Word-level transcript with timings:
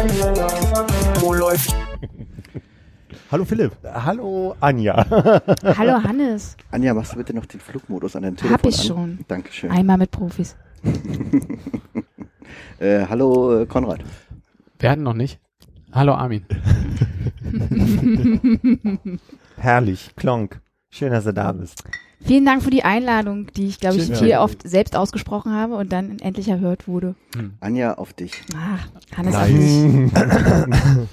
Wo 0.00 1.34
läuft? 1.34 1.74
Hallo 3.30 3.44
Philipp. 3.44 3.72
Hallo 3.84 4.56
Anja. 4.58 4.96
Hallo 5.76 6.02
Hannes. 6.02 6.56
Anja, 6.70 6.94
machst 6.94 7.12
du 7.12 7.18
bitte 7.18 7.34
noch 7.34 7.44
den 7.44 7.60
Flugmodus 7.60 8.16
an 8.16 8.22
deinem 8.22 8.36
Telefon 8.36 8.56
Hab 8.56 8.66
ich 8.66 8.80
an? 8.80 8.86
schon. 8.86 9.18
Dankeschön. 9.28 9.70
Einmal 9.70 9.98
mit 9.98 10.10
Profis. 10.10 10.56
Äh, 12.80 13.06
hallo 13.08 13.60
äh, 13.60 13.66
Konrad. 13.66 14.00
Wir 14.78 14.90
hatten 14.90 15.02
noch 15.02 15.12
nicht. 15.14 15.38
Hallo 15.92 16.14
Armin. 16.14 16.46
Herrlich, 19.58 20.10
Klonk. 20.16 20.60
Schön, 20.88 21.12
dass 21.12 21.24
du 21.24 21.34
da 21.34 21.52
bist. 21.52 21.84
Vielen 22.22 22.44
Dank 22.44 22.62
für 22.62 22.70
die 22.70 22.84
Einladung, 22.84 23.46
die 23.56 23.66
ich, 23.66 23.80
glaube 23.80 23.96
ich, 23.96 24.04
Schön, 24.06 24.16
viel 24.16 24.28
ja. 24.28 24.42
oft 24.42 24.68
selbst 24.68 24.94
ausgesprochen 24.94 25.52
habe 25.52 25.74
und 25.76 25.90
dann 25.92 26.18
endlich 26.18 26.48
erhört 26.48 26.86
wurde. 26.86 27.14
Anja, 27.60 27.94
auf 27.94 28.12
dich. 28.12 28.32
Ach, 28.54 28.86
Hannes 29.16 29.34
auch 29.34 29.46
nicht. 29.48 30.14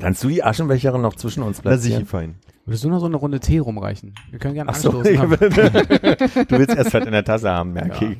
Kannst 0.00 0.24
du 0.24 0.28
die 0.28 0.42
Aschenbecherin 0.42 1.02
noch 1.02 1.14
zwischen 1.16 1.42
uns 1.42 1.60
platzieren? 1.60 2.06
fein. 2.06 2.36
Würdest 2.64 2.84
du 2.84 2.88
noch 2.88 3.00
so 3.00 3.06
eine 3.06 3.16
Runde 3.16 3.40
Tee 3.40 3.58
rumreichen? 3.58 4.14
Wir 4.30 4.38
können 4.38 4.54
gerne 4.54 4.70
Ach 4.70 4.74
so, 4.76 4.90
anstoßen. 4.90 5.12
ich 5.14 5.20
aber- 5.20 5.40
will- 5.40 5.50
du 6.48 6.58
willst 6.58 6.76
erst 6.76 6.94
halt 6.94 7.04
in 7.06 7.12
der 7.12 7.24
Tasse 7.24 7.50
haben, 7.50 7.72
merke 7.74 8.04
Ja. 8.06 8.10
ich. 8.12 8.18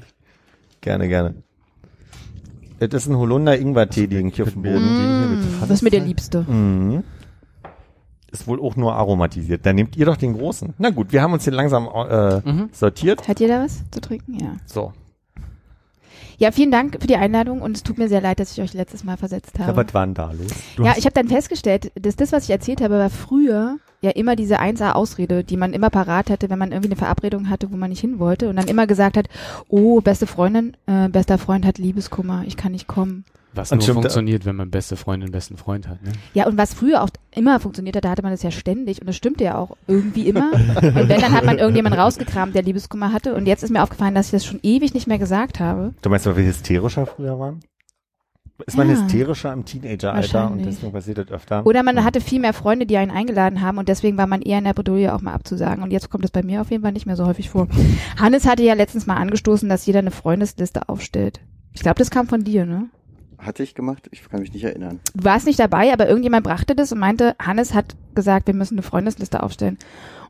Gerne, 0.80 1.08
gerne. 1.08 1.34
Das 2.78 2.88
ist 2.92 3.08
ein 3.08 3.16
Holunder-Ingwer-Tee, 3.16 4.06
den 4.06 4.28
ich 4.28 4.36
hier 4.36 4.46
auf 4.46 4.52
dem 4.52 4.62
Boden. 4.62 4.78
hier 4.78 5.36
Mm, 5.36 5.60
was 5.60 5.70
ist 5.70 5.82
mir 5.82 5.90
der? 5.90 6.00
Liebste? 6.00 6.42
Mhm. 6.48 7.04
Ist 8.32 8.46
wohl 8.46 8.60
auch 8.60 8.76
nur 8.76 8.94
aromatisiert. 8.94 9.66
Dann 9.66 9.74
nehmt 9.76 9.96
ihr 9.96 10.06
doch 10.06 10.16
den 10.16 10.34
großen. 10.36 10.74
Na 10.78 10.90
gut, 10.90 11.12
wir 11.12 11.20
haben 11.22 11.32
uns 11.32 11.44
hier 11.44 11.52
langsam 11.52 11.88
äh, 11.88 12.40
Mhm. 12.48 12.68
sortiert. 12.72 13.26
Hat 13.26 13.40
jeder 13.40 13.64
was 13.64 13.82
zu 13.90 14.00
trinken? 14.00 14.38
Ja. 14.40 14.52
So. 14.66 14.92
Ja, 16.38 16.52
vielen 16.52 16.70
Dank 16.70 16.96
für 17.00 17.06
die 17.06 17.16
Einladung 17.16 17.60
und 17.60 17.76
es 17.76 17.82
tut 17.82 17.98
mir 17.98 18.08
sehr 18.08 18.20
leid, 18.22 18.40
dass 18.40 18.52
ich 18.52 18.62
euch 18.62 18.72
letztes 18.72 19.04
Mal 19.04 19.16
versetzt 19.18 19.58
habe. 19.58 19.76
was 19.76 19.92
war 19.92 20.06
denn 20.06 20.14
da 20.14 20.30
los? 20.32 20.50
Du 20.76 20.84
ja, 20.84 20.94
ich 20.96 21.04
habe 21.04 21.12
dann 21.12 21.28
festgestellt, 21.28 21.92
dass 22.00 22.16
das, 22.16 22.32
was 22.32 22.44
ich 22.44 22.50
erzählt 22.50 22.80
habe, 22.80 22.94
war 22.98 23.10
früher 23.10 23.76
ja 24.00 24.10
immer 24.10 24.36
diese 24.36 24.60
1A-Ausrede, 24.60 25.44
die 25.44 25.56
man 25.56 25.72
immer 25.72 25.90
parat 25.90 26.30
hatte, 26.30 26.50
wenn 26.50 26.58
man 26.58 26.72
irgendwie 26.72 26.88
eine 26.88 26.96
Verabredung 26.96 27.50
hatte, 27.50 27.70
wo 27.70 27.76
man 27.76 27.90
nicht 27.90 28.00
hin 28.00 28.18
wollte 28.18 28.48
und 28.48 28.56
dann 28.56 28.68
immer 28.68 28.86
gesagt 28.86 29.16
hat, 29.16 29.28
oh, 29.68 30.00
beste 30.00 30.26
Freundin, 30.26 30.76
äh, 30.86 31.08
bester 31.08 31.38
Freund 31.38 31.66
hat 31.66 31.78
Liebeskummer, 31.78 32.44
ich 32.46 32.56
kann 32.56 32.72
nicht 32.72 32.86
kommen. 32.86 33.24
Was 33.52 33.72
Und 33.72 33.78
nur 33.78 33.82
stimmt, 33.82 34.02
funktioniert, 34.02 34.46
wenn 34.46 34.54
man 34.54 34.70
beste 34.70 34.96
Freundin, 34.96 35.32
besten 35.32 35.56
Freund 35.56 35.88
hat. 35.88 36.00
Ne? 36.04 36.12
Ja, 36.34 36.46
und 36.46 36.56
was 36.56 36.72
früher 36.72 37.02
auch 37.02 37.10
immer 37.34 37.58
funktioniert 37.58 37.96
hat, 37.96 38.04
da 38.04 38.10
hatte 38.10 38.22
man 38.22 38.30
das 38.30 38.44
ja 38.44 38.52
ständig 38.52 39.00
und 39.00 39.08
das 39.08 39.16
stimmte 39.16 39.42
ja 39.42 39.58
auch 39.58 39.76
irgendwie 39.88 40.28
immer. 40.28 40.52
und 40.76 41.08
wenn, 41.08 41.20
dann 41.20 41.32
hat 41.32 41.44
man 41.44 41.58
irgendjemanden 41.58 42.00
rausgekramt, 42.00 42.54
der 42.54 42.62
Liebeskummer 42.62 43.12
hatte 43.12 43.34
und 43.34 43.46
jetzt 43.46 43.64
ist 43.64 43.70
mir 43.70 43.82
aufgefallen, 43.82 44.14
dass 44.14 44.26
ich 44.26 44.32
das 44.32 44.46
schon 44.46 44.60
ewig 44.62 44.94
nicht 44.94 45.08
mehr 45.08 45.18
gesagt 45.18 45.58
habe. 45.58 45.94
Du 46.00 46.10
meinst, 46.10 46.26
weil 46.26 46.36
wir 46.36 46.44
hysterischer 46.44 47.06
früher 47.06 47.38
waren? 47.40 47.60
Ist 48.66 48.76
man 48.76 48.88
Ja. 48.88 48.94
hysterischer 48.94 49.52
im 49.52 49.64
Teenageralter 49.64 50.50
und 50.50 50.64
deswegen 50.64 50.92
passiert 50.92 51.18
das 51.18 51.28
öfter? 51.30 51.66
Oder 51.66 51.82
man 51.82 52.04
hatte 52.04 52.20
viel 52.20 52.40
mehr 52.40 52.52
Freunde, 52.52 52.86
die 52.86 52.96
einen 52.96 53.10
eingeladen 53.10 53.60
haben 53.60 53.78
und 53.78 53.88
deswegen 53.88 54.16
war 54.18 54.26
man 54.26 54.42
eher 54.42 54.58
in 54.58 54.64
der 54.64 54.74
Bredouille 54.74 55.14
auch 55.14 55.20
mal 55.20 55.32
abzusagen. 55.32 55.82
Und 55.82 55.90
jetzt 55.92 56.10
kommt 56.10 56.24
es 56.24 56.30
bei 56.30 56.42
mir 56.42 56.60
auf 56.60 56.70
jeden 56.70 56.82
Fall 56.82 56.92
nicht 56.92 57.06
mehr 57.06 57.16
so 57.16 57.26
häufig 57.26 57.50
vor. 57.50 57.68
Hannes 58.20 58.46
hatte 58.46 58.62
ja 58.62 58.74
letztens 58.74 59.06
mal 59.06 59.16
angestoßen, 59.16 59.68
dass 59.68 59.86
jeder 59.86 60.00
eine 60.00 60.10
Freundesliste 60.10 60.88
aufstellt. 60.88 61.40
Ich 61.72 61.82
glaube, 61.82 61.98
das 61.98 62.10
kam 62.10 62.26
von 62.26 62.42
dir, 62.44 62.66
ne? 62.66 62.88
Hatte 63.38 63.62
ich 63.62 63.74
gemacht? 63.74 64.08
Ich 64.12 64.28
kann 64.28 64.40
mich 64.40 64.52
nicht 64.52 64.64
erinnern. 64.64 65.00
Du 65.14 65.24
warst 65.24 65.46
nicht 65.46 65.58
dabei, 65.58 65.92
aber 65.94 66.06
irgendjemand 66.08 66.44
brachte 66.44 66.74
das 66.74 66.92
und 66.92 66.98
meinte, 66.98 67.34
Hannes 67.40 67.72
hat 67.72 67.96
gesagt, 68.14 68.46
wir 68.46 68.54
müssen 68.54 68.74
eine 68.74 68.82
Freundesliste 68.82 69.42
aufstellen. 69.42 69.78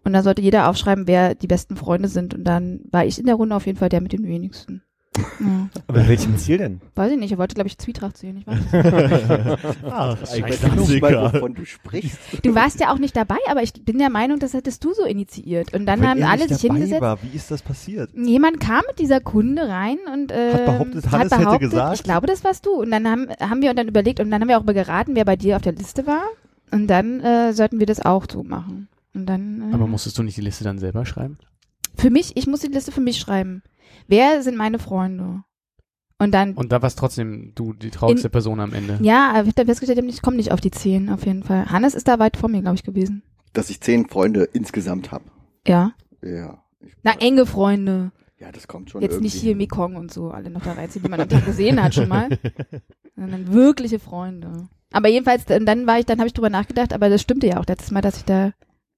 Und 0.05 0.13
dann 0.13 0.23
sollte 0.23 0.43
jeder 0.43 0.69
aufschreiben, 0.69 1.07
wer 1.09 1.35
die 1.35 1.49
besten 1.49 1.77
Freunde 1.77 2.09
sind. 2.09 2.35
Und 2.35 2.45
dann 2.45 2.81
war 2.91 3.05
ich 3.05 3.19
in 3.19 3.27
der 3.27 3.35
Runde 3.35 3.57
auf 3.57 3.67
jeden 3.67 3.79
Fall 3.79 3.89
der 3.89 4.01
mit 4.01 4.13
den 4.13 4.23
wenigsten. 4.25 4.83
Ja. 5.19 5.69
Aber 5.89 6.07
welchem 6.09 6.37
Ziel 6.39 6.59
denn? 6.59 6.81
Weiß 6.95 7.11
ich 7.11 7.19
nicht, 7.19 7.33
er 7.33 7.39
wollte, 7.39 7.55
glaube 7.57 7.67
ich, 7.67 7.77
Zwietracht 7.79 8.17
sehen. 8.17 8.37
Ich 8.39 8.47
weiß 8.47 8.59
nicht. 8.61 9.59
Ach, 9.91 10.17
Ich 10.23 10.43
weiß 10.43 10.77
nicht 10.89 11.03
mal, 11.03 11.33
wovon 11.35 11.55
du 11.55 11.65
sprichst. 11.65 12.19
Du 12.45 12.55
warst 12.55 12.79
ja 12.79 12.93
auch 12.93 12.99
nicht 12.99 13.17
dabei, 13.17 13.39
aber 13.49 13.63
ich 13.63 13.73
bin 13.73 13.99
der 13.99 14.09
Meinung, 14.09 14.39
das 14.39 14.55
hättest 14.55 14.85
du 14.85 14.95
so 14.95 15.05
initiiert. 15.05 15.75
Und 15.75 15.87
dann 15.87 16.01
Wenn 16.01 16.09
haben 16.11 16.23
alle 16.23 16.47
nicht 16.47 16.55
sich 16.55 16.63
hingesetzt. 16.63 17.01
War, 17.01 17.21
wie 17.23 17.37
ist 17.37 17.51
das 17.51 17.63
passiert? 17.63 18.11
Jemand 18.15 18.61
kam 18.61 18.83
mit 18.87 19.01
dieser 19.01 19.21
Kunde 19.21 19.69
rein 19.69 19.99
und 20.15 20.31
äh, 20.31 20.53
Hat 20.55 20.65
behauptet, 20.67 21.07
hat 21.07 21.13
Hannes 21.13 21.33
hätte 21.33 21.45
behauptet, 21.45 21.71
gesagt? 21.71 21.95
ich 21.97 22.03
glaube, 22.05 22.27
das 22.29 22.45
warst 22.45 22.67
du. 22.67 22.71
Und 22.71 22.93
dann 22.93 23.09
haben, 23.09 23.27
haben 23.41 23.63
wir 23.63 23.75
dann 23.75 23.89
überlegt 23.89 24.21
und 24.21 24.31
dann 24.31 24.41
haben 24.41 24.49
wir 24.49 24.59
auch 24.59 24.65
mal 24.65 24.75
geraten, 24.75 25.17
wer 25.17 25.25
bei 25.25 25.35
dir 25.37 25.57
auf 25.57 25.63
der 25.63 25.73
Liste 25.73 26.07
war. 26.07 26.23
Und 26.71 26.87
dann 26.87 27.19
äh, 27.21 27.53
sollten 27.53 27.81
wir 27.81 27.87
das 27.87 28.01
auch 28.05 28.27
so 28.31 28.45
machen. 28.45 28.87
Und 29.13 29.27
dann. 29.27 29.73
Äh, 29.73 29.75
Aber 29.75 29.89
musstest 29.89 30.17
du 30.19 30.23
nicht 30.23 30.37
die 30.37 30.43
Liste 30.43 30.63
dann 30.63 30.79
selber 30.79 31.05
schreiben? 31.05 31.39
für 31.97 32.11
mich, 32.11 32.37
ich 32.37 32.47
muss 32.47 32.61
die 32.61 32.69
Liste 32.69 32.93
für 32.93 33.01
mich 33.01 33.19
schreiben. 33.19 33.63
Wer 34.09 34.43
sind 34.43 34.57
meine 34.57 34.79
Freunde? 34.79 35.43
Und 36.19 36.33
dann. 36.33 36.53
Und 36.55 36.71
da 36.73 36.83
warst 36.83 36.99
trotzdem 36.99 37.53
du 37.55 37.73
die 37.73 37.91
traurigste 37.91 38.29
In- 38.29 38.33
Person 38.33 38.61
am 38.61 38.75
Ende. 38.75 38.99
ja, 39.03 39.31
aber 39.31 39.41
ich 39.43 39.47
habe 39.47 39.55
dann 39.55 39.67
festgestellt, 39.67 40.05
ich 40.07 40.21
komme 40.23 40.37
nicht 40.37 40.53
auf 40.53 40.61
die 40.61 40.71
zehn 40.71 41.09
auf 41.09 41.25
jeden 41.25 41.43
Fall. 41.45 41.71
Hannes 41.71 41.95
ist 41.95 42.09
da 42.09 42.19
weit 42.19 42.37
vor 42.37 42.49
mir, 42.51 42.61
glaube 42.61 42.77
ich, 42.77 42.83
gewesen. 42.85 43.23
Dass 43.55 43.71
ich 43.71 43.81
zehn 43.81 44.07
Freunde 44.09 44.45
insgesamt 44.45 45.11
habe. 45.13 45.25
Ja. 45.67 45.93
Ja. 46.23 46.63
Na, 47.03 47.13
enge 47.21 47.47
Freunde. 47.47 48.13
ja, 48.39 48.53
das 48.53 48.69
kommt 48.69 48.91
schon 48.91 49.01
Jetzt 49.03 49.13
irgendwie. 49.13 49.25
nicht 49.27 49.41
hier 49.41 49.57
Mekong 49.57 49.97
und 49.97 50.13
so, 50.13 50.31
alle 50.31 50.51
noch 50.51 50.63
da 50.63 50.73
reinziehen, 50.73 51.03
die 51.03 51.09
man 51.11 51.21
am 51.21 51.29
Tag 51.29 51.45
gesehen 51.47 51.83
hat 51.83 51.95
schon 51.95 52.09
mal. 52.09 52.29
Sondern 53.17 53.53
wirkliche 53.53 53.99
Freunde. 53.99 54.69
Aber 54.93 55.09
jedenfalls, 55.09 55.45
und 55.51 55.67
dann 55.67 55.87
war 55.87 55.99
ich, 55.99 56.07
dann 56.07 56.19
habe 56.19 56.27
ich 56.29 56.33
drüber 56.35 56.51
nachgedacht, 56.51 56.93
aber 56.93 57.09
das 57.09 57.23
stimmte 57.23 57.47
ja 57.47 57.59
auch 57.61 57.67
letztes 57.67 57.91
Mal, 57.91 58.01
dass 58.03 58.17
ich 58.19 58.25
da 58.25 58.53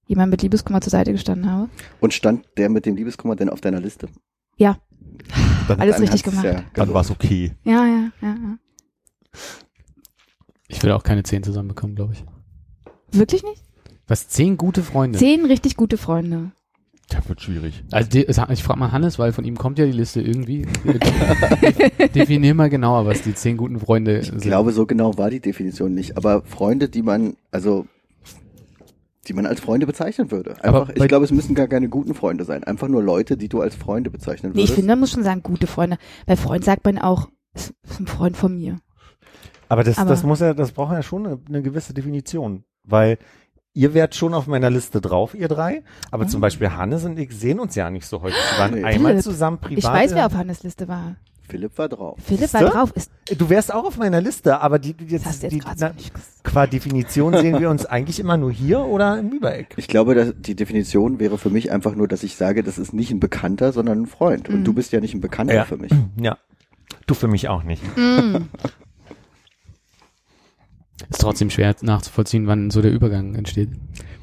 jemand 0.07 0.31
mit 0.31 0.41
Liebeskummer 0.41 0.81
zur 0.81 0.91
Seite 0.91 1.11
gestanden 1.13 1.49
habe. 1.49 1.69
Und 2.01 2.13
stand 2.13 2.45
der 2.57 2.69
mit 2.69 2.85
dem 2.85 2.95
Liebeskummer 2.95 3.35
denn 3.35 3.49
auf 3.49 3.61
deiner 3.61 3.79
Liste? 3.79 4.07
Ja. 4.57 4.77
Dann, 5.67 5.79
Alles 5.79 5.95
Dann 5.95 6.03
richtig 6.03 6.23
gemacht. 6.23 6.43
Ja 6.45 6.53
dann 6.53 6.73
gelohnt. 6.73 6.93
war 6.93 7.01
es 7.01 7.11
okay. 7.11 7.53
Ja, 7.63 7.85
ja, 7.85 8.09
ja, 8.21 8.27
ja. 8.35 8.57
Ich 10.67 10.81
will 10.83 10.91
auch 10.91 11.03
keine 11.03 11.23
zehn 11.23 11.43
zusammenbekommen, 11.43 11.95
glaube 11.95 12.13
ich. 12.13 12.25
Wirklich 13.11 13.43
nicht? 13.43 13.63
Was, 14.07 14.27
zehn 14.27 14.57
gute 14.57 14.83
Freunde? 14.83 15.19
Zehn 15.19 15.45
richtig 15.45 15.75
gute 15.77 15.97
Freunde. 15.97 16.51
Das 17.09 17.27
wird 17.29 17.41
schwierig. 17.41 17.83
Also 17.91 18.17
ich 18.17 18.63
frage 18.63 18.79
mal 18.79 18.91
Hannes, 18.91 19.19
weil 19.19 19.33
von 19.33 19.43
ihm 19.45 19.57
kommt 19.57 19.77
ja 19.77 19.85
die 19.85 19.91
Liste 19.91 20.21
irgendwie. 20.21 20.65
Definier 22.15 22.55
mal 22.55 22.69
genauer, 22.69 23.05
was 23.05 23.21
die 23.21 23.35
zehn 23.35 23.57
guten 23.57 23.79
Freunde 23.79 24.19
Ich 24.19 24.27
sind. 24.27 24.41
glaube, 24.41 24.71
so 24.71 24.85
genau 24.85 25.17
war 25.17 25.29
die 25.29 25.39
Definition 25.39 25.93
nicht. 25.93 26.17
Aber 26.17 26.43
Freunde, 26.43 26.89
die 26.89 27.01
man, 27.01 27.35
also, 27.51 27.85
die 29.27 29.33
man 29.33 29.45
als 29.45 29.59
Freunde 29.61 29.85
bezeichnen 29.85 30.31
würde. 30.31 30.55
Aber 30.63 30.81
Einfach, 30.81 30.93
bei- 30.95 31.01
ich 31.03 31.07
glaube, 31.07 31.25
es 31.25 31.31
müssen 31.31 31.55
gar 31.55 31.67
keine 31.67 31.89
guten 31.89 32.13
Freunde 32.13 32.43
sein. 32.45 32.63
Einfach 32.63 32.87
nur 32.87 33.01
Leute, 33.03 33.37
die 33.37 33.49
du 33.49 33.61
als 33.61 33.75
Freunde 33.75 34.09
bezeichnen 34.09 34.51
Nee, 34.53 34.61
ich 34.61 34.63
würdest. 34.69 34.75
finde, 34.75 34.89
man 34.89 34.99
muss 34.99 35.11
schon 35.11 35.23
sagen, 35.23 35.41
gute 35.43 35.67
Freunde. 35.67 35.97
Bei 36.25 36.35
Freund 36.35 36.63
sagt 36.65 36.83
man 36.85 36.97
auch, 36.97 37.29
ist 37.53 37.73
ist 37.89 37.99
ein 37.99 38.07
Freund 38.07 38.35
von 38.35 38.55
mir. 38.57 38.79
Aber 39.69 39.83
das, 39.83 39.97
Aber- 39.97 40.09
das 40.09 40.23
muss 40.23 40.39
ja, 40.41 40.53
das 40.53 40.71
braucht 40.73 40.91
ja 40.93 41.03
schon 41.03 41.25
eine, 41.25 41.39
eine 41.47 41.61
gewisse 41.61 41.93
Definition, 41.93 42.63
weil 42.83 43.17
ihr 43.73 43.93
wärt 43.93 44.13
schon 44.13 44.33
auf 44.33 44.45
meiner 44.45 44.69
Liste 44.69 45.01
drauf, 45.01 45.33
ihr 45.33 45.47
drei, 45.47 45.83
aber 46.11 46.25
Ah. 46.25 46.27
zum 46.27 46.41
Beispiel 46.41 46.69
Hannes 46.71 47.05
und 47.05 47.17
ich 47.17 47.31
sehen 47.31 47.59
uns 47.59 47.73
ja 47.75 47.89
nicht 47.89 48.05
so 48.05 48.21
häufig. 48.21 48.37
Wir 48.51 48.59
waren 48.59 48.73
Nee. 48.75 48.83
einmal 48.83 49.19
zusammen 49.21 49.57
privat. 49.59 49.77
Ich 49.79 49.85
weiß, 49.85 50.13
wer 50.13 50.25
auf 50.27 50.33
Hannes 50.35 50.61
Liste 50.63 50.87
war. 50.87 51.15
Philipp 51.47 51.77
war 51.77 51.89
drauf. 51.89 52.17
Philipp 52.23 52.53
war 52.53 52.61
Siehste? 52.61 52.65
drauf. 52.77 52.91
Ist, 52.95 53.11
Du 53.37 53.49
wärst 53.49 53.73
auch 53.73 53.85
auf 53.85 53.97
meiner 53.97 54.21
Liste, 54.21 54.59
aber 54.61 54.79
die, 54.79 54.93
die 54.93 55.05
jetzt, 55.05 55.25
du 55.43 55.47
die, 55.49 55.55
jetzt 55.57 55.79
so 55.79 55.85
na, 55.87 55.93
qua 56.43 56.67
Definition 56.67 57.33
sehen 57.37 57.59
wir 57.59 57.69
uns 57.69 57.85
eigentlich 57.85 58.19
immer 58.19 58.37
nur 58.37 58.51
hier 58.51 58.79
oder 58.79 59.19
im 59.19 59.29
Übereck. 59.31 59.73
Ich 59.77 59.87
glaube, 59.87 60.15
dass 60.15 60.33
die 60.39 60.55
Definition 60.55 61.19
wäre 61.19 61.37
für 61.37 61.49
mich 61.49 61.71
einfach 61.71 61.95
nur, 61.95 62.07
dass 62.07 62.23
ich 62.23 62.35
sage, 62.37 62.63
das 62.63 62.77
ist 62.77 62.93
nicht 62.93 63.11
ein 63.11 63.19
Bekannter, 63.19 63.71
sondern 63.73 64.01
ein 64.03 64.05
Freund. 64.07 64.49
Und 64.49 64.59
Mhm. 64.59 64.63
du 64.63 64.73
bist 64.73 64.91
ja 64.93 64.99
nicht 64.99 65.13
ein 65.13 65.21
Bekannter 65.21 65.53
Ja. 65.53 65.65
für 65.65 65.77
mich. 65.77 65.91
Ja. 66.19 66.37
Du 67.07 67.13
für 67.13 67.27
mich 67.27 67.49
auch 67.49 67.63
nicht. 67.63 67.81
Mm. 67.97 68.35
Ist 71.09 71.19
trotzdem 71.21 71.49
schwer 71.49 71.75
nachzuvollziehen, 71.81 72.47
wann 72.47 72.69
so 72.71 72.81
der 72.81 72.91
Übergang 72.91 73.35
entsteht. 73.35 73.69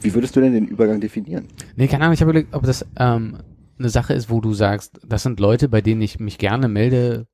Wie 0.00 0.14
würdest 0.14 0.34
du 0.36 0.40
denn 0.40 0.52
den 0.54 0.66
Übergang 0.66 1.00
definieren? 1.00 1.48
Nee, 1.76 1.88
keine 1.88 2.04
Ahnung, 2.04 2.14
ich 2.14 2.20
habe 2.22 2.30
überlegt, 2.30 2.54
ob 2.54 2.62
das 2.62 2.86
ähm, 2.98 3.36
eine 3.80 3.88
Sache 3.88 4.14
ist, 4.14 4.30
wo 4.30 4.40
du 4.40 4.54
sagst, 4.54 5.00
das 5.06 5.22
sind 5.24 5.40
Leute, 5.40 5.68
bei 5.68 5.80
denen 5.80 6.00
ich 6.02 6.20
mich 6.20 6.38
gerne 6.38 6.68
melde. 6.68 7.26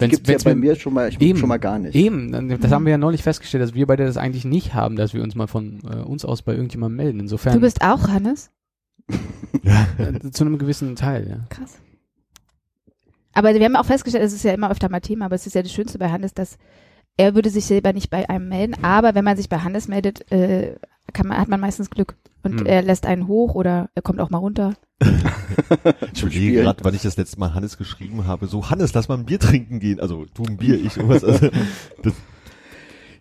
Wenn's, 0.00 0.14
gibt's 0.22 0.30
ja 0.30 0.38
bei 0.50 0.54
mir- 0.54 0.76
schon 0.76 0.94
mal, 0.94 1.08
ich, 1.08 1.20
Eben. 1.20 1.38
schon 1.38 1.48
mal 1.48 1.58
gar 1.58 1.78
nicht. 1.78 1.94
Eben, 1.94 2.30
das 2.60 2.70
haben 2.70 2.84
wir 2.84 2.92
ja 2.92 2.98
neulich 2.98 3.22
festgestellt, 3.22 3.62
dass 3.62 3.74
wir 3.74 3.86
beide 3.86 4.04
das 4.04 4.16
eigentlich 4.16 4.44
nicht 4.44 4.74
haben, 4.74 4.96
dass 4.96 5.12
wir 5.14 5.22
uns 5.22 5.34
mal 5.34 5.46
von 5.48 5.80
äh, 5.90 5.96
uns 5.96 6.24
aus 6.24 6.42
bei 6.42 6.52
irgendjemandem 6.52 6.96
melden. 6.96 7.20
Insofern 7.20 7.54
Du 7.54 7.60
bist 7.60 7.82
auch 7.82 8.08
Hannes? 8.08 8.50
zu 10.32 10.44
einem 10.44 10.58
gewissen 10.58 10.94
Teil, 10.96 11.28
ja. 11.28 11.46
Krass. 11.48 11.78
Aber 13.32 13.54
wir 13.54 13.64
haben 13.64 13.76
auch 13.76 13.86
festgestellt, 13.86 14.24
es 14.24 14.32
ist 14.32 14.42
ja 14.44 14.52
immer 14.52 14.70
öfter 14.70 14.88
mal 14.88 15.00
Thema, 15.00 15.26
aber 15.26 15.34
es 15.36 15.46
ist 15.46 15.54
ja 15.54 15.62
das 15.62 15.72
Schönste 15.72 15.98
bei 15.98 16.10
Hannes, 16.10 16.34
dass 16.34 16.58
er 17.16 17.34
würde 17.34 17.50
sich 17.50 17.64
selber 17.66 17.92
nicht 17.92 18.10
bei 18.10 18.28
einem 18.28 18.48
melden, 18.48 18.74
aber 18.82 19.14
wenn 19.14 19.24
man 19.24 19.36
sich 19.36 19.48
bei 19.48 19.58
Hannes 19.58 19.88
meldet, 19.88 20.30
äh, 20.30 20.76
kann 21.12 21.26
man, 21.28 21.38
hat 21.38 21.48
man 21.48 21.60
meistens 21.60 21.90
Glück. 21.90 22.16
Und 22.42 22.60
Hm. 22.60 22.66
er 22.66 22.82
lässt 22.82 23.06
einen 23.06 23.26
hoch 23.26 23.54
oder 23.54 23.90
er 23.94 24.02
kommt 24.02 24.20
auch 24.20 24.30
mal 24.30 24.38
runter. 24.38 24.74
Ich 26.14 26.22
überlege 26.22 26.62
gerade, 26.62 26.82
wann 26.84 26.94
ich 26.94 27.02
das 27.02 27.16
letzte 27.16 27.38
Mal 27.38 27.54
Hannes 27.54 27.76
geschrieben 27.78 28.26
habe. 28.26 28.46
So, 28.46 28.70
Hannes, 28.70 28.94
lass 28.94 29.08
mal 29.08 29.18
ein 29.18 29.26
Bier 29.26 29.38
trinken 29.38 29.80
gehen. 29.80 30.00
Also, 30.00 30.26
du 30.34 30.44
ein 30.44 30.56
Bier, 30.56 30.74
ich 30.74 30.96
irgendwas. 30.96 31.24
Also, 31.24 31.48
das, 32.02 32.14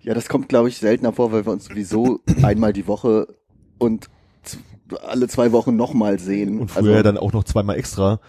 Ja, 0.03 0.13
das 0.13 0.29
kommt, 0.29 0.49
glaube 0.49 0.69
ich, 0.69 0.77
seltener 0.77 1.13
vor, 1.13 1.31
weil 1.31 1.45
wir 1.45 1.51
uns 1.51 1.65
sowieso 1.65 2.21
einmal 2.41 2.73
die 2.73 2.87
Woche 2.87 3.27
und 3.77 4.07
alle 5.05 5.27
zwei 5.27 5.51
Wochen 5.51 5.75
nochmal 5.75 6.19
sehen. 6.19 6.59
und 6.59 6.71
früher 6.71 6.91
also, 6.91 7.03
dann 7.03 7.17
auch 7.17 7.33
noch 7.33 7.43
zweimal 7.43 7.77
extra. 7.77 8.19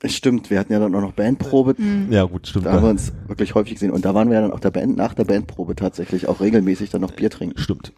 es 0.00 0.14
stimmt, 0.14 0.50
wir 0.50 0.58
hatten 0.60 0.72
ja 0.72 0.78
dann 0.78 0.94
auch 0.94 1.00
noch 1.00 1.12
Bandprobe. 1.12 1.74
Hm. 1.76 2.12
Ja, 2.12 2.24
gut, 2.24 2.46
stimmt. 2.46 2.66
Da 2.66 2.72
haben 2.72 2.82
wir 2.84 2.90
uns 2.90 3.12
wirklich 3.26 3.54
häufig 3.54 3.74
gesehen. 3.74 3.90
Und 3.90 4.04
da 4.04 4.14
waren 4.14 4.28
wir 4.28 4.36
ja 4.36 4.42
dann 4.42 4.52
auch 4.52 4.60
der 4.60 4.70
Band, 4.70 4.96
nach 4.96 5.14
der 5.14 5.24
Bandprobe 5.24 5.74
tatsächlich 5.74 6.28
auch 6.28 6.40
regelmäßig 6.40 6.90
dann 6.90 7.00
noch 7.00 7.12
Bier 7.12 7.30
trinken. 7.30 7.58
Stimmt. 7.58 7.92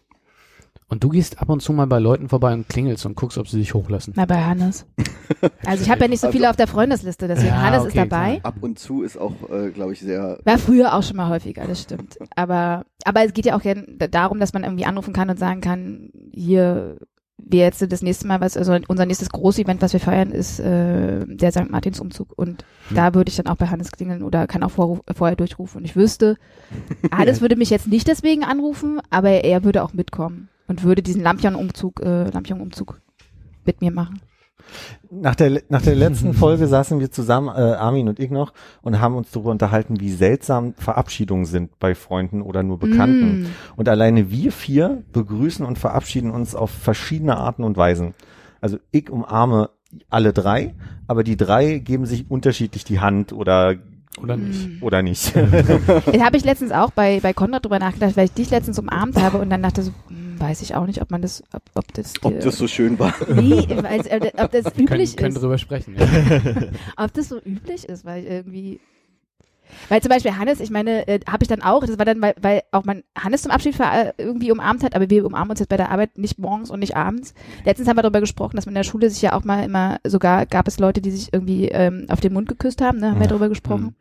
Und 0.89 1.03
du 1.03 1.09
gehst 1.09 1.39
ab 1.39 1.49
und 1.49 1.61
zu 1.61 1.71
mal 1.71 1.85
bei 1.85 1.99
Leuten 1.99 2.29
vorbei 2.29 2.51
und 2.53 2.67
klingelst 2.67 3.05
und 3.05 3.15
guckst, 3.15 3.37
ob 3.37 3.47
sie 3.47 3.59
dich 3.59 3.73
hochlassen. 3.75 4.13
Na, 4.15 4.25
bei 4.25 4.43
Hannes. 4.43 4.85
Also 5.63 5.83
ich 5.83 5.89
habe 5.91 6.01
ja 6.01 6.07
nicht 6.07 6.21
so 6.21 6.31
viele 6.31 6.49
auf 6.49 6.55
der 6.55 6.65
Freundesliste, 6.65 7.27
deswegen 7.27 7.49
Ja, 7.49 7.61
Hannes 7.61 7.83
ist 7.85 7.89
okay, 7.95 8.07
dabei. 8.09 8.39
Ab 8.41 8.55
und 8.61 8.79
zu 8.79 9.03
ist 9.03 9.15
auch, 9.15 9.33
äh, 9.51 9.69
glaube 9.69 9.93
ich, 9.93 9.99
sehr. 9.99 10.39
War 10.43 10.57
früher 10.57 10.95
auch 10.95 11.03
schon 11.03 11.17
mal 11.17 11.29
häufiger, 11.29 11.65
das 11.67 11.83
stimmt. 11.83 12.17
Aber, 12.35 12.83
aber 13.05 13.23
es 13.23 13.33
geht 13.33 13.45
ja 13.45 13.55
auch 13.55 13.61
gern 13.61 13.85
da- 13.99 14.07
darum, 14.07 14.39
dass 14.39 14.53
man 14.53 14.63
irgendwie 14.63 14.85
anrufen 14.85 15.13
kann 15.13 15.29
und 15.29 15.37
sagen 15.37 15.61
kann, 15.61 16.09
hier, 16.33 16.97
wir 17.37 17.59
jetzt 17.59 17.85
das 17.91 18.01
nächste 18.01 18.25
Mal, 18.27 18.41
was, 18.41 18.57
also 18.57 18.75
unser 18.87 19.05
nächstes 19.05 19.29
Großevent, 19.29 19.83
was 19.83 19.93
wir 19.93 19.99
feiern, 19.99 20.31
ist 20.31 20.59
äh, 20.59 21.27
der 21.27 21.51
St. 21.51 21.69
Martins 21.69 21.99
Umzug. 21.99 22.33
Und 22.35 22.65
Hm. 22.87 22.95
da 22.97 23.13
würde 23.13 23.29
ich 23.29 23.35
dann 23.35 23.45
auch 23.47 23.57
bei 23.57 23.67
Hannes 23.67 23.91
klingeln 23.91 24.23
oder 24.23 24.47
kann 24.47 24.63
auch 24.63 24.71
vor, 24.71 25.01
vorher 25.15 25.35
durchrufen. 25.35 25.77
Und 25.81 25.85
ich 25.85 25.95
wüsste, 25.95 26.37
Hannes 27.13 27.39
würde 27.41 27.55
mich 27.55 27.69
jetzt 27.69 27.87
nicht 27.87 28.07
deswegen 28.07 28.43
anrufen, 28.43 28.99
aber 29.11 29.29
er 29.43 29.63
würde 29.63 29.83
auch 29.83 29.93
mitkommen 29.93 30.49
und 30.69 30.83
würde 30.83 31.01
diesen 31.01 31.21
Lampion-Umzug, 31.21 31.99
äh, 31.99 32.29
Lampion-Umzug 32.29 33.01
mit 33.65 33.81
mir 33.81 33.91
machen. 33.91 34.21
Nach 35.09 35.35
der, 35.35 35.63
nach 35.69 35.81
der 35.81 35.95
letzten 35.95 36.33
Folge 36.35 36.67
saßen 36.67 36.99
wir 36.99 37.11
zusammen, 37.11 37.49
äh, 37.49 37.73
Armin 37.73 38.07
und 38.07 38.19
ich 38.19 38.29
noch, 38.29 38.53
und 38.81 39.01
haben 39.01 39.15
uns 39.15 39.31
darüber 39.31 39.51
unterhalten, 39.51 39.99
wie 39.99 40.11
seltsam 40.11 40.75
Verabschiedungen 40.75 41.45
sind 41.45 41.79
bei 41.79 41.95
Freunden 41.95 42.41
oder 42.41 42.63
nur 42.63 42.77
Bekannten. 42.77 43.41
Mm. 43.41 43.45
Und 43.75 43.89
alleine 43.89 44.29
wir 44.29 44.51
vier 44.51 45.03
begrüßen 45.11 45.65
und 45.65 45.79
verabschieden 45.79 46.31
uns 46.31 46.55
auf 46.55 46.69
verschiedene 46.69 47.37
Arten 47.37 47.63
und 47.63 47.77
Weisen. 47.77 48.13
Also 48.61 48.77
ich 48.91 49.09
umarme 49.09 49.71
alle 50.09 50.33
drei, 50.33 50.75
aber 51.07 51.23
die 51.23 51.37
drei 51.37 51.79
geben 51.79 52.05
sich 52.05 52.29
unterschiedlich 52.29 52.83
die 52.83 52.99
Hand 52.99 53.33
oder 53.33 53.75
Oder 54.21 54.37
nicht? 54.37 54.83
oder 54.83 55.01
nicht. 55.01 55.33
Da 56.13 56.25
habe 56.25 56.37
ich 56.37 56.43
letztens 56.45 56.71
auch 56.71 56.91
bei, 56.91 57.19
bei 57.21 57.33
Konrad 57.33 57.65
drüber 57.65 57.79
nachgedacht, 57.79 58.15
weil 58.15 58.25
ich 58.25 58.33
dich 58.33 58.51
letztens 58.51 58.77
umarmt 58.77 59.19
habe 59.19 59.39
und 59.39 59.49
dann 59.49 59.63
dachte 59.63 59.81
so, 59.81 59.91
hm, 60.07 60.28
weiß 60.39 60.61
ich 60.61 60.75
auch 60.75 60.85
nicht, 60.85 61.01
ob 61.01 61.11
man 61.11 61.21
das, 61.21 61.43
ob, 61.53 61.61
ob 61.75 61.93
das, 61.93 62.13
Ob 62.23 62.33
äh, 62.33 62.39
das 62.39 62.57
so 62.57 62.67
schön 62.67 62.97
war. 62.99 63.13
nee, 63.29 63.67
weil's, 63.69 64.07
äh, 64.07 64.31
ob 64.37 64.51
das 64.51 64.65
Können, 64.73 64.87
üblich 64.87 65.15
können 65.17 65.35
ist, 65.35 65.41
drüber 65.41 65.57
sprechen. 65.57 65.95
Ja. 65.97 66.05
ob 67.03 67.13
das 67.13 67.29
so 67.29 67.39
üblich 67.43 67.87
ist, 67.89 68.05
weil 68.05 68.23
irgendwie, 68.23 68.79
weil 69.87 70.01
zum 70.01 70.09
Beispiel 70.09 70.35
Hannes, 70.37 70.59
ich 70.59 70.71
meine, 70.71 71.07
äh, 71.07 71.19
habe 71.29 71.43
ich 71.43 71.47
dann 71.47 71.61
auch, 71.61 71.85
das 71.85 71.97
war 71.99 72.05
dann, 72.05 72.21
weil, 72.21 72.33
weil 72.41 72.61
auch 72.71 72.85
man 72.85 73.03
Hannes 73.17 73.43
zum 73.43 73.51
Abschied 73.51 73.75
ver- 73.75 74.07
äh, 74.07 74.13
irgendwie 74.17 74.51
umarmt 74.51 74.83
hat, 74.83 74.95
aber 74.95 75.09
wir 75.09 75.25
umarmen 75.25 75.51
uns 75.51 75.59
jetzt 75.59 75.69
bei 75.69 75.77
der 75.77 75.91
Arbeit 75.91 76.17
nicht 76.17 76.39
morgens 76.39 76.71
und 76.71 76.79
nicht 76.79 76.95
abends. 76.95 77.33
Letztens 77.65 77.87
haben 77.87 77.97
wir 77.97 78.01
darüber 78.01 78.19
gesprochen, 78.21 78.55
dass 78.55 78.65
man 78.65 78.71
in 78.73 78.79
der 78.79 78.83
Schule 78.83 79.09
sich 79.09 79.21
ja 79.21 79.33
auch 79.33 79.43
mal 79.43 79.63
immer, 79.63 79.99
sogar 80.05 80.45
gab 80.47 80.67
es 80.67 80.79
Leute, 80.79 81.01
die 81.01 81.11
sich 81.11 81.31
irgendwie 81.33 81.67
ähm, 81.67 82.05
auf 82.09 82.19
den 82.19 82.33
Mund 82.33 82.47
geküsst 82.49 82.81
haben, 82.81 82.99
ne, 82.99 83.11
haben 83.11 83.17
wir 83.19 83.23
Ja. 83.23 83.29
darüber 83.29 83.49
gesprochen. 83.49 83.95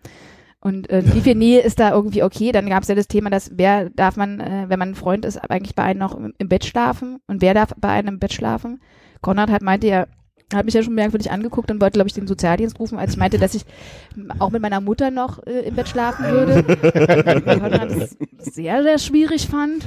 Und 0.60 0.90
äh, 0.90 1.02
wie 1.14 1.20
viel 1.20 1.36
Nähe 1.36 1.60
ist 1.60 1.78
da 1.78 1.92
irgendwie 1.92 2.24
okay? 2.24 2.50
Dann 2.50 2.68
gab 2.68 2.82
es 2.82 2.88
ja 2.88 2.96
das 2.96 3.06
Thema, 3.06 3.30
dass 3.30 3.52
wer 3.54 3.90
darf 3.90 4.16
man, 4.16 4.40
äh, 4.40 4.64
wenn 4.68 4.78
man 4.78 4.90
ein 4.90 4.94
Freund 4.96 5.24
ist, 5.24 5.36
eigentlich 5.50 5.76
bei 5.76 5.84
einem 5.84 6.00
noch 6.00 6.16
im, 6.16 6.34
im 6.36 6.48
Bett 6.48 6.64
schlafen 6.64 7.20
und 7.28 7.42
wer 7.42 7.54
darf 7.54 7.74
bei 7.76 7.90
einem 7.90 8.14
im 8.14 8.18
Bett 8.18 8.32
schlafen? 8.32 8.80
Konrad 9.20 9.50
hat 9.50 9.62
meinte 9.62 9.86
ja, 9.86 10.06
hat 10.52 10.64
mich 10.64 10.74
ja 10.74 10.82
schon 10.82 10.94
merkwürdig 10.94 11.30
angeguckt 11.30 11.70
und 11.70 11.80
wollte, 11.80 11.94
glaube 11.94 12.08
ich, 12.08 12.14
den 12.14 12.26
Sozialdienst 12.26 12.80
rufen, 12.80 12.98
als 12.98 13.12
ich 13.12 13.18
meinte, 13.18 13.38
dass 13.38 13.54
ich 13.54 13.64
auch 14.38 14.50
mit 14.50 14.62
meiner 14.62 14.80
Mutter 14.80 15.12
noch 15.12 15.46
äh, 15.46 15.60
im 15.60 15.76
Bett 15.76 15.88
schlafen 15.88 16.24
würde. 16.24 16.62
Konrad 17.42 17.90
es 17.90 18.16
sehr, 18.54 18.82
sehr 18.82 18.98
schwierig 18.98 19.46
fand. 19.46 19.86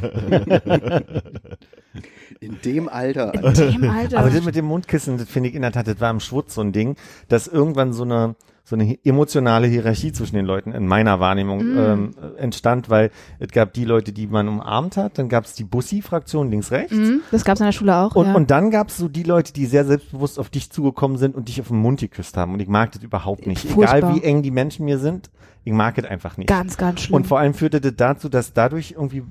In 2.39 2.59
dem 2.63 2.87
Alter. 2.87 3.33
In 3.33 3.53
dem 3.53 3.89
Alter. 3.89 4.19
Aber 4.19 4.29
das 4.29 4.43
mit 4.43 4.55
dem 4.55 4.65
Mundkissen, 4.65 5.17
das 5.17 5.29
finde 5.29 5.49
ich 5.49 5.55
in 5.55 5.63
der 5.63 5.71
Tat, 5.71 5.87
das 5.87 5.99
war 5.99 6.11
im 6.11 6.19
Schwutz 6.19 6.55
so 6.55 6.61
ein 6.61 6.71
Ding, 6.71 6.95
dass 7.27 7.47
irgendwann 7.47 7.91
so 7.91 8.03
eine 8.03 8.35
so 8.71 8.75
eine 8.77 8.97
emotionale 9.05 9.67
Hierarchie 9.67 10.11
zwischen 10.13 10.35
den 10.37 10.45
Leuten 10.45 10.71
in 10.71 10.87
meiner 10.87 11.19
Wahrnehmung 11.19 11.59
Mm. 11.59 11.77
ähm, 11.77 12.11
äh, 12.37 12.39
entstand, 12.41 12.89
weil 12.89 13.11
es 13.37 13.49
gab 13.51 13.73
die 13.73 13.85
Leute, 13.85 14.11
die 14.13 14.25
man 14.27 14.47
umarmt 14.47 14.97
hat, 14.97 15.17
dann 15.19 15.29
gab 15.29 15.45
es 15.45 15.53
die 15.53 15.63
Bussi-Fraktion 15.65 16.49
links-rechts 16.49 16.93
Mhm, 16.93 17.21
das 17.31 17.43
gab 17.45 17.55
es 17.55 17.59
in 17.59 17.65
der 17.67 17.73
Schule 17.73 17.95
auch. 17.95 18.15
und, 18.15 18.25
ja. 18.27 18.33
und 18.33 18.49
dann 18.49 18.71
gab 18.71 18.87
es 18.89 18.97
so 18.97 19.07
die 19.09 19.23
Leute, 19.23 19.53
die 19.53 19.65
sehr 19.67 19.85
selbstbewusst 19.85 20.39
auf 20.39 20.49
dich 20.49 20.71
zugekommen 20.71 21.17
sind 21.17 21.35
und 21.35 21.47
dich 21.49 21.59
auf 21.61 21.67
den 21.67 21.77
Mund 21.77 21.99
geküsst 21.99 22.37
haben 22.37 22.53
und 22.53 22.61
ich 22.61 22.67
mag 22.69 22.91
das 22.93 23.03
überhaupt 23.03 23.45
nicht. 23.45 23.67
Furchtbar. 23.67 23.97
Egal 23.97 24.15
wie 24.15 24.23
eng 24.23 24.41
die 24.41 24.51
Menschen 24.51 24.85
mir 24.85 24.97
sind, 24.97 25.29
ich 25.65 25.73
mag 25.73 25.97
es 25.97 26.05
einfach 26.05 26.37
nicht. 26.37 26.47
ganz, 26.47 26.77
ganz 26.77 27.01
schlimm. 27.01 27.15
Und 27.17 27.27
vor 27.27 27.37
allem 27.39 27.53
führte 27.53 27.81
das 27.81 27.93
dazu, 27.95 28.29
dass 28.29 28.53
dadurch 28.53 28.91
irgendwie 28.97 29.23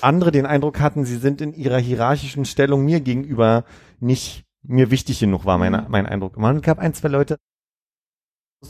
andere 0.00 0.30
den 0.32 0.46
Eindruck 0.46 0.80
hatten, 0.80 1.04
sie 1.04 1.16
sind 1.16 1.40
in 1.40 1.54
ihrer 1.54 1.78
hierarchischen 1.78 2.44
Stellung 2.44 2.84
mir 2.84 3.00
gegenüber 3.00 3.64
nicht 4.00 4.44
mir 4.68 4.90
wichtig 4.90 5.20
genug, 5.20 5.44
war 5.46 5.58
meine, 5.58 5.78
Mhm. 5.82 5.84
mein 5.88 6.06
Eindruck. 6.06 6.36
Man 6.36 6.60
gab 6.60 6.78
ein, 6.80 6.92
zwei 6.92 7.06
Leute 7.08 7.36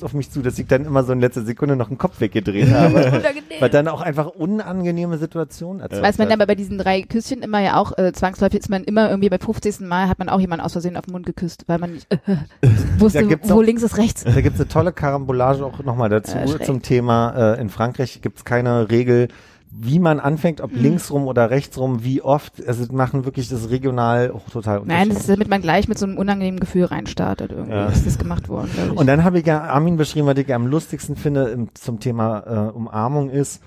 auf 0.02 0.12
mich 0.12 0.30
zu, 0.30 0.42
dass 0.42 0.58
ich 0.58 0.66
dann 0.66 0.84
immer 0.84 1.04
so 1.04 1.12
in 1.12 1.20
letzter 1.20 1.42
Sekunde 1.42 1.76
noch 1.76 1.88
einen 1.88 1.96
Kopf 1.98 2.20
weggedreht 2.20 2.70
habe. 2.72 3.22
Weil 3.60 3.70
dann 3.70 3.88
auch 3.88 4.00
einfach 4.02 4.26
unangenehme 4.26 5.16
Situationen 5.16 5.80
erzeugt 5.80 6.02
Weiß 6.02 6.18
man 6.18 6.30
aber 6.32 6.46
bei 6.46 6.54
diesen 6.54 6.76
drei 6.76 7.02
Küsschen 7.02 7.42
immer 7.42 7.60
ja 7.60 7.76
auch, 7.76 7.96
äh, 7.96 8.12
zwangsläufig 8.12 8.60
ist 8.60 8.68
man 8.68 8.84
immer 8.84 9.08
irgendwie 9.08 9.30
bei 9.30 9.38
50. 9.38 9.80
Mal 9.80 10.08
hat 10.08 10.18
man 10.18 10.28
auch 10.28 10.40
jemanden 10.40 10.64
aus 10.64 10.72
Versehen 10.72 10.96
auf 10.96 11.04
den 11.06 11.12
Mund 11.12 11.24
geküsst, 11.24 11.64
weil 11.68 11.78
man 11.78 11.92
nicht 11.94 12.06
äh, 12.12 12.18
wusste, 12.98 13.26
wo 13.44 13.54
auch- 13.54 13.62
links 13.62 13.82
ist 13.82 13.96
rechts. 13.96 14.24
Da 14.24 14.40
gibt's 14.40 14.60
eine 14.60 14.68
tolle 14.68 14.92
Karambolage 14.92 15.64
auch 15.64 15.78
nochmal 15.82 16.08
dazu 16.10 16.36
Äh, 16.36 16.62
zum 16.64 16.82
Thema. 16.82 17.54
Äh, 17.54 17.60
in 17.60 17.70
Frankreich 17.70 18.20
gibt's 18.20 18.44
keine 18.44 18.90
Regel, 18.90 19.28
wie 19.70 19.98
man 19.98 20.20
anfängt, 20.20 20.60
ob 20.60 20.74
Mhm. 20.74 20.82
linksrum 20.82 21.26
oder 21.26 21.50
rechtsrum, 21.50 22.02
wie 22.04 22.22
oft. 22.22 22.66
Also 22.66 22.90
machen 22.92 23.24
wirklich 23.24 23.48
das 23.48 23.68
regional 23.70 24.30
auch 24.30 24.48
total 24.48 24.82
Nein, 24.84 25.08
das 25.10 25.18
ist, 25.20 25.28
damit 25.28 25.48
man 25.48 25.60
gleich 25.60 25.88
mit 25.88 25.98
so 25.98 26.06
einem 26.06 26.16
unangenehmen 26.18 26.60
Gefühl 26.60 26.84
reinstartet. 26.84 27.50
Irgendwie 27.52 27.72
Ja. 27.72 27.88
ist 27.88 28.06
das 28.06 28.18
gemacht 28.18 28.48
worden. 28.48 28.70
Und 28.94 29.06
dann 29.06 29.24
habe 29.24 29.38
ich 29.40 29.46
ja 29.46 29.62
Armin 29.62 29.96
beschrieben, 29.96 30.26
was 30.26 30.38
ich 30.38 30.52
am 30.54 30.66
lustigsten 30.66 31.16
finde 31.16 31.48
im, 31.48 31.74
zum 31.74 32.00
Thema 32.00 32.68
äh, 32.68 32.72
Umarmung 32.72 33.28
ist, 33.30 33.62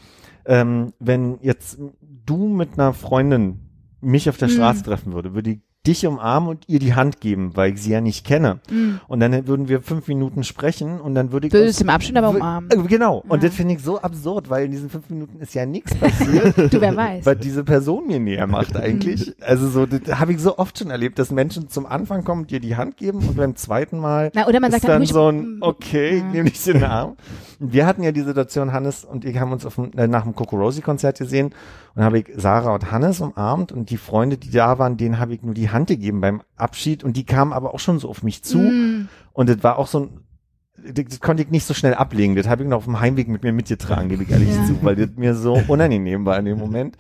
ähm, 0.46 0.94
wenn 1.00 1.38
jetzt 1.42 1.78
du 2.26 2.48
mit 2.48 2.80
einer 2.80 2.94
Freundin 2.94 3.60
mich 4.02 4.30
auf 4.30 4.38
der 4.38 4.48
Mhm. 4.48 4.54
Straße 4.54 4.84
treffen 4.84 5.14
würde, 5.14 5.34
würde 5.36 5.52
ich 5.52 5.60
dich 5.90 6.06
umarmen 6.06 6.50
und 6.50 6.64
ihr 6.68 6.80
die 6.80 6.94
Hand 6.94 7.20
geben, 7.20 7.52
weil 7.56 7.74
ich 7.74 7.82
sie 7.82 7.92
ja 7.92 8.02
nicht 8.02 8.26
kenne. 8.26 8.60
Mhm. 8.70 9.00
Und 9.08 9.20
dann 9.20 9.48
würden 9.48 9.68
wir 9.68 9.82
fünf 9.82 10.08
Minuten 10.08 10.44
sprechen 10.44 11.02
und 11.02 11.16
dann 11.16 11.32
würde 11.32 11.48
ich 11.48 11.54
Würde 11.54 11.66
aus- 11.66 11.72
es 11.76 11.82
im 11.82 11.90
Abstand 11.90 12.18
aber 12.18 12.30
umarmen. 12.30 12.70
Äh, 12.72 12.78
Genau. 12.88 13.24
Und 13.28 13.42
Ja. 13.44 13.50
das 13.50 13.56
finde 13.58 13.74
ich 13.76 13.82
so 13.82 14.00
absurd, 14.00 14.50
weil 14.50 14.66
in 14.66 14.72
diesen 14.72 14.90
fünf 14.90 15.10
Minuten 15.10 15.40
ist 15.40 15.54
ja 15.54 15.66
nichts 15.66 15.96
passiert, 15.96 16.56
Du, 16.74 16.80
wer 16.82 16.96
weiß. 16.96 17.26
was 17.26 17.38
diese 17.40 17.64
Person 17.64 18.08
mir 18.08 18.20
näher 18.20 18.48
macht 18.48 18.76
eigentlich. 18.78 19.34
Also 19.42 19.68
so, 19.70 19.86
das 19.86 20.20
habe 20.20 20.32
ich 20.34 20.40
so 20.40 20.58
oft 20.58 20.78
schon 20.78 20.90
erlebt, 20.92 21.18
dass 21.20 21.32
Menschen 21.32 21.70
zum 21.70 21.86
Anfang 21.86 22.24
kommen 22.24 22.42
und 22.44 22.52
dir 22.52 22.60
die 22.60 22.76
Hand 22.76 22.98
geben 22.98 23.20
und 23.20 23.36
beim 23.38 23.56
zweiten 23.56 24.00
Mal 24.00 24.32
Na, 24.34 24.48
oder 24.48 24.60
man 24.60 24.70
ist 24.72 24.82
sagt 24.82 24.90
dann 24.90 24.98
ruhig, 25.02 25.10
so 25.12 25.28
ein, 25.28 25.58
mm, 25.58 25.62
okay, 25.62 26.10
ich 26.18 26.22
ja. 26.22 26.30
nehme 26.30 26.50
dich 26.50 26.68
in 26.68 26.74
den 26.74 26.84
Arm. 26.90 27.16
Wir 27.60 27.86
hatten 27.86 28.04
ja 28.04 28.12
die 28.12 28.22
Situation, 28.22 28.72
Hannes 28.72 29.04
und 29.04 29.26
ich 29.26 29.38
haben 29.38 29.52
uns 29.52 29.66
auf 29.66 29.76
dem, 29.76 29.92
äh, 29.98 30.08
nach 30.08 30.24
dem 30.24 30.34
Kokorosi-Konzert 30.34 31.18
gesehen 31.20 31.54
und 31.96 32.04
habe 32.04 32.20
ich 32.20 32.28
Sarah 32.36 32.74
und 32.74 32.92
Hannes 32.92 33.20
umarmt 33.20 33.72
und 33.72 33.90
die 33.90 33.98
Freunde, 33.98 34.38
die 34.38 34.50
da 34.52 34.80
waren, 34.80 34.96
denen 34.98 35.20
habe 35.20 35.34
ich 35.34 35.44
nur 35.44 35.54
die 35.54 35.70
Hand 35.70 35.88
gegeben 35.88 36.22
beim 36.22 36.42
Abschied 36.56 37.04
und 37.04 37.18
die 37.18 37.26
kamen 37.26 37.52
aber 37.54 37.74
auch 37.74 37.80
schon 37.80 38.00
so 38.00 38.10
auf 38.10 38.24
mich 38.24 38.44
zu 38.44 38.60
Mm. 38.60 39.10
und 39.34 39.50
das 39.50 39.62
war 39.64 39.78
auch 39.78 39.88
so 39.88 40.00
ein 40.00 40.10
das, 40.94 41.06
das 41.10 41.20
konnte 41.20 41.44
ich 41.44 41.50
nicht 41.50 41.66
so 41.66 41.74
schnell 41.74 41.94
ablegen. 41.94 42.38
Das 42.38 42.48
habe 42.48 42.64
ich 42.64 42.70
noch 42.70 42.78
auf 42.78 42.86
dem 42.86 43.02
Heimweg 43.02 43.28
mit 43.28 43.44
mir 43.44 43.52
mitgetragen, 43.52 44.08
gebe 44.08 44.24
ich 44.24 44.30
ehrlich 44.30 44.48
Ja. 44.50 44.66
zu, 44.66 44.82
weil 44.82 44.96
das 44.96 45.10
mir 45.18 45.36
so 45.36 45.62
unangenehm 45.68 46.26
war 46.26 46.40
in 46.40 46.46
dem 46.46 46.58
Moment. 46.58 46.96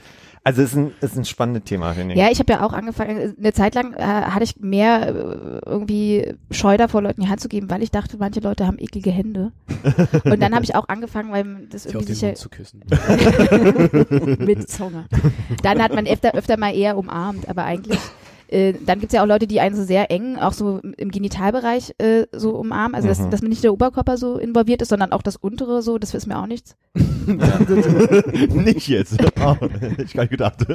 Also 0.50 0.64
es 0.64 0.72
ist 0.72 0.78
ein, 0.78 0.94
ist 1.00 1.16
ein 1.16 1.26
spannendes 1.26 1.66
Thema, 1.66 1.94
finde 1.94 2.16
ich. 2.16 2.20
Ja, 2.20 2.32
ich 2.32 2.40
habe 2.40 2.52
ja 2.54 2.66
auch 2.66 2.74
angefangen, 2.74 3.36
eine 3.38 3.54
Zeit 3.54 3.76
lang 3.76 3.94
äh, 3.94 4.02
hatte 4.02 4.44
ich 4.44 4.60
mehr 4.60 5.08
äh, 5.08 5.60
irgendwie 5.64 6.34
Scheu 6.50 6.76
davor, 6.76 7.04
Leuten 7.04 7.22
die 7.22 7.28
Hand 7.28 7.40
zu 7.40 7.50
geben, 7.50 7.70
weil 7.70 7.84
ich 7.84 7.92
dachte, 7.92 8.18
manche 8.18 8.40
Leute 8.40 8.66
haben 8.66 8.80
eklige 8.80 9.12
Hände. 9.12 9.52
Und 10.24 10.42
dann 10.42 10.56
habe 10.56 10.66
ich 10.66 10.74
auch 10.74 10.88
angefangen, 10.88 11.32
weil 11.32 11.68
das 11.70 11.86
auf 11.86 11.94
irgendwie 11.94 12.14
den 12.14 12.16
sicher 12.16 12.28
Mund 12.30 12.38
zu 12.40 12.50
küssen. 12.50 12.82
mit 14.44 14.68
Zunge. 14.72 15.06
Dann 15.62 15.84
hat 15.84 15.94
man 15.94 16.08
öfter, 16.08 16.34
öfter 16.34 16.58
mal 16.58 16.76
eher 16.76 16.98
umarmt, 16.98 17.48
aber 17.48 17.66
eigentlich 17.66 18.00
äh, 18.52 18.74
dann 18.86 19.00
gibt's 19.00 19.14
ja 19.14 19.22
auch 19.22 19.28
Leute, 19.28 19.48
die 19.48 19.60
einen 19.60 19.76
so 19.76 19.84
sehr 19.84 20.10
eng, 20.12 20.38
auch 20.38 20.54
so 20.54 20.80
im 20.98 21.12
Genitalbereich 21.12 21.94
äh, 22.00 22.26
so 22.32 22.56
umarmen. 22.56 22.96
Also 22.96 23.08
dass, 23.08 23.20
Mhm. 23.20 23.32
dass 23.32 23.42
man 23.42 23.50
nicht 23.50 23.64
der 23.64 23.74
Oberkörper 23.74 24.18
so 24.18 24.38
involviert 24.38 24.82
ist, 24.82 24.90
sondern 24.90 25.12
auch 25.12 25.22
das 25.22 25.36
untere 25.36 25.82
so, 25.82 25.98
das 25.98 26.14
ist 26.14 26.26
mir 26.28 26.38
auch 26.40 26.48
nichts. 26.48 26.76
nicht 28.54 28.88
jetzt. 28.88 29.18
Oh, 29.42 29.56
ich 30.04 30.14
gar 30.14 30.24
nicht 30.24 30.32
gedacht. 30.32 30.66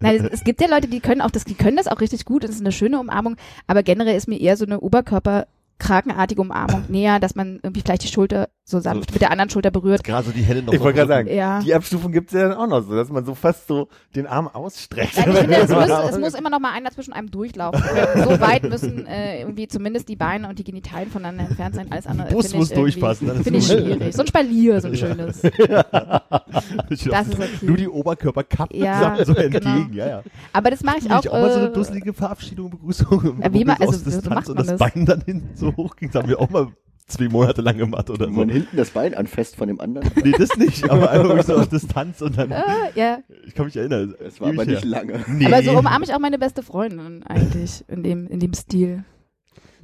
Nein, 0.00 0.16
es, 0.16 0.32
es 0.40 0.44
gibt 0.44 0.60
ja 0.62 0.68
Leute, 0.68 0.88
die 0.88 1.00
können 1.00 1.20
auch 1.20 1.30
das, 1.30 1.44
die 1.44 1.54
können 1.54 1.76
das 1.76 1.86
auch 1.86 2.00
richtig 2.00 2.24
gut, 2.24 2.44
das 2.44 2.50
ist 2.52 2.60
eine 2.60 2.72
schöne 2.72 2.98
Umarmung, 2.98 3.36
aber 3.66 3.82
generell 3.82 4.16
ist 4.16 4.26
mir 4.26 4.40
eher 4.40 4.56
so 4.56 4.64
eine 4.64 4.80
Oberkörper 4.80 5.46
krakenartige 5.78 6.40
Umarmung 6.40 6.84
näher, 6.88 7.20
dass 7.20 7.34
man 7.34 7.60
irgendwie 7.62 7.82
vielleicht 7.82 8.04
die 8.04 8.08
Schulter 8.08 8.48
so 8.68 8.80
sanft 8.80 9.12
mit 9.12 9.20
der 9.22 9.30
anderen 9.30 9.48
Schulter 9.48 9.70
berührt. 9.70 10.02
Gerade 10.02 10.26
so 10.26 10.32
die 10.32 10.42
Hände 10.42 10.64
noch 10.64 10.72
Ich 10.72 10.80
wollte 10.80 10.96
gerade 10.96 11.08
sagen, 11.08 11.28
Ja. 11.32 11.60
die 11.60 11.72
Abstufung 11.72 12.10
gibt's 12.10 12.32
ja 12.32 12.48
dann 12.48 12.58
auch 12.58 12.66
noch 12.66 12.80
so, 12.82 12.96
dass 12.96 13.08
man 13.10 13.24
so 13.24 13.36
fast 13.36 13.68
so 13.68 13.86
den 14.16 14.26
Arm 14.26 14.48
ausstreckt. 14.48 15.16
Nein, 15.18 15.30
ich 15.30 15.36
finde, 15.38 15.56
es 15.56 15.68
muss, 15.70 16.10
es 16.10 16.18
muss 16.18 16.34
immer 16.34 16.50
noch 16.50 16.58
mal 16.58 16.72
einer 16.72 16.90
zwischen 16.90 17.12
einem 17.12 17.30
durchlaufen. 17.30 17.80
So 18.24 18.40
weit 18.40 18.64
müssen 18.64 19.06
äh, 19.06 19.42
irgendwie 19.42 19.68
zumindest 19.68 20.08
die 20.08 20.16
Beine 20.16 20.48
und 20.48 20.58
die 20.58 20.64
Genitalien 20.64 21.08
voneinander 21.12 21.44
entfernt 21.48 21.76
sein. 21.76 21.86
Alles 21.92 22.08
andere 22.08 22.26
Bus 22.32 22.46
finde 22.46 22.58
muss 22.58 22.70
ich 22.70 22.74
durchpassen, 22.76 23.28
dann 23.28 23.36
ist 23.36 23.44
Finde 23.44 23.58
ich 23.60 23.66
schwierig. 23.66 24.14
So 24.16 24.22
ein 24.22 24.26
Spalier, 24.26 24.80
so 24.80 24.88
ein 24.88 24.96
schönes. 24.96 25.44
Ich 25.44 25.52
Das 27.04 27.28
ist 27.28 27.34
okay. 27.38 27.48
Nur 27.62 27.76
die 27.76 27.88
Oberkörperkappen 27.88 28.76
Ja, 28.76 29.16
so 29.24 29.32
genau. 29.32 29.46
entgegen, 29.46 29.92
ja, 29.92 30.08
ja. 30.08 30.22
Aber 30.52 30.70
das 30.70 30.82
mache 30.82 30.96
ich 30.98 31.08
Auch, 31.10 31.18
auch. 31.18 31.26
auch 31.26 31.32
mal 31.40 31.52
so 31.52 31.58
eine 31.60 31.68
äh, 31.68 31.72
dusselige 31.72 32.12
Verabschiedung, 32.12 32.70
Begrüßung. 32.70 33.40
Ja, 33.42 33.52
wie 33.54 33.60
wo 33.60 33.64
ma- 33.66 33.78
wir 33.78 33.86
also, 33.88 34.10
so 34.10 34.28
macht 34.30 34.48
und 34.48 34.56
man 34.56 34.66
das 34.66 34.76
das. 34.76 34.78
Bein 34.92 35.06
dann 35.06 35.20
hinten 35.24 35.50
so 35.56 35.74
hochging. 35.76 36.10
Das 36.10 36.20
haben 36.22 36.28
wir 36.28 36.40
auch 36.40 36.50
mal 36.50 36.66
zwei 37.06 37.28
Monate 37.28 37.62
lang 37.62 37.78
gemacht 37.78 38.10
oder 38.10 38.26
so. 38.26 38.32
Man 38.32 38.48
hinten 38.48 38.76
das 38.76 38.90
Bein 38.90 39.14
anfasst 39.14 39.56
von 39.56 39.68
dem 39.68 39.80
anderen. 39.80 40.10
Nee, 40.22 40.32
das 40.36 40.56
nicht, 40.56 40.88
aber 40.90 41.10
einfach 41.12 41.42
so 41.44 41.56
auf 41.56 41.68
Distanz 41.68 42.20
und 42.20 42.36
dann, 42.36 42.50
äh, 42.50 42.62
ja. 42.94 43.18
ich 43.46 43.54
kann 43.54 43.66
mich 43.66 43.76
erinnern. 43.76 44.14
Es 44.18 44.40
war 44.40 44.48
aber 44.48 44.64
nicht 44.64 44.82
her. 44.82 44.90
lange. 44.90 45.24
Nee. 45.28 45.46
Aber 45.46 45.62
so 45.62 45.78
umarme 45.78 46.04
ich 46.04 46.14
auch 46.14 46.18
meine 46.18 46.38
beste 46.38 46.62
Freundin 46.62 47.22
eigentlich 47.22 47.84
in 47.88 48.02
dem, 48.02 48.26
in 48.26 48.40
dem 48.40 48.54
Stil. 48.54 49.04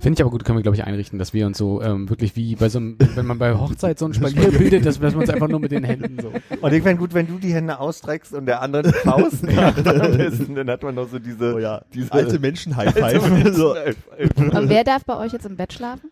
Finde 0.02 0.16
ich 0.16 0.22
aber 0.22 0.32
gut, 0.32 0.44
können 0.44 0.58
wir, 0.58 0.64
glaube 0.64 0.74
ich, 0.74 0.82
einrichten, 0.82 1.20
dass 1.20 1.32
wir 1.32 1.46
uns 1.46 1.56
so 1.56 1.80
ähm, 1.80 2.10
wirklich 2.10 2.34
wie 2.34 2.56
bei 2.56 2.68
so 2.68 2.80
einem, 2.80 2.96
wenn 3.14 3.24
man 3.24 3.38
bei 3.38 3.54
Hochzeit 3.54 4.00
so 4.00 4.06
ein 4.06 4.14
Spalier 4.14 4.50
bildet, 4.50 4.84
dass, 4.84 4.98
dass 4.98 5.14
wir 5.14 5.20
uns 5.20 5.30
einfach 5.30 5.46
nur 5.46 5.60
mit 5.60 5.70
den 5.70 5.84
Händen 5.84 6.20
so. 6.20 6.32
Und 6.60 6.72
ich 6.72 6.82
fände 6.82 6.98
gut, 6.98 7.14
wenn 7.14 7.28
du 7.28 7.38
die 7.38 7.54
Hände 7.54 7.78
ausstreckst 7.78 8.34
und 8.34 8.46
der 8.46 8.62
andere 8.62 8.82
die 8.82 8.92
Faust 8.92 9.44
macht 9.54 9.86
dann 9.86 10.68
hat 10.68 10.82
man 10.82 10.96
noch 10.96 11.08
so 11.08 11.20
diese, 11.20 11.54
Oh 11.54 11.58
ja, 11.60 11.82
diese 11.94 12.10
alte 12.12 12.40
Menschen 12.40 12.74
High 12.74 12.96
alte 12.96 13.20
Five. 13.20 13.54
so. 13.54 13.76
Und 13.76 14.68
wer 14.68 14.82
darf 14.82 15.04
bei 15.04 15.16
euch 15.16 15.32
jetzt 15.32 15.46
im 15.46 15.56
Bett 15.56 15.72
schlafen? 15.72 16.10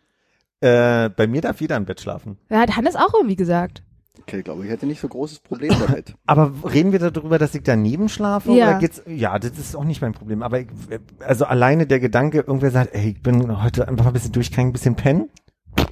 Äh, 0.61 1.09
bei 1.11 1.27
mir 1.27 1.41
darf 1.41 1.61
jeder 1.61 1.77
im 1.77 1.87
Bett 1.87 2.01
schlafen. 2.01 2.39
Ja, 2.51 2.61
hat 2.61 2.77
Hannes 2.77 2.97
auch 2.97 3.15
irgendwie 3.15 3.37
gesagt. 3.37 3.83
Okay, 4.21 4.39
ich 4.39 4.45
glaube, 4.45 4.65
ich 4.65 4.71
hätte 4.71 4.87
nicht 4.87 5.01
so 5.01 5.09
großes 5.09 5.41
Problem 5.41 5.75
damit. 5.87 6.15
Aber 6.27 6.53
reden 6.71 6.93
wir 6.93 6.99
darüber, 6.99 7.39
dass 7.39 7.55
ich 7.55 7.63
daneben 7.63 8.09
schlafe? 8.09 8.53
Ja. 8.53 8.69
Oder 8.69 8.79
geht's, 8.79 9.03
ja, 9.07 9.39
das 9.39 9.59
ist 9.59 9.75
auch 9.75 9.85
nicht 9.85 10.03
mein 10.03 10.13
Problem. 10.13 10.43
Aber 10.43 10.61
ich, 10.61 10.69
also 11.21 11.47
alleine 11.47 11.87
der 11.87 12.01
Gedanke, 12.01 12.39
irgendwer 12.39 12.71
sagt, 12.71 12.95
ey, 12.95 13.11
ich 13.11 13.23
bin 13.23 13.63
heute 13.63 13.89
einfach 13.89 14.07
ein 14.07 14.13
bisschen 14.13 14.33
durch, 14.33 14.51
kann 14.53 14.65
ich 14.65 14.69
ein 14.69 14.73
bisschen 14.73 14.97
pennen? 14.97 15.31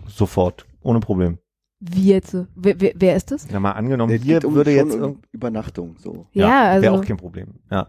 Sofort. 0.06 0.66
Ohne 0.82 1.00
Problem. 1.00 1.38
Wie 1.80 2.08
jetzt? 2.08 2.32
so? 2.32 2.46
Wer, 2.54 2.80
wer, 2.80 2.92
wer 2.96 3.16
ist 3.16 3.30
das? 3.30 3.48
Ja, 3.50 3.60
mal 3.60 3.72
angenommen, 3.72 4.12
Es 4.12 4.22
hier 4.22 4.44
um 4.44 4.54
würde 4.54 4.72
jetzt 4.72 4.94
um 4.94 5.20
Übernachtung 5.32 5.96
so. 5.98 6.26
Ja, 6.32 6.70
also. 6.70 6.82
wäre 6.82 6.94
auch 6.94 7.04
kein 7.04 7.16
Problem. 7.16 7.54
Ja. 7.70 7.88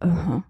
Aha. 0.00 0.44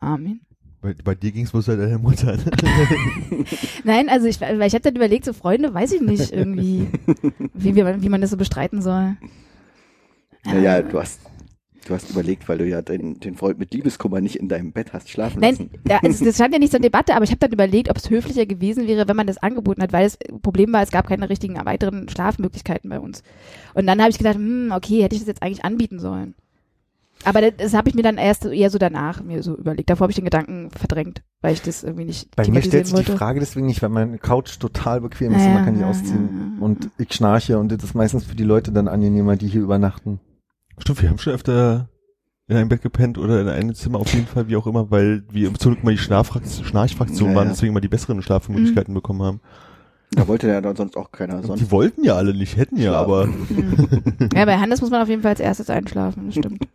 Armin. 0.00 0.40
Bei, 0.82 0.94
bei 1.04 1.14
dir 1.14 1.30
ging's 1.30 1.52
bloß 1.52 1.68
halt 1.68 1.80
deiner 1.80 1.98
Mutter. 1.98 2.36
ne? 2.36 2.44
Nein, 3.84 4.08
also 4.08 4.26
ich, 4.26 4.40
weil 4.40 4.60
ich 4.62 4.74
habe 4.74 4.82
dann 4.82 4.96
überlegt, 4.96 5.24
so 5.24 5.32
Freunde, 5.32 5.72
weiß 5.72 5.92
ich 5.92 6.00
nicht 6.00 6.32
irgendwie, 6.32 6.88
wie, 7.54 7.76
wie, 7.76 7.82
man, 7.84 8.02
wie 8.02 8.08
man 8.08 8.20
das 8.20 8.30
so 8.30 8.36
bestreiten 8.36 8.82
soll. 8.82 9.16
Naja, 10.44 10.82
du 10.82 10.98
hast, 10.98 11.20
du 11.86 11.94
hast 11.94 12.10
überlegt, 12.10 12.48
weil 12.48 12.58
du 12.58 12.66
ja 12.66 12.82
den, 12.82 13.20
den 13.20 13.36
Freund 13.36 13.60
mit 13.60 13.72
Liebeskummer 13.72 14.20
nicht 14.20 14.34
in 14.34 14.48
deinem 14.48 14.72
Bett 14.72 14.92
hast 14.92 15.08
schlafen 15.08 15.38
Nein, 15.38 15.52
lassen. 15.52 15.70
ja, 15.88 16.00
also 16.02 16.24
das 16.24 16.34
stand 16.34 16.52
ja 16.52 16.58
nicht 16.58 16.72
zur 16.72 16.80
Debatte, 16.80 17.14
aber 17.14 17.24
ich 17.24 17.30
habe 17.30 17.38
dann 17.38 17.52
überlegt, 17.52 17.88
ob 17.88 17.96
es 17.96 18.10
höflicher 18.10 18.46
gewesen 18.46 18.88
wäre, 18.88 19.06
wenn 19.06 19.16
man 19.16 19.28
das 19.28 19.38
angeboten 19.38 19.82
hat, 19.82 19.92
weil 19.92 20.02
das 20.02 20.18
Problem 20.42 20.72
war, 20.72 20.82
es 20.82 20.90
gab 20.90 21.06
keine 21.06 21.30
richtigen 21.30 21.54
weiteren 21.64 22.08
Schlafmöglichkeiten 22.08 22.90
bei 22.90 22.98
uns. 22.98 23.22
Und 23.74 23.86
dann 23.86 24.00
habe 24.00 24.10
ich 24.10 24.18
gedacht, 24.18 24.34
hm, 24.34 24.72
okay, 24.74 25.04
hätte 25.04 25.14
ich 25.14 25.20
das 25.20 25.28
jetzt 25.28 25.44
eigentlich 25.44 25.64
anbieten 25.64 26.00
sollen. 26.00 26.34
Aber 27.24 27.40
das, 27.40 27.52
das 27.56 27.74
habe 27.74 27.88
ich 27.88 27.94
mir 27.94 28.02
dann 28.02 28.18
erst 28.18 28.44
eher 28.44 28.70
so 28.70 28.78
danach 28.78 29.22
mir 29.22 29.42
so 29.42 29.56
überlegt. 29.56 29.88
Davor 29.90 30.04
habe 30.04 30.10
ich 30.12 30.16
den 30.16 30.24
Gedanken 30.24 30.70
verdrängt, 30.70 31.22
weil 31.40 31.54
ich 31.54 31.62
das 31.62 31.82
irgendwie 31.84 32.04
nicht 32.06 32.34
Bei 32.36 32.48
mir 32.48 32.62
stellt 32.62 32.86
sich 32.86 32.94
die 32.94 32.98
wollte. 33.08 33.16
Frage 33.16 33.40
deswegen 33.40 33.66
nicht, 33.66 33.82
weil 33.82 33.90
meine 33.90 34.18
Couch 34.18 34.58
total 34.58 35.00
bequem 35.00 35.32
ist 35.32 35.42
Ja, 35.42 35.48
und 35.48 35.54
man 35.54 35.64
kann 35.64 35.78
die 35.78 35.84
ausziehen. 35.84 36.56
ja. 36.58 36.64
Und 36.64 36.90
ich 36.98 37.12
schnarche 37.12 37.58
und 37.58 37.70
das 37.72 37.82
ist 37.84 37.94
meistens 37.94 38.24
für 38.24 38.34
die 38.34 38.44
Leute 38.44 38.72
dann 38.72 38.88
angenehmer, 38.88 39.36
die 39.36 39.46
hier 39.48 39.62
übernachten. 39.62 40.20
Stimmt, 40.78 41.02
wir 41.02 41.10
haben 41.10 41.18
schon 41.18 41.32
öfter 41.34 41.88
in 42.48 42.56
einem 42.56 42.68
Bett 42.68 42.82
gepennt 42.82 43.18
oder 43.18 43.40
in 43.40 43.48
einem 43.48 43.74
Zimmer 43.74 44.00
auf 44.00 44.12
jeden 44.12 44.26
Fall, 44.26 44.48
wie 44.48 44.56
auch 44.56 44.66
immer, 44.66 44.90
weil 44.90 45.22
wir 45.30 45.54
zum 45.54 45.72
Glück 45.72 45.84
mal 45.84 45.92
die 45.92 45.98
Schnarchfraktion 45.98 47.30
Ja, 47.30 47.34
waren, 47.36 47.48
deswegen 47.48 47.72
mal 47.72 47.80
die 47.80 47.88
besseren 47.88 48.20
Schlafmöglichkeiten 48.22 48.92
bekommen 48.94 49.22
haben. 49.22 49.40
Da 50.14 50.28
wollte 50.28 50.46
ja 50.48 50.60
dann 50.60 50.76
sonst 50.76 50.96
auch 50.96 51.10
keiner 51.10 51.42
sonst. 51.42 51.60
die 51.60 51.70
wollten 51.70 52.04
ja 52.04 52.16
alle 52.16 52.34
nicht, 52.34 52.56
hätten 52.56 52.76
ja, 52.76 52.92
aber. 52.92 53.28
Ja, 54.34 54.44
bei 54.44 54.58
Hannes 54.58 54.80
muss 54.80 54.90
man 54.90 55.02
auf 55.02 55.08
jeden 55.08 55.22
Fall 55.22 55.30
als 55.30 55.40
erstes 55.40 55.70
einschlafen, 55.70 56.26
das 56.26 56.34
stimmt. 56.34 56.66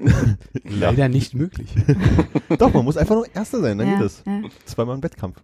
Leider 0.64 1.08
nicht 1.08 1.34
möglich. 1.36 1.74
doch, 2.58 2.74
man 2.74 2.84
muss 2.86 2.98
einfach 2.98 3.16
nur 3.16 3.28
Erster 3.34 3.62
sein, 3.62 3.78
dann 3.78 3.88
ja, 3.88 3.94
geht 3.94 4.06
das. 4.06 4.24
Ja. 4.26 4.42
Zweimal 4.66 4.96
im 4.96 5.04
Wettkampf. 5.04 5.38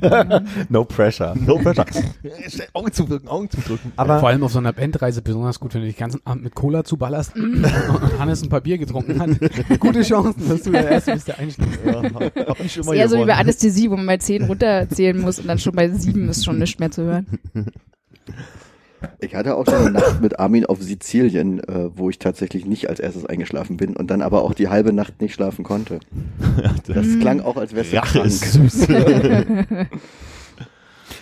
No 0.68 0.84
pressure. 0.84 1.34
No 1.34 1.58
pressure. 1.58 1.86
Augen 2.72 2.92
zudrücken, 2.92 3.28
Augen 3.28 3.50
zudrücken. 3.50 3.92
Aber 3.96 4.20
Vor 4.20 4.28
allem 4.28 4.42
auf 4.42 4.52
so 4.52 4.58
einer 4.58 4.72
Bandreise 4.72 5.22
besonders 5.22 5.60
gut, 5.60 5.74
wenn 5.74 5.82
du 5.82 5.86
dich 5.86 5.96
ganzen 5.96 6.20
Abend 6.24 6.44
mit 6.44 6.54
Cola 6.54 6.84
zuballerst 6.84 7.34
und 7.36 7.64
Hannes 8.18 8.42
ein 8.42 8.48
paar 8.48 8.60
Bier 8.60 8.78
getrunken 8.78 9.20
hat. 9.20 9.80
Gute 9.80 10.02
Chancen, 10.02 10.48
dass 10.48 10.62
du 10.62 10.70
der 10.72 10.88
Erste 10.88 11.12
bist, 11.12 11.28
der 11.28 11.38
einschläft. 11.38 11.80
Ja, 11.84 12.02
hab, 12.02 12.60
Ist 12.60 12.76
immer 12.76 12.94
eher 12.94 13.08
so 13.08 13.18
wie 13.18 13.24
bei. 13.24 13.34
Anästhesie, 13.34 13.90
wo 13.90 13.96
man 13.96 14.06
mal 14.06 14.20
zehn 14.20 14.44
runterzählen 14.44 15.20
muss 15.20 15.38
und 15.38 15.46
dann 15.48 15.58
schon 15.58 15.74
bei 15.74 15.88
sieben 15.90 16.28
ist 16.28 16.44
schon 16.44 16.58
nichts 16.58 16.78
mehr 16.78 16.90
zu 16.90 17.02
hören. 17.02 17.26
Ich 19.20 19.34
hatte 19.34 19.56
auch 19.56 19.64
schon 19.66 19.74
eine 19.74 19.90
Nacht 19.90 20.20
mit 20.22 20.38
Armin 20.38 20.64
auf 20.66 20.82
Sizilien, 20.82 21.60
äh, 21.60 21.90
wo 21.96 22.08
ich 22.10 22.18
tatsächlich 22.18 22.64
nicht 22.64 22.88
als 22.88 22.98
erstes 23.00 23.26
eingeschlafen 23.26 23.76
bin 23.76 23.94
und 23.96 24.08
dann 24.10 24.22
aber 24.22 24.42
auch 24.42 24.54
die 24.54 24.68
halbe 24.68 24.92
Nacht 24.92 25.20
nicht 25.20 25.34
schlafen 25.34 25.64
konnte. 25.64 26.00
Das 26.86 27.06
klang 27.20 27.40
auch, 27.40 27.56
als 27.56 27.74
wärst 27.74 27.92
du 27.92 27.96
Rache 27.98 28.18
krank. 28.20 28.26
ist 28.26 28.52
süß. 28.52 28.88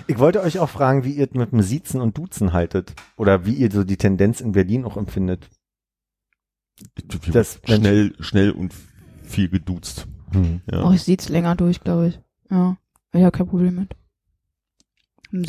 ich 0.06 0.18
wollte 0.18 0.42
euch 0.42 0.58
auch 0.58 0.68
fragen, 0.68 1.04
wie 1.04 1.12
ihr 1.12 1.28
mit 1.32 1.52
dem 1.52 1.62
Siezen 1.62 2.00
und 2.00 2.16
Duzen 2.18 2.52
haltet. 2.52 2.94
Oder 3.16 3.46
wie 3.46 3.54
ihr 3.54 3.70
so 3.70 3.82
die 3.84 3.96
Tendenz 3.96 4.40
in 4.40 4.52
Berlin 4.52 4.84
auch 4.84 4.96
empfindet. 4.96 5.48
Das- 7.32 7.60
schnell, 7.64 8.14
schnell 8.20 8.50
und 8.50 8.74
viel 9.22 9.48
geduzt. 9.48 10.06
Hm. 10.32 10.60
Ja. 10.70 10.84
Oh, 10.84 10.92
ich 10.92 11.02
sieht's 11.02 11.28
länger 11.28 11.54
durch, 11.56 11.80
glaube 11.80 12.08
ich. 12.08 12.20
Ja. 12.50 12.76
Ich 13.12 13.22
habe 13.22 13.36
kein 13.36 13.46
Problem 13.46 13.74
mit. 13.76 13.96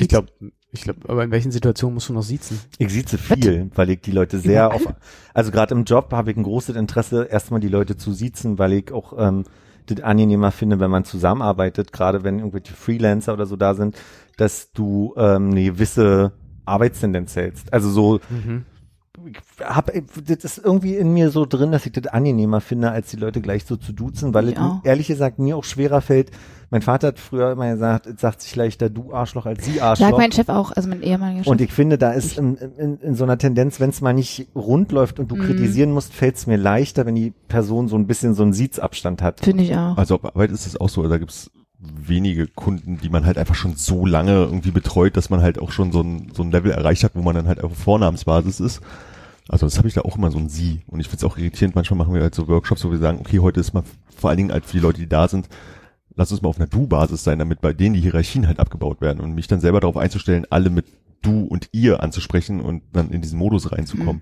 Ich 0.02 0.08
glaube, 0.08 0.30
ich 0.76 0.84
glaube, 0.84 1.00
aber 1.08 1.24
in 1.24 1.32
welchen 1.32 1.52
Situationen 1.52 1.94
musst 1.96 2.10
du 2.10 2.14
noch 2.14 2.22
siezen? 2.24 2.60
Ich 2.78 2.90
sieze 2.92 3.18
viel, 3.18 3.72
weil 3.76 3.90
ich 3.90 4.02
die 4.02 4.12
Leute 4.12 4.40
sehr 4.40 4.74
auf, 4.74 4.86
also 5.34 5.52
gerade 5.52 5.74
im 5.74 5.86
Job 5.86 6.12
habe 6.12 6.32
ich 6.32 6.38
ein 6.38 6.44
großes 6.44 6.76
Interesse, 6.76 7.24
erstmal 7.26 7.60
die 7.62 7.70
Leute 7.70 7.98
zu 7.98 8.12
siezen, 8.14 8.60
weil 8.60 8.74
ich 8.74 8.92
auch 8.92 9.14
ähm, 9.18 9.46
das 9.88 10.02
angenehmer 10.02 10.52
finde, 10.52 10.80
wenn 10.80 10.92
man 10.92 11.06
zusammenarbeitet, 11.06 11.94
gerade 11.94 12.24
wenn 12.24 12.40
irgendwelche 12.40 12.74
Freelancer 12.74 13.34
oder 13.34 13.46
so 13.46 13.56
da 13.56 13.74
sind, 13.74 13.96
dass 14.38 14.72
du 14.74 15.14
ähm, 15.18 15.52
eine 15.52 15.64
gewisse 15.64 16.34
Arbeitstendenz 16.66 17.36
hältst. 17.36 17.72
Also 17.72 17.90
so, 17.90 18.20
ich 19.28 19.38
hab, 19.64 19.92
das 19.94 20.44
ist 20.44 20.58
irgendwie 20.58 20.96
in 20.96 21.14
mir 21.14 21.30
so 21.30 21.46
drin, 21.46 21.72
dass 21.72 21.86
ich 21.86 21.94
das 21.94 22.08
angenehmer 22.08 22.60
finde, 22.62 22.92
als 22.92 23.12
die 23.12 23.18
Leute 23.18 23.40
gleich 23.42 23.64
so 23.66 23.78
zu 23.78 23.94
duzen, 23.94 24.34
weil 24.34 24.50
Ich 24.50 24.56
es 24.56 24.62
auch. 24.62 24.82
ehrlich 24.84 25.08
gesagt 25.08 25.40
mir 25.40 25.56
auch 25.56 25.64
schwerer 25.64 26.02
fällt. 26.02 26.32
Mein 26.72 26.82
Vater 26.82 27.08
hat 27.10 27.20
früher 27.20 27.52
immer 27.52 27.72
gesagt, 27.72 28.08
es 28.08 28.20
sagt 28.22 28.42
sich 28.42 28.56
leichter 28.56 28.90
du 28.90 29.14
Arschloch 29.14 29.46
als 29.46 29.64
sie 29.66 29.82
Arschloch. 29.82 30.08
Sagt 30.08 30.18
mein 30.18 30.32
Chef 30.32 30.50
auch, 30.50 30.72
also 30.72 30.90
mein 30.90 31.02
ehemaliger 31.04 31.44
Chef. 31.44 31.48
Und 31.52 31.62
ich 31.62 31.72
finde, 31.72 31.98
da 31.98 32.12
ist 32.12 32.38
in, 32.38 32.56
in, 32.56 32.98
in 33.00 33.16
so 33.16 33.24
einer 33.24 33.38
Tendenz, 33.38 33.80
wenn 33.80 33.90
es 33.92 34.02
mal 34.02 34.14
nicht 34.14 34.48
rund 34.56 34.92
läuft 34.92 35.20
und 35.20 35.30
du 35.32 35.36
Mhm. 35.36 35.42
kritisieren 35.42 35.92
musst, 35.92 36.14
fällt 36.14 36.36
es 36.38 36.48
mir 36.48 36.58
leichter, 36.58 37.06
wenn 37.06 37.16
die 37.16 37.34
Person 37.48 37.88
so 37.88 37.96
ein 37.96 38.08
bisschen 38.08 38.34
so 38.34 38.44
einen 38.44 38.54
Siezabstand 38.54 39.22
hat. 39.22 39.42
Finde 39.42 39.64
ich 39.64 39.76
auch. 39.76 39.98
Also 39.98 40.16
auf 40.16 40.26
Arbeit 40.26 40.52
ist 40.52 40.66
es 40.66 40.80
auch 40.80 40.90
so, 40.90 41.08
da 41.08 41.18
gibt's 41.18 41.52
wenige 41.80 42.48
Kunden, 42.48 42.98
die 43.02 43.10
man 43.10 43.26
halt 43.26 43.38
einfach 43.38 43.54
schon 43.56 43.76
so 43.76 44.06
lange 44.06 44.32
irgendwie 44.32 44.72
betreut, 44.72 45.16
dass 45.18 45.30
man 45.30 45.42
halt 45.42 45.60
auch 45.60 45.72
schon 45.72 45.92
so 45.92 46.02
ein, 46.02 46.32
so 46.36 46.42
ein 46.42 46.52
Level 46.52 46.72
erreicht 46.72 47.04
hat, 47.04 47.12
wo 47.16 47.22
man 47.22 47.36
dann 47.36 47.48
halt 47.48 47.64
auf 47.64 47.74
Vornamensbasis 47.78 48.60
ist. 48.60 48.82
Also 49.50 49.68
das 49.68 49.78
habe 49.78 49.88
ich 49.88 49.94
da 49.94 50.02
auch 50.02 50.16
immer 50.18 50.32
so 50.32 50.40
ein 50.40 50.50
Sie. 50.50 50.82
Und 50.88 51.00
ich 51.00 51.08
finde 51.10 51.26
es 51.26 51.32
auch 51.32 51.38
irritierend, 51.38 51.76
manchmal 51.76 52.00
machen 52.00 52.14
wir 52.16 52.22
halt 52.24 52.34
so 52.34 52.48
Workshops, 52.48 52.84
wo 52.86 52.90
wir 52.92 52.98
sagen, 52.98 53.20
okay, 53.20 53.40
heute 53.40 53.60
ist 53.60 53.74
mal 53.74 53.84
vor 54.18 54.30
allen 54.32 54.38
Dingen 54.38 54.52
halt 54.52 54.66
für 54.66 54.72
die 54.78 54.80
Leute, 54.80 55.00
die 55.00 55.08
da 55.10 55.28
sind, 55.28 55.48
lass 56.16 56.32
uns 56.32 56.42
mal 56.42 56.50
auf 56.50 56.58
einer 56.58 56.68
Du-Basis 56.68 57.24
sein, 57.24 57.40
damit 57.40 57.62
bei 57.62 57.74
denen 57.74 57.96
die 57.96 58.02
Hierarchien 58.02 58.48
halt 58.48 58.60
abgebaut 58.60 59.02
werden 59.02 59.20
und 59.20 59.34
mich 59.34 59.48
dann 59.48 59.60
selber 59.60 59.80
darauf 59.80 59.98
einzustellen, 59.98 60.46
alle 60.50 60.70
mit 60.70 60.86
Du 61.22 61.46
und 61.46 61.70
Ihr 61.72 62.04
anzusprechen 62.04 62.62
und 62.62 62.84
dann 62.94 63.10
in 63.10 63.22
diesen 63.22 63.40
Modus 63.40 63.72
reinzukommen. 63.72 64.22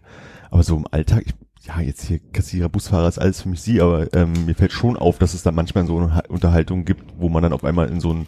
Aber 0.52 0.64
so 0.64 0.78
im 0.78 0.88
Alltag, 0.90 1.24
ich, 1.26 1.34
ja, 1.68 1.82
jetzt 1.82 2.06
hier 2.06 2.20
Kassierer, 2.32 2.70
Busfahrer 2.70 3.08
ist 3.10 3.20
alles 3.20 3.42
für 3.42 3.50
mich 3.50 3.62
Sie, 3.62 3.82
aber 3.82 4.14
ähm, 4.14 4.32
mir 4.46 4.56
fällt 4.56 4.72
schon 4.72 4.96
auf, 4.96 5.18
dass 5.20 5.34
es 5.34 5.44
dann 5.44 5.56
manchmal 5.56 5.86
so 5.86 5.98
eine 5.98 6.16
Ha- 6.16 6.24
Unterhaltung 6.30 6.86
gibt, 6.86 7.04
wo 7.18 7.30
man 7.30 7.44
dann 7.44 7.54
auf 7.54 7.64
einmal 7.66 7.90
in 7.90 8.00
so 8.00 8.14
ein 8.14 8.28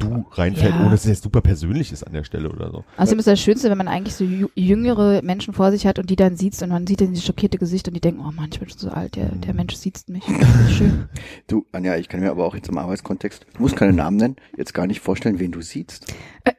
Du 0.00 0.24
reinfällt, 0.32 0.74
Ja. 0.74 0.80
ohne 0.80 0.90
dass 0.90 1.04
es 1.04 1.10
jetzt 1.10 1.22
super 1.22 1.40
persönlich 1.40 1.92
ist 1.92 2.02
an 2.04 2.12
der 2.12 2.24
Stelle 2.24 2.50
oder 2.50 2.70
so. 2.70 2.84
Außerdem 2.96 3.18
ist 3.20 3.28
das 3.28 3.40
Schönste, 3.40 3.70
wenn 3.70 3.78
man 3.78 3.86
eigentlich 3.88 4.14
so 4.14 4.24
jü- 4.24 4.50
jüngere 4.54 5.22
Menschen 5.22 5.54
vor 5.54 5.70
sich 5.70 5.86
hat 5.86 5.98
und 5.98 6.10
die 6.10 6.16
dann 6.16 6.36
sieht 6.36 6.60
und 6.62 6.70
man 6.70 6.86
sieht 6.86 7.00
dann 7.00 7.10
dieses 7.12 7.24
schockierte 7.24 7.58
Gesicht 7.58 7.86
und 7.86 7.94
die 7.94 8.00
denken, 8.00 8.20
oh 8.20 8.32
Mann, 8.32 8.48
ich 8.52 8.58
bin 8.58 8.68
schon 8.68 8.78
so 8.78 8.90
alt, 8.90 9.14
der, 9.16 9.26
der 9.30 9.54
Mensch 9.54 9.74
sieht 9.76 10.08
mich. 10.08 10.24
Schön. 10.76 11.04
Du, 11.46 11.64
Anja, 11.72 11.96
ich 11.96 12.08
kann 12.08 12.20
mir 12.20 12.30
aber 12.30 12.44
auch 12.44 12.54
jetzt 12.56 12.68
im 12.68 12.78
Arbeitskontext, 12.78 13.46
ich 13.52 13.60
muss 13.60 13.76
keine 13.76 13.92
Namen 13.92 14.16
nennen, 14.16 14.36
jetzt 14.56 14.74
gar 14.74 14.86
nicht 14.86 15.00
vorstellen, 15.00 15.38
wen 15.38 15.52
du 15.52 15.60
siehst. 15.62 16.12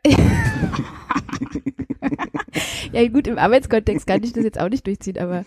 Ja 2.94 3.08
gut, 3.10 3.28
im 3.28 3.38
Arbeitskontext 3.38 4.08
kann 4.08 4.24
ich 4.24 4.32
das 4.32 4.44
jetzt 4.46 4.60
auch 4.60 4.70
nicht 4.70 4.88
durchziehen, 4.88 5.18
aber 5.18 5.44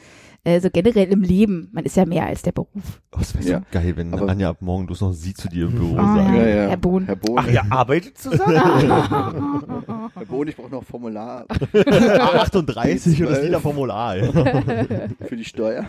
äh, 0.48 0.60
so 0.60 0.68
generell 0.70 1.08
im 1.12 1.22
Leben. 1.22 1.68
Man 1.72 1.84
ist 1.84 1.96
ja 1.96 2.06
mehr 2.06 2.26
als 2.26 2.42
der 2.42 2.52
Beruf. 2.52 3.00
Oh, 3.12 3.18
das 3.18 3.34
wäre 3.34 3.44
so 3.44 3.50
Ja. 3.50 3.62
geil, 3.70 3.92
wenn 3.96 4.12
Aber- 4.14 4.28
Anja 4.28 4.50
ab 4.50 4.58
morgen 4.60 4.86
noch 4.86 5.12
sie 5.12 5.34
zu 5.34 5.48
dir 5.48 5.66
im 5.66 5.72
Büro 5.72 5.96
Ah, 5.98 6.16
sagt. 6.16 6.34
ja. 6.36 6.42
Herr 6.42 6.76
Bohn. 6.76 7.04
Herr 7.06 7.16
Bohn, 7.16 7.38
Ach, 7.38 7.46
ihr 7.48 7.72
arbeitet 7.72 8.16
zusammen? 8.18 8.56
Herr 10.14 10.24
Bohn, 10.28 10.48
ich 10.48 10.56
brauche 10.56 10.70
noch 10.70 10.84
Formular 10.84 11.44
A38 11.48 13.20
und 13.24 13.30
das 13.30 13.42
Liederformular. 13.42 14.16
für 15.26 15.36
die 15.36 15.44
Steuer. 15.44 15.84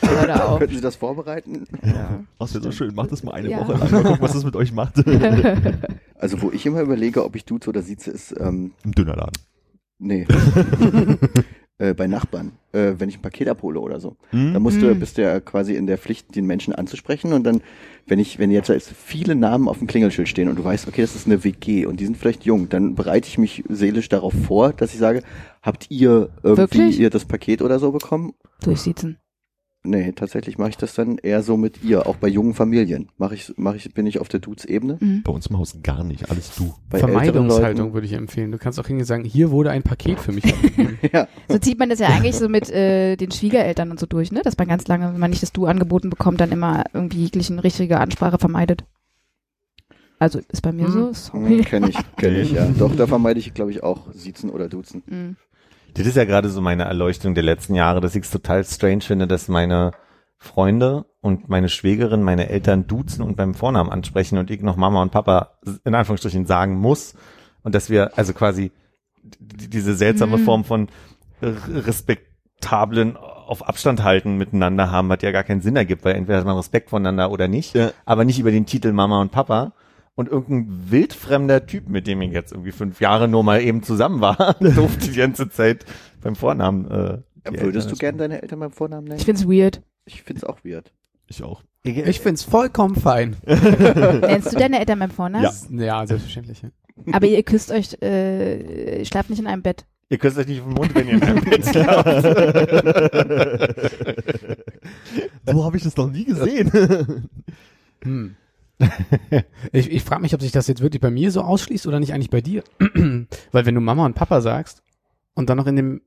Könnten 0.00 0.74
Sie 0.74 0.80
das 0.80 0.96
vorbereiten? 0.96 1.64
Ja. 1.84 2.20
Das 2.38 2.54
wäre 2.54 2.64
so 2.64 2.72
schön. 2.72 2.94
Macht 2.94 3.12
das 3.12 3.22
mal 3.22 3.32
eine 3.32 3.50
Ja. 3.50 3.60
Woche 3.60 3.72
lang. 3.72 3.90
Mal 3.90 4.02
gucken, 4.02 4.18
was 4.20 4.32
das 4.32 4.44
mit 4.44 4.56
euch 4.56 4.72
macht. 4.72 4.94
Also, 6.16 6.40
wo 6.40 6.50
ich 6.52 6.64
immer 6.64 6.80
überlege, 6.80 7.22
ob 7.22 7.36
ich 7.36 7.44
duze 7.44 7.68
oder 7.68 7.82
sieze, 7.82 8.10
ist, 8.10 8.34
ähm, 8.40 8.72
Im 8.82 8.92
Dönerladen. 8.92 9.34
nee. 9.98 10.26
äh, 11.88 11.94
bei 11.94 12.06
Nachbarn, 12.06 12.52
äh, 12.72 12.92
wenn 12.98 13.08
ich 13.08 13.18
ein 13.18 13.22
Paket 13.22 13.48
abhole 13.48 13.80
oder 13.80 14.00
so. 14.00 14.16
Hm? 14.30 14.52
Da 14.52 14.60
musst 14.60 14.80
du, 14.82 14.90
Hm. 14.90 14.98
bist 14.98 15.18
du 15.18 15.22
ja 15.22 15.40
quasi 15.40 15.74
in 15.74 15.86
der 15.86 15.98
Pflicht, 15.98 16.34
den 16.36 16.46
Menschen 16.46 16.74
anzusprechen 16.74 17.32
und 17.32 17.44
dann, 17.44 17.62
wenn 18.06 18.18
ich, 18.18 18.38
wenn 18.38 18.50
jetzt 18.50 18.70
viele 18.96 19.34
Namen 19.34 19.68
auf 19.68 19.78
dem 19.78 19.86
Klingelschild 19.86 20.28
stehen 20.28 20.48
und 20.48 20.56
du 20.58 20.64
weißt, 20.64 20.86
okay, 20.88 21.00
das 21.02 21.14
ist 21.14 21.26
eine 21.26 21.42
WG 21.44 21.86
und 21.86 22.00
die 22.00 22.04
sind 22.04 22.16
vielleicht 22.16 22.44
jung, 22.44 22.68
dann 22.68 22.94
bereite 22.94 23.28
ich 23.28 23.38
mich 23.38 23.64
seelisch 23.68 24.08
darauf 24.08 24.34
vor, 24.34 24.72
dass 24.72 24.92
ich 24.92 24.98
sage, 25.00 25.22
habt 25.62 25.90
ihr 25.90 26.30
irgendwie 26.42 26.78
Wirklich? 26.78 27.00
ihr 27.00 27.10
das 27.10 27.24
Paket 27.24 27.62
oder 27.62 27.78
so 27.78 27.92
bekommen? 27.92 28.34
Durchsitzen. 28.62 29.18
Nee, 29.86 30.12
tatsächlich 30.12 30.56
mache 30.56 30.70
ich 30.70 30.76
das 30.78 30.94
dann 30.94 31.18
eher 31.18 31.42
so 31.42 31.58
mit 31.58 31.84
ihr, 31.84 32.06
auch 32.06 32.16
bei 32.16 32.26
jungen 32.28 32.54
Familien. 32.54 33.10
Mache 33.18 33.34
ich, 33.34 33.52
mache 33.56 33.76
ich, 33.76 33.92
bin 33.92 34.06
ich 34.06 34.18
auf 34.18 34.28
der 34.28 34.40
Dudes-Ebene. 34.40 34.96
Mhm. 34.98 35.22
Bei 35.24 35.30
uns 35.30 35.46
im 35.48 35.58
Haus 35.58 35.76
gar 35.82 36.02
nicht. 36.04 36.30
Alles 36.30 36.54
du. 36.56 36.72
Bei 36.88 36.98
Vermeidungshaltung 37.00 37.80
Leuten- 37.88 37.94
würde 37.94 38.06
ich 38.06 38.14
empfehlen. 38.14 38.50
Du 38.50 38.56
kannst 38.56 38.80
auch 38.80 38.86
hingehen 38.86 39.02
und 39.02 39.06
sagen, 39.08 39.24
hier 39.24 39.50
wurde 39.50 39.70
ein 39.70 39.82
Paket 39.82 40.18
für 40.18 40.32
mich. 40.32 40.44
Ja, 41.12 41.28
So 41.48 41.58
zieht 41.58 41.78
man 41.78 41.90
das 41.90 41.98
ja 41.98 42.08
eigentlich 42.08 42.34
so 42.36 42.48
mit 42.48 42.70
äh, 42.70 43.16
den 43.16 43.30
Schwiegereltern 43.30 43.90
und 43.90 44.00
so 44.00 44.06
durch, 44.06 44.32
ne? 44.32 44.40
Dass 44.42 44.56
man 44.56 44.68
ganz 44.68 44.88
lange, 44.88 45.12
wenn 45.12 45.20
man 45.20 45.28
nicht 45.30 45.42
das 45.42 45.52
Du 45.52 45.66
angeboten 45.66 46.08
bekommt, 46.08 46.40
dann 46.40 46.50
immer 46.50 46.84
irgendwie 46.94 47.18
jeglichen 47.24 47.58
richtige 47.58 48.00
Ansprache 48.00 48.38
vermeidet. 48.38 48.84
Also 50.18 50.38
ist 50.50 50.62
bei 50.62 50.72
mir 50.72 50.88
so, 50.90 51.12
sorry. 51.12 51.60
kenne 51.60 51.90
ich, 51.90 51.96
kenne 52.16 52.40
ich, 52.40 52.52
ja. 52.52 52.66
Doch, 52.78 52.94
da 52.96 53.06
vermeide 53.06 53.38
ich, 53.40 53.52
glaube 53.52 53.70
ich, 53.72 53.82
auch 53.82 54.10
Siezen 54.12 54.48
oder 54.48 54.68
Duzen. 54.68 55.02
Mhm. 55.06 55.36
Das 55.94 56.06
ist 56.06 56.16
ja 56.16 56.24
gerade 56.24 56.48
so 56.50 56.60
meine 56.60 56.84
Erleuchtung 56.84 57.34
der 57.34 57.44
letzten 57.44 57.74
Jahre, 57.74 58.00
dass 58.00 58.14
ich 58.16 58.24
es 58.24 58.30
total 58.30 58.64
strange 58.64 59.02
finde, 59.02 59.26
dass 59.26 59.48
meine 59.48 59.92
Freunde 60.38 61.06
und 61.20 61.48
meine 61.48 61.68
Schwägerin 61.68 62.22
meine 62.22 62.48
Eltern 62.48 62.86
duzen 62.86 63.22
und 63.22 63.36
beim 63.36 63.54
Vornamen 63.54 63.90
ansprechen 63.90 64.36
und 64.38 64.50
ich 64.50 64.60
noch 64.60 64.76
Mama 64.76 65.00
und 65.00 65.10
Papa 65.12 65.58
in 65.84 65.94
Anführungsstrichen 65.94 66.46
sagen 66.46 66.74
muss 66.78 67.14
und 67.62 67.74
dass 67.74 67.88
wir 67.90 68.18
also 68.18 68.32
quasi 68.34 68.72
diese 69.22 69.94
seltsame 69.94 70.36
Mhm. 70.38 70.44
Form 70.44 70.64
von 70.64 70.88
respektablen 71.42 73.16
auf 73.16 73.66
Abstand 73.68 74.02
halten 74.02 74.36
miteinander 74.36 74.90
haben, 74.90 75.08
was 75.08 75.22
ja 75.22 75.30
gar 75.30 75.44
keinen 75.44 75.60
Sinn 75.60 75.76
ergibt, 75.76 76.04
weil 76.04 76.14
entweder 76.14 76.38
hat 76.38 76.46
man 76.46 76.56
Respekt 76.56 76.90
voneinander 76.90 77.30
oder 77.30 77.48
nicht, 77.48 77.74
Ja. 77.74 77.90
aber 78.04 78.24
nicht 78.24 78.38
über 78.38 78.50
den 78.50 78.66
Titel 78.66 78.92
Mama 78.92 79.20
und 79.20 79.32
Papa. 79.32 79.72
Und 80.16 80.28
irgendein 80.28 80.90
wildfremder 80.90 81.66
Typ, 81.66 81.88
mit 81.88 82.06
dem 82.06 82.22
ich 82.22 82.32
jetzt 82.32 82.52
irgendwie 82.52 82.70
fünf 82.70 83.00
Jahre 83.00 83.26
nur 83.26 83.42
mal 83.42 83.60
eben 83.60 83.82
zusammen 83.82 84.20
war, 84.20 84.54
durfte 84.60 85.10
die 85.10 85.16
ganze 85.16 85.48
Zeit 85.48 85.84
beim 86.22 86.36
Vornamen. 86.36 86.90
Äh, 86.90 87.18
die 87.50 87.60
Würdest 87.60 87.88
du 87.88 87.92
Eltern 87.92 87.98
gern 87.98 88.18
deine 88.18 88.42
Eltern 88.42 88.60
beim 88.60 88.70
Vornamen 88.70 89.08
nennen? 89.08 89.18
Ich 89.18 89.24
find's 89.24 89.46
weird. 89.46 89.82
Ich 90.06 90.22
find's 90.22 90.44
auch 90.44 90.58
weird. 90.64 90.92
Ich 91.26 91.42
auch. 91.42 91.62
Ich 91.82 92.20
find's 92.20 92.44
vollkommen 92.44 92.94
fein. 92.94 93.36
Nennst 93.46 94.52
du 94.52 94.56
deine 94.58 94.78
Eltern 94.78 95.00
beim 95.00 95.10
Vornamen? 95.10 95.44
Ja. 95.44 95.52
Ja, 95.84 96.06
selbstverständlich. 96.06 96.62
Ja. 96.62 96.70
Aber 97.12 97.26
ihr 97.26 97.42
küsst 97.42 97.72
euch, 97.72 97.96
äh, 98.00 98.98
ihr 99.00 99.04
schlaft 99.04 99.30
nicht 99.30 99.40
in 99.40 99.46
einem 99.46 99.62
Bett. 99.62 99.84
Ihr 100.10 100.18
küsst 100.18 100.38
euch 100.38 100.46
nicht 100.46 100.60
auf 100.60 100.68
den 100.68 100.74
Mund, 100.74 100.94
wenn 100.94 101.08
ihr 101.08 101.14
in 101.14 101.22
einem 101.22 101.44
Bett 101.44 101.66
schlaft. 101.68 102.22
So 105.46 105.64
habe 105.64 105.76
ich 105.76 105.82
das 105.82 105.96
noch 105.96 106.10
nie 106.10 106.24
gesehen. 106.24 107.28
Hm. 108.02 108.36
Ich, 109.72 109.90
ich 109.90 110.02
frage 110.02 110.22
mich, 110.22 110.34
ob 110.34 110.42
sich 110.42 110.52
das 110.52 110.66
jetzt 110.66 110.82
wirklich 110.82 111.00
bei 111.00 111.10
mir 111.10 111.30
so 111.30 111.42
ausschließt 111.42 111.86
oder 111.86 112.00
nicht 112.00 112.12
eigentlich 112.12 112.30
bei 112.30 112.40
dir. 112.40 112.64
Weil 113.52 113.66
wenn 113.66 113.74
du 113.74 113.80
Mama 113.80 114.04
und 114.04 114.14
Papa 114.14 114.40
sagst 114.40 114.82
und 115.34 115.48
dann 115.48 115.56
noch 115.56 115.66
in 115.66 115.76
dem 115.76 116.02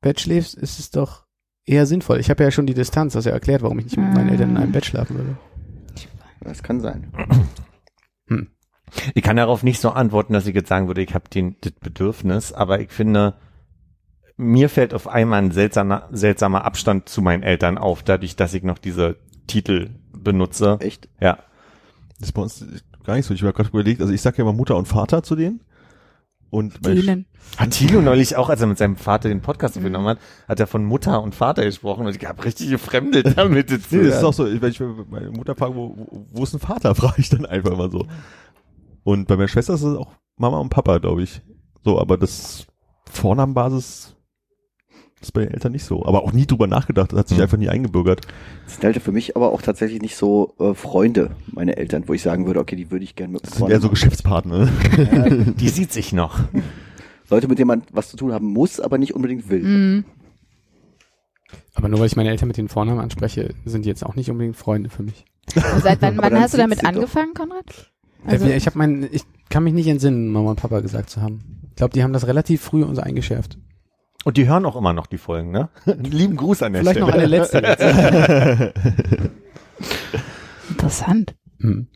Bett 0.00 0.20
schläfst, 0.20 0.54
ist 0.54 0.78
es 0.78 0.90
doch 0.90 1.26
eher 1.64 1.86
sinnvoll. 1.86 2.20
Ich 2.20 2.30
habe 2.30 2.42
ja 2.42 2.50
schon 2.50 2.66
die 2.66 2.74
Distanz, 2.74 3.14
hast 3.14 3.24
ja 3.24 3.32
erklärt, 3.32 3.62
warum 3.62 3.78
ich 3.78 3.86
nicht 3.86 3.96
mit 3.96 4.12
meinen. 4.12 4.28
Eltern 4.28 4.50
in 4.50 4.56
einem 4.56 4.72
Bett 4.72 4.86
schlafen 4.86 5.16
würde. 5.16 5.36
Das 6.40 6.62
kann 6.62 6.80
sein. 6.80 7.12
Ich 9.14 9.24
kann 9.24 9.36
darauf 9.36 9.64
nicht 9.64 9.80
so 9.80 9.90
antworten, 9.90 10.32
dass 10.32 10.46
ich 10.46 10.54
jetzt 10.54 10.68
sagen 10.68 10.86
würde, 10.86 11.02
ich 11.02 11.12
habe 11.12 11.28
den 11.28 11.56
das 11.60 11.72
Bedürfnis, 11.72 12.52
aber 12.52 12.80
ich 12.80 12.90
finde, 12.90 13.34
mir 14.36 14.68
fällt 14.68 14.94
auf 14.94 15.08
einmal 15.08 15.42
ein 15.42 15.50
seltsamer, 15.50 16.08
seltsamer 16.12 16.64
Abstand 16.64 17.08
zu 17.08 17.20
meinen 17.20 17.42
Eltern 17.42 17.78
auf, 17.78 18.02
dadurch, 18.02 18.36
dass 18.36 18.54
ich 18.54 18.62
noch 18.62 18.78
diese 18.78 19.16
Titel 19.48 19.90
benutze. 20.12 20.78
Echt? 20.80 21.08
Ja. 21.20 21.38
Das 22.18 22.28
ist 22.28 22.32
bei 22.32 22.42
uns 22.42 22.64
gar 23.04 23.16
nicht 23.16 23.26
so. 23.26 23.34
Ich 23.34 23.42
habe 23.42 23.52
gerade 23.52 23.68
überlegt, 23.68 24.00
also 24.00 24.12
ich 24.12 24.22
sage 24.22 24.38
ja 24.38 24.42
immer 24.42 24.52
Mutter 24.52 24.76
und 24.76 24.86
Vater 24.86 25.22
zu 25.22 25.36
denen. 25.36 25.60
Und 26.50 26.86
Denen. 26.86 27.26
Hat 27.56 27.72
Tilo 27.72 28.00
neulich 28.00 28.36
auch, 28.36 28.48
als 28.48 28.60
er 28.60 28.66
mit 28.66 28.78
seinem 28.78 28.96
Vater 28.96 29.28
den 29.28 29.42
Podcast 29.42 29.76
aufgenommen 29.76 30.06
hat, 30.06 30.18
hat 30.48 30.60
er 30.60 30.66
von 30.66 30.84
Mutter 30.84 31.22
und 31.22 31.34
Vater 31.34 31.64
gesprochen 31.64 32.06
und 32.06 32.16
ich 32.16 32.26
habe 32.26 32.44
richtig 32.44 32.70
gefremdet 32.70 33.36
damit. 33.36 33.70
jetzt 33.70 33.92
Nee, 33.92 34.04
das 34.04 34.18
ist 34.18 34.24
auch 34.24 34.32
so, 34.32 34.44
wenn 34.44 34.70
ich 34.70 34.80
meine 35.10 35.30
Mutter 35.30 35.54
frage, 35.54 35.74
wo, 35.74 36.26
wo, 36.30 36.42
ist 36.42 36.54
ein 36.54 36.60
Vater, 36.60 36.94
frage 36.94 37.20
ich 37.20 37.28
dann 37.28 37.46
einfach 37.46 37.72
immer 37.72 37.90
so. 37.90 38.06
Und 39.02 39.28
bei 39.28 39.36
meiner 39.36 39.48
Schwester 39.48 39.74
ist 39.74 39.82
es 39.82 39.96
auch 39.96 40.12
Mama 40.36 40.58
und 40.58 40.70
Papa, 40.70 40.98
glaube 40.98 41.22
ich. 41.22 41.42
So, 41.84 42.00
aber 42.00 42.16
das 42.16 42.66
Vornamenbasis 43.10 44.15
ist 45.20 45.32
bei 45.32 45.42
den 45.44 45.52
Eltern 45.54 45.72
nicht 45.72 45.84
so. 45.84 46.04
Aber 46.04 46.22
auch 46.22 46.32
nie 46.32 46.46
drüber 46.46 46.66
nachgedacht, 46.66 47.12
das 47.12 47.18
hat 47.20 47.28
sich 47.28 47.38
Mhm. 47.38 47.42
einfach 47.44 47.58
nie 47.58 47.68
eingebürgert. 47.68 48.20
Das 48.64 48.74
sind 48.74 48.84
halt 48.84 49.02
für 49.02 49.12
mich 49.12 49.34
aber 49.36 49.50
auch 49.52 49.62
tatsächlich 49.62 50.00
nicht 50.02 50.16
so 50.16 50.54
äh, 50.60 50.74
Freunde, 50.74 51.30
meine 51.52 51.76
Eltern, 51.76 52.04
wo 52.06 52.12
ich 52.14 52.22
sagen 52.22 52.46
würde, 52.46 52.60
okay, 52.60 52.76
die 52.76 52.90
würde 52.90 53.04
ich 53.04 53.16
gerne 53.16 53.32
mit 53.32 53.46
Das 53.46 53.54
sind 53.56 53.70
eher 53.70 53.80
so 53.80 53.88
Geschäftspartner. 53.88 54.68
Die 55.56 55.68
sieht 55.68 55.92
sich 55.92 56.12
noch. 56.12 56.38
Leute, 57.30 57.48
mit 57.48 57.58
denen 57.58 57.68
man 57.68 57.82
was 57.92 58.10
zu 58.10 58.16
tun 58.16 58.32
haben 58.32 58.46
muss, 58.52 58.78
aber 58.78 58.98
nicht 58.98 59.14
unbedingt 59.14 59.48
will. 59.50 59.62
Mhm. 59.62 60.04
Aber 61.74 61.88
nur 61.88 62.00
weil 62.00 62.06
ich 62.06 62.16
meine 62.16 62.30
Eltern 62.30 62.48
mit 62.48 62.56
den 62.56 62.68
Vornamen 62.68 63.00
anspreche, 63.00 63.54
sind 63.64 63.84
die 63.84 63.88
jetzt 63.88 64.04
auch 64.04 64.14
nicht 64.16 64.30
unbedingt 64.30 64.56
Freunde 64.56 64.90
für 64.90 65.02
mich. 65.02 65.24
Und 65.54 65.82
seit 65.82 66.00
wann, 66.02 66.16
wann 66.18 66.38
hast 66.38 66.54
du 66.54 66.58
damit 66.58 66.78
sie 66.78 66.84
doch. 66.86 66.92
angefangen, 66.94 67.34
Konrad? 67.34 67.90
Also, 68.24 68.44
Also, 68.44 68.56
ich 68.56 68.66
habe 68.66 68.78
mein, 68.78 69.08
ich 69.12 69.22
kann 69.50 69.62
mich 69.64 69.74
nicht 69.74 69.86
entsinnen, 69.86 70.30
Mama 70.32 70.50
und 70.50 70.60
Papa 70.60 70.80
gesagt 70.80 71.10
zu 71.10 71.20
haben. 71.22 71.40
Ich 71.70 71.76
glaube, 71.76 71.92
die 71.92 72.02
haben 72.02 72.12
das 72.12 72.26
relativ 72.26 72.62
früh 72.62 72.82
uns 72.82 72.98
eingeschärft. 72.98 73.58
Und 74.26 74.36
die 74.36 74.48
hören 74.48 74.66
auch 74.66 74.74
immer 74.74 74.92
noch 74.92 75.06
die 75.06 75.18
Folgen, 75.18 75.52
ne? 75.52 75.68
Lieben 75.84 76.34
Gruß 76.34 76.64
an 76.64 76.72
der 76.72 76.82
Vielleicht 76.82 76.98
noch 76.98 77.10
Stelle. 77.10 77.22
eine 77.22 77.30
letzte. 77.30 77.58
jetzt. 77.58 79.30
interessant. 80.68 81.36
Hm. 81.60 81.86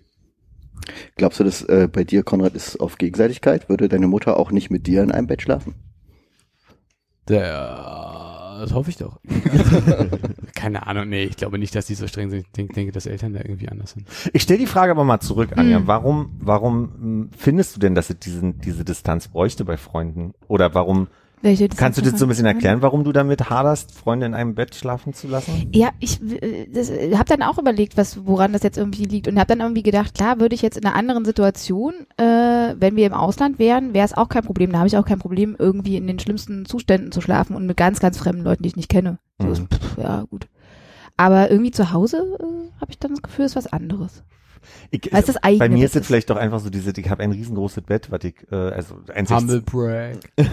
Glaubst 1.16 1.40
du, 1.40 1.44
dass 1.44 1.62
äh, 1.62 1.88
bei 1.90 2.04
dir, 2.04 2.22
Konrad, 2.22 2.54
ist 2.54 2.76
auf 2.76 2.98
Gegenseitigkeit? 2.98 3.68
Würde 3.68 3.88
deine 3.88 4.06
Mutter 4.06 4.36
auch 4.36 4.52
nicht 4.52 4.70
mit 4.70 4.86
dir 4.86 5.02
in 5.02 5.10
einem 5.10 5.26
Bett 5.26 5.42
schlafen? 5.42 5.74
Der, 7.26 8.58
das 8.60 8.74
hoffe 8.74 8.90
ich 8.90 8.96
doch. 8.96 9.18
Keine 10.54 10.86
Ahnung, 10.86 11.08
nee, 11.08 11.24
ich 11.24 11.36
glaube 11.36 11.58
nicht, 11.58 11.74
dass 11.74 11.86
die 11.86 11.96
so 11.96 12.06
streng 12.06 12.30
sind. 12.30 12.46
Ich 12.46 12.52
denke, 12.52 12.74
denke 12.74 12.92
dass 12.92 13.06
Eltern 13.06 13.32
da 13.32 13.40
irgendwie 13.40 13.68
anders 13.68 13.90
sind. 13.90 14.06
Ich 14.32 14.42
stelle 14.42 14.60
die 14.60 14.66
Frage 14.66 14.92
aber 14.92 15.02
mal 15.02 15.18
zurück, 15.18 15.54
Anja. 15.56 15.78
Hm. 15.78 15.88
Warum, 15.88 16.30
warum 16.38 16.92
hm, 16.94 17.30
findest 17.36 17.74
du 17.74 17.80
denn, 17.80 17.96
dass 17.96 18.08
es 18.08 18.20
diesen, 18.20 18.60
diese 18.60 18.84
Distanz 18.84 19.26
bräuchte 19.26 19.64
bei 19.64 19.76
Freunden? 19.76 20.32
Oder 20.46 20.74
warum, 20.74 21.08
Welche 21.42 21.68
kannst 21.70 21.96
du 21.98 22.02
das 22.02 22.18
so 22.18 22.26
ein 22.26 22.28
bisschen 22.28 22.44
Distanz- 22.44 22.56
erklären, 22.56 22.82
warum 22.82 23.02
du 23.02 23.12
damit 23.12 23.48
haderst, 23.48 23.92
Freunde 23.94 24.26
in 24.26 24.34
einem 24.34 24.54
Bett 24.54 24.74
schlafen 24.74 25.14
zu 25.14 25.26
lassen? 25.26 25.70
Ja, 25.72 25.88
ich 25.98 26.20
äh, 26.22 26.64
äh, 26.64 27.16
habe 27.16 27.24
dann 27.28 27.42
auch 27.42 27.56
überlegt, 27.58 27.96
was 27.96 28.26
woran 28.26 28.52
das 28.52 28.62
jetzt 28.62 28.76
irgendwie 28.76 29.04
liegt 29.04 29.26
und 29.26 29.38
habe 29.38 29.46
dann 29.46 29.60
irgendwie 29.60 29.82
gedacht, 29.82 30.14
klar, 30.14 30.38
würde 30.38 30.54
ich 30.54 30.60
jetzt 30.60 30.76
in 30.76 30.84
einer 30.84 30.94
anderen 30.94 31.24
Situation, 31.24 31.94
äh, 32.18 32.74
wenn 32.78 32.94
wir 32.96 33.06
im 33.06 33.14
Ausland 33.14 33.58
wären, 33.58 33.94
wäre 33.94 34.04
es 34.04 34.12
auch 34.14 34.28
kein 34.28 34.44
Problem. 34.44 34.70
Da 34.72 34.78
habe 34.78 34.88
ich 34.88 34.96
auch 34.98 35.06
kein 35.06 35.18
Problem, 35.18 35.56
irgendwie 35.58 35.96
in 35.96 36.06
den 36.06 36.18
schlimmsten 36.18 36.66
Zuständen 36.66 37.10
zu 37.10 37.20
schlafen 37.22 37.56
und 37.56 37.66
mit 37.66 37.76
ganz, 37.78 38.00
ganz 38.00 38.18
fremden 38.18 38.42
Leuten, 38.42 38.62
die 38.62 38.68
ich 38.68 38.76
nicht 38.76 38.90
kenne. 38.90 39.18
So 39.40 39.46
Mhm. 39.46 39.52
ist, 39.52 39.62
pff, 39.72 39.96
ja, 39.98 40.24
gut. 40.30 40.46
Aber 41.16 41.50
irgendwie 41.50 41.70
zu 41.70 41.92
Hause 41.92 42.36
äh, 42.38 42.80
habe 42.80 42.90
ich 42.90 42.98
dann 42.98 43.12
das 43.12 43.22
Gefühl, 43.22 43.46
es 43.46 43.52
ist 43.52 43.56
was 43.56 43.72
anderes. 43.72 44.22
Ich, 44.90 45.12
es 45.12 45.26
das 45.26 45.36
eigene 45.38 45.58
bei 45.58 45.68
mir 45.68 45.84
ist 45.84 45.96
es 45.96 46.06
vielleicht 46.06 46.30
doch 46.30 46.36
einfach 46.36 46.60
so 46.60 46.70
diese, 46.70 46.92
ich 46.96 47.10
habe 47.10 47.22
ein 47.22 47.32
riesengroßes 47.32 47.82
Bett, 47.84 48.10
was 48.10 48.24
ich, 48.24 48.34
äh, 48.50 48.56
also 48.56 48.96
ein 49.14 49.26
60, 49.26 49.36
Humble 49.36 49.60
brag. 49.62 50.18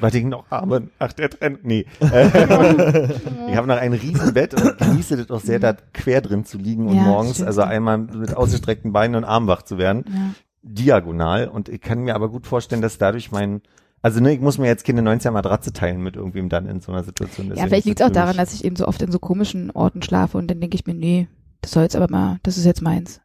was 0.00 0.14
ich 0.14 0.24
noch 0.24 0.50
habe. 0.50 0.88
Ach, 0.98 1.12
der 1.12 1.30
Trend, 1.30 1.64
nee. 1.64 1.84
Ich 2.00 3.56
habe 3.56 3.66
noch 3.66 3.76
ein 3.76 3.92
riesen 3.92 4.32
Bett 4.34 4.54
und 4.54 4.78
genieße 4.78 5.16
das 5.16 5.30
auch 5.30 5.40
sehr, 5.40 5.58
da 5.58 5.74
quer 5.92 6.20
drin 6.20 6.44
zu 6.44 6.58
liegen 6.58 6.86
und 6.86 6.96
Ja, 6.96 7.02
morgens, 7.02 7.34
stimmt. 7.34 7.48
also 7.48 7.62
einmal 7.62 7.98
mit 7.98 8.36
ausgestreckten 8.36 8.92
Beinen 8.92 9.16
und 9.16 9.24
Armen 9.24 9.46
wach 9.48 9.62
zu 9.62 9.78
werden. 9.78 10.04
Ja. 10.08 10.34
diagonal 10.62 11.48
und 11.48 11.68
ich 11.68 11.80
kann 11.80 12.00
mir 12.00 12.14
aber 12.14 12.28
gut 12.28 12.46
vorstellen, 12.46 12.82
dass 12.82 12.98
dadurch 12.98 13.32
mein, 13.32 13.62
also 14.02 14.20
ne, 14.20 14.32
ich 14.32 14.40
muss 14.40 14.58
mir 14.58 14.66
jetzt 14.66 14.84
keine 14.84 15.00
90er 15.02 15.30
Matratze 15.30 15.72
teilen 15.72 16.02
mit 16.02 16.16
irgendwem 16.16 16.48
dann 16.48 16.66
in 16.66 16.80
so 16.80 16.92
einer 16.92 17.02
Situation. 17.02 17.46
Ja, 17.48 17.54
Deswegen 17.54 17.68
vielleicht 17.68 17.80
ist 17.80 17.86
liegt 17.86 18.00
es 18.00 18.06
auch 18.06 18.12
daran, 18.12 18.36
dass 18.36 18.54
ich 18.54 18.64
eben 18.64 18.76
so 18.76 18.86
oft 18.86 19.02
in 19.02 19.10
so 19.10 19.18
komischen 19.18 19.70
Orten 19.70 20.02
schlafe 20.02 20.38
und 20.38 20.48
dann 20.50 20.60
denke 20.60 20.76
ich 20.76 20.86
mir, 20.86 20.94
nee, 20.94 21.28
das 21.62 21.72
soll 21.72 21.82
jetzt 21.82 21.96
aber 21.96 22.08
mal, 22.10 22.38
das 22.42 22.56
ist 22.58 22.64
jetzt 22.64 22.82
meins. 22.82 23.20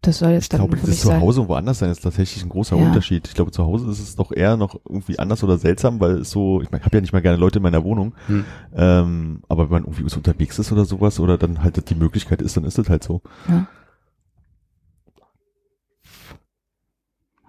Das 0.00 0.18
soll 0.18 0.30
jetzt 0.30 0.44
Ich 0.44 0.48
dann 0.50 0.60
glaube, 0.60 0.76
für 0.76 0.80
das 0.82 0.86
mich 0.90 0.94
ist 0.96 1.02
zu 1.02 1.08
sein. 1.08 1.20
Hause 1.20 1.40
und 1.40 1.48
woanders 1.48 1.80
sein 1.80 1.90
ist 1.90 2.00
tatsächlich 2.02 2.44
ein 2.44 2.48
großer 2.48 2.76
Ja. 2.76 2.86
Unterschied. 2.86 3.26
Ich 3.26 3.34
glaube, 3.34 3.50
zu 3.50 3.64
Hause 3.64 3.90
ist 3.90 3.98
es 3.98 4.14
doch 4.14 4.30
eher 4.30 4.56
noch 4.56 4.78
irgendwie 4.88 5.18
anders 5.18 5.42
oder 5.42 5.58
seltsam, 5.58 5.98
weil 6.00 6.18
es 6.18 6.30
so, 6.30 6.62
ich 6.62 6.70
meine, 6.70 6.80
ich 6.80 6.84
habe 6.86 6.96
ja 6.96 7.00
nicht 7.00 7.12
mal 7.12 7.20
gerne 7.20 7.36
Leute 7.36 7.58
in 7.58 7.64
meiner 7.64 7.82
Wohnung, 7.82 8.14
Hm. 8.26 8.44
ähm, 8.76 9.42
aber 9.48 9.64
wenn 9.64 9.82
man 9.82 9.82
irgendwie 9.84 10.08
so 10.08 10.18
unterwegs 10.18 10.58
ist 10.58 10.70
oder 10.70 10.84
sowas 10.84 11.18
oder 11.18 11.36
dann 11.36 11.62
halt 11.64 11.90
die 11.90 11.94
Möglichkeit 11.96 12.42
ist, 12.42 12.56
dann 12.56 12.64
ist 12.64 12.78
es 12.78 12.88
halt 12.88 13.02
so. 13.02 13.22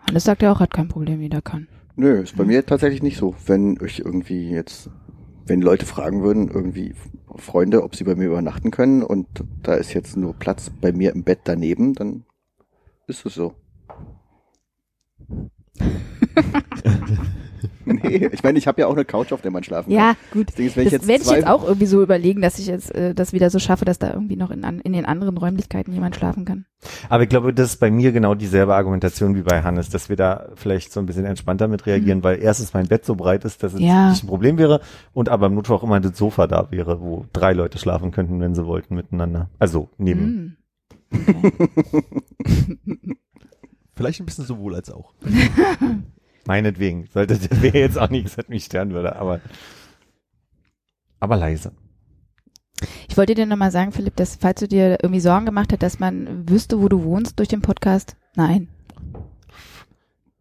Hannes 0.07 0.23
sagt 0.23 0.41
ja 0.41 0.51
auch, 0.51 0.59
hat 0.59 0.73
kein 0.73 0.87
Problem, 0.87 1.21
jeder 1.21 1.41
kann. 1.41 1.67
Nö, 1.95 2.21
ist 2.21 2.35
bei 2.35 2.45
mir 2.45 2.65
tatsächlich 2.65 3.03
nicht 3.03 3.17
so. 3.17 3.35
Wenn 3.45 3.77
ich 3.85 3.99
irgendwie 4.03 4.49
jetzt, 4.49 4.89
wenn 5.45 5.61
Leute 5.61 5.85
fragen 5.85 6.23
würden, 6.23 6.47
irgendwie 6.49 6.95
Freunde, 7.35 7.83
ob 7.83 7.95
sie 7.95 8.05
bei 8.05 8.15
mir 8.15 8.25
übernachten 8.27 8.71
können 8.71 9.03
und 9.03 9.27
da 9.61 9.75
ist 9.75 9.93
jetzt 9.93 10.17
nur 10.17 10.33
Platz 10.33 10.71
bei 10.81 10.91
mir 10.93 11.13
im 11.13 11.23
Bett 11.23 11.39
daneben, 11.43 11.93
dann 11.93 12.23
ist 13.09 13.25
es 13.25 13.33
so. 13.35 13.53
nee, 17.85 18.29
ich 18.31 18.43
meine, 18.43 18.57
ich 18.59 18.67
habe 18.67 18.81
ja 18.81 18.87
auch 18.87 18.93
eine 18.93 19.05
Couch, 19.05 19.31
auf 19.31 19.41
der 19.41 19.51
man 19.51 19.63
schlafen 19.63 19.91
Ja, 19.91 20.13
kann. 20.13 20.17
gut. 20.31 20.49
Das 20.49 20.55
Ding 20.55 20.67
ist, 20.67 20.77
wenn 20.77 20.83
ich 20.87 20.91
Das 20.91 21.01
jetzt 21.01 21.07
werde 21.07 21.21
ich 21.21 21.27
zwei, 21.27 21.35
jetzt 21.37 21.47
auch 21.47 21.63
irgendwie 21.65 21.85
so 21.87 22.01
überlegen, 22.01 22.41
dass 22.41 22.59
ich 22.59 22.67
jetzt 22.67 22.93
äh, 22.93 23.13
das 23.13 23.33
wieder 23.33 23.49
so 23.49 23.59
schaffe, 23.59 23.85
dass 23.85 23.99
da 23.99 24.13
irgendwie 24.13 24.35
noch 24.35 24.51
in, 24.51 24.63
an, 24.63 24.79
in 24.79 24.93
den 24.93 25.05
anderen 25.05 25.37
Räumlichkeiten 25.37 25.93
jemand 25.93 26.15
schlafen 26.15 26.45
kann. 26.45 26.65
Aber 27.09 27.23
ich 27.23 27.29
glaube, 27.29 27.53
das 27.53 27.71
ist 27.73 27.79
bei 27.79 27.91
mir 27.91 28.11
genau 28.11 28.35
dieselbe 28.35 28.75
Argumentation 28.75 29.35
wie 29.35 29.41
bei 29.41 29.61
Hannes, 29.63 29.89
dass 29.89 30.09
wir 30.09 30.15
da 30.15 30.49
vielleicht 30.55 30.91
so 30.93 30.99
ein 30.99 31.05
bisschen 31.05 31.25
entspannter 31.25 31.67
mit 31.67 31.85
reagieren, 31.85 32.23
weil 32.23 32.39
erstens 32.41 32.73
mein 32.73 32.87
Bett 32.87 33.05
so 33.05 33.15
breit 33.15 33.43
ist, 33.45 33.63
dass 33.63 33.73
es 33.73 33.79
Mhm. 33.79 33.85
Ja. 33.85 34.09
nicht 34.11 34.23
ein 34.23 34.27
Problem 34.27 34.57
wäre 34.57 34.81
und 35.13 35.29
aber 35.29 35.47
im 35.47 35.55
Notfall 35.55 35.77
auch 35.77 35.83
immer 35.83 35.99
das 35.99 36.17
Sofa 36.17 36.47
da 36.47 36.71
wäre, 36.71 37.01
wo 37.01 37.25
drei 37.33 37.53
Leute 37.53 37.77
schlafen 37.79 38.11
könnten, 38.11 38.39
wenn 38.39 38.55
sie 38.55 38.65
wollten, 38.65 38.95
miteinander. 38.95 39.49
Also 39.59 39.89
neben. 39.97 40.21
Hm. 40.21 40.55
Vielleicht 43.95 44.19
ein 44.19 44.25
bisschen 44.25 44.45
sowohl 44.45 44.75
als 44.75 44.91
auch. 44.91 45.13
Meinetwegen. 46.45 47.07
Sollte, 47.13 47.37
das 47.37 47.61
wäre 47.61 47.79
jetzt 47.79 47.97
auch 47.97 48.09
nichts, 48.09 48.37
was 48.37 48.47
mich 48.47 48.65
stören 48.65 48.91
würde, 48.91 49.15
aber, 49.17 49.41
aber 51.19 51.35
leise. 51.35 51.73
Ich 53.09 53.17
wollte 53.17 53.35
dir 53.35 53.45
nochmal 53.45 53.71
sagen, 53.71 53.91
Philipp, 53.91 54.15
dass 54.15 54.37
falls 54.37 54.61
du 54.61 54.67
dir 54.67 54.99
irgendwie 55.01 55.19
Sorgen 55.19 55.45
gemacht 55.45 55.71
hast, 55.73 55.83
dass 55.83 55.99
man 55.99 56.47
wüsste, 56.49 56.81
wo 56.81 56.87
du 56.87 57.03
wohnst 57.03 57.37
durch 57.39 57.49
den 57.49 57.61
Podcast, 57.61 58.15
nein. 58.35 58.69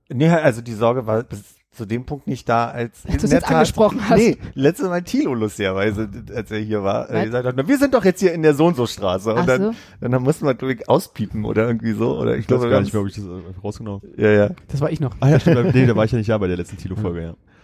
Nee, 0.08 0.28
also 0.28 0.62
die 0.62 0.74
Sorge 0.74 1.06
war 1.06 1.24
bis 1.24 1.57
zu 1.78 1.86
dem 1.86 2.04
Punkt 2.04 2.26
nicht 2.26 2.46
da, 2.48 2.68
als 2.68 3.02
du 3.04 3.12
es 3.24 3.30
jetzt 3.32 3.50
angesprochen 3.50 4.06
hast. 4.08 4.18
Nee, 4.18 4.36
letztes 4.54 4.86
Mal 4.88 5.02
Thilo 5.02 5.32
lustigerweise, 5.34 6.10
als 6.34 6.50
er 6.50 6.58
hier 6.58 6.82
war, 6.82 7.08
äh, 7.10 7.24
gesagt 7.24 7.46
hat, 7.46 7.54
na, 7.56 7.66
wir 7.66 7.78
sind 7.78 7.94
doch 7.94 8.04
jetzt 8.04 8.20
hier 8.20 8.32
in 8.34 8.42
der 8.42 8.52
so 8.54 8.66
und 8.66 8.76
so 8.76 8.86
Straße. 8.86 9.32
Ach 9.34 9.40
Und 9.40 9.48
dann, 9.48 9.62
so. 9.62 9.74
dann, 10.00 10.12
dann 10.12 10.22
mussten 10.22 10.44
wir 10.44 10.52
natürlich 10.52 10.88
auspiepen 10.88 11.44
oder 11.46 11.66
irgendwie 11.66 11.92
so. 11.92 12.18
Oder 12.18 12.36
ich 12.36 12.46
glaube 12.46 12.68
gar 12.68 12.80
nicht 12.82 12.92
mehr, 12.92 13.00
ob 13.00 13.08
ich 13.08 13.14
das 13.14 13.24
äh, 13.24 13.28
rausgenommen 13.64 14.02
habe. 14.02 14.22
Ja, 14.22 14.30
ja, 14.30 14.50
Das 14.68 14.80
war 14.82 14.90
ich 14.90 15.00
noch. 15.00 15.16
Ah 15.20 15.30
ja, 15.30 15.40
stimmt, 15.40 15.74
nee, 15.74 15.86
da 15.86 15.96
war 15.96 16.04
ich 16.04 16.12
ja 16.12 16.18
nicht 16.18 16.28
da 16.28 16.36
bei 16.36 16.48
der 16.48 16.56
letzten 16.58 16.76
Tilo-Folge, 16.76 17.22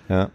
ja. 0.09 0.16
ja. 0.16 0.31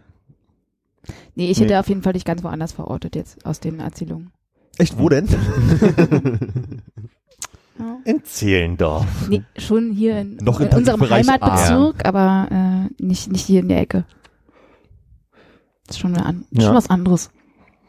Nee, 1.35 1.49
ich 1.49 1.57
Nee. 1.59 1.65
hätte 1.65 1.79
auf 1.79 1.87
jeden 1.89 2.03
Fall 2.03 2.13
dich 2.13 2.25
ganz 2.25 2.43
woanders 2.43 2.73
verortet 2.73 3.15
jetzt 3.15 3.45
aus 3.45 3.59
den 3.59 3.79
Erzählungen. 3.79 4.31
Echt, 4.77 4.99
wo 4.99 5.09
denn? 5.09 5.27
Ja. 7.79 7.97
In 8.03 8.23
Zehlendorf. 8.25 9.29
Nee, 9.29 9.43
schon 9.57 9.91
hier 9.91 10.19
in, 10.19 10.35
Noch 10.37 10.59
im 10.59 10.67
in 10.67 10.73
unserem 10.75 10.99
Tarifbereich 10.99 11.29
A. 11.29 11.33
Heimatbezirk, 11.33 12.05
aber 12.05 12.89
äh, 12.99 13.03
nicht, 13.03 13.31
nicht 13.31 13.45
hier 13.45 13.61
in 13.61 13.69
der 13.69 13.79
Ecke. 13.79 14.05
Das 15.87 15.95
ist 15.95 15.99
schon, 16.01 16.15
an, 16.17 16.45
Ja. 16.51 16.63
schon 16.63 16.75
was 16.75 16.89
anderes. 16.89 17.31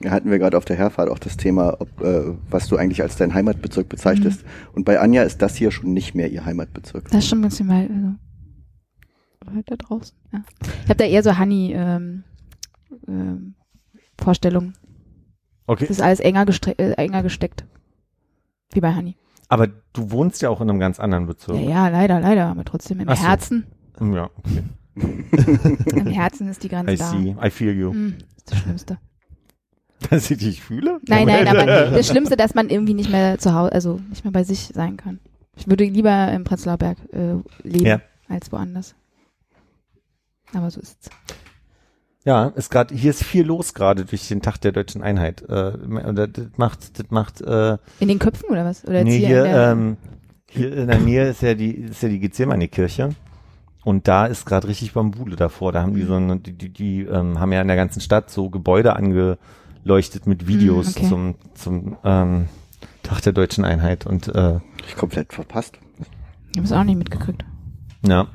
Hatten 0.06 0.30
wir 0.30 0.38
gerade 0.38 0.56
auf 0.56 0.64
der 0.64 0.76
Herfahrt 0.76 1.10
auch 1.10 1.18
das 1.18 1.36
Thema, 1.36 1.76
ob, 1.80 2.00
äh, 2.00 2.34
was 2.48 2.68
du 2.68 2.76
eigentlich 2.76 3.02
als 3.02 3.16
dein 3.16 3.34
Heimatbezirk 3.34 3.86
Mhm. 3.86 3.88
bezeichnest. 3.90 4.44
Und 4.74 4.84
bei 4.84 4.98
Anja 5.00 5.24
ist 5.24 5.42
das 5.42 5.56
hier 5.56 5.70
schon 5.70 5.92
nicht 5.92 6.14
mehr 6.14 6.30
ihr 6.30 6.44
Heimatbezirk. 6.46 7.04
Das 7.10 7.24
ist 7.24 7.28
schon 7.28 7.40
ein 7.40 7.48
bisschen 7.48 7.68
weit, 7.68 7.90
also, 7.90 8.14
weiter 9.56 9.76
draußen. 9.76 10.16
Ja. 10.32 10.42
Ich 10.84 10.88
habe 10.88 10.96
da 10.96 11.04
eher 11.04 11.22
so 11.22 11.38
Honey 11.38 11.72
ähm, 11.74 12.24
ähm, 13.08 13.54
Vorstellungen. 14.18 14.74
Okay. 15.66 15.86
Das 15.86 15.98
ist 15.98 16.02
alles 16.02 16.20
enger, 16.20 16.46
äh, 16.78 16.92
enger 16.92 17.22
gesteckt. 17.22 17.64
Wie 18.72 18.80
bei 18.80 18.94
Honey. 18.94 19.16
Aber 19.50 19.66
du 19.66 20.10
wohnst 20.12 20.40
ja 20.42 20.48
auch 20.48 20.60
in 20.60 20.70
einem 20.70 20.78
ganz 20.78 20.98
anderen 21.00 21.26
Bezirk. 21.26 21.56
Ja, 21.58 21.62
ja, 21.70 21.88
leider, 21.88 22.20
leider, 22.20 22.46
aber 22.46 22.64
trotzdem 22.64 23.00
im 23.00 23.08
Ach 23.08 23.16
so. 23.16 23.22
Herzen. 23.26 23.66
Ja, 24.00 24.30
okay. 24.36 24.62
Im 25.92 26.06
Herzen 26.06 26.48
ist 26.48 26.62
die 26.62 26.68
Grenze 26.68 26.92
I 26.92 26.96
da. 26.96 27.10
see. 27.10 27.36
I 27.44 27.50
feel 27.50 27.76
you. 27.76 27.92
Hm, 27.92 28.14
das 28.18 28.28
ist 28.38 28.50
das 28.52 28.58
Schlimmste. 28.60 28.98
Dass 30.08 30.30
ich 30.30 30.38
dich 30.38 30.62
fühle? 30.62 30.98
Nein, 31.08 31.26
nein, 31.26 31.46
aber 31.48 31.64
das 31.90 32.06
Schlimmste, 32.08 32.36
dass 32.36 32.54
man 32.54 32.70
irgendwie 32.70 32.94
nicht 32.94 33.10
mehr 33.10 33.38
zu 33.38 33.52
Hause, 33.54 33.72
also 33.72 34.00
nicht 34.08 34.24
mehr 34.24 34.32
bei 34.32 34.44
sich 34.44 34.70
sein 34.72 34.96
kann. 34.96 35.20
Ich 35.56 35.68
würde 35.68 35.84
lieber 35.84 36.32
im 36.32 36.44
Prenzlauer 36.44 36.78
Berg 36.78 36.96
äh, 37.12 37.34
leben 37.68 37.84
Ja. 37.86 38.00
als 38.28 38.50
woanders. 38.50 38.94
Aber 40.54 40.70
so 40.70 40.80
ist's. 40.80 41.10
Ja, 42.24 42.46
ist 42.48 42.70
gerade 42.70 42.94
hier 42.94 43.10
ist 43.10 43.24
viel 43.24 43.46
los 43.46 43.72
gerade 43.72 44.04
durch 44.04 44.28
den 44.28 44.42
Tag 44.42 44.58
der 44.60 44.72
deutschen 44.72 45.02
Einheit. 45.02 45.42
Äh, 45.48 45.72
und 45.72 46.16
das 46.16 46.28
macht, 46.56 46.98
das 46.98 47.10
macht 47.10 47.40
äh, 47.40 47.78
In 47.98 48.08
den 48.08 48.18
Köpfen 48.18 48.50
oder 48.50 48.64
was? 48.64 48.84
Oder 48.84 49.04
nee, 49.04 49.18
hier, 49.18 49.26
hier, 49.28 49.38
in 49.38 49.44
der, 49.52 49.70
ähm, 49.72 49.96
hier 50.50 50.76
in 50.76 50.86
der 50.88 50.98
Nähe 50.98 51.28
ist 51.30 51.40
ja 51.42 51.54
die 51.54 51.70
ist 51.72 52.02
ja 52.02 52.08
die 52.10 52.18
Gethsemane-Kirche 52.20 53.10
und 53.84 54.06
da 54.06 54.26
ist 54.26 54.44
gerade 54.44 54.68
richtig 54.68 54.92
Bambule 54.92 55.36
davor. 55.36 55.72
Da 55.72 55.80
haben 55.82 55.94
die 55.94 56.02
so 56.02 56.14
eine, 56.16 56.38
die, 56.38 56.52
die, 56.52 56.68
die 56.68 57.00
ähm, 57.04 57.40
haben 57.40 57.52
ja 57.52 57.62
in 57.62 57.68
der 57.68 57.76
ganzen 57.78 58.00
Stadt 58.02 58.30
so 58.30 58.50
Gebäude 58.50 58.94
angeleuchtet 58.96 60.26
mit 60.26 60.46
Videos 60.46 60.88
Mm, 60.94 60.98
okay. 60.98 61.08
zum 61.08 61.34
zum 61.54 61.96
ähm, 62.04 62.48
Tag 63.02 63.22
der 63.22 63.32
deutschen 63.32 63.64
Einheit 63.64 64.04
und 64.06 64.28
äh, 64.28 64.58
Ich 64.86 64.94
komplett 64.94 65.32
verpasst. 65.32 65.78
ich 66.52 66.58
habe 66.58 66.66
es 66.66 66.72
auch 66.72 66.84
nicht 66.84 66.98
mitgekriegt. 66.98 67.44
ja. 68.06 68.26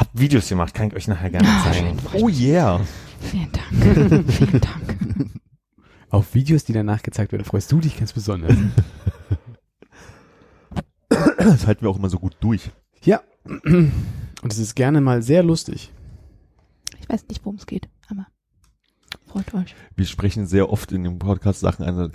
Hab 0.00 0.08
Videos 0.18 0.48
gemacht, 0.48 0.74
kann 0.74 0.88
ich 0.88 0.94
euch 0.94 1.08
nachher 1.08 1.30
gerne 1.30 1.46
Ah, 1.48 1.62
zeigen. 1.72 1.98
Oh 2.14 2.28
yeah. 2.28 2.80
Vielen 3.20 3.52
Dank. 3.52 4.32
Vielen 4.32 4.60
Dank. 4.60 5.30
Auf 6.10 6.34
Videos, 6.34 6.64
die 6.64 6.72
danach 6.72 7.02
gezeigt 7.02 7.32
werden, 7.32 7.44
freust 7.44 7.70
du 7.70 7.80
dich 7.80 7.96
ganz 7.98 8.12
besonders. 8.12 8.56
Das 11.38 11.66
halten 11.66 11.82
wir 11.82 11.90
auch 11.90 11.98
immer 11.98 12.08
so 12.10 12.18
gut 12.18 12.36
durch. 12.40 12.70
ja. 13.02 13.20
Und 13.44 14.52
es 14.52 14.58
ist 14.58 14.74
gerne 14.74 15.00
mal 15.00 15.22
sehr 15.22 15.42
lustig. 15.42 15.90
Ich 17.00 17.08
weiß 17.08 17.26
nicht, 17.28 17.44
worum 17.44 17.56
es 17.56 17.66
geht, 17.66 17.88
aber 18.08 18.26
freut 19.26 19.52
euch. 19.54 19.74
Wir 19.96 20.06
sprechen 20.06 20.46
sehr 20.46 20.70
oft 20.70 20.92
in 20.92 21.04
dem 21.04 21.18
Podcast 21.18 21.60
Sachen 21.60 21.84
an. 21.84 22.12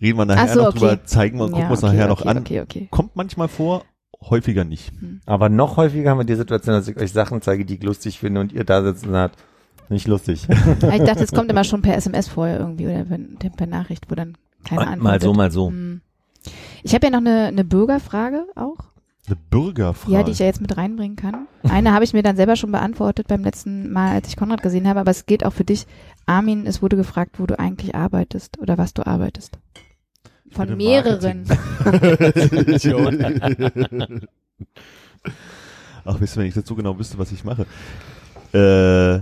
Reden 0.00 0.18
wir 0.18 0.24
nachher 0.24 0.42
Ach 0.50 0.54
so, 0.54 0.60
noch 0.60 0.68
okay. 0.68 0.78
drüber, 0.78 1.04
zeigen 1.04 1.38
wir 1.38 1.44
und 1.44 1.50
gucken 1.52 1.62
Ja, 1.64 1.68
wir 1.68 1.72
uns 1.74 1.82
okay, 1.84 1.92
nachher 1.96 2.08
noch 2.08 2.20
okay, 2.20 2.28
an. 2.28 2.38
Okay, 2.38 2.60
okay. 2.60 2.88
Kommt 2.90 3.16
manchmal 3.16 3.48
vor, 3.48 3.84
häufiger 4.22 4.64
nicht. 4.64 4.92
Aber 5.26 5.48
noch 5.48 5.76
häufiger 5.76 6.10
haben 6.10 6.18
wir 6.18 6.24
die 6.24 6.34
Situation, 6.34 6.74
dass 6.74 6.88
ich 6.88 6.96
euch 6.96 7.12
Sachen 7.12 7.42
zeige, 7.42 7.64
die 7.64 7.74
ich 7.74 7.82
lustig 7.82 8.18
finde 8.18 8.40
und 8.40 8.52
ihr 8.52 8.64
da 8.64 8.82
sitzen 8.82 9.06
und 9.06 9.12
sagt, 9.12 9.38
nicht 9.88 10.06
lustig. 10.06 10.46
Aber 10.48 10.94
ich 10.94 11.02
dachte, 11.02 11.24
es 11.24 11.32
kommt 11.32 11.50
immer 11.50 11.64
schon 11.64 11.82
per 11.82 11.96
SMS 11.96 12.28
vorher 12.28 12.58
irgendwie 12.58 12.86
oder 12.86 13.04
per 13.50 13.66
Nachricht, 13.66 14.10
wo 14.10 14.14
dann 14.14 14.36
keine 14.64 14.86
Antwort 14.86 15.02
mal 15.02 15.20
so, 15.20 15.34
mal 15.34 15.50
so. 15.50 15.68
Hm. 15.68 16.00
Ich 16.82 16.94
habe 16.94 17.06
ja 17.06 17.10
noch 17.10 17.18
eine, 17.18 17.46
eine 17.46 17.64
Bürgerfrage 17.64 18.46
auch. 18.54 18.78
Eine 19.26 19.36
Bürgerfrage. 19.36 20.12
Ja, 20.12 20.22
die 20.22 20.32
ich 20.32 20.38
ja 20.38 20.46
jetzt 20.46 20.60
mit 20.60 20.76
reinbringen 20.76 21.16
kann. 21.16 21.46
Eine 21.62 21.92
habe 21.92 22.04
ich 22.04 22.12
mir 22.12 22.22
dann 22.22 22.36
selber 22.36 22.56
schon 22.56 22.72
beantwortet 22.72 23.26
beim 23.28 23.42
letzten 23.42 23.90
Mal, 23.90 24.12
als 24.12 24.28
ich 24.28 24.36
Konrad 24.36 24.62
gesehen 24.62 24.86
habe, 24.86 25.00
aber 25.00 25.10
es 25.10 25.24
geht 25.24 25.46
auch 25.46 25.52
für 25.52 25.64
dich. 25.64 25.86
Armin, 26.26 26.66
es 26.66 26.82
wurde 26.82 26.96
gefragt, 26.96 27.38
wo 27.38 27.46
du 27.46 27.58
eigentlich 27.58 27.94
arbeitest 27.94 28.58
oder 28.58 28.76
was 28.76 28.92
du 28.92 29.06
arbeitest. 29.06 29.58
Von 30.54 30.76
mehreren. 30.76 31.44
Ach, 36.04 36.20
wisst 36.20 36.36
ihr, 36.36 36.40
wenn 36.40 36.48
ich 36.48 36.54
jetzt 36.54 36.68
so 36.68 36.74
genau 36.74 36.98
wüsste, 36.98 37.18
was 37.18 37.32
ich 37.32 37.44
mache. 37.44 37.66
Äh, 38.52 39.20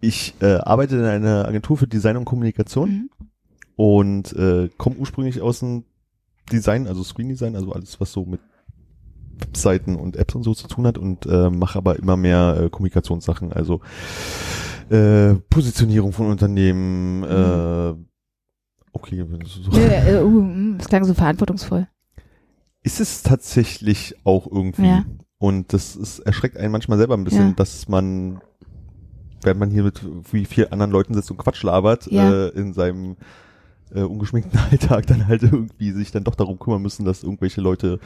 ich 0.00 0.34
äh, 0.40 0.54
arbeite 0.56 0.96
in 0.96 1.04
einer 1.04 1.46
Agentur 1.46 1.76
für 1.76 1.86
Design 1.86 2.16
und 2.16 2.24
Kommunikation 2.24 2.90
Mhm. 2.90 3.10
und 3.76 4.32
äh, 4.32 4.68
komme 4.76 4.96
ursprünglich 4.96 5.40
aus 5.40 5.60
dem 5.60 5.84
Design, 6.50 6.86
also 6.88 7.04
Screen 7.04 7.28
Design, 7.28 7.54
also 7.54 7.72
alles, 7.72 8.00
was 8.00 8.10
so 8.12 8.24
mit 8.24 8.40
Webseiten 9.38 9.94
und 9.96 10.16
Apps 10.16 10.34
und 10.34 10.42
so 10.42 10.54
zu 10.54 10.66
tun 10.68 10.86
hat 10.86 10.98
und 10.98 11.26
äh, 11.26 11.48
mache 11.50 11.78
aber 11.78 11.96
immer 11.98 12.16
mehr 12.16 12.56
äh, 12.60 12.70
Kommunikationssachen, 12.70 13.52
also 13.52 13.80
äh, 14.90 15.34
Positionierung 15.48 16.12
von 16.12 16.26
Unternehmen, 16.26 17.22
äh, 17.22 17.94
okay, 18.92 19.24
so 19.44 19.70
Nö, 19.70 19.78
äh, 19.78 20.22
uh, 20.22 20.28
mm, 20.28 20.78
klang 20.78 21.04
so 21.04 21.14
verantwortungsvoll. 21.14 21.86
ist 22.82 23.00
es 23.00 23.22
tatsächlich 23.22 24.14
auch 24.24 24.46
irgendwie. 24.50 24.86
Ja. 24.86 25.04
Und 25.38 25.72
das 25.72 25.96
ist, 25.96 26.18
erschreckt 26.20 26.56
einen 26.56 26.72
manchmal 26.72 26.98
selber 26.98 27.16
ein 27.16 27.24
bisschen, 27.24 27.48
Ja. 27.48 27.54
dass 27.54 27.88
man, 27.88 28.40
wenn 29.42 29.58
man 29.58 29.70
hier 29.70 29.82
mit 29.84 30.00
wie 30.32 30.44
vier 30.44 30.72
anderen 30.72 30.90
Leuten 30.90 31.14
sitzt 31.14 31.30
und 31.30 31.38
Quatsch 31.38 31.62
labert, 31.62 32.10
Ja. 32.10 32.30
äh, 32.30 32.48
in 32.50 32.72
seinem 32.74 33.16
äh, 33.94 34.02
ungeschminkten 34.02 34.58
Alltag 34.70 35.06
dann 35.06 35.26
halt 35.26 35.42
irgendwie 35.42 35.92
sich 35.92 36.10
dann 36.12 36.24
doch 36.24 36.34
darum 36.34 36.58
kümmern 36.58 36.82
müssen, 36.82 37.04
dass 37.04 37.22
irgendwelche 37.22 37.60
Leute, 37.60 37.98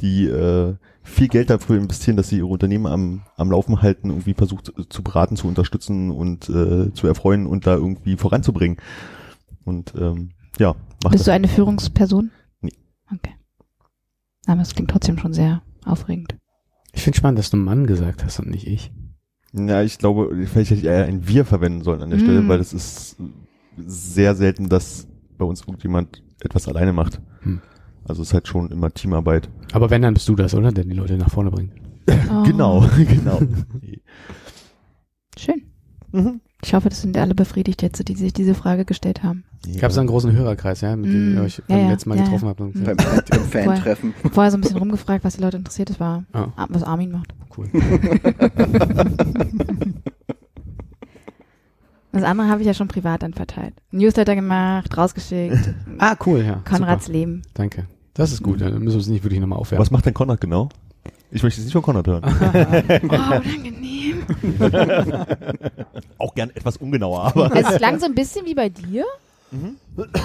die 0.00 0.26
äh, 0.26 0.74
viel 1.02 1.28
Geld 1.28 1.50
dafür 1.50 1.76
investieren, 1.78 2.16
dass 2.16 2.28
sie 2.28 2.36
ihre 2.38 2.46
Unternehmen 2.46 2.86
am, 2.86 3.22
am 3.36 3.50
Laufen 3.50 3.82
halten, 3.82 4.10
irgendwie 4.10 4.34
versucht 4.34 4.72
zu 4.88 5.02
beraten, 5.02 5.36
zu 5.36 5.48
unterstützen 5.48 6.10
und 6.10 6.48
äh, 6.48 6.92
zu 6.92 7.06
erfreuen 7.06 7.46
und 7.46 7.66
da 7.66 7.74
irgendwie 7.74 8.16
voranzubringen. 8.16 8.76
Und 9.64 9.92
ähm, 9.96 10.30
ja, 10.58 10.74
Bist 11.02 11.14
das. 11.14 11.24
du 11.24 11.32
eine 11.32 11.48
Führungsperson? 11.48 12.30
Nee. 12.60 12.72
Okay. 13.14 13.34
Aber 14.46 14.60
es 14.62 14.74
klingt 14.74 14.90
trotzdem 14.90 15.18
schon 15.18 15.32
sehr 15.32 15.62
aufregend. 15.84 16.36
Ich 16.92 17.02
finde 17.02 17.16
spannend, 17.18 17.38
dass 17.38 17.50
du 17.50 17.56
Mann 17.56 17.86
gesagt 17.86 18.24
hast 18.24 18.40
und 18.40 18.50
nicht 18.50 18.66
ich. 18.66 18.90
Ja, 19.52 19.82
ich 19.82 19.98
glaube, 19.98 20.30
vielleicht 20.46 20.70
hätte 20.70 20.80
ich 20.80 20.86
eher 20.86 21.04
ein 21.06 21.26
Wir 21.26 21.44
verwenden 21.44 21.82
sollen 21.82 22.02
an 22.02 22.10
der 22.10 22.18
Mm. 22.18 22.22
Stelle, 22.22 22.48
weil 22.48 22.60
es 22.60 22.72
ist 22.72 23.16
sehr 23.76 24.34
selten, 24.34 24.68
dass 24.68 25.08
bei 25.38 25.44
uns 25.44 25.60
irgendjemand 25.62 26.22
etwas 26.40 26.68
alleine 26.68 26.92
macht. 26.92 27.20
Hm. 27.42 27.60
Also 28.04 28.22
es 28.22 28.28
ist 28.28 28.34
halt 28.34 28.48
schon 28.48 28.70
immer 28.70 28.90
Teamarbeit. 28.92 29.48
Aber 29.72 29.90
wenn, 29.90 30.02
dann 30.02 30.14
bist 30.14 30.28
du 30.28 30.34
das, 30.34 30.54
oder? 30.54 30.72
Der 30.72 30.84
die 30.84 30.92
Leute 30.92 31.16
nach 31.16 31.30
vorne 31.30 31.50
bringt. 31.50 31.72
Oh, 32.30 32.42
Genau, 32.42 32.80
genau. 32.96 33.40
Schön. 35.38 35.62
Mhm. 36.12 36.40
Ich 36.62 36.74
hoffe, 36.74 36.88
das 36.90 37.00
sind 37.02 37.16
alle 37.16 37.34
befriedigt 37.34 37.80
jetzt, 37.82 38.06
die 38.06 38.14
sich 38.14 38.32
diese 38.32 38.54
Frage 38.54 38.84
gestellt 38.84 39.22
haben. 39.22 39.44
Gab 39.80 39.90
es 39.90 39.98
einen 39.98 40.08
großen 40.08 40.32
Hörerkreis, 40.32 40.82
ja, 40.82 40.94
mit 40.94 41.10
dem 41.10 41.32
Mm, 41.32 41.36
ihr 41.36 41.42
euch 41.42 41.58
ja, 41.58 41.64
beim 41.68 41.78
ja, 41.78 41.90
letzten 41.90 42.08
Mal 42.10 42.18
ja, 42.18 42.24
getroffen 42.24 42.44
ja. 42.44 42.50
habt. 42.50 42.60
Und. 42.60 42.84
Beim, 42.84 42.96
beim 42.96 43.44
Fan-Treffen. 43.44 44.14
Vorher 44.32 44.50
so 44.50 44.58
ein 44.58 44.60
bisschen 44.60 44.76
rumgefragt, 44.76 45.24
was 45.24 45.36
die 45.36 45.42
Leute 45.42 45.56
interessiert. 45.56 45.90
Das 45.90 46.00
war, 46.00 46.24
Ah. 46.32 46.48
was 46.68 46.82
Armin 46.82 47.10
macht. 47.12 47.32
Cool. 47.56 47.68
Das 52.12 52.24
andere 52.24 52.48
habe 52.48 52.60
ich 52.60 52.66
ja 52.66 52.74
schon 52.74 52.88
privat 52.88 53.22
dann 53.22 53.34
verteilt. 53.34 53.74
Newsletter 53.92 54.34
gemacht, 54.34 54.96
rausgeschickt. 54.96 55.74
Ah, 55.98 56.16
cool, 56.26 56.42
ja. 56.44 56.60
Konrads 56.68 57.06
Super. 57.06 57.18
Leben. 57.18 57.42
Danke. 57.54 57.86
Das 58.14 58.32
ist 58.32 58.42
gut, 58.42 58.60
dann 58.60 58.72
müssen 58.82 58.96
wir 58.96 59.00
es 59.00 59.06
nicht 59.06 59.22
wirklich 59.22 59.40
nochmal 59.40 59.58
aufwärmen. 59.60 59.80
Was 59.80 59.92
macht 59.92 60.06
denn 60.06 60.14
Konrad 60.14 60.40
genau? 60.40 60.70
Ich 61.32 61.42
möchte 61.42 61.60
es 61.60 61.66
nicht 61.66 61.72
von 61.72 61.82
Konrad 61.82 62.06
hören. 62.06 62.22
Oh, 63.02 63.06
unangenehm. 63.06 64.24
Auch 66.18 66.34
gern 66.34 66.50
etwas 66.50 66.76
ungenauer, 66.78 67.20
aber. 67.24 67.54
Es 67.54 67.76
klang 67.76 67.98
so 68.00 68.06
ein 68.06 68.14
bisschen 68.14 68.46
wie 68.46 68.54
bei 68.54 68.68
dir. 68.68 69.04
Mhm. 69.52 69.76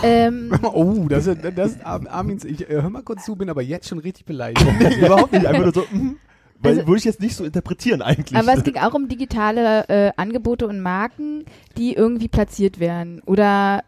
Ähm, 0.04 0.52
Oh, 0.64 1.06
das 1.10 1.28
ist, 1.28 1.40
das 1.56 1.72
ist 1.72 1.86
Ar- 1.86 2.08
Armins, 2.10 2.44
ich 2.46 2.70
äh, 2.70 2.82
hör 2.82 2.90
mal 2.90 3.02
kurz 3.04 3.26
zu, 3.26 3.36
bin 3.36 3.50
aber 3.50 3.62
jetzt 3.62 3.88
schon 3.88 4.00
richtig 4.00 4.26
beleidigt. 4.26 4.66
überhaupt 5.00 5.32
nicht. 5.34 5.46
Einfach 5.46 5.64
nur 5.64 5.74
so, 5.74 5.84
mhm. 5.92 6.18
weil 6.60 6.74
Also- 6.76 6.88
würde 6.88 6.98
ich 7.00 7.06
jetzt 7.06 7.22
nicht 7.22 7.36
so 7.36 7.44
interpretieren 7.44 8.02
eigentlich. 8.02 8.38
aber 8.40 8.54
es 8.54 8.64
ging 8.64 8.78
auch 8.78 8.94
um 8.94 9.08
digitale 9.08 9.88
äh, 9.90 10.12
Angebote 10.18 10.68
und 10.68 10.80
Marken, 10.82 11.46
die 11.78 11.94
irgendwie 11.94 12.28
platziert 12.28 12.80
werden. 12.80 13.22
Oder 13.26 13.84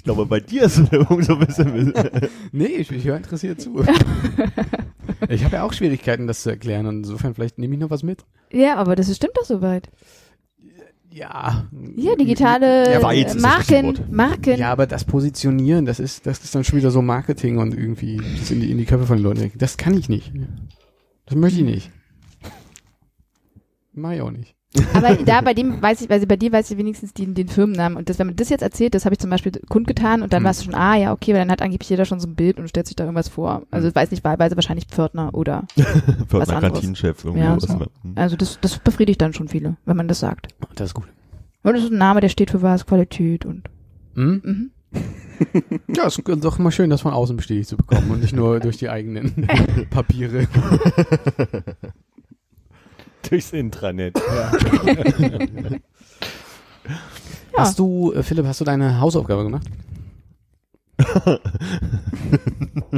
ich 0.00 0.04
glaube, 0.04 0.24
bei 0.24 0.40
dir 0.40 0.62
ist 0.62 0.78
es 0.78 0.88
so 1.26 1.34
ein 1.34 1.46
bisschen. 1.46 1.92
nee, 2.52 2.64
ich, 2.64 2.90
ich 2.90 3.04
höre 3.04 3.18
interessiert 3.18 3.60
zu. 3.60 3.84
ich 5.28 5.44
habe 5.44 5.56
ja 5.56 5.62
auch 5.62 5.74
Schwierigkeiten, 5.74 6.26
das 6.26 6.42
zu 6.42 6.48
erklären 6.48 6.86
und 6.86 6.96
insofern 6.96 7.34
vielleicht 7.34 7.58
nehme 7.58 7.74
ich 7.74 7.80
noch 7.80 7.90
was 7.90 8.02
mit. 8.02 8.24
ja, 8.50 8.76
aber 8.76 8.96
das 8.96 9.14
stimmt 9.14 9.36
doch 9.36 9.44
soweit. 9.44 9.90
Ja. 11.10 11.68
Ja, 11.96 12.16
digitale 12.16 12.92
Ja, 12.92 13.06
richtige 13.06 13.40
Marken. 13.40 13.98
Marken. 14.10 14.58
Ja, 14.58 14.72
aber 14.72 14.86
das 14.86 15.04
Positionieren, 15.04 15.84
das 15.84 16.00
ist, 16.00 16.24
das 16.24 16.42
ist 16.42 16.54
dann 16.54 16.64
schon 16.64 16.78
wieder 16.78 16.90
so 16.90 17.02
Marketing 17.02 17.58
und 17.58 17.74
irgendwie 17.74 18.22
das 18.38 18.50
in 18.50 18.62
die, 18.62 18.70
in 18.70 18.78
die 18.78 18.86
Köpfe 18.86 19.04
von 19.04 19.18
den 19.18 19.24
Leuten. 19.24 19.52
Das 19.58 19.76
kann 19.76 19.98
ich 19.98 20.08
nicht. 20.08 20.32
Das 21.26 21.36
möchte 21.36 21.58
ich 21.58 21.66
nicht. 21.66 21.90
Mach 23.92 24.12
ich 24.12 24.22
auch 24.22 24.30
nicht. 24.30 24.54
Aber 24.94 25.16
da 25.16 25.40
bei 25.40 25.52
dem 25.52 25.82
weiß 25.82 26.00
ich, 26.02 26.10
also 26.10 26.26
bei 26.26 26.36
dir 26.36 26.52
weiß 26.52 26.70
ich 26.70 26.78
wenigstens 26.78 27.12
den, 27.12 27.34
den 27.34 27.48
Firmennamen. 27.48 27.98
Und 27.98 28.08
das, 28.08 28.18
wenn 28.20 28.28
man 28.28 28.36
das 28.36 28.50
jetzt 28.50 28.62
erzählt, 28.62 28.94
das 28.94 29.04
habe 29.04 29.14
ich 29.14 29.18
zum 29.18 29.28
Beispiel 29.30 29.52
kundgetan 29.68 30.22
und 30.22 30.32
dann 30.32 30.40
Hm. 30.40 30.44
warst 30.44 30.60
du 30.60 30.64
schon, 30.66 30.74
ah 30.74 30.94
ja, 30.96 31.12
okay, 31.12 31.32
weil 31.32 31.40
dann 31.40 31.50
hat 31.50 31.60
angeblich 31.60 31.90
jeder 31.90 32.04
schon 32.04 32.20
so 32.20 32.28
ein 32.28 32.36
Bild 32.36 32.58
und 32.58 32.68
stellt 32.68 32.86
sich 32.86 32.94
da 32.94 33.04
irgendwas 33.04 33.28
vor. 33.28 33.62
Also 33.72 33.88
ich 33.88 33.94
weiß 33.94 34.12
nicht, 34.12 34.22
wahlweise 34.22 34.56
wahrscheinlich 34.56 34.86
Pförtner 34.86 35.34
oder. 35.34 35.66
Anderes. 36.30 36.48
Kantinenchef 36.48 37.24
irgendwie. 37.24 37.42
Ja, 37.42 37.56
was 37.56 37.64
so. 37.64 37.74
immer. 37.74 37.86
Hm. 38.02 38.12
Also 38.14 38.36
das, 38.36 38.58
das 38.60 38.78
befriedigt 38.78 39.20
dann 39.20 39.32
schon 39.32 39.48
viele, 39.48 39.76
wenn 39.86 39.96
man 39.96 40.06
das 40.06 40.20
sagt. 40.20 40.48
Das 40.76 40.88
ist 40.88 40.94
gut. 40.94 41.06
Und 41.62 41.74
das 41.74 41.82
ist 41.84 41.90
ein 41.90 41.98
Name, 41.98 42.20
der 42.20 42.28
steht 42.28 42.50
für 42.50 42.62
was, 42.62 42.86
Qualität 42.86 43.44
und. 43.44 43.68
Hm? 44.14 44.40
Mhm. 44.44 44.70
Ja, 45.88 46.06
ist 46.06 46.20
doch 46.26 46.58
mal 46.58 46.70
schön, 46.70 46.90
das 46.90 47.00
von 47.00 47.14
außen 47.14 47.34
bestätigt 47.36 47.70
zu 47.70 47.76
bekommen 47.78 48.10
und 48.10 48.20
nicht 48.20 48.34
nur 48.34 48.60
durch 48.60 48.76
die 48.76 48.90
eigenen 48.90 49.48
Papiere. 49.90 50.46
Durchs 53.28 53.52
Intranet. 53.52 54.16
Ja. 57.52 57.62
Hast 57.62 57.78
du, 57.78 58.12
äh, 58.12 58.22
Philipp, 58.22 58.46
hast 58.46 58.60
du 58.60 58.64
deine 58.64 59.00
Hausaufgabe 59.00 59.42
gemacht? 59.44 59.66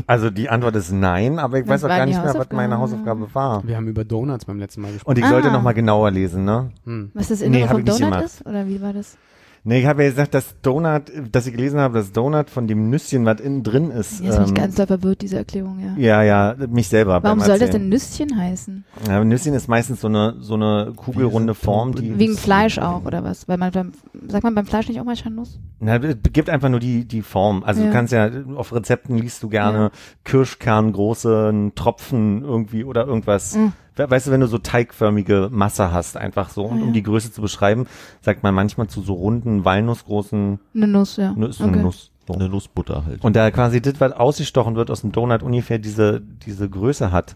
Also 0.06 0.30
die 0.30 0.48
Antwort 0.48 0.74
ist 0.76 0.90
nein, 0.92 1.38
aber 1.38 1.58
ich 1.58 1.64
Was 1.66 1.74
weiß 1.82 1.84
auch 1.84 1.88
war 1.90 1.96
gar 1.98 2.06
die 2.06 2.12
nicht 2.12 2.24
mehr, 2.24 2.34
was 2.34 2.50
meine 2.52 2.78
Hausaufgabe? 2.78 3.28
War. 3.34 3.66
Wir 3.66 3.76
haben 3.76 3.88
über 3.88 4.04
Donuts 4.04 4.44
beim 4.44 4.58
letzten 4.58 4.80
Mal 4.82 4.92
gesprochen. 4.92 5.10
Und 5.10 5.18
ich 5.18 5.24
Ah. 5.24 5.28
sollte 5.28 5.50
noch 5.50 5.62
mal 5.62 5.72
genauer 5.72 6.10
lesen, 6.10 6.44
ne? 6.44 6.70
Hm. 6.84 7.10
Was 7.14 7.28
das 7.28 7.40
Nee, 7.40 7.46
Innere 7.46 7.64
hab 7.64 7.70
vom 7.72 7.80
ich 7.80 7.86
nicht 7.86 8.00
Donut 8.00 8.12
gemacht. 8.12 8.24
ist? 8.24 8.46
Oder 8.46 8.66
wie 8.66 8.80
war 8.80 8.92
das? 8.92 9.16
Nee, 9.64 9.78
ich 9.80 9.86
habe 9.86 10.02
ja 10.02 10.10
gesagt, 10.10 10.34
dass 10.34 10.60
Donut, 10.60 11.04
dass 11.30 11.46
ich 11.46 11.52
gelesen 11.52 11.78
habe, 11.78 11.94
dass 11.94 12.10
Donut 12.10 12.50
von 12.50 12.66
dem 12.66 12.90
Nüsschen, 12.90 13.24
was 13.24 13.40
innen 13.40 13.62
drin 13.62 13.92
ist. 13.92 14.20
Jetzt 14.20 14.34
bin 14.34 14.42
ich 14.42 14.48
ähm, 14.48 14.54
ganz 14.54 14.74
doll 14.74 14.88
verwirrt, 14.88 15.22
diese 15.22 15.36
Erklärung, 15.36 15.78
ja. 15.78 15.94
ja, 15.96 16.22
ja, 16.24 16.66
mich 16.68 16.88
selber. 16.88 17.22
Warum 17.22 17.38
soll 17.38 17.60
das 17.60 17.70
denn 17.70 17.88
Nüsschen 17.88 18.36
heißen? 18.36 18.84
Ja, 19.06 19.22
Nüsschen 19.22 19.54
ist 19.54 19.68
meistens 19.68 20.00
so 20.00 20.08
eine, 20.08 20.34
so 20.40 20.54
eine 20.54 20.92
kugelrunde 20.96 21.54
Form, 21.54 21.94
die. 21.94 22.18
Wegen 22.18 22.36
Fleisch 22.36 22.78
auch, 22.78 23.04
oder 23.04 23.22
was? 23.22 23.46
Weil 23.46 23.56
man 23.56 23.70
beim, 23.70 23.92
sagt 24.26 24.42
man 24.42 24.56
beim 24.56 24.66
Fleisch 24.66 24.88
nicht 24.88 25.00
auch 25.00 25.04
manchmal 25.04 25.32
Nuss? 25.34 25.60
Na, 25.78 25.96
es 25.96 26.16
gibt 26.32 26.50
einfach 26.50 26.68
nur 26.68 26.80
die, 26.80 27.04
die 27.04 27.22
Form. 27.22 27.62
Also 27.62 27.82
Ja. 27.82 27.86
du 27.86 27.92
kannst 27.92 28.12
ja, 28.12 28.30
auf 28.56 28.72
Rezepten 28.72 29.16
liest 29.16 29.44
du 29.44 29.48
gerne 29.48 29.92
Kirschkern, 30.24 30.92
großen 30.92 31.76
Tropfen 31.76 32.42
irgendwie 32.42 32.82
oder 32.82 33.06
irgendwas. 33.06 33.54
Mhm. 33.54 33.72
We- 33.96 34.10
Weißt 34.10 34.26
du, 34.26 34.30
wenn 34.30 34.40
du 34.40 34.46
so 34.46 34.58
teigförmige 34.58 35.48
Masse 35.50 35.92
hast, 35.92 36.16
einfach 36.16 36.48
so. 36.50 36.64
Und 36.64 36.78
Ah, 36.78 36.82
um 36.82 36.86
ja. 36.88 36.92
die 36.94 37.02
Größe 37.02 37.32
zu 37.32 37.42
beschreiben, 37.42 37.86
sagt 38.20 38.42
man 38.42 38.54
manchmal 38.54 38.86
zu 38.88 39.02
so 39.02 39.14
runden, 39.14 39.64
walnussgroßen 39.64 40.58
Eine 40.74 40.86
Nuss, 40.88 41.16
ja. 41.16 41.32
Nuss, 41.32 41.60
eine 41.60 41.72
Okay. 41.72 41.82
Nuss. 41.82 42.10
So. 42.26 42.34
Eine 42.34 42.48
Nussbutter 42.48 43.04
halt. 43.04 43.24
Und 43.24 43.34
da 43.34 43.50
quasi 43.50 43.82
das, 43.82 43.94
was 44.00 44.12
ausgestochen 44.12 44.76
wird 44.76 44.90
aus 44.92 45.00
dem 45.00 45.10
Donut, 45.10 45.42
ungefähr 45.42 45.78
diese, 45.80 46.20
diese 46.46 46.68
Größe 46.70 47.10
hat, 47.10 47.34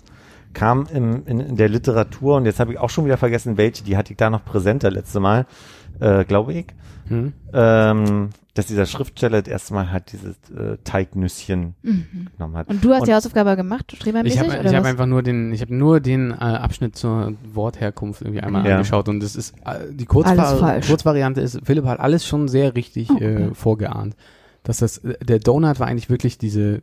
kam 0.53 0.87
im, 0.95 1.27
in, 1.27 1.41
in 1.41 1.57
der 1.57 1.69
Literatur, 1.69 2.37
und 2.37 2.47
jetzt 2.47 2.61
habe 2.61 2.73
ich 2.73 2.79
auch 2.79 2.89
schon 2.89 3.05
wieder 3.05 3.17
vergessen, 3.17 3.57
welche, 3.57 3.83
die 3.83 3.97
hatte 3.97 4.13
ich 4.13 4.17
da 4.17 4.31
noch 4.31 4.45
präsenter 4.45 4.91
letzte 4.93 5.19
Mal, 5.21 5.47
äh, 6.01 6.25
glaube 6.25 6.53
ich, 6.55 6.67
Hm? 7.09 7.33
ähm, 7.53 8.31
dass 8.57 8.67
dieser 8.67 8.87
Schriftsteller 8.87 9.43
das 9.43 9.53
erste 9.53 9.75
Mal 9.75 9.93
hat 9.93 10.13
dieses 10.13 10.37
äh, 10.51 10.79
Teignüsschen 10.85 11.75
Mhm. 11.83 12.29
genommen 12.37 12.57
hat. 12.57 12.69
Und 12.69 12.83
du 12.83 12.91
hast 12.93 13.01
Und- 13.01 13.09
die 13.09 13.15
Hausaufgabe 13.15 13.55
gemacht, 13.55 13.85
Ich 13.93 13.99
strebermäßig, 13.99 14.39
habe 14.41 14.49
ich 14.49 14.55
hab 14.75 14.83
was? 14.83 14.91
einfach 14.91 15.07
nur 15.07 15.23
den, 15.23 15.53
ich 15.53 15.61
habe 15.61 15.75
nur 15.75 16.01
den 16.01 16.31
äh, 16.31 16.35
Abschnitt 16.35 16.97
zur 16.97 17.35
Wortherkunft 17.53 18.23
irgendwie 18.23 18.41
einmal 18.41 18.67
Ja. 18.67 18.77
angeschaut 18.77 19.09
und 19.09 19.21
das 19.23 19.37
ist 19.37 19.55
äh, 19.65 19.93
die 19.93 20.07
Kurzvar. 20.07 20.81
Kurzvariante 20.81 21.41
ist, 21.41 21.61
Philipp 21.65 21.85
hat 21.85 22.01
alles 22.01 22.27
schon 22.27 22.49
sehr 22.49 22.75
richtig 22.75 23.11
Oh, 23.11 23.19
äh, 23.21 23.35
okay. 23.47 23.51
vorgeahnt. 23.55 24.17
Dass 24.63 24.79
das, 24.79 24.99
äh, 24.99 25.17
der 25.25 25.39
Donut 25.39 25.79
war 25.79 25.87
eigentlich 25.87 26.09
wirklich 26.11 26.39
diese 26.39 26.83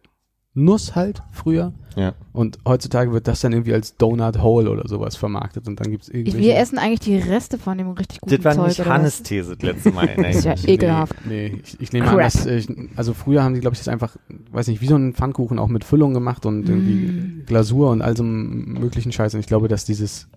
Nuss 0.55 0.93
halt 0.95 1.23
früher 1.31 1.73
Ja. 1.95 2.13
und 2.31 2.59
heutzutage 2.67 3.11
wird 3.11 3.27
das 3.27 3.41
dann 3.41 3.53
irgendwie 3.53 3.73
als 3.73 3.97
Donut 3.97 4.39
Hole 4.41 4.69
oder 4.69 4.87
sowas 4.87 5.15
vermarktet 5.15 5.67
und 5.67 5.79
dann 5.79 5.89
gibt's 5.89 6.09
Ich, 6.09 6.15
irgendwelche... 6.15 6.47
wir 6.47 6.57
essen 6.57 6.77
eigentlich 6.77 6.99
die 6.99 7.17
Reste 7.17 7.57
von 7.57 7.77
dem 7.77 7.89
richtig 7.91 8.21
guten 8.21 8.35
Das 8.35 8.45
war 8.45 8.53
Zeug, 8.53 8.67
nicht 8.67 8.85
Hannes? 8.85 9.23
These 9.23 9.55
das 9.57 9.63
letzte 9.67 9.91
Mal. 9.91 10.09
Das 10.15 10.35
ist 10.37 10.45
ja 10.45 10.53
Nee. 10.63 10.73
ekelhaft. 10.73 11.15
Nee, 11.25 11.49
nee 11.53 11.61
ich, 11.63 11.81
ich 11.81 11.91
nehme 11.93 12.05
Crap. 12.05 12.17
an, 12.17 12.23
dass, 12.23 12.45
äh, 12.45 12.57
ich, 12.57 12.67
also 12.95 13.13
früher 13.13 13.43
haben 13.43 13.55
die, 13.55 13.61
glaube 13.61 13.73
ich, 13.73 13.79
das 13.79 13.87
einfach, 13.87 14.15
weiß 14.51 14.67
nicht, 14.67 14.81
wie 14.81 14.87
so 14.87 14.95
ein 14.95 15.13
Pfannkuchen 15.13 15.57
auch 15.57 15.69
mit 15.69 15.83
Füllung 15.83 16.13
gemacht 16.13 16.45
und 16.45 16.69
irgendwie 16.69 16.93
Mm. 16.93 17.43
Glasur 17.47 17.89
und 17.89 18.01
all 18.03 18.15
so 18.15 18.23
einem 18.23 18.73
möglichen 18.79 19.11
Scheiß. 19.11 19.33
Und 19.33 19.39
ich 19.39 19.47
glaube, 19.47 19.67
dass 19.67 19.85
dieses, 19.85 20.27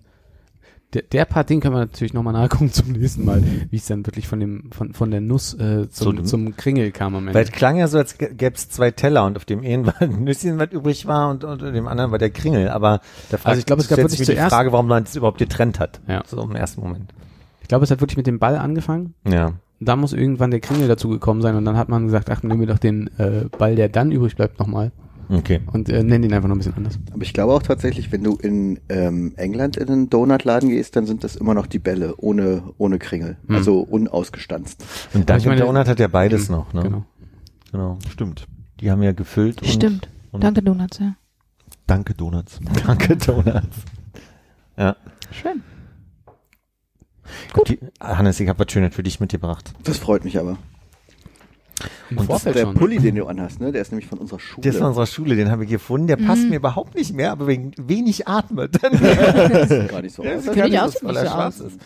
der, 0.93 1.01
der 1.01 1.25
Part, 1.25 1.49
den 1.49 1.59
können 1.59 1.75
wir 1.75 1.79
natürlich 1.79 2.13
nochmal 2.13 2.33
nachgucken 2.33 2.71
zum 2.71 2.93
nächsten 2.93 3.25
Mal, 3.25 3.43
wie 3.69 3.75
es 3.75 3.85
dann 3.87 4.05
wirklich 4.05 4.27
von 4.27 4.39
dem, 4.39 4.71
von, 4.71 4.93
von 4.93 5.11
der 5.11 5.19
Nuss 5.21 5.53
äh, 5.55 5.89
Zu 5.89 6.05
zum, 6.05 6.15
dem- 6.15 6.25
zum 6.25 6.55
Kringel 6.55 6.91
kam 6.91 7.13
am 7.15 7.23
Ende. 7.27 7.33
Weil 7.33 7.43
es 7.43 7.51
klang 7.51 7.75
ja 7.77 7.87
so, 7.87 7.97
als 7.97 8.17
gäbe 8.17 8.53
es 8.55 8.69
zwei 8.69 8.91
Teller 8.91 9.25
und 9.25 9.35
auf 9.35 9.43
dem 9.45 9.61
einen 9.63 9.85
war 9.85 10.01
ein 10.01 10.23
Nüsschen, 10.23 10.57
was 10.59 10.71
übrig 10.71 11.05
war 11.05 11.29
und 11.29 11.43
unter 11.43 11.71
dem 11.71 11.87
anderen 11.87 12.11
war 12.11 12.17
der 12.19 12.29
Kringel. 12.29 12.69
Aber 12.69 13.01
da 13.29 13.37
fragt, 13.37 13.47
Also 13.47 13.59
ich 13.59 13.65
glaube, 13.65 13.81
es 13.81 13.89
gab 13.89 13.97
wirklich 13.99 14.25
die 14.27 14.35
Frage, 14.35 14.71
warum 14.71 14.87
man 14.87 15.03
das 15.03 15.15
überhaupt 15.15 15.39
getrennt 15.39 15.79
hat. 15.79 15.99
Ja. 16.07 16.23
So 16.25 16.41
im 16.41 16.55
ersten 16.55 16.79
Moment. 16.81 17.13
Ich 17.61 17.67
glaube, 17.67 17.83
es 17.83 17.91
hat 17.91 17.99
wirklich 17.99 18.17
mit 18.17 18.27
dem 18.27 18.39
Ball 18.39 18.55
angefangen. 18.55 19.13
Ja. 19.27 19.53
Da 19.81 19.95
muss 19.97 20.13
irgendwann 20.13 20.51
der 20.51 20.61
Kringel 20.61 20.87
dazu 20.87 21.09
gekommen 21.09 21.41
sein 21.41 21.55
und 21.55 21.65
dann 21.65 21.77
hat 21.77 21.89
man 21.89 22.05
gesagt, 22.05 22.29
ach, 22.31 22.41
nehmen 22.43 22.61
wir 22.61 22.67
doch 22.67 22.79
den 22.79 23.09
äh, 23.19 23.45
Ball, 23.57 23.75
der 23.75 23.89
dann 23.89 24.11
übrig 24.11 24.35
bleibt, 24.37 24.57
nochmal 24.57 24.91
Okay. 25.29 25.59
und 25.73 25.89
äh, 25.89 26.03
nennen 26.03 26.23
ihn 26.23 26.33
einfach 26.33 26.47
noch 26.47 26.55
ein 26.55 26.59
bisschen 26.59 26.75
anders. 26.75 26.97
Aber 27.11 27.21
ich 27.23 27.33
glaube 27.33 27.53
auch 27.53 27.61
tatsächlich, 27.61 28.11
wenn 28.11 28.23
du 28.23 28.35
in 28.37 28.79
ähm, 28.89 29.33
England 29.35 29.75
in 29.77 29.89
einen 29.89 30.09
Donutladen 30.09 30.69
gehst, 30.69 30.95
dann 30.95 31.05
sind 31.05 31.23
das 31.23 31.35
immer 31.35 31.53
noch 31.53 31.67
die 31.67 31.79
Bälle 31.79 32.15
ohne, 32.17 32.63
ohne 32.77 32.97
Kringel. 32.99 33.37
Hm. 33.47 33.55
Also 33.55 33.79
unausgestanzt. 33.81 34.83
Und 35.13 35.29
Dunkin' 35.29 35.49
meine- 35.49 35.61
Donut 35.61 35.87
hat 35.87 35.99
ja 35.99 36.07
beides 36.07 36.47
Mhm, 36.49 36.55
noch, 36.55 36.73
ne? 36.73 36.81
Genau. 36.83 37.05
Genau. 37.71 37.99
Stimmt. 38.09 38.47
Die 38.79 38.89
haben 38.89 39.03
ja 39.03 39.11
gefüllt 39.11 39.61
und 39.61 39.67
Stimmt. 39.67 40.07
und- 40.31 40.43
Danke, 40.43 40.61
Donuts, 40.61 40.99
ja. 40.99 41.15
Danke, 41.87 42.13
Donuts. 42.13 42.59
Danke 42.85 43.15
Donuts. 43.17 43.77
Ja. 44.77 44.95
Schön. 45.31 45.63
Die, 47.67 47.79
Hannes, 47.99 48.39
ich 48.39 48.47
habe 48.47 48.59
was 48.59 48.71
Schönes 48.71 48.95
für 48.95 49.03
dich 49.03 49.19
mitgebracht. 49.19 49.73
Das 49.83 49.97
freut 49.97 50.23
mich 50.23 50.39
aber. 50.39 50.57
Im 52.09 52.17
Und 52.17 52.17
das 52.17 52.25
Vorfeld 52.27 52.55
Der 52.55 52.61
schon. 52.63 52.73
Pulli, 52.75 52.99
den 52.99 53.15
du 53.15 53.25
anhast, 53.27 53.59
ne? 53.59 53.71
Der 53.71 53.81
ist 53.81 53.91
nämlich 53.91 54.07
von 54.07 54.17
unserer 54.17 54.39
Schule. 54.39 54.61
Der 54.63 54.71
ist 54.71 54.77
von 54.77 54.87
unserer 54.87 55.05
Schule, 55.05 55.35
den 55.35 55.51
habe 55.51 55.63
ich 55.65 55.69
gefunden. 55.69 56.07
Der 56.07 56.15
passt 56.17 56.43
Mhm. 56.43 56.49
mir 56.49 56.55
überhaupt 56.57 56.95
nicht 56.95 57.13
mehr, 57.13 57.31
aber 57.31 57.47
wegen 57.47 57.71
wenig 57.77 58.27
atmet. 58.27 58.77
Das 58.81 59.69
sieht 59.69 59.89
gar 59.89 60.01
nicht 60.01 60.15
so 60.15 60.23
Ja, 60.23 60.31
aus. 60.35 60.43
sieht 60.43 60.53
Finde 60.53 60.57
gar 60.59 60.65
ich 60.65 60.71
nicht 60.71 60.81
aus, 60.81 60.93
nicht 60.93 61.03
weil 61.05 61.15
er 61.17 61.25
so 61.25 61.31
schwarz 61.31 61.59
ist. 61.59 61.79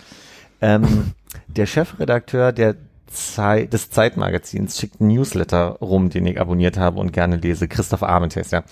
Ähm, 0.62 1.12
der 1.48 1.66
Chefredakteur 1.66 2.52
der 2.52 2.76
Zei 3.08 3.66
des 3.66 3.90
Zeitmagazins 3.90 4.80
schickt 4.80 5.02
einen 5.02 5.10
Newsletter 5.14 5.78
rum, 5.82 6.10
den 6.10 6.26
ich 6.28 6.40
abonniert 6.40 6.78
habe 6.78 7.00
und 7.00 7.12
gerne 7.12 7.36
lese. 7.36 7.68
Christoph 7.68 8.04
Arment 8.04 8.36
heißt 8.38 8.54
er. 8.54 8.64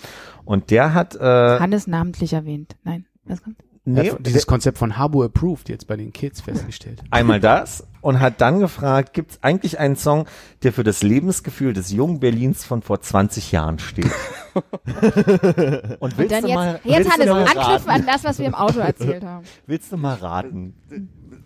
Und 0.46 0.70
der 0.70 0.94
hat, 0.94 1.14
äh, 1.16 1.20
Hannes 1.58 1.86
namentlich 1.86 2.32
erwähnt. 2.32 2.76
Nein, 2.84 3.04
was 3.24 3.42
kommt? 3.42 3.56
nee, 3.84 4.12
dieses 4.20 4.46
Konzept 4.46 4.78
von 4.78 4.96
Harbo 4.96 5.22
Approved 5.24 5.68
jetzt 5.68 5.86
bei 5.86 5.96
den 5.96 6.12
Kids 6.12 6.40
festgestellt. 6.40 7.02
einmal 7.10 7.40
das 7.40 7.86
und 8.00 8.20
hat 8.20 8.40
dann 8.40 8.60
gefragt, 8.60 9.12
gibt 9.12 9.32
es 9.32 9.42
eigentlich 9.42 9.78
einen 9.78 9.96
Song, 9.96 10.26
der 10.62 10.72
für 10.72 10.84
das 10.84 11.02
Lebensgefühl 11.02 11.72
des 11.72 11.90
jungen 11.90 12.20
Berlins 12.20 12.64
von 12.64 12.82
vor 12.82 13.00
20 13.00 13.52
Jahren 13.52 13.78
steht? 13.78 14.06
und 14.54 16.00
Und 16.00 16.18
willst 16.18 16.32
dann 16.32 16.42
du 16.42 16.48
jetzt, 16.48 16.54
mal, 16.54 16.80
jetzt 16.84 16.96
willst 16.96 17.12
Hannes, 17.12 17.26
du 17.26 17.32
mal 17.32 17.44
anknüpfen 17.44 17.90
an 17.90 18.06
das, 18.06 18.24
was 18.24 18.38
wir 18.38 18.46
im 18.46 18.54
Auto 18.54 18.80
erzählt 18.80 19.24
haben. 19.24 19.44
Willst 19.66 19.92
du 19.92 19.96
mal 19.96 20.14
raten? 20.14 20.74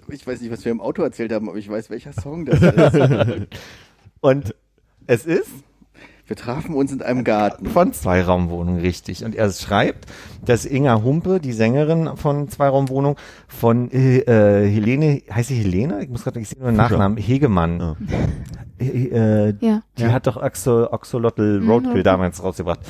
Ich 0.09 0.27
weiß 0.27 0.41
nicht, 0.41 0.51
was 0.51 0.65
wir 0.65 0.73
im 0.73 0.81
Auto 0.81 1.03
erzählt 1.03 1.33
haben, 1.33 1.49
aber 1.49 1.59
ich 1.59 1.69
weiß, 1.69 1.91
welcher 1.91 2.13
Song 2.13 2.45
das 2.47 2.61
ist. 2.61 3.47
Und 4.21 4.55
es 5.07 5.27
ist 5.27 5.51
Wir 6.27 6.37
trafen 6.37 6.75
uns 6.75 6.91
in 6.91 7.03
einem 7.03 7.23
Garten. 7.23 7.67
von 7.67 7.93
Zweiraumwohnung, 7.93 8.79
richtig. 8.79 9.25
Und 9.25 9.35
er 9.35 9.51
schreibt, 9.51 10.07
dass 10.45 10.65
Inga 10.65 11.03
Humpe, 11.03 11.39
die 11.39 11.53
Sängerin 11.53 12.17
von 12.17 12.49
Zweiraumwohnung, 12.49 13.17
von 13.47 13.91
äh, 13.91 14.21
äh, 14.21 14.71
Helene, 14.71 15.21
heißt 15.31 15.49
sie 15.49 15.57
Helene? 15.57 16.03
Ich 16.03 16.09
muss 16.09 16.25
gerade, 16.25 16.41
ich 16.41 16.49
sehe 16.49 16.59
nur 16.59 16.71
den. 16.71 16.77
Nachnamen, 16.77 17.19
Hegemann. 17.19 17.79
Ja. 17.79 17.97
Äh, 18.81 19.49
äh, 19.49 19.55
Ja. 19.61 19.83
Die 19.99 20.07
hat 20.07 20.27
doch 20.27 20.39
Axel, 20.39 20.89
Axolotl 20.91 21.63
Roadkill 21.67 22.03
damals 22.03 22.43
rausgebracht. 22.43 22.81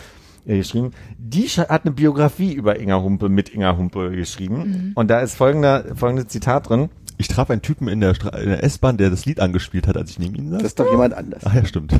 äh, 0.46 0.58
Geschrieben. 0.58 0.92
Die 1.18 1.48
hat 1.48 1.84
eine 1.84 1.92
Biografie 1.92 2.52
über 2.52 2.78
Inga 2.78 3.00
Humpe 3.02 3.28
mit 3.28 3.52
Inga 3.52 3.76
Humpe 3.76 4.12
geschrieben. 4.12 4.92
Und 4.94 5.10
da 5.10 5.18
ist 5.20 5.34
folgender, 5.34 5.84
folgendes 5.96 6.28
Zitat 6.28 6.68
drin. 6.68 6.88
Ich 7.16 7.28
traf 7.28 7.50
einen 7.50 7.62
Typen 7.62 7.88
in 7.88 8.00
der, 8.00 8.14
Stra 8.14 8.30
in 8.38 8.48
der 8.48 8.62
S-Bahn, 8.64 8.96
der 8.96 9.10
das 9.10 9.24
Lied 9.24 9.40
angespielt 9.40 9.86
hat, 9.88 9.96
als 9.96 10.10
ich 10.10 10.18
neben 10.20 10.34
ihm 10.36 10.50
saß. 10.50 10.58
Das 10.58 10.68
ist 10.68 10.78
doch 10.80 10.90
jemand 10.90 11.14
anders. 11.14 11.42
Ach 11.44 11.54
ja, 11.54 11.64
stimmt. 11.64 11.92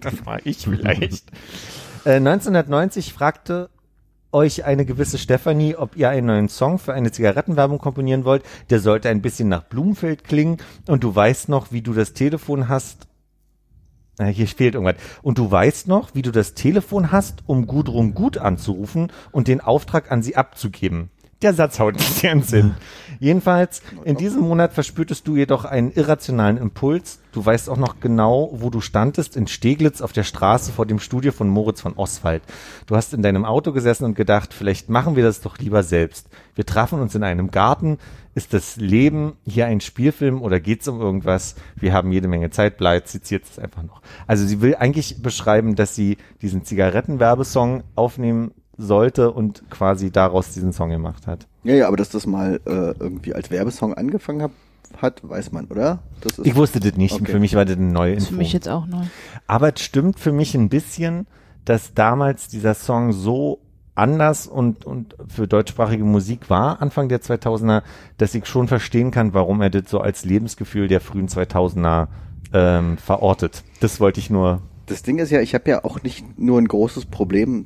Das 0.00 0.26
war 0.26 0.44
ich 0.44 0.58
vielleicht. 0.58 1.30
äh, 2.04 2.16
1990 2.16 3.12
fragte 3.12 3.70
euch 4.32 4.64
eine 4.64 4.84
gewisse 4.84 5.16
Stefanie, 5.16 5.76
ob 5.76 5.96
ihr 5.96 6.10
einen 6.10 6.26
neuen 6.26 6.48
Song 6.48 6.78
für 6.78 6.92
eine 6.92 7.12
Zigarettenwerbung 7.12 7.78
komponieren 7.78 8.24
wollt. 8.24 8.42
Der 8.70 8.80
sollte 8.80 9.08
ein 9.08 9.22
bisschen 9.22 9.48
nach 9.48 9.62
Blumenfeld 9.62 10.24
klingen 10.24 10.58
und 10.88 11.04
du 11.04 11.14
weißt 11.14 11.48
noch, 11.48 11.70
wie 11.70 11.82
du 11.82 11.94
das 11.94 12.12
Telefon 12.12 12.68
hast. 12.68 13.06
Äh, 14.18 14.26
hier 14.26 14.48
fehlt 14.48 14.74
irgendwas. 14.74 14.96
Und 15.22 15.38
du 15.38 15.50
weißt 15.50 15.86
noch, 15.88 16.14
wie 16.14 16.22
du 16.22 16.32
das 16.32 16.54
Telefon 16.54 17.12
hast, 17.12 17.44
um 17.46 17.66
Gudrun 17.66 18.14
Gut 18.14 18.38
anzurufen 18.38 19.12
und 19.30 19.48
den 19.48 19.60
Auftrag 19.60 20.10
an 20.10 20.22
sie 20.22 20.36
abzugeben. 20.36 21.10
Der 21.44 21.52
Satz 21.52 21.78
haut 21.78 21.96
nicht 21.96 22.24
ins 22.24 22.48
Sinn. 22.48 22.74
Jedenfalls, 23.20 23.82
in 24.04 24.16
diesem 24.16 24.40
Monat 24.40 24.72
verspürtest 24.72 25.28
du 25.28 25.36
jedoch 25.36 25.66
einen 25.66 25.92
irrationalen 25.92 26.56
Impuls. 26.56 27.20
Du 27.32 27.44
weißt 27.44 27.68
auch 27.68 27.76
noch 27.76 28.00
genau, 28.00 28.48
wo 28.54 28.70
du 28.70 28.80
standest, 28.80 29.36
in 29.36 29.46
Steglitz 29.46 30.00
auf 30.00 30.14
der 30.14 30.22
Straße 30.22 30.72
vor 30.72 30.86
dem 30.86 30.98
Studio 30.98 31.32
von 31.32 31.50
Moritz 31.50 31.82
von 31.82 31.98
Oswald. 31.98 32.42
Du 32.86 32.96
hast 32.96 33.12
in 33.12 33.20
deinem 33.20 33.44
Auto 33.44 33.72
gesessen 33.72 34.06
und 34.06 34.14
gedacht, 34.14 34.54
vielleicht 34.54 34.88
machen 34.88 35.16
wir 35.16 35.22
das 35.22 35.42
doch 35.42 35.58
lieber 35.58 35.82
selbst. 35.82 36.28
Wir 36.54 36.64
trafen 36.64 36.98
uns 36.98 37.14
in 37.14 37.22
einem 37.22 37.50
Garten. 37.50 37.98
Ist 38.34 38.54
das 38.54 38.76
Leben 38.76 39.34
hier 39.44 39.66
ein 39.66 39.82
Spielfilm 39.82 40.40
oder 40.40 40.60
geht's 40.60 40.88
um 40.88 40.98
irgendwas? 40.98 41.56
Wir 41.76 41.92
haben 41.92 42.10
jede 42.10 42.26
Menge 42.26 42.48
Zeit, 42.48 42.78
bleibt, 42.78 43.08
zitiert 43.08 43.44
es 43.44 43.58
einfach 43.58 43.82
noch. 43.82 44.00
Also 44.26 44.46
sie 44.46 44.62
will 44.62 44.76
eigentlich 44.76 45.20
beschreiben, 45.20 45.74
dass 45.74 45.94
sie 45.94 46.16
diesen 46.40 46.64
Zigarettenwerbesong 46.64 47.84
aufnehmen 47.96 48.52
sollte 48.76 49.30
und 49.30 49.68
quasi 49.70 50.10
daraus 50.10 50.52
diesen 50.52 50.72
Song 50.72 50.90
gemacht 50.90 51.26
hat. 51.26 51.46
Ja, 51.62 51.74
ja, 51.74 51.88
aber 51.88 51.96
dass 51.96 52.10
das 52.10 52.26
mal 52.26 52.60
äh, 52.66 52.70
irgendwie 52.98 53.34
als 53.34 53.50
Werbesong 53.50 53.94
angefangen 53.94 54.42
hab, 54.42 54.50
hat, 55.00 55.20
weiß 55.28 55.52
man, 55.52 55.66
oder? 55.66 56.00
Das 56.20 56.38
ist 56.38 56.46
Ich 56.46 56.54
wusste 56.54 56.80
das 56.80 56.96
nicht. 56.96 57.14
Okay. 57.14 57.32
Für 57.32 57.40
mich 57.40 57.54
war 57.54 57.64
das 57.64 57.76
eine 57.76 57.86
neue 57.86 58.14
Info. 58.14 58.26
für 58.26 58.36
mich 58.36 58.52
jetzt 58.52 58.68
auch 58.68 58.86
neu. 58.86 59.04
Aber 59.46 59.74
es 59.74 59.80
stimmt 59.80 60.18
für 60.18 60.32
mich 60.32 60.54
ein 60.54 60.68
bisschen, 60.68 61.26
dass 61.64 61.94
damals 61.94 62.48
dieser 62.48 62.74
Song 62.74 63.12
so 63.12 63.60
anders 63.94 64.46
und, 64.46 64.84
und 64.84 65.14
für 65.28 65.46
deutschsprachige 65.46 66.04
Musik 66.04 66.50
war, 66.50 66.82
Anfang 66.82 67.08
der 67.08 67.20
2000er, 67.20 67.82
dass 68.18 68.34
ich 68.34 68.46
schon 68.46 68.68
verstehen 68.68 69.10
kann, 69.10 69.34
warum 69.34 69.60
er 69.60 69.70
das 69.70 69.88
so 69.88 70.00
als 70.00 70.24
Lebensgefühl 70.24 70.88
der 70.88 71.00
frühen 71.00 71.28
2000er 71.28 72.08
ähm, 72.52 72.98
verortet. 72.98 73.62
Das 73.80 74.00
wollte 74.00 74.20
ich 74.20 74.30
nur. 74.30 74.62
Das 74.86 75.02
Ding 75.02 75.18
ist 75.18 75.30
ja, 75.30 75.40
ich 75.40 75.54
habe 75.54 75.70
ja 75.70 75.84
auch 75.84 76.02
nicht 76.02 76.38
nur 76.38 76.60
ein 76.60 76.68
großes 76.68 77.06
Problem 77.06 77.64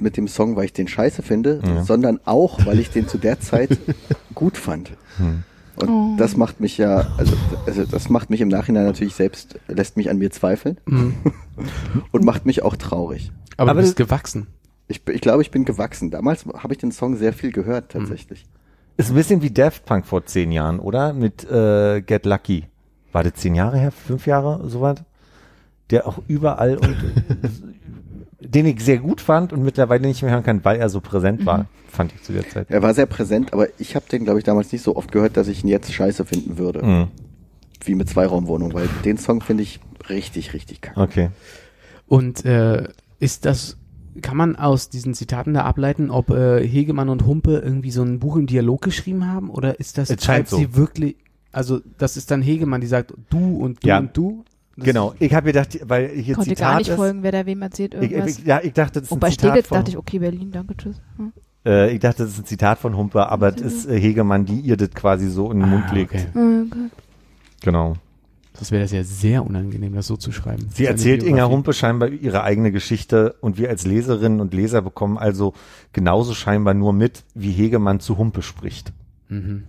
mit 0.00 0.16
dem 0.16 0.28
Song, 0.28 0.56
weil 0.56 0.64
ich 0.66 0.72
den 0.72 0.88
scheiße 0.88 1.22
finde, 1.22 1.60
Ja. 1.64 1.82
sondern 1.84 2.20
auch, 2.24 2.64
weil 2.66 2.78
ich 2.80 2.90
den 2.90 3.08
zu 3.08 3.18
der 3.18 3.40
Zeit 3.40 3.78
gut 4.34 4.56
fand. 4.56 4.90
Hm. 5.16 5.42
Und 5.76 5.88
Oh. 5.88 6.14
das 6.18 6.36
macht 6.36 6.60
mich 6.60 6.76
ja, 6.76 7.06
also, 7.18 7.36
also 7.66 7.84
das 7.84 8.08
macht 8.08 8.30
mich 8.30 8.40
im 8.40 8.48
Nachhinein 8.48 8.84
natürlich 8.84 9.14
selbst, 9.14 9.60
lässt 9.68 9.96
mich 9.96 10.10
an 10.10 10.18
mir 10.18 10.30
zweifeln 10.32 10.76
und 12.12 12.24
macht 12.24 12.46
mich 12.46 12.62
auch 12.62 12.74
traurig. 12.76 13.30
Aber, 13.56 13.70
Aber 13.72 13.80
du 13.80 13.86
bist 13.86 13.96
gewachsen. 13.96 14.48
Ich, 14.88 15.02
ich 15.08 15.20
glaube, 15.20 15.42
ich 15.42 15.50
bin 15.50 15.64
gewachsen. 15.64 16.10
Damals 16.10 16.46
habe 16.46 16.72
ich 16.74 16.78
den 16.78 16.90
Song 16.92 17.16
sehr 17.16 17.32
viel 17.32 17.52
gehört, 17.52 17.92
tatsächlich. 17.92 18.46
Ist 18.96 19.10
ein 19.10 19.14
bisschen 19.14 19.42
wie 19.42 19.50
Daft 19.50 19.84
Punk 19.84 20.06
vor 20.06 20.24
zehn 20.26 20.50
Jahren, 20.50 20.80
oder? 20.80 21.12
Mit 21.12 21.48
äh, 21.48 22.00
Get 22.00 22.26
Lucky. 22.26 22.64
War 23.12 23.22
das 23.22 23.34
zehn 23.34 23.54
Jahre 23.54 23.78
her? 23.78 23.92
Fünf 23.92 24.26
Jahre? 24.26 24.68
Sowas? 24.68 25.04
Der 25.90 26.06
auch 26.08 26.18
überall 26.26 26.76
und 26.78 26.96
den 28.40 28.66
ich 28.66 28.80
sehr 28.80 28.98
gut 28.98 29.20
fand 29.20 29.52
und 29.52 29.62
mittlerweile 29.62 30.06
nicht 30.06 30.22
mehr 30.22 30.30
hören 30.32 30.44
kann, 30.44 30.64
weil 30.64 30.78
er 30.78 30.88
so 30.88 31.00
präsent 31.00 31.44
war, 31.44 31.66
fand 31.88 32.12
ich 32.14 32.22
zu 32.22 32.32
der 32.32 32.48
Zeit. 32.48 32.70
Er 32.70 32.82
war 32.82 32.94
sehr 32.94 33.06
präsent, 33.06 33.52
aber 33.52 33.66
ich 33.78 33.96
habe 33.96 34.06
den, 34.10 34.24
glaube 34.24 34.38
ich, 34.38 34.44
damals 34.44 34.70
nicht 34.70 34.82
so 34.82 34.94
oft 34.96 35.10
gehört, 35.10 35.36
dass 35.36 35.48
ich 35.48 35.64
ihn 35.64 35.68
jetzt 35.68 35.92
scheiße 35.92 36.24
finden 36.24 36.56
würde. 36.58 36.84
Mhm. 36.84 37.08
Wie 37.84 37.94
mit 37.94 38.08
Zweiraumwohnung, 38.08 38.74
weil 38.74 38.88
den 39.04 39.18
Song 39.18 39.40
finde 39.40 39.62
ich 39.62 39.80
richtig, 40.08 40.52
richtig 40.54 40.80
kacke. 40.80 41.00
Okay. 41.00 41.30
Und 42.06 42.44
äh, 42.44 42.88
ist 43.18 43.44
das, 43.44 43.76
kann 44.22 44.36
man 44.36 44.56
aus 44.56 44.88
diesen 44.88 45.14
Zitaten 45.14 45.54
da 45.54 45.62
ableiten, 45.64 46.10
ob 46.10 46.30
äh, 46.30 46.66
Hegemann 46.66 47.08
und 47.08 47.26
Humpe 47.26 47.58
irgendwie 47.64 47.90
so 47.90 48.02
ein 48.02 48.18
Buch 48.18 48.36
im 48.36 48.46
Dialog 48.46 48.82
geschrieben 48.82 49.26
haben? 49.26 49.50
Oder 49.50 49.78
ist 49.80 49.98
das, 49.98 50.10
Es 50.10 50.24
scheint 50.24 50.48
schreibt 50.48 50.60
sie 50.60 50.76
wirklich, 50.76 51.16
also 51.52 51.80
das 51.98 52.16
ist 52.16 52.30
dann 52.30 52.42
Hegemann, 52.42 52.80
die 52.80 52.86
sagt 52.86 53.14
du 53.30 53.56
und 53.58 53.82
du 53.84 53.88
Ja. 53.88 53.98
und 53.98 54.16
du? 54.16 54.44
Das 54.78 54.84
Genau. 54.86 55.14
Ich 55.18 55.34
habe 55.34 55.46
gedacht, 55.46 55.78
weil 55.88 56.08
hier 56.08 56.34
Konnte 56.34 56.50
Zitat 56.50 56.68
gar 56.70 56.78
nicht 56.78 56.88
ist. 56.88 56.96
folgen, 56.96 57.22
wer 57.22 57.32
da 57.32 57.44
wem 57.46 57.60
erzählt 57.62 57.94
Ich, 57.94 58.10
irgendwas. 58.12 58.38
ich, 58.38 58.44
ja, 58.46 58.60
ich 58.62 58.72
dachte, 58.72 58.94
das 59.00 59.04
ist 59.04 59.12
Und 59.12 59.18
ein 59.18 59.20
bei 59.20 59.30
Zitat 59.30 59.44
Steglitz 59.50 59.66
von, 59.68 59.78
dachte 59.78 59.90
ich, 59.90 59.96
okay, 59.96 60.18
Berlin, 60.18 60.50
danke, 60.52 60.76
tschüss. 60.76 61.00
Hm. 61.16 61.32
äh, 61.66 61.90
ich 61.92 62.00
dachte, 62.00 62.22
das 62.22 62.32
ist 62.32 62.38
ein 62.38 62.44
Zitat 62.46 62.78
von 62.78 62.96
Humpe, 62.96 63.28
aber 63.28 63.52
das 63.52 63.60
ist 63.60 63.86
äh, 63.86 64.00
Hegemann, 64.00 64.44
die 64.44 64.60
ihr 64.60 64.76
das 64.76 64.90
quasi 64.90 65.28
so 65.28 65.50
in 65.50 65.60
den 65.60 65.68
Mund 65.68 65.84
Ah, 65.88 65.94
legt. 65.94 66.14
okay. 66.14 66.26
Okay. 66.34 66.90
Genau. 67.62 67.94
Das 68.58 68.72
wäre 68.72 68.82
das 68.82 68.90
ja 68.90 69.04
sehr 69.04 69.46
unangenehm, 69.46 69.94
das 69.94 70.08
so 70.08 70.16
zu 70.16 70.32
schreiben. 70.32 70.66
Sie 70.74 70.84
erzählt 70.84 71.22
Inga. 71.22 71.48
Humpe 71.48 71.72
scheinbar 71.72 72.08
ihre 72.08 72.42
eigene 72.42 72.72
Geschichte 72.72 73.36
und 73.40 73.56
wir 73.56 73.68
als 73.68 73.86
Leserinnen 73.86 74.40
und 74.40 74.52
Leser 74.52 74.82
bekommen 74.82 75.16
also 75.16 75.54
genauso 75.92 76.34
scheinbar 76.34 76.74
nur 76.74 76.92
mit, 76.92 77.22
wie 77.34 77.52
Hegemann 77.52 78.00
zu 78.00 78.18
Humpe 78.18 78.42
spricht. 78.42 78.92
Mhm. 79.28 79.64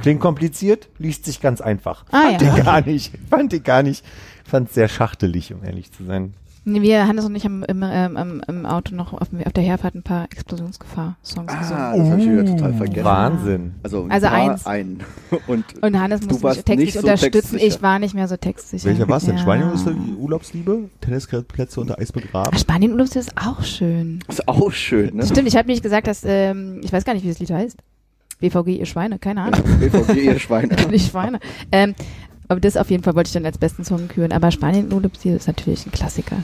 Klingt 0.00 0.20
kompliziert, 0.20 0.88
liest 0.98 1.24
sich 1.24 1.40
ganz 1.40 1.60
einfach. 1.60 2.04
Ah, 2.10 2.30
fand 2.30 2.42
ja. 2.42 2.56
ich 2.56 2.64
gar 2.64 2.80
nicht. 2.80 3.12
Fand 3.28 3.52
ich 3.52 3.62
gar 3.62 3.82
nicht. 3.82 4.04
Fand 4.44 4.72
sehr 4.72 4.88
schachtelig, 4.88 5.52
um 5.52 5.62
ehrlich 5.64 5.92
zu 5.92 6.04
sein. 6.04 6.34
Nee, 6.66 6.82
wir, 6.82 7.06
Hannes 7.06 7.24
und 7.24 7.34
ich, 7.34 7.44
haben 7.46 7.62
im, 7.64 7.82
ähm, 7.82 8.16
im, 8.18 8.42
im 8.46 8.66
Auto 8.66 8.94
noch 8.94 9.14
auf, 9.14 9.28
auf 9.32 9.52
der 9.54 9.64
Herfahrt 9.64 9.94
ein 9.94 10.02
paar 10.02 10.24
Explosionsgefahr-Songs 10.30 11.58
gesungen. 11.58 11.82
Ah, 11.82 11.96
das 11.96 12.10
habe 12.10 12.20
ich 12.20 12.28
wieder 12.28 12.44
total 12.44 12.74
vergessen. 12.74 13.04
Wahnsinn. 13.04 13.74
Also, 13.82 14.06
Also 14.10 14.26
war 14.26 14.32
eins. 14.34 14.66
ein. 14.66 15.00
Und 15.46 15.64
Und 15.82 15.98
Hannes 15.98 16.20
musste 16.26 16.46
mich 16.48 16.62
textlich 16.62 16.92
so 16.92 16.98
unterstützen. 17.00 17.32
textsicher. 17.32 17.64
Ich 17.66 17.82
war 17.82 17.98
nicht 17.98 18.14
mehr 18.14 18.28
so 18.28 18.36
textsicher. 18.36 18.84
Welcher 18.90 19.08
war's 19.08 19.24
denn? 19.24 19.36
Ja. 19.36 19.42
Spanien 19.42 20.16
Urlaubsliebe? 20.18 20.90
Tennisplätze 21.00 21.80
unter 21.80 21.98
Eis 21.98 22.12
begraben? 22.12 22.56
Spanien 22.58 22.92
Urlaub 22.92 23.16
ist 23.16 23.36
auch 23.38 23.62
schön. 23.64 24.20
ist 24.28 24.46
auch 24.46 24.70
schön, 24.70 25.16
ne? 25.16 25.26
Stimmt, 25.26 25.48
ich 25.48 25.56
habe 25.56 25.66
nicht 25.66 25.82
gesagt, 25.82 26.06
dass, 26.08 26.22
ähm, 26.24 26.82
ich 26.84 26.92
weiß 26.92 27.04
gar 27.04 27.14
nicht, 27.14 27.24
wie 27.24 27.28
das 27.28 27.38
Lied 27.38 27.50
heißt. 27.50 27.78
BVG, 28.40 28.78
ihr 28.78 28.86
Schweine, 28.86 29.18
keine 29.18 29.42
Ahnung. 29.42 29.62
BVG, 29.80 30.16
ihr 30.24 30.38
Schweine. 30.38 30.76
die 30.92 30.98
Schweine. 30.98 31.40
Ähm, 31.72 31.94
aber 32.48 32.60
das 32.60 32.76
auf 32.76 32.90
jeden 32.90 33.02
Fall 33.04 33.14
wollte 33.14 33.28
ich 33.28 33.34
dann 33.34 33.44
als 33.46 33.58
besten 33.58 33.84
Song 33.84 34.08
küren. 34.08 34.32
Aber 34.32 34.50
Spanien 34.50 34.92
Urlaubslied 34.92 35.36
ist 35.36 35.46
natürlich 35.46 35.86
ein 35.86 35.92
Klassiker. 35.92 36.36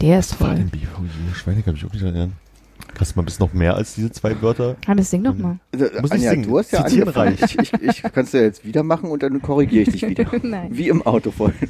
Der 0.00 0.18
ist 0.18 0.40
War 0.40 0.48
voll. 0.48 0.56
denn 0.56 0.70
BVG? 0.70 1.34
Schweine 1.34 1.62
kann 1.62 1.74
ich 1.76 1.84
auch 1.84 1.92
nicht 1.92 2.02
erinnern. 2.02 2.32
Kannst 2.92 3.14
du 3.14 3.20
mal 3.20 3.24
bis 3.24 3.38
noch 3.38 3.52
mehr 3.52 3.76
als 3.76 3.94
diese 3.94 4.10
zwei 4.10 4.40
Wörter? 4.42 4.76
Hannes, 4.86 5.10
sing 5.10 5.22
doch 5.22 5.34
mal. 5.36 5.58
Also, 5.72 5.86
Muss 6.00 6.10
ich 6.12 6.20
singen? 6.22 6.42
du 6.44 6.58
hast 6.58 6.72
ja 6.72 6.84
Zitieren 6.86 7.08
angefangen. 7.08 7.36
reicht. 7.38 7.60
Ich, 7.62 7.72
ich, 7.72 7.82
ich 8.04 8.12
kann's 8.12 8.32
ja 8.32 8.40
jetzt 8.40 8.64
wieder 8.64 8.82
machen 8.82 9.10
und 9.10 9.22
dann 9.22 9.40
korrigiere 9.40 9.82
ich 9.82 9.90
dich 9.90 10.08
wieder. 10.08 10.26
Nein. 10.42 10.68
Wie 10.76 10.88
im 10.88 11.02
Auto 11.06 11.30
vorhin. 11.30 11.68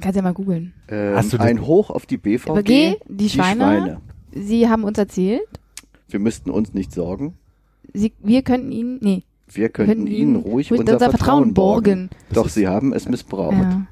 Kannst 0.00 0.16
ja 0.16 0.22
mal 0.22 0.32
googeln. 0.32 0.72
Ähm, 0.88 1.14
Hast 1.16 1.32
du 1.32 1.38
das- 1.38 1.46
ein 1.46 1.60
Hoch 1.66 1.90
auf 1.90 2.06
die 2.06 2.16
BVG. 2.16 2.52
BVG, 2.62 2.96
die 3.08 3.28
Schweine. 3.30 4.00
Sie 4.32 4.68
haben 4.68 4.84
uns 4.84 4.98
erzählt, 4.98 5.42
Wir 6.08 6.20
müssten 6.20 6.50
uns 6.50 6.72
nicht 6.74 6.92
sorgen. 6.92 7.34
Sie, 7.94 8.12
wir 8.22 8.42
könnten 8.42 8.72
ihnen, 8.72 8.98
nee, 9.00 9.22
Wir 9.48 9.68
könnten 9.68 10.06
ihnen 10.06 10.36
ruhig 10.36 10.70
ruhig 10.70 10.80
unser, 10.80 10.98
Vertrauen 10.98 11.54
borgen. 11.54 12.10
Doch 12.32 12.46
ist- 12.46 12.54
sie 12.54 12.68
haben 12.68 12.92
es 12.92 13.08
missbraucht. 13.08 13.54
Ja. 13.56 13.86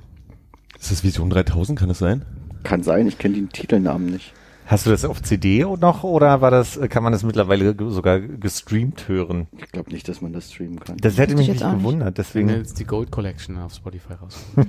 Ist 0.78 0.90
das 0.92 1.02
Vision 1.04 1.30
3000? 1.30 1.78
Kann 1.78 1.88
das 1.88 1.98
sein? 1.98 2.24
Kann 2.62 2.82
sein, 2.82 3.06
ich 3.08 3.18
kenne 3.18 3.34
den 3.36 3.48
Titelnamen 3.48 4.06
nicht. 4.10 4.32
Hast 4.66 4.84
du 4.84 4.90
das 4.90 5.06
auf 5.06 5.22
CD 5.22 5.64
noch 5.64 6.04
oder 6.04 6.42
war 6.42 6.50
das, 6.50 6.78
kann 6.90 7.02
man 7.02 7.10
das 7.12 7.22
mittlerweile 7.24 7.74
sogar 7.90 8.20
gestreamt 8.20 9.08
hören? 9.08 9.46
Ich 9.56 9.72
glaube 9.72 9.90
nicht, 9.90 10.06
dass 10.10 10.20
man 10.20 10.34
das 10.34 10.52
streamen 10.52 10.78
kann. 10.78 10.98
Das 10.98 11.16
hätte 11.16 11.34
mich 11.36 11.46
jetzt 11.46 11.60
nicht 11.62 11.64
nicht. 11.72 11.78
gewundert, 11.78 12.08
Wenn 12.08 12.14
deswegen. 12.14 12.48
jetzt 12.50 12.78
die 12.78 12.84
Gold 12.84 13.10
Collection 13.10 13.56
auf 13.56 13.72
Spotify 13.72 14.12
raus. 14.20 14.36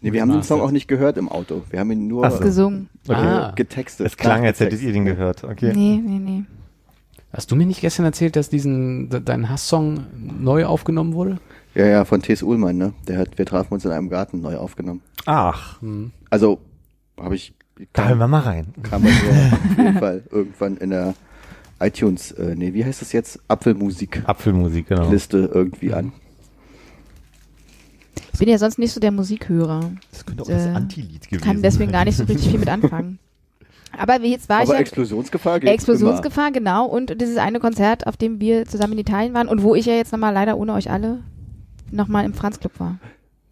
Nee, 0.00 0.12
wir 0.12 0.22
haben 0.22 0.32
den 0.32 0.42
Song 0.42 0.60
auch 0.62 0.70
nicht 0.70 0.88
gehört 0.88 1.16
im 1.18 1.28
Auto. 1.28 1.62
Wir 1.70 1.80
haben 1.80 1.90
ihn 1.90 2.06
nur 2.08 2.28
so. 2.30 2.38
Gesungen. 2.40 2.88
äh, 3.08 3.12
Ah. 3.12 3.52
getextet. 3.54 4.06
Es 4.06 4.16
klang, 4.16 4.44
als 4.44 4.60
hättet 4.60 4.80
ihr 4.82 4.92
den 4.92 5.04
gehört. 5.04 5.44
Okay. 5.44 5.72
Nee, 5.74 6.00
nee, 6.04 6.18
nee. 6.18 6.44
Hast 7.36 7.50
du 7.50 7.56
mir 7.56 7.66
nicht 7.66 7.82
gestern 7.82 8.06
erzählt, 8.06 8.34
dass 8.34 8.48
diesen 8.48 9.10
de- 9.10 9.20
dein 9.20 9.48
Hasssong 9.50 10.06
neu 10.40 10.64
aufgenommen 10.64 11.12
wurde? 11.12 11.38
Ja, 11.74 11.84
ja, 11.86 12.04
von 12.06 12.22
T.S. 12.22 12.42
Ullmann, 12.42 12.78
ne? 12.78 12.94
Der 13.06 13.18
hat, 13.18 13.36
wir 13.36 13.44
trafen 13.44 13.74
uns 13.74 13.84
in 13.84 13.90
einem 13.90 14.08
Garten 14.08 14.40
neu 14.40 14.56
aufgenommen. 14.56 15.02
Ach, 15.26 15.78
Also, 16.30 16.58
habe 17.20 17.34
ich, 17.34 17.52
da 17.92 18.08
hören 18.08 18.18
wir 18.18 18.28
mal 18.28 18.40
rein. 18.40 18.68
kam 18.82 19.02
man 19.02 19.12
so 19.12 19.28
auf 19.28 19.76
jeden 19.78 19.98
Fall 19.98 20.22
irgendwann 20.30 20.76
in 20.78 20.90
der 20.90 21.14
iTunes, 21.78 22.32
äh, 22.32 22.54
nee, 22.56 22.72
wie 22.72 22.82
heißt 22.86 23.02
das 23.02 23.12
jetzt? 23.12 23.38
Apfelmusik-Liste 23.48 24.26
Apfelmusik, 24.26 24.86
genau. 24.88 25.10
irgendwie 25.12 25.92
an. 25.92 26.12
Ich 28.32 28.38
bin 28.38 28.48
ja 28.48 28.56
sonst 28.58 28.78
nicht 28.78 28.92
so 28.92 29.00
der 29.00 29.12
Musikhörer. 29.12 29.90
Das 30.10 30.24
könnte 30.24 30.42
auch 30.42 30.48
Äh, 30.48 30.52
das 30.54 30.66
Anti-Lied 30.74 31.28
gewesen 31.28 31.44
Kann 31.44 31.60
deswegen 31.62 31.86
sein. 31.90 31.92
gar 31.92 32.04
nicht 32.06 32.16
so 32.16 32.24
richtig 32.24 32.48
viel 32.50 32.58
mit 32.60 32.68
anfangen. 32.70 33.18
Aber 33.98 34.22
wie 34.22 34.30
jetzt 34.32 34.48
war 34.48 34.58
ich 34.62 34.68
Aber 34.68 34.74
ja 34.74 34.80
Explosionsgefahr 34.80 35.60
geht 35.60 35.70
Explosionsgefahr, 35.70 36.50
genau. 36.52 36.86
Und 36.86 37.20
dieses 37.20 37.36
eine 37.38 37.60
Konzert, 37.60 38.06
auf 38.06 38.16
dem 38.16 38.40
wir 38.40 38.66
zusammen 38.66 38.94
in 38.94 38.98
Italien 39.00 39.34
waren 39.34 39.48
und 39.48 39.62
wo 39.62 39.74
ich 39.74 39.86
ja 39.86 39.94
jetzt 39.94 40.12
nochmal 40.12 40.32
leider 40.34 40.56
ohne 40.58 40.72
euch 40.74 40.90
alle 40.90 41.20
nochmal 41.90 42.24
im 42.24 42.34
Franz 42.34 42.60
Club 42.60 42.72
war. 42.78 42.98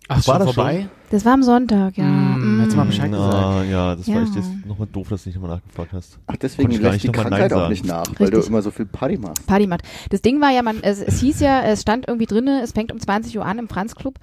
Ach, 0.08 0.16
war 0.26 0.36
schon 0.36 0.46
das 0.46 0.54
vorbei? 0.54 0.86
Das 1.10 1.24
war 1.24 1.32
am 1.32 1.42
Sonntag, 1.42 1.96
ja. 1.96 2.04
Mm, 2.04 2.58
hättest 2.58 2.72
du 2.74 2.76
mal. 2.76 2.84
Bescheid 2.86 3.10
gesagt. 3.10 3.32
Na, 3.32 3.64
ja, 3.64 3.94
das 3.96 4.06
war 4.08 4.14
Ja. 4.16 4.22
echt 4.22 4.34
jetzt 4.34 4.50
nochmal 4.66 4.88
doof, 4.92 5.08
dass 5.08 5.22
du 5.22 5.28
nicht 5.30 5.36
nochmal 5.40 5.56
nachgefragt 5.56 5.92
hast. 5.94 6.18
Ach, 6.26 6.36
deswegen 6.36 6.70
ich 6.72 6.80
lässt 6.80 6.92
nicht 6.94 7.04
die 7.04 7.12
Krankheit 7.12 7.50
Nein 7.50 7.60
auch 7.60 7.68
nicht 7.70 7.86
nach, 7.86 8.04
weil 8.18 8.28
du 8.28 8.36
Richtig. 8.36 8.48
immer 8.50 8.60
so 8.60 8.70
viel 8.70 8.84
Party 8.84 9.16
machst. 9.16 9.46
Party 9.46 9.66
macht. 9.66 9.82
Das 10.10 10.20
Ding 10.20 10.40
war 10.42 10.50
ja, 10.50 10.62
man, 10.62 10.82
es, 10.82 11.00
es 11.00 11.20
hieß 11.20 11.40
ja, 11.40 11.62
es 11.62 11.80
stand 11.82 12.06
irgendwie 12.06 12.26
drinne, 12.26 12.60
es 12.62 12.72
fängt 12.72 12.92
um 12.92 12.98
20 13.00 13.38
Uhr 13.38 13.46
an 13.46 13.58
im 13.58 13.68
Franz 13.68 13.94
Club 13.94 14.18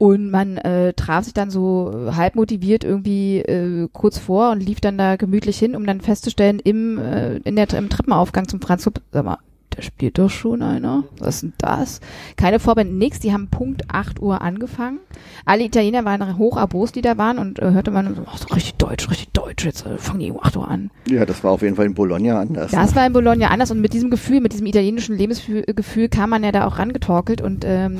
und 0.00 0.30
man 0.30 0.56
äh, 0.56 0.94
traf 0.94 1.24
sich 1.24 1.34
dann 1.34 1.50
so 1.50 1.92
äh, 1.92 2.12
halb 2.12 2.34
motiviert 2.34 2.84
irgendwie 2.84 3.40
äh, 3.40 3.86
kurz 3.92 4.16
vor 4.16 4.50
und 4.50 4.60
lief 4.60 4.80
dann 4.80 4.96
da 4.96 5.16
gemütlich 5.16 5.58
hin, 5.58 5.76
um 5.76 5.84
dann 5.84 6.00
festzustellen 6.00 6.58
im 6.58 6.96
äh, 6.96 7.36
in 7.36 7.54
der 7.54 7.70
im 7.74 7.90
Treppenaufgang 7.90 8.48
zum 8.48 8.62
Franz 8.62 8.84
Club, 8.84 9.02
sag 9.12 9.26
mal, 9.26 9.36
da 9.68 9.82
spielt 9.82 10.18
doch 10.18 10.30
schon 10.30 10.62
einer. 10.62 11.04
Was 11.18 11.34
ist 11.34 11.42
denn 11.42 11.52
das? 11.58 12.00
Keine 12.36 12.60
Vorband, 12.60 12.94
nix. 12.94 13.20
Die 13.20 13.34
haben 13.34 13.48
Punkt 13.48 13.82
8 13.92 14.22
Uhr 14.22 14.40
angefangen. 14.40 15.00
Alle 15.44 15.64
Italiener 15.64 16.06
waren 16.06 16.38
hoch 16.38 16.56
die 16.92 17.02
da 17.02 17.18
waren 17.18 17.36
und 17.36 17.58
äh, 17.58 17.70
hörte 17.72 17.90
man 17.90 18.14
so, 18.14 18.22
ach, 18.24 18.38
so 18.38 18.54
richtig 18.54 18.76
deutsch, 18.76 19.10
richtig 19.10 19.28
deutsch. 19.34 19.66
Jetzt 19.66 19.84
äh, 19.84 19.98
fangen 19.98 20.20
die 20.20 20.30
um 20.30 20.42
8 20.42 20.56
Uhr 20.56 20.66
an. 20.66 20.90
Ja, 21.10 21.26
das 21.26 21.44
war 21.44 21.50
auf 21.50 21.60
jeden 21.60 21.76
Fall 21.76 21.84
in 21.84 21.92
Bologna 21.92 22.40
anders. 22.40 22.70
Das 22.70 22.96
war 22.96 23.06
in 23.06 23.12
Bologna 23.12 23.48
anders 23.48 23.70
und 23.70 23.82
mit 23.82 23.92
diesem 23.92 24.08
Gefühl, 24.08 24.40
mit 24.40 24.54
diesem 24.54 24.66
italienischen 24.66 25.14
Lebensgefühl 25.14 26.08
kam 26.08 26.30
man 26.30 26.42
ja 26.42 26.52
da 26.52 26.66
auch 26.66 26.78
rangetorkelt 26.78 27.42
und 27.42 27.66
ähm, 27.66 27.98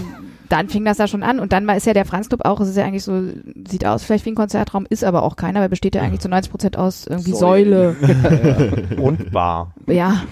dann 0.51 0.69
fing 0.69 0.85
das 0.85 0.97
da 0.97 1.07
schon 1.07 1.23
an 1.23 1.41
und 1.41 1.53
dann 1.53 1.67
war, 1.67 1.77
ist 1.77 1.87
ja 1.87 1.95
der 1.95 2.05
Franz 2.05 2.29
Club 2.29 2.45
auch, 2.45 2.61
es 2.61 2.69
ist 2.69 2.77
ja 2.77 2.85
eigentlich 2.85 3.05
so, 3.05 3.23
sieht 3.69 3.87
aus 3.87 4.03
vielleicht 4.03 4.27
wie 4.27 4.31
ein 4.31 4.35
Konzertraum, 4.35 4.87
ist 4.89 5.05
aber 5.05 5.23
auch 5.23 5.37
keiner, 5.37 5.61
weil 5.61 5.69
besteht 5.69 5.95
ja 5.95 6.03
eigentlich 6.03 6.21
zu 6.21 6.29
90 6.29 6.51
Prozent 6.51 6.77
aus 6.77 7.07
irgendwie 7.07 7.33
Säule. 7.33 7.97
Säulen. 8.01 8.99
Und 9.01 9.31
Bar. 9.31 9.75
Ja. 9.87 10.25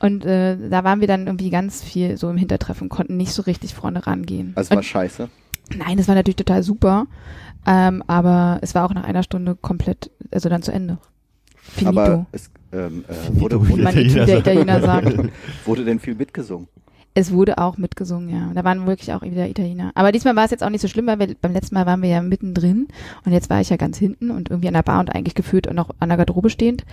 Und 0.00 0.24
äh, 0.24 0.56
da 0.68 0.82
waren 0.82 1.00
wir 1.00 1.06
dann 1.06 1.26
irgendwie 1.26 1.50
ganz 1.50 1.82
viel 1.84 2.16
so 2.16 2.30
im 2.30 2.36
Hintertreffen, 2.36 2.88
konnten 2.88 3.16
nicht 3.16 3.32
so 3.32 3.42
richtig 3.42 3.74
vorne 3.74 4.06
rangehen. 4.06 4.52
Also 4.56 4.70
war 4.70 4.78
und, 4.78 4.84
scheiße. 4.84 5.28
nein, 5.76 5.98
es 5.98 6.08
war 6.08 6.14
natürlich 6.14 6.36
total 6.36 6.62
super, 6.62 7.06
ähm, 7.66 8.02
aber 8.06 8.58
es 8.62 8.74
war 8.74 8.86
auch 8.86 8.94
nach 8.94 9.04
einer 9.04 9.22
Stunde 9.22 9.56
komplett, 9.56 10.10
also 10.32 10.48
dann 10.48 10.62
zu 10.62 10.72
Ende. 10.72 10.98
Finito. 11.54 12.00
Aber 12.00 12.26
es 12.32 12.50
ähm, 12.72 13.04
äh, 13.08 13.40
wurde, 13.40 13.60
wurde, 13.68 13.82
man 13.82 13.92
Italiener 13.92 14.24
der 14.24 14.36
sagt. 14.36 14.46
Italiener 14.46 14.80
sagt. 14.80 15.18
wurde 15.66 15.84
denn 15.84 16.00
viel 16.00 16.14
mitgesungen? 16.14 16.66
Es 17.12 17.32
wurde 17.32 17.58
auch 17.58 17.76
mitgesungen, 17.76 18.28
ja. 18.28 18.52
Da 18.54 18.62
waren 18.62 18.86
wirklich 18.86 19.12
auch 19.12 19.22
wieder 19.22 19.48
Italiener. 19.48 19.90
Aber 19.94 20.12
diesmal 20.12 20.36
war 20.36 20.44
es 20.44 20.52
jetzt 20.52 20.62
auch 20.62 20.70
nicht 20.70 20.80
so 20.80 20.86
schlimm, 20.88 21.06
weil 21.08 21.18
wir, 21.18 21.34
beim 21.40 21.52
letzten 21.52 21.74
Mal 21.74 21.84
waren 21.86 22.02
wir 22.02 22.08
ja 22.08 22.22
mittendrin 22.22 22.86
und 23.24 23.32
jetzt 23.32 23.50
war 23.50 23.60
ich 23.60 23.68
ja 23.70 23.76
ganz 23.76 23.98
hinten 23.98 24.30
und 24.30 24.48
irgendwie 24.50 24.68
an 24.68 24.74
der 24.74 24.82
Bar 24.82 25.00
und 25.00 25.12
eigentlich 25.14 25.34
gefühlt 25.34 25.66
und 25.66 25.74
noch 25.74 25.90
an 25.98 26.08
der 26.08 26.18
Garderobe 26.18 26.50
stehend. 26.50 26.84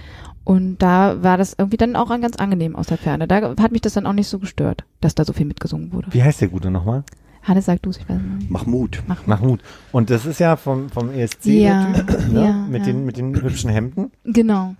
Und 0.43 0.79
da 0.79 1.21
war 1.21 1.37
das 1.37 1.55
irgendwie 1.57 1.77
dann 1.77 1.95
auch 1.95 2.09
ganz 2.09 2.37
angenehm 2.37 2.75
aus 2.75 2.87
der 2.87 2.97
Ferne. 2.97 3.27
Da 3.27 3.55
hat 3.61 3.71
mich 3.71 3.81
das 3.81 3.93
dann 3.93 4.07
auch 4.07 4.13
nicht 4.13 4.27
so 4.27 4.39
gestört, 4.39 4.85
dass 5.01 5.13
da 5.13 5.23
so 5.23 5.33
viel 5.33 5.45
mitgesungen 5.45 5.93
wurde. 5.93 6.07
Wie 6.11 6.23
heißt 6.23 6.41
der 6.41 6.47
Gute 6.47 6.71
nochmal? 6.71 7.03
Hannes, 7.43 7.65
sag 7.65 7.81
du 7.81 7.91
ich 7.91 8.09
weiß 8.09 8.19
nicht. 8.39 8.51
Mahmoud. 8.51 9.03
Mahmoud. 9.25 9.61
Und 9.91 10.09
das 10.09 10.25
ist 10.25 10.39
ja 10.39 10.55
vom, 10.57 10.89
vom 10.89 11.11
ESC 11.11 11.45
Ja, 11.45 11.85
der 11.91 12.05
Typ, 12.05 12.33
ne? 12.33 12.41
ja, 12.43 12.53
mit, 12.53 12.79
ja. 12.81 12.85
Den, 12.87 13.05
mit 13.05 13.17
den 13.17 13.41
hübschen 13.41 13.69
Hemden. 13.69 14.11
Genau. 14.25 14.75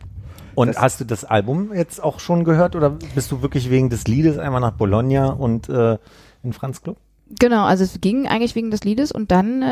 Und 0.58 0.70
Das- 0.70 0.80
hast 0.82 1.00
du 1.00 1.06
das 1.06 1.24
Album 1.24 1.72
jetzt 1.72 2.04
auch 2.04 2.20
schon 2.20 2.44
gehört 2.44 2.76
oder 2.76 2.90
bist 2.90 3.32
du 3.32 3.44
wirklich 3.44 3.70
wegen 3.70 3.92
des 3.92 4.08
Liedes 4.08 4.40
einmal 4.40 4.60
nach 4.60 4.72
Bologna 4.72 5.28
und 5.28 5.70
äh, 5.70 6.00
in 6.42 6.52
Franz 6.52 6.82
Club? 6.82 6.98
Genau, 7.40 7.66
also 7.66 7.84
es 7.84 8.02
ging 8.02 8.26
eigentlich 8.28 8.56
wegen 8.56 8.72
des 8.72 8.84
Liedes 8.84 9.12
und 9.12 9.30
dann 9.30 9.62
äh, 9.62 9.68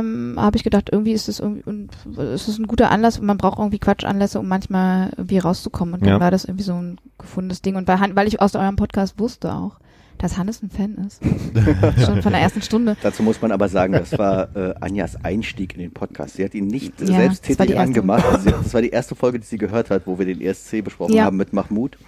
ähm, 0.00 0.34
habe 0.36 0.58
ich 0.58 0.62
gedacht, 0.64 0.90
irgendwie 0.92 1.12
ist 1.12 1.30
es 1.30 1.40
irgendwie 1.40 1.62
und 1.64 1.88
es 2.18 2.48
ist 2.48 2.58
ein 2.58 2.66
guter 2.66 2.90
Anlass 2.90 3.18
und 3.18 3.24
man 3.24 3.38
braucht 3.38 3.58
irgendwie 3.58 3.78
Quatschanlässe, 3.78 4.38
um 4.38 4.46
manchmal 4.48 5.10
irgendwie 5.16 5.38
rauszukommen. 5.38 5.94
Und 5.94 6.00
dann 6.02 6.14
Ja. 6.14 6.20
war 6.20 6.30
das 6.30 6.44
irgendwie 6.44 6.64
so 6.64 6.74
ein 6.74 6.98
gefundenes 7.16 7.62
Ding. 7.62 7.76
Und 7.76 7.88
weil, 7.88 7.98
weil 8.14 8.28
ich 8.28 8.42
aus 8.42 8.56
eurem 8.56 8.76
Podcast 8.76 9.18
wusste 9.18 9.54
auch, 9.54 9.78
dass 10.18 10.36
Hannes 10.38 10.62
ein 10.62 10.70
Fan 10.70 10.94
ist. 11.06 11.22
Schon 12.04 12.22
von 12.22 12.32
der 12.32 12.40
ersten 12.40 12.62
Stunde. 12.62 12.96
Dazu 13.02 13.22
muss 13.22 13.40
man 13.42 13.52
aber 13.52 13.68
sagen, 13.68 13.92
das 13.92 14.18
war 14.18 14.54
äh, 14.56 14.74
Anjas 14.80 15.16
Einstieg 15.24 15.74
in 15.74 15.80
den 15.80 15.92
Podcast. 15.92 16.36
Sie 16.36 16.44
hat 16.44 16.54
ihn 16.54 16.66
nicht 16.66 16.98
Ja, 17.00 17.06
selbst 17.06 17.48
das 17.48 17.58
war 17.58 17.66
die 17.66 17.72
tätig 17.72 17.76
erste. 17.76 17.80
angemacht. 17.82 18.24
Sie, 18.42 18.50
das 18.50 18.74
war 18.74 18.82
die 18.82 18.90
erste 18.90 19.14
Folge, 19.14 19.38
die 19.40 19.46
sie 19.46 19.58
gehört 19.58 19.90
hat, 19.90 20.06
wo 20.06 20.18
wir 20.18 20.26
den 20.26 20.40
ESC 20.40 20.82
besprochen 20.84 21.14
Ja. 21.14 21.24
haben 21.24 21.36
mit 21.36 21.52
Mahmoud. 21.52 21.98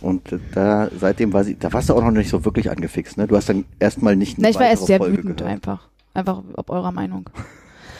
Und 0.00 0.30
äh, 0.32 0.38
da 0.54 0.88
seitdem 0.98 1.32
war 1.32 1.42
sie, 1.44 1.56
da 1.58 1.72
warst 1.72 1.88
du 1.88 1.94
auch 1.94 2.02
noch 2.02 2.10
nicht 2.10 2.28
so 2.28 2.44
wirklich 2.44 2.70
angefixt, 2.70 3.16
ne? 3.16 3.26
Du 3.26 3.34
hast 3.36 3.48
dann 3.48 3.64
erstmal 3.78 4.14
nicht 4.14 4.36
eine 4.36 4.42
Na, 4.44 4.50
ich 4.50 4.56
war 4.56 4.66
erst 4.68 4.86
sehr 4.86 4.98
Folge 4.98 5.18
wütend 5.18 5.38
gehört. 5.38 5.52
einfach. 5.52 5.88
Einfach 6.14 6.42
ob 6.54 6.70
eurer 6.70 6.92
Meinung. 6.92 7.28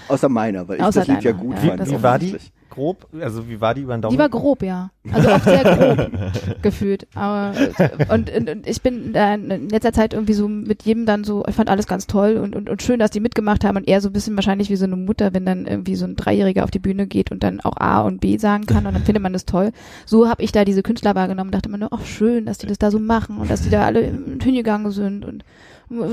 Außer 0.09 0.29
meiner, 0.29 0.69
weil 0.69 0.77
ich 0.77 0.83
Außer 0.83 1.01
das 1.01 1.09
Lied 1.09 1.23
ja 1.25 1.33
deiner, 1.33 1.43
gut 1.45 1.57
ja, 1.57 1.69
fand. 1.71 1.81
das 1.81 1.91
Wie 1.91 2.03
war 2.03 2.19
die. 2.19 2.37
Grob? 2.77 3.09
Also 3.21 3.49
wie 3.49 3.61
war 3.61 3.75
die 3.75 3.83
über 3.83 3.97
den 3.97 4.03
Daumen? 4.03 4.13
Die 4.13 4.19
war 4.19 4.29
grob, 4.29 4.63
ja. 4.63 4.91
Also 5.11 5.31
oft 5.31 5.45
sehr 5.45 5.65
grob 5.65 6.11
gefühlt. 6.63 7.07
Aber, 7.15 7.53
äh, 7.79 7.89
und, 8.13 8.31
und, 8.31 8.51
und 8.51 8.67
ich 8.67 8.83
bin 8.83 9.15
in 9.15 9.69
letzter 9.71 9.93
Zeit 9.93 10.15
irgendwie 10.15 10.35
so 10.35 10.47
mit 10.47 10.85
jedem 10.85 11.07
dann 11.07 11.25
so, 11.25 11.45
ich 11.49 11.55
fand 11.55 11.71
alles 11.71 11.87
ganz 11.87 12.07
toll 12.07 12.37
und, 12.37 12.55
und, 12.55 12.71
und 12.71 12.83
schön, 12.83 13.01
dass 13.01 13.11
die 13.11 13.21
mitgemacht 13.21 13.65
haben 13.65 13.77
und 13.77 13.89
eher 13.89 14.01
so 14.01 14.09
ein 14.09 14.13
bisschen 14.13 14.37
wahrscheinlich 14.37 14.71
wie 14.71 14.77
so 14.77 14.85
eine 14.85 14.97
Mutter, 14.97 15.35
wenn 15.35 15.47
dann 15.47 15.67
irgendwie 15.67 15.97
so 15.97 16.05
ein 16.05 16.17
Dreijähriger 16.17 16.65
auf 16.65 16.71
die 16.71 16.79
Bühne 16.79 17.07
geht 17.07 17.33
und 17.33 17.43
dann 17.43 17.61
auch 17.61 17.77
A 17.79 18.03
und 18.03 18.21
B 18.21 18.37
sagen 18.37 18.67
kann 18.67 18.87
und 18.87 18.95
dann 18.95 19.05
findet 19.05 19.23
man 19.23 19.33
das 19.33 19.47
toll. 19.47 19.73
So 20.05 20.29
habe 20.29 20.43
ich 20.43 20.53
da 20.53 20.65
diese 20.65 20.83
Künstler 20.83 21.15
wahrgenommen 21.15 21.49
und 21.49 21.55
dachte 21.55 21.69
mir 21.69 21.79
nur, 21.79 21.93
ach 21.93 22.05
schön, 22.05 22.47
dass 22.47 22.59
die 22.59 22.67
das 22.67 22.79
da 22.79 22.91
so 22.91 22.99
machen 22.99 23.39
und 23.39 23.51
dass 23.51 23.63
die 23.63 23.71
da 23.71 23.85
alle 23.85 24.03
hingegangen 24.43 24.93
sind 24.93 25.25
und 25.25 25.45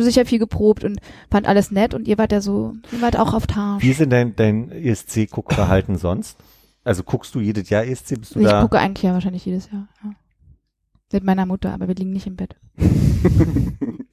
sicher 0.01 0.25
viel 0.25 0.39
geprobt 0.39 0.83
und 0.83 0.99
fand 1.31 1.47
alles 1.47 1.71
nett 1.71 1.93
und 1.93 2.07
ihr 2.07 2.17
wart 2.17 2.31
ja 2.31 2.41
so, 2.41 2.75
ihr 2.91 3.01
wart 3.01 3.17
auch 3.17 3.33
auf 3.33 3.47
Tage. 3.47 3.81
Wie 3.81 3.89
ist 3.89 3.99
denn 3.99 4.09
dein, 4.09 4.35
dein 4.35 4.71
ESC-Guckverhalten 4.71 5.97
sonst? 5.97 6.37
Also 6.83 7.03
guckst 7.03 7.33
du 7.35 7.39
jedes 7.39 7.69
Jahr 7.69 7.83
ESC? 7.85 8.19
Bist 8.19 8.35
du 8.35 8.39
Ich 8.39 8.45
da? 8.47 8.61
gucke 8.61 8.79
eigentlich 8.79 9.03
ja 9.03 9.13
wahrscheinlich 9.13 9.45
jedes 9.45 9.71
Jahr. 9.71 9.87
Ja. 10.03 10.11
Mit 11.13 11.23
meiner 11.23 11.45
Mutter, 11.45 11.71
aber 11.73 11.87
wir 11.87 11.95
liegen 11.95 12.11
nicht 12.11 12.25
im 12.27 12.35
Bett. 12.35 12.55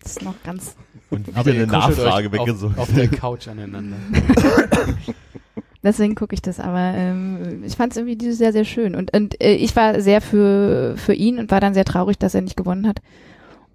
das 0.03 0.13
ist 0.17 0.23
noch 0.23 0.35
ganz. 0.45 0.77
Und 1.09 1.27
wieder 1.27 1.39
Aber 1.39 1.51
eine 1.51 1.67
Nachfrage 1.67 2.31
weggesucht. 2.31 2.79
auf, 2.79 2.89
auf 2.91 2.95
der 2.95 3.09
Couch 3.09 3.49
aneinander. 3.49 3.97
Deswegen 5.83 6.15
gucke 6.15 6.35
ich 6.35 6.43
das, 6.43 6.61
aber 6.61 6.93
ähm, 6.95 7.65
ich 7.65 7.75
fand 7.75 7.93
es 7.93 7.97
irgendwie 7.97 8.17
dieses 8.17 8.39
Jahr 8.39 8.53
sehr 8.53 8.67
schön. 8.67 8.95
Und, 8.95 9.15
und 9.17 9.41
äh, 9.43 9.55
ich 9.55 9.75
war 9.77 9.99
sehr 10.03 10.21
für, 10.21 10.95
für 10.99 11.15
ihn 11.15 11.39
und 11.39 11.51
war 11.51 11.61
dann 11.61 11.73
sehr 11.73 11.87
traurig, 11.87 12.19
dass 12.19 12.35
er 12.35 12.43
nicht 12.43 12.57
gewonnen 12.57 12.87
hat. 12.87 13.01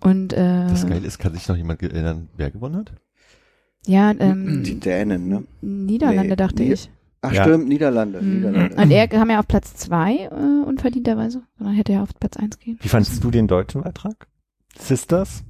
Und 0.02 0.32
äh, 0.34 0.68
Das 0.68 0.86
Geile 0.88 1.06
ist, 1.08 1.18
kann 1.18 1.34
sich 1.34 1.48
noch 1.48 1.56
jemand 1.58 1.82
erinnern, 1.82 2.30
wer 2.38 2.52
gewonnen 2.52 2.76
hat? 2.78 2.94
ja, 3.88 4.12
ähm, 4.20 4.64
Die 4.64 4.80
Dänen, 4.80 5.28
ne? 5.30 5.44
Niederlande 5.62 6.30
Nee, 6.30 6.36
dachte 6.36 6.64
Nie- 6.64 6.74
ich. 6.74 6.90
Ach 7.28 7.34
Ja. 7.34 7.44
stimmt, 7.44 7.68
Niederlande. 7.68 8.22
Mhm. 8.22 8.36
Niederlande. 8.36 8.76
Und 8.82 8.92
er 8.92 9.08
kam 9.08 9.30
ja 9.30 9.40
auf 9.40 9.48
Platz 9.48 9.76
zwei 9.76 10.30
äh, 10.32 10.66
unverdienterweise, 10.68 11.44
sondern 11.58 11.76
hätte 11.76 11.94
ja 11.94 12.02
auf 12.04 12.10
Platz 12.20 12.38
eins 12.38 12.60
gehen. 12.60 12.78
Wie 12.82 12.90
fandest 12.90 13.24
du 13.24 13.32
den 13.32 13.48
deutschen 13.48 13.82
Beitrag? 13.82 14.28
Sisters? 14.78 15.44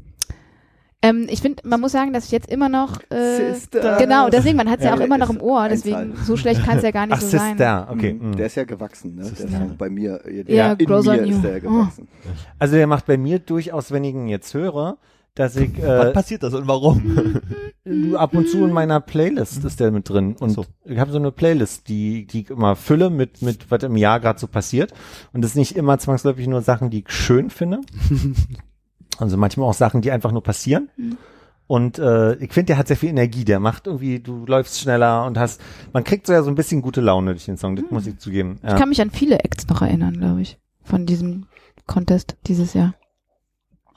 Ähm, 1.01 1.27
ich 1.29 1.41
finde, 1.41 1.61
man 1.67 1.81
muss 1.81 1.91
sagen, 1.91 2.13
dass 2.13 2.25
ich 2.25 2.31
jetzt 2.31 2.49
immer 2.49 2.67
noch 2.67 2.99
äh, 3.11 3.53
Sister. 3.53 3.97
genau, 3.97 4.29
deswegen, 4.29 4.57
man 4.57 4.69
hat 4.69 4.79
es 4.79 4.85
ja, 4.85 4.91
Ja, 4.91 4.97
auch 4.97 5.05
immer 5.05 5.19
noch 5.19 5.29
im 5.29 5.39
Ohr, 5.39 5.67
deswegen 5.69 6.15
so 6.23 6.35
schlecht 6.35 6.63
kann 6.63 6.77
es 6.77 6.83
ja 6.83 6.89
gar 6.91 7.05
nicht 7.05 7.15
Ach, 7.17 7.21
so 7.21 7.37
sein. 7.37 7.49
Sister, 7.57 7.87
okay. 7.91 8.13
Mhm. 8.13 8.29
mhm. 8.29 8.35
Der 8.37 8.45
ist 8.47 8.55
ja 8.55 8.63
gewachsen, 8.63 9.15
ne? 9.15 9.21
Der 9.23 9.31
ist 9.31 9.37
Sister. 9.37 9.59
ja 9.59 9.69
bei 9.77 9.89
mir, 9.89 10.21
ja, 10.27 10.43
Ja, 10.47 10.73
in 10.73 10.87
mir 10.89 11.21
ist 11.27 11.43
der 11.43 11.59
gewachsen. 11.61 12.07
Also 12.57 12.75
der 12.75 12.87
macht 12.87 13.05
bei 13.05 13.17
mir 13.17 13.37
durchaus, 13.39 13.91
wenn 13.91 14.03
ich 14.03 14.15
ihn 14.15 14.27
jetzt 14.27 14.53
höre, 14.55 14.97
dass 15.35 15.55
ich 15.55 15.77
äh, 15.77 16.11
passiert 16.11 16.43
das 16.43 16.53
und 16.53 16.67
warum? 16.67 17.39
ab 18.15 18.33
und 18.33 18.49
zu 18.49 18.63
in 18.65 18.71
meiner 18.71 18.99
Playlist 18.99 19.63
ist 19.63 19.79
der 19.79 19.91
mit 19.91 20.09
drin 20.09 20.35
und 20.39 20.49
so. 20.49 20.65
ich 20.85 20.97
habe 20.97 21.11
so 21.11 21.17
eine 21.19 21.31
Playlist, 21.31 21.87
die 21.87 22.25
die 22.25 22.41
ich 22.41 22.49
immer 22.49 22.75
fülle 22.75 23.09
mit 23.09 23.41
mit 23.43 23.69
was 23.69 23.83
im 23.83 23.95
Jahr 23.95 24.19
gerade 24.19 24.39
so 24.39 24.47
passiert 24.47 24.91
und 25.33 25.41
das 25.43 25.51
ist 25.51 25.57
nicht 25.57 25.75
immer 25.75 25.97
zwangsläufig 25.99 26.47
nur 26.47 26.61
Sachen, 26.61 26.89
die 26.89 26.99
ich 27.01 27.11
schön 27.11 27.49
finde. 27.49 27.81
Also 29.17 29.37
manchmal 29.37 29.69
auch 29.69 29.73
Sachen, 29.73 30.01
die 30.01 30.11
einfach 30.11 30.33
nur 30.33 30.43
passieren. 30.43 30.89
Mhm. 30.97 31.17
Und 31.67 31.99
äh, 31.99 32.35
ich 32.35 32.51
finde, 32.51 32.65
der 32.67 32.77
hat 32.77 32.87
sehr 32.89 32.97
viel 32.97 33.09
Energie. 33.09 33.45
Der 33.45 33.61
macht 33.61 33.87
irgendwie, 33.87 34.19
du 34.19 34.45
läufst 34.45 34.77
schneller 34.79 35.25
und 35.25 35.37
hast, 35.37 35.61
man 35.93 36.03
kriegt 36.03 36.27
so 36.27 36.33
ja 36.33 36.43
so 36.43 36.49
ein 36.51 36.55
bisschen 36.55 36.81
gute 36.81 36.99
Laune 36.99 37.31
durch 37.31 37.45
den 37.45 37.55
Song, 37.57 37.77
das 37.77 37.85
muss 37.89 38.05
ich 38.07 38.17
zugeben. 38.17 38.59
Ich 38.61 38.69
Ja. 38.69 38.75
kann 38.77 38.89
mich 38.89 39.01
an 39.01 39.09
viele 39.11 39.39
Acts 39.39 39.67
noch 39.69 39.81
erinnern, 39.81 40.17
glaube 40.17 40.41
ich, 40.41 40.59
von 40.83 41.05
diesem 41.05 41.45
Contest 41.87 42.35
dieses 42.45 42.73
Jahr. 42.73 42.93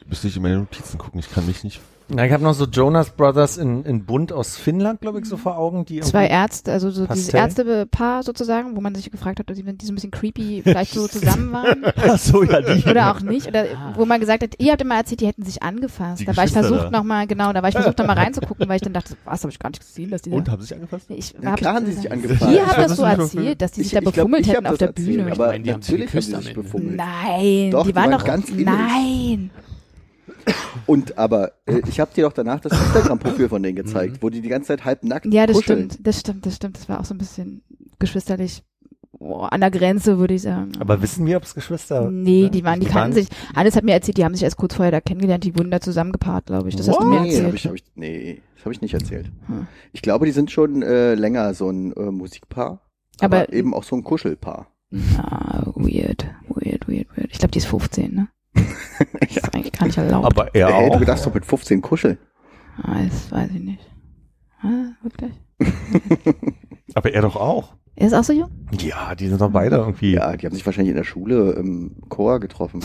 Müsste 0.09 0.28
ich 0.28 0.36
in 0.36 0.42
meine 0.42 0.56
Notizen 0.59 0.98
gucken, 0.98 1.20
ich 1.20 1.30
kann 1.30 1.46
mich 1.46 1.64
nicht. 1.64 1.80
Na, 2.11 2.24
ich 2.24 2.32
habe 2.32 2.42
noch 2.42 2.54
so 2.54 2.64
Jonas 2.64 3.11
Brothers 3.11 3.59
in, 3.59 3.84
in 3.84 4.06
Bunt 4.06 4.32
aus 4.32 4.56
Finnland, 4.56 5.02
glaube 5.02 5.20
ich, 5.20 5.26
so 5.26 5.36
vor 5.36 5.59
Augen, 5.59 5.84
die 5.84 6.00
Zwei 6.00 6.26
Ärzte, 6.26 6.72
also 6.72 6.88
so 6.90 7.04
dieses 7.06 7.30
Pastell? 7.30 7.66
Ärztepaar 7.74 8.22
sozusagen, 8.22 8.74
wo 8.76 8.80
man 8.80 8.94
sich 8.94 9.11
gefragt 9.11 9.38
hat, 9.40 9.50
ob 9.50 9.54
die, 9.54 9.62
die 9.62 9.84
so 9.84 9.92
ein 9.92 9.94
bisschen 9.96 10.11
creepy 10.11 10.62
vielleicht 10.62 10.94
so 10.94 11.06
zusammen 11.06 11.52
waren 11.52 11.84
Ach 11.96 12.16
so, 12.18 12.42
ja, 12.44 12.62
die. 12.62 12.88
oder 12.88 13.12
auch 13.14 13.20
nicht. 13.20 13.46
Oder 13.48 13.64
Ah. 13.76 13.92
wo 13.94 14.06
man 14.06 14.20
gesagt 14.20 14.42
hat, 14.42 14.54
ihr 14.56 14.72
habt 14.72 14.80
immer 14.80 14.94
erzählt, 14.96 15.20
die 15.20 15.26
hätten 15.26 15.44
sich 15.44 15.62
angefasst. 15.62 16.22
Die 16.22 16.24
da 16.24 16.34
war 16.34 16.44
ich 16.46 16.52
versucht 16.52 16.90
nochmal, 16.90 17.26
genau, 17.26 17.52
da 17.52 17.61
war 17.61 17.68
ich 17.68 17.74
versucht 17.74 17.98
nochmal 17.98 18.16
reinzugucken, 18.16 18.66
weil 18.70 18.76
ich 18.76 18.82
dann 18.82 18.94
dachte, 18.94 19.12
was, 19.26 19.42
habe 19.42 19.52
ich 19.52 19.59
gar 19.59 19.68
nicht 19.68 19.80
gesehen, 19.80 20.11
dass 20.11 20.22
die 20.22 20.30
Und 20.30 20.48
da... 20.48 20.52
haben 20.52 20.62
sie 20.62 20.68
sich 20.68 20.76
angefasst? 20.76 21.04
Ich 21.11 21.34
Ja, 21.42 21.50
hab- 21.50 21.59
klar 21.59 21.74
haben 21.74 21.84
die 21.84 21.92
sich 21.92 22.11
angefasst. 22.11 22.50
Ihr 22.50 22.66
habt 22.66 22.78
das 22.78 22.96
so 22.96 23.02
erzählt, 23.04 23.61
dass 23.61 23.72
die 23.72 23.82
sich 23.82 23.88
Ich- 23.88 23.92
da 23.92 24.00
glaub, 24.00 24.14
befummelt 24.14 24.48
hab 24.48 24.54
hätten 24.56 24.66
auf 24.68 24.78
der 24.78 24.92
Bühne. 24.92 25.18
erzählt, 25.24 25.32
Aber 25.40 25.46
meine, 25.48 25.62
die 25.64 25.72
haben 25.74 25.82
sich 25.82 25.98
natürlich 25.98 26.14
haben 26.32 26.40
sie 26.40 26.46
sich 26.46 26.54
befummelt. 26.54 26.96
Nein, 26.96 27.70
Doch, 27.70 27.86
die 27.86 27.94
waren 27.94 28.12
doch 28.12 28.24
ganz. 28.24 28.50
Nein. 28.50 29.50
Und 30.86 31.18
aber 31.18 31.53
äh, 31.66 31.80
ich 31.88 32.01
habe 32.01 32.11
dir 32.14 32.24
doch 32.24 32.32
danach 32.32 32.61
das 32.61 32.72
Instagram-Profil 32.72 33.49
von 33.49 33.62
denen 33.62 33.76
gezeigt, 33.76 34.18
wo 34.22 34.30
die 34.30 34.40
die 34.40 34.49
ganze 34.49 34.68
Zeit 34.68 34.84
halb 34.84 35.05
nackt 35.05 35.26
Ja, 35.32 35.46
das 35.46 35.57
kuscheln. 35.57 35.90
stimmt, 35.90 36.07
das 36.07 36.20
stimmt, 36.20 36.46
das 36.46 36.57
stimmt. 36.57 36.76
Das 36.78 36.88
war 36.88 37.01
auch 37.01 37.05
so 37.05 37.14
ein 37.14 37.18
bisschen 37.18 37.62
geschwisterlich 37.99 38.62
oh, 39.18 39.40
an 39.40 39.61
der 39.61 39.70
Grenze, 39.70 40.18
würde 40.18 40.34
ich 40.34 40.42
sagen. 40.42 40.72
Aber 40.78 41.03
wissen 41.03 41.26
wir, 41.26 41.36
ob 41.36 41.42
es 41.44 41.55
Geschwister 41.55 42.11
Nee, 42.11 42.49
die 42.49 42.64
waren, 42.64 42.80
die 42.80 42.86
Die 42.86 42.92
kannten 42.92 43.16
waren- 43.16 43.24
sich. 43.24 43.28
Hannes 43.55 43.76
hat 43.76 43.84
mir 43.84 43.92
erzählt, 43.92 44.16
die 44.18 44.24
haben 44.24 44.34
sich 44.34 44.44
erst 44.44 44.57
kurz 44.57 44.74
vorher 44.74 44.92
da 44.92 45.01
kennengelernt, 45.01 45.44
die 45.44 45.57
wurden 45.57 45.70
da 45.70 45.80
zusammengepaart, 45.80 46.46
glaube 46.46 46.68
ich. 46.68 46.76
Das 46.76 46.88
hast 46.88 47.01
du 47.01 47.07
mir 47.07 47.20
Nee, 47.20 47.28
erzählt. 47.28 47.46
hab 47.46 47.55
ich, 47.55 47.66
hab 47.66 47.74
ich, 47.74 47.84
nee, 47.96 48.42
das 48.57 48.64
habe 48.64 48.72
ich 48.74 48.80
nicht 48.80 48.94
erzählt. 48.94 49.30
Hm. 49.46 49.66
Ich 49.92 50.03
glaube, 50.03 50.26
die 50.26 50.32
sind 50.32 50.51
schon 50.51 50.82
äh, 50.82 51.14
länger 51.14 51.55
so 51.55 51.68
ein 51.70 51.92
äh, 51.94 52.11
Musikpaar, 52.11 52.80
aber, 53.20 53.36
Aber- 53.42 53.53
eben 53.53 53.74
auch 53.74 53.82
so 53.84 53.96
ein 53.96 54.05
Kuschelpaar. 54.05 54.68
Ah, 55.18 55.64
weird, 55.74 56.24
weird, 56.49 56.88
weird, 56.88 57.09
weird. 57.14 57.28
Ich 57.30 57.38
glaube, 57.38 57.51
die 57.53 57.59
ist 57.59 57.66
15, 57.66 58.14
ne? 58.14 58.28
Das 59.20 59.36
ist 59.36 59.54
eigentlich 59.54 59.72
gar 59.72 59.86
nicht 59.86 59.98
erlaubt. 59.98 60.26
Aber 60.26 60.54
er 60.54 60.68
Ey, 60.68 60.90
auch. 60.90 60.98
du 60.98 61.04
darfst 61.04 61.24
doch 61.26 61.34
mit 61.34 61.44
15 61.46 61.80
kuscheln. 61.82 62.18
ah, 62.82 62.96
das 63.09 63.30
weiß 63.30 63.50
ich 63.54 63.61
nicht. 63.62 63.80
Ah, 64.62 64.92
wirklich? 65.02 65.32
Aber 66.94 67.12
er 67.12 67.22
doch 67.22 67.36
auch. 67.36 67.74
Er 67.96 68.06
ist 68.06 68.12
auch 68.14 68.24
so 68.24 68.32
jung? 68.32 68.50
Ja, 68.80 69.14
die 69.14 69.28
sind 69.28 69.40
doch 69.40 69.50
beide 69.50 69.76
irgendwie. 69.76 70.12
Ja, 70.12 70.36
die 70.36 70.46
haben 70.46 70.54
sich 70.54 70.64
wahrscheinlich 70.64 70.90
in 70.90 70.96
der 70.96 71.04
Schule 71.04 71.52
im 71.52 71.96
Chor 72.09 72.38
getroffen. 72.40 72.80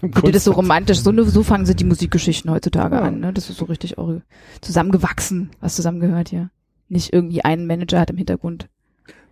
Du 0.00 0.30
das 0.30 0.44
so 0.44 0.52
romantisch, 0.52 1.00
so, 1.00 1.12
so 1.24 1.42
fangen 1.42 1.66
sie 1.66 1.74
die 1.74 1.84
Musikgeschichten 1.84 2.50
heutzutage 2.50 2.96
Ja. 2.96 3.02
an, 3.02 3.18
ne? 3.20 3.32
Das 3.32 3.50
ist 3.50 3.56
so 3.58 3.64
richtig 3.64 3.98
auch 3.98 4.12
zusammengewachsen, 4.60 5.50
was 5.60 5.74
zusammengehört 5.76 6.28
hier. 6.28 6.50
Nicht 6.88 7.12
irgendwie 7.12 7.44
ein 7.44 7.66
Manager 7.66 7.98
hat 8.00 8.10
im 8.10 8.16
Hintergrund. 8.16 8.68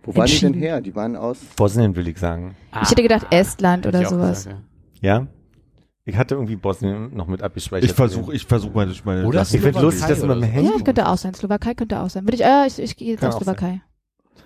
Wo 0.03 0.15
waren 0.15 0.27
die 0.27 0.39
denn 0.39 0.53
her? 0.53 0.81
Die 0.81 0.95
waren 0.95 1.15
aus. 1.15 1.39
Bosnien 1.55 1.95
will 1.95 2.07
ich 2.07 2.17
sagen. 2.17 2.55
Ich 2.83 2.91
hätte 2.91 3.01
gedacht 3.01 3.27
Estland 3.31 3.85
Hätte 3.85 3.97
oder 3.97 4.07
sowas. 4.09 4.43
gesagt, 4.45 4.61
Ja? 5.01 5.27
Ich 6.07 6.15
hatte 6.15 6.35
irgendwie 6.35 6.55
Bosnien 6.55 7.13
noch 7.15 7.27
mit 7.27 7.43
abgespeichert. 7.43 7.89
Ich 7.89 7.93
versuche, 7.95 8.33
ich 8.33 8.45
versuche 8.45 8.73
meine, 8.73 8.93
meine 9.03 9.25
Oder 9.27 9.41
Ich 9.41 9.49
finde 9.59 9.81
lustig, 9.81 10.07
dass 10.07 10.21
du 10.21 10.27
mit 10.27 10.37
dem 10.37 10.43
Handy. 10.43 10.71
Ja, 10.71 10.81
könnte 10.81 11.05
auch 11.07 11.17
sein. 11.17 11.33
Slowakei 11.33 11.73
könnte 11.73 11.99
auch 11.99 12.09
sein. 12.09 12.23
Würde 12.25 12.37
ich, 12.37 12.43
äh, 12.45 12.65
ich, 12.65 12.79
ich 12.79 12.95
gehe 12.95 13.09
jetzt 13.11 13.19
Kann 13.19 13.33
auf 13.33 13.43
Slowakei. 13.43 13.81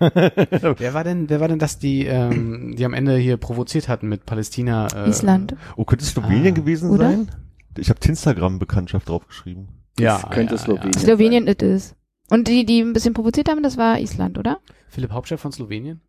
Wer 0.00 0.94
war 0.94 1.04
denn, 1.04 1.30
wer 1.30 1.38
war 1.38 1.46
denn 1.46 1.60
das, 1.60 1.78
die, 1.78 2.04
ähm, 2.06 2.74
die 2.76 2.84
am 2.84 2.92
Ende 2.94 3.16
hier 3.16 3.36
provoziert 3.36 3.88
hatten 3.88 4.08
mit 4.08 4.26
Palästina? 4.26 4.88
Äh, 4.88 5.08
Island. 5.10 5.54
Oh, 5.76 5.84
könnte 5.84 6.04
es 6.04 6.10
Slowenien 6.10 6.48
Ah. 6.54 6.56
gewesen 6.56 6.90
Oder? 6.90 7.10
sein? 7.10 7.30
Ich 7.78 7.88
habe 7.90 8.00
Tinstagram-Bekanntschaft 8.00 9.08
draufgeschrieben. 9.08 9.68
Ja, 10.00 10.18
Das 10.20 10.30
könnte 10.30 10.54
ja, 10.56 10.60
Slowenien. 10.60 10.92
Ja. 10.94 11.00
Slowenien 11.00 11.46
it 11.46 11.62
is. 11.62 11.94
Und 12.30 12.48
die, 12.48 12.64
die 12.66 12.80
ein 12.80 12.92
bisschen 12.92 13.14
provoziert 13.14 13.48
haben, 13.48 13.62
das 13.62 13.76
war 13.76 14.00
Island, 14.00 14.36
oder? 14.38 14.58
Philipp 14.88 15.12
Hauptstadt 15.12 15.38
von 15.38 15.52
Slowenien? 15.52 16.00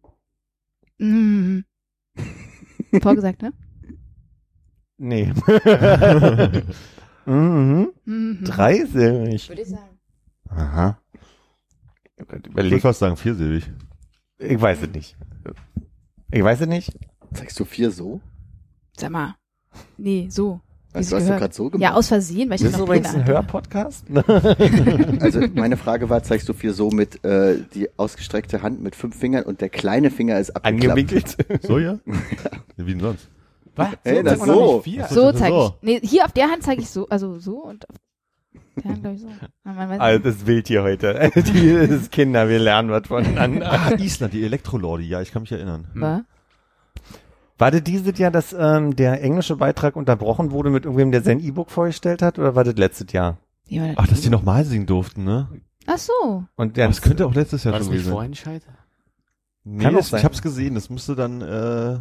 Mhm. 0.98 1.66
Vorgesagt, 3.02 3.44
ne? 3.44 3.54
Nee. 4.98 5.34
mhm. 7.26 7.92
Mhm. 8.06 8.40
Dreisilbig. 8.44 9.50
Würde 9.50 9.62
ich 9.62 9.68
sagen. 9.70 10.00
Aha. 10.50 10.98
Ich 12.18 12.30
würde 12.32 12.50
Überleg, 12.50 12.82
fast 12.82 13.00
sagen 13.00 13.18
viersilbig. 13.18 13.70
ich 14.40 14.62
weiß 14.62 14.82
es 14.84 14.90
nicht. 14.90 15.18
Ich 16.32 16.44
weiß 16.44 16.62
es 16.62 16.68
nicht. 16.68 16.92
Zeigst 17.34 17.60
du 17.60 17.66
vier 17.66 17.92
so? 17.92 18.22
Sag 18.98 19.10
mal. 19.12 19.36
Nee, 19.98 20.28
so. 20.30 20.62
Wie 20.92 20.98
Also, 20.98 21.10
sie 21.10 21.10
du 21.10 21.16
hast 21.16 21.22
doch 21.24 21.26
gehört. 21.26 21.40
gerade 21.42 21.54
so 21.56 21.70
gemacht. 21.72 21.82
Ja, 21.82 21.94
aus 21.96 22.08
Versehen, 22.08 22.50
weil 22.50 22.58
ich 22.58 22.62
Das 22.62 22.74
noch 22.74 22.82
übrigens 22.82 23.10
Pläne 23.10 23.24
ein 23.24 23.28
hatte. 23.28 23.34
Hörpodcast. 23.34 24.06
Also 25.24 25.42
meine 25.56 25.78
Frage 25.78 26.10
war, 26.10 26.22
zeigst 26.22 26.48
du 26.50 26.54
vier 26.54 26.74
so 26.74 26.92
mit 26.92 27.24
äh, 27.26 27.58
die 27.74 27.90
ausgestreckte 27.98 28.62
Hand 28.62 28.82
mit 28.84 28.96
fünf 28.96 29.18
Fingern 29.18 29.44
und 29.46 29.62
der 29.62 29.70
kleine 29.70 30.12
Finger 30.12 30.40
ist 30.40 30.52
abgeklappt. 30.56 31.00
Angewinkelt. 31.00 31.38
So, 31.64 31.80
ja? 31.80 31.98
Wie 32.78 32.92
denn 32.92 33.00
sonst? 33.00 33.28
Was? 33.76 33.90
Ey, 34.04 34.16
Sag 34.18 34.24
das 34.26 34.40
so. 34.42 34.82
vier. 34.82 35.08
So 35.08 35.32
das 35.32 35.40
zeige 35.42 35.56
so. 35.56 35.74
ich. 35.82 35.84
Nee, 35.84 36.00
hier 36.08 36.26
auf 36.26 36.32
der 36.32 36.50
Hand 36.50 36.64
zeige 36.64 36.82
ich 36.82 36.90
so, 36.90 37.08
also 37.10 37.40
so 37.40 37.64
und 37.64 37.90
auf 37.90 37.96
der 38.76 38.92
Hand 38.92 39.02
glaube 39.02 39.16
ich 39.16 39.22
so. 39.22 39.28
Ja, 39.30 39.74
man 39.74 40.00
Also 40.00 40.20
das 40.24 40.36
ist 40.36 40.48
wild 40.48 40.68
hier 40.68 40.84
heute. 40.84 41.32
Die 41.36 41.74
das 41.74 41.90
ist 41.90 42.12
Kinder, 42.12 42.48
wir 42.50 42.60
lernen 42.60 42.90
was 42.90 43.08
voneinander. 43.08 43.72
Ah, 43.72 43.92
Island, 43.92 44.34
die 44.34 44.44
Elektrolordi, 44.44 45.08
ja, 45.08 45.22
ich 45.22 45.32
kann 45.32 45.42
mich 45.44 45.52
erinnern. 45.52 45.88
Was? 45.96 46.22
War 47.58 47.72
das 47.72 47.84
dieses 47.84 48.18
Jahr, 48.18 48.32
dass 48.32 48.54
ähm, 48.54 48.96
der 48.96 49.22
englische 49.22 49.56
Beitrag 49.56 49.96
unterbrochen 49.96 50.52
wurde 50.52 50.70
mit 50.70 50.86
irgendwem, 50.86 51.12
der 51.12 51.22
sein 51.22 51.40
E-Book 51.40 51.70
vorgestellt 51.72 52.22
hat? 52.22 52.38
Oder 52.40 52.56
war 52.56 52.64
das 52.64 52.76
letztes 52.76 53.12
Jahr? 53.14 53.38
War 53.70 53.88
das? 53.88 53.96
Ach, 53.98 54.08
dass 54.08 54.22
die 54.22 54.30
nochmal 54.30 54.66
singen 54.66 54.86
durften, 54.86 55.24
ne? 55.24 55.48
Ach 55.86 55.98
so. 55.98 56.44
Und 56.56 56.78
der 56.78 56.88
das 56.88 57.02
könnte 57.02 57.26
auch 57.26 57.34
letztes 57.34 57.64
Jahr 57.64 57.76
schon 57.78 57.88
gewesen 57.88 58.06
sein. 58.06 58.14
Vorentscheid? 58.14 58.64
Nee, 59.64 59.84
Kann 59.84 59.94
auch 59.96 60.00
das, 60.00 60.10
sein. 60.10 60.20
ich 60.20 60.26
hab's 60.26 60.42
gesehen, 60.42 60.76
das 60.76 60.90
müsste 60.90 61.16
dann 61.16 61.42
äh, 61.42 62.00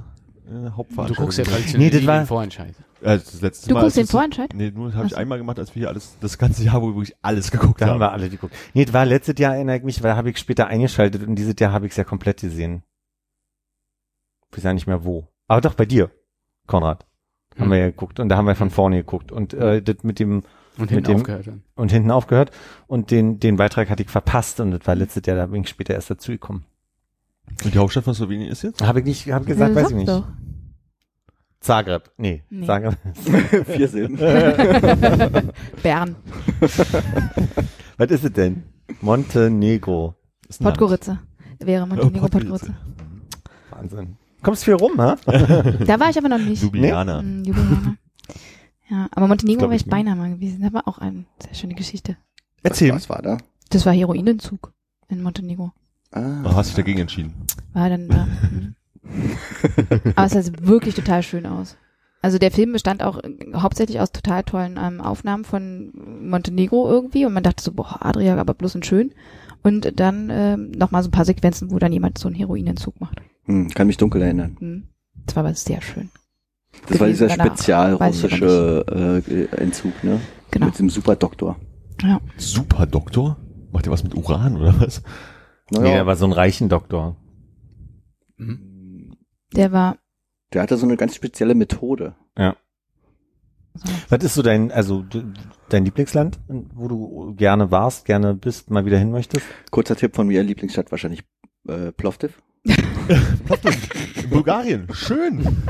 äh, 0.52 0.70
Hauptveranstaltung 0.70 1.14
Du 1.16 1.22
guckst 1.22 1.38
ja 1.38 1.44
traditionell 1.44 1.88
Nee, 1.90 1.96
das 1.98 2.06
war- 2.06 2.18
den 2.20 2.26
Vorentscheid. 2.26 2.74
Äh, 3.00 3.18
das 3.18 3.40
letzte 3.40 3.68
Du 3.68 3.74
Mal, 3.74 3.80
guckst 3.82 3.96
den 3.96 4.06
Vorentscheid? 4.06 4.52
Nee, 4.54 4.70
nur 4.70 4.94
habe 4.94 5.06
ich 5.06 5.16
einmal 5.16 5.38
gemacht, 5.38 5.58
als 5.58 5.74
wir 5.74 5.80
hier 5.80 5.88
alles, 5.88 6.16
das 6.20 6.38
ganze 6.38 6.62
Jahr, 6.64 6.80
wo 6.82 6.88
wir 6.88 6.94
wirklich 6.96 7.16
alles 7.22 7.50
geguckt 7.50 7.80
Da 7.80 7.86
haben 7.86 7.92
haben. 7.94 8.00
wir 8.00 8.12
alle 8.12 8.28
geguckt. 8.30 8.54
Nee, 8.74 8.84
das 8.84 8.94
war 8.94 9.04
letztes 9.04 9.38
Jahr, 9.38 9.54
erinnere 9.54 9.76
ich 9.78 9.82
mich, 9.82 10.02
weil 10.02 10.14
habe 10.16 10.30
ich 10.30 10.38
später 10.38 10.66
eingeschaltet 10.68 11.26
und 11.26 11.34
dieses 11.36 11.54
Jahr 11.58 11.72
habe 11.72 11.86
ich 11.86 11.92
es 11.92 11.96
ja 11.96 12.04
komplett 12.04 12.40
gesehen. 12.40 12.82
Ich 14.50 14.58
weiß 14.58 14.64
ja 14.64 14.72
nicht 14.74 14.86
mehr 14.86 15.04
wo. 15.04 15.26
Aber 15.48 15.60
doch 15.60 15.74
bei 15.74 15.86
dir, 15.86 16.10
Konrad. 16.66 17.06
Haben 17.56 17.64
Hm. 17.64 17.70
wir 17.72 17.78
ja 17.78 17.86
geguckt 17.86 18.20
und 18.20 18.28
da 18.28 18.36
haben 18.36 18.46
wir 18.46 18.54
von 18.54 18.70
vorne 18.70 18.96
geguckt 18.98 19.30
und 19.32 19.52
äh, 19.54 19.82
das 19.82 19.96
mit 20.04 20.18
dem 20.18 20.36
Und 20.78 20.80
mit 20.80 20.90
hinten 20.90 21.04
dem- 21.04 21.16
aufgehört 21.16 21.46
dann. 21.46 21.62
und 21.74 21.92
hinten 21.92 22.10
aufgehört 22.10 22.50
und 22.86 23.10
den 23.10 23.40
den 23.40 23.56
Beitrag 23.56 23.90
hatte 23.90 24.02
ich 24.02 24.08
verpasst 24.08 24.58
und 24.60 24.70
das 24.70 24.86
war 24.86 24.94
letztes 24.94 25.26
Jahr, 25.26 25.36
da 25.36 25.46
bin 25.46 25.62
ich 25.62 25.68
später 25.68 25.92
erst 25.92 26.08
dazu 26.10 26.32
gekommen. 26.32 26.64
Und 27.64 27.74
die 27.74 27.78
Hauptstadt 27.78 28.04
von 28.04 28.14
Slowenien 28.14 28.50
ist 28.50 28.62
jetzt? 28.62 28.82
Habe 28.82 29.00
ich 29.00 29.04
nicht, 29.06 29.30
habe 29.30 29.44
gesagt, 29.44 29.74
Ja, 29.74 29.82
weiß 29.82 29.90
ich 29.90 29.96
nicht. 29.96 30.08
Doch. 30.08 30.26
Zagreb. 31.60 32.10
Nee, 32.16 32.42
Nee. 32.50 32.66
Zagreb. 32.66 32.96
vier 33.66 33.88
Silben. 33.88 34.16
Bern. 35.82 36.16
Was 37.98 38.10
ist 38.10 38.24
es 38.24 38.32
denn? 38.32 38.64
Montenegro. 39.00 40.16
Podgorica. 40.60 41.22
Wäre 41.60 41.86
Montenegro 41.86 42.26
Oh, 42.26 42.28
Podgorica. 42.28 42.74
Wahnsinn. 43.70 44.16
Kommst 44.42 44.64
viel 44.64 44.74
rum, 44.74 45.00
ha? 45.00 45.16
Da 45.24 46.00
war 46.00 46.10
ich 46.10 46.18
aber 46.18 46.28
noch 46.28 46.38
nicht. 46.38 46.62
Ljubljana. 46.62 47.20
Hm, 47.20 47.44
Ljubljana. 47.44 47.96
Ja, 48.90 49.08
aber 49.12 49.28
Montenegro 49.28 49.66
war 49.68 49.72
ich 49.74 49.82
ich 49.84 49.90
beinahe 49.90 50.16
mal 50.16 50.30
gewesen. 50.34 50.62
Das 50.62 50.72
war 50.72 50.88
auch 50.88 50.98
eine 50.98 51.24
sehr 51.40 51.54
schöne 51.54 51.74
Geschichte. 51.74 52.16
Erzähl. 52.64 52.92
Was 52.92 53.08
war 53.08 53.22
da? 53.22 53.38
Das 53.70 53.86
war 53.86 53.92
Heroinentzug 53.92 54.72
in 55.08 55.22
Montenegro. 55.22 55.72
Ah. 56.12 56.54
Hast 56.54 56.68
dich 56.70 56.76
dagegen 56.76 57.00
entschieden. 57.00 57.32
War 57.72 57.88
dann 57.88 58.08
da. 58.08 58.28
Aber 60.14 60.26
es 60.26 60.32
sah 60.32 60.52
wirklich 60.60 60.94
total 60.94 61.22
schön 61.22 61.46
aus. 61.46 61.76
Also 62.20 62.38
der 62.38 62.52
Film 62.52 62.72
bestand 62.72 63.02
auch 63.02 63.20
hauptsächlich 63.54 63.98
aus 63.98 64.12
total 64.12 64.44
tollen 64.44 64.78
ähm, 64.80 65.00
Aufnahmen 65.00 65.44
von 65.44 65.92
Montenegro 66.22 66.88
irgendwie 66.88 67.26
und 67.26 67.32
man 67.32 67.42
dachte 67.42 67.64
so, 67.64 67.72
boah, 67.72 67.98
Adria, 68.00 68.36
aber 68.36 68.54
bloß 68.54 68.76
und 68.76 68.86
schön. 68.86 69.12
Und 69.64 69.98
dann 69.98 70.28
ähm, 70.30 70.70
nochmal 70.70 71.02
so 71.02 71.08
ein 71.08 71.12
paar 71.12 71.24
Sequenzen, 71.24 71.70
wo 71.70 71.78
dann 71.78 71.92
jemand 71.92 72.18
so 72.18 72.28
einen 72.28 72.36
Heroinentzug 72.36 73.00
macht. 73.00 73.20
Hm, 73.46 73.68
kann 73.70 73.88
mich 73.88 73.96
dunkel 73.96 74.22
erinnern. 74.22 74.56
Hm. 74.58 74.82
Das 75.26 75.36
war 75.36 75.44
aber 75.44 75.54
sehr 75.54 75.82
schön. 75.82 76.10
Das 76.86 77.00
war 77.00 77.08
dieser 77.08 77.26
Gewesen 77.26 77.38
danach. 77.38 77.56
spezial 77.56 78.00
Weiß 78.00 78.24
ich 78.24 78.42
aber 78.42 78.84
russische 78.86 79.50
äh, 79.50 79.56
Entzug, 79.56 80.04
ne? 80.04 80.20
Genau. 80.50 80.66
Mit 80.66 80.78
dem 80.78 80.90
Superdoktor. 80.90 81.56
Ja. 82.02 82.20
Super 82.36 82.86
Doktor? 82.86 83.36
Macht 83.72 83.86
ihr 83.86 83.92
was 83.92 84.04
mit 84.04 84.14
Uran 84.14 84.56
oder 84.56 84.80
was? 84.80 85.02
Nee, 85.80 85.92
er 85.94 86.06
war 86.06 86.16
so 86.16 86.24
ein 86.26 86.32
reichen 86.32 86.68
Doktor. 86.68 87.16
Mhm. 88.36 89.16
Der 89.54 89.72
war 89.72 89.96
Der 90.52 90.62
hatte 90.62 90.76
so 90.76 90.86
eine 90.86 90.96
ganz 90.96 91.14
spezielle 91.14 91.54
Methode. 91.54 92.14
so, 92.36 92.52
Was 94.08 94.22
ist 94.24 94.34
so 94.34 94.42
dein, 94.42 94.70
also 94.72 95.04
dein 95.68 95.84
Lieblingsland, 95.84 96.38
wo 96.74 96.88
du 96.88 97.34
gerne 97.36 97.70
warst, 97.70 98.04
gerne 98.04 98.34
bist, 98.34 98.70
mal 98.70 98.84
wieder 98.84 98.98
hin 98.98 99.10
möchtest? 99.10 99.46
Kurzer 99.70 99.96
Tipp 99.96 100.14
von 100.14 100.26
mir, 100.26 100.42
Lieblingsstadt 100.42 100.90
wahrscheinlich 100.90 101.22
äh, 101.68 101.92
Plovdiv. 101.92 102.42
Plovdiv. 103.46 104.28
Bulgarien. 104.30 104.88
Schön. 104.92 105.44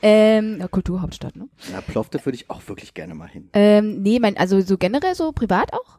Ähm, 0.00 0.56
ja, 0.58 0.68
Kulturhauptstadt, 0.68 1.36
ne? 1.36 1.48
Na, 1.70 1.80
Plovdiv 1.82 2.24
würde 2.24 2.36
ich 2.36 2.48
auch 2.48 2.66
wirklich 2.66 2.94
gerne 2.94 3.14
mal 3.14 3.28
hin. 3.28 3.50
Ähm, 3.52 4.00
nee, 4.02 4.18
mein, 4.20 4.36
also 4.38 4.60
so 4.62 4.78
generell 4.78 5.14
so 5.14 5.32
privat 5.32 5.72
auch. 5.74 5.98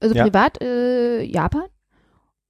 Also 0.00 0.14
Ja. 0.14 0.22
privat 0.24 0.62
äh, 0.62 1.22
Japan. 1.22 1.64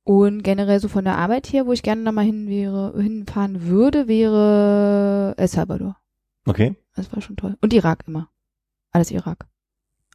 Und 0.09 0.43
generell 0.43 0.81
so 0.81 0.89
von 0.89 1.05
der 1.05 1.19
Arbeit 1.19 1.53
her, 1.53 1.67
wo 1.67 1.73
ich 1.75 1.83
gerne 1.83 2.01
nochmal 2.01 2.25
hin 2.25 2.49
wäre, 2.49 2.95
hinfahren 2.97 3.67
würde, 3.67 4.09
wäre 4.09 5.35
El 5.37 5.49
Salvador. 5.49 5.99
Okay. 6.47 6.77
Das 6.97 7.13
war 7.13 7.21
schon 7.21 7.37
toll. 7.37 7.59
Und 7.61 7.75
Irak 7.75 8.05
immer. 8.07 8.31
Alles 8.91 9.11
Irak. 9.11 9.47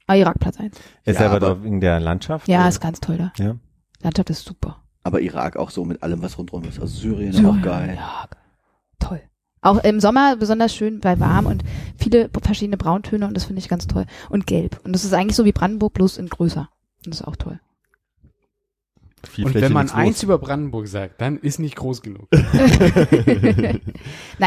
Ah, 0.07 0.15
Irak 0.15 0.39
Platz 0.39 0.59
eins. 0.59 0.79
Ja, 1.05 1.13
aber 1.19 1.35
aber- 1.35 1.39
doch 1.41 1.63
wegen 1.63 1.79
der 1.79 1.99
Landschaft? 1.99 2.47
Ja, 2.47 2.61
oder? 2.61 2.69
ist 2.69 2.81
ganz 2.81 3.01
toll 3.01 3.19
da. 3.19 3.33
Ja. 3.37 3.55
Landschaft 4.01 4.31
ist 4.31 4.43
super. 4.43 4.83
Aber 5.03 5.21
Irak 5.21 5.57
auch 5.57 5.69
so 5.69 5.85
mit 5.85 6.01
allem, 6.01 6.23
was 6.23 6.39
rundherum 6.39 6.63
ist. 6.63 6.79
Also 6.79 6.99
Syrien, 6.99 7.31
Syrien, 7.31 7.59
auch 7.59 7.61
geil. 7.61 7.93
Ja, 7.95 8.25
toll. 8.97 9.21
Auch 9.61 9.83
im 9.83 9.99
Sommer 9.99 10.37
besonders 10.37 10.73
schön, 10.73 11.03
weil 11.03 11.19
warm 11.19 11.45
und 11.45 11.63
viele 11.97 12.31
verschiedene 12.41 12.77
Brauntöne 12.77 13.27
und 13.27 13.35
das 13.35 13.45
finde 13.45 13.59
ich 13.59 13.69
ganz 13.69 13.85
toll. 13.85 14.07
Und 14.31 14.47
gelb. 14.47 14.81
Und 14.83 14.93
das 14.93 15.05
ist 15.05 15.13
eigentlich 15.13 15.35
so 15.35 15.45
wie 15.45 15.51
Brandenburg, 15.51 15.93
bloß 15.93 16.17
in 16.17 16.29
größer. 16.29 16.67
Und 17.05 17.13
das 17.13 17.21
ist 17.21 17.27
auch 17.27 17.35
toll. 17.35 17.59
Viel 19.27 19.45
Und 19.45 19.51
Fläche, 19.51 19.65
wenn 19.67 19.73
man 19.73 19.89
eins 19.89 20.21
über 20.23 20.37
Brandenburg 20.37 20.87
sagt, 20.87 21.21
dann 21.21 21.37
ist 21.37 21.59
nicht 21.59 21.75
groß 21.75 22.01
genug. 22.01 22.27
Nein, 22.31 23.81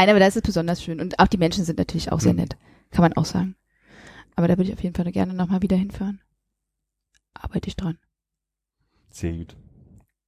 aber 0.09 0.19
das 0.19 0.35
ist 0.35 0.45
besonders 0.45 0.83
schön. 0.83 0.99
Und 1.01 1.19
auch 1.19 1.27
die 1.27 1.37
Menschen 1.37 1.65
sind 1.65 1.79
natürlich 1.79 2.11
auch 2.11 2.19
sehr 2.19 2.33
Mhm. 2.33 2.39
nett. 2.39 2.57
Kann 2.91 3.01
man 3.01 3.13
auch 3.13 3.25
sagen. 3.25 3.55
Aber 4.35 4.47
da 4.47 4.57
würde 4.57 4.69
ich 4.69 4.73
auf 4.77 4.83
jeden 4.83 4.95
Fall 4.95 5.11
gerne 5.11 5.33
nochmal 5.33 5.61
wieder 5.61 5.75
hinfahren. 5.77 6.21
Arbeite 7.33 7.67
ich 7.67 7.75
dran. 7.75 7.97
Sehr 9.09 9.33
gut. 9.33 9.55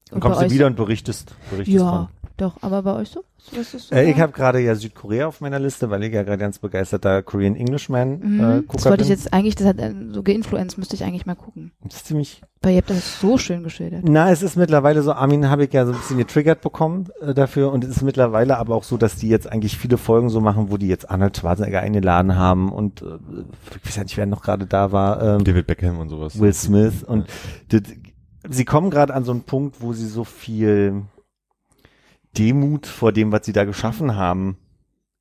Dann 0.09 0.15
Und 0.15 0.21
kommst 0.21 0.37
bei 0.39 0.45
du 0.45 0.47
euch 0.47 0.53
wieder 0.53 0.67
und 0.67 0.75
berichtest, 0.75 1.35
berichtest 1.51 1.79
Ja, 1.79 1.89
von. 1.89 2.07
Doch. 2.41 2.57
Aber 2.61 2.83
bei 2.83 2.95
euch 2.95 3.09
so? 3.09 3.23
So? 3.37 3.95
Äh, 3.95 4.11
ich 4.11 4.19
habe 4.19 4.31
gerade 4.33 4.59
ja 4.59 4.75
Südkorea 4.75 5.27
auf 5.27 5.41
meiner 5.41 5.59
Liste, 5.59 5.89
weil 5.89 6.03
ich 6.03 6.13
ja 6.13 6.23
gerade 6.23 6.37
ganz 6.37 6.59
begeisterter 6.59 7.23
Korean 7.23 7.55
Englishman 7.55 8.19
mhm. 8.19 8.39
äh, 8.39 8.43
Das 8.43 8.67
Gucker 8.67 8.89
wollte 8.91 9.03
ich 9.03 9.09
bin. 9.09 9.17
jetzt 9.17 9.33
eigentlich, 9.33 9.55
das 9.55 9.67
hat 9.67 9.79
äh, 9.79 9.93
so 10.11 10.23
geinfluenced, 10.23 10.77
müsste 10.77 10.95
ich 10.95 11.03
eigentlich 11.03 11.25
mal 11.25 11.35
gucken. 11.35 11.71
Das 11.83 11.95
ist 11.95 12.07
ziemlich 12.07 12.41
Weil 12.61 12.73
ihr 12.73 12.77
habt 12.79 12.89
das 12.89 13.19
so 13.21 13.37
schön 13.37 13.63
geschildert. 13.63 14.03
Na, 14.03 14.29
es 14.29 14.43
ist 14.43 14.57
mittlerweile 14.57 15.01
so, 15.01 15.13
Armin 15.13 15.49
habe 15.49 15.63
ich 15.65 15.73
ja 15.73 15.85
so 15.85 15.93
ein 15.93 15.97
bisschen 15.97 16.17
getriggert 16.17 16.61
bekommen 16.61 17.07
äh, 17.21 17.33
dafür 17.33 17.71
und 17.71 17.83
es 17.83 17.91
ist 17.91 18.01
mittlerweile 18.01 18.57
aber 18.57 18.75
auch 18.75 18.83
so, 18.83 18.97
dass 18.97 19.15
die 19.15 19.29
jetzt 19.29 19.51
eigentlich 19.51 19.77
viele 19.77 19.97
Folgen 19.97 20.29
so 20.29 20.41
machen, 20.41 20.69
wo 20.69 20.77
die 20.77 20.87
jetzt 20.87 21.09
Arnold 21.09 21.37
Schwarzenegger 21.37 21.79
eingeladen 21.79 22.35
haben 22.35 22.71
und 22.71 23.01
äh, 23.01 23.05
ich 23.81 23.87
weiß 23.87 23.95
ja 23.95 24.03
nicht, 24.03 24.17
wer 24.17 24.25
noch 24.25 24.43
gerade 24.43 24.65
da 24.65 24.91
war, 24.91 25.21
ähm, 25.21 25.43
David 25.43 25.65
Beckham 25.65 25.99
und 25.99 26.09
sowas. 26.09 26.39
Will 26.39 26.53
Smith 26.53 27.03
und 27.03 27.25
das, 27.69 27.81
sie 28.49 28.65
kommen 28.65 28.89
gerade 28.89 29.13
an 29.13 29.23
so 29.23 29.31
einen 29.31 29.43
Punkt, 29.43 29.81
wo 29.81 29.93
sie 29.93 30.07
so 30.07 30.23
viel 30.23 31.03
Demut 32.37 32.87
vor 32.87 33.11
dem, 33.11 33.31
was 33.31 33.45
sie 33.45 33.53
da 33.53 33.65
geschaffen 33.65 34.15
haben, 34.15 34.57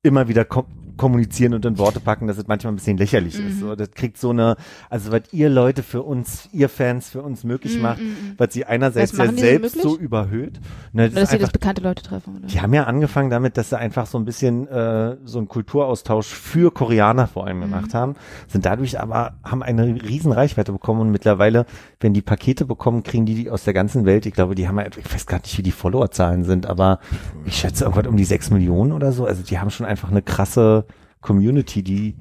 immer 0.03 0.27
wieder 0.27 0.45
kom 0.45 0.65
kommunizieren 0.99 1.55
und 1.55 1.65
in 1.65 1.79
Worte 1.79 1.99
packen, 1.99 2.27
dass 2.27 2.37
es 2.37 2.45
manchmal 2.47 2.73
ein 2.73 2.75
bisschen 2.75 2.97
lächerlich 2.97 3.33
ist. 3.39 3.55
Mhm. 3.55 3.59
So, 3.59 3.75
das 3.75 3.89
kriegt 3.91 4.17
so 4.19 4.29
eine, 4.29 4.55
also 4.89 5.11
was 5.11 5.21
ihr 5.31 5.49
Leute 5.49 5.81
für 5.81 6.03
uns, 6.03 6.47
ihr 6.51 6.69
Fans 6.69 7.09
für 7.09 7.23
uns 7.23 7.43
möglich 7.43 7.79
Mm, 7.79 7.81
macht, 7.81 7.99
mm. 8.01 8.33
was 8.37 8.53
sie 8.53 8.65
einerseits 8.65 9.17
ja 9.17 9.31
selbst 9.31 9.75
möglich? 9.77 9.81
so 9.81 9.97
überhöht. 9.97 10.59
Ne, 10.93 11.05
das 11.05 11.13
Oder 11.13 11.21
ist 11.23 11.27
dass 11.29 11.33
ihr 11.33 11.39
das 11.39 11.51
bekannte 11.51 11.81
Leute 11.81 12.03
treffen, 12.03 12.37
oder? 12.37 12.47
die 12.47 12.61
haben 12.61 12.73
ja 12.73 12.83
angefangen 12.83 13.29
damit, 13.29 13.57
dass 13.57 13.69
sie 13.69 13.77
einfach 13.79 14.05
so 14.05 14.17
ein 14.19 14.25
bisschen 14.25 14.67
äh, 14.67 15.15
so 15.25 15.39
einen 15.39 15.47
Kulturaustausch 15.47 16.27
für 16.27 16.71
Koreaner 16.71 17.27
vor 17.27 17.47
allem 17.47 17.57
Mhm. 17.57 17.61
gemacht 17.63 17.93
haben, 17.93 18.15
sind 18.47 18.65
dadurch 18.65 18.99
aber, 18.99 19.33
haben 19.43 19.63
eine 19.63 19.85
riesen 20.03 20.31
Reichweite 20.31 20.71
bekommen 20.71 21.01
und 21.01 21.11
mittlerweile, 21.11 21.65
wenn 21.99 22.13
die 22.13 22.21
Pakete 22.21 22.65
bekommen, 22.65 23.03
kriegen 23.03 23.25
die 23.25 23.35
die 23.35 23.49
aus 23.49 23.63
der 23.63 23.73
ganzen 23.73 24.05
Welt. 24.05 24.25
Ich 24.25 24.33
glaube, 24.33 24.55
die 24.55 24.67
haben 24.67 24.77
ja, 24.79 24.85
ich 24.87 25.13
weiß 25.13 25.25
gar 25.25 25.37
nicht, 25.39 25.57
wie 25.57 25.63
die 25.63 25.71
Followerzahlen 25.71 26.43
sind, 26.43 26.65
aber 26.65 26.99
ich 27.45 27.55
schätze 27.55 27.85
irgendwas 27.85 28.07
um 28.07 28.17
die 28.17 28.25
sechs 28.25 28.49
Millionen 28.51 28.91
oder 28.91 29.11
so. 29.11 29.25
Also 29.25 29.43
die 29.43 29.59
haben 29.59 29.69
schon 29.69 29.85
einfach 29.85 30.11
eine 30.11 30.21
krasse 30.21 30.85
Community, 31.21 31.83
die 31.83 32.15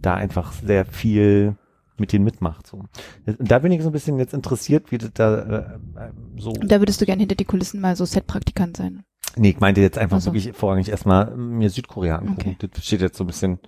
da 0.00 0.14
einfach 0.14 0.52
sehr 0.52 0.84
viel 0.84 1.56
mit 1.98 2.12
denen 2.12 2.24
mitmacht. 2.24 2.66
So. 2.66 2.78
Und 3.26 3.36
da 3.38 3.60
bin 3.60 3.70
ich 3.72 3.82
so 3.82 3.88
ein 3.88 3.92
bisschen 3.92 4.18
jetzt 4.18 4.34
interessiert, 4.34 4.90
wie 4.90 4.98
das 4.98 5.10
da 5.14 5.38
äh, 5.38 5.56
äh, 5.58 6.10
so. 6.36 6.50
Und 6.50 6.70
da 6.70 6.80
würdest 6.80 7.00
du 7.00 7.06
gerne 7.06 7.20
hinter 7.20 7.36
die 7.36 7.44
Kulissen 7.44 7.80
mal 7.80 7.94
so 7.96 8.04
Set-Praktikant 8.04 8.76
sein. 8.76 9.04
Nee, 9.36 9.50
ich 9.50 9.60
meinte 9.60 9.80
jetzt 9.80 9.98
einfach 9.98 10.18
Ach 10.18 10.20
so. 10.22 10.32
wirklich 10.34 10.54
vorrangig 10.56 10.88
erstmal 10.88 11.34
mir 11.36 11.70
Südkorea 11.70 12.16
angucken. 12.16 12.56
Okay. 12.58 12.68
Das 12.72 12.84
steht 12.84 13.00
jetzt 13.00 13.16
so 13.16 13.24
ein 13.24 13.28
bisschen 13.28 13.60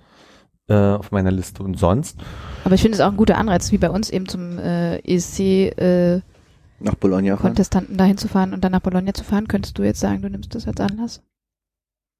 äh, 0.69 0.75
auf 0.75 1.13
meiner 1.13 1.31
Liste. 1.31 1.63
Und 1.63 1.79
sonst? 1.79 2.19
Aber 2.65 2.75
ich 2.75 2.83
finde 2.83 2.97
es 2.97 3.01
auch 3.01 3.11
ein 3.11 3.17
guter 3.17 3.39
Anreiz, 3.39 3.71
wie 3.73 3.79
bei 3.79 3.91
uns 3.91 4.11
eben 4.11 4.29
zum 4.29 4.59
äh, 4.59 4.99
ESC-Kontestanten 4.99 6.23
Nach 6.81 6.95
Bologna 6.97 7.37
fahren. 7.37 7.97
dahin 7.97 8.19
zu 8.19 8.29
fahren 8.29 8.53
und 8.53 8.65
dann 8.65 8.73
nach 8.73 8.81
Bologna 8.81 9.15
zu 9.15 9.25
fahren. 9.25 9.49
Könntest 9.49 9.79
du 9.79 9.85
jetzt 9.85 10.01
sagen, 10.01 10.23
du 10.23 10.31
nimmst 10.31 10.55
das 10.55 10.67
als 10.67 10.81
Anlass? 10.81 11.23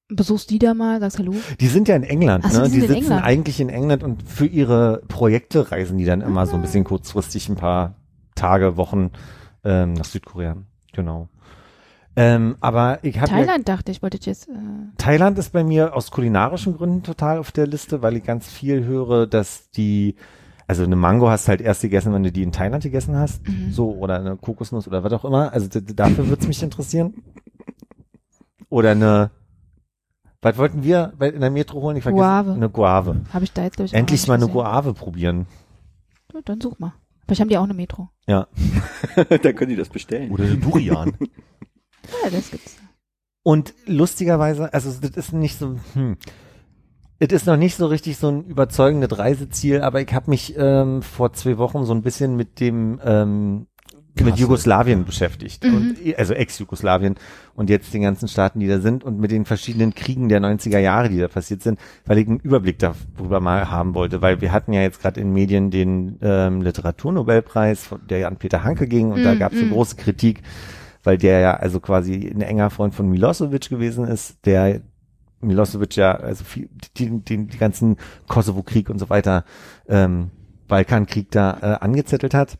Besuchst 0.09 0.51
die 0.51 0.59
da 0.59 0.75
mal, 0.75 0.99
sagst 0.99 1.17
Hallo? 1.17 1.33
Die 1.59 1.67
sind 1.67 1.87
ja 1.87 1.95
in 1.95 2.03
England, 2.03 2.45
Ach 2.47 2.51
so, 2.51 2.61
ne? 2.61 2.67
die 2.69 2.75
Die 2.75 2.81
sitzen 2.81 2.95
England. 2.95 3.23
eigentlich 3.25 3.59
in 3.59 3.69
England 3.69 4.03
und 4.03 4.21
für 4.21 4.45
ihre 4.45 5.01
Projekte 5.07 5.71
reisen 5.71 5.97
die 5.97 6.05
dann 6.05 6.21
immer 6.21 6.45
so 6.45 6.53
ein 6.53 6.59
Ah. 6.59 6.61
bisschen 6.61 6.83
kurzfristig 6.83 7.49
ein 7.49 7.55
paar 7.55 7.95
Tage, 8.35 8.77
Wochen 8.77 9.09
ähm, 9.63 9.93
nach 9.93 10.05
Südkorea. 10.05 10.57
Genau. 10.93 11.27
Ähm, 12.15 12.55
aber 12.59 12.99
ich 13.03 13.17
habe 13.19 13.29
Thailand 13.31 13.67
dachte 13.67 13.91
ich, 13.91 14.03
wollte 14.03 14.17
ich 14.19 14.27
jetzt. 14.27 14.47
Äh, 14.47 14.51
Thailand 14.97 15.39
ist 15.39 15.51
bei 15.53 15.63
mir 15.63 15.95
aus 15.95 16.11
kulinarischen 16.11 16.77
Gründen 16.77 17.01
total 17.01 17.39
auf 17.39 17.51
der 17.51 17.65
Liste, 17.65 18.03
weil 18.03 18.15
ich 18.15 18.23
ganz 18.23 18.47
viel 18.47 18.85
höre, 18.85 19.25
dass 19.25 19.71
die, 19.71 20.15
also 20.67 20.83
eine 20.83 20.95
Mango 20.95 21.29
hast 21.29 21.47
halt 21.47 21.61
erst 21.61 21.81
gegessen, 21.81 22.13
wenn 22.13 22.21
du 22.23 22.31
die 22.31 22.43
in 22.43 22.51
Thailand 22.51 22.83
gegessen 22.83 23.15
hast, 23.17 23.45
Mhm. 23.47 23.71
so, 23.71 23.91
oder 23.95 24.19
eine 24.19 24.35
Kokosnuss 24.37 24.87
oder 24.87 25.03
was 25.03 25.11
auch 25.13 25.25
immer. 25.25 25.51
Also 25.51 25.67
dafür 25.67 26.27
würde 26.29 26.41
es 26.43 26.47
mich 26.47 26.61
interessieren. 26.61 27.15
Oder 28.69 28.91
eine, 28.91 29.31
was 30.45 30.57
wollten 30.57 30.83
wir 30.83 31.11
bei- 31.17 31.29
in 31.29 31.41
der 31.41 31.49
Metro 31.49 31.81
holen? 31.81 31.97
Ich 31.97 32.03
vergesse. 32.03 32.21
Guave. 32.21 32.53
Eine 32.53 32.69
Guave. 32.69 33.21
Habe 33.33 33.43
ich 33.43 33.51
da 33.51 33.63
jetzt, 33.63 33.75
glaube 33.77 33.87
ich, 33.87 33.93
Endlich 33.93 34.27
mal 34.27 34.35
eine. 34.35 34.47
Guave 34.47 34.93
probieren. 34.93 35.47
Ja, 36.33 36.39
Dann 36.45 36.61
such 36.61 36.77
mal. 36.79 36.93
Vielleicht 37.25 37.41
haben 37.41 37.49
die 37.49 37.57
auch 37.57 37.63
eine 37.63 37.73
Metro. 37.73 38.09
Ja. 38.27 38.47
da 39.15 39.51
können 39.53 39.69
die 39.69 39.75
das 39.75 39.89
bestellen. 39.89 40.31
Oder 40.31 40.43
eine 40.45 40.57
Durian. 40.57 41.13
Ja, 42.23 42.29
das 42.29 42.51
gibt's. 42.51 42.77
Und 43.41 43.73
lustigerweise, 43.87 44.71
also 44.71 44.91
das 45.01 45.11
ist 45.17 45.33
nicht 45.33 45.57
so, 45.57 45.77
hm, 45.93 46.17
es 47.17 47.29
ist 47.33 47.47
noch 47.47 47.57
nicht 47.57 47.75
so 47.77 47.87
richtig 47.87 48.17
so 48.17 48.27
ein 48.29 48.43
überzeugendes 48.43 49.17
Reiseziel, 49.17 49.81
aber 49.81 50.01
ich 50.01 50.13
habe 50.13 50.29
mich 50.29 50.53
ähm, 50.55 51.01
vor 51.01 51.33
zwei 51.33 51.57
Wochen 51.57 51.83
so 51.85 51.93
ein 51.95 52.03
bisschen 52.03 52.35
mit 52.35 52.59
dem 52.59 52.99
ähm, 53.03 53.65
mit 54.23 54.35
Krass. 54.35 54.39
Jugoslawien 54.39 55.05
beschäftigt 55.05 55.63
Mhm. 55.65 55.75
und 55.75 55.97
also 56.17 56.33
Ex-Jugoslawien 56.33 57.15
und 57.55 57.69
jetzt 57.69 57.93
den 57.93 58.01
ganzen 58.01 58.27
Staaten, 58.27 58.59
die 58.59 58.67
da 58.67 58.79
sind 58.79 59.03
und 59.03 59.19
mit 59.19 59.31
den 59.31 59.45
verschiedenen 59.45 59.93
Kriegen 59.93 60.29
der 60.29 60.39
90er 60.39 60.79
Jahre, 60.79 61.09
die 61.09 61.19
da 61.19 61.27
passiert 61.27 61.61
sind, 61.63 61.79
weil 62.05 62.17
ich 62.19 62.27
einen 62.27 62.39
Überblick 62.39 62.79
darüber 62.79 63.39
mal 63.39 63.69
haben 63.69 63.93
wollte, 63.93 64.21
weil 64.21 64.41
wir 64.41 64.51
hatten 64.51 64.73
ja 64.73 64.81
jetzt 64.81 65.01
gerade 65.01 65.19
in 65.19 65.33
Medien 65.33 65.71
den 65.71 66.17
ähm, 66.21 66.61
Literaturnobelpreis, 66.61 67.89
der 68.09 68.19
ja 68.19 68.27
an 68.27 68.37
Peter 68.37 68.63
Hanke 68.63 68.87
ging 68.87 69.11
und 69.11 69.23
da 69.23 69.33
Mhm, 69.33 69.39
gab 69.39 69.51
es 69.51 69.57
eine 69.59 69.67
mhm. 69.67 69.73
große 69.73 69.85
große 69.85 69.95
Kritik, 69.97 70.41
weil 71.03 71.17
der 71.17 71.39
ja 71.39 71.53
also 71.57 71.79
quasi 71.79 72.13
ein 72.33 72.41
enger 72.41 72.69
Freund 72.69 72.95
von 72.95 73.09
Milosevic 73.09 73.69
gewesen 73.69 74.05
ist, 74.07 74.45
der 74.45 74.81
Milosevic 75.41 75.95
ja 75.95 76.15
also 76.15 76.43
viel, 76.43 76.69
die, 76.97 77.19
die, 77.21 77.47
die 77.47 77.57
ganzen 77.57 77.97
Kosovo-Krieg 78.27 78.89
und 78.89 78.97
so 78.99 79.09
weiter, 79.09 79.43
ähm, 79.87 80.31
Balkankrieg 80.67 81.29
da 81.29 81.57
äh, 81.61 81.83
angezettelt 81.83 82.33
hat. 82.33 82.57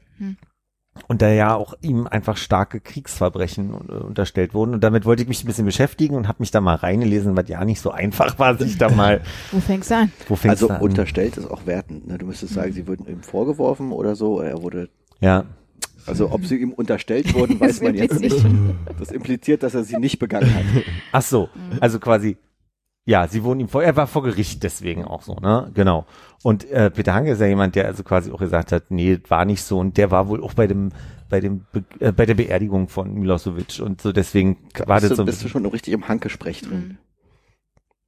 Und 1.08 1.22
da 1.22 1.30
ja 1.30 1.54
auch 1.56 1.74
ihm 1.82 2.08
einfach 2.08 2.38
starke 2.38 2.80
Kriegsverbrechen 2.80 3.74
äh, 3.90 3.94
unterstellt 3.94 4.54
wurden. 4.54 4.74
Und 4.74 4.84
damit 4.84 5.06
wollte 5.06 5.22
ich 5.24 5.28
mich 5.28 5.44
ein 5.44 5.48
bisschen 5.48 5.66
beschäftigen 5.66 6.16
und 6.16 6.28
habe 6.28 6.38
mich 6.40 6.52
da 6.52 6.62
mal 6.62 6.76
reingelesen, 6.76 7.36
was 7.38 7.48
ja 7.50 7.64
nicht 7.66 7.82
so 7.82 7.92
einfach 7.92 8.40
war, 8.40 8.58
sich 8.58 8.78
da 8.78 8.90
mal, 8.90 9.22
Wo 9.52 9.60
fängst 9.60 9.92
du 9.92 9.96
an? 9.98 10.12
wo 10.28 10.36
fängst 10.36 10.52
Also 10.64 10.68
du 10.70 10.74
an? 10.74 10.82
unterstellt 10.82 11.38
ist 11.38 11.52
auch 11.52 11.66
wertend. 11.66 12.08
Ne? 12.08 12.18
Du 12.18 12.26
müsstest 12.26 12.54
sagen, 12.54 12.72
sie 12.72 12.88
wurden 12.88 13.06
ihm 13.08 13.22
vorgeworfen 13.22 13.92
oder 13.92 14.16
so. 14.16 14.40
Er 14.40 14.62
wurde, 14.64 14.90
Ja, 15.20 15.44
also 16.08 16.32
ob 16.32 16.46
sie 16.46 16.58
ihm 16.58 16.72
unterstellt 16.72 17.34
wurden, 17.34 17.60
weiß 17.60 17.80
Das 17.80 17.82
man 17.82 17.96
jetzt 17.96 18.20
nicht. 18.22 18.44
impliziert. 18.46 18.76
Das 19.00 19.12
impliziert, 19.12 19.64
dass 19.64 19.76
er 19.76 19.84
sie 19.84 19.98
nicht 19.98 20.18
begangen 20.20 20.54
hat. 20.56 20.64
Ach 21.12 21.22
so, 21.22 21.50
Mhm. 21.54 21.78
also 21.82 22.00
quasi, 22.00 22.38
ja, 23.06 23.28
sie 23.28 23.44
wurden 23.44 23.60
ihm 23.60 23.68
vor, 23.68 23.84
er 23.84 23.96
war 23.96 24.08
vor 24.08 24.24
Gericht 24.24 24.64
deswegen 24.64 25.06
auch 25.06 25.22
so, 25.22 25.36
ne? 25.36 25.70
Genau. 25.76 26.06
Und 26.42 26.70
äh, 26.72 26.90
Peter 26.90 27.14
Hanke 27.14 27.32
ist 27.32 27.40
ja 27.40 27.46
jemand, 27.46 27.76
der 27.76 27.86
also 27.86 28.04
quasi 28.04 28.32
auch 28.32 28.40
gesagt 28.40 28.72
hat, 28.72 28.90
nee, 28.90 29.20
war 29.28 29.46
nicht 29.46 29.62
so 29.62 29.80
und 29.80 29.98
der 29.98 30.10
war 30.10 30.28
wohl 30.28 30.44
auch 30.44 30.56
bei 30.56 30.66
dem 30.66 30.92
bei 31.30 31.40
dem 31.40 31.66
Be 31.72 31.84
äh, 32.00 32.12
bei 32.12 32.26
der 32.26 32.34
Beerdigung 32.34 32.88
von 32.88 33.14
Milosevic 33.14 33.80
und 33.80 34.02
so 34.02 34.12
deswegen 34.12 34.58
war 34.86 35.02
das 35.02 35.18
so 35.18 35.26
bist 35.26 35.44
du 35.44 35.50
schon 35.50 35.66
richtig 35.68 35.94
im 35.94 36.08
Hanke-Sprech 36.08 36.62
drin. 36.62 36.80
Mhm. 36.80 36.98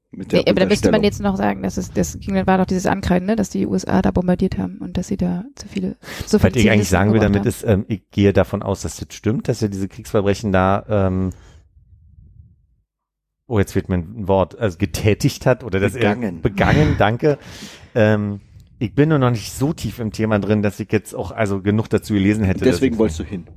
Mit 0.10 0.32
der 0.32 0.40
Nee, 0.40 0.50
aber 0.50 0.62
da 0.62 0.66
müsste 0.66 0.90
man 0.90 1.04
jetzt 1.04 1.20
noch 1.20 1.36
sagen, 1.36 1.62
dass 1.64 1.78
es, 1.78 1.92
das 1.92 2.18
ging, 2.20 2.36
war 2.48 2.58
doch 2.58 2.66
dieses 2.66 2.86
Ankreiden, 2.86 3.28
ne, 3.28 3.36
dass 3.36 3.50
die 3.50 3.68
USA 3.68 4.02
da 4.02 4.12
bombardiert 4.12 4.58
haben 4.58 4.78
und 4.78 4.98
dass 4.98 5.10
sie 5.10 5.18
da 5.18 5.44
zu 5.56 5.68
viele, 5.68 5.98
so 6.26 6.42
was 6.42 6.54
viele 6.54 6.60
ich 6.60 6.72
eigentlich 6.72 6.90
sagen 6.90 7.14
will 7.14 7.20
damit 7.20 7.42
haben. 7.42 7.48
ist, 7.48 7.64
ähm, 7.64 7.86
ich 7.88 8.10
gehe 8.10 8.34
davon 8.34 8.64
aus, 8.64 8.82
dass 8.82 8.96
das 8.98 9.14
stimmt, 9.14 9.48
dass 9.48 9.62
er 9.62 9.70
diese 9.70 9.88
Kriegsverbrechen 9.88 10.52
da 10.52 10.86
ähm, 10.88 11.32
oh, 13.48 13.60
jetzt 13.60 13.74
fehlt 13.74 13.90
mir 13.90 13.96
ein 13.96 14.28
Wort, 14.28 14.58
also 14.60 14.78
getätigt 14.78 15.46
hat 15.46 15.64
oder 15.64 15.80
dass 15.80 15.96
er 15.96 16.16
Begangen. 16.16 16.42
begangen, 16.42 16.96
danke. 16.98 17.38
Ähm, 17.96 18.42
ich 18.80 18.94
bin 18.94 19.10
nur 19.10 19.18
noch 19.20 19.32
nicht 19.32 19.52
so 19.54 19.74
tief 19.74 20.00
im 20.00 20.12
Thema 20.12 20.40
drin, 20.40 20.62
dass 20.62 20.80
ich 20.80 20.92
jetzt 20.92 21.16
auch 21.16 21.32
also 21.32 21.62
genug 21.62 21.90
dazu 21.90 22.14
gelesen 22.14 22.44
hätte. 22.44 22.64
Deswegen 22.64 22.98
wolltest 22.98 23.20
du 23.20 23.24
hin. 23.24 23.48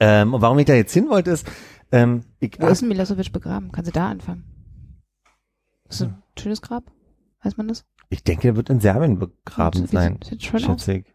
Ähm, 0.00 0.32
und 0.34 0.40
warum 0.40 0.58
ich 0.58 0.64
da 0.66 0.74
jetzt 0.74 0.92
hin 0.94 1.08
wollte, 1.10 1.30
ist, 1.30 1.46
Ähm, 1.92 2.22
ich, 2.40 2.58
Wo 2.58 2.68
ist 2.68 2.80
denn 2.80 2.88
Milosevic 2.88 3.32
begraben? 3.32 3.70
Kannst 3.70 3.88
du 3.88 3.92
da 3.92 4.08
anfangen? 4.08 4.44
Ist 5.88 6.00
das 6.00 6.08
ein 6.08 6.22
schönes 6.38 6.62
Grab? 6.62 6.84
Weiß 7.42 7.56
man 7.58 7.68
das? 7.68 7.84
ich 8.08 8.24
denke, 8.24 8.48
er 8.48 8.56
wird 8.56 8.70
in 8.70 8.80
Serbien 8.80 9.18
begraben 9.18 9.82
Wie 9.82 9.86
sein. 9.86 10.18
Sieht, 10.22 10.40
sieht 10.40 10.42
schon 10.42 10.64
aus. 10.64 10.84
Schätze 10.84 10.94
ich. 10.98 11.14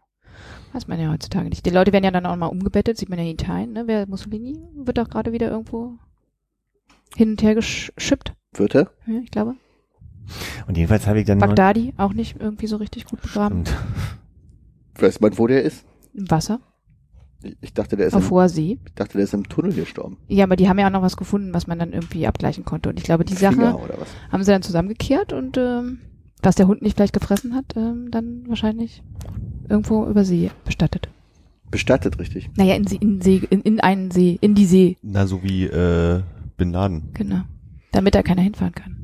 Weiß 0.72 0.86
man 0.86 1.00
ja 1.00 1.10
heutzutage 1.10 1.48
nicht. 1.48 1.64
Die 1.66 1.70
Leute 1.70 1.92
werden 1.92 2.04
ja 2.04 2.10
dann 2.10 2.26
auch 2.26 2.36
mal 2.36 2.46
umgebettet, 2.46 2.96
sieht 2.98 3.08
man 3.08 3.18
ja 3.18 3.24
in 3.24 3.30
Italien, 3.32 3.72
ne? 3.72 3.84
Wer 3.86 4.06
Mussolini 4.06 4.58
wird 4.74 4.98
doch 4.98 5.08
gerade 5.08 5.32
wieder 5.32 5.50
irgendwo 5.50 5.98
hin 7.16 7.30
und 7.30 7.42
her 7.42 7.54
geschippt. 7.54 8.32
Wird 8.54 8.74
er? 8.74 8.90
Ja, 9.06 9.20
ich 9.22 9.30
glaube. 9.30 9.54
Und 10.66 10.76
jedenfalls 10.76 11.06
habe 11.06 11.20
ich 11.20 11.26
dann 11.26 11.38
nur, 11.38 11.46
Bagdadi 11.48 11.94
auch 11.96 12.12
nicht 12.12 12.36
irgendwie 12.38 12.66
so 12.66 12.76
richtig 12.76 13.06
gut 13.06 13.22
begraben. 13.22 13.64
Stimmt. 13.66 13.80
Weiß 15.00 15.20
man, 15.20 15.38
wo 15.38 15.46
der 15.46 15.62
ist? 15.62 15.84
Im 16.14 16.30
Wasser. 16.30 16.60
Ich- 17.60 17.72
dachte, 17.72 17.96
der 17.96 18.08
ist, 18.08 18.14
Auf 18.14 18.24
im, 18.24 18.30
hoher 18.30 18.48
See. 18.48 18.78
ich 18.84 18.94
dachte, 18.94 19.12
der 19.14 19.22
ist 19.24 19.32
im 19.32 19.48
Tunnel 19.48 19.72
gestorben. 19.72 20.16
Ja, 20.26 20.44
aber 20.44 20.56
die 20.56 20.68
haben 20.68 20.78
ja 20.78 20.88
auch 20.88 20.92
noch 20.92 21.02
was 21.02 21.16
gefunden, 21.16 21.54
was 21.54 21.66
man 21.68 21.78
dann 21.78 21.92
irgendwie 21.92 22.26
abgleichen 22.26 22.64
konnte. 22.64 22.88
Und 22.88 22.98
ich 22.98 23.04
glaube, 23.04 23.24
die 23.24 23.34
Sache 23.34 23.54
Finger 23.54 23.80
oder 23.80 23.94
was? 24.00 24.08
haben 24.32 24.42
sie 24.42 24.50
dann 24.50 24.62
zusammengekehrt 24.62 25.32
und 25.32 25.56
ähm, 25.56 26.00
was 26.42 26.56
der 26.56 26.66
Hund 26.66 26.82
nicht 26.82 26.96
vielleicht 26.96 27.12
gefressen 27.14 27.54
hat, 27.54 27.76
ähm, 27.76 28.10
dann 28.10 28.42
wahrscheinlich 28.48 29.02
irgendwo 29.68 30.04
über 30.06 30.24
See 30.24 30.50
bestattet. 30.64 31.08
Bestattet, 31.70 32.18
richtig. 32.18 32.50
Naja, 32.56 32.74
in, 32.74 32.86
See, 32.86 32.96
in, 33.00 33.20
See, 33.20 33.42
in, 33.50 33.60
in 33.62 33.80
einen 33.80 34.10
See, 34.10 34.38
in 34.40 34.54
die 34.56 34.64
See, 34.66 34.96
Na, 35.02 35.26
so 35.26 35.42
wie 35.44 35.64
äh, 35.66 36.22
Bin 36.58 36.72
Laden. 36.72 37.10
genau. 37.14 37.40
Damit 37.92 38.14
da 38.14 38.22
keiner 38.22 38.42
hinfahren 38.42 38.74
kann. 38.74 38.96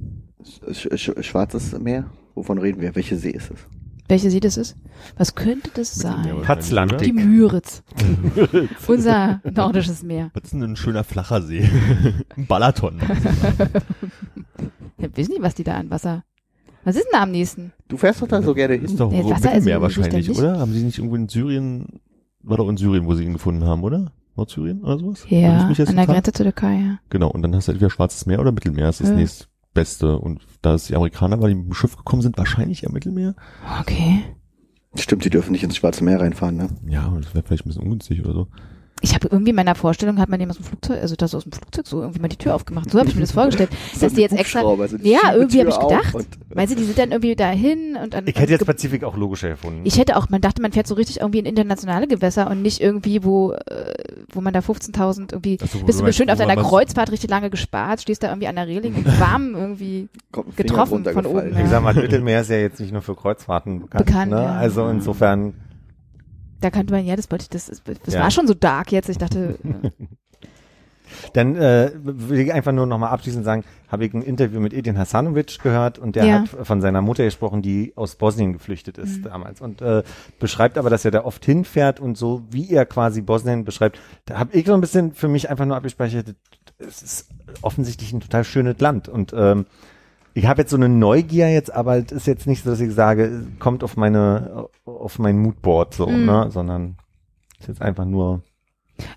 Sch 0.73 0.89
Sch 0.95 1.11
Schwarzes 1.25 1.79
Meer? 1.79 2.11
Wovon 2.35 2.59
reden 2.59 2.83
wir? 2.83 2.95
Welche 2.95 3.17
See 3.17 3.31
ist 3.31 3.51
es? 3.51 3.61
Welche 4.09 4.31
See 4.31 4.41
das 4.41 4.59
ist? 4.59 4.77
Was 5.17 5.35
könnte 5.35 5.71
das 5.73 5.95
sein? 5.95 6.43
Patzlandig. 6.43 6.99
Die 7.01 7.13
Müritz. 7.13 7.83
Unser 8.87 9.41
nordisches 9.51 10.03
Meer. 10.03 10.31
Was 10.35 10.45
ist 10.45 10.53
denn 10.53 10.63
ein 10.63 10.77
schöner 10.77 11.03
flacher 11.05 11.41
See? 11.41 11.67
ein 12.37 12.47
Balaton. 12.47 13.01
Ich 14.99 15.17
weiß 15.17 15.29
nicht, 15.29 15.41
was 15.43 15.55
die 15.55 15.65
da 15.65 15.77
an 15.77 15.89
Wasser. 15.91 16.25
Was 16.85 16.97
ist 16.97 17.05
denn 17.05 17.13
da 17.13 17.23
am 17.23 17.31
nächsten? 17.31 17.73
Du 17.89 17.97
fährst 17.97 18.21
doch 18.21 18.29
da 18.29 18.43
so 18.43 18.53
gerne 18.53 18.75
hin. 18.75 18.85
Ist 18.85 19.01
doch 19.01 19.11
Nee, 19.11 19.25
Wasser 19.25 19.37
ist 19.37 19.45
Mittelmeer 19.45 19.81
wahrscheinlich, 19.81 20.31
oder? 20.31 20.59
Haben 20.59 20.73
sie 20.75 20.83
nicht 20.83 20.99
irgendwo 20.99 21.17
in 21.17 21.29
Syrien, 21.29 22.01
war 22.43 22.59
doch 22.59 22.69
in 22.69 22.77
Syrien, 22.77 23.07
wo 23.07 23.15
sie 23.15 23.25
ihn 23.25 23.33
gefunden 23.33 23.65
haben, 23.65 23.83
oder? 23.83 24.13
Nordsyrien 24.37 24.83
oder 24.83 24.99
sowas? 24.99 25.25
Ja, 25.29 25.63
ich 25.63 25.69
mich 25.69 25.79
jetzt 25.79 25.89
an 25.91 25.97
der 25.97 26.07
Grenze 26.07 26.33
zur 26.33 26.45
Türkei, 26.45 26.75
ja. 26.75 26.99
Genau, 27.11 27.31
und 27.31 27.43
dann 27.43 27.55
hast 27.55 27.69
du 27.69 27.73
entweder 27.73 27.91
Schwarzes 27.91 28.27
Meer 28.27 28.41
oder 28.41 28.53
Mittelmeer, 28.53 28.87
das 28.87 28.97
ist 29.01 29.09
das 29.09 29.11
Ja. 29.11 29.17
nächstbeste. 29.17 30.19
Und 30.19 30.41
da 30.63 30.75
es 30.75 30.87
die 30.87 30.97
Amerikaner, 30.97 31.41
weil 31.41 31.51
die 31.51 31.55
mit 31.57 31.67
dem 31.67 31.75
Schiff 31.75 31.97
gekommen 31.97 32.23
sind, 32.23 32.37
wahrscheinlich 32.39 32.87
am 32.87 32.93
Mittelmeer. 32.93 33.35
Okay. 33.81 34.23
Stimmt, 34.97 35.25
die 35.25 35.31
dürfen 35.31 35.53
nicht 35.53 35.65
ins 35.65 35.77
Schwarze 35.77 36.05
Meer 36.05 36.21
reinfahren, 36.21 36.57
ne? 36.57 36.69
Ja, 36.87 37.13
das 37.21 37.35
wäre 37.35 37.45
vielleicht 37.45 37.65
ein 37.65 37.69
bisschen 37.69 37.83
ungünstig 37.83 38.25
oder 38.25 38.33
so. 38.33 38.49
Ich 39.01 39.15
habe 39.15 39.29
irgendwie 39.31 39.51
in 39.51 39.57
meiner 39.57 39.75
Vorstellung, 39.75 40.19
hat 40.19 40.29
man 40.31 40.41
dem 40.41 40.49
aus 40.49 40.57
dem 40.57 40.65
Flugzeug, 40.65 41.03
also 41.03 41.15
das 41.15 41.35
aus 41.35 41.43
dem 41.43 41.53
Flugzeug 41.53 41.87
so 41.87 42.01
irgendwie 42.01 42.21
mal 42.21 42.29
die 42.29 42.37
Tür 42.37 42.55
aufgemacht. 42.55 42.91
So 42.91 42.99
habe 42.99 43.09
ich 43.09 43.15
mir 43.15 43.21
das 43.21 43.33
vorgestellt. 43.33 43.71
dass 44.01 44.15
die 44.15 44.23
jetzt 44.23 44.33
extra, 44.33 44.61
Hubschrauber, 44.61 44.89
so 44.89 44.97
die 44.97 45.11
ja, 45.11 45.35
irgendwie 45.35 45.61
habe 45.61 45.71
ich 45.71 45.79
gedacht. 45.79 46.15
Weißt 46.51 46.73
du, 46.73 46.77
die 46.77 46.85
sind 46.85 46.97
dann 46.99 47.11
irgendwie 47.11 47.35
dahin 47.37 47.97
und 48.03 48.15
dann. 48.15 48.27
Ich 48.27 48.37
hätte 48.39 48.53
jetzt 48.53 48.65
Pazifik 48.65 49.05
auch 49.05 49.17
logischer 49.17 49.51
gefunden. 49.51 49.81
ich 49.85 49.99
hätte 49.99 50.17
auch, 50.17 50.31
man 50.31 50.41
dachte, 50.41 50.63
man 50.63 50.73
fährt 50.73 50.87
so 50.87 50.95
richtig 50.95 51.21
irgendwie 51.21 51.41
in 51.41 51.47
internationale 51.47 52.07
Gewässer 52.07 52.51
und 52.51 52.63
nicht 52.63 52.81
irgendwie, 52.81 53.25
wo, 53.25 53.53
äh, 53.53 53.95
wo 54.33 54.41
man 54.41 54.55
da 54.55 54.61
15.000 54.61 55.33
irgendwie, 55.33 55.59
Also, 55.61 55.81
bist 55.81 55.99
du 55.99 56.03
meinst, 56.03 56.05
bestimmt 56.05 56.31
auf 56.31 56.39
deiner 56.39 56.57
Kreuzfahrt 56.57 57.11
richtig 57.11 57.29
lange 57.29 57.51
gespart, 57.51 58.01
stehst 58.01 58.23
da 58.23 58.29
irgendwie 58.29 58.47
an 58.49 58.57
der 58.57 58.69
Reling 58.69 58.95
und 58.95 59.07
warm 59.21 59.55
irgendwie. 59.55 60.09
Getroffen 60.57 61.05
von 61.05 61.27
oben, 61.27 61.57
ich 61.59 61.69
sag 61.69 61.83
mal, 61.83 61.95
Mittelmeer 61.95 62.41
ist 62.41 62.51
ja 62.51 62.57
jetzt 62.57 62.81
nicht 62.81 62.93
nur 62.93 63.03
für 63.03 63.15
Kreuzfahrten 63.15 63.81
bekannt. 63.81 64.07
Bekannt, 64.07 64.33
ne? 64.33 64.43
ja. 64.43 64.55
Also 64.55 64.87
insofern, 64.89 65.55
Da 66.65 66.71
kannte 66.71 66.95
man, 66.95 67.05
ja, 67.05 67.15
das 67.15 67.31
wollte 67.31 67.43
ich, 67.43 67.51
das, 67.51 67.67
das 67.67 68.15
Ja. 68.15 68.21
war 68.23 68.31
schon 68.31 68.47
so 68.47 68.55
dark 68.55 68.91
jetzt. 68.91 69.11
Ich 69.11 69.19
dachte, 69.19 69.59
äh, 69.63 69.91
dann 71.35 71.57
äh, 71.57 71.91
will 72.03 72.41
ich 72.41 72.53
einfach 72.55 72.73
nur 72.73 72.87
nochmal 72.87 73.11
abschließend 73.11 73.45
sagen, 73.45 73.65
habe 73.89 74.07
ich 74.07 74.15
ein 74.15 74.23
Interview 74.23 74.61
mit 74.61 74.73
Edin 74.73 74.97
Hasanovic 74.99 75.59
gehört 75.63 75.99
und 75.99 76.17
der 76.17 76.25
Ja. 76.25 76.33
hat 76.41 76.49
von 76.49 76.81
seiner 76.81 77.03
Mutter 77.03 77.23
gesprochen, 77.25 77.61
die 77.61 77.93
aus 77.97 78.17
Bosnien 78.17 78.55
geflüchtet 78.55 78.97
ist 78.97 79.19
Mhm. 79.19 79.25
damals 79.25 79.61
und 79.61 79.83
äh, 79.83 80.03
beschreibt 80.41 80.79
aber, 80.79 80.89
dass 80.89 81.05
er 81.05 81.11
da 81.11 81.25
oft 81.25 81.45
hinfährt 81.45 82.01
und 82.01 82.17
so, 82.17 82.43
wie 82.51 82.71
er 82.71 82.87
quasi 82.87 83.21
Bosnien 83.21 83.65
beschreibt. 83.65 83.99
Da 84.25 84.39
habe 84.39 84.57
ich 84.57 84.67
so 84.67 84.73
ein 84.73 84.81
bisschen 84.81 85.13
für 85.13 85.29
mich 85.29 85.51
einfach 85.51 85.67
nur 85.67 85.77
abgespeichert, 85.77 86.35
es 86.79 87.03
ist 87.03 87.29
offensichtlich 87.61 88.11
ein 88.15 88.21
total 88.21 88.43
schönes 88.45 88.81
Land 88.81 89.09
und 89.09 89.35
ähm, 89.37 89.67
ich 90.35 90.47
habe 90.47 90.63
jetzt 90.63 90.71
so 90.71 90.77
eine 90.77 90.89
Neugier 90.89 91.51
jetzt, 91.51 91.73
aber 91.73 91.97
es 91.99 92.13
ist 92.13 92.27
jetzt 92.27 92.47
nicht 92.47 92.65
so, 92.65 92.71
dass 92.71 92.81
ich 92.81 92.93
sage, 92.93 93.47
kommt 93.59 93.83
auf 93.85 93.97
meine, 93.97 94.67
auf 94.85 95.19
mein 95.19 95.39
Moodboard 95.39 95.95
so, 95.95 96.07
Mhm. 96.07 96.27
ne, 96.27 96.51
sondern 96.51 96.97
ist 97.61 97.69
jetzt 97.69 97.83
einfach 97.83 98.05
nur 98.05 98.43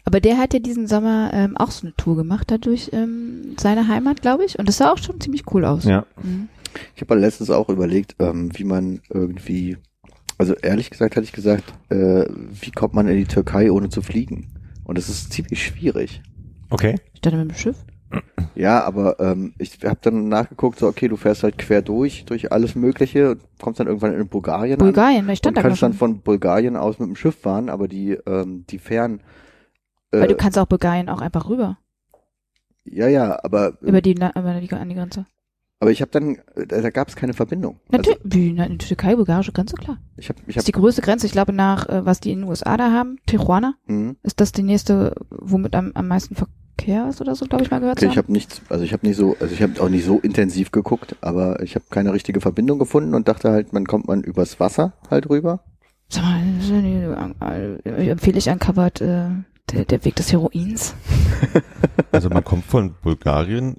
aber 0.05 0.20
der 0.20 0.38
hat 0.38 0.53
ja 0.53 0.59
diesen 0.59 0.88
Sommer 0.88 1.30
ähm, 1.34 1.55
auch 1.57 1.70
so 1.70 1.86
eine 1.86 1.95
Tour 1.95 2.15
gemacht, 2.15 2.49
dadurch 2.49 2.89
ähm, 2.93 3.55
seine 3.59 3.88
Heimat, 3.88 4.22
glaube 4.22 4.43
ich. 4.43 4.57
Und 4.57 4.68
das 4.68 4.78
sah 4.78 4.91
auch 4.91 4.97
schon 4.97 5.22
ziemlich 5.22 5.43
cool 5.53 5.65
aus. 5.65 5.84
ja. 5.84 6.05
Mhm. 6.22 6.49
Ich 6.95 7.01
habe 7.01 7.15
letztens 7.15 7.49
auch 7.49 7.70
überlegt, 7.70 8.15
ähm, 8.20 8.51
wie 8.55 8.63
man 8.63 9.01
irgendwie, 9.09 9.78
also 10.38 10.53
ehrlich 10.55 10.89
gesagt 10.89 11.15
hatte 11.15 11.24
ich 11.26 11.32
gesagt, 11.32 11.63
äh, 11.89 12.26
wie 12.28 12.72
kommt 12.72 12.93
man 12.93 13.07
in 13.07 13.18
die 13.18 13.26
Türkei 13.26 13.72
ohne 13.72 13.89
zu 13.89 14.01
fliegen? 14.01 14.53
Und 14.84 14.97
das 14.97 15.09
ist 15.09 15.32
ziemlich 15.32 15.63
schwierig. 15.63 16.22
Okay. 16.70 16.95
Statt 17.15 17.34
mit 17.34 17.49
dem 17.51 17.55
Schiff. 17.55 17.78
Ja, 18.57 18.83
aber 18.83 19.19
ähm, 19.19 19.53
ich 19.59 19.77
habe 19.85 19.99
dann 20.01 20.29
nachgeguckt, 20.29 20.79
so 20.79 20.87
okay, 20.87 21.07
du 21.07 21.15
fährst 21.15 21.43
halt 21.43 21.59
quer 21.59 21.83
durch, 21.83 22.25
durch 22.25 22.51
alles 22.51 22.73
Mögliche, 22.73 23.31
und 23.31 23.41
kommst 23.61 23.79
dann 23.79 23.87
irgendwann 23.87 24.15
in 24.15 24.27
Bulgarien 24.27 24.79
an 24.79 24.85
Bulgarien, 24.85 25.27
weil 25.27 25.33
ich 25.33 25.39
stand 25.39 25.57
und 25.57 25.63
da 25.63 25.67
kannst 25.67 25.83
dann 25.83 25.93
von 25.93 26.21
Bulgarien 26.21 26.75
aus 26.75 26.97
mit 26.97 27.07
dem 27.07 27.15
Schiff 27.15 27.35
fahren, 27.35 27.69
aber 27.69 27.87
die 27.87 28.13
ähm, 28.25 28.65
die 28.67 28.79
Fähren 28.79 29.21
äh, 30.11 30.21
Weil 30.21 30.27
du 30.29 30.35
kannst 30.35 30.57
auch 30.57 30.65
Bulgarien 30.65 31.07
auch 31.09 31.21
einfach 31.21 31.49
rüber. 31.49 31.77
ja 32.85 33.07
ja, 33.07 33.37
aber 33.43 33.77
Über 33.81 34.01
die, 34.01 34.13
über 34.13 34.59
die, 34.59 34.73
an 34.73 34.89
die 34.89 34.95
Grenze. 34.95 35.27
aber 35.79 35.91
ich 35.91 36.01
habe 36.01 36.09
dann 36.09 36.37
äh, 36.55 36.65
da 36.65 36.89
gab 36.89 37.09
es 37.09 37.15
keine 37.15 37.33
Verbindung. 37.33 37.79
Also, 37.91 38.09
Natürlich, 38.09 38.19
wie, 38.23 38.53
na, 38.53 38.67
die 38.67 38.79
Türkei-bulgarische 38.79 39.51
Grenze, 39.51 39.75
klar. 39.75 39.99
ich 40.15 40.29
habe 40.29 40.39
ich 40.47 40.55
Das 40.55 40.63
ist 40.63 40.67
die 40.67 40.71
größte 40.71 41.03
Grenze, 41.03 41.27
ich 41.27 41.31
glaube, 41.31 41.53
nach, 41.53 41.87
äh, 41.89 42.05
was 42.05 42.21
die 42.21 42.31
in 42.31 42.39
den 42.39 42.49
USA 42.49 42.75
da 42.75 42.91
haben, 42.91 43.17
Tijuana, 43.27 43.75
hm, 43.85 44.17
ist 44.23 44.41
das 44.41 44.51
die 44.51 44.63
nächste, 44.63 45.13
womit 45.29 45.75
am, 45.75 45.91
am 45.93 46.07
meisten 46.07 46.35
Verkehr 46.78 47.09
ist 47.09 47.21
oder 47.21 47.36
so, 47.36 47.45
glaube 47.45 47.63
ich 47.63 47.71
mal 47.71 47.80
gehört 47.80 47.97
Okay, 47.97 48.05
zu 48.05 48.11
ich 48.11 48.17
habe 48.17 48.32
nichts, 48.32 48.61
also 48.69 48.84
ich 48.84 48.93
habe 48.93 49.05
nicht 49.05 49.17
so, 49.17 49.36
also 49.39 49.53
ich 49.53 49.61
habe 49.61 49.82
auch 49.82 49.89
nicht 49.89 50.05
so 50.05 50.19
intensiv 50.19 50.71
geguckt, 50.71 51.15
aber 51.21 51.61
ich 51.61 51.75
habe 51.75 51.86
keine 51.89 52.13
richtige 52.13 52.39
Verbindung 52.39 52.80
gefunden 52.80 53.13
und 53.13 53.28
dachte 53.28 53.49
halt, 53.49 53.73
man 53.73 53.86
kommt 53.86 54.07
man 54.07 54.23
übers 54.23 54.59
Wasser 54.59 54.93
halt 55.09 55.30
rüber. 55.30 55.61
Sag 56.09 56.23
mal, 57.39 57.80
äh, 57.84 58.09
empfehle 58.09 58.38
ich 58.38 58.49
uncovered, 58.49 59.01
äh, 59.01 59.30
der, 59.71 59.86
der 59.86 60.05
Weg 60.05 60.15
des 60.15 60.32
Heroins. 60.32 60.95
Also 62.11 62.30
man 62.30 62.43
kommt 62.43 62.65
von 62.65 62.95
Bulgarien 63.03 63.78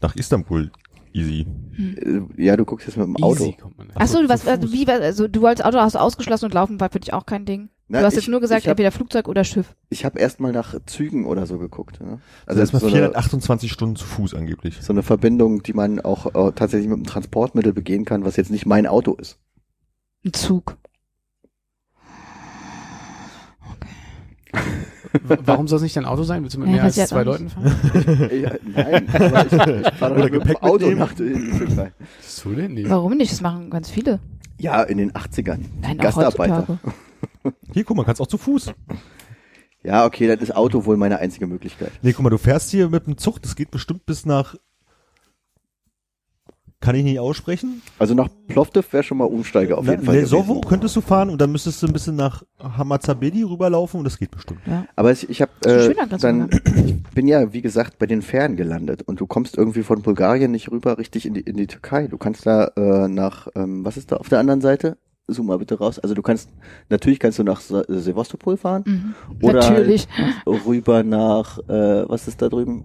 nach 0.00 0.14
Istanbul 0.16 0.70
easy. 1.12 1.46
Äh, 1.78 2.20
Ja, 2.36 2.56
du 2.56 2.64
guckst 2.64 2.86
jetzt 2.86 2.96
mit 2.96 3.06
dem 3.06 3.16
Auto. 3.16 3.44
Easy 3.44 3.52
kommt 3.54 3.78
man 3.78 3.88
da. 3.88 3.94
Ach 3.96 4.06
so, 4.06 4.18
was, 4.28 4.46
also, 4.46 4.70
wie, 4.72 4.86
also 4.86 5.26
du 5.28 5.46
als 5.46 5.62
Auto 5.62 5.78
hast 5.78 5.94
du 5.94 6.00
ausgeschlossen 6.00 6.46
und 6.46 6.54
laufen 6.54 6.78
war 6.78 6.90
für 6.90 7.00
dich 7.00 7.12
auch 7.12 7.26
kein 7.26 7.46
Ding. 7.46 7.70
Na, 7.86 8.00
du 8.00 8.06
hast 8.06 8.14
ich- 8.14 8.20
jetzt 8.20 8.28
nur 8.30 8.40
gesagt, 8.40 8.62
hab- 8.62 8.70
entweder 8.70 8.90
Flugzeug 8.90 9.28
oder 9.28 9.44
Schiff. 9.44 9.74
Ich 9.90 10.04
habe 10.06 10.18
erstmal 10.18 10.52
nach 10.52 10.74
Zügen 10.86 11.26
oder 11.26 11.44
so 11.46 11.58
geguckt. 11.58 12.00
Ne? 12.00 12.18
Also 12.46 12.60
erstmal 12.60 12.80
so, 12.80 12.86
eine, 12.86 12.96
428 12.96 13.70
Stunden 13.70 13.96
zu 13.96 14.06
Fuß 14.06 14.34
angeblich. 14.34 14.78
so 14.80 14.92
eine 14.92 15.02
Verbindung, 15.02 15.62
die 15.62 15.74
man 15.74 16.00
auch 16.00 16.26
äh, 16.34 16.52
tatsächlich 16.52 16.88
mit 16.88 16.96
einem 16.96 17.06
Transportmittel 17.06 17.72
begehen 17.74 18.04
kann, 18.06 18.24
was 18.24 18.36
jetzt 18.36 18.50
nicht 18.50 18.64
mein 18.64 18.86
Auto 18.86 19.12
ist. 19.14 19.38
Ein 20.24 20.32
Zug. 20.32 20.78
W- 25.12 25.36
Warum 25.44 25.68
soll 25.68 25.76
es 25.76 25.82
nicht 25.82 25.96
dein 25.96 26.06
Auto 26.06 26.22
sein? 26.24 26.42
Willst 26.42 26.56
du 26.56 26.60
mit 26.60 26.68
Ja, 26.68 26.74
mehr 26.74 26.84
als 26.84 26.94
zwei 26.96 27.22
Leuten 27.22 27.48
fahren? 27.48 27.72
ja, 28.42 28.50
nein, 28.64 29.08
aber 29.12 29.46
ich, 29.46 29.52
ich 29.86 29.94
fahre 29.94 30.14
Oder 30.14 30.24
mit 30.24 30.32
Gepäck 30.32 30.62
Auto 30.62 30.86
mitnehmen. 30.86 30.98
nach 30.98 31.12
Türkei. 31.14 31.92
So 32.20 32.50
denn 32.52 32.74
nicht? 32.74 32.88
Warum 32.90 33.16
nicht? 33.16 33.30
Das 33.30 33.40
machen 33.40 33.70
ganz 33.70 33.90
viele. 33.90 34.18
Ja, 34.58 34.82
in 34.82 34.98
den 34.98 35.12
80ern. 35.12 35.58
Nein, 35.82 35.98
auch 36.00 36.04
Gastarbeiter. 36.04 36.58
heutzutage. 36.68 36.94
Hier, 37.72 37.84
guck 37.84 37.96
mal, 37.96 38.04
kannst 38.04 38.20
auch 38.20 38.26
zu 38.26 38.38
Fuß. 38.38 38.72
Ja, 39.82 40.06
okay, 40.06 40.26
dann 40.26 40.38
ist 40.38 40.54
Auto 40.56 40.86
wohl 40.86 40.96
meine 40.96 41.18
einzige 41.18 41.46
Möglichkeit. 41.46 41.92
Nee, 42.02 42.12
guck 42.12 42.22
mal, 42.22 42.30
du 42.30 42.38
fährst 42.38 42.70
hier 42.70 42.88
mit 42.88 43.06
dem 43.06 43.18
Zug, 43.18 43.42
das 43.42 43.54
geht 43.54 43.70
bestimmt 43.70 44.06
bis 44.06 44.24
nach 44.24 44.56
kann 46.84 46.94
ich 46.96 47.04
nicht 47.04 47.18
aussprechen. 47.18 47.80
Also 47.98 48.14
nach 48.14 48.28
Plovdiv 48.46 48.92
wäre 48.92 49.02
schon 49.02 49.16
mal 49.16 49.24
Umsteiger 49.24 49.78
auf 49.78 49.86
jeden 49.86 50.00
Na, 50.00 50.06
Fall. 50.06 50.16
Lesovo 50.16 50.60
könntest 50.60 50.94
du 50.94 51.00
fahren 51.00 51.30
und 51.30 51.40
dann 51.40 51.50
müsstest 51.50 51.82
du 51.82 51.86
ein 51.86 51.94
bisschen 51.94 52.14
nach 52.14 52.42
Hamazabedi 52.60 53.42
rüberlaufen 53.42 53.98
und 53.98 54.04
das 54.04 54.18
geht 54.18 54.30
bestimmt. 54.30 54.60
Aber 54.94 55.10
ich, 55.10 55.28
ich 55.30 55.40
habe 55.40 55.50
äh, 55.64 55.94
dann 56.18 56.50
ich 56.52 57.02
bin 57.14 57.26
ja 57.26 57.54
wie 57.54 57.62
gesagt 57.62 57.98
bei 57.98 58.04
den 58.04 58.20
Fähren 58.20 58.56
gelandet 58.56 59.00
und 59.00 59.18
du 59.18 59.26
kommst 59.26 59.56
irgendwie 59.56 59.82
von 59.82 60.02
Bulgarien 60.02 60.50
nicht 60.50 60.70
rüber 60.70 60.98
richtig 60.98 61.24
in 61.24 61.32
die 61.32 61.40
in 61.40 61.56
die 61.56 61.66
Türkei. 61.66 62.06
Du 62.06 62.18
kannst 62.18 62.44
da 62.44 62.66
äh, 62.76 63.08
nach 63.08 63.48
ähm, 63.54 63.82
was 63.82 63.96
ist 63.96 64.12
da 64.12 64.16
auf 64.16 64.28
der 64.28 64.38
anderen 64.38 64.60
Seite? 64.60 64.98
Zoom 65.26 65.46
mal 65.46 65.58
bitte 65.58 65.78
raus. 65.78 65.98
Also 65.98 66.14
du 66.14 66.22
kannst 66.22 66.50
natürlich 66.90 67.18
kannst 67.18 67.38
du 67.38 67.44
nach 67.44 67.60
Se- 67.60 67.84
Sevastopol 67.88 68.56
fahren 68.56 68.84
Mhm. 68.86 69.14
oder 69.42 69.70
Natürlich. 69.70 70.06
halt 70.16 70.34
rüber 70.66 71.02
nach 71.02 71.58
äh, 71.68 72.08
was 72.08 72.28
ist 72.28 72.42
da 72.42 72.48
drüben? 72.48 72.84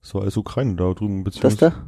So 0.00 0.20
als 0.20 0.36
Ukraine 0.36 0.76
da 0.76 0.92
drüben 0.94 1.24
Das 1.24 1.34
beziehungsweise 1.34 1.70
da? 1.72 1.86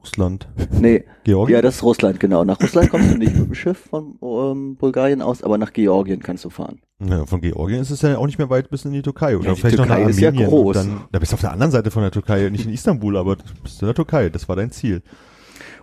Russland. 0.00 0.48
Nee, 0.80 1.04
Georgien? 1.22 1.54
ja, 1.54 1.62
das 1.62 1.76
ist 1.76 1.82
Russland, 1.84 2.18
genau. 2.18 2.42
Nach 2.44 2.60
Russland 2.60 2.90
kommst 2.90 3.12
du 3.12 3.18
nicht 3.18 3.36
mit 3.36 3.46
dem 3.48 3.54
Schiff 3.54 3.78
von 3.90 4.18
ähm, 4.20 4.76
Bulgarien 4.76 5.22
aus, 5.22 5.44
aber 5.44 5.58
nach 5.58 5.72
Georgien 5.72 6.20
kannst 6.20 6.44
du 6.44 6.50
fahren. 6.50 6.80
Ja, 6.98 7.24
von 7.26 7.40
Georgien 7.40 7.80
ist 7.80 7.90
es 7.90 8.02
ja 8.02 8.16
auch 8.18 8.26
nicht 8.26 8.38
mehr 8.38 8.50
weit 8.50 8.68
bis 8.70 8.84
in 8.84 8.92
die 8.92 9.02
Türkei. 9.02 9.36
Oder 9.36 9.48
Ja, 9.48 9.54
die 9.54 9.60
vielleicht 9.60 9.76
noch 9.78 9.86
Türkei 9.86 10.02
nach 10.02 10.08
ist 10.10 10.18
ja 10.18 10.28
Armenien. 10.30 10.48
groß. 10.50 10.74
Dann, 10.74 11.00
da 11.12 11.18
bist 11.20 11.30
du 11.30 11.34
auf 11.34 11.40
der 11.40 11.52
anderen 11.52 11.70
Seite 11.70 11.92
von 11.92 12.02
der 12.02 12.10
Türkei, 12.10 12.48
nicht 12.48 12.64
in 12.66 12.72
Istanbul, 12.72 13.16
aber 13.16 13.36
du 13.36 13.42
bist 13.62 13.80
in 13.82 13.86
der 13.86 13.94
Türkei. 13.94 14.28
Das 14.28 14.48
war 14.48 14.56
dein 14.56 14.72
Ziel. 14.72 15.02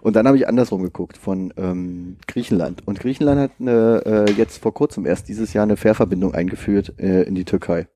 Und 0.01 0.15
dann 0.15 0.27
habe 0.27 0.37
ich 0.37 0.47
andersrum 0.47 0.81
geguckt 0.83 1.17
von 1.17 1.53
ähm, 1.57 2.17
Griechenland. 2.27 2.87
Und 2.87 2.99
Griechenland 2.99 3.39
hat 3.39 3.51
eine, 3.59 4.03
äh, 4.05 4.31
jetzt 4.31 4.57
vor 4.61 4.73
kurzem 4.73 5.05
erst 5.05 5.27
dieses 5.29 5.53
Jahr 5.53 5.63
eine 5.63 5.77
Fährverbindung 5.77 6.33
eingeführt 6.33 6.93
äh, 6.99 7.23
in 7.23 7.35
die 7.35 7.45
Türkei. 7.45 7.87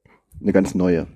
Eine 0.41 0.53
ganz 0.53 0.75
neue. 0.75 1.07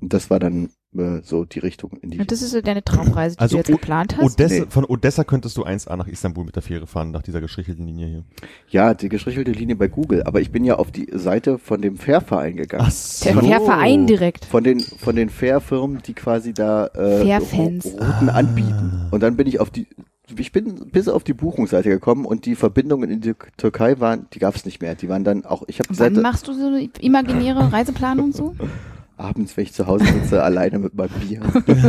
Und 0.00 0.12
das 0.12 0.30
war 0.30 0.38
dann 0.38 0.70
äh, 0.96 1.20
so 1.24 1.44
die 1.44 1.58
Richtung, 1.58 1.98
in 2.00 2.10
die 2.10 2.20
Und 2.20 2.30
das 2.30 2.40
ist 2.40 2.52
so 2.52 2.60
deine 2.60 2.84
Traumreise, 2.84 3.34
die 3.36 3.40
Also 3.40 3.56
du 3.56 3.58
jetzt 3.58 3.70
O- 3.70 3.72
geplant 3.72 4.16
hast? 4.16 4.34
Odessa, 4.34 4.54
Nee. 4.60 4.66
Von 4.70 4.84
Odessa 4.84 5.24
könntest 5.24 5.56
du 5.56 5.64
1A 5.66 5.96
nach 5.96 6.06
Istanbul 6.06 6.44
mit 6.44 6.54
der 6.54 6.62
Fähre 6.62 6.86
fahren, 6.86 7.10
nach 7.10 7.22
dieser 7.22 7.40
gestrichelten 7.40 7.84
Linie 7.84 8.06
hier. 8.06 8.24
Ja, 8.70 8.94
die 8.94 9.08
gestrichelte 9.08 9.50
Linie 9.50 9.74
bei 9.74 9.88
Google. 9.88 10.22
Aber 10.22 10.40
ich 10.40 10.52
bin 10.52 10.62
ja 10.64 10.76
auf 10.76 10.92
die 10.92 11.08
Seite 11.12 11.58
von 11.58 11.82
dem 11.82 11.96
Fährverein 11.96 12.56
gegangen. 12.56 12.84
Der 13.24 13.36
Fährverein 13.36 14.06
direkt. 14.06 14.44
Von 14.44 14.62
den 14.62 14.78
von 14.80 15.16
den 15.16 15.30
Fährfirmen, 15.30 16.00
die 16.06 16.14
quasi 16.14 16.54
da 16.54 16.86
äh, 16.86 17.34
Routen 17.36 18.28
anbieten. 18.30 19.08
Und 19.10 19.22
dann 19.22 19.36
bin 19.36 19.46
ich 19.48 19.58
auf 19.60 19.70
die 19.70 19.88
ich 20.36 20.52
bin 20.52 20.90
bis 20.90 21.08
auf 21.08 21.24
die 21.24 21.34
Buchungsseite 21.34 21.88
gekommen 21.88 22.24
und 22.24 22.46
die 22.46 22.54
Verbindungen 22.54 23.10
in 23.10 23.20
die 23.20 23.34
Türkei 23.56 24.00
waren, 24.00 24.26
die 24.32 24.38
gab 24.38 24.54
es 24.56 24.64
nicht 24.64 24.80
mehr. 24.82 24.94
Die 24.94 25.08
waren 25.08 25.24
dann 25.24 25.44
auch, 25.44 25.62
ich 25.66 25.78
habe 25.78 25.88
die 25.92 25.98
Wann 25.98 26.14
Seite 26.14 26.20
machst 26.20 26.48
du 26.48 26.52
so 26.52 26.66
eine 26.66 26.88
imaginäre 27.00 27.72
Reiseplanung 27.72 28.32
so? 28.32 28.54
abends, 29.18 29.56
wenn 29.56 29.64
ich 29.64 29.72
zu 29.72 29.86
Hause 29.86 30.06
sitze, 30.06 30.42
alleine 30.44 30.78
mit 30.78 30.94
meinem 30.94 31.10
Bier. 31.20 31.40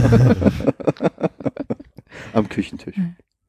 Am 2.34 2.50
Küchentisch. 2.50 2.96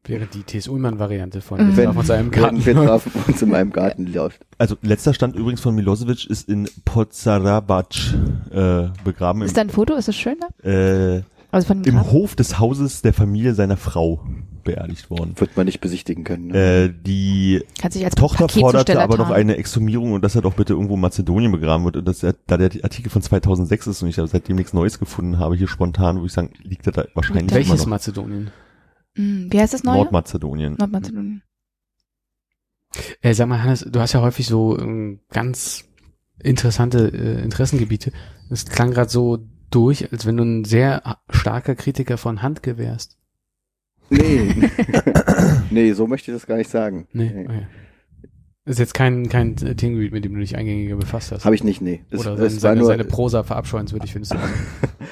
Wäre 0.04 0.26
die 0.26 0.42
T.S. 0.42 0.68
Ullmann-Variante 0.68 1.40
von 1.40 1.60
Mhm. 1.60 1.76
Wir 1.76 1.84
trafen 1.84 1.98
uns 1.98 2.10
einem 2.10 2.30
Garten. 2.30 2.64
Wenn 2.64 2.76
wir 2.76 2.86
trafen 2.86 3.12
uns 3.26 3.42
in 3.42 3.50
meinem 3.50 3.70
Garten 3.70 4.06
läuft. 4.06 4.40
Also 4.58 4.76
letzter 4.82 5.12
Stand 5.14 5.36
übrigens 5.36 5.60
von 5.60 5.74
Milosevic 5.74 6.26
ist 6.28 6.48
in 6.48 6.68
Pozarabac 6.84 7.94
äh, 8.50 8.88
begraben. 9.04 9.42
Ist 9.42 9.56
da 9.56 9.60
ein 9.60 9.70
Foto? 9.70 9.94
Ist 9.94 10.08
das 10.08 10.16
schön 10.16 10.36
da? 10.40 10.48
Im, 10.68 11.18
äh, 11.18 11.22
Also 11.50 11.66
von 11.66 11.82
dem 11.82 11.96
Im? 11.96 12.10
Hof 12.10 12.34
des 12.34 12.58
Hauses 12.58 13.02
der 13.02 13.12
Familie 13.12 13.54
seiner 13.54 13.76
Frau 13.76 14.24
beerdigt 14.62 15.10
worden. 15.10 15.34
Wird 15.36 15.56
man 15.56 15.66
nicht 15.66 15.80
besichtigen 15.80 16.24
können. 16.24 16.48
Ne? 16.48 16.84
Äh, 16.84 16.94
die 16.94 17.62
Kannst 17.80 17.96
dich 17.96 18.04
als 18.04 18.14
Tochter 18.14 18.48
forderte 18.48 19.00
aber 19.00 19.16
noch 19.16 19.30
eine 19.30 19.56
Exhumierung 19.56 20.12
und 20.12 20.22
dass 20.22 20.34
er 20.34 20.42
doch 20.42 20.54
bitte 20.54 20.72
irgendwo 20.72 20.94
in 20.94 21.00
Mazedonien 21.00 21.52
begraben 21.52 21.84
wird. 21.84 21.96
Und 21.96 22.06
das, 22.06 22.20
da 22.20 22.56
der 22.56 22.70
Artikel 22.82 23.10
von 23.10 23.22
2006 23.22 23.86
ist 23.86 24.02
und 24.02 24.08
ich 24.08 24.16
da 24.16 24.26
seitdem 24.26 24.56
nichts 24.56 24.72
Neues 24.72 24.98
gefunden 24.98 25.38
habe, 25.38 25.56
hier 25.56 25.68
spontan, 25.68 26.16
würde 26.16 26.26
ich 26.26 26.32
sagen, 26.32 26.52
liegt 26.62 26.86
er 26.86 26.92
da 26.92 27.04
wahrscheinlich 27.14 27.52
Welches 27.52 27.70
immer 27.70 27.78
noch. 27.78 27.86
Mazedonien? 27.86 28.50
Hm, 29.16 29.48
Wie 29.50 29.60
heißt 29.60 29.74
das 29.74 29.84
neue? 29.84 29.96
Nordmazedonien. 29.96 30.76
Nordmazedonien. 30.78 31.42
Äh, 33.20 33.34
sag 33.34 33.48
mal, 33.48 33.62
Hannes, 33.62 33.86
du 33.88 34.00
hast 34.00 34.12
ja 34.12 34.20
häufig 34.20 34.46
so 34.46 34.78
ähm, 34.78 35.20
ganz 35.30 35.84
interessante 36.38 37.08
äh, 37.12 37.42
Interessengebiete. 37.42 38.12
Es 38.50 38.66
klang 38.66 38.90
gerade 38.90 39.10
so 39.10 39.38
durch, 39.70 40.12
als 40.12 40.26
wenn 40.26 40.36
du 40.36 40.44
ein 40.44 40.64
sehr 40.64 41.18
starker 41.28 41.74
Kritiker 41.74 42.18
von 42.18 42.42
Handke 42.42 42.78
wärst. 42.78 43.16
Nee. 44.10 44.54
nee, 45.70 45.92
so 45.92 46.06
möchte 46.06 46.30
ich 46.30 46.36
das 46.36 46.46
gar 46.46 46.56
nicht 46.56 46.70
sagen. 46.70 47.06
Nee. 47.12 47.46
Okay. 47.46 47.66
Ist 48.66 48.78
jetzt 48.78 48.94
kein, 48.94 49.28
kein 49.28 49.56
Themengebiet, 49.56 50.12
mit 50.12 50.24
dem 50.24 50.34
du 50.34 50.40
dich 50.40 50.56
eingängiger 50.56 50.96
befasst 50.96 51.32
hast. 51.32 51.44
Habe 51.44 51.54
ich 51.54 51.64
nicht, 51.64 51.80
nee. 51.80 52.02
Es, 52.10 52.20
Oder 52.20 52.32
es 52.38 52.38
seine, 52.38 52.42
war 52.42 52.60
seine, 52.60 52.78
nur, 52.80 52.86
seine 52.88 53.04
Prosa 53.04 53.42
verabscheuenswürdig 53.42 54.12
findest 54.12 54.34
du. 54.34 54.38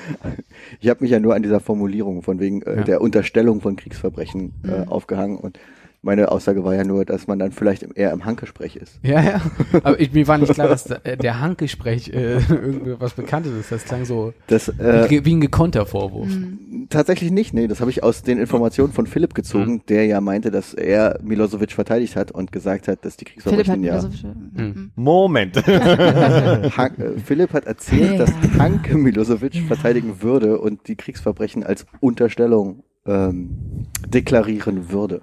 ich 0.80 0.88
habe 0.88 1.03
mich 1.03 1.11
ja 1.11 1.18
nur 1.18 1.34
an 1.34 1.42
dieser 1.42 1.61
Formulierung 1.61 2.22
von 2.22 2.38
wegen 2.40 2.62
äh, 2.62 2.76
Ja. 2.76 2.84
der 2.84 3.01
Unterstellung 3.01 3.61
von 3.61 3.76
Kriegsverbrechen 3.76 4.53
äh, 4.64 4.80
Mhm. 4.82 4.88
aufgehangen 4.88 5.38
und 5.38 5.59
meine 6.01 6.30
Aussage 6.30 6.62
war 6.64 6.74
ja 6.74 6.84
nur, 6.84 7.05
dass 7.05 7.26
man 7.26 7.38
dann 7.40 7.51
vielleicht 7.53 7.82
eher 7.96 8.12
im 8.12 8.24
Hankesprech 8.24 8.76
ist. 8.76 9.01
ja, 9.03 9.20
ja. 9.22 9.40
Aber 9.82 9.99
ich, 10.01 10.12
mir 10.12 10.26
war 10.28 10.38
nicht 10.38 10.55
klar, 10.55 10.68
dass 10.68 10.84
da, 10.84 10.96
äh, 11.03 11.16
der 11.16 11.40
Hanke-Sprech 11.40 12.12
äh, 12.12 12.34
irgendwas 12.49 13.14
Bekanntes 13.14 13.53
ist. 13.53 13.72
Das 13.72 13.84
klang 13.84 14.05
so 14.05 14.32
Das 14.46 14.68
äh, 14.68 15.07
wie, 15.11 15.24
wie 15.24 15.34
ein 15.34 15.40
gekonnter 15.40 15.86
Vorwurf. 15.86 16.28
Hm. 16.28 16.86
tatsächlich 16.88 17.30
nicht, 17.32 17.53
nee, 17.53 17.66
das 17.66 17.80
habe 17.80 17.90
ich 17.90 18.03
aus 18.05 18.22
den 18.22 18.38
Informationen 18.38 18.92
von 18.92 19.07
Philipp 19.07 19.34
gezogen, 19.34 19.72
Mhm. 19.74 19.82
der 19.88 20.07
ja 20.07 20.20
meinte, 20.20 20.51
dass 20.51 20.72
er 20.72 21.18
Milosevic 21.22 21.72
verteidigt 21.72 22.14
hat 22.16 22.30
und 22.30 22.53
gesagt 22.53 22.86
hat, 22.88 23.05
dass 23.05 23.16
die 23.16 23.24
Kriegsverbrechen 23.24 23.82
ja 23.82 24.01
so 24.01 24.09
Hm. 24.57 24.92
Moment. 24.94 25.57
Han 25.66 26.94
äh, 26.99 27.18
Philipp 27.24 27.53
hat 27.53 27.66
erzählt, 27.66 28.12
Ja. 28.12 28.18
dass 28.18 28.32
Hanke 28.59 28.96
Milosevic 28.96 29.57
verteidigen 29.66 30.22
würde 30.22 30.59
und 30.59 30.86
die 30.88 30.96
Kriegsverbrechen 30.96 31.64
als 31.64 31.86
Unterstellung 32.01 32.82
ähm, 33.07 33.86
deklarieren 34.07 34.90
würde. 34.90 35.22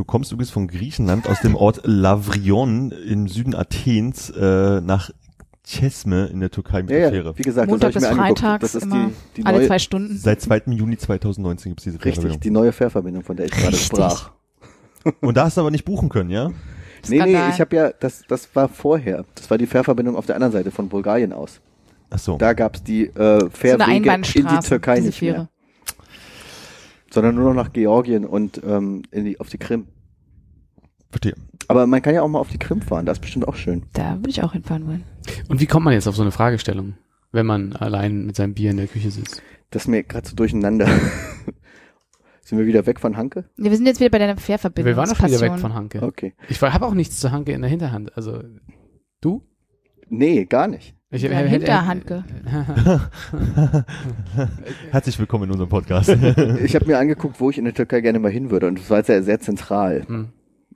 Du 0.00 0.04
kommst 0.04 0.32
übrigens 0.32 0.50
von 0.50 0.66
Griechenland 0.66 1.28
aus 1.28 1.40
dem 1.42 1.54
Ort 1.54 1.82
Lavrion 1.84 2.90
im 2.90 3.28
Süden 3.28 3.54
Athens 3.54 4.30
äh, 4.30 4.80
nach 4.80 5.10
Chesme 5.62 6.28
in 6.28 6.40
der 6.40 6.50
Türkei 6.50 6.80
mit 6.80 6.90
Ja, 6.90 6.96
der 6.96 7.04
ja, 7.04 7.10
Fähre. 7.10 7.36
wie 7.38 7.42
gesagt, 7.42 7.68
Montag 7.68 7.92
das 7.92 8.08
bis. 8.08 8.16
Freitags 8.16 8.62
Das 8.62 8.74
ist 8.76 8.84
immer 8.84 9.10
die, 9.36 9.42
die 9.42 9.44
alle 9.44 9.58
neue, 9.58 9.66
zwei 9.66 9.78
Stunden. 9.78 10.16
Seit 10.16 10.40
2. 10.40 10.62
Juni 10.68 10.96
2019 10.96 11.72
gibt's 11.72 11.84
diese 11.84 11.96
richtig, 11.96 12.14
Fährverbindung. 12.14 12.40
die 12.40 12.50
neue 12.50 12.72
Fährverbindung, 12.72 13.22
von 13.24 13.36
der 13.36 13.44
ich 13.44 13.52
gerade 13.52 13.74
Richtig. 13.74 13.88
sprach. 13.88 14.30
Und 15.20 15.36
da 15.36 15.44
hast 15.44 15.58
du 15.58 15.60
aber 15.60 15.70
nicht 15.70 15.84
buchen 15.84 16.08
können, 16.08 16.30
ja? 16.30 16.48
Nee, 17.06 17.16
nee, 17.18 17.18
Skandal. 17.18 17.50
ich 17.50 17.60
habe 17.60 17.76
ja, 17.76 17.90
das, 18.00 18.22
das 18.26 18.48
war 18.56 18.68
vorher. 18.68 19.26
Das 19.34 19.50
war 19.50 19.58
die 19.58 19.66
Fährverbindung 19.66 20.16
auf 20.16 20.24
der 20.24 20.34
anderen 20.36 20.52
Seite 20.52 20.70
von 20.70 20.88
Bulgarien 20.88 21.34
aus. 21.34 21.60
Ach 22.08 22.18
so. 22.18 22.38
Da 22.38 22.54
gab's 22.54 22.82
die 22.82 23.04
äh, 23.08 23.40
so 23.40 23.50
Fährwege 23.50 23.84
in 23.90 23.96
Einbahnstraße, 23.96 24.60
die 24.62 24.66
Türkei 24.66 24.94
diese 24.96 25.08
nicht 25.08 25.18
Fähre. 25.18 25.36
mehr, 25.40 25.48
sondern 27.12 27.34
nur 27.34 27.52
noch 27.52 27.64
nach 27.64 27.72
Georgien 27.72 28.24
und 28.24 28.60
ähm, 28.64 29.02
in 29.10 29.24
die, 29.24 29.40
auf 29.40 29.48
die 29.48 29.58
Krim. 29.58 29.88
Verstehe. 31.10 31.34
Aber 31.68 31.86
man 31.86 32.02
kann 32.02 32.14
ja 32.14 32.22
auch 32.22 32.28
mal 32.28 32.38
auf 32.38 32.50
die 32.50 32.58
Krim 32.58 32.82
fahren, 32.82 33.06
das 33.06 33.18
ist 33.18 33.22
bestimmt 33.22 33.46
auch 33.46 33.56
schön. 33.56 33.84
Da 33.92 34.16
würde 34.16 34.30
ich 34.30 34.42
auch 34.42 34.52
hinfahren 34.52 34.86
wollen. 34.86 35.04
Und 35.48 35.60
wie 35.60 35.66
kommt 35.66 35.84
man 35.84 35.94
jetzt 35.94 36.06
auf 36.06 36.16
so 36.16 36.22
eine 36.22 36.32
Fragestellung, 36.32 36.94
wenn 37.32 37.46
man 37.46 37.74
allein 37.74 38.26
mit 38.26 38.36
seinem 38.36 38.54
Bier 38.54 38.70
in 38.70 38.76
der 38.76 38.86
Küche 38.86 39.10
sitzt? 39.10 39.42
Das 39.70 39.82
ist 39.82 39.88
mir 39.88 40.02
gerade 40.02 40.28
so 40.28 40.34
durcheinander. 40.36 40.88
Sind 42.42 42.58
wir 42.58 42.66
wieder 42.66 42.86
weg 42.86 42.98
von 42.98 43.16
Hanke? 43.16 43.44
Ja, 43.58 43.70
wir 43.70 43.76
sind 43.76 43.86
jetzt 43.86 44.00
wieder 44.00 44.10
bei 44.10 44.18
deiner 44.18 44.36
Fährverbindung. 44.36 44.90
Wir 44.90 44.96
waren 44.96 45.08
doch 45.08 45.24
wieder 45.24 45.40
weg 45.40 45.60
von 45.60 45.74
Hanke. 45.74 46.02
Okay. 46.02 46.34
Ich 46.48 46.60
habe 46.60 46.84
auch 46.84 46.94
nichts 46.94 47.20
zu 47.20 47.30
Hanke 47.30 47.52
in 47.52 47.60
der 47.60 47.70
Hinterhand. 47.70 48.16
Also 48.16 48.42
du? 49.20 49.46
Nee, 50.08 50.46
gar 50.46 50.66
nicht. 50.66 50.96
Ich, 51.12 51.22
Ja, 51.22 51.38
hinter 51.38 51.86
Hanke. 51.86 52.24
Herzlich 54.92 55.18
willkommen 55.18 55.44
in 55.44 55.50
unserem 55.50 55.68
Podcast. 55.68 56.08
Ich 56.64 56.76
habe 56.76 56.86
mir 56.86 56.98
angeguckt, 56.98 57.40
wo 57.40 57.50
ich 57.50 57.58
in 57.58 57.64
der 57.64 57.74
Türkei 57.74 58.00
gerne 58.00 58.20
mal 58.20 58.30
hin 58.30 58.50
würde 58.50 58.68
und 58.68 58.78
das 58.78 58.88
war 58.90 58.98
jetzt 58.98 59.08
ja 59.08 59.20
sehr 59.20 59.40
zentral. 59.40 60.04
Hm. 60.06 60.28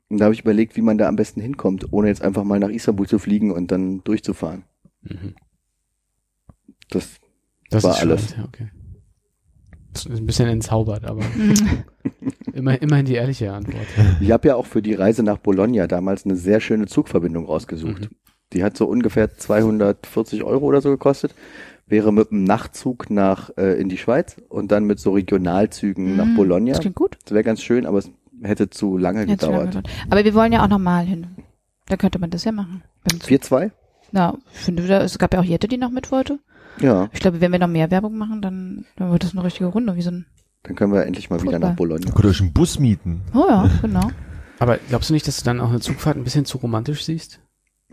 Und 0.09 0.19
da 0.19 0.25
habe 0.25 0.35
ich 0.35 0.41
überlegt, 0.41 0.77
wie 0.77 0.83
man 0.83 0.99
da 0.99 1.07
am 1.09 1.15
besten 1.15 1.41
hinkommt, 1.41 1.93
ohne 1.93 2.09
jetzt 2.09 2.21
einfach 2.23 2.43
mal 2.43 2.59
nach 2.59 2.69
Istanbul 2.69 3.07
zu 3.07 3.21
fliegen 3.21 3.53
und 3.53 3.71
dann 3.71 4.03
durchzufahren. 4.03 4.65
Mhm. 5.03 5.35
Das 6.91 7.21
Das 7.71 7.85
War 7.85 7.93
ist 7.93 8.01
alles. 8.03 8.31
spannend, 8.31 8.37
Ja, 8.39 8.45
okay. 8.45 8.71
Das 9.93 10.07
ist 10.07 10.19
ein 10.19 10.27
bisschen 10.27 10.49
entzaubert, 10.49 11.05
aber 11.05 11.23
immer, 12.53 12.83
immerhin 12.83 13.07
die 13.07 13.15
ehrliche 13.15 13.53
Antwort. 13.53 13.87
Ich 14.21 14.33
habe 14.33 14.49
ja 14.49 14.57
auch 14.57 14.67
für 14.67 14.83
die 14.83 14.95
Reise 14.95 15.23
nach 15.23 15.39
Bologna 15.39 15.87
damals 15.87 16.25
eine 16.25 16.35
sehr 16.35 16.59
schöne 16.61 16.87
Zugverbindung 16.87 17.45
rausgesucht. 17.47 18.11
Mhm. 18.11 18.17
Die 18.53 18.63
hat 18.63 18.77
so 18.77 18.87
ungefähr 18.87 19.37
240 19.37 20.45
Euro 20.45 20.65
oder 20.67 20.81
so 20.81 20.91
gekostet. 20.91 21.35
Wäre 21.87 22.13
mit 22.13 22.31
einem 22.31 22.45
Nachtzug 22.45 23.11
nach 23.11 23.51
äh, 23.59 23.79
in 23.81 23.89
die 23.89 23.99
Schweiz 23.99 24.37
und 24.49 24.71
dann 24.73 24.85
mit 24.85 24.99
so 25.01 25.13
Regionalzügen 25.13 26.17
nach 26.17 26.25
Mhm. 26.27 26.37
Bologna. 26.37 26.71
Das 26.73 26.81
klingt 26.81 26.97
gut. 26.97 27.19
Das 27.25 27.33
wäre 27.33 27.45
ganz 27.45 27.61
schön, 27.63 27.85
aber 27.87 27.99
es 27.99 28.11
hätte 28.43 28.71
zu 28.71 28.97
lange 28.97 29.21
lange 29.21 29.33
gedauert. 29.37 29.67
gedauert. 29.73 29.89
Aber 30.09 30.25
wir 30.25 30.35
wollen 30.35 30.53
ja 30.53 30.65
auch 30.65 30.69
nochmal 30.69 31.05
hin. 31.05 31.27
Da 31.87 31.97
könnte 31.97 32.19
man 32.19 32.31
das 32.31 32.45
ja 32.45 32.53
machen. 32.53 32.83
Beim 33.05 33.21
Zug. 33.21 33.29
4-2? 33.31 33.71
Ja, 34.13 34.35
ich 34.53 34.61
finde, 34.61 34.83
es 34.95 35.19
gab 35.19 35.35
ja 35.35 35.41
auch 35.41 35.45
Jette, 35.45 35.69
die 35.69 35.77
noch 35.77 35.91
mit 35.91 36.11
wollte. 36.11 36.39
Ja, 36.81 37.09
Ich 37.13 37.21
glaube, 37.21 37.41
wenn 37.41 37.53
wir 37.53 37.59
noch 37.59 37.69
mehr 37.69 37.91
Werbung 37.91 38.17
machen, 38.17 38.41
dann, 38.41 38.87
dann 38.97 39.11
wird 39.13 39.23
das 39.25 39.33
eine 39.33 39.45
richtige 39.45 39.67
Runde, 39.67 39.95
wie 39.97 40.03
so 40.03 40.11
ein, 40.11 40.27
dann 40.63 40.75
können 40.77 40.93
wir 40.93 41.05
endlich 41.05 41.29
mal 41.31 41.37
wieder 41.43 41.53
Fußball. 41.53 41.71
nach 41.71 41.77
Bologna. 41.77 42.11
Könnt 42.13 42.25
ihr 42.25 42.31
euch 42.31 42.41
einen 42.41 42.53
Bus 42.53 42.79
mieten? 42.79 43.23
oh 43.35 43.45
ja, 43.49 43.69
genau. 43.83 44.11
Aber 44.59 44.79
glaubst 44.89 45.11
du 45.11 45.15
nicht, 45.15 45.29
dass 45.29 45.37
du 45.39 45.45
dann 45.45 45.61
auch 45.61 45.69
eine 45.69 45.81
Zugfahrt 45.81 46.17
ein 46.17 46.25
bisschen 46.25 46.45
zu 46.47 46.59
romantisch 46.59 47.05
siehst? 47.05 47.41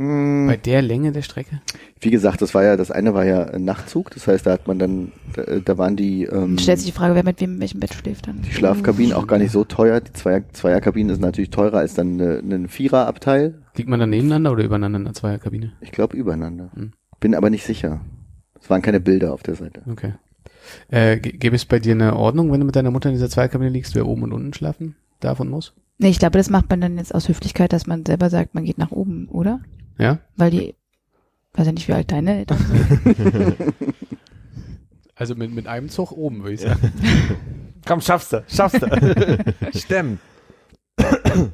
Hm, 0.01 0.47
Bei 0.47 0.57
der 0.57 0.81
Länge 0.81 1.11
der 1.11 1.21
Strecke? 1.21 1.61
Wie 1.99 2.09
gesagt, 2.09 2.41
das 2.41 2.55
war 2.55 2.63
ja, 2.63 2.75
das 2.75 2.89
eine 2.89 3.13
war 3.13 3.23
ja 3.25 3.43
ein 3.45 3.63
Nachtzug, 3.63 4.09
das 4.11 4.25
heißt, 4.27 4.45
da 4.47 4.51
hat 4.53 4.67
man 4.67 4.79
dann, 4.79 5.11
da, 5.33 5.43
da 5.59 5.77
waren 5.77 5.95
die, 5.95 6.23
ähm, 6.23 6.57
Stellt 6.57 6.79
sich 6.79 6.87
die 6.87 6.97
Frage, 6.97 7.13
wer 7.13 7.23
mit 7.23 7.39
wem 7.39 7.53
in 7.55 7.59
welchem 7.61 7.79
Bett 7.79 7.93
schläft 7.93 8.27
dann. 8.27 8.41
die 8.41 8.51
Schlafkabinen 8.51 9.13
auch 9.13 9.27
gar 9.27 9.37
nicht 9.37 9.51
so 9.51 9.63
teuer. 9.63 10.01
Die 10.01 10.13
Zweier, 10.13 10.41
Zweierkabine 10.53 11.13
ist 11.13 11.21
natürlich 11.21 11.51
teurer 11.51 11.77
als 11.77 11.93
dann 11.93 12.19
eine, 12.19 12.39
ein 12.39 12.67
Viererabteil. 12.67 13.61
Liegt 13.75 13.89
man 13.89 13.99
dann 13.99 14.09
nebeneinander 14.09 14.51
oder 14.51 14.63
übereinander 14.63 14.99
in 14.99 15.05
einer 15.05 15.13
Zweierkabine? 15.13 15.73
Ich 15.81 15.91
glaube 15.91 16.17
übereinander. 16.17 16.71
Hm. 16.73 16.93
Bin 17.19 17.35
aber 17.35 17.49
nicht 17.51 17.63
sicher. 17.65 18.01
Es 18.59 18.69
waren 18.69 18.81
keine 18.81 18.99
Bilder 18.99 19.33
auf 19.33 19.43
der 19.43 19.55
Seite. 19.55 19.81
Okay. 19.89 20.13
Äh, 20.89 21.17
gäbe 21.19 21.55
es 21.55 21.65
bei 21.65 21.79
dir 21.79 21.93
eine 21.93 22.15
Ordnung, 22.15 22.51
wenn 22.51 22.59
du 22.59 22.65
mit 22.65 22.75
deiner 22.75 22.91
Mutter 22.91 23.09
in 23.09 23.15
dieser 23.15 23.29
Zweierkabine 23.29 23.69
liegst, 23.69 23.93
wer 23.95 24.07
oben 24.07 24.23
und 24.23 24.33
unten 24.33 24.53
schlafen 24.53 24.95
darf 25.19 25.39
und 25.39 25.49
muss? 25.49 25.73
Nee, 25.99 26.09
ich 26.09 26.19
glaube, 26.19 26.37
das 26.39 26.49
macht 26.49 26.69
man 26.69 26.81
dann 26.81 26.97
jetzt 26.97 27.13
aus 27.13 27.29
Höflichkeit, 27.29 27.73
dass 27.73 27.85
man 27.85 28.05
selber 28.05 28.29
sagt, 28.31 28.55
man 28.55 28.65
geht 28.65 28.79
nach 28.79 28.91
oben, 28.91 29.27
oder? 29.27 29.59
Ja? 29.97 30.19
Weil 30.35 30.51
die, 30.51 30.75
weiß 31.53 31.65
ja 31.67 31.71
nicht, 31.71 31.87
wie 31.87 31.93
alt 31.93 32.11
deine 32.11 32.37
Eltern 32.39 32.57
sind. 32.57 33.55
Also 35.21 35.35
mit, 35.35 35.53
mit 35.53 35.67
einem 35.67 35.87
Zug 35.87 36.13
oben, 36.13 36.41
würde 36.41 36.53
ich 36.55 36.61
sagen. 36.61 36.91
Komm, 37.85 38.01
schaffst 38.01 38.33
du, 38.33 38.43
schaffst 38.47 38.81
du. 38.81 39.53
Stemmen. 39.77 40.19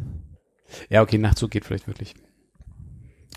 Ja, 0.90 1.02
okay, 1.02 1.18
Nachtzug 1.18 1.52
geht 1.52 1.66
vielleicht 1.66 1.88
wirklich. 1.88 2.14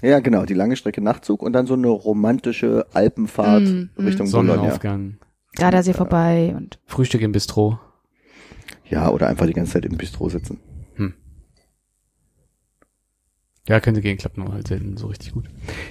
Ja, 0.03 0.21
genau, 0.21 0.45
die 0.45 0.55
lange 0.55 0.77
Strecke 0.77 1.01
Nachtzug 1.01 1.43
und 1.43 1.53
dann 1.53 1.67
so 1.67 1.75
eine 1.75 1.89
romantische 1.89 2.87
Alpenfahrt 2.93 3.63
Mm, 3.63 3.89
mm. 3.97 4.05
Richtung 4.05 4.31
Bologna. 4.31 4.55
Sonnenaufgang. 4.55 5.19
Gardasee 5.55 5.93
vorbei 5.95 6.55
und 6.57 6.79
Frühstück 6.87 7.23
im 7.23 7.33
Bistro. 7.33 7.79
Ja, 8.89 9.11
oder 9.11 9.29
einfach 9.29 9.47
die 9.47 9.53
ganze 9.53 9.73
Zeit 9.75 9.85
im 9.85 9.97
Bistro 9.97 10.29
sitzen. 10.29 10.59
Ja, 13.69 13.79
könnte 13.81 14.01
gehen, 14.01 14.17
klappt 14.17 14.39
nur 14.39 14.53
halt 14.53 14.67
selten 14.69 14.97
so 14.97 15.07
richtig 15.09 15.33
gut. 15.33 15.45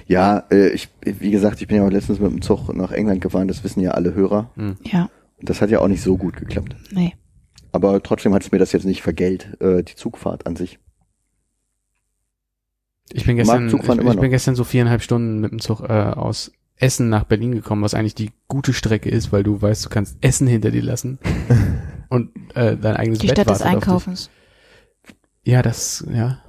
Ja, 0.06 0.44
äh, 0.50 0.68
ich, 0.70 0.88
wie 1.02 1.30
gesagt, 1.30 1.60
ich 1.60 1.68
bin 1.68 1.76
ja 1.78 1.86
auch 1.86 1.90
letztens 1.90 2.18
mit 2.18 2.30
dem 2.30 2.42
Zug 2.42 2.72
nach 2.74 2.90
England 2.90 3.20
gefahren, 3.20 3.48
das 3.48 3.64
wissen 3.64 3.80
ja 3.80 3.92
alle 3.92 4.14
Hörer. 4.14 4.50
ja, 4.84 5.08
Und 5.38 5.48
das 5.48 5.60
hat 5.62 5.70
ja 5.70 5.80
auch 5.80 5.88
nicht 5.88 6.02
so 6.02 6.16
gut 6.16 6.36
geklappt. 6.36 6.76
nee. 6.90 7.14
Aber 7.72 8.02
trotzdem 8.02 8.34
hat 8.34 8.42
es 8.42 8.50
mir 8.50 8.58
das 8.58 8.72
jetzt 8.72 8.84
nicht 8.84 9.00
vergällt, 9.00 9.56
äh, 9.60 9.84
die 9.84 9.94
Zugfahrt 9.94 10.44
an 10.44 10.56
sich. 10.56 10.80
Ich 13.12 13.24
bin 13.24 13.36
gestern, 13.36 13.68
ich, 13.68 13.74
ich 13.74 14.20
bin 14.20 14.30
gestern 14.30 14.54
so 14.56 14.64
viereinhalb 14.64 15.02
Stunden 15.02 15.40
mit 15.40 15.52
dem 15.52 15.60
Zug 15.60 15.80
äh, 15.80 15.92
aus 15.92 16.52
Essen 16.76 17.08
nach 17.08 17.24
Berlin 17.24 17.52
gekommen, 17.52 17.82
was 17.82 17.94
eigentlich 17.94 18.14
die 18.14 18.30
gute 18.48 18.72
Strecke 18.72 19.08
ist, 19.10 19.32
weil 19.32 19.42
du 19.42 19.60
weißt, 19.60 19.84
du 19.84 19.88
kannst 19.88 20.16
Essen 20.20 20.46
hinter 20.46 20.70
dir 20.70 20.82
lassen 20.82 21.18
und 22.08 22.30
äh, 22.54 22.76
dein 22.76 22.96
eigenes 22.96 23.18
Die 23.18 23.28
Bett 23.28 23.36
Stadt 23.36 23.50
des. 23.50 23.62
Einkaufens. 23.62 24.30
Ja, 25.44 25.62
das, 25.62 26.06
ja. 26.12 26.42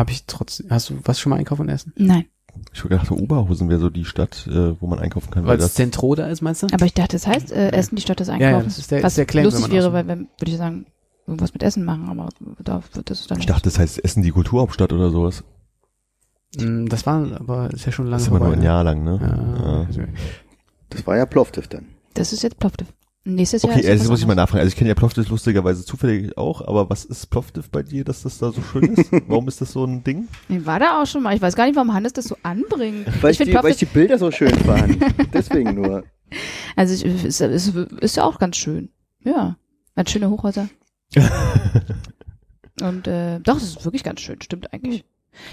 Habe 0.00 0.10
ich 0.12 0.24
trotzdem, 0.26 0.66
hast 0.70 0.88
du 0.90 0.94
was 1.04 1.20
schon 1.20 1.30
mal 1.30 1.36
einkaufen 1.36 1.62
in 1.68 1.74
Essen? 1.74 1.92
Nein. 1.96 2.24
Ich 2.72 2.80
habe 2.80 2.88
gedacht, 2.88 3.10
Oberhausen 3.10 3.68
wäre 3.68 3.78
so 3.78 3.90
die 3.90 4.04
Stadt, 4.04 4.46
äh, 4.48 4.80
wo 4.80 4.86
man 4.86 4.98
einkaufen 4.98 5.30
kann. 5.30 5.44
Weil 5.46 5.56
das 5.58 5.66
es 5.66 5.74
Zentro 5.74 6.14
da 6.14 6.26
ist, 6.26 6.40
meinst 6.40 6.62
du? 6.62 6.68
Aber 6.72 6.86
ich 6.86 6.94
dachte, 6.94 7.16
das 7.16 7.26
heißt 7.26 7.52
äh, 7.52 7.70
Essen 7.72 7.96
die 7.96 8.02
Stadt 8.02 8.18
des 8.20 8.28
ja, 8.28 8.34
Einkaufens. 8.34 8.74
das 8.74 8.78
ist 8.78 8.90
der- 8.90 9.02
was 9.02 9.12
ist 9.12 9.18
der 9.18 9.26
Claim, 9.26 9.44
lustig 9.44 9.70
wäre, 9.70 9.92
weil 9.92 10.06
wenn, 10.08 10.28
würde 10.38 10.50
ich 10.50 10.56
sagen, 10.56 10.86
irgendwas 11.26 11.52
mit 11.52 11.62
Essen 11.62 11.84
machen, 11.84 12.08
aber 12.08 12.28
da 12.64 12.82
wird 12.94 13.10
das 13.10 13.26
dann 13.28 13.38
ich 13.38 13.46
dachte, 13.46 13.64
das 13.70 13.78
heißt 13.78 14.02
Essen 14.04 14.22
die 14.22 14.30
Kulturhauptstadt 14.32 14.92
oder 14.92 15.10
sowas. 15.10 15.44
Mm, 16.58 16.86
Das 16.86 17.06
war, 17.06 17.24
aber 17.38 17.70
ist 17.72 17.86
ja 17.86 17.92
schon 17.92 18.06
lange 18.06 18.16
Das 18.16 18.22
ist 18.22 18.28
aber 18.28 18.40
nur 18.40 18.52
ein 18.54 18.58
ne? 18.58 18.64
Jahr 18.64 18.82
lang, 18.84 19.04
ne? 19.04 19.86
Ja. 19.96 20.04
Das 20.88 21.06
war 21.06 21.16
ja 21.16 21.26
Plovdiv 21.26 21.68
dann. 21.68 21.86
Das 22.14 22.32
ist 22.32 22.42
jetzt 22.42 22.58
Plovdiv. 22.58 22.88
Nächstes 23.24 23.62
Jahr 23.62 23.72
Okay, 23.72 23.82
ist 23.82 23.86
jetzt 23.86 24.08
muss 24.08 24.20
ich 24.20 24.26
mal 24.26 24.34
nachfragen. 24.34 24.60
Also 24.60 24.68
ich 24.68 24.76
kenne 24.76 24.88
ja 24.88 24.94
Plovdiv 24.94 25.28
lustigerweise 25.28 25.84
zufällig 25.84 26.38
auch, 26.38 26.66
aber 26.66 26.88
was 26.88 27.04
ist 27.04 27.26
Plovdiv 27.26 27.68
bei 27.70 27.82
dir, 27.82 28.02
dass 28.02 28.22
das 28.22 28.38
da 28.38 28.50
so 28.50 28.62
schön 28.62 28.94
ist? 28.94 29.12
Warum 29.28 29.46
ist 29.46 29.60
das 29.60 29.72
so 29.72 29.84
ein 29.84 30.02
Ding? 30.02 30.28
Ich 30.48 30.64
war 30.64 30.78
da 30.78 31.02
auch 31.02 31.06
schon 31.06 31.22
mal. 31.22 31.36
Ich 31.36 31.42
weiß 31.42 31.54
gar 31.54 31.66
nicht, 31.66 31.76
warum 31.76 31.92
Hannes 31.92 32.14
das 32.14 32.24
so 32.24 32.36
anbringt. 32.42 33.06
Weil 33.22 33.32
ich 33.32 33.40
ich, 33.40 33.44
finde 33.44 33.58
die, 33.58 33.64
weil 33.64 33.72
ich 33.72 33.76
die 33.76 33.84
Bilder 33.84 34.18
so 34.18 34.30
schön 34.30 34.56
fand. 34.60 34.98
Deswegen 35.34 35.74
nur. 35.74 36.04
also 36.76 36.94
ich, 36.94 37.24
ist, 37.24 37.40
ist, 37.40 37.74
ist 37.74 38.16
ja 38.16 38.24
auch 38.24 38.38
ganz 38.38 38.56
schön. 38.56 38.88
Ja. 39.22 39.56
Hat 39.96 40.08
schöne 40.08 40.30
Hochhäuser. 40.30 40.68
Und 42.80 43.06
äh, 43.06 43.40
doch, 43.40 43.58
es 43.58 43.64
ist 43.64 43.84
wirklich 43.84 44.02
ganz 44.02 44.20
schön, 44.20 44.40
stimmt 44.40 44.72
eigentlich. 44.72 45.04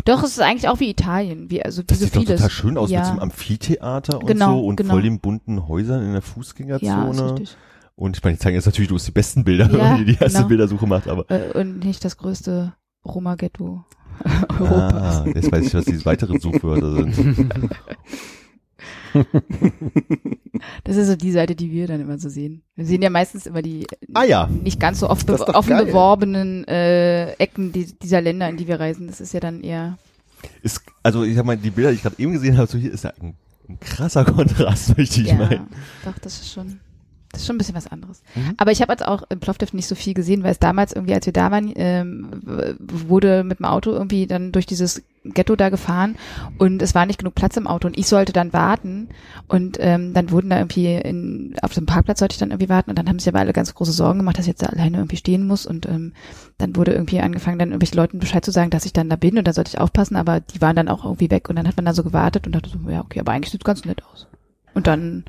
Doch, 0.05 0.23
es 0.23 0.31
ist 0.31 0.39
eigentlich 0.41 0.67
auch 0.67 0.79
wie 0.79 0.89
Italien, 0.89 1.49
wie 1.49 1.63
also 1.63 1.81
wie 1.81 1.85
Das 1.87 1.99
so 1.99 2.05
sieht 2.05 2.15
doch 2.15 2.21
vieles. 2.21 2.35
total 2.41 2.49
schön 2.49 2.77
aus 2.77 2.89
ja. 2.89 2.99
mit 2.99 3.05
so 3.05 3.11
einem 3.11 3.19
Amphitheater 3.21 4.19
und 4.19 4.27
Genau, 4.27 4.59
so 4.59 4.65
und 4.65 4.75
genau. 4.77 4.93
voll 4.93 5.01
den 5.03 5.19
bunten 5.19 5.67
Häusern 5.67 5.99
in 6.01 6.07
der 6.13 6.15
Ja, 6.15 6.21
Fußgängerzone. 6.21 7.31
richtig. 7.31 7.55
und 7.95 8.17
ich 8.17 8.23
meine, 8.23 8.35
die 8.35 8.39
zeigen 8.41 8.55
jetzt 8.55 8.65
natürlich 8.65 8.89
bloß 8.89 9.05
die 9.05 9.11
besten 9.11 9.43
Bilder, 9.43 9.69
Ja, 9.71 9.77
wenn 9.93 9.99
ihr 9.99 10.05
die 10.05 10.17
erste 10.19 10.37
genau. 10.39 10.47
Bildersuche 10.49 10.87
macht, 10.87 11.07
aber 11.07 11.29
Äh, 11.29 11.51
und 11.59 11.79
nicht 11.85 12.03
das 12.03 12.17
größte 12.17 12.73
Roma-Ghetto 13.05 13.85
Europas. 14.59 14.93
ah, 14.93 15.25
jetzt 15.33 15.51
weiß 15.51 15.65
ich, 15.67 15.73
was 15.75 15.85
die 15.85 16.03
weiteren 16.05 16.39
Suchwörter 16.39 16.91
sind. 16.93 17.53
Das 20.83 20.95
ist 20.95 21.07
so 21.07 21.15
die 21.15 21.31
Seite, 21.31 21.55
die 21.55 21.71
wir 21.71 21.87
dann 21.87 22.01
immer 22.01 22.17
so 22.17 22.29
sehen. 22.29 22.63
Wir 22.75 22.85
sehen 22.85 23.01
ja 23.01 23.09
meistens 23.09 23.45
immer 23.45 23.61
die 23.61 23.85
Ah 24.13 24.23
ja. 24.23 24.47
nicht 24.47 24.79
ganz 24.79 24.99
so 24.99 25.09
oft 25.09 25.27
be 25.27 25.33
offen 25.33 25.69
geil. 25.69 25.85
beworbenen 25.85 26.67
äh, 26.67 27.33
Ecken 27.33 27.71
die, 27.71 27.85
dieser 27.99 28.21
Länder, 28.21 28.49
in 28.49 28.57
die 28.57 28.67
wir 28.67 28.79
reisen. 28.79 29.07
Das 29.07 29.21
ist 29.21 29.33
ja 29.33 29.39
dann 29.39 29.61
eher 29.61 29.97
Ist, 30.63 30.81
also 31.03 31.23
ich 31.23 31.37
habe 31.37 31.47
mal 31.47 31.57
die 31.57 31.69
Bilder, 31.69 31.91
die 31.91 31.97
ich 31.97 32.01
gerade 32.03 32.15
eben 32.19 32.31
gesehen 32.31 32.57
habe, 32.57 32.67
so 32.67 32.77
hier 32.77 32.91
ist 32.91 33.03
ja 33.03 33.13
ein, 33.21 33.35
ein 33.69 33.79
krasser 33.79 34.25
Kontrast, 34.25 34.97
möchte 34.97 35.21
ich 35.21 35.27
ja, 35.27 35.35
meinen. 35.35 35.67
doch, 36.03 36.17
das 36.19 36.39
ist 36.41 36.53
schon, 36.53 36.79
das 37.31 37.41
ist 37.41 37.47
schon 37.47 37.55
ein 37.55 37.59
bisschen 37.59 37.75
was 37.75 37.87
anderes. 37.87 38.21
Mhm. 38.35 38.53
Aber 38.57 38.71
ich 38.71 38.81
habe 38.81 38.93
jetzt 38.93 39.05
auch 39.05 39.23
im 39.29 39.39
Plovdiv 39.39 39.73
nicht 39.73 39.87
so 39.87 39.95
viel 39.95 40.13
gesehen, 40.13 40.43
weil 40.43 40.51
es 40.51 40.59
damals 40.59 40.93
irgendwie, 40.93 41.13
als 41.13 41.25
wir 41.25 41.33
da 41.33 41.51
waren, 41.51 41.73
ähm, 41.75 42.29
wurde 42.79 43.43
mit 43.43 43.59
dem 43.59 43.65
Auto 43.65 43.91
irgendwie 43.91 44.27
dann 44.27 44.51
durch 44.51 44.65
dieses 44.65 45.03
Ghetto 45.33 45.57
da 45.57 45.69
gefahren 45.69 46.15
und 46.57 46.81
es 46.81 46.95
war 46.95 47.05
nicht 47.05 47.19
genug 47.19 47.35
Platz 47.35 47.57
im 47.57 47.67
Auto 47.67 47.87
und 47.87 47.97
ich 47.97 48.07
sollte 48.07 48.31
dann 48.31 48.53
warten 48.53 49.09
und 49.49 49.77
ähm, 49.81 50.13
dann 50.13 50.31
wurden 50.31 50.49
da 50.49 50.57
irgendwie 50.57 50.95
in, 50.95 51.55
auf 51.61 51.73
dem 51.73 51.85
Parkplatz 51.85 52.19
sollte 52.19 52.33
ich 52.33 52.39
dann 52.39 52.51
irgendwie 52.51 52.69
warten 52.69 52.91
und 52.91 52.97
dann 52.97 53.09
haben 53.09 53.19
sich 53.19 53.27
aber 53.27 53.39
alle 53.39 53.51
ganz 53.51 53.73
große 53.73 53.91
Sorgen 53.91 54.19
gemacht, 54.19 54.37
dass 54.37 54.45
ich 54.45 54.51
jetzt 54.51 54.61
da 54.61 54.67
alleine 54.67 54.97
irgendwie 54.97 55.17
stehen 55.17 55.45
muss 55.45 55.65
und 55.65 55.85
ähm, 55.85 56.13
dann 56.57 56.77
wurde 56.77 56.93
irgendwie 56.93 57.19
angefangen, 57.19 57.59
dann 57.59 57.69
irgendwelchen 57.69 57.97
Leuten 57.97 58.19
Bescheid 58.19 58.45
zu 58.45 58.51
sagen, 58.51 58.69
dass 58.69 58.85
ich 58.85 58.93
dann 58.93 59.09
da 59.09 59.17
bin 59.17 59.37
und 59.37 59.45
da 59.45 59.53
sollte 59.53 59.71
ich 59.73 59.79
aufpassen, 59.79 60.15
aber 60.15 60.39
die 60.39 60.61
waren 60.61 60.75
dann 60.75 60.87
auch 60.87 61.03
irgendwie 61.03 61.29
weg 61.29 61.49
und 61.49 61.57
dann 61.57 61.67
hat 61.67 61.75
man 61.75 61.85
da 61.85 61.93
so 61.93 62.03
gewartet 62.03 62.45
und 62.45 62.55
dachte 62.55 62.69
so, 62.69 62.89
ja 62.89 63.01
okay, 63.01 63.19
aber 63.19 63.33
eigentlich 63.33 63.51
sieht's 63.51 63.65
ganz 63.65 63.83
nett 63.83 64.03
aus. 64.05 64.27
Und 64.73 64.87
dann 64.87 65.25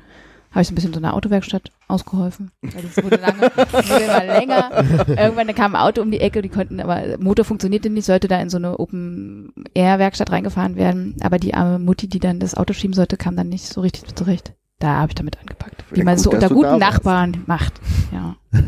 habe 0.51 0.61
ich 0.61 0.67
so 0.67 0.71
ein 0.71 0.75
bisschen 0.75 0.93
so 0.93 0.99
einer 0.99 1.13
Autowerkstatt 1.13 1.71
ausgeholfen. 1.87 2.51
Weil 2.61 2.81
das 2.81 3.03
wurde 3.03 3.17
lange, 3.17 3.41
wurde 3.41 4.03
immer 4.03 4.25
länger. 4.25 4.71
Irgendwann 5.07 5.47
da 5.47 5.53
kam 5.53 5.75
ein 5.75 5.81
Auto 5.81 6.01
um 6.01 6.11
die 6.11 6.19
Ecke, 6.19 6.41
die 6.41 6.49
konnten, 6.49 6.79
aber 6.79 7.17
Motor 7.19 7.45
funktionierte 7.45 7.89
nicht, 7.89 8.05
sollte 8.05 8.27
da 8.27 8.39
in 8.41 8.49
so 8.49 8.57
eine 8.57 8.79
Open-Air-Werkstatt 8.79 10.31
reingefahren 10.31 10.75
werden. 10.75 11.15
Aber 11.21 11.37
die 11.37 11.53
arme 11.53 11.79
Mutti, 11.79 12.07
die 12.07 12.19
dann 12.19 12.39
das 12.39 12.55
Auto 12.55 12.73
schieben 12.73 12.93
sollte, 12.93 13.17
kam 13.17 13.35
dann 13.35 13.49
nicht 13.49 13.65
so 13.65 13.81
richtig 13.81 14.15
zurecht. 14.15 14.53
Da 14.79 14.95
habe 14.95 15.09
ich 15.09 15.15
damit 15.15 15.39
angepackt. 15.39 15.83
Wie 15.91 16.03
man 16.03 16.15
gut, 16.15 16.23
so 16.23 16.31
unter 16.31 16.49
guten 16.49 16.63
warst. 16.63 16.79
Nachbarn 16.79 17.43
macht. 17.45 17.73
Ja, 18.11 18.37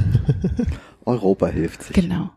Europa 1.05 1.47
hilft 1.47 1.83
sich. 1.83 1.95
genau. 1.95 2.29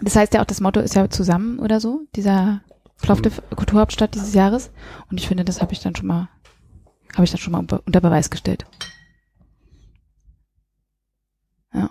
Das 0.00 0.14
heißt 0.14 0.34
ja 0.34 0.40
auch, 0.40 0.46
das 0.46 0.60
Motto 0.60 0.80
ist 0.80 0.94
ja 0.94 1.10
zusammen 1.10 1.58
oder 1.58 1.80
so, 1.80 2.02
dieser 2.14 2.60
Plovdiv 3.02 3.42
Kulturhauptstadt 3.54 4.14
dieses 4.14 4.34
Jahres. 4.34 4.70
Und 5.10 5.18
ich 5.18 5.26
finde, 5.28 5.44
das 5.44 5.60
habe 5.60 5.72
ich 5.72 5.80
dann 5.80 5.96
schon 5.96 6.06
mal, 6.06 6.28
habe 7.14 7.24
ich 7.24 7.30
dann 7.30 7.40
schon 7.40 7.52
mal 7.52 7.60
unter 7.60 8.00
Beweis 8.00 8.30
gestellt. 8.30 8.66
Ja, 11.72 11.90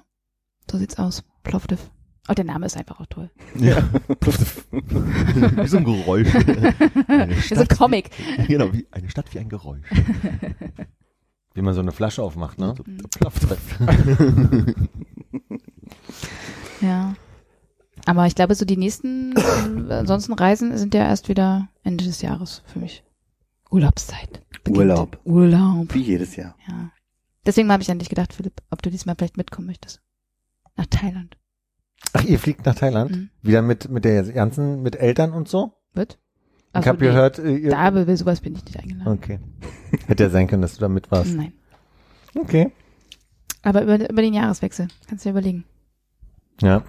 so 0.70 0.78
sieht's 0.78 0.98
aus. 0.98 1.24
Plovdiv. 1.44 1.92
Oh, 2.30 2.34
der 2.34 2.44
Name 2.44 2.66
ist 2.66 2.76
einfach 2.76 3.00
auch 3.00 3.06
toll. 3.06 3.32
Ja. 3.56 3.78
wie 4.72 5.68
so 5.68 5.78
ein 5.78 5.86
Geräusch. 5.86 6.34
Eine 7.08 7.36
Wie 7.36 7.56
so 7.56 7.62
ein 7.62 7.68
Comic. 7.68 8.10
Wie, 8.38 8.48
genau, 8.48 8.74
wie 8.74 8.86
eine 8.92 9.10
Stadt 9.10 9.34
wie 9.34 9.40
ein 9.40 9.48
Geräusch. 9.48 9.86
Wie 11.54 11.62
man 11.62 11.74
so 11.74 11.80
eine 11.80 11.94
Flasche 11.94 12.22
aufmacht, 12.22 12.60
ne? 12.60 12.76
Mhm. 12.86 12.98
Plovdiv. 13.18 13.80
Ja. 16.82 17.16
Aber 18.06 18.26
ich 18.26 18.36
glaube, 18.36 18.56
so 18.56 18.66
die 18.66 18.78
nächsten, 18.78 19.36
äh, 19.36 19.94
ansonsten 19.94 20.34
Reisen 20.34 20.78
sind 20.78 20.94
ja 20.94 21.06
erst 21.06 21.30
wieder 21.30 21.68
Ende 21.84 22.06
des 22.06 22.22
Jahres 22.22 22.62
für 22.68 22.80
mich. 22.80 23.04
Urlaubszeit. 23.70 24.42
beginnt. 24.64 24.78
Urlaub. 24.78 25.20
Urlaub. 25.24 25.94
Wie 25.94 26.02
jedes 26.02 26.36
Jahr. 26.36 26.56
Ja. 26.68 26.92
Deswegen 27.46 27.72
habe 27.72 27.82
ich 27.84 27.92
an 27.92 28.00
dich 28.00 28.10
gedacht, 28.10 28.34
Philipp, 28.34 28.62
ob 28.70 28.82
du 28.82 28.90
diesmal 28.90 29.16
vielleicht 29.18 29.38
mitkommen 29.38 29.68
möchtest. 29.68 30.02
Nach 30.76 30.86
Thailand. 30.86 31.38
Ach, 32.14 32.24
ihr 32.24 32.40
fliegt 32.40 32.66
nach 32.66 32.76
Thailand? 32.76 33.12
Mhm. 33.12 33.30
Wieder 33.42 33.62
mit, 33.62 33.90
mit 33.90 34.06
der 34.06 34.24
ganzen, 34.24 34.82
mit 34.82 34.96
Eltern 34.96 35.32
und 35.34 35.48
so? 35.48 35.74
Wird? 35.94 36.20
ich 36.78 36.88
habe 36.88 37.00
gehört, 37.00 37.40
äh, 37.40 37.56
ihr, 37.56 37.72
Da 37.72 37.78
aber 37.80 38.16
sowas 38.18 38.42
bin 38.42 38.54
ich 38.56 38.64
nicht 38.64 38.78
eingeladen. 38.78 39.08
okay. 39.14 39.40
Hätte 40.08 40.24
ja 40.24 40.30
sein 40.30 40.48
können, 40.48 40.62
dass 40.62 40.76
du 40.76 40.80
da 40.82 40.90
mit 40.90 41.10
warst. 41.10 41.36
Nein. 41.36 41.54
Okay. 42.36 42.72
Aber 43.64 43.82
über, 43.84 44.10
über 44.10 44.22
den 44.22 44.34
Jahreswechsel. 44.34 44.88
Kannst 45.08 45.26
du 45.26 45.30
dir 45.30 45.32
überlegen. 45.32 45.66
Ja. 46.62 46.84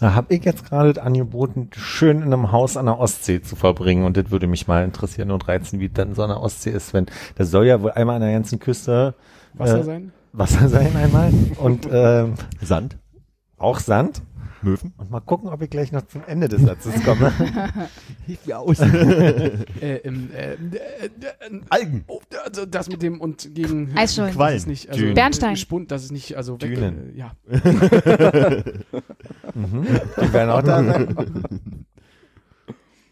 Da 0.00 0.14
habe 0.14 0.34
ich 0.34 0.44
jetzt 0.44 0.68
gerade 0.68 1.02
angeboten, 1.02 1.70
schön 1.74 2.18
in 2.18 2.24
einem 2.24 2.52
Haus 2.52 2.76
an 2.76 2.86
der 2.86 2.98
Ostsee 2.98 3.40
zu 3.40 3.56
verbringen. 3.56 4.04
Und 4.04 4.16
das 4.16 4.30
würde 4.30 4.46
mich 4.46 4.68
mal 4.68 4.84
interessieren 4.84 5.30
und 5.30 5.48
reizen, 5.48 5.80
wie 5.80 5.88
dann 5.88 6.14
so 6.14 6.22
eine 6.22 6.38
Ostsee 6.40 6.70
ist, 6.70 6.92
wenn 6.92 7.06
das 7.36 7.50
soll 7.50 7.66
ja 7.66 7.80
wohl 7.80 7.92
einmal 7.92 8.16
an 8.16 8.22
der 8.22 8.32
ganzen 8.32 8.58
Küste 8.58 9.14
Wasser 9.54 9.80
Äh, 9.80 9.84
sein? 9.84 10.12
Wasser 10.32 10.68
sein 10.68 10.94
einmal. 10.96 11.32
Und 11.58 11.88
ähm, 11.90 12.34
Sand, 12.60 12.98
auch 13.56 13.78
Sand 13.78 14.20
Möwen. 14.62 14.92
und 14.96 15.10
mal 15.10 15.20
gucken, 15.20 15.48
ob 15.48 15.62
ich 15.62 15.70
gleich 15.70 15.92
noch 15.92 16.06
zum 16.06 16.22
Ende 16.26 16.48
des 16.48 16.62
Satzes 16.62 17.02
komme. 17.04 17.32
Hilf 18.26 18.46
mir 18.46 18.58
aus. 18.58 18.80
Äh, 19.80 19.96
ähm, 20.04 20.30
äh, 20.34 20.52
äh, 20.54 20.56
äh, 21.06 21.60
Algen. 21.68 22.04
oh, 22.06 22.20
also 22.44 22.64
das 22.66 22.88
mit 22.88 23.02
dem 23.02 23.20
und 23.20 23.54
gegen 23.54 23.96
Eisschollen. 23.96 24.30
Das 24.30 24.36
Quallen. 24.36 24.56
ist 24.56 24.66
nicht, 24.66 24.88
also 24.88 25.00
Dünen. 25.00 25.14
Bernstein. 25.14 25.56
Spund, 25.56 25.90
das 25.90 26.04
ist 26.04 26.12
nicht, 26.12 26.36
also 26.36 26.60
weg, 26.60 26.74
Dünen. 26.74 27.14
Äh, 27.14 27.18
ja. 27.18 27.32
mhm. 29.54 29.86
Die 30.20 30.32
werden 30.32 30.50
auch 30.50 30.62
da 30.62 30.82
sein. 30.82 31.86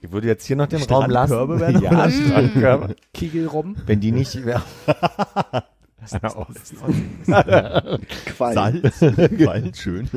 Ich 0.00 0.12
würde 0.12 0.26
jetzt 0.26 0.46
hier 0.46 0.56
noch 0.56 0.66
den 0.66 0.82
Raum 0.82 1.10
lassen. 1.10 1.32
Strandkörbe 1.34 1.60
werden 1.60 1.82
ja, 1.82 2.10
Strandkörbe. 2.10 2.96
Kegelrobben. 3.12 3.76
Wenn 3.86 4.00
die 4.00 4.12
nicht. 4.12 4.38
Qualm. 8.26 8.54
Salz. 8.54 8.98
Quallen, 8.98 9.74
schön. 9.74 10.08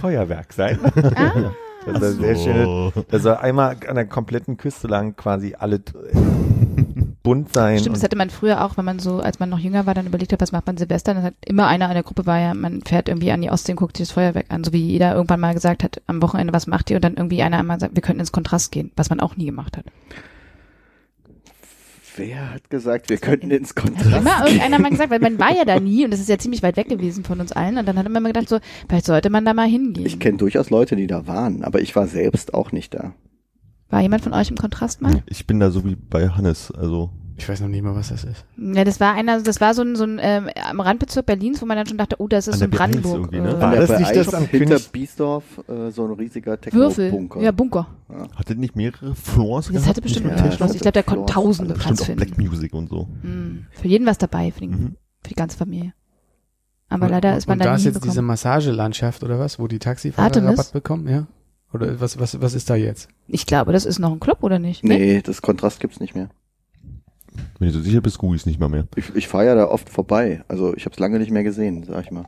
Feuerwerk 0.00 0.52
sein. 0.52 0.78
Ah, 1.86 1.92
Das 1.92 2.02
ist 2.02 2.18
sehr 2.18 2.36
schön. 2.36 2.92
Da 3.08 3.18
soll 3.18 3.36
einmal 3.36 3.76
an 3.88 3.94
der 3.94 4.04
kompletten 4.04 4.56
Küste 4.56 4.88
lang 4.88 5.14
quasi 5.16 5.54
alle 5.58 5.76
äh, 5.76 5.80
bunt 7.22 7.52
sein. 7.52 7.78
Stimmt, 7.78 7.96
das 7.96 8.02
hatte 8.02 8.16
man 8.16 8.30
früher 8.30 8.64
auch, 8.64 8.76
wenn 8.76 8.84
man 8.84 8.98
so, 8.98 9.20
als 9.20 9.38
man 9.38 9.48
noch 9.48 9.60
jünger 9.60 9.86
war, 9.86 9.94
dann 9.94 10.06
überlegt 10.06 10.32
hat, 10.32 10.40
was 10.40 10.52
macht 10.52 10.66
man 10.66 10.76
Silvester. 10.76 11.14
Dann 11.14 11.22
hat 11.22 11.34
immer 11.46 11.68
einer 11.68 11.86
in 11.86 11.94
der 11.94 12.02
Gruppe 12.02 12.26
war 12.26 12.38
ja, 12.40 12.52
man 12.52 12.82
fährt 12.82 13.08
irgendwie 13.08 13.30
an 13.30 13.40
die 13.40 13.50
Ostsee 13.50 13.72
und 13.72 13.76
guckt 13.76 13.96
sich 13.96 14.08
das 14.08 14.12
Feuerwerk 14.12 14.46
an, 14.48 14.64
so 14.64 14.72
wie 14.72 14.84
jeder 14.84 15.14
irgendwann 15.14 15.40
mal 15.40 15.54
gesagt 15.54 15.84
hat, 15.84 16.02
am 16.08 16.20
Wochenende, 16.20 16.52
was 16.52 16.66
macht 16.66 16.90
ihr? 16.90 16.96
Und 16.96 17.04
dann 17.04 17.14
irgendwie 17.14 17.42
einer 17.42 17.58
einmal 17.58 17.78
sagt, 17.80 17.94
wir 17.94 18.02
könnten 18.02 18.20
ins 18.20 18.32
Kontrast 18.32 18.72
gehen, 18.72 18.90
was 18.96 19.08
man 19.08 19.20
auch 19.20 19.36
nie 19.36 19.46
gemacht 19.46 19.76
hat. 19.76 19.84
Wer 22.18 22.52
hat 22.54 22.68
gesagt, 22.68 23.10
wir 23.10 23.16
könnten 23.18 23.50
ins 23.50 23.70
Hat 23.70 23.76
Kontrast? 23.76 24.16
immer 24.16 24.44
irgendeiner 24.44 24.78
mal 24.80 24.90
gesagt, 24.90 25.10
weil 25.10 25.20
man 25.20 25.38
war 25.38 25.54
ja 25.56 25.64
da 25.64 25.78
nie 25.78 26.04
und 26.04 26.10
das 26.10 26.20
ist 26.20 26.28
ja 26.28 26.36
ziemlich 26.36 26.62
weit 26.62 26.76
weg 26.76 26.88
gewesen 26.88 27.24
von 27.24 27.40
uns 27.40 27.52
allen. 27.52 27.78
Und 27.78 27.86
dann 27.86 27.96
hat 27.96 28.04
man 28.04 28.16
immer 28.16 28.28
gedacht, 28.28 28.48
so, 28.48 28.58
vielleicht 28.88 29.06
sollte 29.06 29.30
man 29.30 29.44
da 29.44 29.54
mal 29.54 29.68
hingehen. 29.68 30.04
Ich 30.04 30.18
kenne 30.18 30.36
durchaus 30.38 30.68
Leute, 30.70 30.96
die 30.96 31.06
da 31.06 31.26
waren, 31.26 31.62
aber 31.62 31.80
ich 31.80 31.94
war 31.96 32.06
selbst 32.08 32.54
auch 32.54 32.72
nicht 32.72 32.92
da. 32.94 33.14
war 33.88 34.00
jemand 34.02 34.22
von 34.24 34.32
euch 34.34 34.50
im 34.50 34.56
Kontrast 34.56 35.00
mal? 35.00 35.22
Ich 35.26 35.46
bin 35.46 35.60
da 35.60 35.70
so 35.70 35.84
wie 35.84 35.94
bei 35.96 36.28
Hannes, 36.28 36.70
also 36.72 37.10
Ich 37.40 37.48
weiß 37.48 37.60
noch 37.60 37.68
nicht 37.68 37.82
mal, 37.84 37.94
was 37.94 38.08
das 38.08 38.24
ist. 38.24 38.44
Ja, 38.56 38.82
das 38.84 38.98
war 38.98 39.14
einer, 39.14 39.40
das 39.40 39.60
war 39.60 39.72
so 39.72 39.82
ein, 39.82 39.94
so 39.94 40.02
ein 40.04 40.18
ähm, 40.20 40.48
am 40.68 40.80
Randbezirk 40.80 41.24
Berlins, 41.24 41.62
wo 41.62 41.66
man 41.66 41.76
dann 41.76 41.86
schon 41.86 41.96
dachte, 41.96 42.16
oh, 42.18 42.26
das 42.26 42.48
ist 42.48 42.54
An 42.54 42.58
so 42.58 42.64
ein 42.64 42.70
der 42.72 42.78
B1 42.80 42.82
Brandenburg. 43.00 43.30
ne? 43.32 43.38
äh, 43.38 43.60
War 43.60 43.76
das 43.76 43.98
nicht 44.00 44.16
das 44.16 44.34
am 44.34 44.44
hinter 44.46 44.74
Königs- 44.76 44.88
Biesdorf 44.90 45.44
äh, 45.68 45.90
so 45.90 46.04
ein 46.06 46.12
riesiger 46.14 46.58
Würfel. 46.72 47.10
Techno-Bunker. 47.10 47.40
Ja, 47.40 47.52
Bunker. 47.52 47.86
hatte 48.34 48.56
nicht 48.56 48.74
mehrere 48.74 49.14
Floors 49.14 49.66
Das 49.66 49.72
gehabt? 49.74 49.88
hatte 49.88 50.02
bestimmt 50.02 50.26
Ja, 50.36 50.42
Tischschloss. 50.42 50.74
Ich 50.74 50.80
glaube, 50.80 50.92
der 50.94 51.02
konnte 51.04 51.32
tausende 51.32 51.74
Bestimmt 51.74 51.96
Platz 51.98 52.10
auch 52.10 52.14
Black 52.16 52.28
finden. 52.34 52.48
Music 52.50 52.74
und 52.74 52.88
so. 52.90 53.08
Mhm. 53.22 53.66
Für 53.70 53.88
jeden 53.88 54.04
was 54.06 54.18
dabei, 54.18 54.50
für, 54.50 54.60
den, 54.60 54.70
Mhm. 54.70 54.96
für 55.22 55.28
die 55.28 55.34
ganze 55.36 55.56
Familie. 55.56 55.94
Aber 56.88 57.08
leider 57.08 57.36
ist 57.36 57.46
man 57.46 57.58
und 57.58 57.60
da 57.60 57.64
da 57.66 57.70
nie 57.72 57.76
ist 57.78 57.84
jetzt 57.84 58.02
diese. 58.04 58.22
Massagelandschaft 58.22 59.22
oder 59.22 59.38
was, 59.38 59.58
wo 59.58 59.68
die 59.68 59.78
Taxifahrer 59.78 60.26
Artemis? 60.26 60.52
Rabatt 60.58 60.72
bekommen, 60.72 61.06
ja? 61.08 61.26
Oder 61.72 62.00
was, 62.00 62.18
was, 62.18 62.40
was 62.40 62.54
ist 62.54 62.70
da 62.70 62.76
jetzt? 62.76 63.08
Ich 63.26 63.44
glaube, 63.46 63.72
das 63.72 63.84
ist 63.84 63.98
noch 63.98 64.10
ein 64.10 64.20
Club, 64.20 64.38
oder 64.42 64.58
nicht? 64.58 64.82
Nee, 64.84 65.20
das 65.22 65.42
Kontrast 65.42 65.80
gibt's 65.80 66.00
nicht 66.00 66.14
mehr. 66.16 66.30
Wenn 67.58 67.68
du 67.68 67.74
so 67.74 67.80
sicher 67.80 68.00
bist, 68.00 68.18
google 68.18 68.36
ich's 68.36 68.46
nicht 68.46 68.60
mal 68.60 68.68
mehr. 68.68 68.86
Ich, 68.96 69.14
ich 69.14 69.28
fahre 69.28 69.46
ja 69.46 69.54
da 69.54 69.66
oft 69.66 69.88
vorbei. 69.88 70.42
Also 70.48 70.74
ich 70.76 70.84
habe 70.84 70.94
es 70.94 70.98
lange 70.98 71.18
nicht 71.18 71.30
mehr 71.30 71.42
gesehen, 71.44 71.84
sag 71.84 72.04
ich 72.04 72.10
mal. 72.10 72.26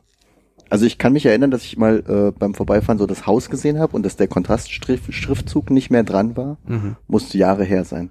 Also 0.69 0.85
ich 0.85 0.97
kann 0.97 1.11
mich 1.13 1.25
erinnern, 1.25 1.51
dass 1.51 1.65
ich 1.65 1.77
mal 1.77 2.03
äh, 2.07 2.37
beim 2.37 2.53
Vorbeifahren 2.53 2.97
so 2.97 3.05
das 3.05 3.27
Haus 3.27 3.49
gesehen 3.49 3.77
habe 3.77 3.93
und 3.95 4.03
dass 4.03 4.15
der 4.15 4.29
Kontrastschriftzug 4.29 5.69
nicht 5.69 5.89
mehr 5.89 6.03
dran 6.03 6.37
war. 6.37 6.57
Mhm. 6.65 6.95
Musste 7.07 7.37
Jahre 7.37 7.65
her 7.65 7.83
sein. 7.83 8.09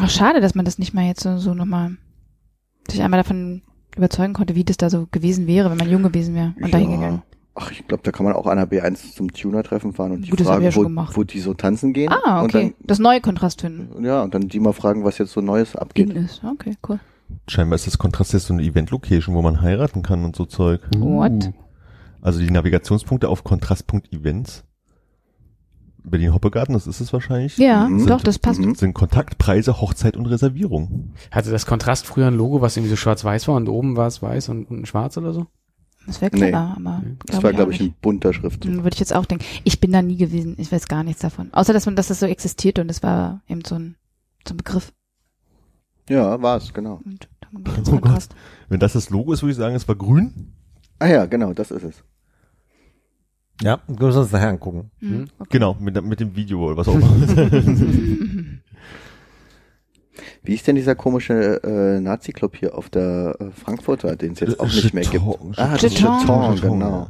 Ach, 0.00 0.08
schade, 0.10 0.40
dass 0.40 0.54
man 0.54 0.64
das 0.64 0.78
nicht 0.78 0.94
mal 0.94 1.04
jetzt 1.04 1.22
so, 1.22 1.36
so 1.38 1.54
nochmal 1.54 1.96
sich 2.88 3.02
einmal 3.02 3.20
davon 3.20 3.62
überzeugen 3.96 4.34
konnte, 4.34 4.54
wie 4.54 4.64
das 4.64 4.76
da 4.76 4.90
so 4.90 5.08
gewesen 5.10 5.46
wäre, 5.46 5.70
wenn 5.70 5.78
man 5.78 5.90
jung 5.90 6.02
gewesen 6.02 6.34
wäre 6.34 6.54
und 6.60 6.72
dahin 6.72 6.90
gegangen. 6.90 7.22
Ach, 7.58 7.70
ich 7.70 7.86
glaube, 7.88 8.02
da 8.02 8.12
kann 8.12 8.24
man 8.26 8.34
auch 8.34 8.46
an 8.46 8.58
der 8.58 8.68
B1 8.70 9.14
zum 9.14 9.32
Tuner-Treffen 9.32 9.94
fahren 9.94 10.12
und 10.12 10.22
die 10.26 10.30
Gut, 10.30 10.42
fragen, 10.42 10.62
ja 10.62 10.74
wo, 10.74 10.84
wo 11.16 11.24
die 11.24 11.40
so 11.40 11.54
tanzen 11.54 11.94
gehen. 11.94 12.12
Ah, 12.12 12.42
okay. 12.44 12.66
Und 12.66 12.74
das 12.86 12.98
neue 12.98 13.20
Kontrast 13.22 13.62
finden. 13.62 13.88
dann, 13.94 14.04
ja, 14.04 14.22
und 14.22 14.34
dann 14.34 14.48
die 14.48 14.60
mal 14.60 14.74
fragen, 14.74 15.04
was 15.04 15.16
jetzt 15.18 15.32
so 15.32 15.40
Neues 15.40 15.74
abgeht. 15.74 16.10
In 16.10 16.16
ist. 16.16 16.42
Okay, 16.44 16.76
cool. 16.88 17.00
Scheinbar 17.48 17.76
ist 17.76 17.86
das 17.86 17.96
Kontrast 17.98 18.34
jetzt 18.34 18.46
so 18.46 18.54
eine 18.54 18.62
Event-Location, 18.62 19.34
wo 19.34 19.40
man 19.42 19.62
heiraten 19.62 20.02
kann 20.02 20.24
und 20.24 20.36
so 20.36 20.44
Zeug. 20.44 20.82
What? 20.98 21.50
Also 22.20 22.40
die 22.40 22.50
Navigationspunkte 22.50 23.28
auf 23.28 23.42
Kontrast.events. 23.42 24.64
Berlin 26.04 26.32
Hoppegarten, 26.34 26.74
das 26.74 26.86
ist 26.86 27.00
es 27.00 27.12
wahrscheinlich. 27.12 27.56
Ja, 27.58 27.88
Mhm. 27.88 28.06
doch, 28.06 28.20
das 28.20 28.38
passt. 28.38 28.60
Sind 28.62 28.94
Kontaktpreise, 28.94 29.80
Hochzeit 29.80 30.16
und 30.16 30.26
Reservierung. 30.26 31.12
Hatte 31.32 31.50
das 31.50 31.66
Kontrast 31.66 32.06
früher 32.06 32.28
ein 32.28 32.34
Logo, 32.36 32.60
was 32.60 32.76
irgendwie 32.76 32.90
so 32.90 32.96
schwarz-weiß 32.96 33.48
war 33.48 33.56
und 33.56 33.68
oben 33.68 33.96
war 33.96 34.06
es 34.06 34.22
weiß 34.22 34.50
und 34.50 34.70
unten 34.70 34.86
schwarz 34.86 35.16
oder 35.16 35.32
so? 35.32 35.46
Das 36.06 36.20
wäre 36.20 36.30
Nee. 36.34 36.38
clever, 36.40 36.74
aber 36.76 37.02
Das 37.26 37.42
war, 37.42 37.52
glaube 37.52 37.72
ich, 37.72 37.80
nicht. 37.80 37.90
ein 37.92 37.96
bunter 38.00 38.32
Schriftzug. 38.32 38.70
Hm, 38.70 38.84
Würde 38.84 38.94
ich 38.94 39.00
jetzt 39.00 39.14
auch 39.14 39.26
denken. 39.26 39.44
Ich 39.64 39.80
bin 39.80 39.92
da 39.92 40.02
nie 40.02 40.16
gewesen. 40.16 40.54
Ich 40.58 40.70
weiß 40.70 40.86
gar 40.88 41.02
nichts 41.02 41.20
davon. 41.22 41.52
Außer, 41.52 41.72
dass 41.72 41.86
man, 41.86 41.96
dass 41.96 42.08
das 42.08 42.20
so 42.20 42.26
existiert 42.26 42.78
und 42.78 42.88
das 42.88 43.02
war 43.02 43.42
eben 43.48 43.64
so 43.64 43.74
ein, 43.74 43.96
so 44.46 44.54
ein 44.54 44.56
Begriff. 44.56 44.92
Ja, 46.08 46.40
war's, 46.40 46.72
genau. 46.72 47.00
Und 47.04 47.28
Oh 47.90 47.98
Gott. 47.98 48.28
Wenn 48.68 48.80
das 48.80 48.92
das 48.94 49.10
Logo 49.10 49.32
ist, 49.32 49.42
würde 49.42 49.52
ich 49.52 49.56
sagen, 49.56 49.74
es 49.74 49.86
war 49.88 49.94
grün. 49.96 50.52
Ah 50.98 51.06
ja, 51.06 51.26
genau, 51.26 51.52
das 51.52 51.70
ist 51.70 51.82
es. 51.84 52.04
Ja, 53.62 53.80
wir 53.86 54.06
müssen 54.06 54.18
uns 54.18 54.32
nachher 54.32 54.48
angucken. 54.50 54.90
Hm, 54.98 55.28
okay. 55.38 55.48
Genau, 55.52 55.74
mit, 55.80 56.02
mit 56.04 56.20
dem 56.20 56.36
Video 56.36 56.62
oder 56.66 56.76
was 56.76 56.88
auch 56.88 56.94
immer. 56.94 57.08
Wie 60.42 60.54
ist 60.54 60.66
denn 60.66 60.76
dieser 60.76 60.94
komische 60.94 61.62
äh, 61.62 62.00
Nazi-Club 62.00 62.56
hier 62.56 62.76
auf 62.76 62.88
der 62.88 63.36
äh, 63.38 63.50
Frankfurter, 63.50 64.16
den 64.16 64.32
es 64.32 64.40
jetzt 64.40 64.60
auch 64.60 64.66
nicht 64.66 64.94
mehr 64.94 65.04
gibt? 65.04 65.24
Ah, 65.56 65.72
das 65.72 65.84
ist 65.84 66.00
Jeton. 66.00 66.60
Genau. 66.60 67.08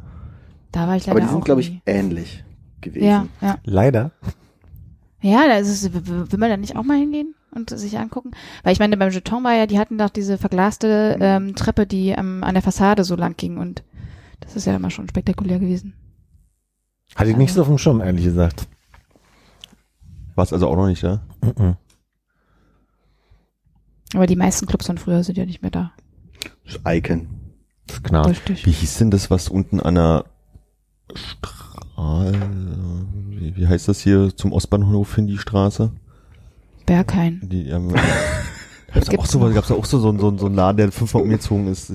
Da 0.72 0.86
war 0.86 0.96
ich 0.96 1.07
leider 1.07 1.18
Aber 1.18 1.20
die 1.26 1.32
sind, 1.32 1.44
glaube 1.44 1.61
ich, 1.61 1.80
ähnlich 1.86 2.44
gewesen. 2.80 3.07
Ja, 3.07 3.26
ja. 3.40 3.59
Leider. 3.64 4.12
Ja, 5.20 5.46
da 5.46 5.57
ist 5.57 5.68
es, 5.68 5.92
will 5.92 6.38
man 6.38 6.50
da 6.50 6.57
nicht 6.57 6.76
auch 6.76 6.84
mal 6.84 6.98
hingehen 6.98 7.34
und 7.54 7.70
sich 7.70 7.98
angucken? 7.98 8.32
Weil 8.62 8.72
ich 8.72 8.78
meine, 8.78 8.96
beim 8.96 9.11
Jeton 9.11 9.42
war 9.44 9.54
ja, 9.54 9.66
die 9.66 9.78
hatten 9.78 9.98
doch 9.98 10.11
diese 10.11 10.38
verglaste 10.38 11.16
ähm, 11.20 11.54
Treppe, 11.54 11.86
die 11.86 12.11
ähm, 12.11 12.44
an 12.44 12.54
der 12.54 12.62
Fassade 12.62 13.04
so 13.04 13.16
lang 13.16 13.36
ging 13.36 13.57
und 13.57 13.82
das 14.40 14.57
ist 14.57 14.66
ja 14.66 14.76
immer 14.76 14.90
schon 14.90 15.09
spektakulär 15.09 15.59
gewesen. 15.59 15.94
Hatte 17.14 17.30
ich 17.30 17.36
nicht 17.36 17.54
so 17.54 17.62
auf 17.62 17.68
dem 17.68 17.78
Schirm, 17.78 18.00
ehrlich 18.00 18.24
gesagt. 18.24 18.68
War 20.34 20.44
es 20.44 20.52
also 20.52 20.68
auch 20.68 20.76
noch 20.76 20.86
nicht 20.86 21.02
da? 21.02 21.22
Mhm. 21.42 21.76
Aber 24.14 24.26
die 24.26 24.36
meisten 24.36 24.66
Clubs 24.66 24.86
von 24.86 24.98
früher 24.98 25.22
sind 25.24 25.36
ja 25.36 25.46
nicht 25.46 25.62
mehr 25.62 25.70
da. 25.70 25.92
Das 26.64 26.80
Icon. 26.86 27.28
Das. 27.86 28.28
Richtig. 28.28 28.66
Wie 28.66 28.72
hieß 28.72 28.98
denn 28.98 29.11
das, 29.11 29.30
was 29.30 29.48
unten 29.48 29.80
an 29.80 29.94
der 29.94 30.24
Strahl, 31.14 32.34
wie, 33.30 33.57
wie 33.57 33.66
heißt 33.66 33.88
das 33.88 34.00
hier 34.00 34.36
zum 34.36 34.52
Ostbahnhof 34.52 35.14
hin, 35.14 35.26
die 35.26 35.38
Straße? 35.38 35.92
Berghain. 36.84 37.40
Die, 37.42 37.68
ähm, 37.68 37.92
gab's 38.92 39.09
auch 39.11 39.26
so, 39.26 39.40
gab's 39.52 39.70
auch 39.70 39.84
so, 39.84 39.98
so, 39.98 40.16
so, 40.18 40.36
so 40.36 40.46
einen 40.46 40.54
Laden, 40.54 40.76
der 40.78 40.92
fünfmal 40.92 41.22
umgezogen 41.22 41.68
ist. 41.68 41.92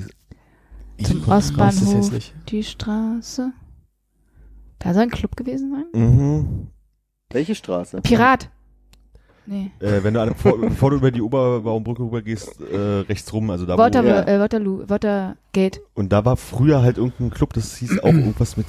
Zum 1.03 1.27
Ostbahnhof, 1.27 2.11
die 2.47 2.63
Straße. 2.63 3.51
Da 4.79 4.93
soll 4.93 5.03
ein 5.03 5.09
Club 5.09 5.35
gewesen 5.35 5.71
sein? 5.71 6.01
Mhm. 6.01 6.67
Welche 7.29 7.55
Straße? 7.55 8.01
Pirat. 8.01 8.49
Nee. 9.51 9.69
Äh, 9.81 10.01
wenn 10.03 10.13
du 10.13 10.21
an, 10.21 10.33
vor, 10.33 10.57
bevor 10.61 10.91
du 10.91 10.95
über 10.95 11.11
die 11.11 11.21
Oberbaumbrücke 11.21 12.03
rübergehst, 12.03 12.61
äh, 12.61 12.99
rechts 13.09 13.31
rum, 13.33 13.49
also 13.49 13.65
da 13.65 13.77
Water, 13.77 14.01
wo, 14.03 14.07
Ja. 14.07 14.25
äh, 14.25 14.39
Waterloo, 14.39 14.83
Watergate. 14.87 15.81
und 15.93 16.13
da 16.13 16.23
war 16.23 16.37
früher 16.37 16.81
halt 16.81 16.97
irgendein 16.97 17.31
Club, 17.31 17.51
das 17.53 17.75
hieß 17.75 17.99
auch 17.99 18.05
irgendwas 18.13 18.55
mit 18.55 18.65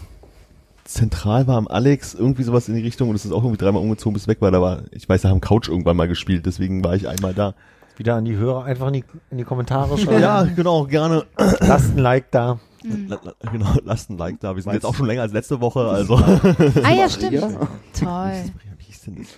Zentral 0.85 1.47
war 1.47 1.57
am 1.57 1.69
Alex, 1.69 2.15
irgendwie 2.15 2.43
sowas 2.43 2.69
in 2.69 2.75
die 2.75 2.83
Richtung 2.83 3.09
und 3.09 3.15
es 3.15 3.25
ist 3.25 3.31
auch 3.31 3.45
irgendwie 3.45 3.59
dreimal 3.65 3.81
umgezogen, 3.81 4.15
bis 4.15 4.27
weg 4.27 4.41
war. 4.41 4.51
Da 4.51 4.61
war, 4.61 4.83
ich 4.91 5.09
weiß, 5.09 5.23
da 5.23 5.29
haben 5.29 5.41
Couch 5.41 5.69
irgendwann 5.69 5.97
mal 5.97 6.09
gespielt, 6.09 6.45
deswegen 6.47 6.83
war 6.83 6.97
ich 6.97 7.09
einmal 7.09 7.33
da. 7.33 7.55
Wieder 7.97 8.17
an 8.17 8.25
die 8.25 8.35
Hörer 8.35 8.65
einfach 8.65 8.89
in 8.89 8.95
die, 8.95 9.05
in 9.31 9.39
die 9.39 9.45
Kommentare 9.45 9.97
schreiben. 9.99 10.21
Ja, 10.21 10.43
genau, 10.43 10.85
gerne. 10.87 11.25
Lasst 11.61 11.93
ein 11.97 11.99
Like 11.99 12.31
da. 12.33 12.59
Mhm. 12.83 13.07
La, 13.09 13.21
la, 13.23 13.33
genau, 13.53 13.75
lasst 13.85 14.11
ein 14.11 14.19
Like 14.19 14.41
da. 14.41 14.57
Wir 14.57 14.63
sind 14.63 14.73
Meinst 14.73 14.83
jetzt 14.83 14.91
auch 14.91 14.97
schon 14.97 15.07
länger 15.07 15.23
als 15.23 15.33
letzte 15.33 15.61
Woche, 15.61 15.83
also. 15.89 16.17
Ah 16.17 16.93
ja, 16.93 17.09
stimmt. 17.09 17.39
Toll. 17.39 18.33
Wie 18.79 18.85
hieß 18.85 19.03
denn 19.03 19.17
das? 19.19 19.29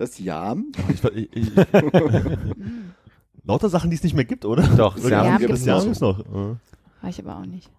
Das 0.00 0.18
Jam? 0.18 0.72
Ich, 0.88 1.04
ich, 1.04 1.28
ich, 1.36 1.50
Mhm. 1.56 2.92
lauter 3.44 3.68
Sachen, 3.68 3.90
die 3.90 3.96
es 3.96 4.02
nicht 4.02 4.14
mehr 4.14 4.24
gibt, 4.24 4.44
oder? 4.46 4.62
Doch, 4.62 4.96
Oder 4.96 5.08
Siam 5.08 5.38
gibt 5.38 5.48
gibt's 5.48 5.60
es 5.60 5.66
noch. 5.66 5.84
gibt's 5.84 6.00
noch. 6.00 6.18
Ja. 6.20 6.56
War 7.02 7.10
ich 7.10 7.18
aber 7.22 7.36
auch 7.36 7.44
nicht. 7.46 7.70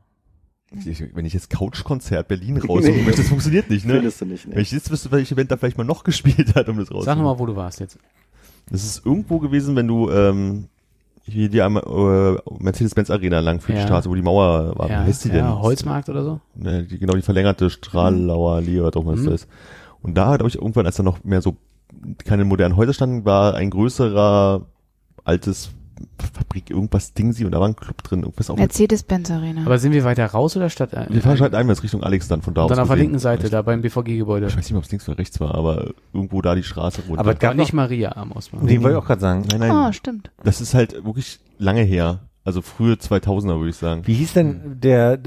Ich, 0.85 1.03
wenn 1.15 1.25
ich 1.25 1.33
jetzt 1.33 1.49
Couchkonzert 1.49 2.27
Berlin 2.27 2.57
raussuchen 2.57 2.95
Nee. 2.95 3.01
möchte, 3.03 3.21
das 3.21 3.29
funktioniert 3.29 3.69
nicht, 3.71 3.85
ne? 3.85 3.93
Findest 3.95 4.21
du 4.21 4.25
nicht, 4.25 4.47
Wenn 4.47 4.53
ne? 4.55 4.61
ich 4.61 4.71
jetzt 4.71 4.89
wüsste, 4.91 5.11
welche 5.11 5.35
Band 5.35 5.49
da 5.51 5.57
vielleicht 5.57 5.77
mal 5.79 5.83
noch 5.83 6.03
gespielt 6.05 6.53
hat, 6.55 6.69
um 6.69 6.77
das 6.77 6.87
Sag 6.89 6.95
rauszuholen. 6.95 7.23
nochmal, 7.23 7.39
wo 7.39 7.45
du 7.47 7.55
warst 7.55 7.79
jetzt. 7.79 7.97
Das 8.69 8.83
ist 8.83 9.03
irgendwo 9.05 9.39
gewesen, 9.39 9.75
wenn 9.75 9.87
du 9.87 10.09
ähm, 10.11 10.67
hier 11.23 11.49
die 11.49 11.61
einmal, 11.61 11.83
äh, 11.83 12.53
Mercedes-Benz 12.63 13.09
Arena 13.09 13.39
lang 13.39 13.59
für 13.61 13.71
die 13.71 13.79
Ja. 13.79 13.85
Straße, 13.85 14.09
wo 14.11 14.15
die 14.15 14.21
Mauer 14.21 14.77
war. 14.77 14.89
ja, 14.89 15.01
Wie 15.01 15.07
heißt 15.07 15.25
die 15.25 15.29
denn? 15.29 15.39
ja, 15.39 15.59
Holzmarkt 15.59 16.07
oder 16.09 16.23
so? 16.23 16.39
Ne, 16.55 16.83
die, 16.83 16.99
genau, 16.99 17.13
die 17.15 17.21
verlängerte 17.23 17.69
Strahlauer 17.71 18.57
Allee 18.57 18.79
oder 18.79 18.91
doch 18.91 19.05
was 19.07 19.19
Mhm. 19.21 19.25
das 19.25 19.33
ist. 19.41 19.49
Und 20.03 20.15
da 20.15 20.37
glaube 20.37 20.49
ich 20.49 20.55
irgendwann, 20.55 20.85
als 20.85 20.95
da 20.97 21.03
noch 21.03 21.23
mehr 21.23 21.41
so 21.41 21.57
keine 22.25 22.45
modernen 22.45 22.75
Häuser 22.75 22.93
standen, 22.93 23.25
war 23.25 23.55
ein 23.55 23.69
größerer 23.69 24.65
altes 25.23 25.71
Fabrik, 26.33 26.69
irgendwas 26.69 27.13
Dingsi 27.13 27.45
und 27.45 27.51
da 27.51 27.59
war 27.59 27.67
ein 27.67 27.75
Club 27.75 28.01
drin, 28.03 28.21
irgendwas 28.21 28.49
auch 28.49 28.57
Mercedes-Benz 28.57 29.29
Arena. 29.29 29.65
Aber 29.65 29.77
sind 29.77 29.91
wir 29.91 30.03
weiter 30.03 30.25
raus 30.25 30.55
oder 30.57 30.69
statt? 30.69 30.93
Äh, 30.93 31.05
wir 31.09 31.21
fahren 31.21 31.39
halt 31.39 31.53
einmal 31.53 31.75
Richtung 31.75 32.03
Alex 32.03 32.27
dann 32.27 32.41
von 32.41 32.53
da 32.53 32.63
und 32.63 32.71
aus. 32.71 32.75
dann 32.75 32.79
auf 32.83 32.87
der 32.87 32.95
gesehen. 32.97 33.05
linken 33.09 33.19
Seite, 33.19 33.45
Ich, 33.45 33.51
da 33.51 33.61
beim 33.61 33.81
BVG-Gebäude. 33.81 34.47
ich 34.47 34.57
weiß 34.57 34.69
nicht 34.69 34.77
ob 34.77 34.83
es 34.83 34.91
links 34.91 35.07
oder 35.07 35.17
rechts 35.19 35.39
war, 35.39 35.53
aber 35.55 35.91
irgendwo 36.13 36.41
da 36.41 36.55
die 36.55 36.63
Straße 36.63 37.03
runter. 37.07 37.19
Aber 37.19 37.33
es 37.33 37.39
Gar 37.39 37.51
gab 37.51 37.57
nicht 37.57 37.73
Maria 37.73 38.13
am 38.15 38.31
Ostbahnhof. 38.31 38.67
den 38.67 38.81
wollte 38.81 38.97
ich 38.97 39.03
auch 39.03 39.07
gerade 39.07 39.21
sagen. 39.21 39.45
nein, 39.51 39.59
nein, 39.59 39.71
oh, 39.71 39.91
stimmt. 39.91 40.31
das 40.43 40.59
ist 40.61 40.73
halt 40.73 41.05
wirklich 41.05 41.39
lange 41.59 41.81
her. 41.81 42.21
Also 42.43 42.63
frühe 42.63 42.93
2000er 42.95 43.59
würde 43.59 43.69
ich 43.69 43.75
sagen. 43.75 44.01
Wie 44.05 44.15
hieß 44.15 44.33
denn 44.33 44.79
der, 44.81 45.17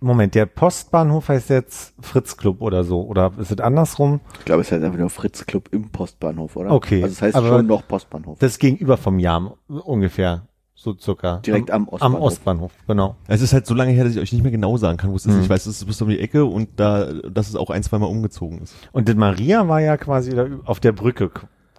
Moment, 0.00 0.34
der 0.34 0.46
Postbahnhof 0.46 1.28
heißt 1.28 1.50
jetzt 1.50 1.92
Fritz 2.00 2.36
Club 2.36 2.62
oder 2.62 2.84
so? 2.84 3.02
Oder 3.02 3.32
ist 3.38 3.50
es 3.50 3.58
andersrum? 3.60 4.20
Ich 4.38 4.44
glaube, 4.46 4.62
es 4.62 4.72
heißt 4.72 4.82
einfach 4.82 4.98
nur 4.98 5.10
Fritz 5.10 5.44
Club 5.46 5.68
im 5.72 5.90
Postbahnhof, 5.90 6.56
oder? 6.56 6.70
Okay, 6.70 7.02
Also 7.02 7.12
es 7.12 7.22
heißt 7.22 7.36
aber- 7.36 7.48
schon 7.48 7.66
noch 7.66 7.86
Postbahnhof. 7.86 8.38
Das 8.38 8.52
ist 8.52 8.58
gegenüber 8.58 8.96
vom 8.96 9.18
Jam, 9.18 9.52
ungefähr. 9.68 10.46
So 10.74 10.96
circa. 10.96 11.38
Direkt 11.38 11.72
am 11.72 11.82
Am 11.82 11.88
Ostbahnhof. 11.88 12.20
Ostbahnhof, 12.22 12.72
genau. 12.86 13.16
Es 13.26 13.40
ist 13.42 13.52
halt 13.52 13.66
so 13.66 13.74
lange 13.74 13.90
her, 13.90 14.04
dass 14.04 14.14
ich 14.14 14.20
euch 14.20 14.32
nicht 14.32 14.42
mehr 14.42 14.52
genau 14.52 14.76
sagen 14.76 14.96
kann, 14.96 15.10
wo 15.10 15.16
es 15.16 15.26
ist. 15.26 15.34
Mhm. 15.34 15.42
Ich 15.42 15.50
weiß, 15.50 15.66
es 15.66 15.78
ist 15.78 15.86
bis 15.86 16.00
um 16.00 16.08
die 16.08 16.20
Ecke 16.20 16.44
und 16.44 16.68
da, 16.78 17.12
dass 17.14 17.48
es 17.48 17.56
auch 17.56 17.70
ein, 17.70 17.82
zweimal 17.82 18.08
umgezogen 18.08 18.62
ist. 18.62 18.74
Und 18.92 19.12
Maria 19.16 19.66
war 19.66 19.80
ja 19.80 19.96
quasi 19.96 20.30
da 20.30 20.46
auf 20.64 20.78
der 20.78 20.92
Brücke 20.92 21.30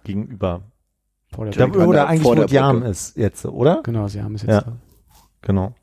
gegenüber. 0.04 0.60
Vor 1.34 1.46
der 1.46 1.54
Da, 1.54 1.58
Direkt 1.64 1.76
an 1.76 1.88
oder 1.88 1.98
der- 2.00 2.08
eigentlich, 2.08 2.22
vor 2.24 2.36
wo 2.36 2.40
Brücke. 2.42 2.88
ist 2.90 3.16
jetzt, 3.16 3.46
oder? 3.46 3.80
Genau, 3.84 4.06
sie 4.08 4.22
haben 4.22 4.34
es 4.34 4.42
jetzt. 4.42 4.50
Ja. 4.50 4.60
da. 4.60 4.72
Genau. 5.42 5.74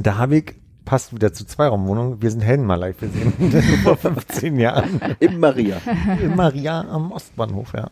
Da 0.00 0.16
habe 0.16 0.38
ich, 0.38 0.54
passt 0.84 1.14
wieder 1.14 1.32
zu 1.32 1.44
Zweiraumwohnungen, 1.44 2.22
wir 2.22 2.30
sind 2.30 2.40
Helden 2.40 2.66
mal 2.66 2.76
live 2.76 2.98
gesehen. 2.98 3.32
Vor 3.82 3.96
15 3.96 4.58
Jahren. 4.58 5.00
Im 5.20 5.38
Maria. 5.38 5.80
In 6.20 6.36
Maria 6.36 6.80
am 6.82 7.12
Ostbahnhof, 7.12 7.72
ja. 7.74 7.90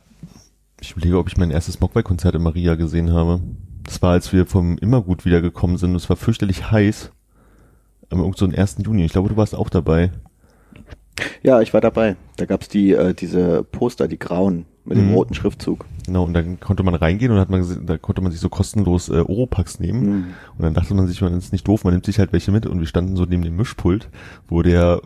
Ich 0.80 0.92
überlege, 0.92 1.18
ob 1.18 1.28
ich 1.28 1.36
mein 1.36 1.50
erstes 1.50 1.80
Mogwai-Konzert 1.80 2.34
in 2.34 2.42
Maria 2.42 2.74
gesehen 2.74 3.12
habe. 3.12 3.40
Das 3.84 4.00
war, 4.02 4.12
als 4.12 4.32
wir 4.32 4.46
vom 4.46 4.78
Immergut 4.78 5.24
wiedergekommen 5.24 5.76
sind. 5.76 5.94
Es 5.94 6.08
war 6.08 6.16
fürchterlich 6.16 6.70
heiß. 6.70 7.10
Am 8.08 8.20
irgend 8.20 8.38
so 8.38 8.46
den 8.46 8.58
1. 8.58 8.78
Juni. 8.84 9.04
Ich 9.04 9.12
glaube, 9.12 9.28
du 9.28 9.36
warst 9.36 9.54
auch 9.54 9.68
dabei. 9.68 10.10
Ja, 11.42 11.60
ich 11.60 11.74
war 11.74 11.80
dabei. 11.80 12.16
Da 12.36 12.46
gab's 12.46 12.68
die, 12.68 12.92
äh, 12.92 13.14
diese 13.14 13.62
Poster, 13.62 14.08
die 14.08 14.18
grauen, 14.18 14.64
mit 14.84 14.96
dem 14.96 15.08
Mhm. 15.08 15.14
roten 15.14 15.34
Schriftzug. 15.34 15.84
Genau, 16.06 16.24
und 16.24 16.32
dann 16.34 16.58
konnte 16.58 16.82
man 16.82 16.94
reingehen 16.94 17.30
und 17.30 17.38
hat 17.38 17.50
man 17.50 17.60
gesehen, 17.60 17.86
da 17.86 17.98
konnte 17.98 18.20
man 18.22 18.32
sich 18.32 18.40
so 18.40 18.48
kostenlos 18.48 19.08
äh, 19.08 19.20
Oropax 19.20 19.78
nehmen. 19.78 20.02
Mhm. 20.02 20.24
Und 20.56 20.62
dann 20.64 20.74
dachte 20.74 20.94
man 20.94 21.06
sich, 21.06 21.20
man 21.20 21.36
ist 21.36 21.52
nicht 21.52 21.68
doof, 21.68 21.84
man 21.84 21.92
nimmt 21.92 22.06
sich 22.06 22.18
halt 22.18 22.32
welche 22.32 22.50
mit. 22.50 22.66
Und 22.66 22.80
wir 22.80 22.86
standen 22.86 23.16
so 23.16 23.24
neben 23.24 23.42
dem 23.42 23.56
Mischpult, 23.56 24.08
wo 24.48 24.62
der 24.62 25.02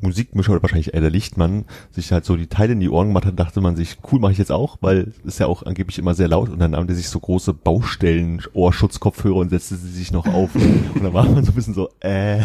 Musikmischer 0.00 0.52
oder 0.52 0.62
wahrscheinlich 0.62 0.94
eher 0.94 1.00
der 1.00 1.10
Lichtmann 1.10 1.64
sich 1.90 2.10
halt 2.10 2.24
so 2.24 2.36
die 2.36 2.48
Teile 2.48 2.72
in 2.72 2.80
die 2.80 2.88
Ohren 2.88 3.08
gemacht 3.08 3.26
hat, 3.26 3.38
dachte 3.38 3.60
man 3.60 3.76
sich, 3.76 3.98
cool 4.10 4.18
mache 4.18 4.32
ich 4.32 4.38
jetzt 4.38 4.50
auch, 4.50 4.78
weil 4.80 5.12
es 5.20 5.34
ist 5.34 5.38
ja 5.38 5.46
auch 5.46 5.62
angeblich 5.64 5.98
immer 5.98 6.14
sehr 6.14 6.28
laut. 6.28 6.48
Und 6.48 6.58
dann 6.58 6.72
nahm 6.72 6.86
der 6.86 6.96
sich 6.96 7.08
so 7.08 7.20
große 7.20 7.52
Baustellen-Ohrschutzkopfhörer 7.54 9.36
und 9.36 9.50
setzte 9.50 9.76
sie 9.76 9.90
sich 9.90 10.10
noch 10.10 10.26
auf. 10.26 10.54
und 10.94 11.02
dann 11.04 11.12
war 11.12 11.24
man 11.28 11.44
so 11.44 11.52
ein 11.52 11.54
bisschen 11.54 11.74
so, 11.74 11.90
äh, 12.00 12.40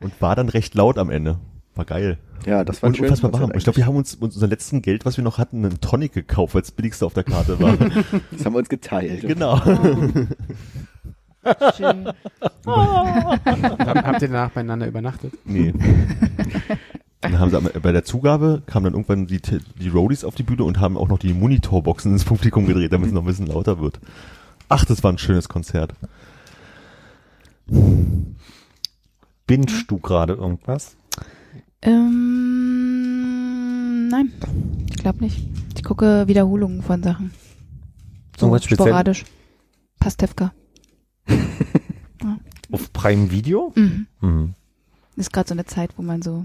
und 0.00 0.20
war 0.20 0.36
dann 0.36 0.48
recht 0.48 0.74
laut 0.74 0.98
am 0.98 1.10
Ende. 1.10 1.38
War 1.80 1.86
geil. 1.86 2.18
Ja, 2.44 2.62
das 2.62 2.82
war 2.82 2.88
ein 2.88 2.90
Und 2.90 2.96
schönes 2.98 3.12
unfassbar 3.12 3.32
warm. 3.32 3.40
Konzert 3.40 3.56
Ich 3.56 3.64
glaube, 3.64 3.78
wir 3.78 3.86
haben 3.86 3.96
uns 3.96 4.20
mit 4.20 4.34
unser 4.34 4.46
letzten 4.46 4.82
Geld, 4.82 5.06
was 5.06 5.16
wir 5.16 5.24
noch 5.24 5.38
hatten, 5.38 5.64
einen 5.64 5.80
Tonic 5.80 6.12
gekauft, 6.12 6.54
weil 6.54 6.60
es 6.60 6.70
billigste 6.72 7.06
auf 7.06 7.14
der 7.14 7.24
Karte 7.24 7.58
war. 7.58 7.74
Das 8.30 8.44
haben 8.44 8.52
wir 8.52 8.58
uns 8.58 8.68
geteilt. 8.68 9.22
genau. 9.22 9.56
Schön. 11.74 12.12
Hab, 12.66 13.46
habt 14.04 14.20
ihr 14.20 14.28
danach 14.28 14.50
beieinander 14.50 14.86
übernachtet? 14.88 15.32
Nee. 15.46 15.72
Dann 17.22 17.38
haben 17.38 17.50
sie 17.50 17.56
aber 17.56 17.70
bei 17.70 17.92
der 17.92 18.04
Zugabe 18.04 18.62
kamen 18.66 18.84
dann 18.84 18.92
irgendwann 18.92 19.26
die, 19.26 19.40
die 19.40 19.88
Roadies 19.88 20.24
auf 20.24 20.34
die 20.34 20.42
Bühne 20.42 20.64
und 20.64 20.80
haben 20.80 20.98
auch 20.98 21.08
noch 21.08 21.18
die 21.18 21.32
Monitorboxen 21.32 22.12
ins 22.12 22.26
Publikum 22.26 22.66
gedreht, 22.66 22.92
damit 22.92 23.06
es 23.08 23.14
noch 23.14 23.22
ein 23.22 23.26
bisschen 23.26 23.46
lauter 23.46 23.80
wird. 23.80 24.00
Ach, 24.68 24.84
das 24.84 25.02
war 25.02 25.10
ein 25.10 25.16
schönes 25.16 25.48
Konzert. 25.48 25.94
Bingst 29.46 29.90
du 29.90 29.96
gerade 29.96 30.34
irgendwas? 30.34 30.94
Ähm, 31.82 33.28
nein, 34.08 34.32
ich 34.90 34.96
glaube 34.96 35.24
nicht. 35.24 35.46
Ich 35.76 35.82
gucke 35.84 36.28
Wiederholungen 36.28 36.82
von 36.82 37.02
Sachen. 37.02 37.32
So 38.38 38.56
sporadisch. 38.58 39.24
Pastewka. 39.98 40.52
Auf 42.72 42.92
Prime 42.92 43.30
Video? 43.30 43.72
Mhm. 43.74 44.06
Mhm. 44.20 44.54
Ist 45.16 45.32
gerade 45.32 45.48
so 45.48 45.54
eine 45.54 45.64
Zeit, 45.64 45.90
wo 45.96 46.02
man 46.02 46.22
so. 46.22 46.44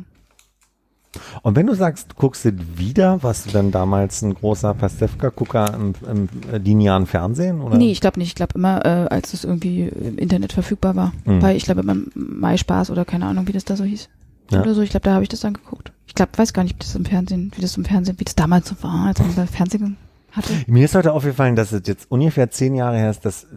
Und 1.43 1.55
wenn 1.55 1.67
du 1.67 1.75
sagst, 1.75 2.11
du 2.11 2.15
guckst 2.15 2.45
es 2.45 2.53
wieder, 2.75 3.23
warst 3.23 3.45
du 3.45 3.51
dann 3.51 3.71
damals 3.71 4.21
ein 4.21 4.33
großer 4.33 4.73
Pastewka-Gucker 4.73 5.73
im, 5.73 5.93
im 6.09 6.27
linearen 6.61 7.05
Fernsehen? 7.05 7.61
Oder? 7.61 7.77
Nee, 7.77 7.91
ich 7.91 8.01
glaube 8.01 8.19
nicht. 8.19 8.29
Ich 8.29 8.35
glaube 8.35 8.55
immer, 8.55 8.85
äh, 8.85 9.07
als 9.07 9.33
es 9.33 9.45
irgendwie 9.45 9.83
im 9.83 10.17
Internet 10.17 10.51
verfügbar 10.51 10.95
war. 10.95 11.13
Mhm. 11.23 11.41
Weil 11.41 11.55
ich 11.55 11.63
glaube 11.63 11.81
immer 11.81 11.95
MySpaß 12.15 12.89
oder 12.89 13.05
keine 13.05 13.25
Ahnung, 13.27 13.47
wie 13.47 13.53
das 13.53 13.63
da 13.63 13.77
so 13.77 13.85
hieß. 13.85 14.09
Ja. 14.51 14.61
Oder 14.61 14.73
so. 14.73 14.81
Ich 14.81 14.89
glaube, 14.91 15.03
da 15.05 15.13
habe 15.13 15.23
ich 15.23 15.29
das 15.29 15.39
dann 15.41 15.53
geguckt. 15.53 15.91
Ich 16.07 16.13
glaube, 16.15 16.31
weiß 16.37 16.53
gar 16.53 16.63
nicht, 16.63 16.75
wie 16.75 16.79
das 16.79 16.95
im 16.95 17.05
Fernsehen, 17.05 17.51
wie 17.55 17.61
das 17.61 17.77
im 17.77 17.85
Fernsehen, 17.85 18.19
wie 18.19 18.23
das 18.25 18.35
damals 18.35 18.69
so 18.69 18.75
war, 18.81 19.07
als 19.07 19.19
man 19.19 19.35
da 19.35 19.45
Fernsehen 19.45 19.97
hatte. 20.31 20.53
Mir 20.67 20.85
ist 20.85 20.95
heute 20.95 21.13
aufgefallen, 21.13 21.55
dass 21.55 21.71
es 21.71 21.81
jetzt 21.87 22.09
ungefähr 22.11 22.49
zehn 22.51 22.75
Jahre 22.75 22.97
her 22.97 23.09
ist, 23.09 23.25
dass, 23.25 23.47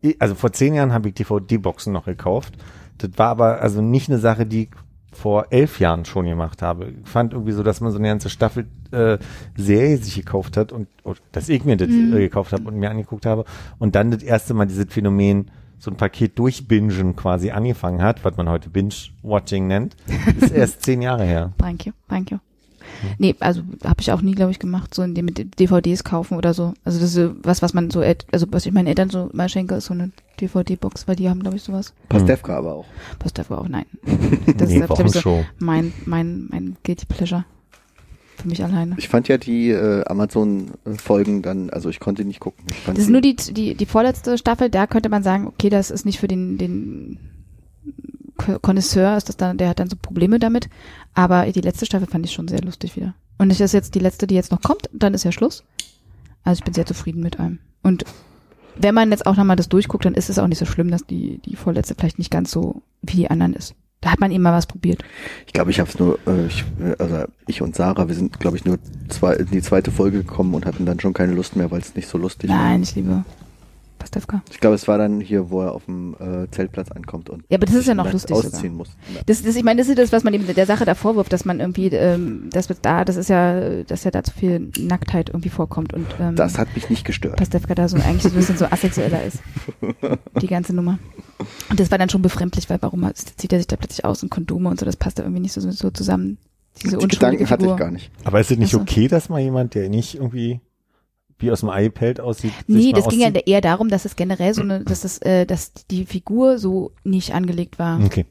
ich- 0.00 0.20
also 0.20 0.34
vor 0.34 0.52
zehn 0.52 0.74
Jahren 0.74 0.92
habe 0.92 1.08
ich 1.08 1.14
DVD-Boxen 1.14 1.92
noch 1.92 2.06
gekauft. 2.06 2.54
Das 2.98 3.10
war 3.16 3.28
aber 3.28 3.60
also 3.60 3.82
nicht 3.82 4.08
eine 4.08 4.18
Sache, 4.18 4.46
die 4.46 4.62
ich 4.64 4.68
vor 5.12 5.46
elf 5.50 5.78
Jahren 5.78 6.04
schon 6.04 6.26
gemacht 6.26 6.62
habe. 6.62 6.92
Ich 7.04 7.08
fand 7.08 7.32
irgendwie 7.34 7.52
so, 7.52 7.62
dass 7.62 7.80
man 7.80 7.92
so 7.92 7.98
eine 7.98 8.08
ganze 8.08 8.30
Staffel 8.30 8.66
äh, 8.90 9.18
Serie 9.56 9.96
sich 9.98 10.16
gekauft 10.16 10.56
hat 10.56 10.72
und, 10.72 10.88
und 11.04 11.20
dass 11.32 11.48
ich 11.48 11.64
mir 11.64 11.76
das 11.76 11.88
Mhm. 11.88 12.14
äh, 12.16 12.18
gekauft 12.20 12.52
habe 12.52 12.64
und 12.64 12.76
mir 12.76 12.90
angeguckt 12.90 13.24
habe 13.26 13.44
und 13.78 13.94
dann 13.94 14.10
das 14.10 14.22
erste 14.24 14.54
Mal 14.54 14.66
dieses 14.66 14.86
Phänomen 14.88 15.50
so 15.78 15.90
ein 15.90 15.96
Paket 15.96 16.38
durchbingen 16.38 17.16
quasi 17.16 17.50
angefangen 17.50 18.02
hat, 18.02 18.24
was 18.24 18.36
man 18.36 18.48
heute 18.48 18.70
Binge-Watching 18.70 19.66
nennt, 19.66 19.96
ist 20.40 20.52
erst 20.54 20.82
zehn 20.82 21.02
Jahre 21.02 21.24
her. 21.24 21.52
Thank 21.58 21.86
you, 21.86 21.92
thank 22.08 22.30
you. 22.30 22.38
Nee, 23.18 23.34
also 23.40 23.62
habe 23.84 24.00
ich 24.00 24.12
auch 24.12 24.22
nie, 24.22 24.34
glaube 24.34 24.52
ich, 24.52 24.58
gemacht, 24.58 24.94
so 24.94 25.02
in 25.02 25.14
dem 25.14 25.24
mit 25.24 25.58
DVDs 25.58 26.04
kaufen 26.04 26.36
oder 26.36 26.54
so. 26.54 26.74
Also 26.84 27.00
das 27.00 27.14
ist 27.14 27.30
was, 27.42 27.62
was 27.62 27.74
man 27.74 27.90
so, 27.90 28.00
also 28.32 28.46
was 28.50 28.66
ich 28.66 28.72
meinen 28.72 28.86
Eltern 28.86 29.10
so 29.10 29.30
mal 29.32 29.48
schenke, 29.48 29.74
ist 29.74 29.86
so 29.86 29.94
eine 29.94 30.10
DVD-Box, 30.40 31.08
weil 31.08 31.16
die 31.16 31.28
haben, 31.28 31.40
glaube 31.40 31.56
ich, 31.56 31.62
sowas. 31.62 31.94
Pastewka 32.08 32.56
aber 32.56 32.74
auch. 32.74 32.86
Passt 33.18 33.38
dafür 33.38 33.58
auch, 33.58 33.68
nein. 33.68 33.86
Das 34.56 34.68
nee, 34.68 34.78
ist, 34.78 34.86
glaube 34.86 35.04
ich, 35.06 35.12
so 35.12 35.44
mein, 35.58 35.92
mein, 36.06 36.46
mein 36.50 36.76
Guilty 36.82 37.06
Pleasure. 37.06 37.44
Für 38.44 38.50
mich 38.50 38.62
alleine. 38.62 38.94
Ich 38.98 39.08
fand 39.08 39.26
ja 39.28 39.38
die 39.38 39.70
äh, 39.70 40.04
Amazon-Folgen 40.04 41.40
dann, 41.40 41.70
also 41.70 41.88
ich 41.88 41.98
konnte 41.98 42.26
nicht 42.26 42.40
gucken. 42.40 42.66
Ich 42.68 42.84
Das 42.84 42.98
ist 42.98 43.08
nur 43.08 43.22
die, 43.22 43.36
die, 43.36 43.74
die 43.74 43.86
vorletzte 43.86 44.36
Staffel, 44.36 44.68
da 44.68 44.86
könnte 44.86 45.08
man 45.08 45.22
sagen, 45.22 45.46
okay, 45.46 45.70
das 45.70 45.90
ist 45.90 46.04
nicht 46.04 46.20
für 46.20 46.28
den, 46.28 46.58
den 46.58 47.18
Connoisseur, 48.60 49.16
ist 49.16 49.30
das 49.30 49.38
dann, 49.38 49.56
der 49.56 49.70
hat 49.70 49.80
dann 49.80 49.88
so 49.88 49.96
Probleme 49.96 50.38
damit. 50.38 50.68
Aber 51.14 51.50
die 51.50 51.62
letzte 51.62 51.86
Staffel 51.86 52.06
fand 52.06 52.26
ich 52.26 52.32
schon 52.32 52.46
sehr 52.46 52.60
lustig 52.60 52.96
wieder. 52.96 53.14
Und 53.38 53.48
das 53.48 53.60
ist 53.60 53.72
jetzt 53.72 53.94
die 53.94 54.00
letzte, 54.00 54.26
die 54.26 54.34
jetzt 54.34 54.52
noch 54.52 54.60
kommt, 54.60 54.90
dann 54.92 55.14
ist 55.14 55.24
ja 55.24 55.32
Schluss. 55.32 55.64
Also 56.42 56.58
ich 56.58 56.64
bin 56.64 56.74
sehr 56.74 56.84
zufrieden 56.84 57.22
mit 57.22 57.40
allem. 57.40 57.60
Und 57.82 58.04
wenn 58.76 58.94
man 58.94 59.10
jetzt 59.10 59.26
auch 59.26 59.36
nochmal 59.36 59.56
das 59.56 59.70
durchguckt, 59.70 60.04
dann 60.04 60.12
ist 60.12 60.28
es 60.28 60.38
auch 60.38 60.48
nicht 60.48 60.58
so 60.58 60.66
schlimm, 60.66 60.90
dass 60.90 61.06
die, 61.06 61.38
die 61.38 61.56
vorletzte 61.56 61.94
vielleicht 61.94 62.18
nicht 62.18 62.30
ganz 62.30 62.50
so 62.50 62.82
wie 63.00 63.16
die 63.16 63.30
anderen 63.30 63.54
ist. 63.54 63.74
Da 64.04 64.12
hat 64.12 64.20
man 64.20 64.30
eben 64.30 64.42
mal 64.42 64.52
was 64.52 64.66
probiert. 64.66 65.02
Ich 65.46 65.54
glaube, 65.54 65.70
ich 65.70 65.80
habe 65.80 65.88
es 65.88 65.98
nur, 65.98 66.18
äh, 66.26 66.44
ich, 66.46 66.62
äh, 66.78 66.94
also 66.98 67.24
ich 67.46 67.62
und 67.62 67.74
Sarah, 67.74 68.06
wir 68.06 68.14
sind, 68.14 68.38
glaube 68.38 68.58
ich, 68.58 68.66
nur 68.66 68.78
zwei, 69.08 69.32
in 69.32 69.50
die 69.50 69.62
zweite 69.62 69.90
Folge 69.90 70.18
gekommen 70.18 70.52
und 70.52 70.66
hatten 70.66 70.84
dann 70.84 71.00
schon 71.00 71.14
keine 71.14 71.32
Lust 71.32 71.56
mehr, 71.56 71.70
weil 71.70 71.80
es 71.80 71.96
nicht 71.96 72.06
so 72.06 72.18
lustig 72.18 72.50
Nein, 72.50 72.80
war. 72.80 72.82
ich 72.82 72.94
liebe 72.94 73.24
Pastewka. 73.98 74.42
Ich 74.50 74.60
glaube, 74.60 74.74
es 74.74 74.86
war 74.88 74.98
dann 74.98 75.20
hier, 75.20 75.50
wo 75.50 75.62
er 75.62 75.72
auf 75.72 75.84
dem 75.86 76.14
äh, 76.18 76.50
Zeltplatz 76.50 76.90
ankommt 76.90 77.30
und 77.30 77.44
Ja, 77.48 77.56
aber 77.58 77.66
das 77.66 77.74
ist 77.76 77.86
ja 77.86 77.94
noch 77.94 78.10
lustig 78.12 78.36
sogar. 78.36 78.52
ausziehen 78.52 78.74
muss. 78.74 78.88
Ja. 79.14 79.20
Das, 79.26 79.42
das, 79.42 79.56
ich 79.56 79.62
meine, 79.64 79.80
das 79.80 79.88
ist 79.88 79.98
das, 79.98 80.12
was 80.12 80.24
man 80.24 80.34
eben 80.34 80.46
der 80.52 80.66
Sache 80.66 80.84
da 80.84 80.94
vorwirft, 80.94 81.32
dass 81.32 81.44
man 81.44 81.60
irgendwie, 81.60 81.86
ähm, 81.88 82.48
das 82.52 82.68
wird 82.68 82.80
da, 82.82 83.04
das 83.04 83.16
ist 83.16 83.28
ja, 83.30 83.82
dass 83.84 84.04
ja 84.04 84.10
da 84.10 84.22
zu 84.22 84.32
viel 84.32 84.70
Nacktheit 84.78 85.30
irgendwie 85.30 85.48
vorkommt 85.48 85.92
und 85.94 86.06
ähm, 86.20 86.36
Das 86.36 86.58
hat 86.58 86.74
mich 86.74 86.90
nicht 86.90 87.04
gestört. 87.04 87.36
Pastewka 87.36 87.74
da 87.74 87.88
so 87.88 87.96
eigentlich 87.96 88.22
so 88.22 88.28
ein 88.28 88.34
bisschen 88.34 88.56
so 88.58 88.66
asexueller 88.66 89.24
ist. 89.24 89.38
Die 90.42 90.46
ganze 90.46 90.74
Nummer. 90.74 90.98
Und 91.70 91.80
das 91.80 91.90
war 91.90 91.98
dann 91.98 92.10
schon 92.10 92.22
befremdlich, 92.22 92.68
weil 92.70 92.78
warum 92.82 93.08
zieht 93.14 93.52
er 93.52 93.58
sich 93.58 93.66
da 93.66 93.76
plötzlich 93.76 94.04
aus 94.04 94.22
und 94.22 94.30
Kondome 94.30 94.68
und 94.68 94.78
so, 94.80 94.86
das 94.86 94.96
passt 94.96 95.18
da 95.18 95.22
irgendwie 95.22 95.40
nicht 95.42 95.52
so, 95.52 95.60
so 95.70 95.90
zusammen. 95.90 96.38
Diese 96.82 96.96
die 96.96 97.04
unschuldige 97.04 97.16
Gedanken 97.44 97.50
hatte 97.50 97.60
Figur. 97.62 97.74
ich 97.74 97.78
gar 97.80 97.90
nicht. 97.90 98.10
Aber 98.24 98.40
ist 98.40 98.50
es 98.50 98.58
nicht 98.58 98.68
Ach 98.74 98.78
so. 98.78 98.80
okay, 98.80 99.08
dass 99.08 99.28
mal 99.28 99.40
jemand, 99.40 99.74
der 99.74 99.88
nicht 99.88 100.16
irgendwie 100.16 100.60
wie 101.38 101.50
aus 101.50 101.60
dem 101.60 101.70
Ei 101.70 101.88
pellt 101.88 102.20
aussieht, 102.20 102.52
Nee, 102.66 102.92
das 102.92 103.08
ging 103.08 103.20
ja 103.20 103.28
eher 103.28 103.60
darum, 103.60 103.88
dass 103.88 104.04
es 104.04 104.16
generell 104.16 104.54
so 104.54 104.62
eine, 104.62 104.80
dass 104.84 105.00
das, 105.00 105.18
äh, 105.18 105.46
dass 105.46 105.72
die 105.90 106.06
Figur 106.06 106.58
so 106.58 106.92
nicht 107.02 107.34
angelegt 107.34 107.78
war. 107.78 108.00
Okay. 108.04 108.26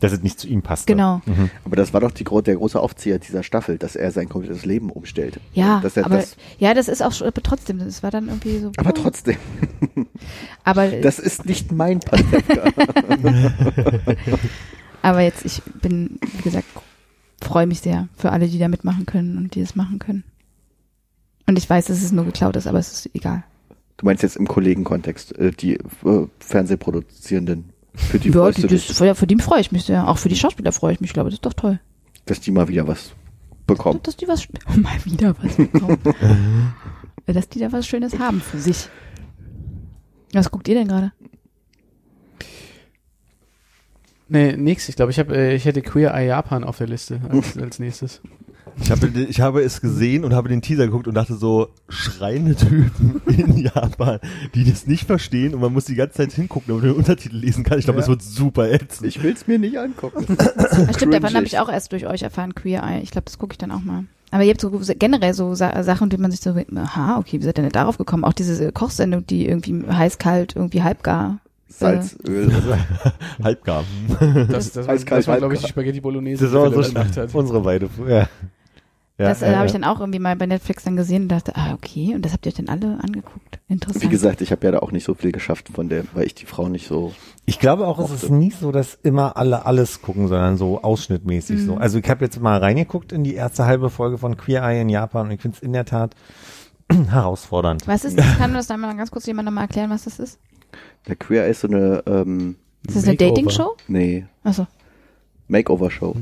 Dass 0.00 0.12
es 0.12 0.22
nicht 0.22 0.40
zu 0.40 0.48
ihm 0.48 0.62
passt. 0.62 0.86
Genau. 0.86 1.22
Mhm. 1.24 1.50
Aber 1.64 1.76
das 1.76 1.92
war 1.92 2.00
doch 2.00 2.10
die, 2.10 2.24
der 2.24 2.56
große 2.56 2.80
Aufzieher 2.80 3.18
dieser 3.18 3.42
Staffel, 3.42 3.78
dass 3.78 3.94
er 3.94 4.10
sein 4.10 4.28
komplettes 4.28 4.64
Leben 4.64 4.90
umstellt. 4.90 5.38
Ja, 5.52 5.80
dass 5.80 5.96
er 5.96 6.06
aber 6.06 6.16
das, 6.16 6.36
ja, 6.58 6.74
das 6.74 6.88
ist 6.88 7.02
auch 7.02 7.12
schon, 7.12 7.28
aber 7.28 7.42
trotzdem, 7.42 7.78
das 7.78 8.02
war 8.02 8.10
dann 8.10 8.28
irgendwie 8.28 8.58
so. 8.58 8.72
aber 8.76 8.92
trotzdem, 8.92 9.36
aber 10.64 10.88
das 11.02 11.18
ist 11.18 11.46
nicht 11.46 11.70
mein 11.72 12.00
Pastewka. 12.00 12.64
Aber 15.04 15.20
jetzt, 15.20 15.44
ich 15.44 15.60
bin, 15.82 16.18
wie 16.38 16.42
gesagt, 16.42 16.64
freue 17.42 17.66
mich 17.66 17.80
sehr 17.80 18.08
für 18.16 18.32
alle, 18.32 18.48
die 18.48 18.58
da 18.58 18.68
mitmachen 18.68 19.04
können 19.04 19.36
und 19.36 19.54
die 19.54 19.60
das 19.60 19.76
machen 19.76 19.98
können. 19.98 20.24
Und 21.46 21.58
ich 21.58 21.68
weiß, 21.68 21.86
dass 21.86 22.02
es 22.02 22.12
nur 22.12 22.24
geklaut 22.24 22.56
ist, 22.56 22.66
aber 22.66 22.78
es 22.78 22.92
ist 22.92 23.14
egal. 23.14 23.44
Du 23.96 24.06
meinst 24.06 24.22
jetzt 24.22 24.36
im 24.36 24.48
Kollegenkontext, 24.48 25.36
äh, 25.38 25.50
die 25.52 25.74
äh, 25.74 26.26
Fernsehproduzierenden, 26.40 27.70
für 27.94 28.18
die 28.18 28.30
ja, 28.30 28.50
die, 28.50 28.66
das, 28.66 28.84
für, 28.84 29.14
für 29.14 29.26
die 29.26 29.36
freue 29.36 29.60
ich 29.60 29.70
mich 29.70 29.84
sehr. 29.84 30.08
Auch 30.08 30.18
für 30.18 30.28
die 30.28 30.36
Schauspieler 30.36 30.72
freue 30.72 30.94
ich 30.94 31.00
mich, 31.00 31.10
ich 31.10 31.14
glaube, 31.14 31.30
das 31.30 31.36
ist 31.36 31.46
doch 31.46 31.52
toll. 31.52 31.78
dass 32.26 32.40
die 32.40 32.50
mal 32.50 32.66
wieder 32.68 32.88
was 32.88 33.12
bekommen. 33.66 34.00
Dass 34.02 34.16
die 34.16 34.26
was, 34.26 34.48
mal 34.76 35.04
wieder 35.04 35.34
was 35.40 35.54
bekommen. 35.56 35.98
dass 37.26 37.48
die 37.48 37.60
da 37.60 37.72
was 37.72 37.86
Schönes 37.86 38.18
haben 38.18 38.40
für 38.40 38.58
sich. 38.58 38.88
Was 40.32 40.50
guckt 40.50 40.66
ihr 40.68 40.74
denn 40.74 40.88
gerade? 40.88 41.12
Nee, 44.28 44.56
nix. 44.56 44.88
Ich 44.88 44.96
glaube, 44.96 45.12
ich, 45.12 45.18
hab, 45.18 45.30
äh, 45.30 45.54
ich 45.54 45.64
hätte 45.64 45.82
Queer 45.82 46.12
Eye 46.14 46.26
Japan 46.26 46.64
auf 46.64 46.78
der 46.78 46.88
Liste 46.88 47.20
als, 47.28 47.56
als 47.62 47.78
nächstes. 47.78 48.20
Ich 48.82 48.90
habe, 48.90 49.06
ich 49.08 49.40
habe 49.40 49.62
es 49.62 49.80
gesehen 49.80 50.24
und 50.24 50.34
habe 50.34 50.48
den 50.48 50.60
Teaser 50.60 50.86
geguckt 50.86 51.06
und 51.08 51.14
dachte 51.14 51.34
so, 51.34 51.68
schreiende 51.88 52.54
Typen 52.56 53.22
in 53.26 53.56
Japan, 53.58 54.18
die 54.54 54.64
das 54.68 54.86
nicht 54.86 55.04
verstehen 55.06 55.54
und 55.54 55.60
man 55.60 55.72
muss 55.72 55.84
die 55.84 55.94
ganze 55.94 56.16
Zeit 56.16 56.32
hingucken, 56.32 56.68
damit 56.68 56.82
man 56.82 56.92
den 56.92 56.98
Untertitel 56.98 57.36
lesen 57.36 57.62
kann. 57.64 57.78
Ich 57.78 57.84
glaube, 57.84 57.98
Ja. 58.00 58.02
das 58.02 58.08
wird 58.08 58.22
super 58.22 58.70
ätzend. 58.70 59.08
Ich 59.08 59.22
will's 59.22 59.46
mir 59.46 59.58
nicht 59.58 59.78
angucken. 59.78 60.26
Stimmt, 60.96 61.14
davon 61.14 61.34
habe 61.34 61.46
ich 61.46 61.58
auch 61.58 61.68
erst 61.68 61.92
durch 61.92 62.06
euch 62.06 62.22
erfahren, 62.22 62.54
Queer 62.54 62.82
Eye. 62.82 63.00
Ich 63.02 63.10
glaube, 63.10 63.26
das 63.26 63.38
gucke 63.38 63.52
ich 63.52 63.58
dann 63.58 63.70
auch 63.70 63.82
mal. 63.82 64.04
Aber 64.30 64.42
ihr 64.42 64.50
habt 64.50 64.60
so 64.60 64.70
generell 64.98 65.32
so 65.34 65.54
Sa 65.54 65.82
Sachen, 65.84 66.10
die 66.10 66.16
man 66.16 66.32
sich 66.32 66.40
so, 66.40 66.50
aha, 66.74 67.18
okay, 67.18 67.38
wie 67.40 67.44
seid 67.44 67.58
ihr 67.58 67.62
denn 67.62 67.70
darauf 67.70 67.96
gekommen? 67.98 68.24
Auch 68.24 68.32
diese 68.32 68.72
Kochsendung, 68.72 69.24
die 69.26 69.46
irgendwie 69.46 69.84
heiß, 69.88 70.18
kalt, 70.18 70.56
irgendwie 70.56 70.82
halbgar. 70.82 71.38
Salz, 71.68 72.16
Öl. 72.28 72.52
Halbgar. 73.42 73.82
Das, 74.48 74.70
das, 74.72 74.88
Eiskalt, 74.88 75.20
das 75.20 75.26
war 75.28 75.38
glaube 75.38 75.54
ich, 75.54 75.60
die. 75.60 75.68
Spaghetti 75.68 76.00
Bolognese, 76.00 76.44
Das 76.44 76.52
die 76.52 76.56
war 76.56 76.70
Philipp 76.70 76.84
so 76.84 76.92
gemacht 76.92 77.16
hat. 77.16 77.34
unsere 77.34 77.60
beide. 77.62 77.88
Ja. 78.08 78.28
Ja, 79.16 79.28
das 79.28 79.42
äh, 79.42 79.50
ja, 79.52 79.58
habe 79.58 79.66
ich 79.66 79.72
dann 79.72 79.84
auch 79.84 80.00
irgendwie 80.00 80.18
mal 80.18 80.34
bei 80.34 80.46
Netflix 80.46 80.82
dann 80.82 80.96
gesehen 80.96 81.22
und 81.22 81.28
dachte, 81.28 81.54
ah, 81.54 81.72
okay, 81.74 82.14
und 82.16 82.24
das 82.24 82.32
habt 82.32 82.44
ihr 82.46 82.50
euch 82.50 82.56
dann 82.56 82.68
alle 82.68 82.98
angeguckt. 83.00 83.60
Interessant. 83.68 84.02
Wie 84.02 84.08
gesagt, 84.08 84.40
ich 84.40 84.50
habe 84.50 84.66
ja 84.66 84.72
da 84.72 84.78
auch 84.80 84.90
nicht 84.90 85.04
so 85.04 85.14
viel 85.14 85.30
geschafft 85.30 85.68
von 85.72 85.88
der, 85.88 86.02
weil 86.14 86.26
ich 86.26 86.34
die 86.34 86.46
Frau 86.46 86.68
nicht 86.68 86.88
so. 86.88 87.12
Ich 87.46 87.60
glaube 87.60 87.86
auch, 87.86 87.98
es 88.00 88.10
Mochte. 88.10 88.26
ist 88.26 88.30
nicht 88.32 88.58
so, 88.58 88.72
dass 88.72 88.98
immer 89.04 89.36
alle 89.36 89.66
alles 89.66 90.02
gucken, 90.02 90.26
sondern 90.26 90.56
so 90.56 90.82
ausschnittmäßig 90.82 91.60
Mhm. 91.60 91.66
so. 91.66 91.76
Also 91.76 91.98
ich 91.98 92.10
habe 92.10 92.24
jetzt 92.24 92.40
mal 92.40 92.58
reingeguckt 92.58 93.12
in 93.12 93.22
die 93.22 93.34
erste 93.34 93.66
halbe 93.66 93.88
Folge 93.88 94.18
von 94.18 94.36
Queer 94.36 94.62
Eye 94.64 94.80
in 94.80 94.88
Japan 94.88 95.26
und 95.26 95.32
ich 95.32 95.40
finde 95.40 95.58
es 95.58 95.62
in 95.62 95.72
der 95.72 95.84
Tat 95.84 96.16
herausfordernd. 96.92 97.86
was 97.86 98.04
ist 98.04 98.18
das? 98.18 98.36
Kann 98.36 98.52
das 98.52 98.66
dann 98.66 98.80
mal 98.80 98.96
ganz 98.96 99.10
kurz 99.12 99.26
jemand 99.26 99.46
nochmal 99.46 99.64
erklären, 99.64 99.90
was 99.90 100.04
das 100.04 100.18
ist? 100.18 100.38
Der 101.06 101.14
Queer 101.14 101.46
ist 101.46 101.60
so 101.60 101.68
eine, 101.68 102.02
ähm, 102.06 102.56
Ist 102.86 102.96
das 102.96 103.04
eine. 103.06 103.16
Dating-Show? 103.16 103.76
nee, 103.86 104.26
Achso. 104.42 104.66
Makeover-Show. 105.48 106.16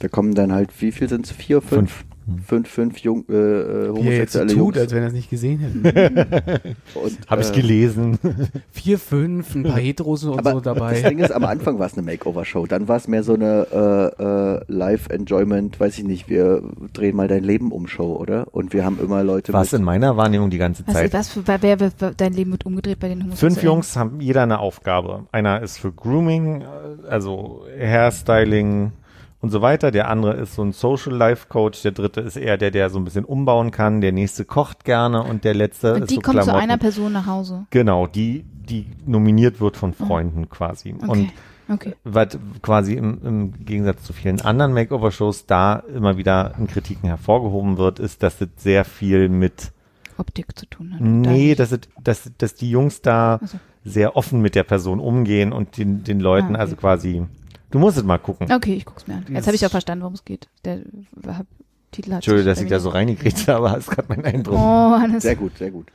Da 0.00 0.08
kommen 0.08 0.34
dann 0.34 0.52
halt, 0.52 0.70
wie 0.80 0.92
viel 0.92 1.08
sind 1.08 1.26
es? 1.26 1.32
Vier, 1.32 1.60
fünf? 1.60 2.04
Fünf, 2.46 2.68
fünf 2.68 2.98
jung, 2.98 3.24
äh, 3.28 3.32
äh, 3.32 3.36
er 3.36 4.16
jetzt 4.18 4.34
so 4.34 4.40
homosexuelle 4.40 4.48
tut, 4.48 4.58
Jungs. 4.58 4.78
als 4.78 4.92
wenn 4.94 5.02
er 5.02 5.08
es 5.08 5.12
nicht 5.14 5.30
gesehen 5.30 5.58
hätte. 5.58 6.60
Habe 7.26 7.42
ich 7.42 7.50
äh, 7.50 7.60
gelesen. 7.60 8.18
Vier, 8.70 8.98
fünf, 8.98 9.54
ein 9.54 9.64
paar 9.64 9.78
Heteros 9.78 10.24
und 10.24 10.38
Aber 10.38 10.52
so 10.52 10.60
das 10.60 10.74
dabei. 10.74 11.00
Ding 11.00 11.18
ist, 11.18 11.32
am 11.32 11.44
Anfang 11.44 11.78
war 11.78 11.86
es 11.86 11.94
eine 11.94 12.02
Makeover-Show, 12.02 12.66
dann 12.66 12.88
war 12.88 12.96
es 12.96 13.08
mehr 13.08 13.24
so 13.24 13.34
eine 13.34 13.66
äh, 13.72 14.22
äh, 14.22 14.60
Live-Enjoyment, 14.68 15.80
weiß 15.80 15.98
ich 15.98 16.04
nicht, 16.04 16.28
wir 16.28 16.62
drehen 16.92 17.16
mal 17.16 17.26
dein 17.26 17.42
Leben 17.42 17.72
um 17.72 17.88
Show, 17.88 18.16
oder? 18.16 18.46
Und 18.52 18.72
wir 18.72 18.84
haben 18.84 19.00
immer 19.02 19.24
Leute 19.24 19.52
Was 19.52 19.72
in 19.72 19.82
meiner 19.82 20.16
Wahrnehmung 20.16 20.50
die 20.50 20.58
ganze 20.58 20.86
Was, 20.86 20.94
Zeit. 20.94 21.12
was 21.12 21.30
für, 21.30 21.42
wer, 21.46 21.76
dein 21.76 22.32
Leben 22.32 22.52
wird 22.52 22.64
umgedreht 22.64 23.00
bei 23.00 23.08
den 23.08 23.24
Homosexuellen? 23.24 23.54
Fünf 23.54 23.64
Jungs 23.64 23.96
haben 23.96 24.20
jeder 24.20 24.42
eine 24.42 24.60
Aufgabe. 24.60 25.24
Einer 25.32 25.62
ist 25.62 25.78
für 25.78 25.90
Grooming, 25.90 26.64
also 27.08 27.64
Hairstyling 27.76 28.92
und 29.40 29.50
so 29.50 29.62
weiter. 29.62 29.90
Der 29.90 30.08
andere 30.08 30.34
ist 30.34 30.54
so 30.54 30.62
ein 30.62 30.72
Social 30.72 31.14
Life 31.14 31.46
Coach. 31.48 31.82
Der 31.82 31.92
dritte 31.92 32.20
ist 32.20 32.36
eher 32.36 32.56
der, 32.58 32.70
der 32.70 32.90
so 32.90 32.98
ein 32.98 33.04
bisschen 33.04 33.24
umbauen 33.24 33.70
kann. 33.70 34.00
Der 34.00 34.12
nächste 34.12 34.44
kocht 34.44 34.84
gerne 34.84 35.22
und 35.22 35.44
der 35.44 35.54
letzte 35.54 35.94
Und 35.94 36.02
ist 36.02 36.10
die 36.10 36.16
so 36.16 36.20
kommen 36.20 36.38
zu 36.40 36.44
Klamotten. 36.44 36.62
einer 36.64 36.78
Person 36.78 37.12
nach 37.12 37.26
Hause. 37.26 37.66
Genau, 37.70 38.06
die, 38.06 38.44
die 38.68 38.86
nominiert 39.06 39.60
wird 39.60 39.76
von 39.76 39.92
Freunden 39.94 40.48
quasi. 40.48 40.94
Okay. 40.98 41.08
Und 41.10 41.32
okay. 41.74 41.94
was 42.04 42.38
quasi 42.62 42.94
im, 42.94 43.18
im 43.24 43.64
Gegensatz 43.64 44.02
zu 44.04 44.12
vielen 44.12 44.40
anderen 44.42 44.72
Makeover-Shows 44.74 45.46
da 45.46 45.82
immer 45.94 46.16
wieder 46.16 46.54
in 46.58 46.66
Kritiken 46.66 47.08
hervorgehoben 47.08 47.78
wird, 47.78 47.98
ist, 47.98 48.22
dass 48.22 48.40
es 48.40 48.48
sehr 48.56 48.84
viel 48.84 49.28
mit, 49.28 49.72
Optik 50.18 50.58
zu 50.58 50.66
tun 50.66 50.92
hat. 50.92 51.00
nee, 51.00 51.54
Da- 51.54 51.62
dass, 51.64 51.72
es, 51.72 51.80
dass, 52.02 52.30
dass 52.36 52.54
die 52.54 52.70
Jungs 52.70 53.00
da 53.00 53.36
Also. 53.40 53.58
sehr 53.84 54.16
offen 54.16 54.42
mit 54.42 54.54
der 54.54 54.64
Person 54.64 55.00
umgehen 55.00 55.50
und 55.52 55.78
den, 55.78 56.04
den 56.04 56.20
Leuten 56.20 56.48
Ah, 56.48 56.50
okay. 56.50 56.60
also 56.60 56.76
quasi, 56.76 57.22
du 57.70 57.78
musst 57.78 57.96
es 57.96 58.04
mal 58.04 58.18
gucken. 58.18 58.50
Okay, 58.52 58.74
ich 58.74 58.84
guck's 58.84 59.06
mir 59.06 59.14
an. 59.14 59.26
Jetzt 59.28 59.46
habe 59.46 59.56
ich 59.56 59.64
auch 59.64 59.70
verstanden, 59.70 60.02
worum 60.02 60.14
es 60.14 60.24
geht. 60.24 60.48
Der 60.64 60.82
hab, 61.26 61.46
Titel 61.90 62.10
hat 62.10 62.18
Entschuldigung, 62.18 62.48
dass 62.48 62.60
ich 62.60 62.68
da 62.68 62.80
so 62.80 62.90
reingekriegt 62.90 63.48
habe, 63.48 63.76
ist 63.78 63.90
gerade 63.90 64.08
mein 64.08 64.24
Eindruck. 64.24 64.56
Oh, 64.56 64.98
Hannes. 64.98 65.22
Sehr 65.22 65.36
gut, 65.36 65.58
sehr 65.58 65.70
gut. 65.70 65.86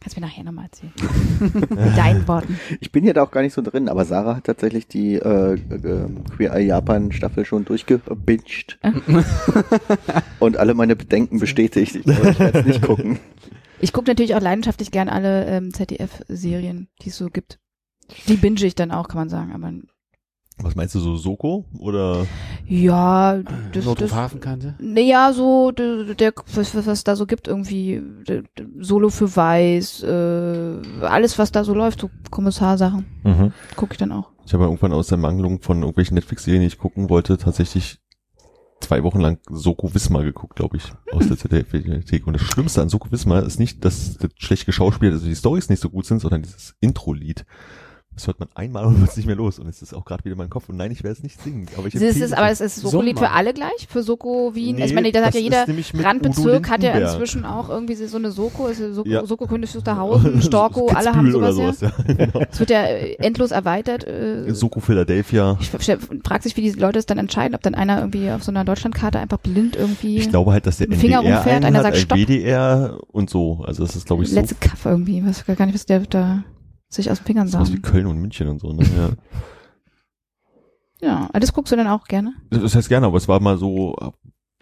Kannst 0.00 0.16
mir 0.16 0.26
nachher 0.26 0.44
nochmal 0.44 0.64
erzählen. 0.64 0.92
Mit 1.68 1.96
deinen 1.96 2.26
Worten. 2.26 2.58
Ich 2.80 2.90
bin 2.90 3.04
ja 3.04 3.12
da 3.12 3.22
auch 3.22 3.30
gar 3.30 3.42
nicht 3.42 3.52
so 3.52 3.60
drin, 3.60 3.86
aber 3.86 4.06
Sarah 4.06 4.36
hat 4.36 4.44
tatsächlich 4.44 4.88
die 4.88 5.16
äh, 5.16 5.54
äh, 5.54 6.08
Queer 6.36 6.54
Eye 6.54 6.66
Japan 6.66 7.12
Staffel 7.12 7.44
schon 7.44 7.66
durchgebinged. 7.66 8.78
und 10.38 10.56
alle 10.56 10.72
meine 10.72 10.96
Bedenken 10.96 11.38
bestätigt. 11.38 11.96
Ich, 11.96 12.02
glaube, 12.04 12.30
ich 12.30 12.38
werde 12.38 12.60
es 12.60 12.66
nicht 12.66 12.82
gucken. 12.82 13.18
Ich 13.78 13.92
gucke 13.92 14.08
natürlich 14.08 14.34
auch 14.34 14.40
leidenschaftlich 14.40 14.90
gern 14.90 15.10
alle 15.10 15.44
ähm, 15.46 15.74
ZDF-Serien, 15.74 16.88
die 17.02 17.10
es 17.10 17.18
so 17.18 17.28
gibt. 17.28 17.58
Die 18.26 18.36
binge 18.36 18.64
ich 18.64 18.74
dann 18.74 18.92
auch, 18.92 19.08
kann 19.08 19.18
man 19.18 19.28
sagen. 19.28 19.52
Aber 19.52 19.70
Was 20.62 20.74
meinst 20.74 20.94
du, 20.94 21.00
so 21.00 21.16
Soko? 21.16 21.64
Oder 21.78 22.26
ja, 22.66 23.38
das, 23.72 23.84
Notruf 23.84 24.08
das 24.10 24.14
Hafenkante. 24.14 24.74
Naja, 24.78 25.32
so 25.32 25.70
der, 25.70 26.14
der 26.14 26.32
was, 26.54 26.74
was 26.74 26.86
was 26.86 27.04
da 27.04 27.16
so 27.16 27.26
gibt, 27.26 27.48
irgendwie 27.48 28.02
der, 28.28 28.42
der 28.58 28.66
Solo 28.80 29.08
für 29.10 29.34
Weiß, 29.34 30.02
äh, 30.02 30.80
alles 31.02 31.38
was 31.38 31.50
da 31.52 31.64
so 31.64 31.74
läuft, 31.74 32.00
so 32.00 32.10
Kommissarsachen, 32.30 33.06
Mhm. 33.24 33.52
gucke 33.76 33.94
ich 33.94 33.98
dann 33.98 34.12
auch. 34.12 34.30
ich 34.46 34.52
habe 34.52 34.64
ja 34.64 34.68
irgendwann 34.68 34.92
aus 34.92 35.06
der 35.08 35.18
Mangelung 35.18 35.60
von 35.62 35.78
irgendwelchen 35.78 36.14
Netflix-Serien, 36.14 36.60
die 36.62 36.66
ich 36.68 36.78
gucken 36.78 37.08
wollte, 37.08 37.38
tatsächlich 37.38 37.98
zwei 38.80 39.02
Wochen 39.02 39.20
lang 39.20 39.38
Soko 39.50 39.94
Wismar 39.94 40.22
geguckt, 40.24 40.56
glaube 40.56 40.78
ich, 40.78 40.84
aus 41.12 41.28
der 41.28 41.36
ZDF-Mediathek. 41.36 42.26
Und 42.26 42.32
das 42.34 42.42
Schlimmste 42.42 42.80
an 42.80 42.88
Soko 42.88 43.12
Wismar 43.12 43.42
ist 43.44 43.58
nicht, 43.58 43.84
dass 43.84 44.16
das 44.16 44.30
schlecht 44.36 44.64
geschauspielt, 44.66 45.12
also 45.12 45.26
die 45.26 45.34
Storys 45.34 45.68
nicht 45.68 45.80
so 45.82 45.90
gut 45.90 46.06
sind, 46.06 46.20
sondern 46.20 46.42
dieses 46.42 46.74
Intro-Lied. 46.80 47.44
Das 48.20 48.26
hört 48.26 48.38
man 48.38 48.50
einmal 48.54 48.84
und 48.86 49.00
wird 49.00 49.16
nicht 49.16 49.26
mehr 49.26 49.36
los. 49.36 49.58
Und 49.58 49.66
es 49.68 49.80
ist 49.80 49.94
auch 49.94 50.04
gerade 50.04 50.24
wieder 50.24 50.32
in 50.32 50.38
meinem 50.38 50.50
Kopf. 50.50 50.68
Und 50.68 50.76
nein, 50.76 50.90
ich 50.90 51.02
werde 51.02 51.16
es 51.16 51.22
nicht 51.22 51.40
singen. 51.40 51.66
Aber 51.76 51.86
ich 51.86 51.94
empfehle 51.94 52.24
ist, 52.24 52.34
aber 52.34 52.50
es 52.50 52.60
ist 52.60 52.76
Soko-Lied 52.76 53.18
für 53.18 53.30
alle 53.30 53.54
gleich? 53.54 53.88
Für 53.88 54.02
Soko 54.02 54.54
Wien? 54.54 54.76
Nee, 54.76 54.84
ich 54.84 54.94
meine, 54.94 55.10
das 55.10 55.24
hat 55.24 55.34
das 55.34 55.40
ja 55.42 55.64
ist 55.64 55.92
jeder 55.92 56.04
Randbezirk 56.04 56.68
hat 56.68 56.82
ja 56.82 56.92
inzwischen 56.92 57.46
auch 57.46 57.70
irgendwie 57.70 57.94
so 57.94 58.16
eine 58.16 58.30
Soko, 58.30 58.66
ist 58.66 58.80
ja 58.80 58.92
Soko, 58.92 59.08
Ja. 59.08 59.24
Soko 59.24 59.46
König 59.46 59.74
Wusterhausen, 59.74 60.42
Storko, 60.42 60.88
alle 60.88 61.14
haben 61.14 61.30
sowas, 61.32 61.56
oder 61.56 61.64
ja. 61.64 61.72
sowas, 61.72 61.92
ja. 62.06 62.14
genau. 62.14 62.44
Es 62.50 62.60
wird 62.60 62.70
ja 62.70 62.82
äh, 62.82 63.14
endlos 63.14 63.52
erweitert. 63.52 64.06
Äh, 64.06 64.52
Soko 64.52 64.80
Philadelphia. 64.80 65.56
ich 65.60 65.70
frage 65.70 66.42
sich, 66.42 66.56
wie 66.56 66.62
die 66.62 66.78
Leute 66.78 66.98
es 66.98 67.06
dann 67.06 67.18
entscheiden, 67.18 67.54
ob 67.54 67.62
dann 67.62 67.74
einer 67.74 68.00
irgendwie 68.00 68.30
auf 68.30 68.42
so 68.42 68.52
einer 68.52 68.64
Deutschlandkarte 68.64 69.18
einfach 69.18 69.38
blind 69.38 69.76
irgendwie 69.76 70.18
Ich 70.18 70.28
glaube 70.28 70.52
halt, 70.52 70.66
dass 70.66 70.76
der 70.76 70.88
Finger 70.88 71.20
NDR 71.20 71.36
rumfährt, 71.36 71.64
einer 71.64 71.78
hat, 71.78 71.84
sagt 71.84 71.96
ein 71.96 72.02
Stopp. 72.02 72.18
WDR 72.18 72.98
und 73.08 73.30
so. 73.30 73.64
Also 73.66 73.84
das 73.84 73.96
ist, 73.96 74.06
glaube 74.06 74.24
ich, 74.24 74.30
so 74.30 74.34
letzte 74.34 74.56
Kaff 74.56 74.84
irgendwie, 74.84 75.24
was 75.24 75.44
gar 75.46 75.64
nicht, 75.64 75.74
was 75.74 75.86
der 75.86 76.00
da 76.00 76.44
sich 76.90 77.10
aus 77.10 77.18
den 77.20 77.26
Fingern 77.26 77.48
sowas 77.48 77.70
wie 77.70 77.76
saugt. 77.76 77.86
Köln 77.86 78.06
und 78.06 78.18
München 78.18 78.48
und 78.48 78.60
so. 78.60 78.72
Ne? 78.72 78.84
Ja. 78.96 79.10
Ja, 81.02 81.28
aber 81.30 81.40
das 81.40 81.54
guckst 81.54 81.72
du 81.72 81.76
dann 81.76 81.86
auch 81.86 82.04
gerne. 82.08 82.34
Das 82.50 82.74
heißt 82.74 82.90
gerne, 82.90 83.06
aber 83.06 83.16
es 83.16 83.26
war 83.26 83.40
mal 83.40 83.56
so 83.56 83.96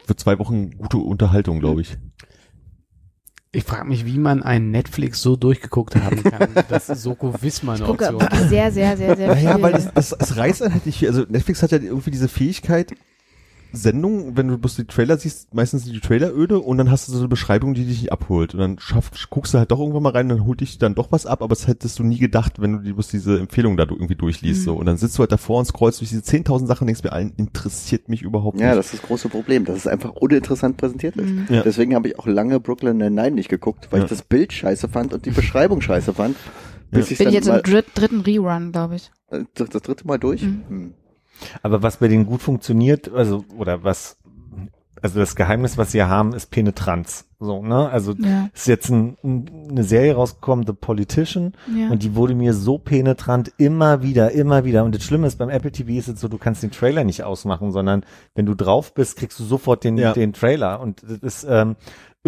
für 0.05 0.15
zwei 0.15 0.39
Wochen 0.39 0.71
gute 0.71 0.99
Unterhaltung, 0.99 1.59
glaube 1.59 1.81
ich. 1.81 1.99
Ich 3.51 3.65
frage 3.65 3.89
mich, 3.89 4.05
wie 4.05 4.19
man 4.19 4.43
einen 4.43 4.71
Netflix 4.71 5.21
so 5.21 5.35
durchgeguckt 5.35 5.97
haben 5.97 6.23
kann, 6.23 6.51
dass 6.69 6.87
Soko 6.87 7.43
Wismar 7.43 7.77
eine 7.77 7.89
Option 7.89 8.21
ist. 8.21 8.51
sehr, 8.51 8.71
sehr, 8.71 8.97
sehr, 8.97 9.17
sehr 9.17 9.35
viel. 9.35 9.45
Naja, 9.45 9.61
weil 9.61 9.75
es, 9.75 9.89
es, 9.95 10.13
es 10.13 10.37
reißt 10.37 10.61
dann 10.61 10.73
halt 10.75 10.87
nicht 10.87 10.99
viel. 10.99 11.09
Also 11.09 11.23
Netflix 11.29 11.63
hat 11.63 11.73
ja 11.73 11.79
irgendwie 11.79 12.11
diese 12.11 12.29
Fähigkeit, 12.29 12.93
Sendungen, 13.73 14.37
wenn 14.37 14.49
du 14.49 14.57
bloß 14.59 14.77
die 14.77 14.85
Trailer 14.87 15.19
siehst, 15.19 15.55
meistens 15.55 15.85
sind 15.85 15.95
die 15.95 16.01
Trailer 16.01 16.35
öde 16.35 16.59
und 16.59 16.79
dann 16.79 16.91
hast 16.91 17.07
du 17.09 17.13
so 17.13 17.19
eine 17.19 17.29
Beschreibung, 17.29 17.75
die 17.75 17.85
dich 17.85 18.01
nicht 18.01 18.13
abholt. 18.13 18.55
Und 18.55 18.61
dann 18.61 18.79
schaff, 18.79 19.11
guckst 19.31 19.53
du 19.53 19.59
halt 19.59 19.71
doch 19.71 19.79
irgendwann 19.79 20.03
mal 20.03 20.13
rein, 20.13 20.29
dann 20.29 20.45
holt 20.47 20.61
dich 20.61 20.79
dann 20.79 20.95
doch 20.95 21.13
was 21.13 21.27
ab, 21.27 21.43
aber 21.43 21.51
das 21.55 21.67
hättest 21.67 21.99
du 21.99 22.03
nie 22.05 22.19
gedacht, 22.19 22.61
wenn 22.61 22.73
du 22.73 22.79
die, 22.79 22.93
bloß 22.93 23.09
diese 23.09 23.39
Empfehlung 23.39 23.77
da 23.77 23.85
irgendwie 23.85 24.15
durchliest. 24.15 24.61
Mhm. 24.61 24.65
So. 24.65 24.75
Und 24.77 24.87
dann 24.87 24.97
sitzt 24.97 25.17
du 25.19 25.21
halt 25.21 25.33
davor 25.33 25.59
und 25.59 25.67
scrollst 25.67 26.01
durch 26.01 26.11
diese 26.11 26.23
10.000 26.23 26.67
Sachen 26.67 26.83
und 26.85 26.87
denkst 26.89 27.03
mir 27.05 27.13
allen, 27.13 27.33
interessiert 27.37 28.09
mich 28.09 28.23
überhaupt 28.23 28.59
Ja, 28.59 28.69
nicht. 28.69 28.79
das 28.79 28.87
ist 28.95 29.03
das 29.03 29.09
große 29.09 29.29
Problem, 29.29 29.65
dass 29.65 29.77
es 29.77 29.87
einfach 29.87 30.13
uninteressant 30.13 30.77
präsentiert 30.79 31.17
ist. 31.17 31.29
Mhm. 31.31 31.47
Ja. 31.51 31.63
Deswegen 31.63 31.95
habe 31.95 32.09
ich 32.09 32.19
auch 32.19 32.27
lange 32.27 32.61
Brooklyn 32.61 32.97
Nine-Nine 32.97 33.33
nicht 33.33 33.49
geguckt, 33.51 33.89
weil 33.91 34.01
Ja. 34.01 34.05
ich 34.05 34.11
das 34.11 34.23
Bild 34.23 34.53
scheiße 34.53 34.89
fand 34.89 35.13
und 35.13 35.27
die 35.27 35.31
Beschreibung 35.31 35.81
scheiße 35.81 36.15
fand. 36.15 36.37
Bis 36.91 37.11
ich 37.11 37.19
Bin 37.19 37.27
dann 37.27 37.35
ich 37.35 37.41
jetzt 37.41 37.49
mal, 37.49 37.59
im 37.59 37.63
dritt, 37.65 37.87
dritten 37.95 38.21
Rerun, 38.23 38.73
glaube 38.73 38.97
ich. 38.97 39.11
äh, 39.31 39.45
das, 39.55 39.69
das 39.69 39.83
dritte 39.83 40.07
Mal 40.07 40.19
durch. 40.19 40.43
Mhm. 40.43 40.95
Aber 41.63 41.83
was 41.83 41.99
bei 41.99 42.09
denen 42.09 42.27
gut 42.27 42.43
funktioniert, 42.43 43.13
also, 43.13 43.45
oder 43.57 43.85
was, 43.85 44.17
also 45.01 45.21
das 45.21 45.37
Geheimnis, 45.37 45.79
was 45.79 45.93
sie 45.93 46.03
haben, 46.03 46.33
ist 46.33 46.51
Penetranz. 46.51 47.25
So, 47.41 47.63
ne? 47.63 47.89
Also, 47.89 48.15
Ja. 48.15 48.49
ist 48.53 48.67
jetzt 48.67 48.91
ein, 48.91 49.17
ein, 49.23 49.69
eine 49.71 49.85
Serie 49.85 50.17
rausgekommen, 50.17 50.67
The 50.67 50.73
Politician, 50.73 51.53
Ja. 51.73 51.89
und 51.91 52.03
die 52.03 52.17
wurde 52.17 52.35
mir 52.35 52.53
so 52.53 52.79
penetrant 52.79 53.53
immer 53.59 54.03
wieder, 54.03 54.33
immer 54.33 54.65
wieder. 54.65 54.83
Und 54.83 54.93
das 54.97 55.05
Schlimme 55.05 55.29
ist, 55.29 55.39
beim 55.39 55.49
Apple 55.51 55.71
TV 55.71 55.91
ist 55.93 56.09
es 56.09 56.21
so, 56.21 56.27
du 56.27 56.37
kannst 56.39 56.65
den 56.65 56.73
Trailer 56.73 57.05
nicht 57.05 57.23
ausmachen, 57.23 57.71
sondern 57.71 58.05
wenn 58.35 58.45
du 58.47 58.55
drauf 58.57 58.93
bist, 58.93 59.17
kriegst 59.17 59.39
du 59.39 59.45
sofort 59.45 59.85
den, 59.85 59.97
Ja. 59.99 60.13
den 60.15 60.33
Trailer. 60.33 60.81
Und 60.81 61.03
das 61.05 61.19
ist, 61.21 61.47
ähm, 61.49 61.77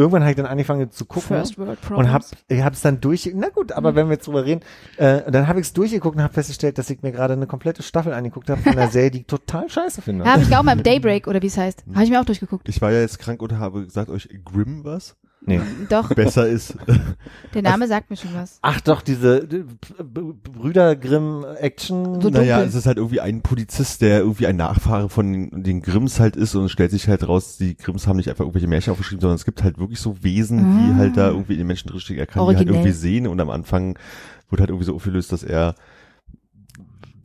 irgendwann 0.00 0.22
habe 0.22 0.30
ich 0.30 0.36
dann 0.36 0.46
angefangen 0.46 0.90
zu 0.90 1.04
gucken. 1.04 1.36
First 1.36 1.58
World 1.58 1.70
und 1.70 1.80
Problems. 1.80 2.12
hab, 2.12 2.22
ich 2.48 2.62
hab's 2.62 2.80
dann 2.80 3.00
durch, 3.00 3.30
na 3.34 3.48
gut, 3.48 3.72
aber 3.72 3.94
wenn 3.94 4.08
wir 4.08 4.14
jetzt 4.14 4.26
drüber 4.26 4.44
reden, 4.44 4.62
äh, 4.96 5.30
dann 5.30 5.46
habe 5.46 5.60
ich 5.60 5.66
es 5.66 5.72
durchgeguckt 5.72 6.16
und 6.16 6.22
habe 6.22 6.32
festgestellt, 6.32 6.78
dass 6.78 6.90
ich 6.90 7.02
mir 7.02 7.12
gerade 7.12 7.34
eine 7.34 7.46
komplette 7.46 7.82
Staffel 7.82 8.12
angeguckt 8.12 8.50
habe 8.50 8.60
von 8.62 8.72
einer 8.72 8.88
Serie, 8.90 9.10
die 9.10 9.18
ich 9.18 9.26
total 9.26 9.68
scheiße 9.68 10.02
finde. 10.02 10.24
Ja, 10.24 10.32
habe 10.32 10.42
ich 10.42 10.56
auch 10.56 10.62
mal 10.62 10.76
im 10.76 10.82
Daybreak 10.82 11.26
oder 11.26 11.42
wie 11.42 11.46
es 11.46 11.56
heißt. 11.56 11.84
Habe 11.94 12.04
ich 12.04 12.10
mir 12.10 12.20
auch 12.20 12.24
durchgeguckt. 12.24 12.68
Ich 12.68 12.80
war 12.80 12.90
ja 12.90 13.00
jetzt 13.00 13.18
krank 13.18 13.42
und 13.42 13.58
habe 13.58 13.84
gesagt 13.84 14.10
euch 14.10 14.28
Grimm 14.44 14.84
was 14.84 15.16
Nee. 15.42 15.60
Doch, 15.88 16.12
besser 16.14 16.46
ist. 16.46 16.76
der 17.54 17.62
Name 17.62 17.88
sagt 17.88 18.10
mir 18.10 18.16
schon 18.16 18.34
was. 18.34 18.58
Ach 18.60 18.80
doch, 18.80 19.00
diese 19.00 19.38
äh, 19.38 19.64
Brüder 20.02 20.96
Grimm 20.96 21.44
Action. 21.58 22.20
So 22.20 22.28
naja, 22.28 22.62
es 22.62 22.74
ist 22.74 22.86
halt 22.86 22.98
irgendwie 22.98 23.20
ein 23.20 23.40
Polizist, 23.40 24.02
der 24.02 24.18
irgendwie 24.20 24.46
ein 24.46 24.56
Nachfahre 24.56 25.08
von 25.08 25.62
den, 25.62 25.80
Grimms 25.80 26.20
halt 26.20 26.36
ist 26.36 26.54
und 26.54 26.66
es 26.66 26.72
stellt 26.72 26.90
sich 26.90 27.08
halt 27.08 27.26
raus, 27.26 27.56
die 27.56 27.76
Grimms 27.76 28.06
haben 28.06 28.16
nicht 28.16 28.28
einfach 28.28 28.44
irgendwelche 28.44 28.68
Märchen 28.68 28.92
aufgeschrieben, 28.92 29.20
sondern 29.20 29.36
es 29.36 29.46
gibt 29.46 29.62
halt 29.62 29.78
wirklich 29.78 30.00
so 30.00 30.22
Wesen, 30.22 30.58
die 30.58 30.92
Ah. 30.92 30.96
halt 30.96 31.16
da 31.16 31.28
irgendwie 31.28 31.54
in 31.54 31.58
den 31.58 31.66
Menschen 31.66 31.88
drinstecken. 31.88 32.20
Er 32.20 32.26
kann 32.26 32.46
die 32.48 32.56
halt 32.56 32.68
irgendwie 32.68 32.92
sehen 32.92 33.26
und 33.26 33.40
am 33.40 33.50
Anfang 33.50 33.98
wurde 34.50 34.60
halt 34.60 34.70
irgendwie 34.70 34.86
so 34.86 34.94
aufgelöst, 34.94 35.32
dass 35.32 35.42
er 35.42 35.74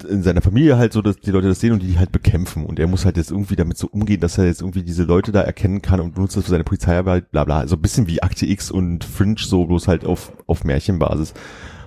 in 0.03 0.23
seiner 0.23 0.41
Familie 0.41 0.77
halt 0.77 0.93
so, 0.93 1.01
dass 1.01 1.17
die 1.17 1.31
Leute 1.31 1.47
das 1.47 1.59
sehen 1.59 1.71
und 1.73 1.81
die 1.81 1.97
halt 1.97 2.11
bekämpfen 2.11 2.65
und 2.65 2.79
er 2.79 2.87
muss 2.87 3.05
halt 3.05 3.17
jetzt 3.17 3.31
irgendwie 3.31 3.55
damit 3.55 3.77
so 3.77 3.87
umgehen, 3.87 4.19
dass 4.19 4.37
er 4.37 4.45
jetzt 4.45 4.61
irgendwie 4.61 4.83
diese 4.83 5.03
Leute 5.03 5.31
da 5.31 5.41
erkennen 5.41 5.81
kann 5.81 5.99
und 5.99 6.15
benutzt 6.15 6.35
das 6.35 6.45
für 6.45 6.51
seine 6.51 6.63
Polizeiarbeit, 6.63 7.31
bla 7.31 7.43
bla. 7.45 7.59
Also 7.59 7.75
ein 7.75 7.81
bisschen 7.81 8.07
wie 8.07 8.21
Akte 8.21 8.45
X 8.45 8.71
und 8.71 9.03
Fringe 9.03 9.35
so, 9.39 9.65
bloß 9.65 9.87
halt 9.87 10.05
auf, 10.05 10.33
auf 10.47 10.63
Märchenbasis. 10.63 11.33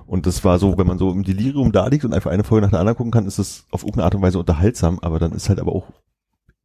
Und 0.07 0.25
das 0.27 0.43
war 0.45 0.59
so, 0.59 0.79
wenn 0.79 0.87
man 0.87 0.97
so 0.99 1.11
im 1.11 1.23
Delirium 1.23 1.71
da 1.71 1.87
liegt 1.89 2.05
und 2.05 2.15
einfach 2.15 2.31
eine 2.31 2.45
Folge 2.45 2.65
nach 2.65 2.71
der 2.71 2.81
anderen 2.81 2.97
gucken 2.97 3.13
kann, 3.13 3.27
ist 3.27 3.39
das 3.39 3.67
auf 3.71 3.83
irgendeine 3.83 4.05
Art 4.05 4.15
und 4.15 4.23
Weise 4.23 4.39
unterhaltsam, 4.39 4.99
aber 5.01 5.19
dann 5.19 5.33
ist 5.33 5.49
halt 5.51 5.61
aber 5.61 5.73
auch 5.73 5.85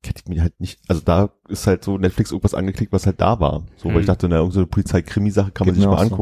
hätte 0.06 0.22
ich 0.26 0.30
mir 0.30 0.42
halt 0.42 0.60
nicht, 0.60 0.80
also 0.90 1.02
da 1.04 1.30
ist 1.48 1.66
halt 1.66 1.84
so 1.84 1.98
Netflix 1.98 2.32
irgendwas 2.32 2.54
angeklickt, 2.54 2.92
was 2.92 3.06
halt 3.06 3.22
da 3.22 3.40
war. 3.40 3.64
So, 3.78 3.86
weil 3.90 3.96
Mhm. 3.96 4.00
ich 4.02 4.06
dachte, 4.06 4.28
na, 4.28 4.38
irgendeine 4.38 4.66
Polizei-Krimi-Sache 4.68 5.52
kann 5.52 5.66
man 5.68 5.76
Geht 5.76 5.82
sich 5.82 5.90
mir 5.90 5.96
mal 5.96 6.06
auch 6.06 6.10
so. 6.10 6.16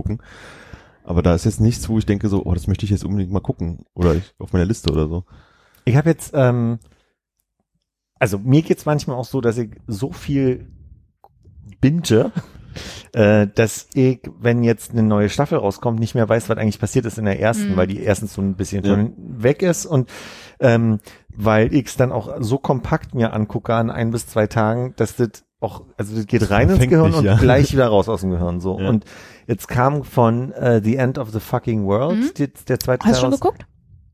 Aber 1.04 1.22
da 1.22 1.34
ist 1.36 1.46
jetzt 1.46 1.60
nichts, 1.60 1.90
wo 1.90 1.98
ich 1.98 2.06
denke 2.06 2.28
so, 2.30 2.44
oh, 2.46 2.54
das 2.54 2.68
möchte 2.68 2.86
ich 2.86 2.92
jetzt 2.92 3.04
unbedingt 3.06 3.32
mal 3.32 3.40
gucken. 3.40 3.86
Oder 3.94 4.16
ich, 4.16 4.34
auf 4.40 4.54
meiner 4.54 4.66
Liste 4.66 4.92
oder 4.92 5.08
so. 5.08 5.24
Ich 5.86 5.96
habe 5.96 6.10
jetzt, 6.10 6.32
ähm, 6.36 6.80
also 8.20 8.38
mir 8.38 8.62
geht's 8.62 8.86
manchmal 8.86 9.18
auch 9.18 9.26
so, 9.26 9.42
dass 9.42 9.58
ich 9.58 9.72
so 9.88 10.12
viel 10.12 10.68
binge, 11.80 12.32
äh, 13.14 13.48
dass 13.48 13.88
ich, 13.94 14.22
wenn 14.40 14.64
jetzt 14.64 14.92
eine 14.92 15.04
neue 15.04 15.30
Staffel 15.30 15.58
rauskommt, 15.58 16.00
nicht 16.00 16.16
mehr 16.16 16.30
weiß, 16.30 16.50
was 16.50 16.58
eigentlich 16.58 16.80
passiert 16.80 17.06
ist 17.06 17.18
in 17.18 17.26
der 17.26 17.40
ersten, 17.40 17.72
Mhm. 17.72 17.78
weil 17.78 17.88
die 17.88 18.00
erstens 18.00 18.34
so 18.34 18.42
ein 18.42 18.56
bisschen 18.56 18.84
Ja. 18.86 18.92
schon 18.94 19.14
weg 19.18 19.62
ist 19.64 19.86
und 19.86 20.10
ähm, 20.60 21.00
weil 21.36 21.74
ich 21.74 21.88
es 21.88 21.98
dann 21.98 22.12
auch 22.12 22.38
so 22.40 22.58
kompakt 22.60 23.16
mir 23.16 23.34
angucke 23.34 23.74
an 23.74 23.90
ein 23.90 24.12
bis 24.12 24.28
zwei 24.28 24.48
Tagen, 24.48 24.94
dass 24.98 25.16
das 25.16 25.44
auch, 25.62 25.84
also 25.98 26.16
das 26.16 26.26
geht 26.28 26.50
rein 26.50 26.70
ins 26.70 26.80
Gehirn 26.90 27.08
nicht, 27.12 27.20
und 27.20 27.24
ja. 27.26 27.38
gleich 27.38 27.72
wieder 27.72 27.88
raus 27.88 28.10
aus 28.10 28.22
dem 28.22 28.32
Gehirn 28.32 28.60
so. 28.60 28.80
Ja. 28.80 28.90
Und 28.90 29.06
jetzt 29.48 29.68
kam 29.70 30.04
von 30.04 30.52
äh, 30.54 30.82
The 30.84 30.96
End 30.98 31.18
of 31.18 31.30
the 31.32 31.40
Fucking 31.40 31.86
World, 31.86 32.18
Mhm. 32.20 32.32
die, 32.38 32.48
der 32.68 32.80
zweite 32.80 33.06
Hast 33.08 33.18
du 33.18 33.22
schon 33.22 33.32
geguckt? 33.32 33.66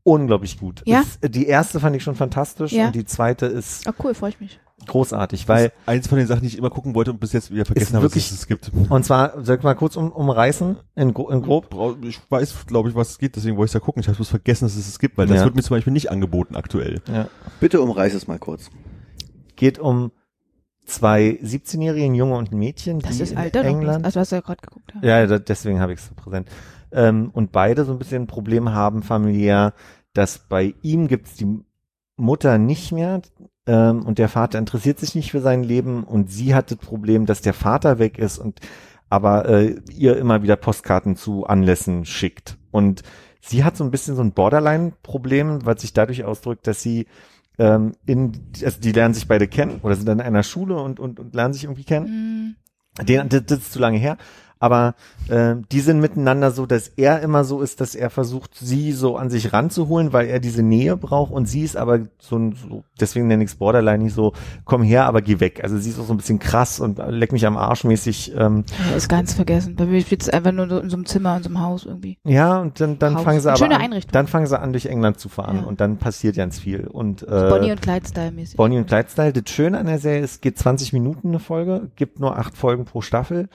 unglaublich 0.04 0.58
gut. 0.60 0.82
Ja? 0.86 1.00
Ist, 1.00 1.18
die 1.34 1.46
erste 1.46 1.80
fand 1.80 1.96
ich 1.96 2.02
schon 2.02 2.14
fantastisch 2.14 2.72
Ja. 2.72 2.86
und 2.86 2.94
die 2.94 3.04
zweite 3.04 3.46
ist 3.46 3.86
Oh 3.88 3.92
cool, 4.04 4.14
freue 4.14 4.30
ich 4.30 4.40
mich. 4.40 4.60
großartig, 4.86 5.48
Weil 5.48 5.64
weil 5.64 5.72
eins 5.96 6.06
von 6.06 6.18
den 6.18 6.26
Sachen, 6.26 6.42
die 6.42 6.46
ich 6.48 6.56
immer 6.58 6.70
gucken 6.70 6.94
wollte 6.94 7.10
und 7.12 7.20
bis 7.20 7.32
jetzt 7.32 7.50
wieder 7.50 7.64
vergessen 7.64 7.88
Ist 7.88 7.94
habe, 7.94 8.04
wirklich- 8.04 8.28
dass 8.28 8.38
es 8.38 8.46
gibt. 8.46 8.70
und 8.88 9.04
zwar 9.04 9.42
soll 9.44 9.56
ich 9.56 9.62
mal 9.62 9.74
kurz 9.74 9.96
um, 9.96 10.12
umreißen 10.12 10.76
in, 10.96 11.08
in 11.08 11.12
grob. 11.42 11.74
Ich 12.02 12.20
weiß, 12.30 12.66
glaube 12.66 12.88
ich, 12.90 12.94
was 12.94 13.10
es 13.10 13.18
geht, 13.18 13.36
deswegen 13.36 13.56
wollte 13.56 13.66
ich 13.66 13.70
es 13.70 13.74
ja 13.74 13.80
gucken. 13.80 14.00
Ich 14.00 14.06
habe 14.08 14.16
bloß 14.16 14.28
vergessen, 14.28 14.66
dass 14.66 14.76
es 14.76 14.86
es 14.88 14.98
gibt, 14.98 15.16
weil 15.18 15.26
das 15.26 15.42
wird 15.44 15.54
mir 15.56 15.62
zum 15.62 15.76
Beispiel 15.76 15.92
nicht 15.94 16.10
angeboten 16.10 16.56
aktuell. 16.56 17.00
Ja. 17.12 17.28
Bitte 17.60 17.80
umreiß 17.80 18.12
es 18.14 18.26
mal 18.28 18.38
kurz. 18.38 18.70
Geht 19.56 19.78
um 19.78 20.12
zwei 20.88 21.38
17-Jährige, 21.42 22.04
ein 22.06 22.14
Junge 22.14 22.36
und 22.36 22.52
ein 22.52 22.58
Mädchen, 22.58 22.98
Das 23.00 23.16
die 23.16 23.22
ist 23.22 23.32
in 23.32 23.38
Alter. 23.38 23.64
England. 23.64 24.04
Also 24.04 24.20
hast 24.20 24.32
du 24.32 24.36
ja 24.36 24.42
gerade 24.42 24.60
geguckt. 24.60 24.92
Ja. 25.02 25.20
Ja, 25.20 25.26
da, 25.26 25.38
deswegen 25.38 25.80
habe 25.80 25.92
ich 25.92 26.00
es 26.00 26.06
so 26.06 26.14
präsent. 26.14 26.48
Ähm, 26.90 27.30
und 27.32 27.52
beide 27.52 27.84
so 27.84 27.92
ein 27.92 27.98
bisschen 27.98 28.22
ein 28.22 28.26
Problem 28.26 28.72
haben 28.72 29.02
familiär, 29.02 29.74
dass 30.14 30.38
bei 30.38 30.74
ihm 30.82 31.06
gibt's 31.06 31.34
die 31.34 31.46
Mutter 32.16 32.58
nicht 32.58 32.92
mehr 32.92 33.20
ähm, 33.66 34.04
und 34.04 34.18
der 34.18 34.28
Vater 34.28 34.58
interessiert 34.58 34.98
sich 34.98 35.14
nicht 35.14 35.30
für 35.30 35.40
sein 35.40 35.62
Leben 35.62 36.04
und 36.04 36.30
sie 36.30 36.54
hat 36.54 36.70
das 36.70 36.78
Problem, 36.78 37.26
dass 37.26 37.42
der 37.42 37.54
Vater 37.54 37.98
weg 37.98 38.18
ist 38.18 38.38
und 38.38 38.60
aber 39.10 39.48
äh, 39.48 39.76
ihr 39.92 40.16
immer 40.16 40.42
wieder 40.42 40.56
Postkarten 40.56 41.16
zu 41.16 41.46
Anlässen 41.46 42.04
schickt. 42.04 42.58
Und 42.70 43.02
sie 43.40 43.64
hat 43.64 43.76
so 43.76 43.84
ein 43.84 43.90
bisschen 43.90 44.16
so 44.16 44.22
ein 44.22 44.32
Borderline-Problem, 44.32 45.64
was 45.64 45.80
sich 45.80 45.92
dadurch 45.94 46.24
ausdrückt, 46.24 46.66
dass 46.66 46.82
sie 46.82 47.06
ähm, 47.58 47.94
in, 48.06 48.32
also 48.64 48.80
die 48.80 48.92
lernen 48.92 49.14
sich 49.14 49.28
beide 49.28 49.48
kennen 49.48 49.80
oder 49.82 49.96
sind 49.96 50.06
dann 50.06 50.20
in 50.20 50.26
einer 50.26 50.42
Schule 50.42 50.76
und, 50.76 51.00
und, 51.00 51.20
und 51.20 51.34
lernen 51.34 51.54
sich 51.54 51.64
irgendwie 51.64 51.84
kennen. 51.84 52.56
Mm, 52.98 53.04
Den, 53.04 53.28
das, 53.28 53.44
das 53.46 53.58
ist 53.58 53.72
zu 53.72 53.78
lange 53.78 53.98
her. 53.98 54.16
Aber 54.60 54.94
äh, 55.28 55.54
die 55.70 55.80
sind 55.80 56.00
miteinander 56.00 56.50
so, 56.50 56.66
dass 56.66 56.88
er 56.88 57.20
immer 57.20 57.44
so 57.44 57.60
ist, 57.62 57.80
dass 57.80 57.94
er 57.94 58.10
versucht, 58.10 58.54
sie 58.54 58.92
so 58.92 59.16
an 59.16 59.30
sich 59.30 59.52
ranzuholen, 59.52 60.12
weil 60.12 60.26
er 60.28 60.40
diese 60.40 60.62
Nähe 60.62 60.96
braucht 60.96 61.30
und 61.32 61.46
sie 61.46 61.62
ist 61.62 61.76
aber 61.76 62.00
so, 62.18 62.36
ein- 62.36 62.56
so 62.68 62.82
deswegen 63.00 63.28
nenne 63.28 63.44
ich 63.44 63.50
es 63.50 63.56
Borderline 63.56 64.02
nicht 64.04 64.14
so, 64.14 64.32
komm 64.64 64.82
her, 64.82 65.06
aber 65.06 65.22
geh 65.22 65.38
weg. 65.40 65.60
Also 65.62 65.78
sie 65.78 65.90
ist 65.90 65.98
auch 66.00 66.04
so 66.06 66.12
ein 66.14 66.16
bisschen 66.16 66.38
krass 66.38 66.80
und 66.80 66.98
leck 67.08 67.32
mich 67.32 67.46
am 67.46 67.56
Arsch 67.56 67.84
mäßig. 67.84 68.32
Ähm, 68.36 68.64
ja, 68.90 68.96
ist 68.96 69.08
ganz 69.08 69.34
vergessen. 69.34 69.76
Bei 69.76 69.86
mir 69.86 70.00
spielt 70.00 70.22
es 70.22 70.28
einfach 70.28 70.52
nur 70.52 70.68
so 70.68 70.78
in 70.78 70.90
so 70.90 70.96
einem 70.96 71.06
Zimmer, 71.06 71.36
in 71.36 71.42
so 71.44 71.48
einem 71.50 71.60
Haus 71.60 71.84
irgendwie. 71.86 72.18
ja, 72.24 72.58
und 72.60 72.80
dann, 72.80 72.98
dann 72.98 73.14
Haus. 73.16 73.22
fangen 73.24 73.40
sie 73.40 73.48
aber 73.48 73.58
schöne 73.58 73.76
an, 73.76 73.82
Einrichtung. 73.82 74.12
dann 74.12 74.26
fangen 74.26 74.46
sie 74.46 74.58
an, 74.58 74.72
durch 74.72 74.86
England 74.86 75.18
zu 75.20 75.28
fahren 75.28 75.58
Ja. 75.58 75.62
und 75.64 75.80
dann 75.80 75.98
passiert 75.98 76.36
ganz 76.36 76.58
viel. 76.58 76.86
Und 76.88 77.22
äh, 77.22 77.26
Bonnie 77.48 77.70
und 77.70 77.80
Clyde-Style 77.82 78.32
mäßig. 78.32 78.56
Bonnie 78.56 78.78
und 78.78 78.86
Clyde 78.88 79.08
Style. 79.08 79.32
Das 79.32 79.52
Schöne 79.52 79.78
an 79.78 79.86
der 79.86 79.98
Serie 79.98 80.20
ist, 80.22 80.42
geht 80.42 80.58
20 80.58 80.92
Minuten 80.92 81.28
eine 81.28 81.38
Folge, 81.38 81.90
gibt 81.96 82.18
nur 82.18 82.36
acht 82.38 82.56
Folgen 82.56 82.84
pro 82.84 83.00
Staffel 83.02 83.48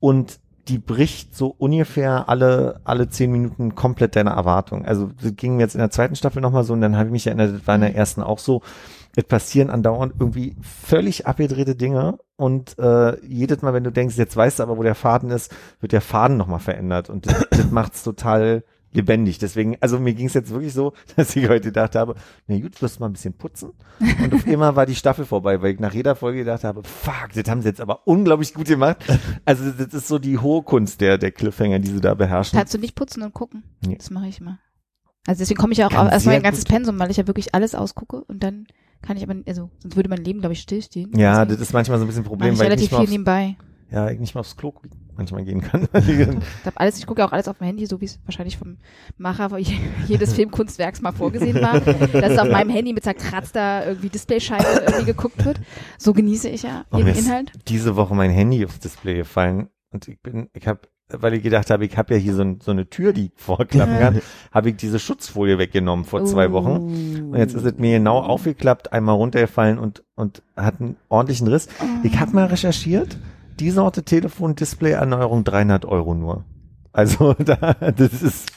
und 0.00 0.38
die 0.68 0.78
bricht 0.78 1.36
so 1.36 1.54
ungefähr 1.58 2.28
alle, 2.28 2.80
alle 2.84 3.08
zehn 3.08 3.30
Minuten 3.30 3.74
komplett 3.74 4.16
deine 4.16 4.30
Erwartung. 4.30 4.84
Also 4.84 5.10
das 5.22 5.36
ging 5.36 5.56
mir 5.56 5.62
jetzt 5.62 5.74
in 5.74 5.80
der 5.80 5.90
zweiten 5.90 6.16
Staffel 6.16 6.42
nochmal 6.42 6.64
so 6.64 6.72
und 6.72 6.80
dann 6.80 6.96
habe 6.96 7.06
ich 7.06 7.12
mich 7.12 7.26
erinnert, 7.26 7.54
das 7.54 7.66
war 7.66 7.76
in 7.76 7.82
der 7.82 7.94
ersten 7.94 8.22
auch 8.22 8.38
so. 8.38 8.62
Es 9.18 9.24
passieren 9.24 9.70
andauernd 9.70 10.14
irgendwie 10.18 10.56
völlig 10.60 11.26
abgedrehte 11.26 11.74
Dinge 11.74 12.18
und 12.36 12.78
äh, 12.78 13.18
jedes 13.24 13.62
Mal, 13.62 13.72
wenn 13.72 13.84
du 13.84 13.90
denkst, 13.90 14.18
jetzt 14.18 14.36
weißt 14.36 14.58
du 14.58 14.62
aber, 14.62 14.76
wo 14.76 14.82
der 14.82 14.94
Faden 14.94 15.30
ist, 15.30 15.54
wird 15.80 15.92
der 15.92 16.02
Faden 16.02 16.36
nochmal 16.36 16.58
verändert 16.58 17.08
und 17.08 17.26
das, 17.26 17.46
das 17.50 17.70
macht's 17.70 18.02
total 18.02 18.62
lebendig. 18.96 19.38
Deswegen, 19.38 19.76
also 19.80 19.98
mir 20.00 20.14
ging 20.14 20.26
es 20.26 20.34
jetzt 20.34 20.50
wirklich 20.50 20.72
so, 20.72 20.92
dass 21.16 21.36
ich 21.36 21.48
heute 21.48 21.66
gedacht 21.68 21.94
habe, 21.94 22.14
na 22.46 22.58
gut, 22.58 22.80
wirst 22.82 22.96
du 22.96 23.00
mal 23.00 23.06
ein 23.06 23.12
bisschen 23.12 23.34
putzen. 23.34 23.70
Und 24.00 24.34
auf 24.34 24.46
einmal 24.46 24.74
war 24.74 24.86
die 24.86 24.94
Staffel 24.94 25.24
vorbei, 25.24 25.62
weil 25.62 25.74
ich 25.74 25.80
nach 25.80 25.94
jeder 25.94 26.16
Folge 26.16 26.40
gedacht 26.40 26.64
habe, 26.64 26.82
fuck, 26.82 27.28
das 27.34 27.48
haben 27.48 27.62
sie 27.62 27.68
jetzt 27.68 27.80
aber 27.80 28.06
unglaublich 28.06 28.52
gut 28.54 28.66
gemacht. 28.66 29.04
Also 29.44 29.70
das 29.70 29.94
ist 29.94 30.08
so 30.08 30.18
die 30.18 30.38
hohe 30.38 30.62
Kunst 30.62 31.00
der, 31.00 31.18
der 31.18 31.30
Cliffhanger, 31.30 31.78
die 31.78 31.88
sie 31.88 32.00
da 32.00 32.14
beherrschen. 32.14 32.58
Kannst 32.58 32.74
du 32.74 32.78
nicht 32.78 32.94
putzen 32.94 33.22
und 33.22 33.32
gucken? 33.32 33.62
Nee. 33.86 33.96
Das 33.96 34.10
mache 34.10 34.26
ich 34.26 34.40
immer. 34.40 34.58
Also 35.26 35.40
deswegen 35.40 35.58
komme 35.58 35.72
ich 35.72 35.78
ja 35.78 35.86
auch 35.86 35.90
Kann 35.90 36.08
erstmal 36.08 36.36
ein 36.36 36.42
ganzes 36.42 36.64
gut. 36.64 36.72
Pensum, 36.72 36.98
weil 36.98 37.10
ich 37.10 37.16
ja 37.16 37.26
wirklich 37.26 37.54
alles 37.54 37.74
ausgucke 37.74 38.22
und 38.24 38.42
dann 38.42 38.66
kann 39.02 39.16
ich 39.16 39.22
aber, 39.22 39.34
also 39.46 39.70
sonst 39.80 39.96
würde 39.96 40.08
mein 40.08 40.24
Leben, 40.24 40.40
glaube 40.40 40.52
ich, 40.54 40.60
stillstehen. 40.60 41.10
Ja, 41.16 41.44
Deswegen 41.44 41.58
das 41.60 41.68
ist 41.68 41.72
manchmal 41.74 41.98
so 41.98 42.04
ein 42.04 42.06
bisschen 42.08 42.22
ein 42.22 42.28
Problem, 42.28 42.54
ich 42.54 42.58
weil 42.58 42.66
ich 42.66 42.70
relativ 42.70 42.82
nicht, 42.82 42.92
mal 42.92 43.00
viel 43.00 43.10
nebenbei. 43.10 43.56
ja, 43.90 44.10
ich 44.10 44.18
nicht 44.20 44.34
mal 44.34 44.40
aufs 44.40 44.56
Klo 44.56 44.72
manchmal 45.16 45.44
gehen 45.44 45.60
kann. 45.60 45.88
Ich 45.96 46.66
hab 46.66 46.80
alles, 46.80 46.98
ich 46.98 47.06
gucke 47.06 47.20
ja 47.20 47.28
auch 47.28 47.32
alles 47.32 47.48
auf 47.48 47.58
dem 47.58 47.66
Handy, 47.66 47.86
so 47.86 48.00
wie 48.00 48.04
es 48.06 48.18
wahrscheinlich 48.24 48.56
vom 48.58 48.76
Macher 49.18 49.56
jedes 50.06 50.34
Filmkunstwerks 50.34 51.00
mal 51.00 51.12
vorgesehen 51.12 51.60
war, 51.60 51.80
dass 52.12 52.38
auf 52.38 52.48
meinem 52.50 52.70
Handy 52.70 52.92
mit 52.92 53.04
zerkratzter 53.04 53.86
irgendwie 53.86 54.08
Displayscheibe 54.08 54.64
irgendwie 54.86 55.04
geguckt 55.06 55.44
wird. 55.44 55.60
So 55.98 56.12
genieße 56.12 56.48
ich 56.48 56.62
ja 56.62 56.84
Oh, 56.90 56.98
jeden 56.98 57.08
ist 57.08 57.26
Inhalt. 57.26 57.52
diese 57.68 57.96
Woche 57.96 58.14
mein 58.14 58.30
Handy 58.30 58.64
aufs 58.64 58.78
Display 58.80 59.14
gefallen 59.16 59.68
und 59.92 60.08
ich 60.08 60.20
bin, 60.20 60.48
ich 60.52 60.66
habe, 60.66 60.80
weil 61.08 61.34
ich 61.34 61.42
gedacht 61.42 61.70
habe, 61.70 61.84
ich 61.86 61.96
habe 61.96 62.14
ja 62.14 62.20
hier 62.20 62.34
so, 62.34 62.42
ein, 62.42 62.60
so 62.60 62.72
eine 62.72 62.88
Tür, 62.90 63.12
die 63.12 63.26
ich 63.26 63.32
vorklappen 63.36 63.98
kann, 63.98 64.20
habe 64.52 64.70
ich 64.70 64.76
diese 64.76 64.98
Schutzfolie 64.98 65.56
weggenommen 65.58 66.04
vor 66.04 66.24
zwei 66.24 66.50
Wochen. 66.52 66.68
Oh. 66.68 67.32
Und 67.32 67.36
jetzt 67.36 67.54
ist 67.54 67.64
es 67.64 67.78
mir 67.78 67.98
genau 67.98 68.18
aufgeklappt, 68.18 68.92
einmal 68.92 69.14
runtergefallen 69.14 69.78
und, 69.78 70.02
und 70.16 70.42
hat 70.56 70.80
einen 70.80 70.96
ordentlichen 71.08 71.46
Riss. 71.46 71.68
Ich 72.02 72.18
habe 72.18 72.32
mal 72.32 72.46
recherchiert, 72.46 73.16
die 73.60 73.70
Sorte 73.70 74.02
Telefon-Display-Erneuerung 74.02 75.44
300 75.44 75.84
Euro 75.84 76.14
nur. 76.14 76.44
Also 76.92 77.32
da, 77.38 77.74
das 77.74 78.22
ist 78.22 78.52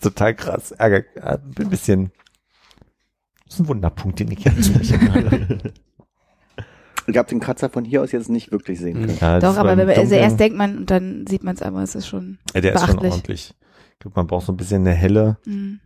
total 0.00 0.34
krass. 0.34 0.72
Ärger, 0.72 1.04
äh, 1.16 1.38
bin 1.42 1.66
ein 1.66 1.70
bisschen, 1.70 2.12
das 3.46 3.54
ist 3.54 3.60
ein 3.60 3.68
Wunderpunkt, 3.68 4.18
den 4.20 4.30
ich 4.30 4.44
jetzt 4.44 4.74
habe. 4.74 5.58
Ich 7.06 7.16
habe 7.16 7.28
den 7.28 7.40
Kratzer 7.40 7.70
von 7.70 7.84
hier 7.84 8.02
aus 8.02 8.12
jetzt 8.12 8.28
nicht 8.28 8.52
wirklich 8.52 8.78
sehen 8.78 9.00
können. 9.00 9.18
Ja, 9.20 9.40
Doch, 9.40 9.56
aber 9.56 9.76
wenn 9.76 9.88
man, 9.88 9.96
also 9.96 10.14
erst 10.14 10.38
denkt 10.38 10.56
man 10.56 10.76
und 10.78 10.90
dann 10.90 11.26
sieht 11.26 11.42
man 11.42 11.56
es 11.56 11.62
aber, 11.62 11.82
es 11.82 11.96
ist 11.96 12.06
schon, 12.06 12.38
ja, 12.54 12.60
der 12.60 12.74
ist 12.74 12.86
schon 12.86 12.98
ordentlich. 12.98 13.52
Ich 13.94 13.98
glaube, 13.98 14.14
man 14.20 14.26
braucht 14.28 14.46
so 14.46 14.52
ein 14.52 14.56
bisschen 14.56 14.82
eine 14.86 14.94
helle, 14.94 15.38
mh, 15.44 15.78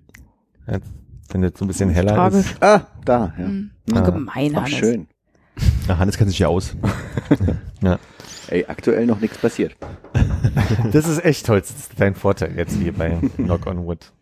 wenn 1.30 1.42
das 1.42 1.52
so 1.56 1.64
ein 1.64 1.68
bisschen 1.68 1.88
heller 1.88 2.14
tragisch. 2.14 2.50
ist. 2.52 2.62
Ah, 2.62 2.88
da, 3.06 3.32
ja. 3.38 3.46
Mh. 3.48 3.70
Ja. 3.94 4.00
Gemein, 4.00 4.52
Ach, 4.54 4.62
Hannes. 4.64 4.72
schön. 4.72 5.06
Na, 5.88 5.98
Hannes 5.98 6.18
kennt 6.18 6.28
sich 6.30 6.40
ja 6.40 6.48
aus. 6.48 6.76
Ey, 8.48 8.66
aktuell 8.66 9.06
noch 9.06 9.20
nichts 9.20 9.38
passiert. 9.38 9.76
Das 10.92 11.08
ist 11.08 11.24
echt 11.24 11.46
toll. 11.46 11.60
Das 11.60 11.70
ist 11.70 11.92
dein 11.98 12.14
Vorteil 12.14 12.56
jetzt 12.56 12.76
hier 12.76 12.92
bei 12.92 13.18
Knock 13.36 13.66
on 13.66 13.86
Wood. 13.86 14.12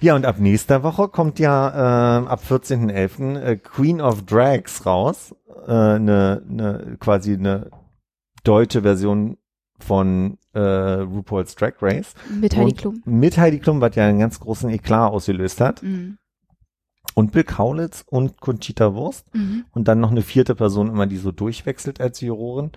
Ja, 0.00 0.14
und 0.14 0.24
ab 0.24 0.38
nächster 0.38 0.82
Woche 0.82 1.08
kommt 1.08 1.38
ja 1.38 2.18
ähm, 2.18 2.28
ab 2.28 2.42
14.11. 2.48 3.38
Äh, 3.40 3.56
Queen 3.56 4.00
of 4.00 4.24
Drags 4.24 4.86
raus. 4.86 5.34
Äh, 5.66 5.70
Eine 5.72 6.42
ne, 6.48 6.96
quasi 7.00 7.34
eine 7.34 7.70
deutsche 8.44 8.82
Version 8.82 9.36
von 9.80 10.38
äh, 10.52 10.60
RuPaul's 10.60 11.54
Drag 11.56 11.74
Race. 11.80 12.14
Mit 12.40 12.56
Heidi 12.56 12.64
Und 12.70 12.78
Klum. 12.78 13.02
Mit 13.04 13.36
Heidi 13.36 13.58
Klum, 13.58 13.80
was 13.80 13.96
ja 13.96 14.06
einen 14.06 14.20
ganz 14.20 14.38
großen 14.40 14.70
Eklat 14.70 15.12
ausgelöst 15.12 15.60
hat. 15.60 15.82
Mhm. 15.82 16.18
Und 17.14 17.32
Bill 17.32 17.44
Kaulitz 17.44 18.04
und 18.06 18.40
Conchita 18.40 18.94
Wurst. 18.94 19.32
Mhm. 19.34 19.64
und 19.72 19.88
dann 19.88 20.00
noch 20.00 20.10
eine 20.10 20.22
vierte 20.22 20.54
Person 20.54 20.88
immer, 20.88 21.06
die 21.06 21.16
so 21.16 21.32
durchwechselt 21.32 22.00
als 22.00 22.20
Jurorin. 22.20 22.70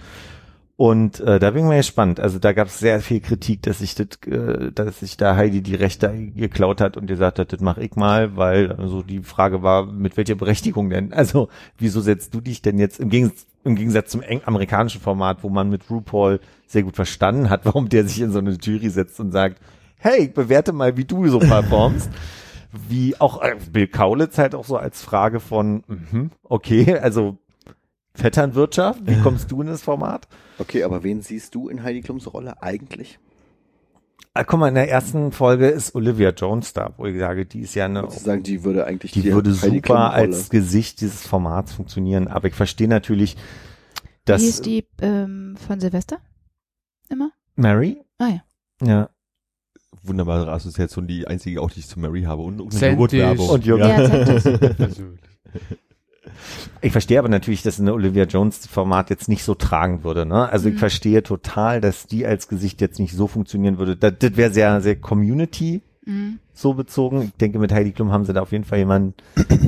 Und 0.78 1.20
äh, 1.22 1.40
da 1.40 1.50
bin 1.50 1.64
ich 1.64 1.68
mal 1.68 1.78
gespannt. 1.78 2.20
Also 2.20 2.38
da 2.38 2.54
gab 2.54 2.68
es 2.68 2.78
sehr 2.78 3.02
viel 3.02 3.20
Kritik, 3.20 3.64
dass 3.64 3.80
sich 3.80 3.96
das, 3.96 4.10
äh, 4.28 4.72
dass 4.72 5.00
sich 5.00 5.18
da 5.18 5.36
Heidi 5.36 5.64
die 5.64 5.74
Rechte 5.74 6.14
geklaut 6.36 6.82
hat 6.82 6.98
und 6.98 7.08
gesagt 7.08 7.40
hat, 7.40 7.52
das 7.52 7.62
mach 7.62 7.80
ich 7.80 7.96
mal, 7.96 8.38
weil 8.38 8.72
also 8.74 9.02
die 9.02 9.24
Frage 9.24 9.64
war, 9.64 9.88
mit 9.88 10.18
welcher 10.18 10.36
Berechtigung 10.36 10.92
denn? 10.92 11.14
Also 11.14 11.50
wieso 11.80 12.00
setzt 12.02 12.36
du 12.36 12.42
dich 12.42 12.62
denn 12.62 12.78
jetzt 12.78 13.00
im 13.00 13.10
Gegensatz, 13.10 13.48
im 13.64 13.76
Gegensatz 13.76 14.12
zum 14.12 14.22
eng 14.22 14.42
amerikanischen 14.46 15.02
Format, 15.02 15.40
wo 15.42 15.50
man 15.50 15.68
mit 15.68 15.90
RuPaul 15.90 16.40
sehr 16.68 16.84
gut 16.84 16.96
verstanden 16.96 17.50
hat, 17.50 17.66
warum 17.66 17.90
der 17.90 18.06
sich 18.06 18.22
in 18.22 18.32
so 18.32 18.38
eine 18.38 18.52
Jury 18.52 18.92
setzt 18.92 19.20
und 19.20 19.32
sagt, 19.32 19.60
hey, 19.98 20.28
bewerte 20.28 20.74
mal, 20.74 20.96
wie 20.96 21.06
du 21.06 21.28
so 21.28 21.40
performst. 21.40 22.12
wie 22.88 23.20
auch 23.20 23.42
äh, 23.42 23.56
Bill 23.72 23.88
Kaulitz 23.88 24.38
halt 24.38 24.54
auch 24.54 24.66
so 24.66 24.78
als 24.78 25.02
Frage 25.02 25.40
von, 25.40 25.84
mhm, 25.88 26.30
okay, 26.44 27.00
also 27.00 27.40
Vetternwirtschaft, 28.18 29.00
wie 29.06 29.16
kommst 29.22 29.52
du 29.52 29.62
in 29.62 29.68
das 29.68 29.82
Format? 29.82 30.28
Okay, 30.60 30.84
aber 30.84 31.04
wen 31.04 31.22
siehst 31.22 31.54
du 31.56 31.70
in 31.70 31.84
Heidi 31.84 32.02
Klums 32.02 32.32
Rolle 32.34 32.62
eigentlich? 32.62 33.20
Ah, 34.34 34.44
guck 34.44 34.60
mal, 34.60 34.68
in 34.70 34.76
der 34.76 34.90
ersten 34.90 35.32
Folge 35.32 35.68
ist 35.68 35.96
Olivia 35.96 36.30
Jones 36.32 36.74
da, 36.74 36.94
wo 36.98 37.06
ich 37.06 37.18
sage, 37.18 37.46
die 37.46 37.62
ist 37.62 37.74
ja 37.76 37.86
eine, 37.86 38.02
Würdest 38.04 38.20
du 38.22 38.26
sagen, 38.26 38.44
die 38.44 38.64
würde 38.64 38.86
eigentlich 38.86 39.12
die 39.12 39.24
würde 39.32 39.50
Heidi 39.52 39.82
Klum 39.82 39.98
super 39.98 40.00
Rolle- 40.00 40.14
als 40.14 40.50
Gesicht 40.50 41.02
dieses 41.02 41.26
Formats 41.26 41.74
funktionieren. 41.74 42.28
Aber 42.28 42.48
ich 42.48 42.54
verstehe 42.54 42.88
natürlich, 42.88 43.36
Wie 43.36 43.40
dass 44.26 44.44
ist 44.44 44.66
die 44.66 44.86
ähm, 45.02 45.56
von 45.68 45.80
Silvester? 45.80 46.18
Immer? 47.10 47.32
Mary, 47.56 47.98
Ah 48.20 48.28
ja. 48.30 48.42
ja, 48.88 49.10
Wunderbare 50.04 50.52
Assoziation, 50.52 51.08
die 51.08 51.26
einzige 51.28 51.62
auch, 51.62 51.72
die 51.72 51.80
ich 51.80 51.88
zu 51.88 52.00
Mary 52.00 52.24
habe. 52.24 52.42
Und. 52.44 52.60
Joghurtwerbung. 52.74 53.50
und 53.50 53.66
Jürgen. 53.66 53.88
Ja. 53.88 53.98
Ich 56.82 56.92
verstehe 56.92 57.20
aber 57.20 57.30
natürlich, 57.30 57.62
dass 57.64 57.80
eine 57.80 57.94
Olivia 57.94 58.24
Jones 58.26 58.68
Format 58.68 59.10
jetzt 59.10 59.30
nicht 59.30 59.44
so 59.44 59.56
tragen 59.56 60.04
würde. 60.04 60.26
Ne? 60.26 60.50
Also 60.50 60.68
ich 60.70 60.76
Mhm. 60.76 60.80
verstehe 60.80 61.24
total, 61.24 61.82
dass 61.82 62.08
die 62.08 62.26
als 62.26 62.48
Gesicht 62.48 62.82
jetzt 62.82 63.00
nicht 63.00 63.14
so 63.14 63.28
funktionieren 63.28 63.78
würde. 63.78 63.96
Das, 63.98 64.14
das 64.20 64.36
wäre 64.38 64.52
sehr, 64.52 64.82
sehr 64.82 64.96
Community 64.96 65.82
Mhm. 66.06 66.40
so 66.54 66.74
bezogen. 66.74 67.22
Ich 67.24 67.34
denke, 67.34 67.60
mit 67.60 67.74
Heidi 67.74 67.92
Klum 67.92 68.12
haben 68.14 68.24
sie 68.24 68.32
da 68.34 68.42
auf 68.42 68.52
jeden 68.54 68.64
Fall 68.64 68.78
jemanden, 68.80 69.14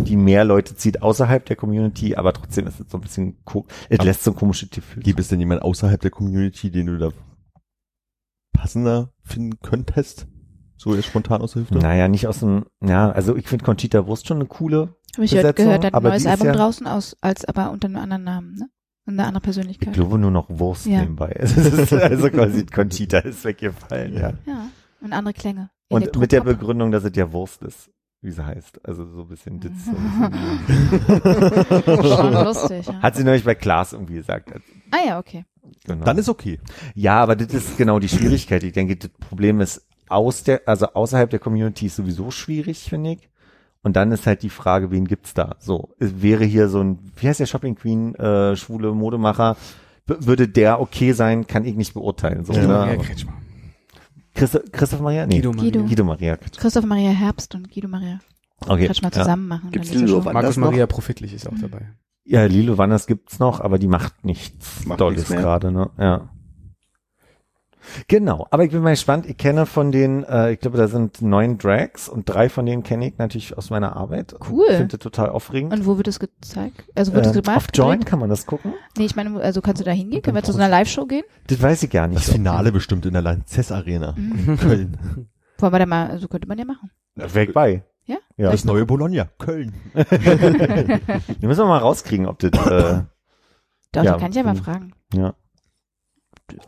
die 0.05 0.15
mehr 0.15 0.45
Leute 0.45 0.73
zieht 0.75 1.01
außerhalb 1.01 1.45
der 1.45 1.55
Community, 1.57 2.15
aber 2.15 2.31
trotzdem 2.31 2.65
ist 2.67 2.79
es 2.79 2.89
so 2.89 2.97
ein 2.97 3.01
bisschen, 3.01 3.37
es 3.89 3.97
lässt 4.03 4.23
so 4.23 4.31
ein 4.31 4.37
komisches 4.37 4.69
Gefühl. 4.69 5.03
Gibt 5.03 5.19
es 5.19 5.27
denn 5.27 5.39
jemand 5.39 5.61
außerhalb 5.61 5.99
der 5.99 6.11
Community, 6.11 6.71
den 6.71 6.85
du 6.85 6.97
da 6.97 7.09
passender 8.53 9.11
finden 9.23 9.59
könntest? 9.61 10.27
So 10.77 10.95
jetzt 10.95 11.07
spontan 11.07 11.41
aus 11.41 11.53
der 11.53 11.63
Hüfte? 11.63 11.77
Naja, 11.77 12.07
nicht 12.07 12.25
aus 12.27 12.39
dem, 12.39 12.65
ja, 12.81 13.11
also 13.11 13.35
ich 13.35 13.47
finde 13.47 13.65
Conchita 13.65 14.07
Wurst 14.07 14.27
schon 14.27 14.37
eine 14.37 14.45
coole. 14.45 14.95
Habe 15.19 15.25
ich 15.25 15.31
gehört, 15.31 15.55
Besetzung, 15.55 15.65
gehört, 15.65 15.85
hat 15.85 15.93
ein 15.95 16.03
neues 16.03 16.25
Album 16.25 16.47
ja- 16.47 16.53
draußen 16.53 16.87
aus, 16.87 17.17
als 17.21 17.45
aber 17.45 17.71
unter 17.71 17.87
einem 17.87 17.97
anderen 17.97 18.23
Namen, 18.23 18.53
ne? 18.55 18.69
Eine 19.05 19.23
andere 19.25 19.39
Ich 19.41 19.43
Persönlichkeit. 19.43 19.93
glaube 19.93 20.17
nur 20.19 20.31
noch 20.31 20.47
Wurst 20.49 20.85
Ja. 20.85 21.01
nebenbei. 21.01 21.35
Also 21.91 22.29
quasi 22.29 22.65
Conchita 22.65 23.19
ist 23.19 23.43
weggefallen, 23.43 24.13
ja. 24.13 24.33
Ja. 24.45 24.67
Und 25.01 25.13
andere 25.13 25.33
Klänge. 25.33 25.69
Und 25.89 26.15
mit 26.17 26.31
der. 26.31 26.41
Begründung, 26.41 26.91
dass 26.91 27.03
es 27.03 27.15
ja 27.15 27.31
Wurst 27.31 27.61
ist, 27.63 27.89
wie 28.21 28.31
sie 28.31 28.45
heißt. 28.45 28.85
Also 28.87 29.05
so 29.07 29.21
ein 29.23 29.27
bisschen 29.27 29.59
Ditz. 29.61 29.85
So 29.85 29.91
Schon 32.15 32.33
lustig, 32.45 32.85
ja. 32.87 33.01
Hat 33.01 33.15
sie 33.15 33.23
neulich 33.23 33.43
bei 33.43 33.55
Klaas 33.55 33.93
irgendwie 33.93 34.15
gesagt. 34.15 34.51
Ah 34.91 34.97
ja, 35.05 35.19
okay. 35.19 35.45
Genau. 35.85 36.03
Dann 36.05 36.17
ist 36.17 36.29
okay. 36.29 36.59
ja, 36.95 37.21
aber 37.21 37.35
das 37.35 37.53
ist 37.53 37.77
genau 37.77 37.99
die 37.99 38.09
Schwierigkeit. 38.09 38.63
Ich 38.63 38.73
denke, 38.73 38.95
das 38.95 39.09
Problem 39.09 39.61
ist 39.61 39.85
aus 40.07 40.43
der, 40.43 40.61
also 40.65 40.87
außerhalb 40.87 41.29
der 41.29 41.39
Community 41.39 41.85
ist 41.87 41.95
sowieso 41.95 42.31
schwierig, 42.31 42.89
finde 42.89 43.11
ich. 43.13 43.29
Und 43.81 43.95
dann 43.95 44.11
ist 44.11 44.27
halt 44.27 44.43
die 44.43 44.49
Frage, 44.49 44.91
wen 44.91 45.05
gibt's 45.05 45.33
da? 45.33 45.55
So, 45.59 45.95
es 45.99 46.21
wäre 46.21 46.43
hier 46.43 46.67
so 46.67 46.81
ein, 46.81 46.99
wie 47.15 47.27
heißt 47.27 47.39
der 47.39 47.45
Shopping 47.45 47.75
Queen, 47.75 48.13
äh, 48.15 48.55
schwule 48.55 48.93
Modemacher, 48.93 49.55
würde 50.05 50.47
der 50.47 50.81
okay 50.81 51.13
sein, 51.13 51.47
kann 51.47 51.65
ich 51.65 51.75
nicht 51.75 51.93
beurteilen. 51.93 52.43
So, 52.43 52.53
Guido 52.53 52.67
ne? 52.67 52.73
Maria 52.73 52.95
Kretschmer. 52.97 53.33
Christoph, 54.33 54.63
Christoph 54.71 55.01
Maria? 55.01 55.25
Nee. 55.25 55.35
Guido 55.35 55.53
Maria. 55.53 55.71
Guido. 55.71 55.83
Guido 55.85 56.03
Maria. 56.03 56.37
Christoph 56.37 56.85
Maria 56.85 57.11
Herbst 57.11 57.55
und 57.55 57.71
Guido 57.71 57.87
Maria 57.87 58.19
Okay. 58.67 58.87
Kretschmer 58.87 59.09
ja. 59.13 59.21
zusammen 59.21 59.47
machen. 59.47 59.71
Gibt's 59.71 59.93
Lilo 59.93 60.21
Markus 60.21 60.57
noch? 60.57 60.67
Maria 60.69 60.85
Profitlich 60.87 61.33
ist 61.33 61.47
auch 61.47 61.57
dabei. 61.59 61.93
Ja, 62.25 62.45
Lilo 62.45 62.77
Wanders 62.77 63.07
gibt's 63.07 63.39
noch, 63.39 63.59
aber 63.61 63.79
die 63.79 63.87
macht 63.87 64.23
nichts 64.23 64.85
Macht 64.85 64.99
Dolles 64.99 65.29
gerade, 65.29 65.71
ne? 65.71 65.89
Ja. 65.97 66.29
Genau, 68.07 68.47
aber 68.51 68.63
ich 68.63 68.71
bin 68.71 68.81
mal 68.81 68.91
gespannt. 68.91 69.25
Ich 69.27 69.37
kenne 69.37 69.65
von 69.65 69.91
den, 69.91 70.23
äh, 70.23 70.51
ich 70.53 70.59
glaube, 70.59 70.77
da 70.77 70.87
sind 70.87 71.21
neun 71.21 71.57
Drags 71.57 72.07
und 72.09 72.27
drei 72.29 72.49
von 72.49 72.65
denen 72.65 72.83
kenne 72.83 73.07
ich 73.07 73.17
natürlich 73.17 73.57
aus 73.57 73.69
meiner 73.69 73.95
Arbeit. 73.95 74.35
Cool. 74.49 74.65
Ich 74.69 74.77
finde 74.77 74.97
das 74.97 74.99
total 75.03 75.29
aufregend. 75.29 75.73
Und 75.73 75.85
wo 75.85 75.97
wird 75.97 76.07
das 76.07 76.19
gezeigt? 76.19 76.83
Also 76.95 77.13
wird 77.13 77.25
das 77.25 77.35
äh, 77.35 77.41
gemacht? 77.41 77.57
auf 77.57 77.67
Join 77.73 78.05
kann 78.05 78.19
man 78.19 78.29
das 78.29 78.45
gucken? 78.45 78.73
Nee, 78.97 79.05
ich 79.05 79.15
meine, 79.15 79.39
also 79.41 79.61
kannst 79.61 79.79
du 79.81 79.85
da 79.85 79.91
hingehen? 79.91 80.21
Können 80.21 80.35
wir 80.35 80.43
zu 80.43 80.51
so 80.51 80.57
einer 80.59 80.69
Live-Show 80.69 81.05
gehen? 81.05 81.23
Das 81.47 81.61
weiß 81.61 81.83
ich 81.83 81.89
gar 81.89 82.07
nicht. 82.07 82.19
Das 82.27 82.29
Finale 82.33 82.71
bestimmt 82.71 83.05
in 83.05 83.13
der 83.13 83.21
Lanzess 83.21 83.71
Arena 83.71 84.13
Mhm. 84.17 84.43
in 84.49 84.57
Köln. 84.57 84.97
Wollen 85.59 85.73
wir 85.73 85.79
da 85.79 85.85
mal, 85.85 86.07
also 86.09 86.27
könnte 86.27 86.47
man 86.47 86.57
ja 86.57 86.65
machen. 86.65 86.89
Weg 87.15 87.53
bei. 87.53 87.83
Ja? 88.05 88.17
Ja. 88.37 88.49
Das 88.51 88.65
neue 88.65 88.85
Bologna, 88.85 89.25
Köln. 89.37 89.73
Wir 89.93 91.47
müssen 91.47 91.59
wir 91.59 91.65
mal 91.67 91.77
rauskriegen, 91.77 92.25
ob 92.25 92.39
das, 92.39 92.51
äh, 92.51 93.03
Doch, 93.91 94.03
Ja, 94.03 94.13
da 94.13 94.17
kann 94.17 94.31
ich 94.31 94.35
ja 94.37 94.43
mal 94.43 94.55
fragen. 94.55 94.93
ja. 95.13 95.33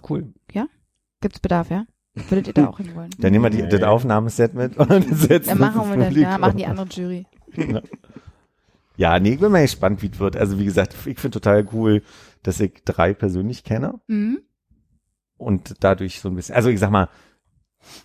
Cool. 0.08 0.34
Gibt's 1.22 1.40
Bedarf, 1.40 1.70
ja? 1.70 1.86
Würdet 2.14 2.48
ihr 2.48 2.54
da 2.54 2.68
auch 2.68 2.78
hin 2.78 2.94
wollen? 2.96 3.10
Dann 3.20 3.32
nehmen 3.32 3.46
wir 3.46 3.50
die, 3.50 3.68
das 3.70 3.84
Aufnahmeset 3.84 4.54
mit 4.54 4.76
und 4.78 4.90
setzen 5.18 5.48
Dann 5.50 5.60
machen 5.60 5.82
das 5.82 5.90
wir 5.90 6.06
das, 6.10 6.16
ja, 6.18 6.38
machen 6.38 6.58
die 6.58 6.66
andere 6.66 6.88
Jury. 6.88 7.26
Ja, 8.98 9.20
nee, 9.20 9.34
ich 9.34 9.40
bin 9.40 9.52
mal 9.52 9.62
gespannt, 9.62 10.02
wie 10.02 10.10
es 10.12 10.20
wird. 10.20 10.36
Also 10.36 10.60
wie 10.60 10.66
gesagt, 10.66 10.96
ich 11.06 11.20
finde 11.20 11.40
total 11.40 11.68
cool, 11.74 12.04
dass 12.44 12.60
ich 12.60 12.84
drei 12.86 13.14
persönlich 13.14 13.64
kenne 13.64 14.00
Mhm. 14.08 14.40
und 15.38 15.76
dadurch 15.80 16.20
so 16.20 16.30
ein 16.30 16.36
bisschen, 16.36 16.56
also 16.56 16.70
ich 16.70 16.80
sag 16.80 16.92
mal, 16.92 17.08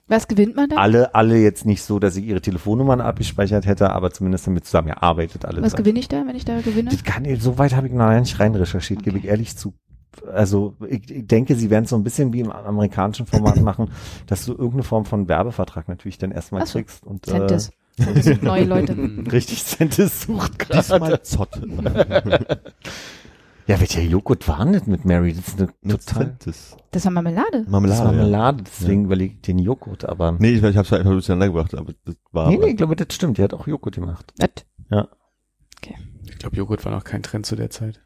Was 0.07 0.29
gewinnt 0.29 0.57
man 0.57 0.69
da? 0.71 0.77
alle, 0.77 1.15
alle 1.15 1.37
jetzt 1.39 1.67
nicht 1.67 1.83
so, 1.83 1.99
dass 1.99 2.17
ich 2.17 2.25
ihre 2.25 2.41
Telefonnummern 2.41 3.01
abgespeichert 3.01 3.67
hätte, 3.67 3.91
aber 3.91 4.11
zumindest 4.13 4.47
damit 4.47 4.65
zusammengearbeitet, 4.65 5.45
alle 5.45 5.61
Was 5.63 5.75
gewinne 5.75 5.99
ich 5.99 6.09
da, 6.09 6.25
wenn 6.27 6.37
ich 6.37 6.45
da 6.45 6.61
gewinne? 6.61 6.91
Das 6.91 7.03
kann, 7.05 7.27
so 7.41 7.59
weit 7.59 7.75
habe 7.75 7.89
ich 7.89 7.93
noch 7.93 8.11
nicht 8.19 8.39
rein 8.41 8.55
recherchiert, 8.55 9.03
gebe 9.03 9.19
ich 9.19 9.25
ehrlich 9.27 9.57
zu. 9.59 9.75
Also 10.33 10.75
ich, 10.89 11.11
ich 11.11 11.27
denke, 11.27 11.55
sie 11.57 11.71
werden 11.71 11.85
es 11.85 11.91
so 11.91 11.97
ein 11.97 12.05
bisschen 12.05 12.33
wie 12.33 12.41
im 12.41 12.51
amerikanischen 12.51 13.27
Format 13.27 13.61
machen, 13.63 13.91
dass 14.27 14.45
du 14.45 14.53
irgendeine 14.53 14.83
Form 14.83 15.05
von 15.05 15.29
Werbevertrag 15.29 15.89
natürlich 15.89 16.19
dann 16.19 16.31
erstmal 16.33 16.63
Ach 16.63 16.67
so. 16.67 16.79
kriegst 16.79 17.05
und 17.05 17.25
Centis. 17.27 17.71
Centis 17.97 18.25
sucht 18.27 18.43
neue 18.43 18.65
Leute. 18.65 18.93
äh, 18.93 19.29
richtig 19.31 19.65
Centis 19.65 20.23
sucht 20.23 20.59
gerade. 20.59 20.83
Diesmal 20.83 21.23
Zott. 21.23 21.61
Ja, 23.69 23.81
welcher 23.81 24.01
Joghurt 24.01 24.47
war 24.47 24.65
mit 24.65 25.05
Mary? 25.05 25.33
Das 25.35 25.49
ist 25.49 25.59
eine 25.61 25.71
Mit 25.83 26.07
total 26.07 26.27
Centis. 26.27 26.77
Das 26.93 27.05
war 27.05 27.11
Marmelade. 27.11 27.49
das 27.51 27.63
ist 27.63 27.69
Marmelade. 27.71 27.99
Ja. 27.99 28.05
Marmelade, 28.13 28.63
deswegen 28.65 29.07
überlege 29.07 29.35
ich 29.35 29.41
den 29.41 29.59
Joghurt, 29.59 30.05
aber 30.09 30.37
Nee, 30.39 30.51
ich, 30.51 30.63
ich 30.63 30.77
hab's 30.77 30.93
einfach 30.93 31.11
durcheinander 31.11 31.49
gebracht, 31.49 31.75
aber 31.75 31.93
das 32.05 32.15
war. 32.31 32.49
nee, 32.49 32.59
nee, 32.59 32.71
ich 32.71 32.77
glaube, 32.77 32.95
das 32.95 33.13
stimmt, 33.13 33.39
die 33.39 33.43
hat 33.43 33.53
auch 33.55 33.67
Joghurt 33.67 33.97
gemacht. 33.97 34.33
Was? 34.39 35.07
Ich 36.29 36.39
glaube, 36.39 36.57
Joghurt 36.57 36.85
war 36.85 36.93
noch 36.93 37.03
kein 37.03 37.25
Trend 37.25 37.45
zu 37.47 37.57
der 37.57 37.71
Zeit. 37.71 38.03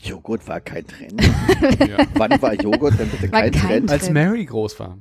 Joghurt 0.00 0.46
war 0.48 0.60
kein 0.60 0.86
Trend. 0.86 1.22
ja. 1.88 1.98
Wann 2.14 2.40
war 2.42 2.54
Joghurt 2.54 2.98
denn 2.98 3.08
bitte 3.08 3.28
kein, 3.28 3.52
kein 3.52 3.68
Trend? 3.68 3.90
Als. 3.90 4.10
Mary 4.10 4.44
groß 4.44 4.80
war. 4.80 4.98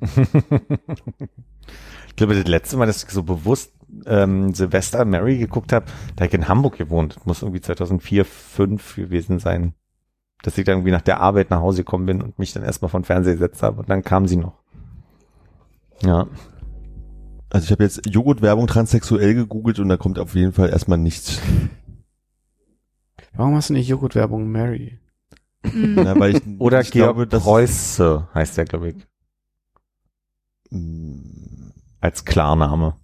Ich 2.08 2.16
glaube, 2.16 2.36
das 2.36 2.48
letzte 2.48 2.78
Mal, 2.78 2.88
dass 2.88 3.04
ich 3.04 3.10
so 3.10 3.24
bewusst 3.24 3.74
ähm, 4.06 4.54
Silvester 4.54 5.06
Mary 5.06 5.38
geguckt 5.38 5.72
habe, 5.72 5.86
da 6.16 6.24
hab 6.24 6.30
ich 6.30 6.34
in 6.34 6.48
Hamburg 6.48 6.78
gewohnt. 6.78 7.16
Das 7.16 7.26
muss 7.26 7.42
irgendwie 7.42 7.62
2004, 7.62 8.26
2005 8.26 8.96
gewesen 8.96 9.40
sein. 9.40 9.74
Dass 10.44 10.58
ich 10.58 10.66
dann 10.66 10.78
irgendwie 10.78 10.92
nach 10.92 11.02
der 11.02 11.20
Arbeit 11.20 11.50
nach 11.50 11.62
Hause 11.62 11.84
gekommen 11.84 12.06
bin 12.06 12.22
und 12.22 12.38
mich 12.38 12.54
dann 12.54 12.64
erstmal 12.64 12.90
von 12.90 13.04
Fernseher 13.04 13.34
gesetzt 13.34 13.64
habe 13.64 13.80
und 13.80 13.90
dann 13.90 14.04
kam 14.04 14.28
sie 14.28 14.38
noch. 14.38 14.60
Ja. 16.04 16.28
Also 17.50 17.66
ich 17.66 17.72
habe 17.72 17.84
jetzt 17.84 18.02
Joghurtwerbung 18.06 18.68
transsexuell 18.68 19.34
gegoogelt 19.34 19.80
und 19.80 19.90
da 19.90 19.98
kommt 19.98 20.20
auf 20.20 20.36
jeden 20.36 20.54
Fall 20.54 20.70
erstmal 20.70 20.98
nichts. 20.98 21.40
Warum 23.38 23.56
hast 23.56 23.70
du 23.70 23.74
nicht 23.74 23.88
Joghurtwerbung 23.88 24.52
Mary? 24.52 25.00
Mhm. 25.64 25.96
Na, 25.96 26.20
weil 26.20 26.36
ich, 26.36 26.42
Oder 26.60 26.82
ich 26.82 26.92
Georg 26.92 27.16
glaube, 27.16 27.40
Preuße 27.40 28.28
heißt 28.34 28.58
der, 28.58 28.66
glaube 28.66 28.90
ich, 28.90 28.96
Mm, 30.70 31.72
als 32.02 32.26
Klarname. 32.26 32.98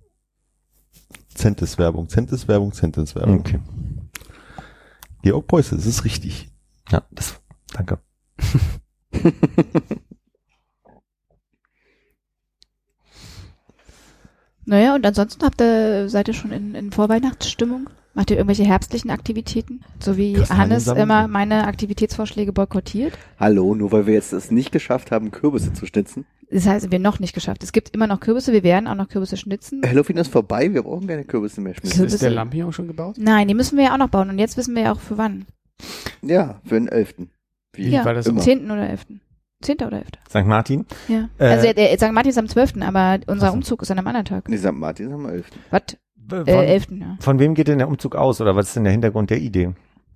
Centis-Werbung, 1.33 2.09
Centis-Werbung, 2.09 2.73
Centis-Werbung. 2.73 3.39
Okay. 3.39 3.59
Georg 5.23 5.47
Preuße, 5.47 5.75
das 5.75 5.85
ist 5.85 6.03
richtig. 6.05 6.49
Ja, 6.89 7.03
das, 7.11 7.39
danke. 7.73 7.99
Naja, 14.65 14.95
und 14.95 15.05
ansonsten 15.05 15.43
habt 15.43 15.59
ihr, 15.59 16.07
seid 16.07 16.29
ihr 16.29 16.33
schon 16.33 16.53
in, 16.53 16.73
in 16.73 16.91
Vorweihnachtsstimmung? 16.93 17.89
Macht 18.15 18.29
ihr 18.29 18.37
irgendwelche 18.37 18.63
herbstlichen 18.63 19.09
Aktivitäten? 19.09 19.81
So 19.99 20.17
wie 20.17 20.37
Hannes 20.37 20.85
immer 20.87 21.27
meine 21.27 21.65
Aktivitätsvorschläge 21.65 22.53
boykottiert? 22.53 23.17
Hallo, 23.39 23.73
nur 23.73 23.91
weil 23.91 24.05
wir 24.05 24.13
jetzt 24.13 24.33
es 24.33 24.51
nicht 24.51 24.71
geschafft 24.71 25.09
haben, 25.09 25.31
Kürbisse 25.31 25.73
zu 25.73 25.87
schnitzen. 25.87 26.25
Das 26.51 26.67
heißt, 26.67 26.91
wir 26.91 26.99
noch 26.99 27.19
nicht 27.19 27.33
geschafft. 27.33 27.63
Es 27.63 27.71
gibt 27.71 27.89
immer 27.95 28.05
noch 28.05 28.19
Kürbisse, 28.19 28.53
wir 28.53 28.61
werden 28.61 28.87
auch 28.87 28.93
noch 28.93 29.09
Kürbisse 29.09 29.35
schnitzen. 29.35 29.81
Halloween 29.83 30.17
ist 30.17 30.31
vorbei, 30.31 30.71
wir 30.71 30.83
brauchen 30.83 31.07
keine 31.07 31.23
Kürbisse 31.23 31.59
mehr 31.61 31.73
schnitzen. 31.73 31.95
Kürbisse? 31.97 32.15
Ist 32.17 32.21
der 32.23 32.29
Lampion 32.29 32.71
schon 32.71 32.87
gebaut? 32.87 33.15
Nein, 33.17 33.47
die 33.47 33.55
müssen 33.55 33.77
wir 33.77 33.85
ja 33.85 33.93
auch 33.93 33.97
noch 33.97 34.09
bauen. 34.09 34.29
Und 34.29 34.37
jetzt 34.37 34.57
wissen 34.57 34.75
wir 34.75 34.83
ja 34.83 34.91
auch 34.93 34.99
für 34.99 35.17
wann. 35.17 35.45
Ja, 36.21 36.61
für 36.65 36.75
den 36.75 36.87
11. 36.87 37.15
Wie 37.73 37.89
Ja, 37.89 38.05
war 38.05 38.13
das 38.13 38.27
immer. 38.27 38.41
10. 38.41 38.69
oder 38.69 38.87
11. 38.87 39.07
10. 39.63 39.77
oder 39.77 39.97
11. 39.97 40.07
St. 40.29 40.45
Martin? 40.45 40.85
Ja. 41.07 41.29
Äh, 41.39 41.45
also 41.45 41.63
der, 41.63 41.73
der 41.73 41.97
St. 41.97 42.11
Martin 42.13 42.29
ist 42.29 42.37
am 42.37 42.47
12., 42.47 42.73
aber 42.81 43.19
unser. 43.25 43.51
Umzug 43.53 43.81
ist 43.81 43.89
an 43.89 43.97
einem 43.97 44.05
anderen 44.07 44.25
Tag. 44.25 44.47
Nee, 44.49 44.57
St. 44.57 44.73
Martin 44.73 45.07
ist 45.07 45.13
am 45.13 45.25
11. 45.25 45.47
Was? 45.71 45.81
Von, 46.29 46.47
Äh, 46.47 46.65
11. 46.65 46.87
Ja. 46.91 47.17
von 47.19 47.39
wem 47.39 47.53
geht 47.55 47.67
denn 47.67 47.77
der 47.79 47.87
Umzug 47.87 48.15
aus 48.15 48.39
oder 48.41 48.55
was 48.55 48.67
ist 48.67 48.75
denn 48.75 48.83
der 48.83 48.93
Hintergrund 48.93 49.29
der 49.29 49.39
Idee? 49.39 49.71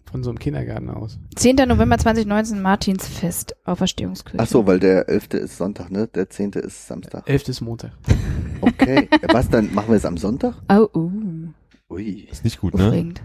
Von 0.09 0.23
so 0.23 0.29
einem 0.29 0.39
Kindergarten 0.39 0.89
aus. 0.89 1.19
10. 1.35 1.57
November 1.67 1.97
2019, 1.97 2.61
Martinsfest, 2.61 3.55
Auferstehungskirche. 3.65 4.37
Ach 4.41 4.47
so, 4.47 4.65
weil 4.65 4.79
der 4.79 5.09
11. 5.09 5.33
ist 5.33 5.57
Sonntag, 5.57 5.91
ne? 5.91 6.07
Der 6.07 6.29
10. 6.29 6.51
ist 6.53 6.87
Samstag. 6.87 7.27
11. 7.29 7.49
ist 7.49 7.61
Montag. 7.61 7.91
Okay. 8.61 9.09
Was 9.33 9.49
dann? 9.49 9.73
Machen 9.73 9.89
wir 9.89 9.97
es 9.97 10.05
am 10.05 10.15
Sonntag? 10.17 10.55
Oh, 10.69 10.87
uh, 10.95 11.11
Ui. 11.89 12.27
Ist 12.31 12.43
nicht 12.45 12.61
gut, 12.61 12.73
ne? 12.75 12.87
aufregend. 12.87 13.21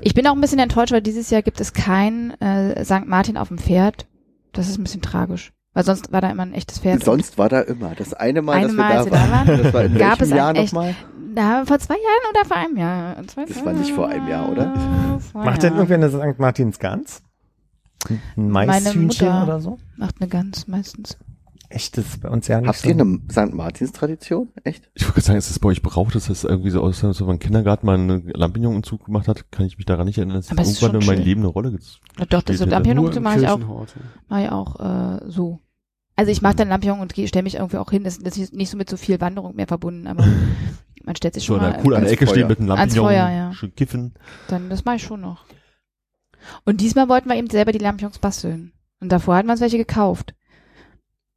Ich 0.00 0.14
bin 0.14 0.26
auch 0.26 0.34
ein 0.34 0.40
bisschen 0.40 0.58
enttäuscht, 0.60 0.92
weil 0.92 1.02
dieses 1.02 1.30
Jahr 1.30 1.42
gibt 1.42 1.60
es 1.60 1.72
kein 1.72 2.30
äh, 2.40 2.84
St. 2.84 3.06
Martin 3.06 3.36
auf 3.36 3.48
dem 3.48 3.58
Pferd. 3.58 4.06
Das 4.52 4.68
ist 4.68 4.78
ein 4.78 4.84
bisschen 4.84 5.02
tragisch. 5.02 5.52
Weil 5.74 5.84
sonst 5.84 6.12
war 6.12 6.20
da 6.20 6.30
immer 6.30 6.42
ein 6.44 6.54
echtes 6.54 6.78
Pferd. 6.78 7.04
Sonst 7.04 7.36
war 7.36 7.48
da 7.48 7.60
immer. 7.60 7.94
Das 7.96 8.14
eine 8.14 8.42
Mal, 8.42 8.52
Eine 8.58 8.66
dass 8.68 8.76
Mal, 8.76 8.90
wir 8.90 8.98
als 9.00 9.06
da 9.06 9.10
wir 9.10 9.18
da 9.18 9.30
waren. 9.32 9.48
waren, 9.48 9.62
Das 9.64 9.74
war 9.74 9.84
in 9.84 9.98
gab 9.98 10.20
es 10.22 10.30
Jahr 10.30 10.52
nochmal? 10.52 10.94
Da, 11.34 11.64
vor 11.66 11.78
zwei 11.80 11.94
Jahren 11.94 12.30
oder 12.30 12.44
vor 12.46 12.56
einem 12.56 12.76
Jahr? 12.76 13.16
Zwei, 13.26 13.44
Das 13.44 13.64
war 13.64 13.72
nicht 13.72 13.90
vor 13.90 14.08
einem 14.08 14.28
Jahr, 14.28 14.48
oder? 14.48 14.72
Vor 15.32 15.44
Macht 15.44 15.62
denn 15.64 15.74
irgendwer 15.74 15.96
eine 15.96 16.08
St. 16.10 16.38
Martins 16.38 16.78
Gans? 16.78 17.22
Ein 18.36 18.50
Maishühnchen 18.50 19.02
Mutter. 19.28 19.42
oder 19.42 19.60
so? 19.60 19.78
Macht 19.96 20.16
eine 20.20 20.28
Gans 20.28 20.68
meistens. 20.68 21.18
Echt, 21.74 21.98
das 21.98 22.06
ist 22.06 22.20
bei 22.20 22.28
uns 22.28 22.46
ja 22.46 22.60
nicht 22.60 22.68
Habt 22.68 22.78
so. 22.78 22.88
ihr 22.88 22.94
eine 22.94 23.18
St. 23.32 23.52
Martins-Tradition? 23.52 24.48
Echt? 24.62 24.88
Ich 24.94 25.02
wollte 25.02 25.14
gerade 25.14 25.26
sagen, 25.26 25.38
ist 25.38 25.50
das 25.50 25.58
bei 25.58 25.70
euch 25.70 25.82
braucht, 25.82 26.14
dass 26.14 26.28
das 26.28 26.44
irgendwie 26.44 26.70
so 26.70 26.80
aussah, 26.80 27.08
als 27.08 27.20
ob 27.20 27.26
man 27.26 27.36
im 27.36 27.40
Kindergarten 27.40 27.84
mal 27.84 27.98
eine 27.98 28.22
Lampignon-Umzug 28.32 29.06
gemacht 29.06 29.26
hat, 29.26 29.50
kann 29.50 29.66
ich 29.66 29.76
mich 29.76 29.84
daran 29.84 30.06
nicht 30.06 30.18
erinnern, 30.18 30.36
dass 30.36 30.50
Aber 30.50 30.58
das 30.58 30.68
es 30.68 30.74
ist 30.74 30.82
irgendwann 30.82 31.00
in 31.00 31.06
meinem 31.08 31.16
schön. 31.16 31.24
Leben 31.24 31.40
eine 31.40 31.48
Rolle 31.48 31.72
gespielt 31.72 32.12
Na 32.16 32.26
Doch, 32.26 32.42
das 32.42 32.58
so 32.58 32.64
Lampion 32.64 32.96
so 33.12 33.16
im 33.16 33.22
mache 33.24 33.40
ich 33.40 33.48
auch, 33.48 33.58
mache 34.28 34.42
ich 34.44 34.50
auch 34.50 34.78
äh, 34.78 35.28
so. 35.28 35.58
Also 36.14 36.30
ich 36.30 36.42
mache 36.42 36.54
dann 36.54 36.68
Lampion 36.68 37.00
und 37.00 37.12
stelle 37.12 37.42
mich 37.42 37.56
irgendwie 37.56 37.78
auch 37.78 37.90
hin. 37.90 38.04
Das, 38.04 38.20
das 38.20 38.36
ist 38.38 38.54
nicht 38.54 38.70
so 38.70 38.76
mit 38.76 38.88
so 38.88 38.96
viel 38.96 39.20
Wanderung 39.20 39.56
mehr 39.56 39.66
verbunden, 39.66 40.06
aber 40.06 40.24
man 41.04 41.16
stellt 41.16 41.34
sich 41.34 41.42
So, 41.42 41.54
schon 41.54 41.60
da 41.60 41.70
mal 41.70 41.80
cool 41.84 41.96
an 41.96 42.04
der 42.04 42.12
Ecke 42.12 42.26
Feuer. 42.26 42.34
stehen 42.36 42.46
mit 42.46 42.60
einem 42.60 42.70
Ans 42.70 42.94
Lampignon, 42.94 43.06
Feuer, 43.06 43.30
ja. 43.30 43.52
schön 43.52 43.74
kiffen. 43.74 44.14
Dann, 44.46 44.70
das 44.70 44.84
mache 44.84 44.96
ich 44.96 45.02
schon 45.02 45.22
noch. 45.22 45.44
Und 46.64 46.80
diesmal 46.80 47.08
wollten 47.08 47.28
wir 47.28 47.34
eben 47.36 47.50
selber 47.50 47.72
die 47.72 47.78
Lampions 47.78 48.20
basteln. 48.20 48.72
Und 49.00 49.10
davor 49.10 49.34
hatten 49.34 49.48
wir 49.48 49.52
uns 49.52 49.60
welche 49.60 49.78
gekauft. 49.78 50.34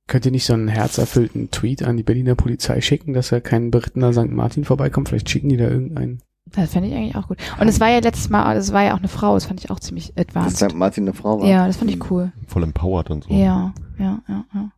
Könnt 0.08 0.26
ihr 0.26 0.32
nicht 0.32 0.46
so 0.46 0.54
einen 0.54 0.70
herzerfüllten 0.70 1.52
Tweet 1.52 1.84
an 1.84 1.98
die 1.98 2.04
Berliner 2.04 2.36
Polizei 2.36 2.80
schicken, 2.82 3.14
dass 3.14 3.30
da 3.30 3.40
kein 3.42 3.72
berittener 3.72 4.14
St. 4.14 4.30
Martin 4.32 4.64
vorbeikommt? 4.64 5.10
Vielleicht 5.10 5.30
schicken 5.30 5.50
die 5.50 5.58
da 5.58 5.66
irgendeinen. 5.68 6.22
Das 6.56 6.72
fände 6.72 6.88
ich 6.88 6.96
eigentlich 6.96 7.16
auch 7.18 7.28
gut. 7.28 7.38
Und 7.60 7.68
es 7.68 7.82
war 7.82 7.90
ja 7.90 8.00
letztes 8.00 8.30
Mal, 8.30 8.56
das 8.56 8.72
war 8.72 8.84
ja 8.84 8.94
auch 8.94 9.00
eine 9.00 9.10
Frau, 9.10 9.34
das 9.34 9.46
fand 9.46 9.60
ich 9.60 9.70
auch 9.70 9.82
ziemlich 9.82 10.14
Dass 10.16 10.28
advanced. 10.28 10.58
St. 10.70 10.76
Martin 10.76 11.04
eine 11.04 11.14
Frau 11.14 11.42
war? 11.42 11.48
Ja, 11.48 11.68
das 11.68 11.76
fand 11.76 11.92
ich 11.92 12.10
cool. 12.10 12.32
Voll 12.48 12.64
empowered 12.64 13.10
und 13.10 13.26
so. 13.26 13.34
Ja, 13.34 13.74
ja, 14.00 14.22
ja, 14.30 14.46
ja. 14.54 14.72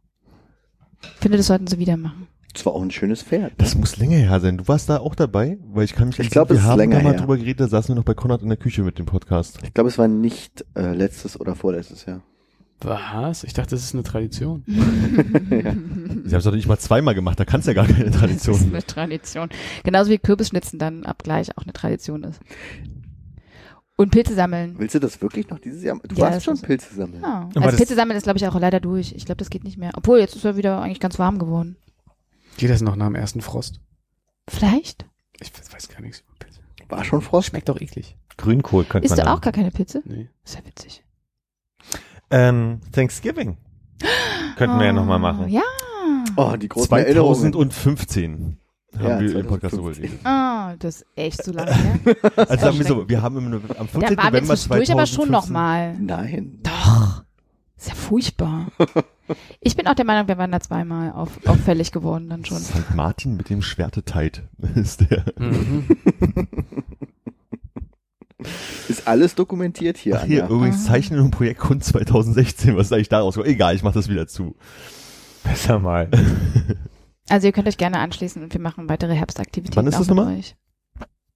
Ich 1.04 1.20
finde, 1.20 1.38
das 1.38 1.46
sollten 1.46 1.68
sie 1.68 1.78
wieder 1.78 1.96
machen. 1.96 2.28
Das 2.56 2.66
war 2.66 2.74
auch 2.74 2.82
ein 2.82 2.90
schönes 2.90 3.22
Pferd. 3.22 3.54
Das 3.60 3.76
muss 3.76 3.98
länger 3.98 4.18
her 4.18 4.40
sein. 4.40 4.58
Du 4.58 4.68
warst 4.68 4.90
da 4.90 4.98
auch 4.98 5.14
dabei? 5.14 5.60
Weil 5.72 5.84
ich 5.86 5.94
kann 5.94 6.08
mich 6.08 6.16
Ich 6.18 6.26
nicht- 6.26 6.32
glaub, 6.32 6.50
wir 6.50 6.56
es 6.56 6.64
ist 6.64 6.68
haben 6.68 6.80
länger 6.80 6.98
da 6.98 7.04
mal 7.04 7.12
her. 7.12 7.20
drüber 7.20 7.38
geredet, 7.38 7.60
da 7.60 7.68
saßen 7.68 7.90
wir 7.94 7.96
noch 7.98 8.04
bei 8.04 8.16
Konrad 8.16 8.42
in 8.42 8.48
der 8.50 8.58
Küche 8.58 8.82
mit 8.82 8.98
dem 8.98 9.06
Podcast. 9.06 9.60
Ich 9.64 9.72
glaube, 9.76 9.90
es 9.90 10.00
war 10.00 10.08
nicht 10.08 10.66
äh, 10.76 10.94
letztes 10.96 11.40
oder 11.40 11.54
vorletztes 11.56 12.06
Jahr. 12.06 12.24
Was? 12.82 13.44
Ich 13.44 13.54
dachte, 13.54 13.72
das 13.72 13.84
ist 13.84 13.94
eine 13.94 14.04
Tradition. 14.04 14.64
Sie 14.68 14.74
haben 14.76 16.24
es 16.32 16.44
doch 16.44 16.54
nicht 16.54 16.68
mal 16.68 16.78
zweimal 16.80 17.14
gemacht, 17.16 17.40
da 17.40 17.46
kann 17.46 17.60
es 17.60 17.66
ja 17.66 17.74
gar 17.74 17.86
keine 17.86 18.06
Das 18.06 18.14
ist 18.16 18.20
Tradition. 18.20 18.62
eine 18.70 18.86
Tradition. 18.86 19.50
Genauso 19.84 20.10
wie 20.12 20.18
Kürbisschnitzen 20.18 20.80
dann 20.80 21.04
ab 21.06 21.24
gleich 21.24 21.58
auch 21.58 21.64
eine 21.64 21.74
Tradition 21.74 22.24
ist. 22.24 22.40
Und 23.98 24.12
Pilze 24.12 24.34
sammeln. 24.34 24.76
Willst 24.78 24.96
du 24.96 25.00
das 25.00 25.22
wirklich 25.22 25.50
noch 25.50 25.60
dieses 25.60 25.84
Jahr? 25.84 26.00
Du 26.08 26.16
Ja, 26.16 26.22
warst 26.32 26.46
schon 26.46 26.58
Pilze 26.62 26.96
sammeln. 26.96 27.22
Ja. 27.22 27.50
Also 27.54 27.60
das- 27.72 27.76
Pilze 27.76 27.96
sammeln 27.96 28.16
ist, 28.16 28.24
glaube 28.24 28.38
ich, 28.40 28.48
auch 28.48 28.58
leider 28.58 28.80
durch. 28.80 29.12
Ich 29.14 29.26
glaube, 29.26 29.40
das 29.40 29.50
geht 29.50 29.66
nicht 29.66 29.78
mehr. 29.78 29.92
Obwohl, 29.98 30.20
jetzt 30.20 30.38
ist 30.38 30.46
er 30.46 30.56
wieder 30.56 30.82
eigentlich 30.82 31.02
ganz 31.02 31.20
warm 31.20 31.38
geworden. 31.38 31.76
Geht 32.56 32.70
das 32.70 32.82
noch 32.82 32.96
nach 32.96 33.08
dem 33.08 33.16
ersten 33.16 33.42
Frost? 33.42 33.82
Vielleicht? 34.48 35.06
Ich 35.42 35.52
weiß 35.54 35.90
gar 35.90 36.00
nichts 36.02 36.22
über 36.22 36.32
Pilze. 36.40 36.62
War 36.88 37.04
schon 37.04 37.22
Frost. 37.22 37.50
Schmeckt 37.50 37.68
doch 37.68 37.80
eklig. 37.82 38.16
Grünkohl 38.38 38.86
könnte 38.86 39.06
Isst 39.06 39.18
man 39.18 39.26
du 39.26 39.34
auch 39.34 39.42
gar 39.42 39.52
keine 39.52 39.70
Pilze? 39.72 40.02
Nee. 40.06 40.30
Ist 40.46 40.56
ja 40.56 40.66
witzig. 40.66 41.04
Ähm, 42.32 42.82
Thanksgiving. 42.92 43.58
Könnten 44.56 44.80
wir 44.80 44.86
ja 44.88 44.94
nochmal 44.94 45.18
Oh, 45.18 45.22
machen. 45.22 45.50
Ja. 45.50 45.62
Oh, 46.36 46.56
die 46.56 46.70
großen 46.70 46.96
Erinnerungen. 46.98 47.54
2015 47.54 48.58
haben 48.98 49.06
Ja, 49.08 49.20
wir 49.20 49.36
im 49.40 49.48
Podcast 49.48 49.76
2015. 49.76 50.04
geredet. 50.04 50.26
Ah, 50.26 50.76
das 50.80 50.98
ist 50.98 51.06
echt 51.16 51.44
so 51.44 51.52
lange 51.52 51.74
her. 51.74 52.00
Also 52.36 52.66
sagen 52.66 52.78
wir 52.80 52.86
so, 52.86 53.10
wir 53.10 53.22
haben 53.22 53.38
im, 53.38 53.54
am 53.54 53.88
14. 53.88 54.02
Da 54.02 54.02
waren 54.02 54.34
wir 54.34 54.42
November 54.42 54.56
zwischendurch 54.56 54.92
aber 54.92 55.06
schon 55.06 55.28
2015 55.30 55.32
nochmal. 55.32 55.96
Nein. 56.00 56.60
Doch. 56.64 57.24
Ist 57.78 57.88
ja 57.88 57.96
furchtbar. 57.96 58.68
Ich 59.62 59.76
bin 59.78 59.88
auch 59.88 59.94
der 59.94 60.06
Meinung, 60.06 60.28
wir 60.28 60.38
waren 60.38 60.52
da 60.52 60.60
zweimal 60.60 61.12
auf, 61.14 61.30
auffällig 61.48 61.92
geworden 61.94 62.30
dann 62.30 62.44
schon. 62.44 62.58
St. 62.58 62.94
Martin 62.96 63.38
mit 63.38 63.50
dem 63.50 63.62
Schwerteteit 63.62 64.44
ist 64.76 65.10
der. 65.10 65.24
Mhm. 65.38 65.86
Ist 68.88 69.08
alles 69.08 69.36
dokumentiert 69.36 69.98
hier, 69.98 70.18
Ach 70.20 70.26
hier, 70.26 70.44
Anja. 70.46 70.56
übrigens 70.56 70.86
Ah. 70.86 70.92
Zeichnen 70.94 71.20
und 71.20 71.32
Projekt 71.32 71.60
Kunst 71.60 71.90
2016, 71.90 72.76
was 72.78 72.88
ist 72.88 72.94
eigentlich 72.94 73.10
daraus? 73.10 73.36
Egal, 73.38 73.76
ich 73.76 73.84
mach 73.84 73.94
das 73.94 74.08
wieder 74.10 74.28
zu. 74.28 74.56
Besser 75.44 75.80
mal. 75.80 76.10
Also 77.32 77.46
ihr 77.46 77.54
könnt 77.54 77.68
euch 77.68 77.78
gerne 77.78 78.00
anschließen 78.00 78.42
und 78.42 78.52
wir 78.56 78.60
machen 78.60 78.90
weitere 78.90 79.14
Herbstaktivitäten. 79.14 79.76
Wann 79.76 79.86
ist 79.86 79.94
auch 79.94 80.00
das 80.00 80.08
mit 80.08 80.18
nochmal? 80.18 80.38
euch. 80.38 80.56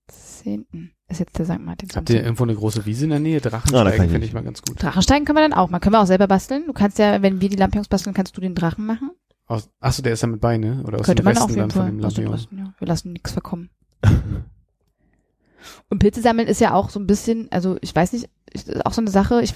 10. 0.08 0.66
ist 1.08 1.20
jetzt 1.20 1.38
der 1.38 1.46
St. 1.46 1.60
Martin. 1.60 1.88
Habt 1.96 2.10
ihr 2.10 2.24
irgendwo 2.24 2.42
eine 2.46 2.56
große 2.56 2.88
Wiese 2.88 3.04
in 3.04 3.12
der 3.12 3.20
Nähe? 3.20 3.38
Ah, 3.38 3.48
Drachensteigen 3.48 3.92
ich 3.94 4.02
finde 4.02 4.18
nicht. 4.20 4.28
ich 4.30 4.34
mal 4.34 4.44
ganz 4.44 4.64
gut. 4.64 4.82
Drachensteigen 4.82 5.24
können 5.26 5.38
wir 5.38 5.48
dann 5.48 5.54
auch 5.54 5.70
mal. 5.70 5.78
Können 5.80 5.94
wir 5.94 6.02
auch 6.02 6.08
selber 6.08 6.26
basteln. 6.28 6.64
Du 6.66 6.74
kannst 6.74 6.98
ja, 6.98 7.22
wenn 7.22 7.42
wir 7.42 7.50
die 7.50 7.58
Lampions 7.58 7.88
basteln, 7.90 8.16
kannst 8.16 8.36
du 8.36 8.42
den 8.42 8.56
Drachen 8.56 8.88
machen. 8.88 9.12
Aus, 9.46 9.70
achso, 9.80 10.02
der 10.02 10.14
ist 10.14 10.24
da 10.24 10.28
mit 10.28 10.42
bei, 10.42 10.58
ne? 10.58 10.84
Oder 10.84 11.00
aus 11.00 11.06
Könnte 11.06 11.22
dem 11.22 11.26
man 11.26 11.36
Westen 11.36 11.44
auf 11.44 11.50
jeden 11.52 11.62
dann 11.62 11.72
von 11.72 11.86
dem 11.86 12.00
Lampion. 12.00 12.34
Osten, 12.34 12.58
ja. 12.58 12.74
Wir 12.80 12.88
lassen 12.88 13.14
nichts 13.14 13.32
verkommen. 13.32 13.70
Und 15.90 16.00
Pilze 16.00 16.22
sammeln 16.22 16.48
ist 16.48 16.62
ja 16.62 16.74
auch 16.74 16.90
so 16.90 17.00
ein 17.00 17.08
bisschen, 17.08 17.52
also 17.52 17.78
ich 17.82 17.96
weiß 17.96 18.14
nicht, 18.14 18.30
ist 18.52 18.86
auch 18.86 18.94
so 18.94 19.02
eine 19.02 19.12
Sache, 19.12 19.42
ich 19.42 19.54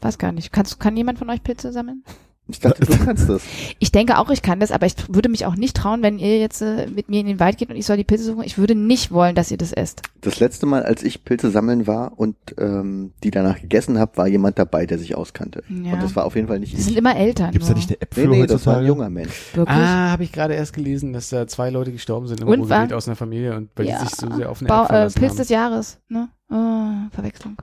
weiß 0.00 0.18
gar 0.18 0.32
nicht. 0.32 0.52
Kannst, 0.52 0.80
kann 0.80 0.96
jemand 0.96 1.18
von 1.18 1.30
euch 1.30 1.42
Pilze 1.42 1.72
sammeln? 1.72 2.04
Ich 2.48 2.58
dachte, 2.58 2.84
du 2.84 2.98
kannst 3.04 3.28
das. 3.28 3.42
Ich 3.78 3.92
denke 3.92 4.18
auch, 4.18 4.28
ich 4.30 4.42
kann 4.42 4.58
das, 4.60 4.72
aber 4.72 4.84
ich 4.86 4.94
würde 5.08 5.28
mich 5.28 5.46
auch 5.46 5.54
nicht 5.54 5.76
trauen, 5.76 6.02
wenn 6.02 6.18
ihr 6.18 6.38
jetzt 6.40 6.60
äh, 6.60 6.86
mit 6.88 7.08
mir 7.08 7.20
in 7.20 7.26
den 7.26 7.38
Wald 7.40 7.56
geht 7.56 7.70
und 7.70 7.76
ich 7.76 7.86
soll 7.86 7.96
die 7.96 8.04
Pilze 8.04 8.24
suchen. 8.24 8.42
Ich 8.42 8.58
würde 8.58 8.74
nicht 8.74 9.12
wollen, 9.12 9.34
dass 9.34 9.50
ihr 9.50 9.56
das 9.56 9.72
esst. 9.72 10.02
Das 10.22 10.40
letzte 10.40 10.66
Mal, 10.66 10.82
als 10.82 11.02
ich 11.04 11.24
Pilze 11.24 11.50
sammeln 11.50 11.86
war 11.86 12.18
und 12.18 12.36
ähm, 12.58 13.12
die 13.22 13.30
danach 13.30 13.60
gegessen 13.60 13.98
habe, 13.98 14.16
war 14.16 14.26
jemand 14.26 14.58
dabei, 14.58 14.86
der 14.86 14.98
sich 14.98 15.14
auskannte. 15.14 15.62
Ja. 15.68 15.92
Und 15.94 16.02
das 16.02 16.16
war 16.16 16.24
auf 16.24 16.34
jeden 16.34 16.48
Fall 16.48 16.58
nicht 16.58 16.76
Die 16.76 16.80
sind 16.82 16.96
immer 16.96 17.16
Eltern. 17.16 17.52
Gibt's 17.52 17.68
da 17.68 17.74
nur. 17.74 17.78
nicht 17.78 17.90
eine 17.90 18.00
App 18.00 18.14
für 18.14 18.20
Nee, 18.26 18.40
nee, 18.40 18.46
das 18.46 18.66
war 18.66 18.78
ein 18.78 18.86
junger 18.86 19.08
Mensch. 19.08 19.54
Wirklich? 19.54 19.78
Ah, 19.78 20.10
habe 20.10 20.24
ich 20.24 20.32
gerade 20.32 20.54
erst 20.54 20.72
gelesen, 20.72 21.12
dass 21.12 21.28
da 21.28 21.46
zwei 21.46 21.70
Leute 21.70 21.92
gestorben 21.92 22.26
sind 22.26 22.40
im 22.40 22.48
Und 22.48 22.60
Ruhrgebiet 22.60 22.90
war- 22.90 22.96
aus 22.96 23.06
einer 23.06 23.16
Familie 23.16 23.56
und 23.56 23.70
weil 23.76 23.86
Ja. 23.86 24.00
die 24.02 24.08
sich 24.08 24.16
so 24.16 24.30
sehr 24.34 24.50
auf 24.50 24.60
eine 24.60 24.68
Bau, 24.68 24.84
App 24.84 24.90
äh, 24.90 25.10
Pilz 25.10 25.30
haben. 25.30 25.36
des 25.38 25.48
Jahres, 25.48 25.98
ne? 26.08 26.28
Oh, 26.50 27.08
Verwechslung. 27.12 27.56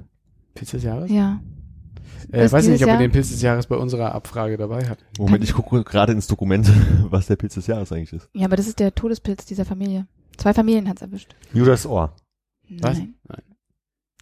Pilz 0.56 0.72
des 0.72 0.84
Jahres? 0.84 1.12
Ja. 1.12 1.40
Äh, 2.32 2.52
weiß 2.52 2.68
nicht, 2.68 2.82
ob 2.82 2.88
wir 2.88 2.94
Jahr? 2.94 2.98
den 3.00 3.12
Pilz 3.12 3.30
des 3.30 3.42
Jahres 3.42 3.68
bei 3.68 3.76
unserer 3.76 4.14
Abfrage 4.14 4.58
dabei 4.58 4.88
hatten. 4.88 5.04
Moment, 5.18 5.44
ich 5.44 5.54
gucke 5.54 5.84
gerade 5.84 6.14
ins 6.14 6.28
Dokument, 6.28 6.70
was 7.10 7.28
der 7.28 7.36
Pilz 7.36 7.56
des 7.56 7.68
Jahres 7.68 7.92
eigentlich 7.92 8.14
ist. 8.14 8.30
Ja, 8.34 8.46
aber 8.46 8.56
das 8.56 8.68
ist 8.68 8.80
der 8.80 8.94
Todespilz 8.94 9.46
dieser 9.46 9.66
Familie. 9.66 10.08
Zwei 10.38 10.54
Familien 10.54 10.88
hat's 10.90 11.02
erwischt. 11.02 11.36
Judas 11.54 11.86
Ohr. 11.86 12.14
Was? 12.70 12.98
Nein. 12.98 13.16
Nein. 13.28 13.42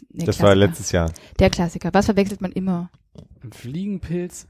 Der 0.10 0.26
Das 0.28 0.40
war 0.40 0.52
Klassiker. 0.54 0.56
letztes 0.56 0.92
Jahr. 0.92 1.12
Der 1.40 1.50
Klassiker. 1.50 1.90
Was 1.94 2.06
verwechselt 2.06 2.42
man 2.42 2.52
immer? 2.52 2.90
Ein 3.44 3.52
Fliegenpilz 3.52 4.48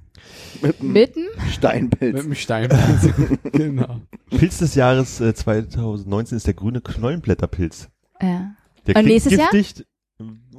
Mit 0.61 0.80
einem 0.82 0.91
Mitten? 0.94 1.22
mit 1.38 1.53
Steinpilz. 1.53 2.19
einem 2.19 2.36
Steinpilz. 2.36 3.14
genau. 3.52 4.02
Pilz 4.30 4.60
des 4.60 4.76
Jahres 4.76 5.19
äh, 5.22 5.34
2019 5.34 6.38
ist 6.38 6.48
der 6.48 6.53
grüne 6.53 6.82
Knollenblätterpilz. 6.82 7.90
Ja. 8.22 8.56
Der 8.86 8.95
Und 8.95 9.06
nächstes 9.06 9.34
Jahr? 9.34 9.49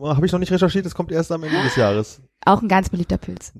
Habe 0.00 0.26
ich 0.26 0.32
noch 0.32 0.38
nicht 0.38 0.52
recherchiert, 0.52 0.86
das 0.86 0.94
kommt 0.94 1.10
erst 1.10 1.32
am 1.32 1.42
Ende 1.42 1.60
des 1.62 1.74
Jahres. 1.76 2.22
Auch 2.44 2.62
ein 2.62 2.68
ganz 2.68 2.88
beliebter 2.90 3.18
Pilz. 3.18 3.52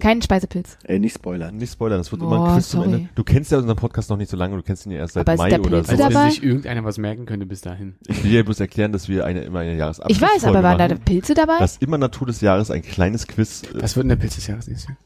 Kein 0.00 0.20
Speisepilz. 0.20 0.78
Ey, 0.82 0.98
nicht 0.98 1.14
spoilern. 1.14 1.56
Nicht 1.56 1.72
spoilern, 1.72 1.98
das 1.98 2.10
wird 2.10 2.20
Boah, 2.20 2.34
immer 2.36 2.48
ein 2.48 2.54
Quiz 2.56 2.68
zum. 2.70 2.82
Ende. 2.82 3.08
Du 3.14 3.22
kennst 3.22 3.52
ja 3.52 3.58
unseren 3.58 3.76
Podcast 3.76 4.10
noch 4.10 4.16
nicht 4.16 4.28
so 4.28 4.36
lange, 4.36 4.56
du 4.56 4.62
kennst 4.62 4.84
ihn 4.84 4.90
ja 4.92 4.98
erst 4.98 5.14
seit 5.14 5.20
Aber 5.22 5.34
ist 5.34 5.38
Mai 5.38 5.48
der 5.50 5.60
oder 5.60 5.70
Pilz 5.82 5.86
so. 5.86 5.92
Als 5.92 6.00
dabei? 6.00 6.24
wenn 6.24 6.30
sich 6.32 6.42
irgendeiner 6.42 6.84
was 6.84 6.98
merken 6.98 7.24
könnte 7.24 7.46
bis 7.46 7.60
dahin. 7.60 7.94
Ich 8.08 8.22
will 8.24 8.30
dir 8.32 8.44
bloß 8.44 8.58
erklären, 8.60 8.90
dass 8.92 9.08
wir 9.08 9.24
eine, 9.24 9.42
immer 9.42 9.60
eine 9.60 9.72
Ich 9.72 9.78
Jahresabschlussfolge 9.78 10.34
weiß, 10.34 10.44
aber 10.44 10.62
waren 10.64 10.78
da. 10.78 10.88
Pilze 10.96 11.34
dabei? 11.34 11.58
Das 11.60 11.74
ist 11.74 11.82
immer 11.82 11.98
Natur 11.98 12.26
des 12.26 12.40
Jahres 12.40 12.70
ein 12.72 12.82
kleines 12.82 13.28
Quiz. 13.28 13.62
äh, 13.62 13.80
Was 13.80 13.94
wird 13.96 14.04
denn 14.04 14.08
der 14.08 14.16
Pilz 14.16 14.34
des 14.34 14.48
Jahres 14.48 14.66
nächstes 14.66 14.88
Jahr? 14.88 14.98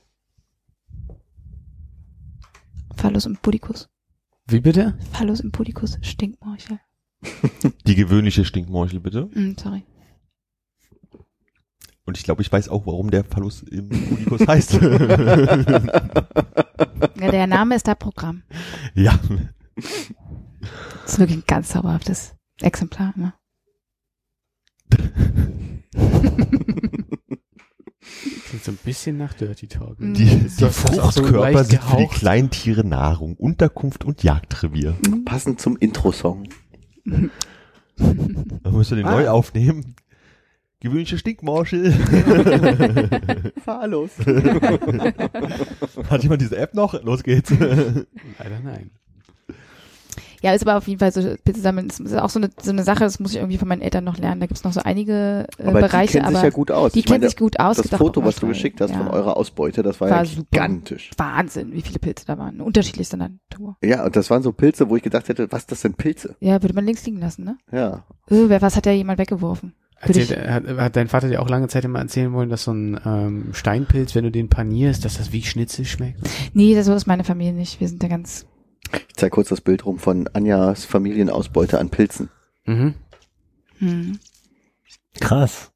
Phallus 2.97 3.27
Impudicus. 3.27 3.89
Wie 4.47 4.61
bitte? 4.61 4.99
Phallus 5.13 5.41
Impudicus. 5.41 5.99
Stinkmorchel. 6.01 6.81
Die 7.87 7.95
gewöhnliche 7.95 8.47
Stinkmorchel, 8.47 8.99
bitte. 9.01 9.29
Hm, 9.33 9.57
sorry. 9.63 9.85
Und 12.07 12.17
ich 12.19 12.25
glaube, 12.25 12.43
ich 12.43 12.51
weiß 12.51 12.69
auch, 12.69 12.87
warum 12.87 13.11
der 13.11 13.25
Phallus 13.25 13.63
im 13.63 13.89
Pudikus 13.89 14.47
heißt. 14.47 14.73
Ja, 17.21 17.31
der 17.31 17.47
Name 17.47 17.75
ist 17.77 17.87
da 17.89 17.95
Programm. 17.95 18.43
ja. 18.95 19.19
Das 21.03 21.13
ist 21.15 21.19
wirklich 21.19 21.39
ein 21.39 21.45
ganz 21.47 21.69
zauberhaftes 21.71 22.35
Exemplar. 22.61 23.13
Ne? 23.17 23.33
Klingt 28.49 28.65
so 28.65 28.73
ein 28.73 28.79
bisschen 28.85 29.17
nach 29.19 29.33
Dirty 29.35 29.69
Talk. 29.69 30.01
Mhm. 30.01 30.15
Die, 30.15 30.25
die 30.25 30.49
so 30.49 30.69
Fruchtkörper 30.69 31.53
leicht 31.53 31.71
sind 31.71 31.83
für 31.83 31.97
die? 31.99 32.07
Kleintiere 32.09 32.85
Nahrung, 32.85 33.37
Unterkunft 33.37 34.05
und 34.05 34.23
Jagdrevier. 34.23 34.97
Passend 35.25 35.61
zum 35.61 35.77
Intro-Song. 35.77 36.49
Da 37.05 38.71
müsst 38.71 38.91
ihr 38.93 38.97
den 38.97 39.07
Ah. 39.07 39.13
neu 39.13 39.29
aufnehmen. 39.29 39.95
Gewöhnliche 40.81 41.19
Stinkmorchel. 41.19 41.93
Fahr 43.65 43.87
los. 43.87 44.11
Hat 46.11 46.23
jemand 46.23 46.41
diese 46.41 46.57
App 46.57 46.75
noch? 46.75 47.03
Los 47.03 47.23
geht's. 47.23 47.51
Leider 47.51 48.61
nein. 48.65 48.91
Ja, 50.43 50.55
ist 50.55 50.67
aber 50.67 50.79
auf 50.79 50.89
jeden 50.89 51.01
Fall 51.01 51.13
so, 51.13 51.21
Pilze 51.45 51.61
sammeln 51.61 51.89
ist, 51.89 52.01
ist 52.01 52.17
auch 52.17 52.31
so 52.31 52.39
eine, 52.39 52.49
so 52.63 52.71
eine 52.71 52.83
Sache, 52.83 53.01
das 53.01 53.21
muss 53.21 53.33
ich 53.33 53.37
irgendwie 53.37 53.59
von 53.59 53.69
meinen 53.69 53.83
Eltern 53.83 54.05
noch 54.05 54.17
lernen. 54.17 54.41
Da 54.41 54.47
gibt's 54.47 54.65
noch 54.65 54.73
so 54.73 54.81
einige 54.81 55.47
äh, 55.59 55.65
Aber 55.65 55.81
Bereiche, 55.81 56.13
die 56.13 56.19
kennen 56.19 56.25
aber 56.25 56.37
sich 56.37 56.45
ja 56.45 56.51
gut 56.51 56.71
aus. 56.71 56.93
die 56.93 57.01
Ich 57.01 57.05
meine, 57.07 57.21
kennen 57.21 57.31
sich 57.31 57.39
gut 57.39 57.61
aus. 57.61 57.77
Das 57.77 57.91
Gibt 57.91 57.99
Foto, 57.99 58.25
was 58.25 58.37
du 58.37 58.49
geschickt 58.49 58.81
hast 58.81 58.93
ja. 58.93 58.97
von 58.97 59.09
eurer 59.09 59.37
Ausbeute, 59.37 59.83
das 59.83 60.01
war, 60.01 60.09
War 60.09 60.19
ja 60.19 60.25
super. 60.25 60.47
gigantisch. 60.51 61.11
Wahnsinn, 61.19 61.73
wie 61.73 61.83
viele 61.83 61.99
Pilze 61.99 62.25
da 62.27 62.39
waren. 62.39 62.63
Unterschiedlichster 62.63 63.19
Natur. 63.19 63.77
Ja, 63.85 64.07
und 64.07 64.17
das 64.17 64.31
waren 64.31 64.43
so 64.43 64.53
Pilze, 64.53 64.89
wo 64.89 64.97
ich 64.97 65.03
gedacht 65.03 65.29
hätte, 65.29 65.47
was 65.53 65.67
das 65.67 65.83
sind 65.83 65.99
Pilze? 65.99 66.37
Ja, 66.41 66.63
würde 66.63 66.75
man 66.75 66.87
links 66.87 67.05
liegen 67.05 67.21
lassen, 67.21 67.45
ne? 67.45 67.59
Ja. 67.71 68.05
Äh, 68.31 68.49
wer, 68.49 68.63
was 68.63 68.77
hat 68.77 68.87
ja 68.87 68.93
jemand 68.93 69.19
weggeworfen? 69.19 69.75
Erzählt, 70.01 70.31
hat, 70.31 70.67
hat 70.67 70.97
dein 70.97 71.09
Vater 71.09 71.29
dir 71.29 71.43
auch 71.43 71.51
lange 71.51 71.69
Zeit 71.69 71.85
immer 71.85 71.99
erzählen 71.99 72.33
wollen, 72.33 72.49
dass 72.49 72.65
so 72.65 72.73
ein 72.73 72.99
ähm, 73.05 73.49
Steinpilz, 73.53 74.15
wenn 74.15 74.25
du 74.25 74.31
den 74.31 74.49
panierst, 74.49 75.05
dass 75.05 75.19
das 75.19 75.31
wie 75.33 75.43
Schnitzel 75.43 75.85
schmeckt? 75.85 76.19
Nee, 76.55 76.75
das 76.75 76.87
so 76.87 76.95
ist 76.95 77.07
meine 77.07 77.23
Familie 77.25 77.53
nicht. 77.53 77.81
Wir 77.81 77.89
sind 77.89 78.03
da 78.03 78.09
ganz, 78.09 78.47
Ich 79.09 79.17
zeige 79.17 79.31
kurz 79.31 79.51
das 79.51 79.61
Bild 79.61 79.85
rum 79.85 79.99
von 79.99 80.27
Anjas 80.29 80.87
Familienausbeute 80.87 81.79
an 81.79 81.91
Pilzen. 81.91 82.31
Mhm. 82.65 82.95
hm. 83.79 84.19
Krass. 85.21 85.71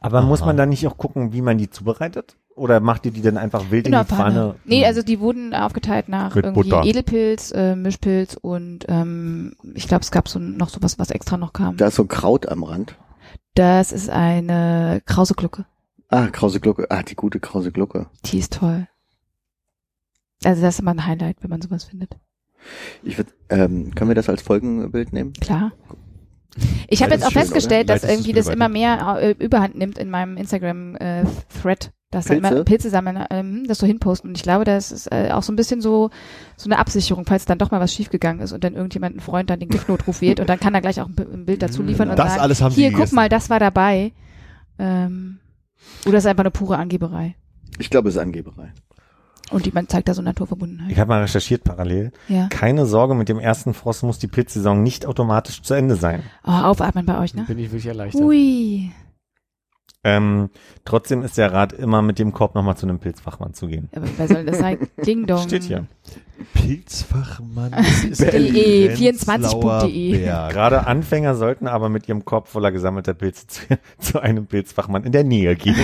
Aber 0.00 0.18
Aha. 0.18 0.26
muss 0.26 0.40
man 0.40 0.56
da 0.56 0.66
nicht 0.66 0.86
auch 0.86 0.96
gucken, 0.96 1.32
wie 1.32 1.42
man 1.42 1.58
die 1.58 1.70
zubereitet? 1.70 2.36
Oder 2.60 2.80
macht 2.80 3.06
ihr 3.06 3.10
die 3.10 3.22
dann 3.22 3.38
einfach 3.38 3.70
wild 3.70 3.86
In 3.86 3.92
der 3.92 4.02
in 4.02 4.06
die 4.06 4.14
Pfanne? 4.14 4.34
Pfanne. 4.34 4.54
Nee, 4.66 4.84
also 4.84 5.02
die 5.02 5.18
wurden 5.18 5.54
aufgeteilt 5.54 6.10
nach 6.10 6.34
Mit 6.34 6.44
irgendwie 6.44 6.68
Butter. 6.68 6.84
Edelpilz, 6.84 7.52
äh, 7.52 7.74
Mischpilz 7.74 8.36
und 8.38 8.84
ähm, 8.86 9.56
ich 9.72 9.88
glaube, 9.88 10.02
es 10.02 10.10
gab 10.10 10.28
so 10.28 10.38
noch 10.38 10.68
sowas, 10.68 10.98
was 10.98 11.10
extra 11.10 11.38
noch 11.38 11.54
kam. 11.54 11.78
Da 11.78 11.86
ist 11.86 11.94
so 11.94 12.02
ein 12.02 12.08
Kraut 12.08 12.46
am 12.50 12.62
Rand. 12.62 12.96
Das 13.54 13.92
ist 13.92 14.10
eine 14.10 15.00
krause 15.06 15.32
Glucke. 15.32 15.64
Ah, 16.08 16.26
Krause 16.26 16.60
Glucke. 16.60 16.90
Ah, 16.90 17.02
die 17.02 17.14
gute 17.14 17.40
Krause 17.40 17.72
Glucke. 17.72 18.10
Die 18.26 18.38
ist 18.38 18.52
toll. 18.52 18.86
Also 20.44 20.60
das 20.60 20.74
ist 20.74 20.80
immer 20.80 20.90
ein 20.90 21.06
Highlight, 21.06 21.38
wenn 21.40 21.48
man 21.48 21.62
sowas 21.62 21.84
findet. 21.84 22.18
Ich 23.02 23.16
würd, 23.16 23.28
ähm, 23.48 23.94
können 23.94 24.10
wir 24.10 24.14
das 24.14 24.28
als 24.28 24.42
Folgenbild 24.42 25.14
nehmen? 25.14 25.32
Klar. 25.32 25.72
Ich 26.88 27.02
habe 27.02 27.12
jetzt 27.12 27.24
auch 27.24 27.30
schön, 27.30 27.40
festgestellt, 27.40 27.84
oder? 27.84 27.94
dass 27.94 28.02
Leitest 28.02 28.18
irgendwie 28.18 28.38
das 28.38 28.48
immer 28.48 28.68
mehr 28.68 29.18
äh, 29.18 29.30
Überhand 29.42 29.76
nimmt 29.76 29.96
in 29.96 30.10
meinem 30.10 30.36
Instagram-Thread. 30.36 31.92
Dass 32.10 32.24
da 32.26 32.34
Pilze? 32.34 32.48
immer 32.54 32.64
Pilze 32.64 32.90
sammeln, 32.90 33.24
ähm, 33.30 33.64
das 33.68 33.78
so 33.78 33.86
hinposten. 33.86 34.30
Und 34.30 34.36
ich 34.36 34.42
glaube, 34.42 34.64
das 34.64 34.90
ist 34.90 35.06
äh, 35.12 35.30
auch 35.32 35.42
so 35.42 35.52
ein 35.52 35.56
bisschen 35.56 35.80
so 35.80 36.10
so 36.56 36.68
eine 36.68 36.78
Absicherung, 36.78 37.24
falls 37.26 37.44
dann 37.44 37.58
doch 37.58 37.70
mal 37.70 37.80
was 37.80 37.92
schiefgegangen 37.94 38.42
ist 38.42 38.52
und 38.52 38.64
dann 38.64 38.74
irgendjemand, 38.74 39.16
ein 39.16 39.20
Freund, 39.20 39.48
dann 39.50 39.60
den 39.60 39.68
Giftnotruf 39.68 40.20
wählt 40.20 40.40
und 40.40 40.48
dann 40.48 40.58
kann 40.60 40.74
er 40.74 40.80
gleich 40.80 41.00
auch 41.00 41.06
ein, 41.08 41.14
ein 41.18 41.46
Bild 41.46 41.62
dazu 41.62 41.82
liefern 41.82 42.10
und 42.10 42.18
Das 42.18 42.30
sagen, 42.30 42.40
alles 42.40 42.60
haben 42.62 42.74
hier, 42.74 42.88
guck 42.90 42.98
gegessen. 42.98 43.14
mal, 43.14 43.28
das 43.28 43.48
war 43.50 43.60
dabei. 43.60 44.12
Ähm, 44.78 45.38
oder 46.06 46.18
es 46.18 46.24
ist 46.24 46.28
einfach 46.30 46.42
eine 46.42 46.50
pure 46.50 46.76
Angeberei. 46.78 47.36
Ich 47.78 47.90
glaube, 47.90 48.08
es 48.08 48.16
ist 48.16 48.20
Angeberei. 48.20 48.72
Und 49.50 49.66
die, 49.66 49.72
man 49.72 49.88
zeigt 49.88 50.08
da 50.08 50.14
so 50.14 50.22
Naturverbundenheit. 50.22 50.92
Ich 50.92 50.98
habe 50.98 51.08
mal 51.08 51.22
recherchiert 51.22 51.64
parallel. 51.64 52.12
Ja. 52.28 52.46
Keine 52.48 52.86
Sorge, 52.86 53.14
mit 53.16 53.28
dem 53.28 53.40
ersten 53.40 53.74
Frost 53.74 54.04
muss 54.04 54.18
die 54.20 54.28
Pilzsaison 54.28 54.80
nicht 54.82 55.06
automatisch 55.06 55.62
zu 55.62 55.74
Ende 55.74 55.96
sein. 55.96 56.22
Oh, 56.44 56.50
aufatmen 56.52 57.04
bei 57.04 57.18
euch, 57.18 57.34
ne? 57.34 57.44
Bin 57.48 57.58
ich 57.58 57.66
wirklich 57.66 57.86
erleichtert. 57.86 58.22
Ui. 58.22 58.92
Ähm, 60.02 60.48
trotzdem 60.86 61.22
ist 61.22 61.36
der 61.36 61.52
Rat 61.52 61.74
immer 61.74 62.00
mit 62.00 62.18
dem 62.18 62.32
Korb 62.32 62.54
nochmal 62.54 62.74
zu 62.76 62.86
einem 62.86 63.00
Pilzfachmann 63.00 63.52
zu 63.52 63.66
gehen. 63.66 63.90
Aber 63.94 64.06
wer 64.16 64.28
soll 64.28 64.44
das 64.46 64.58
sein? 64.58 64.78
Ding 65.06 65.26
dong. 65.26 65.42
Steht 65.42 65.64
hier. 65.64 65.86
Pilzfachmann. 66.54 67.72
De, 68.18 68.94
24.de. 68.94 70.18
Berg. 70.24 70.52
Gerade 70.52 70.86
Anfänger 70.86 71.34
sollten 71.34 71.66
aber 71.66 71.90
mit 71.90 72.08
ihrem 72.08 72.24
Korb 72.24 72.48
voller 72.48 72.72
gesammelter 72.72 73.12
Pilze 73.12 73.46
zu, 73.46 73.60
zu 73.98 74.20
einem 74.20 74.46
Pilzfachmann 74.46 75.04
in 75.04 75.12
der 75.12 75.24
Nähe 75.24 75.54
gehen. 75.54 75.76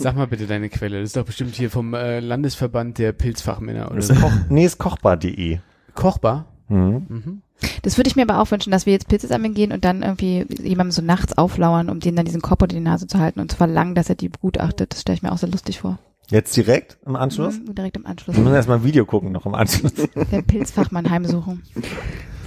Sag 0.00 0.16
mal 0.16 0.26
bitte 0.26 0.48
deine 0.48 0.68
Quelle. 0.68 0.98
Das 0.98 1.10
ist 1.10 1.16
doch 1.16 1.24
bestimmt 1.24 1.54
hier 1.54 1.70
vom 1.70 1.94
äh, 1.94 2.18
Landesverband 2.18 2.98
der 2.98 3.12
Pilzfachmänner 3.12 3.88
oder 3.92 4.02
so. 4.02 4.14
ist 4.14 4.20
Koch, 4.20 4.32
nee, 4.48 4.64
ist 4.64 4.78
kochbar.de. 4.78 5.60
Kochbar. 5.94 6.46
Mhm. 6.68 7.06
Mhm. 7.08 7.42
Das 7.82 7.96
würde 7.96 8.08
ich 8.08 8.16
mir 8.16 8.22
aber 8.22 8.40
auch 8.40 8.50
wünschen, 8.50 8.70
dass 8.70 8.86
wir 8.86 8.92
jetzt 8.92 9.08
Pilze 9.08 9.26
sammeln 9.26 9.54
gehen 9.54 9.72
und 9.72 9.84
dann 9.84 10.02
irgendwie 10.02 10.46
jemandem 10.62 10.92
so 10.92 11.02
nachts 11.02 11.36
auflauern, 11.36 11.90
um 11.90 12.00
denen 12.00 12.16
dann 12.16 12.26
diesen 12.26 12.40
Korb 12.42 12.62
unter 12.62 12.74
die 12.76 12.80
Nase 12.82 13.06
zu 13.06 13.18
halten 13.18 13.40
und 13.40 13.50
zu 13.50 13.56
verlangen, 13.56 13.94
dass 13.94 14.08
er 14.08 14.14
die 14.14 14.28
begutachtet. 14.28 14.92
Das 14.92 15.00
stelle 15.02 15.16
ich 15.16 15.22
mir 15.22 15.32
auch 15.32 15.38
sehr 15.38 15.48
lustig 15.48 15.80
vor. 15.80 15.98
Jetzt 16.30 16.56
direkt 16.56 16.98
im 17.06 17.16
Anschluss? 17.16 17.58
Mhm, 17.58 17.74
direkt 17.74 17.96
im 17.96 18.06
Anschluss. 18.06 18.36
Wir 18.36 18.42
müssen 18.44 18.54
erstmal 18.54 18.78
ein 18.78 18.84
Video 18.84 19.06
gucken 19.06 19.32
noch 19.32 19.46
im 19.46 19.54
Anschluss. 19.54 19.92
Der 20.30 20.42
Pilzfachmann 20.42 21.08
heimsuchen. 21.10 21.62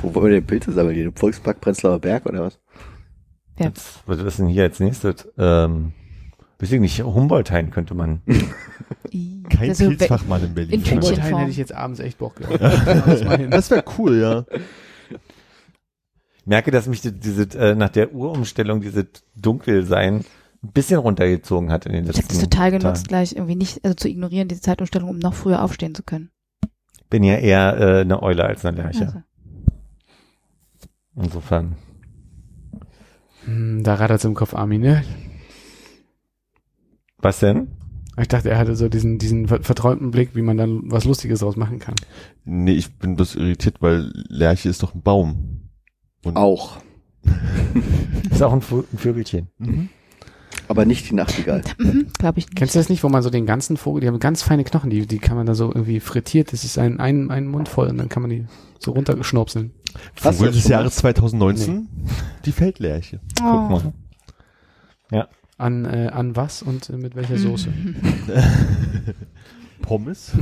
Wo 0.01 0.13
wollen 0.13 0.25
wir 0.25 0.31
denn 0.39 0.45
Pilze 0.47 0.71
sammeln? 0.71 0.95
Hier 0.95 1.05
im 1.05 1.15
Volkspark 1.15 1.59
Prenzlauer 1.61 1.99
Berg 1.99 2.25
oder 2.27 2.43
was? 2.43 2.59
Ja. 3.59 3.71
Was 4.05 4.19
ist 4.19 4.39
denn 4.39 4.47
hier 4.47 4.63
als 4.63 4.79
nächstes? 4.79 5.27
Ähm, 5.38 5.93
weiß 6.59 6.71
ich 6.71 6.79
nicht, 6.79 7.03
Humboldt-Hain 7.03 7.71
könnte 7.71 7.95
man. 7.95 8.21
Kein 9.49 9.67
Das 9.69 9.79
ist 9.79 9.79
so 9.79 9.88
Pilzfachmann 9.89 10.43
in 10.45 10.53
Berlin. 10.53 10.73
in 10.73 10.83
Tütchen. 10.83 11.01
Humboldt 11.01 11.19
Form. 11.25 11.39
hätte 11.39 11.51
ich 11.51 11.57
jetzt 11.57 11.73
abends 11.73 11.99
echt 11.99 12.17
Bock 12.19 12.35
gehabt. 12.35 12.59
Das 13.49 13.69
wäre 13.71 13.83
cool, 13.97 14.19
ja. 14.19 14.45
Ich 16.52 16.53
merke, 16.53 16.72
dass 16.72 16.86
mich 16.86 16.99
die- 16.99 17.18
diese, 17.18 17.44
äh, 17.57 17.76
nach 17.76 17.88
der 17.88 18.14
Urumstellung 18.14 18.82
diese 18.82 19.07
Dunkelsein 19.38 20.15
ein 20.61 20.72
bisschen 20.73 20.99
runtergezogen 20.99 21.72
hat 21.72 21.86
in 21.86 21.94
den 21.94 22.02
Ich 22.02 22.07
letzten 22.07 22.23
habe 22.23 22.34
das 22.34 22.41
total 22.44 22.72
genutzt, 22.72 23.03
Tagen. 23.03 23.07
gleich 23.07 23.32
irgendwie 23.32 23.56
nicht, 23.56 23.86
also 23.86 23.95
zu 23.95 24.10
ignorieren, 24.10 24.49
diese 24.49 24.60
Zeitumstellung, 24.60 25.10
um 25.11 25.18
noch 25.19 25.34
früher 25.34 25.64
aufstehen 25.64 25.95
zu 25.95 26.03
können. 26.03 26.30
Bin 27.10 27.23
ja 27.23 27.36
eher 27.38 27.78
äh, 27.78 28.02
eine 28.02 28.22
Eule 28.22 28.44
als 28.44 28.65
eine 28.65 28.76
Lerche. 28.82 29.06
Also. 29.06 29.22
Insofern. 31.15 31.78
Hm, 33.45 33.84
Da 33.86 33.95
rattert's 33.95 34.26
im 34.26 34.34
Kopf, 34.34 34.53
Armin, 34.53 34.82
ne? 34.82 35.06
Was 37.19 37.40
denn? 37.40 37.69
Ich 38.19 38.28
dachte, 38.28 38.49
er 38.49 38.57
hatte 38.57 38.76
so 38.76 38.90
diesen, 38.90 39.19
diesen 39.19 39.48
ver- 39.48 39.64
verträumten 39.64 40.11
Blick, 40.11 40.36
wie 40.36 40.41
man 40.41 40.57
dann 40.57 40.82
was 40.91 41.06
Lustiges 41.06 41.40
draus 41.40 41.56
machen 41.56 41.80
kann. 41.80 41.95
Nee, 42.44 42.73
ich 42.73 42.94
bin 42.98 43.15
bloß 43.15 43.36
irritiert, 43.36 43.78
weil 43.80 44.11
Lerche 44.28 44.68
ist 44.68 44.84
doch 44.84 44.94
ein 44.94 45.02
Baum. 45.02 45.60
Und 46.23 46.35
Auch. 46.38 46.77
Ist 48.31 48.41
auch 48.43 48.53
ein, 48.53 48.61
Vö- 48.61 48.85
ein 48.91 48.98
Vögelchen. 48.98 49.48
Mhm. 49.57 49.89
Aber 50.68 50.85
nicht 50.85 51.10
die 51.10 51.15
Nachtigall. 51.15 51.61
Mhm, 51.80 52.07
Glaube 52.18 52.39
ich 52.39 52.45
nicht. 52.48 52.56
Kennst 52.56 52.76
du 52.76 52.80
das 52.80 52.88
nicht, 52.89 53.03
wo 53.03 53.10
man 53.10 53.22
so 53.23 53.30
den 53.30 53.45
ganzen 53.45 53.76
Vogel, 53.77 54.02
die 54.02 54.07
haben 54.07 54.19
ganz 54.19 54.41
feine 54.41 54.64
Knochen, 54.64 54.89
die, 54.89 55.06
die 55.06 55.19
kann 55.19 55.35
man 55.35 55.45
da 55.45 55.53
so 55.53 55.65
irgendwie 55.68 55.99
frittiert, 55.99 56.53
das 56.53 56.64
ist 56.64 56.77
ein, 56.77 56.99
ein, 56.99 57.30
ein 57.30 57.48
Mund 57.48 57.68
voll 57.68 57.88
und 57.89 57.98
dann 57.98 58.07
kann 58.10 58.22
man 58.22 58.30
die 58.30 58.45
so 58.80 58.91
runtergeschnopseln. 58.91 59.72
Hast 60.23 60.38
Vogel 60.38 60.52
das 60.53 60.61
des 60.61 60.68
Jahres 60.69 60.95
2019? 60.95 61.89
Die 62.45 62.52
Feldlerche. 62.53 63.19
Guck 63.38 63.45
Oh. 63.48 63.69
mal. 63.69 65.27
An, 65.57 65.85
äh, 65.85 66.07
an 66.11 66.35
was 66.35 66.64
und 66.64 66.89
äh, 66.89 66.98
mit 66.98 67.15
welcher. 67.15 67.38
Soße? 67.38 67.69
Pommes? 69.82 70.32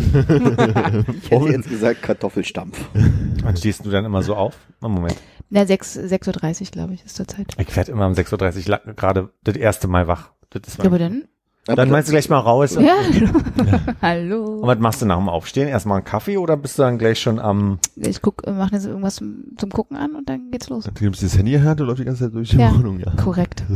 Ich 1.24 1.32
hätte 1.32 1.50
jetzt 1.50 1.70
gesagt 1.70 2.02
Kartoffelstampf. 2.02 2.78
Wann 3.44 3.58
stehst 3.58 3.86
du 3.86 3.90
dann 3.90 4.06
immer 4.06 4.22
so 4.24 4.36
auf? 4.36 4.56
Moment. 4.82 5.16
Na, 5.50 5.66
6, 5.66 5.98
6.30 5.98 6.62
Uhr, 6.62 6.68
glaube 6.72 6.94
ich, 6.94 7.04
ist 7.06 7.16
zur 7.16 7.28
Zeit. 7.28 7.48
Ich 7.58 7.76
werde 7.76 7.92
immer 7.92 8.06
um 8.08 8.14
6.30 8.14 8.70
Uhr 8.88 8.94
gerade 8.94 9.30
das 9.44 9.56
erste 9.56 9.88
Mal 9.88 10.08
wach. 10.08 10.32
Das 10.52 10.62
ist 10.68 10.78
Ja, 10.80 10.86
aber 10.86 11.00
dann? 11.00 11.24
dann 11.66 11.90
meinst 11.90 12.10
du 12.10 12.14
gleich 12.14 12.30
mal 12.30 12.40
raus. 12.40 12.76
Ja, 12.80 12.96
hallo. 14.02 14.60
Und 14.62 14.68
was 14.68 14.80
machst 14.80 15.02
du 15.02 15.06
nach 15.06 15.18
dem 15.18 15.30
Aufstehen? 15.30 15.68
Erstmal 15.68 15.98
einen 15.98 16.06
Kaffee 16.06 16.38
oder 16.38 16.58
bist 16.58 16.78
du 16.80 16.84
dann 16.84 16.98
gleich 16.98 17.20
schon 17.20 17.40
am... 17.40 17.80
Ich 17.96 18.22
guck, 18.22 18.44
mach 18.48 18.72
jetzt 18.72 18.86
irgendwas 18.86 19.16
zum, 19.16 19.44
zum 19.58 19.70
Gucken 19.72 19.98
an 19.98 20.16
und 20.16 20.30
dann 20.30 20.50
geht's 20.52 20.70
los. 20.70 20.86
Dann 20.86 20.94
nimmst 21.00 21.22
du 21.22 21.26
das 21.28 21.38
Handy 21.38 21.54
Hand 21.54 21.82
und 21.82 21.88
läuft 21.88 22.00
die 22.00 22.06
ganze 22.06 22.26
Zeit 22.26 22.34
durch 22.34 22.50
die 22.50 22.58
Ja. 22.58 22.74
Wohnung, 22.74 23.00
ja. 23.00 23.12
Korrekt. 23.16 23.64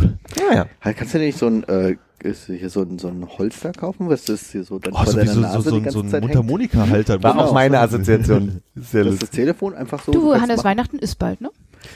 Ja, 0.51 0.65
ja. 0.83 0.93
Kannst 0.93 1.13
du 1.13 1.19
nicht 1.19 1.37
so 1.37 1.47
ein, 1.47 1.63
äh, 1.65 1.95
ist 2.23 2.45
hier 2.47 2.69
so 2.69 2.81
ein, 2.81 2.97
so 2.99 3.07
ein 3.09 3.27
Holster 3.37 3.71
kaufen, 3.71 4.09
was 4.09 4.25
das 4.25 4.51
hier 4.51 4.63
so 4.63 4.79
dann 4.79 4.93
Oh, 4.93 4.97
vor 4.97 5.05
so 5.07 5.13
wie 5.13 5.25
deiner 5.25 5.31
so, 5.33 5.41
so, 5.41 5.47
Nase 5.47 5.61
so, 5.61 5.69
die 5.71 5.75
so 5.77 5.81
ganze 5.83 5.99
ein 5.99 6.09
Zeit 6.09 6.21
hängt? 6.23 6.33
Mundharmonika-Halter. 6.35 7.21
War 7.23 7.33
Genau. 7.33 7.45
auch 7.45 7.53
meine 7.53 7.79
Assoziation. 7.79 8.61
Sehr 8.75 9.03
Dass 9.03 9.11
lustig. 9.11 9.19
das 9.19 9.29
Telefon 9.31 9.75
einfach 9.75 10.03
so. 10.03 10.11
Du, 10.11 10.33
Hannes, 10.33 10.57
machen. 10.57 10.63
Weihnachten 10.65 10.99
ist 10.99 11.15
bald, 11.19 11.41
ne? 11.41 11.51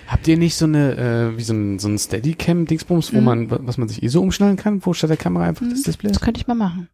Habt 0.08 0.28
ihr 0.28 0.38
nicht 0.38 0.56
so 0.56 0.66
eine, 0.66 1.32
äh, 1.34 1.38
wie 1.38 1.44
so 1.44 1.54
ein, 1.54 1.80
so 1.80 1.88
ein 1.88 1.98
Steadicam-Dingsbums, 1.98 3.14
wo 3.14 3.20
Mhm. 3.20 3.24
man, 3.24 3.68
was 3.68 3.78
man 3.78 3.88
sich 3.88 4.04
eh 4.04 4.08
so 4.10 4.22
umschnallen 4.22 4.58
kann, 4.58 4.86
wo 4.86 4.94
statt 4.94 5.10
der 5.10 5.18
Kamera 5.18 5.46
einfach 5.46 5.66
Mhm. 5.66 5.70
das 5.72 5.84
Display 5.84 6.10
Das 6.10 6.18
ist? 6.18 6.24
könnte 6.24 6.40
ich 6.42 6.48
mal 6.48 6.56
machen. 6.56 6.90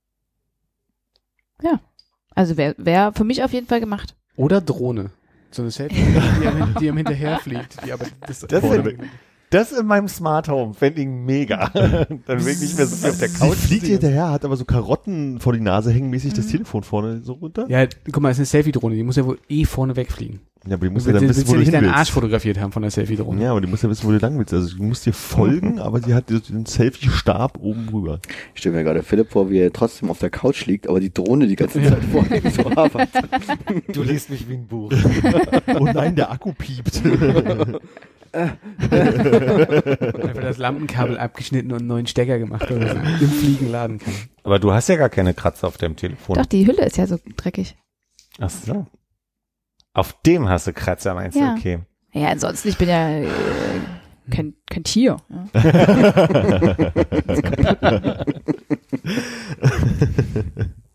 Ja. 1.62 1.80
Also 2.36 2.58
wäre 2.58 2.76
wär 2.78 3.14
für 3.14 3.24
mich 3.24 3.44
auf 3.44 3.54
jeden 3.54 3.68
Fall 3.68 3.80
gemacht. 3.80 4.16
Oder 4.36 4.62
Drohne. 4.62 5.12
So 5.52 5.62
eine 5.62 5.70
Selfie, 5.72 5.96
die 6.42 6.48
am, 6.48 6.76
die 6.80 6.90
am 6.90 6.98
hinterher 6.98 7.38
fliegt, 7.40 7.78
die 7.86 7.92
aber 7.94 8.06
das, 8.26 8.40
Das 8.40 8.60
vorne- 8.62 8.84
sind- 8.84 9.00
Das 9.54 9.72
in 9.72 9.86
meinem 9.86 10.08
Smart 10.08 10.48
Home 10.50 10.74
fände 10.74 11.02
ich 11.02 11.08
mega. 11.08 11.68
dann 11.74 12.46
will 12.46 12.54
ich 12.54 12.60
nicht 12.62 12.78
mehr 12.78 12.88
so 12.88 12.96
viel 12.96 13.10
auf 13.12 13.20
der 13.20 13.30
Sie 13.30 13.40
Couch 13.40 13.56
fliegt 13.56 13.84
stehen. 13.84 13.92
hinterher, 14.00 14.32
hat 14.32 14.46
aber 14.46 14.58
so 14.58 14.66
Karotten 14.66 15.40
vor 15.40 15.54
die 15.54 15.60
Nase 15.62 15.92
hängen, 15.92 16.10
mäßig 16.10 16.34
das 16.34 16.46
Mhm. 16.48 16.52
Telefon 16.52 16.84
vorne 16.84 17.22
so 17.24 17.34
runter. 17.34 17.66
Ja, 17.70 17.86
guck 18.12 18.22
mal, 18.22 18.30
es 18.30 18.38
ist 18.38 18.40
eine 18.40 18.64
Selfie-Drohne, 18.64 18.96
die 18.96 19.04
muss 19.04 19.16
ja 19.16 19.26
wohl 19.26 19.38
eh 19.50 19.66
vorne 19.66 19.96
wegfliegen. 19.96 20.40
Ja, 20.66 20.76
aber 20.76 20.88
die 20.88 20.94
muss 20.94 21.06
ja 21.06 21.12
dann 21.12 21.28
wissen, 21.28 21.46
wo 21.48 21.54
du 21.54 21.60
nicht 21.60 21.66
hin 21.72 21.74
deinen 21.74 21.90
Arsch 21.90 21.98
willst. 22.00 22.12
fotografiert 22.12 22.58
haben 22.58 22.72
von 22.72 22.84
der 22.84 22.92
Selfie-Drohne. 22.92 23.44
Ja, 23.44 23.52
aber 23.52 23.60
die 23.60 23.68
muss 23.68 23.82
ja 23.82 23.90
wissen, 23.90 24.08
wo 24.08 24.12
du 24.12 24.18
lang 24.18 24.40
willst. 24.40 24.54
Also 24.54 24.78
du 24.78 24.82
musst 24.84 25.06
dir 25.06 25.12
folgen, 25.12 25.78
aber 25.80 26.00
sie 26.02 26.14
hat 26.14 26.30
den 26.30 26.66
Selfie-Stab 26.66 27.58
oben 27.60 27.90
rüber. 27.90 28.20
Ich 28.56 28.62
stelle 28.62 28.78
mir 28.78 28.84
gerade 28.86 29.04
Philipp 29.04 29.30
vor, 29.32 29.50
wie 29.50 29.60
er 29.60 29.74
trotzdem 29.74 30.10
auf 30.10 30.20
der 30.20 30.30
Couch 30.30 30.66
liegt, 30.66 30.88
aber 30.88 31.02
die 31.02 31.14
Drohne 31.14 31.48
die 31.48 31.58
ganze 31.58 31.84
Zeit 31.84 32.02
vor 32.06 32.26
ihm 32.32 32.50
so 32.50 32.66
arbeitet. 32.78 33.26
Du 33.94 34.04
liest 34.04 34.30
mich 34.30 34.48
wie 34.48 34.54
ein 34.54 34.66
Buch. 34.68 34.92
Oh 35.80 35.86
nein, 35.86 36.16
der 36.16 36.32
Akku 36.32 36.54
piept. 36.54 37.02
Einfach 38.34 38.58
das 40.42 40.58
Lampenkabel 40.58 41.18
abgeschnitten 41.20 41.72
und 41.72 41.80
einen 41.80 41.88
neuen 41.88 42.08
Stecker 42.08 42.40
gemacht, 42.40 42.70
oder 42.72 42.88
so 42.90 42.96
im 42.98 43.30
Fliegen 43.30 43.72
laden 43.72 44.00
kann. 44.00 44.14
Aber 44.44 44.60
du 44.60 44.74
hast 44.74 44.90
ja 44.90 44.96
gar 44.96 45.10
keine 45.10 45.34
Kratzer 45.34 45.68
auf 45.68 45.78
deinem 45.78 45.96
Telefon. 45.96 46.36
Doch, 46.36 46.46
die 46.46 46.66
Hülle 46.68 46.86
ist 46.86 46.98
ja 46.98 47.08
so 47.08 47.18
dreckig. 47.38 47.76
Ach 48.40 48.50
so. 48.50 48.86
Auf 49.94 50.14
dem 50.24 50.50
hast 50.50 50.68
du 50.68 50.74
Kratzer, 50.74 51.14
meinst 51.14 51.38
Ja. 51.38 51.54
du? 51.54 51.60
Okay. 51.60 51.80
Ja, 52.14 52.30
ansonsten, 52.30 52.70
ich 52.70 52.78
bin 52.78 52.90
ja 52.90 53.10
äh, 53.20 53.28
kein, 54.32 54.54
kein 54.70 54.84
Tier. 54.84 55.18
Ja. 55.30 55.46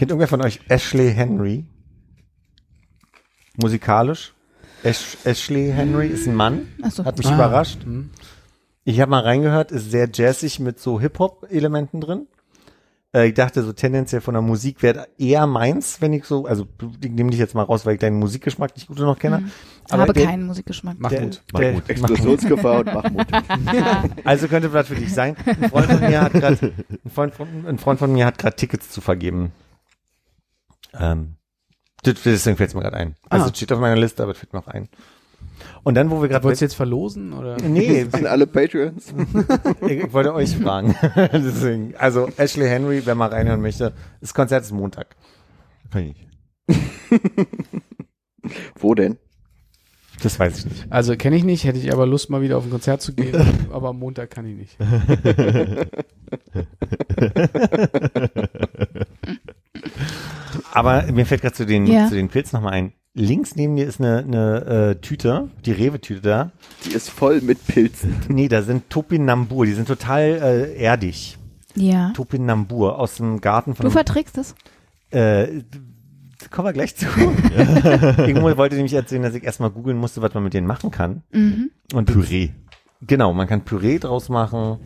Kennt 0.00 0.12
irgendwer 0.12 0.28
von 0.28 0.40
euch 0.42 0.60
Ashley 0.70 1.12
Henry? 1.12 1.66
Musikalisch? 3.60 4.32
Ash 4.82 5.18
Ashley 5.24 5.70
Henry 5.76 6.06
ist 6.06 6.26
ein 6.26 6.34
Mann. 6.34 6.68
Achso. 6.80 7.04
Hat 7.04 7.18
mich 7.18 7.26
Ah, 7.26 7.34
überrascht. 7.34 7.84
hm. 7.84 8.08
Ich 8.84 8.98
habe 9.02 9.10
mal 9.10 9.20
reingehört, 9.20 9.70
ist 9.72 9.90
sehr 9.90 10.08
jazzig 10.10 10.58
mit 10.58 10.80
so 10.80 10.98
Hip-Hop-Elementen 10.98 12.00
drin. 12.00 12.28
Äh, 13.14 13.26
ich 13.28 13.34
dachte 13.34 13.62
so 13.62 13.74
tendenziell 13.74 14.22
von 14.22 14.32
der 14.32 14.40
Musik 14.40 14.82
wäre 14.82 15.06
eher 15.18 15.46
meins, 15.46 16.00
wenn 16.00 16.14
ich 16.14 16.24
so, 16.24 16.46
also 16.46 16.66
ich 17.04 17.10
nehme 17.10 17.28
dich 17.28 17.38
jetzt 17.38 17.54
mal 17.54 17.64
raus, 17.64 17.84
weil 17.84 17.92
ich 17.96 18.00
deinen 18.00 18.18
Musikgeschmack 18.18 18.74
nicht 18.76 18.86
gut 18.88 18.96
genug 18.96 19.18
kenne. 19.20 19.40
Mhm. 19.40 19.50
Aber 19.90 20.02
Habe 20.04 20.12
der- 20.14 20.24
keinen 20.24 20.46
Musikgeschmack. 20.46 20.98
Mahmoud. 20.98 21.42
Der, 21.52 21.60
der, 21.60 21.68
Mahmoud. 21.72 21.90
Explosionsgefahr 21.90 22.78
und 22.78 22.86
Mahmoud. 22.86 23.26
Also 24.24 24.48
könnte 24.48 24.72
was 24.72 24.86
für 24.88 24.94
dich 24.94 25.12
sein. 25.12 25.36
Ein 25.44 25.68
Freund 25.68 25.90
von 25.90 26.00
mir 26.00 26.22
hat 26.22 26.32
gerade, 26.32 26.72
ein 27.04 27.10
Freund 27.10 27.34
von, 27.34 27.48
ein 27.66 27.76
Freund 27.78 27.98
von 27.98 28.10
mir 28.14 28.24
hat 28.24 28.38
gerade 28.38 28.56
Tickets 28.56 28.88
zu 28.88 29.02
vergeben. 29.02 29.52
Ähm, 30.98 31.36
das- 32.02 32.22
deswegen 32.24 32.56
fällt 32.56 32.70
es 32.70 32.74
mir 32.74 32.82
gerade 32.82 32.96
ein. 32.96 33.14
Also 33.28 33.46
Ah. 33.46 33.48
es 33.50 33.56
steht 33.56 33.72
auf 33.72 33.80
meiner 33.80 33.96
Liste, 34.00 34.22
aber 34.22 34.32
es 34.32 34.38
fällt 34.38 34.52
mir 34.52 34.58
auch 34.60 34.68
ein. 34.68 34.88
Und 35.82 35.94
dann, 35.94 36.10
wo 36.10 36.20
wir 36.22 36.28
gerade 36.28 36.44
Wolltest 36.44 36.60
du 36.62 36.64
jetzt 36.66 36.74
verlosen 36.74 37.32
oder? 37.32 37.56
Nee, 37.62 38.04
Sind 38.12 38.26
alle 38.26 38.46
Patreons? 38.46 39.12
ich, 39.82 39.90
ich 40.04 40.12
wollte 40.12 40.34
euch 40.34 40.56
fragen. 40.56 40.94
Deswegen, 41.32 41.94
also 41.96 42.28
Ashley 42.36 42.66
Henry, 42.68 43.02
wer 43.04 43.14
mal 43.14 43.28
reinhören 43.28 43.60
möchte, 43.60 43.92
das 44.20 44.32
Konzert 44.34 44.64
ist 44.64 44.72
Montag. 44.72 45.16
Kann 45.90 46.02
ich 46.04 46.16
nicht. 46.16 46.28
Wo 48.78 48.94
denn? 48.94 49.18
Das 50.22 50.38
weiß 50.38 50.58
ich 50.58 50.64
nicht. 50.66 50.86
Also 50.92 51.16
kenne 51.16 51.36
ich 51.36 51.44
nicht, 51.44 51.64
hätte 51.64 51.78
ich 51.78 51.92
aber 51.92 52.06
Lust 52.06 52.28
mal 52.30 52.42
wieder 52.42 52.58
auf 52.58 52.64
ein 52.64 52.70
Konzert 52.70 53.00
zu 53.00 53.14
gehen, 53.14 53.34
aber 53.72 53.88
am 53.88 53.98
Montag 53.98 54.30
kann 54.30 54.44
ich 54.46 54.54
nicht. 54.56 54.76
Aber 60.72 61.02
mir 61.12 61.26
fällt 61.26 61.42
gerade 61.42 61.54
zu 61.54 61.66
den, 61.66 61.86
Ja. 61.86 62.08
zu 62.08 62.14
den 62.14 62.28
Pilzen 62.28 62.56
nochmal 62.56 62.72
ein. 62.74 62.92
Links 63.12 63.56
neben 63.56 63.74
dir 63.74 63.86
ist 63.86 64.00
eine, 64.00 64.18
eine 64.18 64.64
äh, 64.92 65.00
Tüte, 65.00 65.48
die 65.66 65.72
Rewe-Tüte 65.72 66.20
da. 66.20 66.52
Die 66.84 66.92
ist 66.92 67.10
voll 67.10 67.40
mit 67.40 67.66
Pilzen. 67.66 68.14
Nee, 68.28 68.48
da 68.48 68.62
sind 68.62 68.88
Topinambur, 68.88 69.66
die 69.66 69.72
sind 69.72 69.88
total 69.88 70.22
äh, 70.22 70.74
erdig. 70.80 71.36
Ja. 71.74 72.10
Topinambur 72.14 72.98
aus 72.98 73.16
dem 73.16 73.40
Garten 73.40 73.74
von 73.74 73.84
Du 73.84 73.90
verträgst 73.90 74.38
es? 74.38 74.54
Äh, 75.10 75.62
kommen 76.50 76.68
wir 76.68 76.72
gleich 76.72 76.94
zu. 76.96 77.06
Irgendwo 77.56 78.56
wollte 78.56 78.76
nämlich 78.76 78.94
erzählen, 78.94 79.22
dass 79.22 79.34
ich 79.34 79.42
erstmal 79.42 79.70
googeln 79.70 79.98
musste, 79.98 80.22
was 80.22 80.32
man 80.34 80.44
mit 80.44 80.54
denen 80.54 80.66
machen 80.68 80.90
kann. 80.92 81.22
Mhm. 81.32 81.70
Und 81.92 82.06
Püree. 82.06 82.50
Genau, 83.02 83.32
man 83.32 83.48
kann 83.48 83.64
Püree 83.64 83.98
draus 83.98 84.28
machen. 84.28 84.78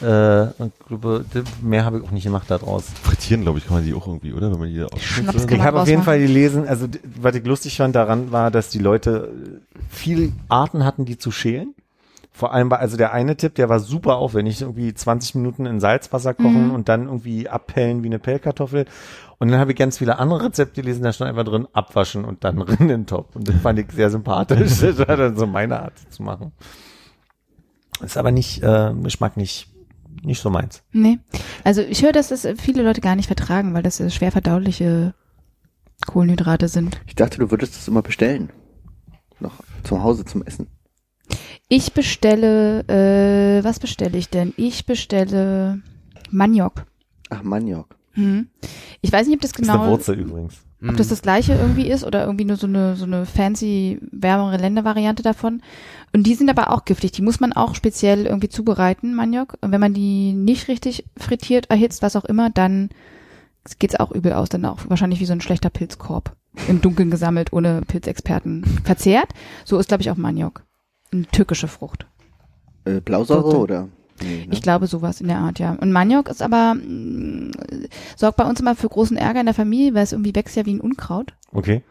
Äh, 0.00 0.52
glaube, 0.88 1.24
mehr 1.62 1.84
habe 1.84 1.98
ich 1.98 2.04
auch 2.04 2.10
nicht 2.10 2.24
gemacht 2.24 2.44
da 2.48 2.58
draus. 2.58 2.84
Frittieren, 3.02 3.42
glaube 3.42 3.58
ich, 3.58 3.66
kann 3.66 3.76
man 3.76 3.84
die 3.84 3.94
auch 3.94 4.06
irgendwie, 4.06 4.32
oder? 4.34 4.52
Wenn 4.52 4.58
man 4.58 4.68
die 4.68 4.82
ausschnitzt. 4.82 5.48
kann 5.48 5.58
Ich 5.58 5.64
habe 5.64 5.80
auf 5.80 5.88
jeden. 5.88 6.02
Fall 6.02 6.18
gelesen, 6.20 6.68
also 6.68 6.86
was 7.20 7.34
ich 7.34 7.44
lustig 7.46 7.76
fand 7.78 7.96
daran 7.96 8.30
war, 8.30 8.50
dass 8.50 8.68
die 8.68 8.78
Leute 8.78 9.32
viele 9.88 10.32
Arten 10.48 10.84
hatten, 10.84 11.04
die 11.06 11.16
zu 11.16 11.30
schälen. 11.30 11.74
Vor 12.30 12.52
allem 12.52 12.70
war, 12.70 12.80
also 12.80 12.98
der 12.98 13.14
eine 13.14 13.38
Tipp, 13.38 13.54
der 13.54 13.70
war 13.70 13.80
super 13.80 14.16
aufwendig, 14.16 14.60
irgendwie 14.60 14.92
20 14.92 15.36
Minuten 15.36 15.64
in 15.64 15.80
Salzwasser 15.80 16.34
kochen 16.34 16.66
Mhm. 16.68 16.74
und 16.74 16.90
dann 16.90 17.04
irgendwie 17.06 17.48
abpellen 17.48 18.02
wie 18.02 18.08
eine 18.08 18.18
Pellkartoffel. 18.18 18.84
Und 19.38 19.50
dann 19.50 19.58
habe 19.58 19.72
ich 19.72 19.78
ganz 19.78 19.96
viele 19.96 20.18
andere 20.18 20.44
Rezepte 20.44 20.82
gelesen, 20.82 21.02
da 21.02 21.14
stand 21.14 21.30
einfach 21.30 21.44
drin, 21.50 21.66
abwaschen 21.72 22.26
und 22.26 22.44
dann 22.44 22.60
rein 22.62 22.76
in 22.80 22.88
den 22.88 23.06
Topf. 23.06 23.34
Und 23.34 23.48
das 23.48 23.56
fand 23.62 23.78
ich 23.78 23.86
sehr 23.92 24.10
sympathisch. 24.10 24.80
Das 24.82 24.98
war 25.08 25.16
dann 25.16 25.38
so 25.38 25.46
meine 25.46 25.80
Art 25.80 25.94
zu 26.10 26.22
machen. 26.22 26.52
Ist 28.04 28.18
aber 28.18 28.30
nicht, 28.30 28.62
äh, 28.62 28.92
Geschmack 29.02 29.38
nicht, 29.38 29.68
nicht 30.22 30.40
so 30.40 30.50
meins. 30.50 30.82
Nee. 30.92 31.18
Also 31.64 31.82
ich 31.82 32.02
höre, 32.02 32.12
dass 32.12 32.28
das 32.28 32.46
viele 32.58 32.82
Leute 32.82 33.00
gar 33.00 33.16
nicht 33.16 33.26
vertragen, 33.26 33.74
weil 33.74 33.82
das 33.82 34.00
äh, 34.00 34.10
schwer 34.10 34.32
verdauliche 34.32 35.14
Kohlenhydrate 36.06 36.68
sind. 36.68 37.00
Ich 37.06 37.14
dachte, 37.14 37.38
du 37.38 37.50
würdest 37.50 37.76
das 37.76 37.88
immer 37.88 38.02
bestellen. 38.02 38.50
Noch 39.40 39.60
zu 39.82 40.02
Hause 40.02 40.24
zum 40.24 40.42
Essen. 40.44 40.68
Ich 41.68 41.92
bestelle, 41.92 42.80
äh, 42.88 43.64
was 43.64 43.80
bestelle 43.80 44.16
ich 44.16 44.28
denn? 44.28 44.52
Ich 44.56 44.86
bestelle 44.86 45.80
Maniok. 46.30 46.84
Ach, 47.30 47.42
Maniok. 47.42 47.96
Hm. 48.12 48.48
Ich 49.00 49.12
weiß 49.12 49.26
nicht, 49.26 49.36
ob 49.36 49.42
das 49.42 49.50
Ist 49.50 49.68
eine 49.68 49.78
genau, 49.78 49.90
Wurzel 49.90 50.18
übrigens. 50.18 50.64
ob 50.86 50.96
das 50.96 51.08
das 51.08 51.22
gleiche 51.22 51.52
irgendwie 51.54 51.88
ist 51.88 52.04
oder 52.04 52.22
irgendwie 52.24 52.44
nur 52.44 52.56
so 52.56 52.66
eine, 52.66 52.96
so 52.96 53.04
eine 53.04 53.26
fancy 53.26 54.00
wärmere 54.10 54.56
Länder-Variante 54.56 55.22
davon. 55.22 55.60
Und 56.16 56.22
die 56.22 56.34
sind 56.34 56.48
aber 56.48 56.72
auch 56.72 56.86
giftig. 56.86 57.12
Die 57.12 57.20
muss 57.20 57.40
man 57.40 57.52
auch 57.52 57.74
speziell 57.74 58.24
irgendwie 58.24 58.48
zubereiten, 58.48 59.14
Maniok. 59.14 59.58
Und 59.60 59.70
wenn 59.70 59.80
man 59.82 59.92
die 59.92 60.32
nicht 60.32 60.66
richtig 60.68 61.04
frittiert, 61.18 61.68
erhitzt, 61.68 62.00
was 62.00 62.16
auch 62.16 62.24
immer, 62.24 62.48
dann 62.48 62.88
geht's 63.78 63.96
auch 64.00 64.10
übel 64.12 64.32
aus. 64.32 64.48
Dann 64.48 64.64
auch 64.64 64.78
wahrscheinlich 64.88 65.20
wie 65.20 65.26
so 65.26 65.34
ein 65.34 65.42
schlechter 65.42 65.68
Pilzkorb. 65.68 66.34
Im 66.68 66.80
Dunkeln 66.80 67.10
gesammelt, 67.10 67.52
ohne 67.52 67.82
Pilzexperten 67.82 68.64
verzehrt. 68.82 69.28
So 69.66 69.78
ist, 69.78 69.88
glaube 69.88 70.00
ich, 70.00 70.10
auch 70.10 70.16
Maniok. 70.16 70.62
Eine 71.12 71.26
türkische 71.26 71.68
Frucht. 71.68 72.06
Äh, 72.86 73.00
Blausäure 73.00 73.42
Gurke. 73.42 73.58
oder? 73.58 73.88
Nee, 74.22 74.46
ne? 74.46 74.54
Ich 74.54 74.62
glaube 74.62 74.86
sowas 74.86 75.20
in 75.20 75.28
der 75.28 75.36
Art, 75.36 75.58
ja. 75.58 75.72
Und 75.78 75.92
Maniok 75.92 76.30
ist 76.30 76.40
aber, 76.40 76.76
mh, 76.76 77.50
sorgt 78.16 78.38
bei 78.38 78.44
uns 78.48 78.58
immer 78.58 78.74
für 78.74 78.88
großen 78.88 79.18
Ärger 79.18 79.40
in 79.40 79.46
der 79.46 79.54
Familie, 79.54 79.92
weil 79.92 80.04
es 80.04 80.12
irgendwie 80.12 80.34
wächst 80.34 80.56
ja 80.56 80.64
wie 80.64 80.72
ein 80.72 80.80
Unkraut 80.80 81.34
Okay. 81.52 81.82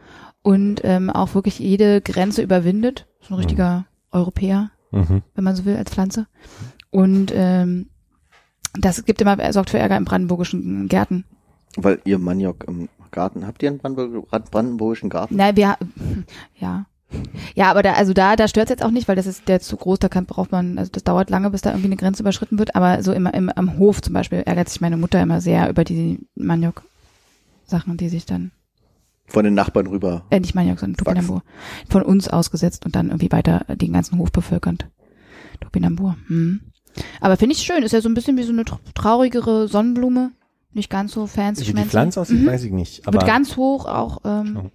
und 0.41 0.81
ähm, 0.83 1.11
auch 1.11 1.35
wirklich 1.35 1.59
jede 1.59 2.01
Grenze 2.01 2.41
überwindet. 2.41 3.05
So 3.21 3.35
ein 3.35 3.37
richtiger 3.37 3.85
Europäer, 4.15 4.71
Mhm. 4.91 5.21
wenn 5.35 5.43
man 5.43 5.55
so 5.55 5.65
will, 5.65 5.75
als 5.77 5.91
Pflanze. 5.91 6.27
Und 6.89 7.31
ähm, 7.35 7.87
das 8.73 9.03
gibt 9.05 9.21
immer, 9.21 9.51
sorgt 9.53 9.69
für 9.69 9.79
Ärger 9.79 9.97
in 9.97 10.05
brandenburgischen 10.05 10.87
Gärten. 10.87 11.25
Weil 11.77 11.99
ihr 12.05 12.17
Maniok 12.19 12.63
im 12.67 12.89
Garten, 13.11 13.45
habt 13.45 13.61
ihr 13.63 13.69
einen 13.69 13.79
Brandenburg- 13.79 14.51
brandenburgischen 14.51 15.09
Garten? 15.09 15.35
Nein, 15.35 15.55
wir, 15.55 15.77
ja. 16.59 16.85
Ja, 17.53 17.69
aber 17.71 17.83
da, 17.83 17.93
also 17.93 18.13
da, 18.13 18.35
da 18.35 18.47
stört 18.47 18.65
es 18.65 18.71
jetzt 18.71 18.83
auch 18.83 18.91
nicht, 18.91 19.07
weil 19.07 19.15
das 19.15 19.27
ist 19.27 19.47
der 19.47 19.59
zu 19.61 19.77
groß, 19.77 19.99
da 19.99 20.09
kann, 20.09 20.25
braucht 20.25 20.51
man, 20.51 20.77
also 20.77 20.91
das 20.91 21.03
dauert 21.03 21.29
lange, 21.29 21.49
bis 21.51 21.61
da 21.61 21.69
irgendwie 21.69 21.87
eine 21.87 21.95
Grenze 21.97 22.23
überschritten 22.23 22.57
wird, 22.59 22.75
aber 22.75 23.03
so 23.03 23.13
immer 23.13 23.33
im, 23.33 23.49
am 23.49 23.77
Hof 23.77 24.01
zum 24.01 24.13
Beispiel 24.13 24.39
ärgert 24.39 24.69
sich 24.69 24.81
meine 24.81 24.97
Mutter 24.97 25.21
immer 25.21 25.39
sehr 25.39 25.69
über 25.69 25.83
die 25.83 26.19
Maniok-Sachen, 26.35 27.97
die 27.97 28.09
sich 28.09 28.25
dann, 28.25 28.51
Von 29.27 29.43
den 29.43 29.53
Nachbarn 29.55 29.87
rüber. 29.87 30.25
äh, 30.29 30.39
nicht 30.39 30.53
Maniok, 30.55 30.79
sondern 30.79 30.97
Topinambur, 30.97 31.41
von 31.89 32.03
uns 32.03 32.27
ausgesetzt 32.27 32.85
und 32.85 32.95
dann 32.95 33.07
irgendwie 33.07 33.31
weiter 33.31 33.65
den 33.75 33.93
ganzen 33.93 34.19
Hof 34.19 34.31
bevölkernd. 34.31 34.87
Topinambur, 35.61 36.15
hm. 36.27 36.61
Aber 37.19 37.35
finde 37.37 37.55
ich 37.55 37.61
schön, 37.63 37.83
ist 37.83 37.91
ja 37.91 38.01
so 38.01 38.07
ein 38.09 38.13
bisschen 38.13 38.37
wie 38.37 38.43
so 38.43 38.53
eine 38.53 38.63
tr- 38.63 38.79
traurigere 38.93 39.67
Sonnenblume, 39.67 40.31
nicht 40.73 40.89
ganz 40.89 41.11
so 41.13 41.27
fancy. 41.27 41.61
Wie 41.61 41.65
die 41.65 41.71
schmancy. 41.71 41.89
Pflanze 41.89 42.21
aussieht, 42.21 42.41
Mhm. 42.41 42.45
weiß 42.47 42.63
ich 42.63 42.71
nicht. 42.71 43.07
Aber 43.07 43.17
Wird 43.19 43.27
ganz 43.27 43.57
hoch, 43.57 43.85
auch 43.85 44.19
ähm, 44.25 44.57
Oh. 44.63 44.69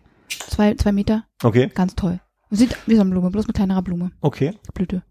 zwei, 0.48 0.74
zwei 0.74 0.92
Meter, 0.92 1.24
okay, 1.42 1.70
ganz 1.74 1.94
toll. 1.94 2.20
Sieht 2.50 2.76
wie 2.86 2.96
Sonnenblume, 2.96 3.30
bloß 3.30 3.46
mit 3.46 3.56
kleinerer 3.56 3.82
Blume, 3.82 4.10
okay. 4.20 4.54
Blüte. 4.74 5.02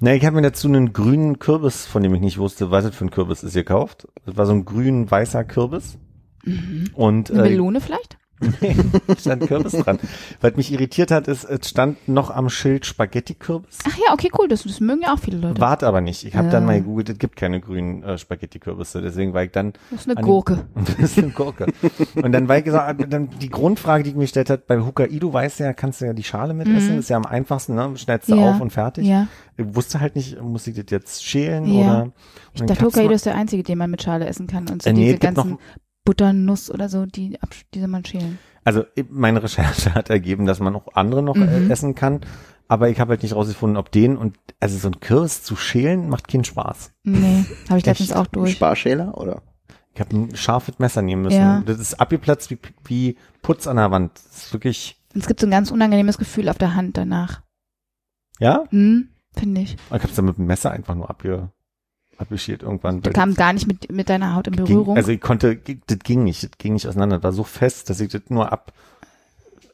Na, 0.00 0.14
ich 0.14 0.24
habe 0.24 0.36
mir 0.36 0.42
dazu 0.42 0.68
einen 0.68 0.92
grünen 0.92 1.38
Kürbis, 1.38 1.86
von 1.86 2.02
dem 2.02 2.14
ich 2.14 2.20
nicht 2.20 2.38
wusste, 2.38 2.70
was 2.70 2.84
das 2.84 2.94
für 2.94 3.04
ein 3.06 3.10
Kürbis 3.10 3.42
ist, 3.42 3.54
gekauft. 3.54 4.06
Das 4.26 4.36
war 4.36 4.46
so 4.46 4.52
ein 4.52 4.64
grün-weißer 4.64 5.44
Kürbis. 5.44 5.98
Mhm. 6.44 6.90
Und 6.94 7.30
Eine 7.30 7.40
äh, 7.46 7.50
Melone 7.50 7.80
vielleicht? 7.80 8.18
stand 9.18 9.46
Kürbis 9.46 9.72
dran. 9.72 9.98
Was 10.40 10.56
mich 10.56 10.72
irritiert 10.72 11.10
hat, 11.10 11.28
ist, 11.28 11.44
es 11.44 11.68
stand 11.68 12.08
noch 12.08 12.30
am 12.30 12.48
Schild 12.50 12.86
Spaghetti-Kürbis. 12.86 13.78
Ach 13.88 13.96
ja, 13.96 14.12
okay, 14.12 14.30
cool, 14.38 14.48
das, 14.48 14.62
das 14.64 14.80
mögen 14.80 15.02
ja 15.02 15.12
auch 15.14 15.18
viele 15.18 15.38
Leute. 15.38 15.60
Wart 15.60 15.84
aber 15.84 16.00
nicht. 16.00 16.24
Ich 16.24 16.34
habe 16.36 16.46
Ja. 16.46 16.52
dann 16.52 16.66
mal 16.66 16.78
gegoogelt, 16.80 17.08
es 17.10 17.18
gibt 17.18 17.36
keine 17.36 17.60
grünen 17.60 18.02
äh, 18.02 18.18
Spaghetti-Kürbisse. 18.18 19.00
Deswegen 19.02 19.32
war 19.34 19.44
ich 19.44 19.50
dann, 19.52 19.72
Das 19.90 20.00
ist 20.06 20.10
eine 20.16 20.24
Gurke. 20.26 20.64
das 20.74 20.98
ist 20.98 21.18
eine 21.18 21.30
Gurke. 21.30 21.66
Und 22.14 22.32
dann 22.32 22.48
war 22.48 22.58
ich 22.58 22.64
gesagt, 22.64 23.04
dann 23.12 23.28
die 23.40 23.48
Grundfrage, 23.50 24.04
die 24.04 24.10
ich 24.10 24.16
mir 24.16 24.22
gestellt 24.22 24.50
hat, 24.50 24.66
bei 24.66 24.78
Hokkaido 24.80 25.32
weißt 25.32 25.60
du 25.60 25.64
ja, 25.64 25.72
kannst 25.72 26.00
du 26.00 26.06
ja 26.06 26.12
die 26.12 26.24
Schale 26.24 26.54
mitessen. 26.54 26.94
Mhm. 26.94 26.98
Ist 27.00 27.10
ja 27.10 27.16
am 27.16 27.26
einfachsten, 27.26 27.74
ne? 27.74 27.92
Schnellst 27.96 28.28
du 28.30 28.34
Ja. 28.36 28.50
auf 28.52 28.60
und 28.60 28.70
fertig. 28.70 29.06
Ja. 29.06 29.26
Ich 29.56 29.66
wusste 29.74 30.00
halt 30.00 30.16
nicht, 30.16 30.40
muss 30.40 30.66
ich 30.66 30.74
das 30.74 30.86
jetzt 30.88 31.24
schälen 31.24 31.66
Ja. 31.66 31.80
oder? 31.80 32.12
Ich 32.54 32.62
dachte, 32.62 32.84
Hokkaido 32.84 33.12
ist 33.12 33.26
der 33.26 33.34
einzige, 33.34 33.62
den 33.62 33.78
man 33.78 33.90
mit 33.90 34.02
Schale 34.02 34.26
essen 34.26 34.46
kann. 34.46 34.68
Und 34.68 34.82
so 34.82 34.90
Äh, 34.90 34.92
nee, 34.92 35.06
diese 35.06 35.18
ganzen 35.18 35.50
noch- 35.52 35.58
Butternuss 36.04 36.70
oder 36.70 36.88
so, 36.88 37.06
die, 37.06 37.38
absch- 37.40 37.64
die 37.74 37.78
soll 37.80 37.88
man 37.88 38.04
schälen. 38.04 38.38
Also 38.64 38.84
meine 39.10 39.42
Recherche 39.42 39.94
hat 39.94 40.10
ergeben, 40.10 40.46
dass 40.46 40.60
man 40.60 40.74
auch 40.76 40.94
andere 40.94 41.22
noch 41.22 41.36
äh, 41.36 41.60
Mhm. 41.60 41.70
essen 41.70 41.94
kann, 41.94 42.20
aber 42.68 42.88
ich 42.90 43.00
habe 43.00 43.10
halt 43.10 43.22
nicht 43.22 43.34
rausgefunden, 43.34 43.76
ob 43.76 43.90
den 43.92 44.16
und 44.16 44.36
also 44.60 44.78
so 44.78 44.88
ein 44.88 45.00
Kürbis 45.00 45.42
zu 45.42 45.56
schälen 45.56 46.08
macht 46.08 46.28
keinen 46.28 46.44
Spaß. 46.44 46.92
Nee, 47.04 47.44
habe 47.68 47.78
ich 47.78 47.86
letztens 47.86 48.12
auch 48.12 48.26
durch. 48.26 48.52
Sparschäler 48.52 49.16
oder? 49.18 49.42
Ich 49.94 50.00
habe 50.00 50.16
ein 50.16 50.34
scharfes 50.36 50.78
Messer 50.78 51.02
nehmen 51.02 51.22
müssen. 51.22 51.36
Ja. 51.38 51.62
Das 51.66 51.78
ist 51.78 52.00
abgeplatzt 52.00 52.50
wie, 52.50 52.58
wie 52.84 53.16
Putz 53.42 53.66
an 53.66 53.76
der 53.76 53.90
Wand. 53.90 54.12
Das 54.14 54.44
ist 54.46 54.52
wirklich, 54.54 54.96
Es 55.14 55.26
gibt 55.26 55.38
so 55.40 55.46
ein 55.46 55.50
ganz 55.50 55.70
unangenehmes 55.70 56.16
Gefühl 56.18 56.48
auf 56.48 56.56
der 56.58 56.74
Hand 56.74 56.96
danach. 56.96 57.42
ja? 58.38 58.64
Hm, 58.70 59.08
finde 59.36 59.60
ich. 59.60 59.74
Ich 59.74 59.90
habe 59.92 60.04
es 60.08 60.14
dann 60.14 60.24
mit 60.24 60.38
dem 60.38 60.46
Messer 60.46 60.70
einfach 60.70 60.94
nur 60.94 61.10
abge, 61.10 61.50
abgeschält 62.22 62.62
irgendwann. 62.62 63.02
Du 63.02 63.10
kamst 63.10 63.36
gar 63.36 63.52
nicht 63.52 63.66
mit, 63.66 63.90
mit 63.90 64.08
deiner 64.08 64.34
Haut 64.34 64.46
in 64.46 64.56
Berührung. 64.56 64.86
Ging, 64.86 64.96
also 64.96 65.10
ich 65.12 65.20
konnte, 65.20 65.56
das 65.56 65.98
ging 66.00 66.24
nicht, 66.24 66.42
das 66.42 66.50
ging 66.58 66.72
nicht 66.72 66.86
auseinander. 66.86 67.16
Das 67.16 67.24
war 67.24 67.32
so 67.32 67.44
fest, 67.44 67.90
dass 67.90 68.00
ich 68.00 68.10
das 68.10 68.22
nur 68.28 68.50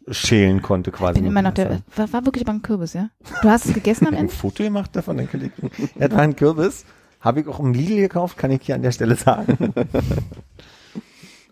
abschälen 0.07 0.62
konnte 0.62 0.91
quasi. 0.91 1.19
ich 1.19 1.23
bin 1.23 1.31
immer 1.31 1.43
noch 1.43 1.55
der, 1.55 1.83
war, 1.95 2.12
war 2.12 2.25
wirklich 2.25 2.45
aber 2.45 2.55
ein 2.55 2.62
Kürbis, 2.62 2.95
ja? 2.95 3.11
Du 3.43 3.49
hast 3.49 3.66
es 3.66 3.75
gegessen 3.75 4.07
am 4.07 4.15
ein 4.15 4.20
Ende? 4.20 4.33
Foto 4.33 4.62
gemacht 4.62 4.95
davon, 4.97 5.16
kann 5.29 5.45
ich, 5.45 5.53
ja, 5.99 6.09
das 6.09 6.12
war 6.12 6.23
ein 6.23 6.37
Kürbis. 6.37 6.85
Habe 7.20 7.41
ich 7.41 7.49
auch 7.49 7.59
im 7.59 7.73
Lidl 7.73 7.97
gekauft, 7.97 8.39
kann 8.39 8.51
ich 8.51 8.62
hier 8.62 8.77
an 8.77 8.83
der 8.83 8.93
Stelle 8.93 9.16
sagen. 9.16 9.75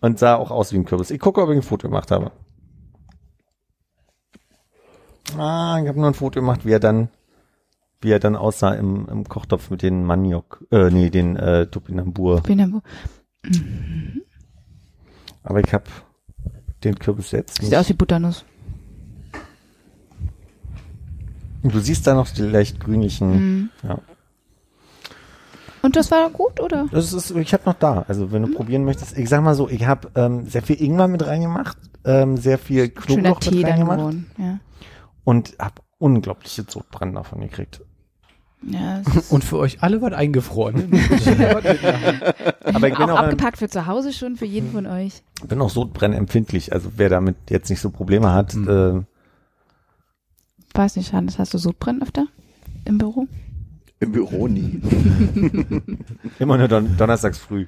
Und 0.01 0.19
sah 0.19 0.37
auch 0.37 0.51
aus 0.51 0.73
wie 0.73 0.77
ein 0.77 0.85
Kürbis. 0.85 1.11
Ich 1.11 1.19
gucke, 1.19 1.43
ob 1.43 1.51
ich 1.51 1.57
ein 1.57 1.63
Foto 1.63 1.89
gemacht 1.89 2.11
habe. 2.11 2.31
Ah, 5.37 5.81
ich 5.83 5.89
habe 5.89 5.99
nur 5.99 6.07
ein 6.07 6.15
Foto 6.15 6.41
gemacht, 6.41 6.65
wie 6.65 6.73
er 6.73 6.81
dann, 6.81 7.09
wie 8.07 8.13
er 8.13 8.21
dann 8.21 8.37
aussah 8.37 8.73
im, 8.75 9.09
im 9.09 9.25
Kochtopf 9.29 9.69
mit 9.69 9.83
den 9.83 10.05
Maniok, 10.05 10.65
äh, 10.71 10.91
nee, 10.91 11.11
den 11.11 11.35
äh, 11.35 11.67
Topinambur. 11.67 12.41
Pinambo. 12.43 12.81
Aber 15.43 15.59
ich 15.61 15.73
habe 15.75 15.85
den 16.85 16.97
Kürbis 16.99 17.33
jetzt 17.33 17.57
Sieht 17.57 17.71
nicht. 17.71 17.77
aus 17.77 17.89
wie 17.89 17.95
Butternuss. 17.95 18.45
Und 21.63 21.75
Du 21.75 21.81
siehst 21.81 22.07
da 22.07 22.15
noch 22.15 22.29
die 22.29 22.43
leicht 22.43 22.79
grünlichen. 22.79 23.31
Mhm. 23.31 23.71
Ja. 23.83 23.99
Und 25.83 25.97
das 25.97 26.11
war 26.13 26.31
gut, 26.31 26.61
oder? 26.61 26.87
Das 26.93 27.13
ist, 27.13 27.33
ich 27.33 27.53
habe 27.53 27.65
noch 27.67 27.75
da. 27.75 28.05
Also 28.07 28.31
wenn 28.31 28.43
du 28.43 28.53
probieren 28.55 28.85
möchtest, 28.85 29.19
ich 29.19 29.29
sag 29.29 29.43
mal 29.43 29.55
so, 29.57 29.69
ich 29.69 29.85
habe 29.87 30.09
ähm, 30.15 30.47
sehr 30.47 30.63
viel 30.63 30.81
Ingwer 30.81 31.09
mit 31.09 31.27
reingemacht, 31.27 31.77
ähm, 32.05 32.37
sehr 32.37 32.59
viel 32.59 32.89
Knoblauch 32.89 33.41
mit 33.51 33.65
reingemacht. 33.65 34.15
Ja. 34.39 34.59
und 35.25 35.57
habe 35.59 35.83
unglaubliche 35.99 36.65
Sodbrennen 36.69 37.15
davon 37.15 37.41
gekriegt. 37.41 37.83
Ja, 38.63 39.03
Und 39.31 39.45
für 39.45 39.59
euch 39.59 39.83
alle 39.83 40.01
was 40.03 40.13
eingefroren. 40.13 40.91
ne? 40.91 41.01
Aber 42.65 42.89
ich 42.89 42.95
bin 42.95 43.05
auch 43.05 43.11
auch, 43.11 43.19
abgepackt 43.19 43.59
für 43.59 43.69
zu 43.69 43.87
Hause 43.87 44.13
schon, 44.13 44.37
für 44.37 44.47
jeden 44.47 44.73
von 44.73 44.87
euch. 44.87 45.23
bin 45.47 45.61
auch 45.61 45.71
sodbrennempfindlich. 45.71 46.73
Also 46.73 46.93
wer 46.97 47.09
damit 47.09 47.37
jetzt 47.51 47.69
nicht 47.71 47.81
so 47.81 47.91
Probleme 47.91 48.33
hat, 48.33 48.55
Mhm. 48.55 48.69
äh, 48.69 49.03
Weiß 50.79 50.97
nicht, 50.97 51.13
Hannes, 51.15 51.39
hast 51.39 51.55
du 51.55 51.59
Sodbrennen 51.59 52.03
öfter 52.03 52.27
im 52.85 52.99
Büro? 52.99 53.27
Im 53.99 54.13
Büro 54.13 54.47
nie. 54.47 54.79
immer 56.39 56.59
nur 56.59 56.69
don 56.69 56.97
donnerstags 56.99 57.39
früh. 57.39 57.67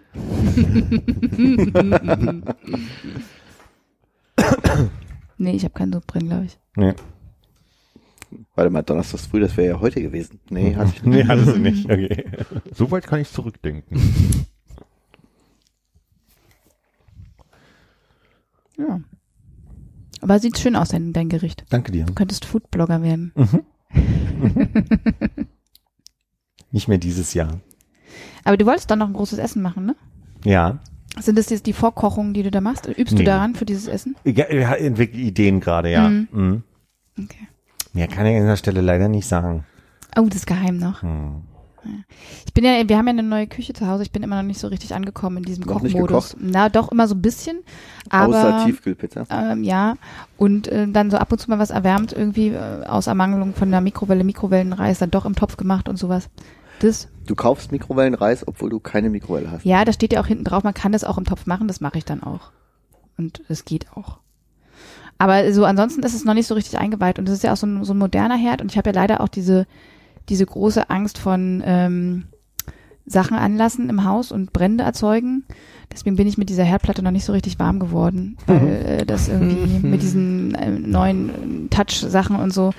Nee, 5.39 5.52
ich 5.52 5.65
habe 5.65 5.74
keinen 5.74 5.93
Sodbrennen, 5.93 6.28
glaube 6.28 6.44
ich. 6.47 6.59
Nee, 6.77 6.94
Warte 8.55 8.71
mal, 8.71 8.83
Donnerstags 8.83 9.27
früh, 9.27 9.41
das 9.41 9.57
wäre 9.57 9.69
ja 9.77 9.81
heute 9.81 10.03
gewesen. 10.03 10.41
Nee, 10.51 10.75
hatte 10.77 10.93
ich 10.95 11.03
nee 11.03 11.25
hatte 11.25 11.45
sie 11.53 11.59
nicht. 11.59 11.85
Okay. 11.87 12.25
So 12.75 12.91
weit 12.91 13.07
kann 13.07 13.21
ich 13.21 13.31
zurückdenken. 13.31 14.01
Ja. 18.79 19.01
Aber 20.21 20.39
sieht 20.39 20.57
schön 20.59 20.77
aus, 20.77 20.91
dein, 20.91 21.13
dein 21.13 21.29
Gericht. 21.29 21.65
Danke 21.71 21.91
dir. 21.91 22.05
Du 22.07 22.15
könntest 22.15 22.45
Foodblogger 22.45 23.03
werden. 23.03 23.33
Nicht 26.71 26.87
mehr 26.89 26.99
dieses 26.99 27.35
Jahr. 27.35 27.61
Aber 28.45 28.57
du 28.57 28.67
wolltest 28.67 28.91
dann 28.91 29.01
noch 29.01 29.09
ein 29.09 29.15
großes 29.15 29.39
Essen 29.39 29.63
machen, 29.63 29.87
ne? 29.87 29.97
Ja. 30.45 30.79
Sind 31.19 31.37
das 31.39 31.51
jetzt 31.51 31.67
die 31.67 31.73
Vorkochungen, 31.73 32.35
die 32.35 32.43
du 32.45 32.51
da 32.51 32.61
machst? 32.61 32.87
Übst 32.87 33.15
Nee. 33.15 33.19
du 33.21 33.25
daran 33.25 33.55
für 33.55 33.65
dieses 33.65 33.89
Essen? 33.89 34.15
Ich, 34.23 34.39
ich 34.39 34.49
entwickle 34.49 35.21
Ideen 35.21 35.59
gerade, 35.61 35.91
ja. 35.91 36.09
Mhm. 36.09 36.29
Mhm. 36.31 36.63
Okay. 37.25 37.49
Mehr 37.93 38.09
kann 38.09 38.27
ich 38.27 38.35
an 38.36 38.43
dieser 38.43 38.56
Stelle 38.56 38.81
leider 38.81 39.09
nicht 39.09 39.27
sagen. 39.27 39.65
Oh, 40.16 40.27
das 40.27 40.36
ist 40.39 40.47
geheim 40.47 40.77
noch. 40.78 41.02
Hm. 41.02 41.43
Ich 42.44 42.52
bin 42.52 42.65
ja, 42.65 42.86
wir 42.86 42.98
haben 42.98 43.06
ja 43.06 43.12
eine 43.12 43.23
neue 43.23 43.47
Küche 43.47 43.73
zu 43.73 43.86
Hause. 43.86 44.02
Ich 44.02 44.10
bin 44.10 44.23
immer 44.23 44.36
noch 44.36 44.43
nicht 44.47 44.60
so 44.60 44.66
richtig 44.66 44.94
angekommen 44.94 45.39
in 45.39 45.44
diesem 45.44 45.65
Noch 45.65 45.81
Kochmodus. 45.81 46.36
Na, 46.39 46.69
doch 46.69 46.90
immer 46.93 47.06
so 47.09 47.15
ein 47.15 47.23
bisschen. 47.23 47.60
Außer 48.10 48.55
Aber 48.55 48.65
Tiefkühlpizza. 48.66 49.24
ähm, 49.31 49.62
ja, 49.62 49.94
und 50.36 50.69
äh, 50.69 50.86
dann 50.89 51.10
so 51.10 51.16
ab 51.16 51.32
und 51.32 51.39
zu 51.39 51.48
mal 51.48 51.59
was 51.59 51.70
erwärmt, 51.70 52.12
irgendwie 52.12 52.48
äh, 52.48 52.85
aus 52.85 53.06
Ermangelung 53.06 53.55
von 53.55 53.70
der 53.70 53.81
Mikrowelle, 53.81 54.24
Mikrowellenreis, 54.24 54.98
dann 54.98 55.10
doch 55.10 55.24
im 55.24 55.35
Topf 55.35 55.56
gemacht 55.56 55.89
und 55.89 55.97
sowas. 55.97 56.28
Das, 56.81 57.09
Du 57.27 57.35
kaufst 57.35 57.73
Mikrowellenreis, 57.73 58.47
obwohl 58.47 58.70
du 58.70 58.81
keine 58.81 59.09
Mikrowelle 59.10 59.51
hast. 59.51 59.65
ja, 59.65 59.85
da 59.85 59.93
steht 59.93 60.12
ja 60.12 60.20
auch 60.20 60.27
hinten 60.27 60.44
drauf, 60.44 60.65
man 60.65 60.74
kann 60.74 60.93
das 60.93 61.05
auch 61.05 61.16
im 61.19 61.24
Topf 61.24 61.47
machen, 61.47 61.69
das 61.69 61.81
mache 61.81 61.98
ich 61.98 62.05
dann 62.05 62.23
auch. 62.23 62.51
Und 63.16 63.43
es 63.48 63.65
geht 63.65 63.86
auch. 63.94 64.19
Aber 65.19 65.53
so 65.53 65.65
ansonsten 65.65 66.03
ist 66.03 66.15
es 66.15 66.24
noch 66.24 66.35
nicht 66.35 66.47
so 66.47 66.55
richtig 66.55 66.78
eingeweiht 66.78 67.19
und 67.19 67.28
es 67.28 67.35
ist 67.35 67.43
ja 67.43 67.53
auch 67.53 67.57
so 67.57 67.66
ein, 67.66 67.85
so 67.85 67.93
ein 67.93 67.99
moderner 67.99 68.36
Herd 68.36 68.62
und 68.62 68.70
ich 68.70 68.78
habe 68.78 68.90
ja 68.90 68.95
leider 68.95 69.20
auch 69.20 69.28
diese, 69.28 69.66
diese 70.28 70.47
große 70.47 70.89
Angst 70.90 71.19
von 71.19 71.62
ähm, 71.65 72.24
Sachen 73.05 73.36
anlassen 73.36 73.89
im 73.90 74.05
Haus 74.05 74.31
und 74.32 74.53
Brände 74.53 74.85
erzeugen. 74.85 75.45
Deswegen 75.90 76.16
bin 76.16 76.28
ich 76.28 76.39
mit 76.39 76.51
dieser 76.51 76.65
Herdplatte 76.65 77.03
noch 77.03 77.11
nicht 77.11 77.24
so 77.24 77.32
richtig 77.32 77.59
warm 77.59 77.81
geworden, 77.81 78.36
weil 78.47 79.01
äh, 79.01 79.07
das 79.07 79.28
irgendwie 79.28 79.78
mit 79.86 80.03
diesen 80.03 80.55
äh, 80.55 80.70
neuen 80.70 81.66
äh, 81.66 81.69
Touch-Sachen 81.69 82.36
und 82.36 82.53
so, 82.53 82.73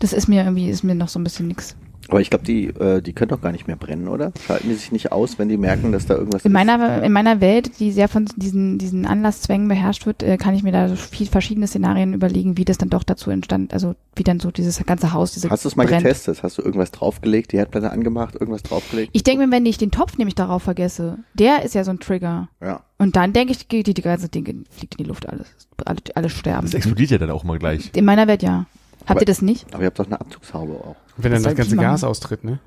das 0.00 0.12
ist 0.12 0.28
mir 0.28 0.42
irgendwie, 0.42 0.68
ist 0.68 0.82
mir 0.82 0.94
noch 0.94 1.08
so 1.08 1.18
ein 1.18 1.24
bisschen 1.24 1.48
nix. 1.48 1.76
Aber 2.08 2.20
ich 2.20 2.30
glaube, 2.30 2.44
die, 2.44 2.66
äh, 2.68 3.02
die 3.02 3.12
können 3.12 3.30
doch 3.30 3.40
gar 3.40 3.52
nicht 3.52 3.66
mehr 3.66 3.76
brennen, 3.76 4.08
oder? 4.08 4.32
Schalten 4.46 4.68
die 4.68 4.74
sich 4.74 4.92
nicht 4.92 5.12
aus, 5.12 5.38
wenn 5.38 5.48
die 5.48 5.56
merken, 5.56 5.92
dass 5.92 6.06
da 6.06 6.14
irgendwas 6.14 6.44
In 6.44 6.50
ist? 6.50 6.52
meiner, 6.52 7.02
in 7.02 7.12
meiner 7.12 7.40
Welt, 7.40 7.78
die 7.80 7.90
sehr 7.92 8.08
von 8.08 8.26
diesen, 8.36 8.78
diesen 8.78 9.06
Anlasszwängen 9.06 9.68
beherrscht 9.68 10.06
wird, 10.06 10.22
äh, 10.22 10.36
kann 10.36 10.54
ich 10.54 10.62
mir 10.62 10.72
da 10.72 10.88
so 10.88 10.96
viel 10.96 11.26
verschiedene 11.26 11.66
Szenarien 11.66 12.14
überlegen, 12.14 12.56
wie 12.56 12.64
das 12.64 12.78
dann 12.78 12.90
doch 12.90 13.02
dazu 13.02 13.30
entstand, 13.30 13.72
also 13.72 13.94
wie 14.14 14.22
dann 14.22 14.40
so 14.40 14.50
dieses 14.50 14.84
ganze 14.86 15.12
Haus, 15.12 15.32
diese 15.32 15.50
Hast 15.50 15.64
du 15.64 15.68
es 15.68 15.76
mal 15.76 15.86
brennt. 15.86 16.02
getestet? 16.04 16.42
Hast 16.42 16.58
du 16.58 16.62
irgendwas 16.62 16.90
draufgelegt, 16.90 17.52
die 17.52 17.58
Herdplatte 17.58 17.90
angemacht, 17.90 18.34
irgendwas 18.34 18.62
draufgelegt? 18.62 19.10
Ich 19.12 19.24
denke 19.24 19.46
mir, 19.46 19.52
wenn 19.52 19.66
ich 19.66 19.78
den 19.78 19.90
Topf 19.90 20.16
nämlich 20.18 20.34
darauf 20.34 20.62
vergesse, 20.62 21.18
der 21.34 21.64
ist 21.64 21.74
ja 21.74 21.84
so 21.84 21.90
ein 21.90 21.98
Trigger. 22.00 22.48
Ja. 22.60 22.82
Und 22.98 23.16
dann 23.16 23.32
denke 23.32 23.52
ich, 23.52 23.68
geht 23.68 23.86
die, 23.86 23.94
die 23.94 24.02
ganze 24.02 24.28
Ding 24.28 24.64
fliegt 24.70 24.94
in 24.94 25.04
die 25.04 25.08
Luft 25.08 25.28
alles. 25.28 25.48
Alle, 25.84 25.98
alle 26.14 26.30
sterben. 26.30 26.66
Das 26.66 26.74
explodiert 26.74 27.10
ja 27.10 27.18
dann 27.18 27.30
auch 27.30 27.44
mal 27.44 27.58
gleich. 27.58 27.90
In 27.94 28.04
meiner 28.04 28.26
Welt 28.26 28.42
ja. 28.42 28.66
Habt 29.06 29.10
Aber- 29.12 29.20
ihr 29.22 29.26
das 29.26 29.40
nicht? 29.42 29.72
Aber 29.72 29.82
ihr 29.82 29.86
habt 29.86 29.98
doch 29.98 30.06
eine 30.06 30.20
Abzugshaube 30.20 30.72
auch. 30.74 30.96
Wenn 31.16 31.32
dann 31.32 31.40
soll 31.42 31.54
das 31.54 31.68
ganze? 31.68 31.76
Gas 31.76 32.04
austritt, 32.04 32.44
ne? 32.44 32.58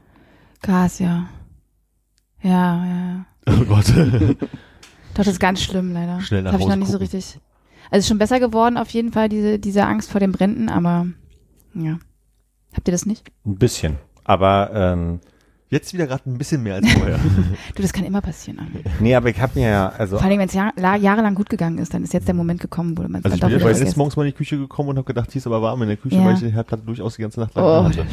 Gas, 0.62 1.00
ja. 1.00 1.28
Ja, 2.42 2.86
ja. 2.86 3.26
Oh 3.48 3.66
Gott. 3.66 3.86
Doch, 5.14 5.26
das 5.26 5.28
ist 5.28 5.40
ganz 5.40 5.62
schlimm, 5.62 5.92
leider. 5.94 6.22
Schnell 6.22 6.44
nach 6.44 6.54
Habe 6.54 6.62
ich 6.62 6.68
noch 6.68 6.74
Hause 6.76 6.80
nicht 6.80 6.92
so 6.92 6.98
richtig. 6.98 7.40
Also 7.92 8.00
ist 8.00 8.08
schon 8.08 8.18
besser 8.20 8.40
geworden, 8.40 8.78
auf 8.78 8.90
jeden 8.92 9.12
Fall, 9.12 9.28
diese, 9.28 9.60
diese 9.60 9.86
Angst 9.86 10.12
vor 10.12 10.20
den 10.20 10.32
Bränden, 10.32 10.70
aber 10.70 11.08
ja. 11.74 12.00
Habt 12.74 12.88
ihr 12.88 12.92
das 12.92 13.06
nicht? 13.06 13.30
Ein 13.46 13.56
bisschen. 13.58 13.98
Aber 14.24 14.70
ähm, 14.74 15.20
Jetzt 15.72 15.94
wieder 15.94 16.08
gerade 16.08 16.28
ein 16.28 16.38
bisschen 16.40 16.64
mehr 16.64 16.76
als 16.76 16.92
vorher. 16.92 17.20
Du, 17.76 17.82
das 17.84 17.94
kann 17.94 18.04
immer 18.04 18.22
passieren. 18.22 18.58
Arne. 18.60 18.72
nee, 19.00 19.14
aber 19.14 19.30
ich 19.30 19.40
habe 19.40 19.60
mir 19.60 19.70
ja, 19.70 19.90
also 19.90 20.18
Vor 20.18 20.26
allem, 20.26 20.40
wenn 20.40 20.48
es 20.48 20.54
Jahr, 20.56 20.74
la- 20.76 20.96
jahrelang 20.96 21.36
gut 21.36 21.48
gegangen 21.48 21.78
ist, 21.78 21.94
dann 21.94 22.04
ist 22.04 22.12
jetzt 22.12 22.28
der 22.28 22.34
Moment 22.34 22.60
gekommen, 22.60 22.98
wo 22.98 23.04
man 23.04 23.22
es 23.22 23.26
Also 23.26 23.28
dann 23.30 23.34
ich 23.36 23.42
doch 23.42 23.50
bin 23.68 23.76
vergisst. 23.76 23.96
Morgens 23.98 24.16
mal 24.18 24.24
in 24.26 24.32
die 24.32 24.38
Küche 24.38 24.58
gekommen 24.58 24.90
und 24.90 24.98
habe 24.98 25.06
gedacht, 25.06 25.32
hier 25.32 25.38
ist 25.40 25.46
aber 25.46 25.62
warm 25.62 25.82
in 25.84 25.90
der 25.90 25.98
Küche, 25.98 26.16
Ja. 26.16 26.26
weil 26.26 26.34
ich 26.34 26.40
die 26.40 26.52
Herdplatte 26.52 26.84
durchaus 26.84 27.16
die 27.18 27.22
ganze 27.22 27.40
Nacht 27.40 27.54
lang 27.54 27.64
Oh, 27.66 27.84
hatte. 27.84 28.04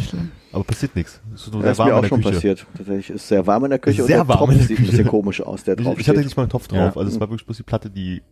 Aber 0.53 0.65
passiert 0.65 0.95
nichts. 0.97 1.21
Es 1.35 1.47
ist 1.47 1.53
nur 1.55 1.63
Das 1.63 1.77
sehr 1.79 1.87
ist 1.87 1.89
mir 1.89 1.95
warm 1.95 1.99
auch 1.99 2.03
in 2.03 2.09
schon 2.11 2.21
der 2.21 2.31
Küche. 2.33 2.37
passiert. 2.37 2.67
Tatsächlich 2.77 3.11
ist 3.11 3.29
sehr 3.29 3.47
warm 3.47 3.65
in 3.65 3.71
der 3.71 3.79
Küche 3.79 4.03
Sehr 4.05 4.21
und 4.21 4.29
der 4.29 4.29
warm 4.29 4.39
Topf 4.41 4.51
in 4.53 4.59
der 4.59 4.67
sieht 4.67 4.79
ein 4.79 4.87
bisschen 4.87 5.07
komisch 5.09 5.41
aus, 5.41 5.65
der 5.65 5.79
Ich, 5.79 5.85
drauf 5.85 5.99
ich 5.99 6.09
hatte 6.09 6.19
steht, 6.19 6.27
nicht 6.27 6.37
mal 6.37 6.43
einen 6.43 6.51
Topf 6.51 6.69
drauf. 6.69 6.95
Ja. 6.95 7.01
Also 7.01 7.09
es 7.11 7.19
war 7.21 7.31
wirklich 7.31 7.47
bloß 7.47 7.57
die 7.57 7.63
Platte, 7.63 7.89
die 7.89 8.23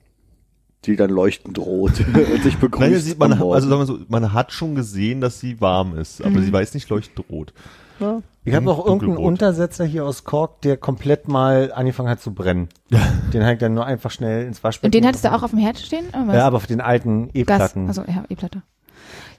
die 0.84 0.96
dann 0.96 1.08
leuchten 1.08 1.54
droht 1.54 1.92
und 2.34 2.42
sich 2.42 2.58
begrüßt. 2.58 2.90
Naja, 2.90 3.00
sieht 3.00 3.18
man, 3.18 3.32
also 3.32 3.68
sagen 3.70 3.80
wir 3.80 3.86
so, 3.86 3.98
man 4.08 4.34
hat 4.34 4.52
schon 4.52 4.74
gesehen, 4.74 5.22
dass 5.22 5.40
sie 5.40 5.58
warm 5.62 5.96
ist, 5.96 6.20
aber 6.20 6.38
Mhm. 6.40 6.44
sie 6.44 6.52
weiß 6.52 6.74
nicht 6.74 6.90
leuchtend 6.90 7.24
rot. 7.30 7.54
Ich 8.44 8.54
habe 8.54 8.70
auch 8.70 8.78
irgendeinen 8.78 9.14
Dunkelrot. 9.14 9.26
Untersetzer 9.26 9.84
hier 9.84 10.04
aus 10.04 10.24
Kork, 10.24 10.60
der 10.62 10.76
komplett 10.76 11.28
mal 11.28 11.72
angefangen 11.72 12.08
hat 12.08 12.20
zu 12.20 12.34
brennen. 12.34 12.68
Den 13.32 13.42
habe 13.42 13.54
ich 13.54 13.58
dann 13.58 13.74
nur 13.74 13.86
einfach 13.86 14.10
schnell 14.10 14.46
ins 14.46 14.62
Waschbecken. 14.62 14.86
Und 14.88 14.94
den 14.94 15.06
hattest 15.06 15.24
du 15.24 15.32
auch 15.32 15.42
auf 15.42 15.50
dem 15.50 15.58
Herd 15.58 15.78
stehen? 15.78 16.08
Oder 16.08 16.28
was? 16.28 16.36
Ja, 16.36 16.46
aber 16.46 16.56
auf 16.58 16.66
den 16.66 16.80
alten. 16.80 17.30
E-Platten. 17.32 17.88
Also 17.88 18.02
ja, 18.02 18.24
E-Platte. 18.28 18.62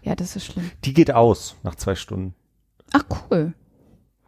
Ja, 0.02 0.15
das 0.15 0.36
ist 0.36 0.45
schlimm. 0.45 0.69
Die 0.84 0.94
geht 0.94 1.11
aus 1.11 1.56
nach 1.64 1.76
zwei 1.76 1.95
Stunden. 1.95 2.36
Ach 2.94 3.03
cool. 3.32 3.53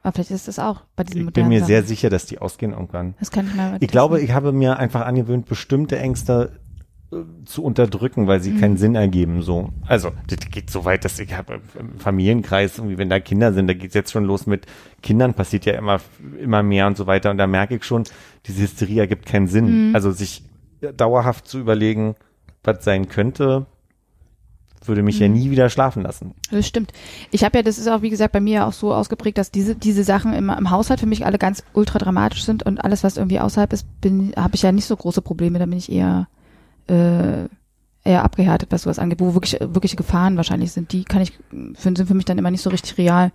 Aber 0.04 0.14
vielleicht 0.14 0.32
ist 0.32 0.48
das 0.48 0.58
auch 0.60 0.84
bei 0.96 1.04
diesen 1.04 1.28
Ich 1.28 1.34
bin 1.34 1.50
mir 1.50 1.60
Sachen. 1.60 1.68
sehr 1.68 1.84
sicher, 1.84 2.10
dass 2.10 2.26
die 2.26 2.40
ausgehen 2.40 2.72
irgendwann. 2.72 3.16
Das 3.20 3.30
kann 3.30 3.48
ich 3.48 3.56
mal. 3.56 3.78
Ich 3.80 3.90
glaube, 3.90 4.22
ich 4.22 4.32
habe 4.32 4.54
mir 4.54 4.78
einfach 4.78 5.02
angewöhnt, 5.06 5.48
bestimmte 5.48 6.00
Ängste 6.00 6.60
zu 7.46 7.64
unterdrücken, 7.64 8.28
weil 8.28 8.42
sie 8.42 8.52
Mhm. 8.52 8.60
keinen 8.60 8.78
Sinn 8.78 8.96
ergeben. 8.96 9.42
So, 9.42 9.70
also 9.88 10.12
das 10.28 10.40
geht 10.52 10.70
so 10.70 10.84
weit, 10.84 11.06
dass 11.06 11.18
ich 11.20 11.34
habe 11.34 11.62
im 11.80 11.98
Familienkreis 12.00 12.78
irgendwie, 12.78 12.98
wenn 12.98 13.10
da 13.10 13.20
Kinder 13.22 13.54
sind, 13.54 13.68
da 13.68 13.74
geht's 13.74 13.94
jetzt 13.94 14.12
schon 14.12 14.26
los 14.26 14.46
mit 14.46 14.66
Kindern 15.02 15.34
passiert 15.34 15.66
ja 15.66 15.74
immer 15.76 16.02
immer 16.42 16.64
mehr 16.64 16.86
und 16.88 16.98
so 16.98 17.08
weiter. 17.08 17.32
Und 17.32 17.38
da 17.38 17.48
merke 17.48 17.76
ich 17.76 17.86
schon, 17.86 18.04
diese 18.46 18.62
Hysterie 18.64 19.00
ergibt 19.00 19.26
keinen 19.26 19.48
Sinn. 19.48 19.90
Mhm. 19.90 19.96
Also 19.96 20.12
sich 20.12 20.44
dauerhaft 20.98 21.48
zu 21.48 21.60
überlegen, 21.60 22.16
was 22.64 22.84
sein 22.84 23.08
könnte, 23.08 23.68
würde 24.84 25.02
mich 25.02 25.16
Mhm. 25.18 25.22
ja 25.22 25.28
nie 25.30 25.50
wieder 25.52 25.70
schlafen 25.70 26.04
lassen. 26.04 26.34
Das 26.52 26.68
stimmt. 26.68 26.92
Ich 27.32 27.44
habe 27.44 27.58
ja, 27.58 27.64
das 27.64 27.78
ist 27.78 27.88
auch 27.88 28.02
wie 28.02 28.10
gesagt 28.10 28.32
bei 28.34 28.40
mir 28.42 28.66
auch 28.68 28.74
so 28.74 28.94
ausgeprägt, 28.94 29.38
dass 29.38 29.50
diese 29.52 29.76
diese 29.76 30.04
Sachen 30.04 30.34
im, 30.34 30.50
im 30.50 30.72
Haushalt 30.72 31.00
für 31.00 31.06
mich 31.08 31.26
alle 31.26 31.38
ganz 31.38 31.64
ultra 31.74 32.00
dramatisch 32.00 32.44
sind 32.44 32.64
und 32.64 32.84
alles 32.84 33.04
was 33.06 33.16
irgendwie 33.18 33.40
außerhalb 33.40 33.72
ist, 33.74 33.86
bin 34.02 34.34
habe 34.36 34.56
ich 34.56 34.62
ja 34.62 34.72
nicht 34.74 34.86
so 34.86 34.96
große 34.96 35.22
Probleme. 35.22 35.58
Da 35.60 35.66
bin 35.66 35.78
ich 35.78 35.90
eher 35.92 36.28
äh, 36.88 37.48
eher 38.04 38.24
abgehärtet, 38.24 38.72
was 38.72 38.84
sowas 38.84 39.00
angeht, 39.00 39.20
wo 39.20 39.34
wirklich 39.34 39.58
wirkliche 39.60 39.98
Gefahren 39.98 40.38
wahrscheinlich 40.38 40.72
sind. 40.72 40.94
Die 40.94 41.04
kann 41.04 41.22
ich 41.22 41.34
sind 41.78 42.00
für 42.00 42.14
mich 42.14 42.26
dann 42.26 42.38
immer 42.38 42.52
nicht 42.52 42.62
so 42.62 42.70
richtig 42.70 42.98
real. 42.98 43.32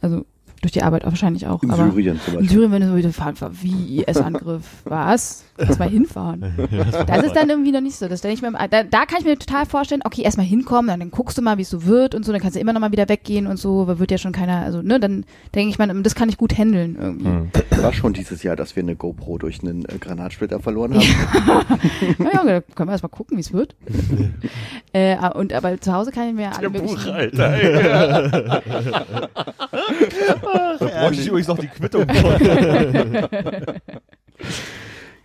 Also 0.00 0.26
Durch 0.60 0.72
die 0.72 0.82
Arbeit 0.82 1.04
wahrscheinlich 1.04 1.46
auch. 1.46 1.62
In 1.62 1.70
aber 1.70 1.90
Syrien 1.90 2.20
zum 2.20 2.34
in 2.34 2.40
Beispiel. 2.40 2.50
Syrien, 2.50 2.72
wenn 2.72 2.82
du 2.82 2.88
so 2.88 2.96
wieder 2.96 3.12
fahren, 3.12 3.34
wie 3.62 4.02
IS-Angriff, 4.02 4.64
was? 4.84 5.44
Erstmal 5.56 5.88
hinfahren. 5.88 6.44
Das 7.06 7.24
ist 7.24 7.34
dann 7.34 7.48
irgendwie 7.48 7.72
noch 7.72 7.80
nicht 7.80 7.96
so. 7.96 8.08
Das 8.08 8.22
ich 8.24 8.42
mir, 8.42 8.52
da, 8.52 8.82
da 8.82 9.06
kann 9.06 9.18
ich 9.20 9.24
mir 9.24 9.38
total 9.38 9.66
vorstellen, 9.66 10.02
okay, 10.04 10.22
erstmal 10.22 10.46
hinkommen, 10.46 10.88
dann, 10.88 11.00
dann 11.00 11.10
guckst 11.10 11.36
du 11.38 11.42
mal, 11.42 11.58
wie 11.58 11.62
es 11.62 11.70
so 11.70 11.86
wird 11.86 12.14
und 12.14 12.24
so, 12.24 12.32
dann 12.32 12.40
kannst 12.40 12.56
du 12.56 12.60
immer 12.60 12.72
noch 12.72 12.80
mal 12.80 12.92
wieder 12.92 13.08
weggehen 13.08 13.46
und 13.46 13.58
so, 13.58 13.86
weil 13.86 13.98
wird 13.98 14.10
ja 14.10 14.18
schon 14.18 14.32
keiner, 14.32 14.62
also 14.62 14.82
ne, 14.82 15.00
dann 15.00 15.24
denke 15.54 15.70
ich 15.70 15.78
mal, 15.78 15.88
das 16.02 16.14
kann 16.14 16.28
ich 16.28 16.36
gut 16.36 16.56
handeln 16.56 16.96
irgendwie. 17.00 17.26
Hm. 17.26 17.50
War 17.82 17.92
schon 17.92 18.12
dieses 18.12 18.42
Jahr, 18.42 18.56
dass 18.56 18.76
wir 18.76 18.82
eine 18.82 18.96
GoPro 18.96 19.38
durch 19.38 19.62
einen 19.62 19.84
äh, 19.84 19.98
Granatsplitter 19.98 20.60
verloren 20.60 20.94
haben. 20.94 21.06
Naja, 22.18 22.44
da 22.44 22.60
können 22.74 22.88
wir 22.88 22.92
erstmal 22.92 23.10
gucken, 23.10 23.36
wie 23.36 23.40
es 23.40 23.52
wird. 23.52 23.74
äh, 24.92 25.16
und 25.30 25.52
aber 25.52 25.80
zu 25.80 25.92
Hause 25.92 26.10
kann 26.12 26.28
ich 26.28 26.34
mir 26.34 26.56
alle 26.56 26.70
möglichen, 26.70 26.98
Alter. 30.52 30.86
da 30.86 31.00
bräuchte 31.00 31.22
ich 31.22 31.28
übrigens 31.28 31.48
noch 31.48 31.58
die 31.58 31.68
Quittung 31.68 32.06
von. 32.08 33.28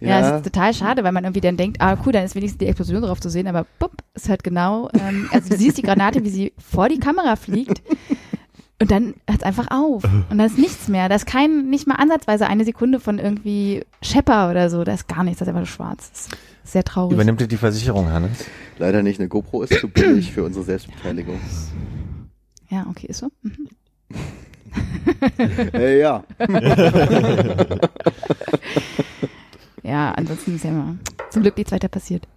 Ja, 0.02 0.20
es 0.20 0.38
ist 0.38 0.44
total 0.54 0.74
schade, 0.74 1.04
weil 1.04 1.12
man 1.14 1.24
irgendwie 1.24 1.42
dann 1.42 1.58
denkt, 1.58 1.82
ah 1.82 1.98
cool, 2.06 2.12
dann 2.12 2.26
ist 2.26 2.36
wenigstens 2.36 2.60
die 2.60 2.68
Explosion 2.68 3.02
drauf 3.02 3.20
zu 3.22 3.30
sehen, 3.30 3.48
aber 3.48 3.66
bupp, 3.80 4.04
ist 4.14 4.30
halt 4.30 4.44
genau, 4.44 4.90
ähm, 4.94 5.30
also 5.32 5.50
du 5.50 5.58
siehst 5.58 5.78
die 5.78 5.82
Granate, 5.82 6.24
wie 6.24 6.30
sie 6.30 6.54
vor 6.58 6.90
die 6.90 7.00
Kamera 7.00 7.36
fliegt 7.36 7.82
und 8.82 8.92
dann 8.92 9.16
hört 9.28 9.40
es 9.40 9.44
einfach 9.44 9.68
auf 9.72 10.04
und 10.30 10.38
da 10.38 10.46
ist 10.46 10.58
nichts 10.58 10.90
mehr. 10.90 11.08
Da 11.10 11.16
ist 11.16 11.26
kein, 11.26 11.70
nicht 11.70 11.88
mal 11.88 11.96
ansatzweise 11.96 12.48
eine 12.48 12.66
Sekunde 12.66 13.00
von 13.00 13.20
irgendwie 13.20 13.86
Schepper 14.02 14.52
oder 14.52 14.70
so, 14.70 14.84
da 14.84 14.94
ist 14.94 15.08
gar 15.08 15.24
nichts, 15.24 15.40
das 15.40 15.48
ist 15.48 15.50
einfach 15.50 15.62
nur 15.62 15.68
schwarz. 15.68 16.12
Das 16.12 16.28
ist 16.28 16.72
sehr 16.74 16.84
traurig. 16.84 17.14
Übernimmt 17.14 17.40
dir 17.40 17.48
die 17.48 17.58
Versicherung, 17.58 18.12
Hannes? 18.12 18.46
Leider 18.78 19.02
nicht. 19.04 19.20
Eine 19.20 19.30
GoPro 19.30 19.62
ist 19.64 19.80
zu 19.80 19.88
billig 19.88 20.34
für 20.34 20.44
unsere 20.44 20.66
Selbstbeteiligung. 20.66 21.40
Ja, 22.70 22.86
okay, 22.90 23.08
ist 23.08 23.20
so. 23.20 23.30
Mhm. 23.44 23.70
Äh, 25.74 26.00
ja. 26.00 26.24
Ja, 29.84 30.12
ansonsten 30.14 30.56
ist 30.56 30.64
ja 30.64 30.72
immer 30.72 30.96
zum 31.30 31.44
Glück 31.44 31.58
nichts 31.58 31.72
weiter 31.72 31.88
passiert. 31.88 32.28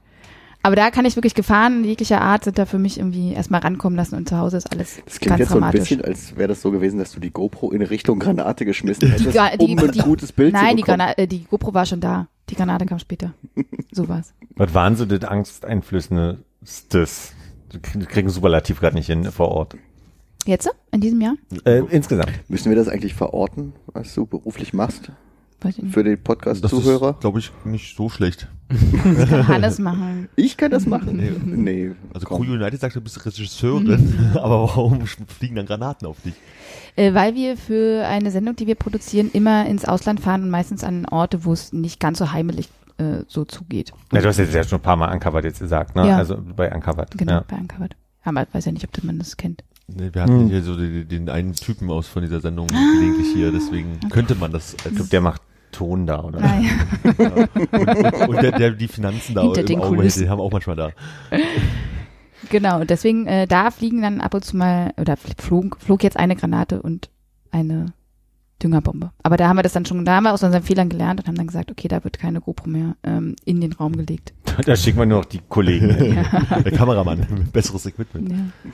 Aber 0.62 0.77
da 0.77 0.90
kann 0.90 1.05
ich 1.06 1.16
wirklich 1.16 1.35
Gefahren 1.35 1.85
jeglicher 1.85 2.20
Art 2.20 2.44
sind 2.44 2.59
da 2.59 2.66
für 2.66 2.78
mich 2.78 2.98
irgendwie 2.98 3.32
erstmal 3.32 3.60
rankommen 3.60 3.97
lassen 3.97 4.16
und 4.16 4.28
zu 4.28 4.36
Hause 4.36 4.56
ist 4.59 4.70
alles 4.73 5.01
Das 5.06 5.19
klingt 5.20 5.31
ganz 5.31 5.40
jetzt 5.40 5.48
so 5.51 5.55
ein 5.55 5.60
dramatisch. 5.60 5.81
bisschen, 5.81 6.05
als 6.05 6.36
wäre 6.36 6.48
das 6.48 6.60
so 6.60 6.70
gewesen, 6.73 6.98
dass 6.98 7.12
du 7.12 7.20
die 7.20 7.31
GoPro 7.31 7.70
in 7.70 7.81
Richtung 7.81 8.19
Granate 8.19 8.65
geschmissen 8.66 9.09
hättest, 9.09 9.32
Ga- 9.32 9.56
die- 9.56 9.65
um 9.65 9.78
ein 9.78 9.93
die- 9.93 10.01
gutes 10.01 10.32
Bild 10.32 10.52
Nein, 10.52 10.70
zu 10.70 10.77
die, 10.77 10.82
bekommen. 10.82 10.98
Granate, 10.98 11.19
äh, 11.23 11.27
die 11.28 11.44
GoPro 11.44 11.73
war 11.74 11.86
schon 11.86 12.01
da. 12.01 12.27
Die 12.51 12.55
Granate 12.56 12.85
kam 12.86 12.98
später. 12.98 13.32
So 13.93 14.06
war's. 14.09 14.35
Was 14.56 14.74
waren 14.74 14.97
so 14.97 15.06
das 15.06 15.24
Angsteinflößendes? 15.24 16.36
Du 17.70 17.78
krieg- 17.81 18.01
du 18.01 18.06
kriegst 18.06 18.35
Superlativ 18.35 18.81
gerade 18.81 18.97
nicht 18.97 19.06
hin 19.06 19.24
vor 19.32 19.48
Ort. 19.48 19.77
Jetzt? 20.49 20.70
In 20.93 21.03
diesem 21.03 21.20
Jahr? 21.20 21.35
Äh, 21.66 21.83
insgesamt. 21.91 22.33
Müssen 22.49 22.70
wir 22.70 22.77
das 22.77 22.89
eigentlich 22.89 23.12
verorten, 23.12 23.75
was 23.93 24.15
du 24.15 24.25
beruflich 24.25 24.73
machst 24.73 25.12
ich 25.62 25.77
für 25.91 26.05
die 26.05 26.15
Das 26.15 26.23
Podcast-Zuhörer? 26.25 27.11
ist, 27.11 27.20
glaube 27.20 27.39
ich, 27.41 27.51
nicht 27.65 27.95
so 27.97 28.09
schlecht. 28.09 28.49
Das 28.70 29.29
kann 29.29 29.49
Hannes 29.49 29.79
machen. 29.79 30.29
Ich 30.37 30.57
kann 30.57 30.70
das 30.70 30.87
machen. 30.87 31.16
Nee. 31.16 31.33
Nee. 31.45 31.91
Also 32.15 32.27
komm. 32.27 32.45
Crew 32.47 32.53
United 32.55 32.81
sagt, 32.81 32.97
du 32.97 33.01
bist 33.03 33.27
Regisseurin, 33.27 34.31
aber 34.37 34.62
warum 34.62 35.05
fliegen 35.07 35.57
dann 35.57 35.66
Granaten 35.66 36.07
auf 36.07 36.19
dich? 36.23 36.33
Äh, 36.97 37.12
weil 37.12 37.35
wir 37.35 37.59
für 37.59 38.07
eine 38.07 38.31
Sendung, 38.31 38.57
die 38.57 38.66
wir 38.66 38.77
produzieren, 38.77 39.31
immer 39.35 39.66
ins 39.66 39.85
Ausland 39.85 40.20
fahren 40.20 40.45
und 40.45 40.51
meistens 40.51 40.83
an 40.83 41.05
Orte, 41.07 41.45
wo 41.45 41.53
es 41.53 41.75
nicht 41.75 42.01
ganz 42.01 42.19
so 42.19 42.33
heimelig 42.33 42.69
äh, 42.97 43.25
so 43.27 43.45
zugeht. 43.45 43.93
Ja, 44.12 44.23
du 44.23 44.29
hast 44.29 44.39
jetzt 44.39 44.55
ja 44.55 44.65
schon 44.65 44.79
ein 44.79 44.83
paar 44.83 44.97
Mal 44.97 45.12
Uncovered 45.12 45.45
jetzt 45.45 45.59
gesagt, 45.59 45.95
ne? 45.95 46.07
Ja. 46.09 46.16
Also 46.16 46.39
bei 46.57 46.73
Uncovered. 46.75 47.19
Genau, 47.19 47.33
Ja. 47.33 47.45
bei 47.47 47.57
Uncovered. 47.57 47.97
Aber 48.25 48.43
ich 48.43 48.53
weiß 48.55 48.66
ja 48.66 48.73
nicht, 48.73 48.85
ob 48.85 49.05
man 49.05 49.19
das 49.19 49.37
kennt. 49.37 49.65
Nee, 49.89 50.10
wir 50.12 50.23
hatten 50.23 50.40
Hm. 50.40 50.48
hier 50.48 50.62
so 50.62 50.77
den, 50.77 51.09
den 51.09 51.28
einen 51.31 51.55
Typen 51.55 51.90
aus 51.90 52.06
von 52.06 52.23
dieser 52.23 52.40
Sendung 52.40 52.66
gelegentlich 52.66 53.28
hier, 53.35 53.51
deswegen 53.51 53.98
könnte 54.10 54.35
man 54.35 54.52
das 54.52 54.74
Ich 54.74 54.94
glaube, 54.94 55.09
der 55.10 55.20
macht 55.20 55.40
Ton 55.73 56.06
da, 56.06 56.23
oder? 56.24 56.40
Naja. 56.40 56.70
und, 57.05 58.28
und 58.28 58.43
der, 58.43 58.52
der 58.52 58.70
die 58.73 58.89
Finanzen 58.89 59.35
da 59.35 59.43
Hinter 59.43 59.60
im 59.70 59.81
Auge 59.81 60.09
den 60.09 60.28
haben 60.31 60.39
wir 60.39 60.43
auch 60.43 60.52
manchmal 60.52 60.77
da. 60.77 60.90
Genau, 62.51 62.81
und 62.81 62.89
deswegen, 62.90 63.27
äh, 63.27 63.47
da 63.47 63.70
fliegen 63.70 64.01
dann 64.02 64.20
ab 64.20 64.32
und 64.35 64.44
zu 64.44 64.56
mal, 64.56 64.93
oder 64.98 65.16
flog, 65.16 65.77
flog 65.81 66.02
jetzt 66.02 66.16
eine 66.16 66.36
Granate 66.36 66.81
und 66.81 67.10
eine 67.51 67.86
Düngerbombe. 68.62 69.12
Aber 69.23 69.36
da 69.36 69.48
haben 69.48 69.56
wir 69.56 69.62
das 69.62 69.73
dann 69.74 69.85
schon, 69.86 70.05
da 70.05 70.16
haben 70.16 70.24
wir 70.24 70.32
aus 70.32 70.43
unseren 70.43 70.62
Fehlern 70.62 70.89
gelernt 70.89 71.20
und 71.20 71.28
haben 71.28 71.36
dann 71.36 71.47
gesagt, 71.47 71.70
okay, 71.70 71.89
da 71.89 72.02
wird 72.02 72.19
keine 72.19 72.40
GoPro 72.40 72.69
mehr 72.69 72.97
ähm, 73.05 73.36
in 73.44 73.60
den 73.60 73.73
Raum 73.73 73.97
gelegt. 73.97 74.32
Da 74.65 74.74
schicken 74.74 74.98
wir 74.98 75.06
nur 75.06 75.19
noch 75.19 75.27
die 75.27 75.40
Kollegen. 75.48 75.89
Ja. 76.51 76.60
Der 76.60 76.73
Kameramann, 76.73 77.48
besseres 77.52 77.86
Equipment. 77.86 78.31
ja. 78.31 78.70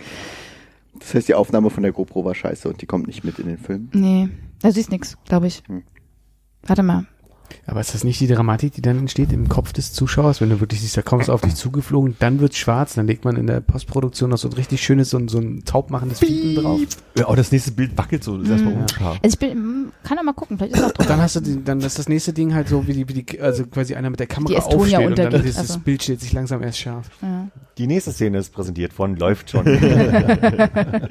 Das 0.98 1.14
heißt, 1.14 1.28
die 1.28 1.34
Aufnahme 1.34 1.70
von 1.70 1.82
der 1.82 1.92
GoPro 1.92 2.24
war 2.24 2.34
scheiße 2.34 2.68
und 2.68 2.80
die 2.80 2.86
kommt 2.86 3.06
nicht 3.06 3.24
mit 3.24 3.38
in 3.38 3.46
den 3.46 3.58
Film. 3.58 3.88
Nee, 3.92 4.28
da 4.60 4.70
siehst 4.70 4.90
nix, 4.90 5.16
glaube 5.24 5.46
ich. 5.46 5.62
Hm. 5.66 5.82
Warte 6.62 6.82
mal. 6.82 7.06
Aber 7.66 7.80
ist 7.80 7.94
das 7.94 8.04
nicht 8.04 8.20
die 8.20 8.26
Dramatik, 8.26 8.72
die 8.74 8.82
dann 8.82 8.98
entsteht 8.98 9.32
im 9.32 9.48
Kopf 9.48 9.72
des 9.72 9.92
Zuschauers, 9.92 10.40
wenn 10.40 10.50
du 10.50 10.60
wirklich 10.60 10.80
siehst, 10.80 10.96
da 10.96 11.02
kommst 11.02 11.28
du 11.28 11.32
auf 11.32 11.40
dich 11.40 11.54
zugeflogen, 11.54 12.16
dann 12.18 12.40
wird's 12.40 12.58
schwarz, 12.58 12.94
dann 12.94 13.06
legt 13.06 13.24
man 13.24 13.36
in 13.36 13.46
der 13.46 13.60
Postproduktion 13.60 14.30
noch 14.30 14.38
so 14.38 14.48
ein 14.48 14.52
richtig 14.54 14.82
schönes, 14.82 15.10
so 15.10 15.18
ein, 15.18 15.28
so 15.28 15.38
ein 15.38 15.64
taubmachendes 15.64 16.20
Piepen 16.20 16.62
drauf. 16.62 16.80
Ja, 17.16 17.28
oh, 17.28 17.34
das 17.34 17.52
nächste 17.52 17.70
Bild 17.72 17.96
wackelt 17.96 18.22
so, 18.24 18.36
das 18.36 18.46
ist 18.46 18.50
erstmal 18.52 18.74
Mhm. 18.74 18.80
unscharf. 18.82 19.18
Also 19.22 19.34
ich 19.34 19.38
bin, 19.38 19.50
hm, 19.52 19.92
kann 20.02 20.16
doch 20.16 20.24
mal 20.24 20.32
gucken, 20.34 20.58
vielleicht 20.58 20.74
ist 20.76 20.82
auch 20.84 20.98
Und 20.98 21.08
dann 21.08 21.20
hast 21.22 21.36
du 21.36 21.40
die, 21.40 21.64
dann 21.64 21.80
ist 21.80 21.98
das 21.98 22.08
nächste 22.08 22.32
Ding 22.32 22.54
halt 22.54 22.68
so, 22.68 22.86
wie 22.86 22.92
die, 22.92 23.08
wie 23.08 23.22
die 23.22 23.40
also 23.40 23.64
quasi 23.66 23.94
einer 23.94 24.10
mit 24.10 24.20
der 24.20 24.26
Kamera 24.26 24.58
aufsteht 24.60 24.98
und 25.06 25.18
dann 25.18 25.32
ist 25.32 25.58
das 25.58 25.70
also. 25.70 25.80
Bild 25.80 26.02
steht 26.02 26.20
sich 26.20 26.32
langsam 26.32 26.62
erst 26.62 26.78
scharf. 26.78 27.08
Ja. 27.22 27.48
Die 27.78 27.86
nächste 27.86 28.12
Szene 28.12 28.38
ist 28.38 28.52
präsentiert 28.52 28.92
von 28.92 29.16
Läuft 29.16 29.50
schon. 29.50 29.64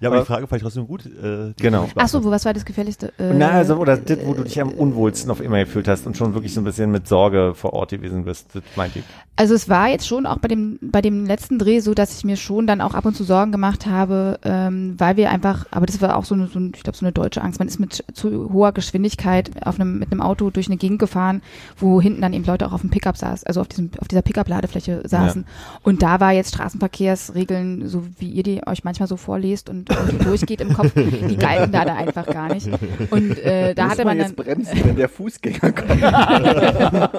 Ja, 0.00 0.08
aber 0.08 0.16
Aber- 0.16 0.24
die 0.24 0.26
Frage 0.32 0.46
fand 0.46 0.58
ich 0.58 0.62
trotzdem 0.62 0.86
gut. 0.86 1.04
Äh, 1.06 1.52
Genau. 1.60 1.82
hat 1.82 1.90
Spaß 1.90 2.02
Ach 2.04 2.08
so, 2.08 2.18
gemacht. 2.18 2.30
wo, 2.30 2.34
was 2.34 2.44
war 2.44 2.54
das 2.54 2.64
Gefährlichste? 2.64 3.08
Äh, 3.18 3.34
Na, 3.34 3.50
also, 3.50 3.76
oder 3.76 3.96
das, 3.96 4.18
wo 4.24 4.34
du 4.34 4.44
dich 4.44 4.60
am 4.60 4.70
unwohlsten 4.70 5.30
auf 5.30 5.40
immer 5.40 5.58
gefühlt 5.58 5.88
hast 5.88 6.06
und 6.06 6.16
schon 6.16 6.34
wirklich 6.34 6.54
so 6.54 6.60
ein 6.60 6.64
bisschen 6.64 6.90
mit 6.90 7.06
Sorge 7.06 7.52
vor 7.54 7.72
Ort 7.74 7.90
gewesen 7.90 8.24
bist, 8.24 8.46
das 8.54 8.62
meinte 8.76 9.00
ich. 9.00 9.04
Also 9.36 9.54
es 9.54 9.68
war 9.70 9.88
jetzt 9.88 10.06
schon 10.06 10.26
auch 10.26 10.38
bei 10.38 10.48
dem 10.48 10.78
bei 10.82 11.00
dem 11.00 11.24
letzten 11.24 11.58
Dreh 11.58 11.80
so, 11.80 11.94
dass 11.94 12.16
ich 12.18 12.24
mir 12.24 12.36
schon 12.36 12.66
dann 12.66 12.82
auch 12.82 12.92
ab 12.92 13.06
und 13.06 13.16
zu 13.16 13.24
Sorgen 13.24 13.52
gemacht 13.52 13.86
habe, 13.86 14.38
ähm, 14.44 14.94
weil 14.98 15.16
wir 15.16 15.30
einfach, 15.30 15.66
aber 15.70 15.86
das 15.86 16.00
war 16.02 16.16
auch 16.16 16.24
so 16.26 16.34
eine, 16.34 16.46
so 16.48 16.58
ein, 16.58 16.72
ich 16.76 16.82
glaube 16.82 16.98
so 16.98 17.06
eine 17.06 17.12
deutsche 17.12 17.40
Angst. 17.42 17.58
Man 17.58 17.68
ist 17.68 17.80
mit 17.80 18.04
zu 18.12 18.52
hoher 18.52 18.72
Geschwindigkeit 18.72 19.50
auf 19.66 19.80
einem 19.80 19.98
mit 19.98 20.12
einem 20.12 20.20
Auto 20.20 20.50
durch 20.50 20.66
eine 20.66 20.76
Gegend 20.76 20.98
gefahren, 20.98 21.40
wo 21.78 22.00
hinten 22.02 22.20
dann 22.20 22.34
eben 22.34 22.44
Leute 22.44 22.66
auch 22.66 22.72
auf 22.72 22.82
dem 22.82 22.90
Pickup 22.90 23.16
saß, 23.16 23.44
also 23.44 23.62
auf 23.62 23.68
diesem 23.68 23.90
auf 23.98 24.08
dieser 24.08 24.20
Pickup-Ladefläche 24.22 25.02
saßen. 25.06 25.46
Und 25.82 26.02
da 26.02 26.20
war 26.20 26.32
jetzt 26.32 26.54
Straßenverkehrsregeln, 26.54 27.88
so 27.88 28.04
wie 28.18 28.28
ihr 28.30 28.42
die 28.42 28.66
euch 28.66 28.84
manchmal 28.84 29.08
so 29.08 29.16
vorlest 29.16 29.70
und, 29.70 29.89
und 29.90 30.24
durchgeht 30.24 30.60
im 30.60 30.72
Kopf, 30.74 30.92
die 30.94 31.36
galten 31.36 31.72
da, 31.72 31.84
da 31.84 31.94
einfach 31.94 32.26
gar 32.26 32.52
nicht. 32.52 32.68
Und 33.10 33.38
äh, 33.38 33.74
da 33.74 33.84
Muss 33.84 33.92
hatte 33.92 34.04
man 34.04 34.16
man 34.16 34.26
jetzt 34.26 34.38
dann 34.38 34.44
bremsen, 34.44 34.84
wenn 34.84 34.96
der 34.96 35.08
Fußgänger 35.08 35.72
kommt. 35.72 35.90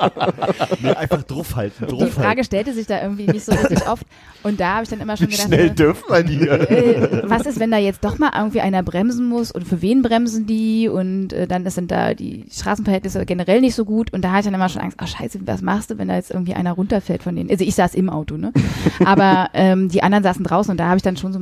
Nee, 0.81 0.91
einfach 0.93 1.23
draufhalten, 1.23 1.88
die 1.88 1.91
draufhalten. 1.91 2.23
Frage 2.23 2.43
stellte 2.43 2.73
sich 2.73 2.88
da 2.88 3.02
irgendwie 3.02 3.27
nicht 3.27 3.45
so 3.45 3.52
richtig 3.52 3.88
oft. 3.88 4.06
Und 4.43 4.60
da 4.60 4.76
habe 4.76 4.84
ich 4.84 4.89
dann 4.89 4.99
immer 4.99 5.18
schon 5.18 5.27
gedacht, 5.27 5.48
Schnell 5.48 5.68
äh, 5.68 5.72
dürfen 5.72 6.03
wir 6.10 6.23
hier. 6.23 6.72
äh, 6.72 7.22
was 7.30 7.45
ist, 7.45 7.60
wenn 7.60 7.72
da 7.72 7.77
jetzt 7.77 8.03
doch 8.03 8.18
mal 8.18 8.31
irgendwie 8.35 8.61
einer 8.61 8.84
bremsen 8.84 9.27
muss 9.27 9.52
und 9.52 9.68
für 9.68 9.81
wen 9.81 10.02
bremsen 10.02 10.45
die 10.48 10.88
und 10.88 11.34
äh, 11.34 11.48
dann 11.48 11.68
sind 11.69 11.91
da 11.91 12.14
die 12.14 12.45
Straßenverhältnisse 12.52 13.26
generell 13.26 13.61
nicht 13.61 13.76
so 13.76 13.85
gut 13.85 14.14
und 14.14 14.23
da 14.23 14.30
hatte 14.31 14.39
ich 14.39 14.45
dann 14.45 14.53
immer 14.56 14.69
schon 14.69 14.81
Angst, 14.81 14.98
ach 14.99 15.07
scheiße, 15.07 15.39
was 15.45 15.61
machst 15.61 15.91
du, 15.91 15.98
wenn 15.98 16.07
da 16.07 16.15
jetzt 16.15 16.31
irgendwie 16.31 16.53
einer 16.53 16.73
runterfällt 16.73 17.23
von 17.23 17.35
denen? 17.35 17.49
Also 17.49 17.64
ich 17.64 17.76
saß 17.76 17.93
im 17.95 18.10
Auto, 18.10 18.38
ne? 18.38 18.52
Aber 19.06 19.49
ähm, 19.53 19.89
die 19.89 20.03
anderen 20.03 20.23
saßen 20.23 20.43
draußen 20.43 20.72
und 20.72 20.77
da 20.77 20.88
habe 20.88 20.98
ich 20.98 21.03
dann 21.03 21.18
schon 21.18 21.34
so 21.34 21.39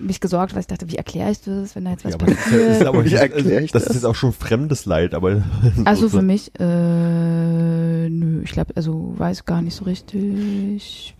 mich 0.00 0.20
gesorgt, 0.20 0.37
weil 0.54 0.60
ich 0.60 0.66
dachte, 0.66 0.90
wie 0.90 0.96
erkläre 0.96 1.30
ich 1.30 1.40
das, 1.40 1.74
wenn 1.76 1.84
da 1.84 1.90
jetzt 1.92 2.04
was 2.04 2.10
Ja, 2.12 2.16
aber 2.16 2.26
das 2.26 2.34
ist, 2.38 2.50
ja- 2.50 2.58
passiert? 2.58 2.70
ist 2.80 2.86
aber 2.86 3.04
Wie 3.04 3.14
erklär 3.14 3.62
ich 3.62 3.72
das 3.72 3.82
das? 3.84 3.90
ist 3.90 3.96
jetzt 3.96 4.04
auch 4.04 4.14
schon 4.14 4.32
fremdes 4.32 4.86
Leid, 4.86 5.14
aber 5.14 5.42
Also 5.84 6.08
für 6.08 6.22
mich, 6.22 6.50
äh, 6.58 8.08
nö, 8.08 8.42
ich 8.44 8.52
glaube, 8.52 8.72
also 8.76 9.14
weiß 9.16 9.44
gar 9.44 9.62
nicht 9.62 9.74
so 9.74 9.84
richtig. 9.84 11.14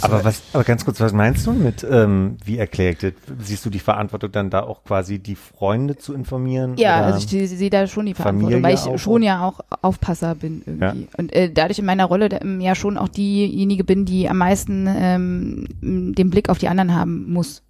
Aber 0.00 0.24
was, 0.24 0.40
aber 0.54 0.64
ganz 0.64 0.86
kurz, 0.86 1.00
was 1.00 1.12
meinst 1.12 1.46
du 1.46 1.52
mit, 1.52 1.86
ähm, 1.88 2.38
wie 2.46 2.56
erklärt 2.56 3.02
das? 3.02 3.12
Siehst 3.42 3.66
du 3.66 3.68
die 3.68 3.78
Verantwortung 3.78 4.32
dann 4.32 4.48
da 4.48 4.62
auch 4.62 4.84
quasi 4.84 5.18
die 5.18 5.34
Freunde 5.34 5.96
zu 5.98 6.14
informieren? 6.14 6.78
Ja, 6.78 7.02
also 7.02 7.18
ich 7.18 7.26
sehe 7.28 7.46
seh 7.46 7.68
da 7.68 7.86
schon 7.86 8.06
die 8.06 8.14
Verantwortung, 8.14 8.62
Familie 8.62 8.62
weil 8.66 8.74
ich 8.74 8.80
auch, 8.80 8.98
schon 8.98 9.22
ja 9.22 9.44
auch 9.46 9.60
Aufpasser 9.82 10.34
bin 10.34 10.62
irgendwie. 10.64 11.08
Und 11.18 11.30
äh, 11.34 11.50
dadurch 11.52 11.78
in 11.78 11.84
meiner 11.84 12.06
Rolle 12.06 12.30
ähm, 12.40 12.62
ja 12.62 12.74
schon 12.74 12.96
auch 12.96 13.08
diejenige 13.08 13.84
bin, 13.84 14.06
die 14.06 14.30
am 14.30 14.38
meisten 14.38 14.86
ähm, 14.88 15.66
den 15.82 16.30
Blick 16.30 16.48
auf 16.48 16.56
die 16.56 16.68
anderen 16.68 16.94
haben 16.94 17.30
muss. 17.30 17.62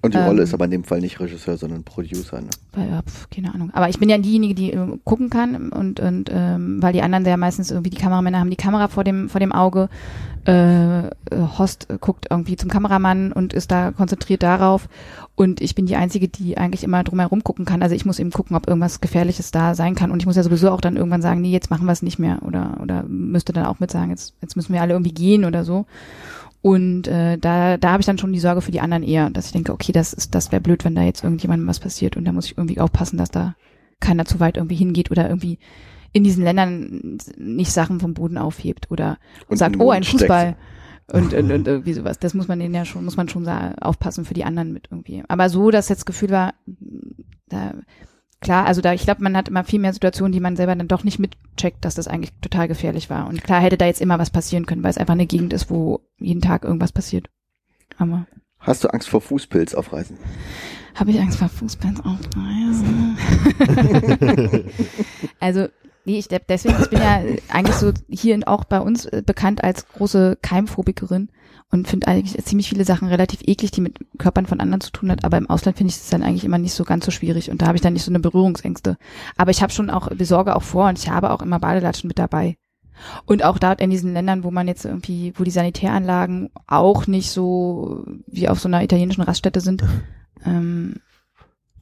Und 0.00 0.14
die 0.14 0.18
Ähm. 0.18 0.24
Rolle 0.24 0.42
ist 0.42 0.54
aber 0.54 0.64
in 0.64 0.70
dem 0.70 0.84
Fall 0.84 1.00
nicht 1.00 1.20
Regisseur, 1.20 1.56
sondern 1.56 1.84
Producer. 1.84 2.40
Ne? 2.40 2.48
Weil, 2.72 3.02
pf, 3.06 3.28
keine 3.30 3.54
Ahnung. 3.54 3.70
Aber 3.74 3.88
ich 3.88 3.98
bin 3.98 4.08
ja 4.08 4.18
diejenige, 4.18 4.54
die 4.54 4.72
äh, 4.72 4.98
gucken 5.04 5.28
kann 5.28 5.70
und, 5.70 6.00
und 6.00 6.30
ähm, 6.32 6.82
weil 6.82 6.92
die 6.92 7.02
anderen 7.02 7.24
ja 7.24 7.36
meistens 7.36 7.70
irgendwie 7.70 7.90
die 7.90 7.98
Kameramänner 7.98 8.40
haben 8.40 8.50
die 8.50 8.56
Kamera 8.56 8.88
vor 8.88 9.04
dem 9.04 9.28
vor 9.28 9.40
dem 9.40 9.52
Auge. 9.52 9.88
Äh, 10.44 11.06
äh, 11.06 11.10
Host 11.56 11.86
guckt 12.00 12.26
irgendwie 12.30 12.56
zum 12.56 12.68
Kameramann 12.68 13.32
und 13.32 13.52
ist 13.52 13.70
da 13.70 13.92
konzentriert 13.92 14.42
darauf. 14.42 14.88
Und 15.36 15.60
ich 15.60 15.76
bin 15.76 15.86
die 15.86 15.94
Einzige, 15.94 16.26
die 16.28 16.58
eigentlich 16.58 16.82
immer 16.82 17.04
drumherum 17.04 17.44
gucken 17.44 17.64
kann. 17.64 17.80
Also 17.80 17.94
ich 17.94 18.04
muss 18.04 18.18
eben 18.18 18.32
gucken, 18.32 18.56
ob 18.56 18.66
irgendwas 18.66 19.00
Gefährliches 19.00 19.52
da 19.52 19.74
sein 19.74 19.94
kann. 19.94 20.10
Und 20.10 20.20
ich 20.20 20.26
muss 20.26 20.36
ja 20.36 20.42
sowieso 20.42 20.70
auch 20.70 20.80
dann 20.80 20.96
irgendwann 20.96 21.22
sagen, 21.22 21.40
nee, 21.40 21.52
jetzt 21.52 21.70
machen 21.70 21.86
wir 21.86 21.92
es 21.92 22.02
nicht 22.02 22.18
mehr. 22.18 22.40
Oder, 22.42 22.78
oder 22.82 23.04
müsste 23.04 23.52
dann 23.52 23.66
auch 23.66 23.78
mit 23.78 23.90
sagen, 23.92 24.10
jetzt, 24.10 24.34
jetzt 24.42 24.56
müssen 24.56 24.72
wir 24.72 24.80
alle 24.82 24.94
irgendwie 24.94 25.14
gehen 25.14 25.44
oder 25.44 25.64
so. 25.64 25.86
Und 26.62 27.08
äh, 27.08 27.38
da, 27.38 27.76
da 27.76 27.90
habe 27.90 28.00
ich 28.00 28.06
dann 28.06 28.18
schon 28.18 28.32
die 28.32 28.38
Sorge 28.38 28.60
für 28.60 28.70
die 28.70 28.80
anderen 28.80 29.02
eher, 29.02 29.30
dass 29.30 29.46
ich 29.46 29.52
denke, 29.52 29.72
okay, 29.72 29.90
das 29.90 30.12
ist, 30.12 30.34
das 30.34 30.52
wäre 30.52 30.62
blöd, 30.62 30.84
wenn 30.84 30.94
da 30.94 31.02
jetzt 31.02 31.24
irgendjemandem 31.24 31.66
was 31.68 31.80
passiert 31.80 32.16
und 32.16 32.24
da 32.24 32.32
muss 32.32 32.46
ich 32.46 32.56
irgendwie 32.56 32.78
aufpassen, 32.80 33.18
dass 33.18 33.30
da 33.30 33.56
keiner 33.98 34.24
zu 34.24 34.38
weit 34.38 34.56
irgendwie 34.56 34.76
hingeht 34.76 35.10
oder 35.10 35.28
irgendwie 35.28 35.58
in 36.12 36.24
diesen 36.24 36.44
Ländern 36.44 37.18
nicht 37.36 37.72
Sachen 37.72 37.98
vom 37.98 38.14
Boden 38.14 38.38
aufhebt 38.38 38.90
oder 38.90 39.18
Und 39.48 39.56
sagt, 39.56 39.78
oh, 39.80 39.90
ein. 39.90 40.04
Fußball. 40.04 40.56
Und, 41.12 41.34
und, 41.34 41.50
und 41.50 41.66
irgendwie 41.66 41.94
sowas. 41.94 42.18
Das 42.18 42.32
muss 42.32 42.48
man 42.48 42.60
denen 42.60 42.74
ja 42.74 42.84
schon, 42.84 43.04
muss 43.04 43.16
man 43.16 43.28
schon 43.28 43.48
aufpassen 43.48 44.24
für 44.24 44.34
die 44.34 44.44
anderen 44.44 44.72
mit 44.72 44.88
irgendwie. 44.90 45.22
Aber 45.28 45.48
so, 45.48 45.70
dass 45.70 45.88
jetzt 45.88 46.06
Gefühl 46.06 46.30
war, 46.30 46.54
da, 47.48 47.74
klar, 48.42 48.66
also 48.66 48.82
da, 48.82 48.92
ich 48.92 49.04
glaube, 49.04 49.22
man 49.22 49.36
hat 49.36 49.48
immer 49.48 49.64
viel 49.64 49.78
mehr 49.80 49.92
Situationen, 49.94 50.32
die 50.32 50.40
man 50.40 50.56
selber 50.56 50.76
dann 50.76 50.88
doch 50.88 51.04
nicht 51.04 51.18
mitcheckt, 51.18 51.84
dass 51.84 51.94
das 51.94 52.08
eigentlich 52.08 52.32
total 52.42 52.68
gefährlich 52.68 53.08
war. 53.08 53.26
Und 53.26 53.42
klar 53.42 53.62
hätte 53.62 53.78
da 53.78 53.86
jetzt 53.86 54.02
immer 54.02 54.18
was 54.18 54.30
passieren 54.30 54.66
können, 54.66 54.82
weil 54.82 54.90
es 54.90 54.98
einfach 54.98 55.14
eine 55.14 55.26
Gegend 55.26 55.52
ist, 55.52 55.70
wo 55.70 56.00
jeden 56.18 56.42
Tag 56.42 56.64
irgendwas 56.64 56.92
passiert. 56.92 57.30
Aber 57.96 58.26
Hast 58.58 58.84
du 58.84 58.88
Angst 58.88 59.08
vor 59.08 59.20
Fußpilz 59.20 59.74
auf 59.74 59.92
Reisen? 59.92 60.18
habe 60.94 61.10
ich 61.10 61.20
Angst 61.20 61.38
vor 61.38 61.48
Fußballs 61.48 62.00
auf 62.04 62.18
Reisen? 62.36 63.16
also, 65.40 65.68
nee, 66.04 66.18
ich 66.18 66.28
deswegen, 66.28 66.76
ich 66.80 66.90
bin 66.90 67.00
ja 67.00 67.22
eigentlich 67.48 67.76
so 67.76 67.92
hier 68.08 68.34
und 68.34 68.46
auch 68.46 68.64
bei 68.64 68.80
uns 68.80 69.06
äh, 69.06 69.22
bekannt 69.24 69.64
als 69.64 69.88
große 69.88 70.38
Keimphobikerin 70.42 71.30
und 71.72 71.88
finde 71.88 72.06
eigentlich 72.06 72.36
ziemlich 72.44 72.68
viele 72.68 72.84
Sachen 72.84 73.08
relativ 73.08 73.40
eklig, 73.46 73.70
die 73.70 73.80
mit 73.80 73.98
Körpern 74.18 74.46
von 74.46 74.60
anderen 74.60 74.82
zu 74.82 74.92
tun 74.92 75.10
hat, 75.10 75.24
aber 75.24 75.38
im 75.38 75.48
Ausland 75.48 75.78
finde 75.78 75.90
ich 75.90 75.96
es 75.96 76.10
dann 76.10 76.22
eigentlich 76.22 76.44
immer 76.44 76.58
nicht 76.58 76.74
so 76.74 76.84
ganz 76.84 77.04
so 77.06 77.10
schwierig 77.10 77.50
und 77.50 77.62
da 77.62 77.66
habe 77.66 77.76
ich 77.76 77.82
dann 77.82 77.94
nicht 77.94 78.04
so 78.04 78.10
eine 78.10 78.20
Berührungsängste. 78.20 78.98
Aber 79.36 79.50
ich 79.50 79.62
habe 79.62 79.72
schon 79.72 79.88
auch, 79.88 80.08
besorge 80.10 80.54
auch 80.54 80.62
vor 80.62 80.88
und 80.88 80.98
ich 80.98 81.08
habe 81.08 81.30
auch 81.30 81.40
immer 81.40 81.58
Badelatschen 81.58 82.08
mit 82.08 82.18
dabei. 82.18 82.56
Und 83.24 83.42
auch 83.42 83.58
dort 83.58 83.80
in 83.80 83.88
diesen 83.88 84.12
Ländern, 84.12 84.44
wo 84.44 84.50
man 84.50 84.68
jetzt 84.68 84.84
irgendwie, 84.84 85.32
wo 85.36 85.44
die 85.44 85.50
Sanitäranlagen 85.50 86.50
auch 86.66 87.06
nicht 87.06 87.30
so 87.30 88.04
wie 88.26 88.48
auf 88.50 88.60
so 88.60 88.68
einer 88.68 88.84
italienischen 88.84 89.22
Raststätte 89.22 89.62
sind, 89.62 89.82
ähm, 90.44 90.96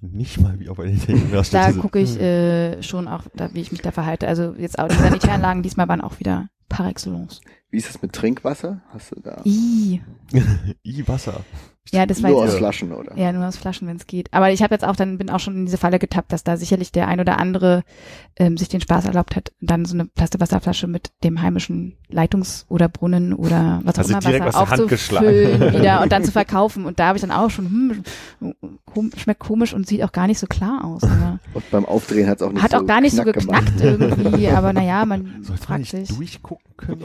Nicht 0.01 0.41
mal 0.41 0.61
wie 0.61 0.69
auf 0.69 0.79
einer 0.79 0.93
italienischen 0.93 1.35
Raststätte 1.35 1.75
da 1.75 1.81
gucke 1.81 1.99
ich 1.99 2.19
äh, 2.21 2.81
schon 2.85 3.09
auch, 3.09 3.25
da, 3.35 3.53
wie 3.55 3.61
ich 3.61 3.73
mich 3.73 3.83
da 3.83 3.91
verhalte. 3.91 4.29
Also 4.29 4.55
jetzt 4.57 4.79
auch 4.79 4.87
die 4.87 4.95
Sanitäranlagen 4.95 5.65
diesmal 5.65 5.89
waren 5.89 6.01
auch 6.01 6.21
wieder 6.21 6.49
par 6.71 6.89
excellence. 6.89 7.43
Wie 7.71 7.77
ist 7.77 7.91
es 7.91 8.01
mit 8.01 8.15
Trinkwasser? 8.15 8.81
Hast 8.89 9.11
du 9.15 9.21
da 9.21 9.43
Ih. 9.45 10.01
I 10.83 11.07
Wasser. 11.07 11.45
Ja, 11.93 12.07
das 12.07 12.23
war 12.23 12.31
nur 12.31 12.45
aus 12.45 12.55
Flaschen 12.55 12.93
oder? 12.93 13.17
Ja, 13.17 13.33
nur 13.33 13.47
aus 13.47 13.57
Flaschen, 13.57 13.89
wenn 13.89 13.97
es 13.97 14.07
geht. 14.07 14.33
Aber 14.33 14.51
ich 14.53 14.63
habe 14.63 14.75
jetzt 14.75 14.85
auch 14.85 14.97
dann 14.97 15.19
bin 15.19 15.31
auch 15.31 15.41
schon 15.41 15.55
in 15.57 15.67
diese 15.67 15.79
Falle 15.79 15.99
getappt, 15.99 16.33
dass 16.33 16.45
da 16.45 16.57
sicherlich 16.57 16.93
der 16.93 17.09
ein 17.09 17.21
oder 17.21 17.39
andere 17.39 17.83
ähm, 18.37 18.57
sich 18.57 18.69
den 18.69 18.81
Spaß 18.81 19.07
erlaubt 19.07 19.35
hat, 19.37 19.53
dann 19.61 19.85
so 19.85 19.95
eine 19.95 20.05
Plastikwasserflasche 20.07 20.87
mit 20.87 21.11
dem 21.25 21.43
heimischen 21.43 21.97
Leitungs- 22.11 22.65
oder 22.69 22.89
Brunnen 22.89 23.33
oder 23.35 23.81
was 23.85 23.95
auch 23.97 23.99
Also 23.99 24.11
immer 24.13 24.21
direkt 24.21 24.47
Wasser 24.47 24.61
aufzufüllen 24.63 25.61
wieder 25.75 26.01
und 26.03 26.13
dann 26.13 26.25
zu 26.25 26.33
verkaufen. 26.33 26.85
Und 26.85 26.99
da 27.01 27.09
habe 27.09 27.17
ich 27.19 27.23
dann 27.23 27.31
auch 27.33 27.51
schon, 27.51 27.67
hm, 28.41 28.55
kom 28.87 29.11
schmeckt 29.17 29.41
komisch 29.41 29.73
und 29.75 29.87
sieht 29.87 30.03
auch 30.03 30.13
gar 30.13 30.27
nicht 30.27 30.39
so 30.39 30.47
klar 30.47 30.85
aus. 30.85 31.03
Aber 31.05 31.39
Und 31.55 31.71
beim 31.71 31.85
Aufdrehen 31.85 32.29
hat 32.29 32.37
es 32.41 32.43
auch 32.47 32.53
nicht 32.53 32.63
hat 32.63 32.71
so 32.73 32.79
auch 32.79 32.87
gar 32.87 33.01
nicht 33.01 33.15
so 33.17 33.23
knack 33.23 33.35
geknackt 33.35 33.79
gemacht. 33.79 34.01
irgendwie. 34.01 34.49
Aber 34.51 34.73
naja, 34.73 35.05
man 35.05 35.25
Sollte 35.43 35.51
man 35.51 35.59
fragt 35.59 35.81
nicht 35.81 35.91
sich. 35.91 36.09
durchgucken 36.17 36.77
können? 36.77 37.05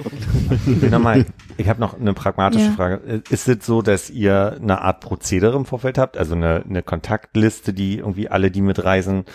Nochmal, 0.91 1.25
ich 1.57 1.67
habe 1.69 1.79
noch 1.79 1.99
eine 1.99 2.13
pragmatische 2.13 2.65
Ja. 2.65 2.71
Frage. 2.71 3.23
Ist 3.29 3.47
es 3.47 3.65
so, 3.65 3.81
dass 3.81 4.09
ihr 4.09 4.57
eine 4.75 4.85
Art 4.85 5.01
Prozedere 5.01 5.55
im 5.55 5.65
Vorfeld 5.65 5.97
habt, 5.97 6.17
also 6.17 6.35
eine, 6.35 6.63
eine 6.67 6.83
Kontaktliste, 6.83 7.73
die 7.73 7.97
irgendwie 7.97 8.29
alle, 8.29 8.51
die 8.51 8.61
mitreisen, 8.61 9.25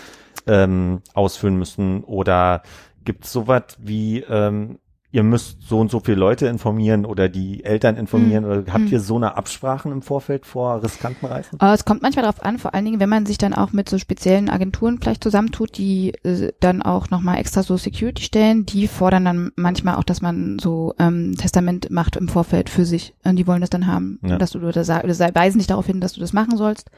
ähm, 0.47 1.03
ausfüllen 1.15 1.57
müssen? 1.57 2.05
Oder 2.05 2.63
gibt 3.05 3.25
es 3.25 3.33
sowas 3.33 3.77
wie, 3.79 4.21
ähm, 4.21 4.79
ihr 5.13 5.23
müsst 5.25 5.63
so 5.63 5.81
und 5.81 5.91
so 5.91 5.99
viele 5.99 6.19
Leute 6.19 6.47
informieren 6.47 7.05
oder 7.05 7.29
die 7.29 7.65
Eltern 7.65 7.97
informieren? 7.97 8.45
Hm. 8.45 8.51
Oder 8.51 8.73
habt 8.73 8.85
Hm. 8.85 8.93
ihr 8.93 9.01
so 9.01 9.17
eine 9.17 9.37
Absprachen 9.37 9.91
im 9.91 10.03
Vorfeld 10.03 10.47
vor 10.47 10.83
riskanten 10.83 11.27
Reisen? 11.27 11.59
Aber 11.61 11.75
es 11.75 11.85
kommt 11.85 12.03
manchmal 12.03 12.23
darauf 12.23 12.43
an, 12.45 12.59
vor 12.59 12.75
allen 12.75 12.85
Dingen, 12.85 13.01
wenn 13.01 13.09
man 13.09 13.27
sich 13.27 13.37
dann 13.39 13.53
auch 13.53 13.73
mit 13.73 13.89
so 13.89 13.99
speziellen 13.99 14.49
Agenturen 14.49 14.99
vielleicht 15.01 15.25
zusammentut, 15.25 15.77
die 15.79 16.13
äh, 16.23 16.53
dann 16.61 16.83
auch 16.83 17.11
nochmal 17.11 17.39
extra 17.39 17.63
so 17.65 17.77
Security 17.77 18.23
stellen, 18.23 18.67
die 18.67 18.87
fordern 18.87 19.25
dann 19.25 19.53
manchmal 19.57 19.97
auch, 19.97 20.05
dass 20.05 20.23
man 20.23 20.59
so 20.61 20.95
ähm, 20.99 21.35
Testament 21.37 21.91
macht 21.91 22.17
im 22.17 22.29
Vorfeld 22.29 22.69
für 22.71 22.85
sich. 22.85 23.15
Und 23.25 23.37
die 23.37 23.47
wollen 23.49 23.61
das 23.63 23.71
dann 23.71 23.87
haben, 23.89 24.21
Ja. 24.23 24.39
dass 24.39 24.53
du 24.53 24.61
oder 24.61 24.85
sa- 24.85 25.03
oder 25.03 25.15
weisen 25.35 25.59
dich 25.59 25.67
darauf 25.67 25.87
hin, 25.87 26.01
dass 26.01 26.13
du 26.13 26.21
das 26.21 26.33
machen 26.33 26.57
sollst. 26.57 26.91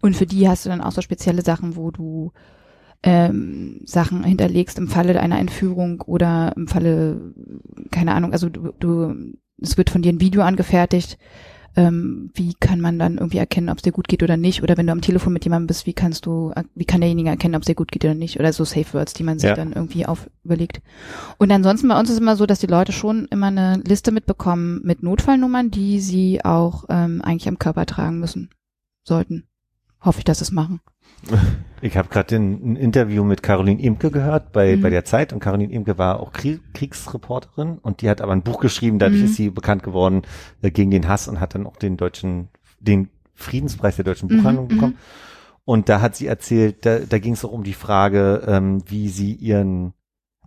Und 0.00 0.16
für 0.16 0.26
die 0.26 0.48
hast 0.48 0.64
du 0.66 0.70
dann 0.70 0.80
auch 0.80 0.92
so 0.92 1.00
spezielle 1.02 1.42
Sachen, 1.42 1.76
wo 1.76 1.90
du 1.90 2.32
ähm, 3.04 3.82
Sachen 3.84 4.24
hinterlegst 4.24 4.78
im 4.78 4.88
Falle 4.88 5.20
einer 5.20 5.38
Entführung 5.38 6.00
oder 6.00 6.54
im 6.56 6.66
Falle, 6.66 7.34
keine 7.90 8.14
Ahnung, 8.14 8.32
also 8.32 8.48
du, 8.48 8.72
du 8.80 9.14
es 9.60 9.76
wird 9.76 9.90
von 9.90 10.02
dir 10.02 10.12
ein 10.12 10.20
Video 10.20 10.42
angefertigt, 10.42 11.18
ähm, 11.76 12.30
wie 12.34 12.54
kann 12.54 12.80
man 12.80 12.98
dann 12.98 13.18
irgendwie 13.18 13.38
erkennen, 13.38 13.68
ob 13.68 13.78
es 13.78 13.82
dir 13.82 13.92
gut 13.92 14.08
geht 14.08 14.22
oder 14.22 14.36
nicht? 14.36 14.62
Oder 14.62 14.76
wenn 14.76 14.86
du 14.86 14.92
am 14.92 15.00
Telefon 15.00 15.32
mit 15.32 15.44
jemandem 15.44 15.66
bist, 15.66 15.86
wie 15.86 15.92
kannst 15.92 16.24
du, 16.24 16.52
wie 16.74 16.84
kann 16.84 17.00
derjenige 17.00 17.28
erkennen, 17.28 17.56
ob 17.56 17.62
es 17.62 17.66
dir 17.66 17.74
gut 17.74 17.90
geht 17.92 18.04
oder 18.04 18.14
nicht? 18.14 18.38
Oder 18.38 18.52
so 18.52 18.64
Safe 18.64 18.92
Words, 18.92 19.12
die 19.14 19.24
man 19.24 19.38
sich 19.38 19.50
Ja. 19.50 19.56
dann 19.56 19.72
irgendwie 19.72 20.06
auf 20.06 20.30
überlegt. 20.44 20.80
Und 21.36 21.50
ansonsten 21.50 21.88
bei 21.88 21.98
uns 21.98 22.10
ist 22.10 22.20
immer 22.20 22.36
so, 22.36 22.46
dass 22.46 22.60
die 22.60 22.68
Leute 22.68 22.92
schon 22.92 23.26
immer 23.26 23.48
eine 23.48 23.82
Liste 23.84 24.12
mitbekommen 24.12 24.80
mit 24.84 25.02
Notfallnummern, 25.02 25.70
die 25.70 26.00
sie 26.00 26.44
auch 26.44 26.84
ähm, 26.88 27.20
eigentlich 27.22 27.48
am 27.48 27.58
Körper 27.58 27.86
tragen 27.86 28.20
müssen 28.20 28.50
sollten. 29.02 29.44
Hoffe 30.00 30.18
ich, 30.18 30.24
dass 30.24 30.38
sie 30.38 30.44
es 30.44 30.52
machen. 30.52 30.80
Ich 31.80 31.98
habe 31.98 32.08
gerade 32.08 32.36
ein, 32.36 32.76
Interview 32.76 33.24
mit 33.24 33.42
Caroline 33.42 33.78
Imke 33.82 34.10
gehört 34.10 34.52
bei, 34.52 34.76
Mhm. 34.76 34.80
bei 34.80 34.88
der 34.88 35.04
Zeit 35.04 35.34
und 35.34 35.40
Caroline 35.40 35.70
Imke 35.70 35.98
war 35.98 36.18
auch 36.20 36.32
Krieg, 36.32 36.62
Kriegsreporterin 36.72 37.76
und 37.76 38.00
die 38.00 38.08
hat 38.08 38.22
aber 38.22 38.32
ein 38.32 38.42
Buch 38.42 38.58
geschrieben, 38.60 38.98
dadurch 38.98 39.20
Mhm. 39.20 39.26
ist 39.26 39.34
sie 39.34 39.50
bekannt 39.50 39.82
geworden 39.82 40.22
äh, 40.62 40.70
gegen 40.70 40.90
den 40.90 41.08
Hass 41.08 41.28
und 41.28 41.40
hat 41.40 41.54
dann 41.54 41.66
auch 41.66 41.76
den 41.76 41.98
deutschen, 41.98 42.48
den 42.80 43.10
Friedenspreis 43.34 43.96
der 43.96 44.06
deutschen 44.06 44.30
Buchhandlung 44.30 44.66
Mhm, 44.66 44.68
bekommen. 44.70 44.98
Und 45.66 45.90
da 45.90 46.00
hat 46.00 46.16
sie 46.16 46.26
erzählt, 46.26 46.86
da, 46.86 47.00
da 47.00 47.18
ging 47.18 47.34
es 47.34 47.44
auch 47.44 47.52
um 47.52 47.64
die 47.64 47.74
Frage, 47.74 48.42
ähm, 48.46 48.82
wie 48.86 49.08
sie 49.10 49.32
ihren, 49.34 49.92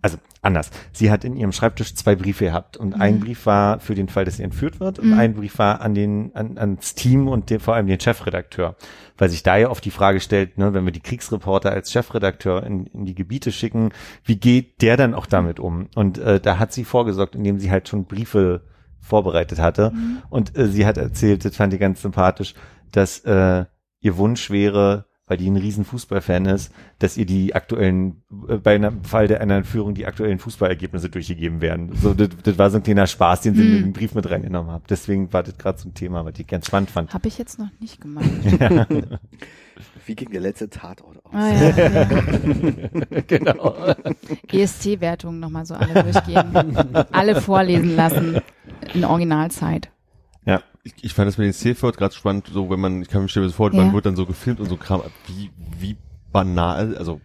also 0.02 0.16
anders, 0.42 0.70
sie 0.92 1.10
hat 1.10 1.24
in 1.24 1.36
ihrem 1.36 1.52
Schreibtisch 1.52 1.94
zwei 1.94 2.14
Briefe 2.16 2.44
gehabt 2.44 2.76
und 2.76 2.94
Mhm. 2.96 3.02
ein 3.02 3.20
Brief 3.20 3.46
war 3.46 3.80
für 3.80 3.94
den 3.94 4.08
Fall, 4.08 4.24
dass 4.24 4.36
sie 4.36 4.42
entführt 4.42 4.80
wird 4.80 4.98
und 4.98 5.08
Mhm. 5.08 5.18
ein 5.18 5.34
Brief 5.34 5.58
war 5.58 5.80
an 5.80 5.94
den, 5.94 6.34
an, 6.34 6.58
ans 6.58 6.94
Team 6.94 7.28
und 7.28 7.50
den, 7.50 7.60
vor 7.60 7.74
allem 7.74 7.86
den 7.86 8.00
Chefredakteur 8.00 8.76
weil 9.20 9.28
sich 9.30 9.42
da 9.42 9.56
ja 9.56 9.68
oft 9.68 9.84
die 9.84 9.90
Frage 9.90 10.20
stellt, 10.20 10.58
ne, 10.58 10.74
wenn 10.74 10.84
wir 10.84 10.92
die 10.92 11.00
Kriegsreporter 11.00 11.72
als 11.72 11.90
Chefredakteur 11.90 12.62
in, 12.62 12.86
in 12.86 13.04
die 13.04 13.16
Gebiete 13.16 13.50
schicken, 13.50 13.90
wie 14.24 14.36
geht 14.36 14.80
der 14.80 14.96
dann 14.96 15.12
auch 15.12 15.26
damit 15.26 15.58
um? 15.58 15.88
Und 15.96 16.18
äh, 16.18 16.38
da 16.38 16.60
hat 16.60 16.72
sie 16.72 16.84
vorgesorgt, 16.84 17.34
indem 17.34 17.58
sie 17.58 17.72
halt 17.72 17.88
schon 17.88 18.04
Briefe 18.04 18.62
vorbereitet 19.00 19.58
hatte. 19.58 19.90
Mhm. 19.90 20.18
Und 20.30 20.56
äh, 20.56 20.68
sie 20.68 20.86
hat 20.86 20.98
erzählt, 20.98 21.44
das 21.44 21.56
fand 21.56 21.74
ich 21.74 21.80
ganz 21.80 22.00
sympathisch, 22.00 22.54
dass 22.92 23.18
äh, 23.24 23.64
ihr 24.00 24.16
Wunsch 24.18 24.50
wäre, 24.50 25.06
weil 25.28 25.36
die 25.36 25.48
ein 25.48 25.56
riesen 25.56 25.84
Fußballfan 25.84 26.46
ist, 26.46 26.72
dass 26.98 27.16
ihr 27.16 27.26
die 27.26 27.54
aktuellen, 27.54 28.22
äh, 28.48 28.56
bei 28.56 28.74
einem 28.74 29.04
Fall 29.04 29.28
der 29.28 29.40
einer 29.40 29.56
Entführung 29.56 29.94
die 29.94 30.06
aktuellen 30.06 30.38
Fußballergebnisse 30.38 31.08
durchgegeben 31.10 31.60
werden. 31.60 31.90
So, 31.94 32.14
das, 32.14 32.30
das 32.42 32.58
war 32.58 32.70
so 32.70 32.78
ein 32.78 32.82
kleiner 32.82 33.06
Spaß, 33.06 33.42
den 33.42 33.54
sie 33.54 33.62
Mhm. 33.62 33.76
in 33.76 33.82
den 33.84 33.92
Brief 33.92 34.14
mit 34.14 34.28
reingenommen 34.28 34.72
hat. 34.72 34.82
Deswegen 34.90 35.32
war 35.32 35.42
das 35.42 35.56
gerade 35.58 35.78
so 35.78 35.88
ein 35.88 35.94
Thema, 35.94 36.24
was 36.24 36.34
ich 36.38 36.46
ganz 36.46 36.66
spannend 36.66 36.90
fand. 36.90 37.12
Habe 37.14 37.28
ich 37.28 37.38
jetzt 37.38 37.58
noch 37.58 37.68
nicht 37.80 38.00
gemacht. 38.00 38.24
Wie 40.06 40.14
ging 40.14 40.30
der 40.30 40.40
letzte 40.40 40.68
Tatort 40.70 41.18
aus? 41.24 41.32
Ah, 41.34 41.52
ja, 41.52 41.88
ja. 41.88 42.04
genau. 43.26 43.94
ESC-Wertung 44.50 45.38
nochmal 45.38 45.66
so 45.66 45.74
alle 45.74 46.02
durchgehen. 46.02 46.76
alle 47.12 47.40
vorlesen 47.40 47.94
lassen. 47.94 48.40
In 48.94 49.04
Originalzeit. 49.04 49.90
Ich, 50.96 51.04
ich 51.04 51.14
fand 51.14 51.28
das 51.28 51.38
mit 51.38 51.46
den 51.46 51.52
Safe 51.52 51.92
gerade 51.92 52.14
spannend, 52.14 52.48
so 52.52 52.70
wenn 52.70 52.80
man, 52.80 53.02
ich 53.02 53.08
kann 53.08 53.22
mir 53.22 53.28
stellen, 53.28 53.50
vor, 53.50 53.72
Ja. 53.72 53.82
man 53.84 53.92
wird 53.94 54.06
dann 54.06 54.16
so 54.16 54.26
gefilmt 54.26 54.60
und 54.60 54.68
so 54.68 54.76
Kram, 54.76 55.02
wie, 55.26 55.50
wie 55.78 55.96
banal, 56.32 56.96
also 56.96 57.20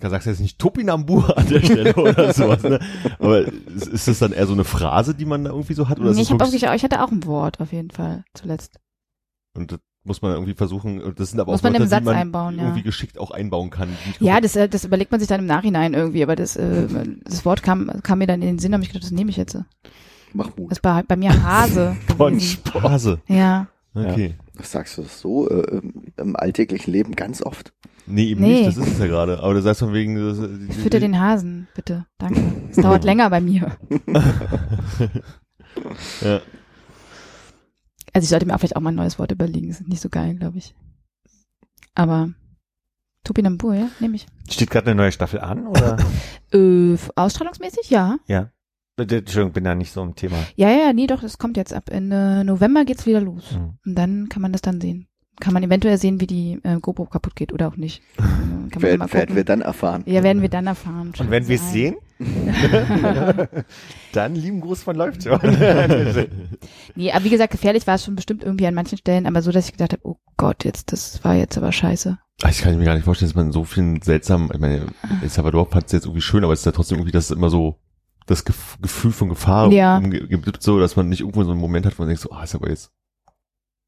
da 0.00 0.10
sagst 0.10 0.26
du 0.26 0.30
jetzt 0.30 0.40
nicht 0.40 0.58
Topinambur 0.58 1.36
an 1.36 1.46
der 1.48 1.60
Stelle 1.64 1.94
oder 1.94 2.32
sowas, 2.32 2.62
ne? 2.62 2.78
Aber 3.18 3.40
ist, 3.40 4.06
das 4.06 4.18
dann 4.18 4.32
eher 4.32 4.46
so 4.46 4.52
eine 4.52 4.64
Phrase, 4.64 5.14
die 5.14 5.24
man 5.24 5.44
da 5.44 5.50
irgendwie 5.50 5.74
so 5.74 5.88
hat? 5.88 5.98
Oder 5.98 6.12
Nee, 6.12 6.20
ich, 6.22 6.30
hab 6.30 6.38
wirklich, 6.40 6.62
ich 6.62 6.82
hatte 6.84 7.02
auch 7.02 7.10
ein 7.10 7.24
Wort 7.24 7.60
auf 7.60 7.72
jeden 7.72 7.90
Fall 7.90 8.24
zuletzt. 8.34 8.78
und 9.56 9.72
das 9.72 9.80
muss 10.04 10.22
man 10.22 10.32
irgendwie 10.32 10.54
versuchen, 10.54 11.02
das 11.16 11.30
sind 11.30 11.40
aber 11.40 11.52
Muss 11.52 11.60
auch 11.60 11.64
man 11.64 11.74
im 11.74 11.80
Wörter, 11.80 11.90
Satz 11.90 11.98
die 12.00 12.04
man 12.06 12.16
einbauen, 12.16 12.56
ja. 12.56 12.62
irgendwie 12.64 12.82
geschickt 12.82 13.18
auch 13.18 13.30
einbauen 13.30 13.68
kann. 13.68 13.90
Ja, 14.20 14.40
das, 14.40 14.56
äh, 14.56 14.68
das 14.68 14.84
überlegt 14.84 15.10
man 15.10 15.20
sich 15.20 15.28
dann 15.28 15.40
im 15.40 15.46
Nachhinein 15.46 15.92
irgendwie, 15.92 16.22
aber 16.22 16.34
das, 16.36 16.56
äh, 16.56 16.86
das 17.24 17.44
Wort 17.44 17.62
kam, 17.62 17.90
kam 18.02 18.18
mir 18.18 18.26
dann 18.26 18.40
in 18.40 18.46
den 18.48 18.58
Sinn, 18.58 18.72
habe 18.72 18.82
ich 18.82 18.88
gedacht, 18.90 19.04
das 19.04 19.10
nehme 19.10 19.30
ich 19.30 19.36
jetzt. 19.36 19.58
Mach 20.34 20.56
Mut. 20.56 20.70
Das 20.70 20.82
war 20.84 21.02
bei 21.02 21.16
mir 21.16 21.42
Hase. 21.42 21.96
gewesen. 22.06 22.58
Hase. 22.74 23.20
Ja. 23.28 23.68
Okay. 23.94 24.34
Sagst 24.62 24.98
du 24.98 25.02
das 25.02 25.20
so 25.20 25.48
äh, 25.48 25.80
im 26.16 26.36
alltäglichen 26.36 26.90
Leben 26.92 27.14
ganz 27.16 27.42
oft? 27.42 27.72
Nee, 28.06 28.28
eben 28.30 28.40
Nee. 28.40 28.66
nicht, 28.66 28.68
das 28.68 28.76
ist 28.76 28.92
es 28.94 28.98
ja 28.98 29.06
gerade. 29.06 29.40
Aber 29.40 29.54
du 29.54 29.62
sagst 29.62 29.80
von 29.80 29.92
wegen, 29.92 30.16
das, 30.16 30.38
Fütter 30.76 31.00
den 31.00 31.18
Hasen, 31.20 31.68
bitte. 31.74 32.06
Danke. 32.18 32.40
Es 32.70 32.76
dauert 32.76 33.04
länger 33.08 33.28
bei 33.30 33.40
mir. 33.40 33.76
ja. 36.22 36.40
Also 38.12 38.24
ich 38.24 38.28
sollte 38.30 38.46
mir 38.46 38.54
auch 38.54 38.58
vielleicht 38.58 38.76
auch 38.76 38.80
mal 38.80 38.90
ein 38.90 38.96
neues 38.96 39.18
Wort 39.18 39.32
überlegen. 39.32 39.68
Das 39.68 39.80
ist 39.80 39.88
nicht 39.88 40.00
so 40.00 40.08
geil, 40.08 40.34
glaube 40.34 40.58
ich. 40.58 40.74
Aber 41.94 42.30
Topinambur, 43.24 43.74
ja, 43.74 43.88
nehme 44.00 44.16
ich. 44.16 44.26
Steht 44.48 44.70
gerade 44.70 44.86
eine 44.86 44.94
neue 44.96 45.12
Staffel 45.12 45.40
an, 45.40 45.66
oder? 45.66 45.98
Äh, 46.52 46.96
ausstrahlungsmäßig, 47.14 47.90
ja. 47.90 48.16
ja. 48.26 48.50
Entschuldigung, 48.98 49.52
bin 49.52 49.64
da 49.64 49.74
nicht 49.74 49.92
so 49.92 50.02
im 50.02 50.14
Thema. 50.14 50.36
Ja, 50.56 50.70
ja, 50.70 50.92
nee, 50.92 51.06
doch, 51.06 51.20
das 51.20 51.38
kommt 51.38 51.56
jetzt 51.56 51.72
ab 51.72 51.90
Ende 51.90 52.44
November 52.44 52.84
geht's 52.84 53.06
wieder 53.06 53.20
los. 53.20 53.52
Mhm. 53.52 53.78
Und 53.86 53.94
dann 53.94 54.28
kann 54.28 54.42
man 54.42 54.52
das 54.52 54.62
dann 54.62 54.80
sehen. 54.80 55.06
Kann 55.40 55.54
man 55.54 55.62
eventuell 55.62 55.98
sehen, 55.98 56.20
wie 56.20 56.26
die 56.26 56.58
äh, 56.64 56.80
GoPro 56.80 57.04
kaputt 57.06 57.36
geht 57.36 57.52
oder 57.52 57.68
auch 57.68 57.76
nicht. 57.76 58.02
Äh, 58.68 58.70
Kann 58.70 58.82
man 58.82 58.90
Werden, 58.90 58.98
mal 58.98 59.12
werden 59.14 59.36
wir 59.36 59.44
dann 59.44 59.60
erfahren. 59.62 60.02
ja, 60.04 60.22
werden 60.22 60.42
wir 60.42 60.50
dann 60.50 60.66
erfahren. 60.66 61.14
Und 61.18 61.30
wenn 61.30 61.48
wir 61.48 61.56
es 61.56 61.72
sehen, 61.72 61.94
dann 64.12 64.34
lieben 64.34 64.60
Gruß 64.60 64.82
von 64.82 64.94
läuft 64.96 65.22
schon. 65.22 65.38
Nee, 66.94 67.12
aber 67.12 67.24
wie 67.24 67.30
gesagt, 67.30 67.52
gefährlich 67.52 67.86
war 67.86 67.94
es 67.94 68.04
schon 68.04 68.14
bestimmt 68.16 68.42
irgendwie 68.42 68.66
an 68.66 68.74
manchen 68.74 68.98
Stellen, 68.98 69.26
aber 69.26 69.40
so, 69.40 69.50
dass 69.52 69.66
ich 69.66 69.72
gedacht 69.72 69.92
habe, 69.92 70.02
oh 70.04 70.16
Gott, 70.36 70.64
jetzt, 70.64 70.92
das 70.92 71.22
war 71.24 71.34
jetzt 71.34 71.56
aber 71.56 71.72
scheiße. 71.72 72.18
Ah, 72.42 72.48
Ich 72.50 72.60
kann 72.60 72.76
mir 72.76 72.84
gar 72.84 72.94
nicht 72.94 73.04
vorstellen, 73.04 73.30
dass 73.30 73.36
man 73.36 73.52
so 73.52 73.64
vielen 73.64 74.02
seltsamen, 74.02 74.50
ich 74.52 74.60
meine, 74.60 74.86
El 75.22 75.28
Salvador 75.28 75.66
fand 75.70 75.86
es 75.86 75.92
jetzt 75.92 76.04
irgendwie 76.04 76.20
schön, 76.20 76.44
aber 76.44 76.52
es 76.52 76.60
ist 76.60 76.66
ja 76.66 76.72
trotzdem 76.72 76.98
irgendwie, 76.98 77.12
dass 77.12 77.30
es 77.30 77.36
immer 77.36 77.50
so 77.50 77.78
das 78.28 78.44
Gef 78.44 78.78
Gefühl 78.80 79.10
von 79.12 79.28
Gefahr 79.28 79.72
Ja. 79.72 79.98
gibt, 80.00 80.62
so, 80.62 80.78
dass 80.78 80.96
man 80.96 81.08
nicht 81.08 81.20
irgendwo 81.20 81.42
so 81.44 81.50
einen 81.50 81.60
Moment 81.60 81.86
hat, 81.86 81.98
wo 81.98 82.02
man 82.02 82.08
denkt 82.08 82.22
so, 82.22 82.30
ah, 82.30 82.44
ist 82.44 82.54
aber 82.54 82.68
jetzt 82.68 82.92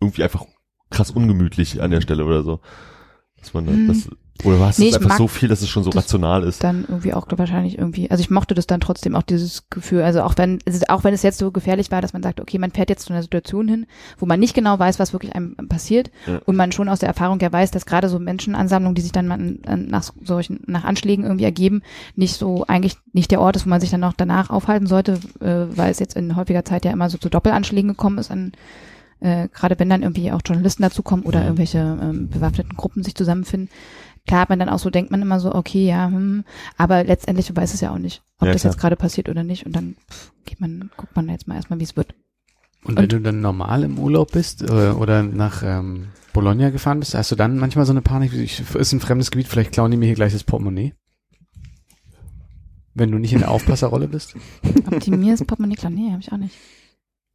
irgendwie 0.00 0.22
einfach 0.24 0.44
krass 0.90 1.10
ungemütlich 1.10 1.80
an 1.82 1.90
der 1.92 2.00
Stelle 2.00 2.24
oder 2.24 2.42
so. 2.42 2.60
Dass 3.38 3.54
man 3.54 3.66
Hm. 3.66 3.86
das, 3.86 4.08
oder 4.44 4.60
war 4.60 4.70
es 4.70 4.78
Nee, 4.78 4.94
einfach 4.94 5.16
so 5.16 5.28
viel, 5.28 5.48
dass 5.48 5.62
es 5.62 5.68
schon 5.68 5.82
so 5.82 5.90
rational 5.90 6.42
ist? 6.44 6.62
Dann 6.64 6.84
irgendwie 6.88 7.14
auch 7.14 7.26
wahrscheinlich 7.30 7.78
irgendwie, 7.78 8.10
also 8.10 8.20
ich 8.20 8.30
mochte 8.30 8.54
das 8.54 8.66
dann 8.66 8.80
trotzdem 8.80 9.14
auch 9.16 9.22
dieses 9.22 9.68
Gefühl, 9.70 10.02
also 10.02 10.22
auch 10.22 10.34
wenn, 10.36 10.58
auch 10.88 11.04
wenn 11.04 11.14
es 11.14 11.22
jetzt 11.22 11.38
so 11.38 11.50
gefährlich 11.50 11.90
war, 11.90 12.02
dass 12.02 12.12
man 12.12 12.22
sagt, 12.22 12.40
okay, 12.40 12.58
man 12.58 12.70
fährt 12.70 12.90
jetzt 12.90 13.06
zu 13.06 13.12
einer 13.12 13.22
Situation 13.22 13.68
hin, 13.68 13.86
wo 14.18 14.26
man 14.26 14.40
nicht 14.40 14.54
genau 14.54 14.78
weiß, 14.78 14.98
was 14.98 15.12
wirklich 15.12 15.34
einem 15.34 15.56
passiert 15.68 16.10
Ja. 16.26 16.40
und 16.44 16.56
man 16.56 16.72
schon 16.72 16.88
aus 16.88 17.00
der 17.00 17.08
Erfahrung 17.08 17.40
ja 17.40 17.52
weiß, 17.52 17.70
dass 17.70 17.86
gerade 17.86 18.08
so 18.08 18.18
Menschenansammlungen, 18.18 18.94
die 18.94 19.02
sich 19.02 19.12
dann 19.12 19.58
nach 19.88 20.02
solchen, 20.24 20.60
nach 20.66 20.84
Anschlägen 20.84 21.24
irgendwie 21.24 21.44
ergeben, 21.44 21.82
nicht 22.16 22.36
so 22.36 22.64
eigentlich 22.66 22.96
nicht 23.12 23.30
der 23.30 23.40
Ort 23.40 23.56
ist, 23.56 23.66
wo 23.66 23.70
man 23.70 23.80
sich 23.80 23.90
dann 23.90 24.04
auch 24.04 24.14
danach 24.16 24.50
aufhalten 24.50 24.86
sollte, 24.86 25.18
äh, 25.40 25.76
weil 25.76 25.90
es 25.90 25.98
jetzt 25.98 26.16
in 26.16 26.36
häufiger 26.36 26.64
Zeit 26.64 26.84
ja 26.84 26.90
immer 26.90 27.10
so 27.10 27.18
zu 27.18 27.28
Doppelanschlägen 27.28 27.88
gekommen 27.90 28.18
ist 28.18 28.30
an 28.30 28.52
äh, 29.20 29.48
gerade 29.52 29.78
wenn 29.78 29.90
dann 29.90 30.02
irgendwie 30.02 30.32
auch 30.32 30.40
Journalisten 30.44 30.82
dazukommen 30.82 31.24
oder 31.24 31.42
irgendwelche 31.42 31.78
ähm, 31.78 32.28
bewaffneten 32.28 32.76
Gruppen 32.76 33.02
sich 33.02 33.14
zusammenfinden. 33.14 33.68
Klar 34.30 34.42
hat 34.42 34.48
man 34.48 34.60
dann 34.60 34.68
auch 34.68 34.78
so, 34.78 34.90
denkt 34.90 35.10
man 35.10 35.20
immer 35.22 35.40
so, 35.40 35.52
okay, 35.52 35.88
ja, 35.88 36.06
hm, 36.06 36.44
aber 36.76 37.02
letztendlich 37.02 37.50
weiß 37.56 37.74
es 37.74 37.80
ja 37.80 37.90
auch 37.92 37.98
nicht, 37.98 38.22
ob 38.38 38.46
Ja, 38.46 38.52
das 38.52 38.62
klar. 38.62 38.72
jetzt 38.72 38.80
gerade 38.80 38.94
passiert 38.94 39.28
oder 39.28 39.42
nicht. 39.42 39.66
Und 39.66 39.72
dann 39.74 39.96
pff, 40.08 40.32
geht 40.44 40.60
man, 40.60 40.88
guckt 40.96 41.16
man 41.16 41.28
jetzt 41.28 41.48
mal 41.48 41.56
erstmal, 41.56 41.80
wie 41.80 41.84
es 41.84 41.96
wird. 41.96 42.14
Und 42.84 42.94
wenn 42.96 43.02
Und- 43.06 43.12
du 43.12 43.20
dann 43.20 43.40
normal 43.40 43.82
im 43.82 43.98
Urlaub 43.98 44.30
bist 44.30 44.62
äh, 44.62 44.90
oder 44.90 45.24
nach 45.24 45.64
ähm, 45.64 46.10
Bologna 46.32 46.70
gefahren 46.70 47.00
bist, 47.00 47.14
hast 47.16 47.32
du 47.32 47.34
dann 47.34 47.58
manchmal 47.58 47.86
so 47.86 47.92
eine 47.92 48.02
Panik, 48.02 48.32
ich, 48.32 48.60
ist 48.72 48.92
ein 48.92 49.00
fremdes 49.00 49.32
Gebiet, 49.32 49.48
vielleicht 49.48 49.72
klauen 49.72 49.90
die 49.90 49.96
mir 49.96 50.06
hier 50.06 50.14
gleich 50.14 50.32
das 50.32 50.44
Portemonnaie? 50.44 50.94
Wenn 52.94 53.10
du 53.10 53.18
nicht 53.18 53.32
in 53.32 53.40
der 53.40 53.50
Aufpasserrolle 53.50 54.06
bist? 54.06 54.36
Ob 54.86 55.00
die 55.00 55.10
mir 55.10 55.32
das 55.32 55.44
Portemonnaie 55.44 55.74
klauen? 55.74 55.94
Nee, 55.96 56.10
habe 56.12 56.20
ich 56.22 56.30
auch 56.30 56.36
nicht. 56.36 56.54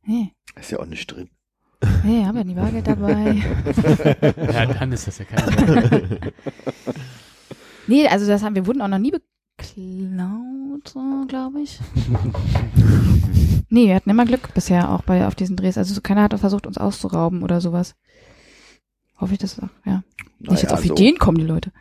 Nee, 0.06 0.32
Ist 0.58 0.72
ja 0.72 0.80
auch 0.80 0.86
nicht 0.86 1.08
drin. 1.08 1.28
Nee, 2.04 2.26
habe 2.26 2.40
ja 2.40 2.44
nie 2.44 2.54
Bargeld 2.56 2.88
dabei. 2.88 3.36
ja, 4.54 4.66
dann 4.66 4.92
ist 4.92 5.08
das 5.08 5.18
ja 5.20 5.26
keine 5.26 5.52
Sorge. 5.82 6.20
Nee, 7.88 8.08
also 8.08 8.26
das 8.28 8.44
haben 8.44 8.56
wir 8.56 8.66
wurden 8.66 8.82
auch 8.82 8.88
noch 8.88 8.98
nie 9.00 9.12
beklaut, 9.12 10.88
so, 10.88 11.26
glaube 11.28 11.62
ich. 11.62 11.80
nee, 13.70 13.88
wir 13.88 13.96
hatten 13.96 14.10
immer 14.10 14.26
Glück 14.26 14.54
bisher 14.54 14.90
auch 14.92 15.04
bei 15.04 15.28
auf 15.28 15.36
diesen 15.36 15.56
Drehs. 15.56 15.78
Also 15.78 15.94
so 15.94 16.02
keiner 16.02 16.24
hat 16.24 16.38
versucht, 16.40 16.66
uns 16.68 16.78
auszurauben 16.78 17.44
oder 17.44 17.62
sowas. 17.62 17.96
Hoffe 19.20 19.34
ich, 19.34 19.40
dass 19.40 19.60
auch, 19.60 19.70
ja. 19.86 20.04
Nicht 20.40 20.52
jetzt 20.62 20.64
Naja, 20.64 20.76
auf 20.78 20.84
so- 20.86 20.94
Ideen 20.94 21.18
kommen, 21.18 21.38
die 21.38 21.46
Leute. 21.46 21.72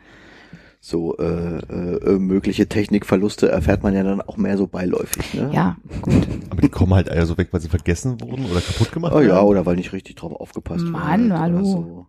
So 0.85 1.17
äh, 1.17 1.23
äh, 1.23 2.13
äh, 2.13 2.19
mögliche 2.19 2.69
Technikverluste 2.69 3.49
erfährt 3.49 3.81
man 3.81 3.95
ja 3.95 4.03
dann 4.03 4.21
auch 4.21 4.37
mehr 4.37 4.55
so 4.55 4.67
beiläufig. 4.67 5.33
Ne? 5.33 5.49
Ja, 5.51 5.77
gut. 6.03 6.27
Aber 6.51 6.61
die 6.61 6.69
kommen 6.69 6.93
halt 6.93 7.07
eher 7.07 7.25
so 7.25 7.39
weg, 7.39 7.47
weil 7.49 7.59
sie 7.59 7.69
vergessen 7.69 8.21
wurden 8.21 8.45
oder 8.45 8.61
kaputt 8.61 8.91
gemacht 8.91 9.11
Oh 9.15 9.19
ja, 9.19 9.41
oder 9.41 9.65
weil 9.65 9.77
nicht 9.77 9.93
richtig 9.93 10.17
drauf 10.17 10.33
aufgepasst 10.33 10.85
Mann, 10.85 11.29
wird. 11.29 11.39
hallo. 11.39 11.65
So. 11.65 12.05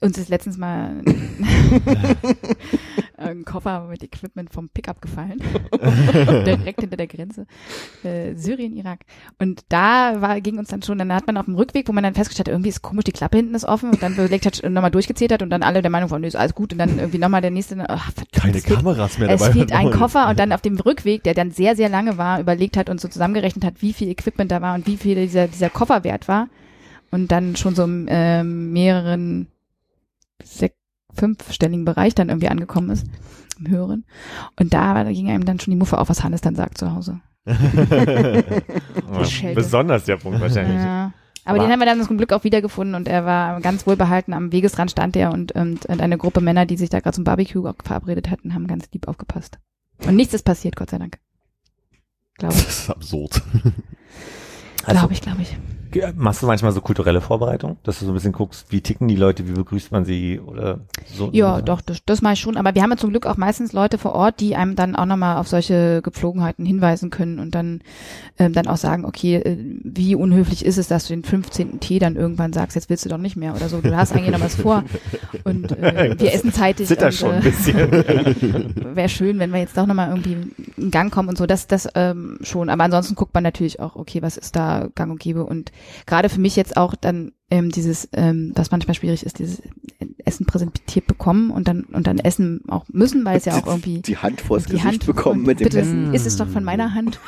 Uns 0.00 0.18
ist 0.18 0.28
letztens 0.28 0.58
mal 0.58 0.96
ein 3.18 3.44
Koffer 3.44 3.86
mit 3.90 4.02
Equipment 4.02 4.52
vom 4.52 4.68
Pickup 4.68 5.00
gefallen. 5.02 5.38
Direkt 6.46 6.80
hinter 6.80 6.96
der 6.96 7.06
Grenze. 7.06 7.46
Äh, 8.04 8.34
Syrien, 8.34 8.72
Irak. 8.76 9.00
Und 9.38 9.62
da 9.68 10.20
war, 10.20 10.40
ging 10.40 10.58
uns 10.58 10.68
dann 10.68 10.82
schon, 10.82 10.98
dann 10.98 11.12
hat 11.12 11.26
man 11.26 11.36
auf 11.36 11.44
dem 11.46 11.54
Rückweg, 11.56 11.88
wo 11.88 11.92
man 11.92 12.04
dann 12.04 12.14
festgestellt 12.14 12.48
hat, 12.48 12.52
irgendwie 12.52 12.68
ist 12.70 12.82
komisch, 12.82 13.04
die 13.04 13.12
Klappe 13.12 13.36
hinten 13.38 13.54
ist 13.54 13.64
offen 13.64 13.90
und 13.90 14.02
dann 14.02 14.16
belegt 14.16 14.46
hat, 14.46 14.62
nochmal 14.70 14.90
durchgezählt 14.90 15.32
hat 15.32 15.42
und 15.42 15.50
dann 15.50 15.62
alle 15.62 15.82
der 15.82 15.90
Meinung 15.90 16.10
waren, 16.10 16.20
nee, 16.20 16.28
ist 16.28 16.36
alles 16.36 16.54
gut 16.54 16.72
und 16.72 16.78
dann 16.78 16.98
irgendwie 16.98 17.18
nochmal 17.18 17.40
der 17.40 17.50
nächste, 17.50 17.76
ach, 17.88 18.12
verdammt, 18.12 18.32
Keine 18.32 18.56
es 18.58 18.64
fehlt- 18.64 18.76
Kameras 18.76 19.18
mehr 19.18 19.28
Es 19.30 19.40
dabei. 19.40 19.52
fehlt 19.52 19.72
ein 19.72 19.90
Koffer 19.90 20.28
und 20.28 20.38
dann 20.38 20.52
auf 20.52 20.60
dem 20.62 20.78
Rückweg, 20.78 21.22
der 21.24 21.34
dann 21.34 21.50
sehr, 21.50 21.76
sehr 21.76 21.88
lange 21.88 22.18
war, 22.18 22.40
überlegt 22.40 22.76
hat 22.76 22.88
und 22.90 23.00
so 23.00 23.08
zusammengerechnet 23.08 23.64
hat, 23.64 23.82
wie 23.82 23.92
viel 23.92 24.08
Equipment 24.08 24.50
da 24.50 24.62
war 24.62 24.74
und 24.74 24.86
wie 24.86 24.96
viel 24.96 25.14
dieser, 25.16 25.48
dieser 25.48 25.70
Koffer 25.70 26.04
wert 26.04 26.28
war. 26.28 26.48
Und 27.10 27.32
dann 27.32 27.56
schon 27.56 27.74
so 27.74 27.84
ähm, 27.84 28.72
mehreren 28.72 29.46
sech, 30.44 30.72
fünfstelligen 31.18 31.84
Bereich 31.84 32.14
dann 32.14 32.28
irgendwie 32.28 32.48
angekommen 32.48 32.90
ist, 32.90 33.06
im 33.58 33.68
höheren. 33.68 34.04
Und 34.58 34.72
da, 34.72 34.94
war- 34.94 35.04
da 35.04 35.12
ging 35.12 35.28
einem 35.30 35.44
dann 35.44 35.60
schon 35.60 35.72
die 35.72 35.76
Muffe 35.78 35.98
auf, 35.98 36.08
was 36.08 36.22
Hannes 36.24 36.40
dann 36.40 36.54
sagt 36.54 36.78
zu 36.78 36.94
Hause. 36.94 37.20
Besonders 39.54 40.04
der 40.04 40.16
Punkt 40.16 40.40
wahrscheinlich. 40.40 40.76
Ja. 40.76 41.12
Aber, 41.44 41.56
Aber- 41.56 41.66
den 41.66 41.72
haben 41.72 41.78
wir 41.80 41.86
dann 41.86 42.02
zum 42.02 42.16
Glück 42.18 42.32
auch 42.32 42.44
wiedergefunden 42.44 42.94
und 42.94 43.08
er 43.08 43.24
war 43.24 43.60
ganz 43.60 43.86
wohlbehalten. 43.86 44.34
Am 44.34 44.52
Wegesrand 44.52 44.90
stand 44.90 45.16
er 45.16 45.32
und, 45.32 45.52
und, 45.52 45.86
und 45.86 46.00
eine 46.00 46.18
Gruppe 46.18 46.40
Männer, 46.40 46.66
die 46.66 46.76
sich 46.76 46.90
da 46.90 47.00
gerade 47.00 47.14
zum 47.14 47.24
Barbecue 47.24 47.66
auch 47.66 47.74
verabredet 47.82 48.30
hatten, 48.30 48.54
haben 48.54 48.66
ganz 48.66 48.88
lieb 48.92 49.08
aufgepasst. 49.08 49.58
Und 50.06 50.14
nichts 50.16 50.34
ist 50.34 50.44
passiert, 50.44 50.76
Gott 50.76 50.90
sei 50.90 50.98
Dank. 50.98 51.18
Glaube 52.36 52.54
Das 52.54 52.62
ich. 52.62 52.68
ist 52.68 52.90
absurd. 52.90 53.42
Also, 54.84 55.00
Glaube 55.00 55.12
ich, 55.12 55.20
glaube 55.22 55.42
ich. 55.42 55.56
Machst 56.16 56.42
du 56.42 56.46
manchmal 56.46 56.72
so 56.72 56.80
kulturelle 56.80 57.20
Vorbereitung, 57.20 57.78
dass 57.82 57.98
du 57.98 58.04
so 58.04 58.12
ein 58.12 58.14
bisschen 58.14 58.32
guckst, 58.32 58.66
wie 58.70 58.80
ticken 58.80 59.08
die 59.08 59.16
Leute, 59.16 59.48
wie 59.48 59.52
begrüßt 59.52 59.90
man 59.90 60.04
sie 60.04 60.38
oder 60.38 60.80
so? 61.06 61.30
Ja, 61.32 61.62
doch, 61.62 61.80
das, 61.80 61.98
das 62.04 62.20
mache 62.20 62.34
ich 62.34 62.40
schon. 62.40 62.56
Aber 62.56 62.74
wir 62.74 62.82
haben 62.82 62.90
ja 62.90 62.96
zum 62.96 63.10
Glück 63.10 63.26
auch 63.26 63.36
meistens 63.36 63.72
Leute 63.72 63.96
vor 63.96 64.12
Ort, 64.12 64.40
die 64.40 64.54
einem 64.54 64.76
dann 64.76 64.96
auch 64.96 65.06
nochmal 65.06 65.38
auf 65.38 65.48
solche 65.48 66.02
Gepflogenheiten 66.02 66.66
hinweisen 66.66 67.10
können 67.10 67.38
und 67.38 67.54
dann, 67.54 67.80
ähm, 68.38 68.52
dann 68.52 68.66
auch 68.66 68.76
sagen, 68.76 69.04
okay, 69.04 69.36
äh, 69.36 69.56
wie 69.82 70.14
unhöflich 70.14 70.64
ist 70.64 70.78
es, 70.78 70.88
dass 70.88 71.06
du 71.06 71.14
den 71.14 71.24
15. 71.24 71.80
Tee 71.80 71.98
dann 71.98 72.16
irgendwann 72.16 72.52
sagst, 72.52 72.74
jetzt 72.74 72.90
willst 72.90 73.04
du 73.04 73.08
doch 73.08 73.18
nicht 73.18 73.36
mehr 73.36 73.54
oder 73.54 73.68
so. 73.68 73.80
Du 73.80 73.96
hast 73.96 74.12
eigentlich 74.12 74.30
noch 74.30 74.40
was 74.40 74.56
vor. 74.56 74.84
Und 75.44 75.72
äh, 75.72 76.14
wir 76.18 76.34
essen 76.34 76.52
zeitig. 76.52 76.88
Zitter 76.88 77.06
und, 77.06 77.14
schon 77.14 77.32
ein 77.32 77.40
äh, 77.40 77.44
bisschen. 77.44 78.94
Wäre 78.94 79.08
schön, 79.08 79.38
wenn 79.38 79.52
wir 79.52 79.60
jetzt 79.60 79.76
doch 79.76 79.86
nochmal 79.86 80.10
irgendwie 80.10 80.36
in 80.76 80.90
Gang 80.90 81.12
kommen 81.12 81.30
und 81.30 81.38
so. 81.38 81.46
Das, 81.46 81.66
das 81.66 81.88
ähm, 81.94 82.38
schon. 82.42 82.68
Aber 82.68 82.84
ansonsten 82.84 83.14
guckt 83.14 83.34
man 83.34 83.42
natürlich 83.42 83.80
auch, 83.80 83.96
okay, 83.96 84.22
was 84.22 84.36
ist 84.36 84.54
da 84.54 84.88
gang 84.94 85.10
und 85.10 85.20
gäbe. 85.20 85.44
Und 85.44 85.72
gerade 86.06 86.28
für 86.28 86.40
mich 86.40 86.56
jetzt 86.56 86.76
auch 86.76 86.94
dann 86.94 87.32
ähm, 87.50 87.70
dieses, 87.70 88.08
ähm, 88.12 88.52
was 88.54 88.70
manchmal 88.70 88.94
schwierig 88.94 89.24
ist, 89.24 89.38
dieses 89.38 89.62
Essen 90.24 90.46
präsentiert 90.46 91.06
bekommen 91.06 91.50
und 91.50 91.66
dann 91.66 91.84
und 91.84 92.06
dann 92.06 92.18
essen 92.18 92.62
auch 92.68 92.84
müssen, 92.88 93.24
weil 93.24 93.38
es 93.38 93.46
ja 93.46 93.56
auch 93.56 93.66
irgendwie 93.66 94.02
die 94.02 94.18
Hand 94.18 94.40
vors 94.42 94.64
die 94.64 94.72
Gesicht 94.72 94.86
Hand 94.86 95.06
bekommen 95.06 95.42
mit 95.44 95.60
dem 95.60 95.64
bitte, 95.64 95.80
Essen. 95.80 96.12
ist 96.12 96.26
es 96.26 96.36
doch 96.36 96.48
von 96.48 96.64
meiner 96.64 96.94
Hand. 96.94 97.18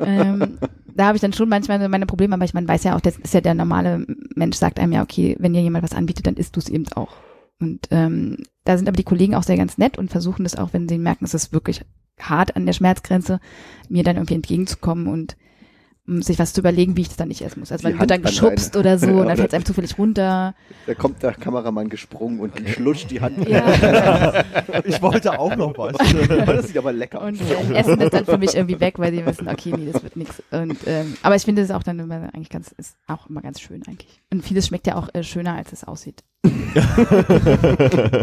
ähm, 0.00 0.58
da 0.94 1.06
habe 1.06 1.16
ich 1.16 1.22
dann 1.22 1.32
schon 1.32 1.48
manchmal 1.48 1.88
meine 1.88 2.06
Probleme, 2.06 2.34
aber 2.34 2.44
ich 2.44 2.54
meine, 2.54 2.68
weiß 2.68 2.84
ja 2.84 2.96
auch, 2.96 3.00
das 3.00 3.16
ist 3.16 3.32
ja 3.32 3.40
der 3.40 3.54
normale 3.54 4.04
Mensch, 4.34 4.56
sagt 4.56 4.78
einem 4.78 4.92
ja, 4.92 5.02
okay, 5.02 5.36
wenn 5.38 5.52
dir 5.52 5.62
jemand 5.62 5.84
was 5.84 5.94
anbietet, 5.94 6.26
dann 6.26 6.34
isst 6.34 6.56
du 6.56 6.60
es 6.60 6.68
eben 6.68 6.86
auch. 6.88 7.16
Und 7.60 7.88
ähm, 7.90 8.38
da 8.64 8.76
sind 8.76 8.88
aber 8.88 8.96
die 8.96 9.04
Kollegen 9.04 9.34
auch 9.34 9.42
sehr 9.42 9.56
ganz 9.56 9.78
nett 9.78 9.96
und 9.96 10.10
versuchen 10.10 10.44
das 10.44 10.56
auch, 10.56 10.72
wenn 10.72 10.88
sie 10.88 10.98
merken, 10.98 11.24
es 11.24 11.34
ist 11.34 11.52
wirklich 11.52 11.82
hart 12.20 12.56
an 12.56 12.66
der 12.66 12.72
Schmerzgrenze, 12.72 13.40
mir 13.88 14.04
dann 14.04 14.16
irgendwie 14.16 14.34
entgegenzukommen 14.34 15.06
und 15.06 15.36
sich 16.20 16.38
was 16.38 16.52
zu 16.52 16.60
überlegen, 16.60 16.96
wie 16.96 17.02
ich 17.02 17.08
das 17.08 17.16
dann 17.16 17.28
nicht 17.28 17.42
essen 17.42 17.60
muss. 17.60 17.70
Also 17.70 17.86
Die 17.86 17.92
man 17.92 18.00
wird 18.00 18.10
dann 18.10 18.22
Hand 18.22 18.26
geschubst 18.26 18.76
oder 18.76 18.98
so 18.98 19.08
und 19.08 19.28
dann 19.28 19.36
fällt 19.36 19.48
es 19.48 19.54
einem 19.54 19.64
zufällig 19.64 19.98
runter. 19.98 20.54
Da 20.86 20.94
kommt 20.94 21.22
der 21.22 21.32
Kameramann 21.32 21.88
gesprungen 21.88 22.40
und 22.40 22.52
schlutscht 22.68 23.10
die 23.10 23.20
Hand. 23.20 23.48
Ja. 23.48 23.64
Ich 24.84 25.02
wollte 25.02 25.38
auch 25.38 25.54
noch 25.56 25.76
was. 25.76 25.96
das 26.46 26.68
sieht 26.68 26.78
aber 26.78 26.92
lecker 26.92 27.20
aus. 27.20 27.28
Und 27.28 27.40
äh, 27.40 27.74
Essen 27.74 28.00
ist 28.00 28.12
dann 28.12 28.24
für 28.24 28.38
mich 28.38 28.54
irgendwie 28.54 28.80
weg, 28.80 28.98
weil 28.98 29.12
sie 29.12 29.24
wissen, 29.24 29.48
okay, 29.48 29.72
nee, 29.76 29.90
das 29.90 30.02
wird 30.02 30.16
nichts. 30.16 30.42
Und 30.50 30.78
ähm, 30.86 31.16
aber 31.22 31.36
ich 31.36 31.42
finde 31.42 31.62
es 31.62 31.70
auch 31.70 31.82
dann 31.82 31.98
immer 31.98 32.30
eigentlich 32.32 32.50
ganz, 32.50 32.72
ist 32.76 32.96
auch 33.06 33.28
immer 33.28 33.42
ganz 33.42 33.60
schön 33.60 33.82
eigentlich. 33.86 34.20
Und 34.32 34.44
vieles 34.44 34.66
schmeckt 34.66 34.86
ja 34.86 34.96
auch 34.96 35.08
äh, 35.14 35.22
schöner, 35.22 35.54
als 35.54 35.72
es 35.72 35.84
aussieht. 35.84 36.22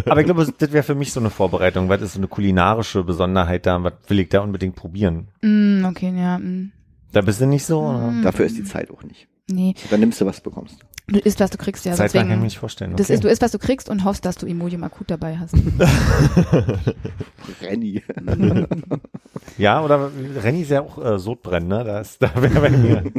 Aber 0.06 0.20
ich 0.20 0.26
glaube, 0.26 0.48
das 0.58 0.72
wäre 0.72 0.84
für 0.84 0.96
mich 0.96 1.12
so 1.12 1.20
eine 1.20 1.30
Vorbereitung. 1.30 1.90
Was 1.90 2.02
ist 2.02 2.14
so 2.14 2.20
eine 2.20 2.28
kulinarische 2.28 3.04
Besonderheit 3.04 3.66
da? 3.66 3.84
Was 3.84 3.94
will 4.08 4.20
ich 4.20 4.30
da 4.30 4.40
unbedingt 4.42 4.76
probieren? 4.76 5.28
Mm, 5.42 5.84
okay, 5.86 6.14
ja. 6.16 6.40
Mm, 6.40 6.72
Da 7.16 7.22
bist 7.22 7.40
du 7.40 7.46
nicht 7.48 7.66
so? 7.66 7.80
Oder? 7.80 8.12
Mm. 8.12 8.24
Dafür 8.24 8.46
ist 8.46 8.58
die 8.58 8.66
Zeit 8.66 8.92
auch 8.92 9.02
nicht. 9.04 9.30
nee, 9.50 9.74
Dann 9.90 10.02
nimmst 10.02 10.20
du, 10.20 10.26
was 10.26 10.44
du 10.44 10.50
bekommst. 10.50 10.80
du 11.08 11.18
isst, 11.20 11.40
was 11.40 11.50
du 11.50 11.58
kriegst, 11.58 11.86
ja. 11.86 11.94
Zeit 11.94 12.12
kann 12.12 12.18
ich 12.24 12.24
mir 12.26 12.30
deswegen, 12.32 12.44
nicht 12.44 12.58
vorstellen. 12.60 12.92
das 12.98 13.06
Okay. 13.08 13.14
ist, 13.14 13.24
du 13.24 13.30
isst, 13.30 13.42
was 13.42 13.52
du 13.54 13.60
kriegst 13.60 13.88
und 13.90 14.04
hoffst, 14.04 14.26
dass 14.26 14.36
du 14.36 14.46
Imodium 14.46 14.84
akut 14.84 15.10
dabei 15.10 15.38
hast. 15.38 15.56
Renny. 17.62 18.04
ja, 19.58 19.82
oder 19.82 20.12
Renny 20.44 20.64
ist 20.64 20.72
ja 20.72 20.82
auch 20.82 20.98
äh, 21.04 21.18
Sodbrennen, 21.18 21.70
ne? 21.70 22.04
Da 22.20 22.42
wäre 22.42 22.60
bei 22.60 22.70
mir. 22.70 23.04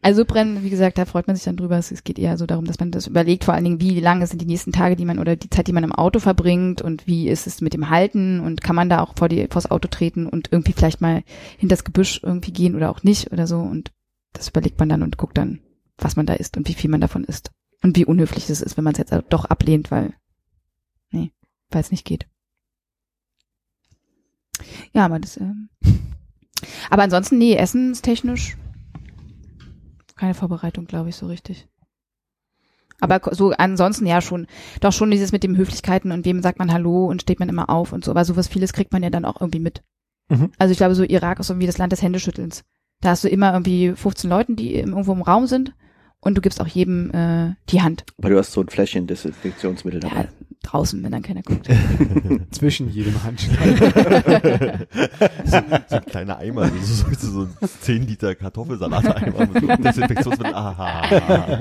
Also 0.00 0.24
Brennen, 0.24 0.62
wie 0.62 0.70
gesagt, 0.70 0.98
da 0.98 1.04
freut 1.04 1.26
man 1.26 1.36
sich 1.36 1.44
dann 1.44 1.56
drüber. 1.56 1.76
Es 1.76 2.04
geht 2.04 2.18
eher 2.18 2.38
so 2.38 2.46
darum, 2.46 2.64
dass 2.64 2.80
man 2.80 2.90
das 2.90 3.06
überlegt, 3.06 3.44
vor 3.44 3.54
allen 3.54 3.64
Dingen, 3.64 3.80
wie 3.80 4.00
lange 4.00 4.26
sind 4.26 4.40
die 4.40 4.46
nächsten 4.46 4.72
Tage, 4.72 4.96
die 4.96 5.04
man 5.04 5.18
oder 5.18 5.36
die 5.36 5.50
Zeit, 5.50 5.66
die 5.66 5.72
man 5.72 5.84
im 5.84 5.92
Auto 5.92 6.18
verbringt 6.18 6.82
und 6.82 7.06
wie 7.06 7.28
ist 7.28 7.46
es 7.46 7.60
mit 7.60 7.74
dem 7.74 7.90
Halten 7.90 8.40
und 8.40 8.62
kann 8.62 8.76
man 8.76 8.88
da 8.88 9.02
auch 9.02 9.14
vor 9.16 9.28
die 9.28 9.46
vors 9.50 9.70
Auto 9.70 9.88
treten 9.88 10.26
und 10.26 10.48
irgendwie 10.50 10.72
vielleicht 10.72 11.00
mal 11.00 11.22
hinter 11.58 11.74
das 11.74 11.84
Gebüsch 11.84 12.20
irgendwie 12.22 12.52
gehen 12.52 12.74
oder 12.74 12.90
auch 12.90 13.02
nicht 13.02 13.32
oder 13.32 13.46
so. 13.46 13.58
Und 13.58 13.92
das 14.32 14.48
überlegt 14.48 14.78
man 14.78 14.88
dann 14.88 15.02
und 15.02 15.18
guckt 15.18 15.36
dann, 15.36 15.60
was 15.98 16.16
man 16.16 16.26
da 16.26 16.34
isst 16.34 16.56
und 16.56 16.68
wie 16.68 16.74
viel 16.74 16.90
man 16.90 17.00
davon 17.00 17.24
isst. 17.24 17.50
Und 17.82 17.96
wie 17.96 18.04
unhöflich 18.04 18.48
es 18.48 18.62
ist, 18.62 18.76
wenn 18.76 18.84
man 18.84 18.92
es 18.92 18.98
jetzt 18.98 19.14
doch 19.28 19.44
ablehnt, 19.44 19.90
weil, 19.90 20.14
nee, 21.10 21.32
weil 21.70 21.80
es 21.80 21.90
nicht 21.90 22.04
geht. 22.04 22.26
Ja, 24.92 25.04
aber 25.04 25.18
das, 25.18 25.36
ähm, 25.36 25.68
aber 26.90 27.02
ansonsten, 27.02 27.38
nee, 27.38 27.56
essenstechnisch 27.56 28.56
keine 30.22 30.34
Vorbereitung, 30.34 30.84
glaube 30.86 31.08
ich, 31.08 31.16
so 31.16 31.26
richtig. 31.26 31.66
Aber 33.00 33.20
so 33.34 33.50
ansonsten 33.50 34.06
ja 34.06 34.20
schon, 34.20 34.46
doch 34.80 34.92
schon 34.92 35.10
dieses 35.10 35.32
mit 35.32 35.42
den 35.42 35.56
Höflichkeiten 35.56 36.12
und 36.12 36.24
wem 36.24 36.40
sagt 36.42 36.60
man 36.60 36.72
Hallo 36.72 37.06
und 37.06 37.22
steht 37.22 37.40
man 37.40 37.48
immer 37.48 37.68
auf 37.68 37.92
und 37.92 38.04
so, 38.04 38.12
aber 38.12 38.24
sowas 38.24 38.46
vieles 38.46 38.72
kriegt 38.72 38.92
man 38.92 39.02
ja 39.02 39.10
dann 39.10 39.24
auch 39.24 39.40
irgendwie 39.40 39.58
mit. 39.58 39.82
Mhm. 40.28 40.52
Also 40.58 40.70
ich 40.70 40.78
glaube, 40.78 40.94
so 40.94 41.02
Irak 41.02 41.40
ist 41.40 41.50
irgendwie 41.50 41.66
das 41.66 41.78
Land 41.78 41.90
des 41.90 42.02
Händeschüttelns. 42.02 42.62
Da 43.00 43.10
hast 43.10 43.24
du 43.24 43.28
immer 43.28 43.52
irgendwie 43.52 43.92
15 43.96 44.30
Leuten, 44.30 44.54
die 44.54 44.76
im- 44.76 44.90
irgendwo 44.90 45.12
im 45.12 45.22
Raum 45.22 45.48
sind 45.48 45.74
und 46.20 46.36
du 46.36 46.40
gibst 46.40 46.60
auch 46.60 46.68
jedem 46.68 47.10
äh, 47.10 47.54
die 47.70 47.82
Hand. 47.82 48.04
Aber 48.18 48.30
du 48.30 48.38
hast 48.38 48.52
so 48.52 48.60
ein 48.60 48.68
Fläschchen 48.68 49.08
Desinfektionsmittel 49.08 49.98
dabei. 49.98 50.14
Ja, 50.22 50.28
draußen, 50.62 51.02
wenn 51.02 51.12
dann 51.12 51.22
keiner 51.22 51.42
guckt. 51.42 51.68
Zwischen 52.50 52.88
jedem 52.90 53.22
Handschlag. 53.22 53.58
so, 55.44 55.58
so 55.88 55.96
ein 55.96 56.04
kleiner 56.06 56.38
Eimer, 56.38 56.68
so, 56.82 57.04
so, 57.18 57.30
so 57.30 57.40
ein 57.42 57.68
10 57.80 58.06
Liter 58.06 58.34
Kartoffelsalat-Eimer 58.34 59.46
mit 59.52 59.60
so 59.62 59.82
Desinfektionsmittel. 59.82 60.54
Aha. 60.54 61.60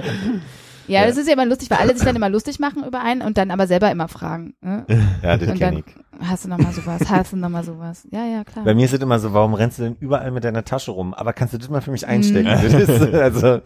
Ja, 0.88 1.06
das 1.06 1.18
ist 1.18 1.28
ja 1.28 1.34
immer 1.34 1.46
lustig, 1.46 1.70
weil 1.70 1.78
alle 1.78 1.94
sich 1.96 2.04
dann 2.04 2.16
immer 2.16 2.30
lustig 2.30 2.60
machen 2.60 2.84
über 2.84 3.02
einen 3.02 3.22
und 3.22 3.38
dann 3.38 3.52
aber 3.52 3.68
selber 3.68 3.92
immer 3.92 4.08
fragen. 4.08 4.56
Ne? 4.62 4.86
Ja, 5.24 5.38
das 5.38 5.50
Und 5.50 5.58
kenn 5.58 5.76
dann 5.76 5.84
ich. 6.20 6.28
hast 6.28 6.46
du 6.46 6.50
noch 6.50 6.58
mal 6.58 6.74
sowas, 6.74 7.02
hast 7.10 7.34
du 7.34 7.38
noch 7.38 7.50
mal 7.50 7.64
sowas. 7.64 8.08
Ja, 8.12 8.26
ja, 8.26 8.44
klar. 8.44 8.66
Bei 8.66 8.74
mir 8.74 8.86
ist 8.86 8.94
es 8.94 9.00
immer 9.00 9.20
so, 9.20 9.34
warum 9.34 9.54
rennst 9.54 9.80
du 9.80 9.84
denn 9.84 9.96
überall 10.00 10.32
mit 10.32 10.44
deiner 10.44 10.64
Tasche 10.66 10.92
rum? 10.92 11.14
Aber 11.14 11.34
kannst 11.34 11.54
du 11.54 11.58
das 11.58 11.70
mal 11.70 11.82
für 11.82 11.92
mich 11.92 12.08
einstecken? 12.08 12.50
Mhm. 12.50 12.64
Das 12.64 12.74
ist, 12.74 13.14
also, 13.14 13.62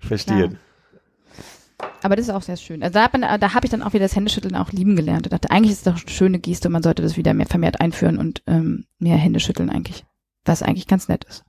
ich 0.00 0.06
verstehe. 0.08 0.48
Klar. 0.48 0.60
Aber 2.02 2.16
das 2.16 2.26
ist 2.28 2.34
auch 2.34 2.42
sehr 2.42 2.56
schön. 2.56 2.82
Also 2.82 2.94
da, 2.94 3.02
hat 3.04 3.12
man- 3.12 3.40
da 3.40 3.54
habe 3.54 3.66
ich 3.66 3.70
dann 3.70 3.82
auch 3.82 3.92
wieder 3.92 4.04
das 4.06 4.16
Händeschütteln 4.16 4.56
auch 4.56 4.72
lieben 4.72 4.96
gelernt. 4.96 5.26
Ich 5.26 5.30
dachte, 5.30 5.50
eigentlich 5.50 5.72
ist 5.72 5.78
es 5.86 5.92
doch 5.92 6.00
eine 6.00 6.08
schöne 6.10 6.38
Geste 6.38 6.68
und 6.68 6.72
man 6.72 6.82
sollte 6.82 7.02
das 7.02 7.16
wieder 7.16 7.34
mehr 7.34 7.46
vermehrt 7.46 7.80
einführen 7.80 8.18
und 8.18 8.42
ähm, 8.46 8.86
mehr 8.98 9.16
Händeschütteln 9.16 9.68
eigentlich. 9.70 10.04
Was 10.44 10.62
eigentlich 10.62 10.86
ganz 10.86 11.08
nett 11.08 11.24
ist. 11.24 11.44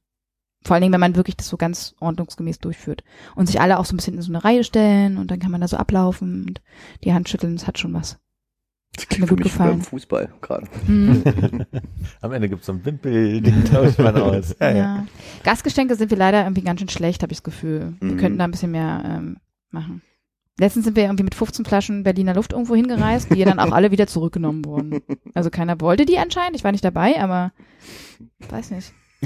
Vor 0.63 0.73
allen 0.75 0.81
Dingen, 0.81 0.93
wenn 0.93 0.99
man 0.99 1.15
wirklich 1.15 1.37
das 1.37 1.47
so 1.47 1.57
ganz 1.57 1.95
ordnungsgemäß 2.01 2.59
durchführt. 2.59 3.03
Und 3.35 3.47
sich 3.47 3.61
alle 3.61 3.79
auch 3.79 3.85
so 3.85 3.93
ein 3.93 3.97
bisschen 3.97 4.15
in 4.15 4.21
so 4.21 4.31
eine 4.31 4.43
Reihe 4.43 4.63
stellen 4.63 5.17
und 5.17 5.31
dann 5.31 5.39
kann 5.39 5.51
man 5.51 5.61
da 5.61 5.67
so 5.67 5.77
ablaufen 5.77 6.45
und 6.47 6.61
die 7.03 7.13
Hand 7.13 7.29
schütteln, 7.29 7.55
das 7.55 7.65
hat 7.65 7.79
schon 7.79 7.93
was. 7.93 8.19
Das 8.93 9.05
mir 9.05 9.07
klingt 9.07 9.29
für 9.29 9.35
gut 9.35 9.43
mich 9.45 9.53
gefallen. 9.53 9.71
beim 9.71 9.81
Fußball 9.81 10.33
gerade. 10.41 10.67
Hm. 10.85 11.23
Am 12.21 12.31
Ende 12.33 12.49
gibt's 12.49 12.65
so 12.65 12.73
einen 12.73 12.85
Wimpel, 12.85 13.39
den 13.41 13.63
tauscht 13.63 13.97
man 13.99 14.17
aus. 14.17 14.53
Ja, 14.59 14.69
Ja. 14.69 14.75
ja. 14.75 15.07
Gastgeschenke 15.43 15.95
sind 15.95 16.11
wir 16.11 16.17
leider 16.17 16.43
irgendwie 16.43 16.61
ganz 16.61 16.81
schön 16.81 16.89
schlecht, 16.89 17.23
habe 17.23 17.31
ich 17.31 17.37
das 17.39 17.43
Gefühl. 17.43 17.93
Wir 18.01 18.11
Mhm. 18.13 18.17
könnten 18.17 18.37
da 18.37 18.43
ein 18.43 18.51
bisschen 18.51 18.71
mehr 18.71 19.01
ähm, 19.05 19.37
machen. 19.69 20.01
Letztens 20.61 20.85
sind 20.85 20.95
wir 20.95 21.03
irgendwie 21.03 21.23
mit 21.23 21.33
15 21.33 21.65
Flaschen 21.65 22.03
Berliner 22.03 22.35
Luft 22.35 22.53
irgendwo 22.53 22.75
hingereist, 22.75 23.33
die 23.33 23.43
dann 23.43 23.57
auch 23.59 23.71
alle 23.77 23.89
wieder 23.89 24.05
zurückgenommen 24.05 24.63
wurden. 24.63 25.01
Also 25.33 25.49
keiner 25.49 25.81
wollte 25.81 26.05
die 26.05 26.19
anscheinend, 26.19 26.55
ich 26.55 26.63
war 26.63 26.71
nicht 26.71 26.85
dabei, 26.85 27.19
aber 27.19 27.51
weiß 28.49 28.69
nicht. 28.69 28.93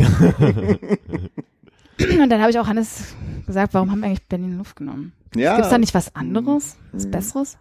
Und 1.99 2.29
dann 2.29 2.39
habe 2.41 2.51
ich 2.51 2.59
auch 2.59 2.67
Hannes 2.67 3.15
gesagt, 3.45 3.73
warum 3.73 3.91
haben 3.91 3.99
wir 3.99 4.07
eigentlich 4.07 4.25
Berliner 4.27 4.55
Luft 4.57 4.77
genommen? 4.77 5.11
Ja, 5.35 5.55
Gibt's 5.55 5.69
da 5.71 5.77
nicht 5.77 5.93
was 5.93 6.15
anderes, 6.15 6.77
was 6.93 7.05
Mhm. 7.05 7.11
Besseres? 7.11 7.57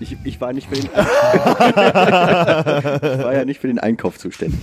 ich, 0.00 0.18
ich 0.24 0.38
war 0.42 0.52
nicht 0.52 0.68
für 0.68 0.74
den 0.74 0.84
ich 0.92 0.92
war 0.92 1.06
ja 3.34 3.46
nicht 3.46 3.60
für 3.60 3.68
den 3.68 3.78
Einkauf 3.78 4.18
zuständig. 4.18 4.60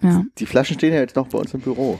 Ja. 0.00 0.22
Die 0.38 0.46
Flaschen 0.46 0.76
stehen 0.78 0.94
ja 0.94 1.00
jetzt 1.00 1.16
noch 1.16 1.26
bei 1.26 1.38
uns 1.38 1.52
im 1.52 1.60
Büro. 1.60 1.98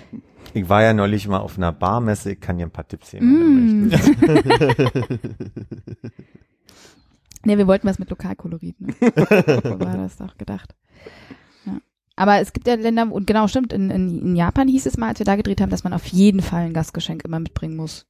Ich 0.55 0.69
war 0.69 0.83
ja 0.83 0.93
neulich 0.93 1.27
mal 1.29 1.39
auf 1.39 1.57
einer 1.57 1.73
Barmesse, 1.73 2.33
ich 2.33 2.41
kann 2.41 2.59
dir 2.59 2.67
ein 2.67 2.71
paar 2.71 2.87
Tipps 2.87 3.13
geben. 3.13 3.89
Mm. 3.89 3.93
Nee, 7.45 7.59
wir 7.59 7.67
wollten 7.67 7.89
was 7.89 7.99
mit 7.99 8.11
Lokalkolorit. 8.11 8.81
Ne? 8.81 8.95
so 9.01 9.81
war 9.81 9.97
das 9.97 10.17
doch 10.17 10.37
gedacht. 10.37 10.75
Ja. 11.67 11.79
Aber 12.17 12.41
es 12.41 12.53
gibt 12.53 12.67
ja 12.67 12.75
Länder, 12.75 13.11
und 13.11 13.27
genau 13.27 13.49
stimmt, 13.49 13.73
in, 13.73 13.91
in, 13.91 14.21
in 14.21 14.37
Japan 14.37 14.69
hieß 14.69 14.87
es 14.87 14.97
mal, 14.97 15.09
als 15.09 15.19
wir 15.19 15.27
da 15.27 15.37
gedreht 15.37 15.61
haben, 15.61 15.71
dass 15.71 15.85
man 15.85 15.93
auf 15.93 16.07
jeden 16.07 16.41
Fall 16.41 16.63
ein 16.63 16.73
Gastgeschenk 16.73 17.25
immer 17.25 17.41
mitbringen 17.41 17.77
muss. 17.77 18.07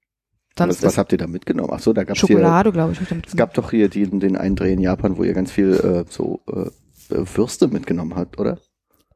Sonst 0.58 0.82
Was, 0.82 0.88
was 0.88 0.98
habt 0.98 1.12
ihr 1.12 1.18
da 1.18 1.26
mitgenommen? 1.26 1.70
Ach 1.72 1.80
so, 1.80 1.94
da 1.94 2.04
gab's 2.04 2.20
hier, 2.20 2.36
Schokolade, 2.36 2.72
glaube 2.72 2.92
ich. 2.92 3.00
hab 3.00 3.10
ich 3.10 3.22
da 3.22 3.26
es 3.26 3.36
gab 3.36 3.54
doch 3.54 3.70
hier 3.70 3.88
den, 3.88 4.20
den 4.20 4.36
einen 4.36 4.54
Dreh 4.54 4.74
in 4.74 4.80
Japan, 4.80 5.16
wo 5.16 5.24
ihr 5.24 5.32
ganz 5.32 5.50
viel 5.50 5.72
äh, 5.72 6.04
so 6.10 6.42
äh, 6.46 6.66
Würste 7.08 7.68
mitgenommen 7.68 8.14
habt, 8.16 8.38
oder? 8.38 8.58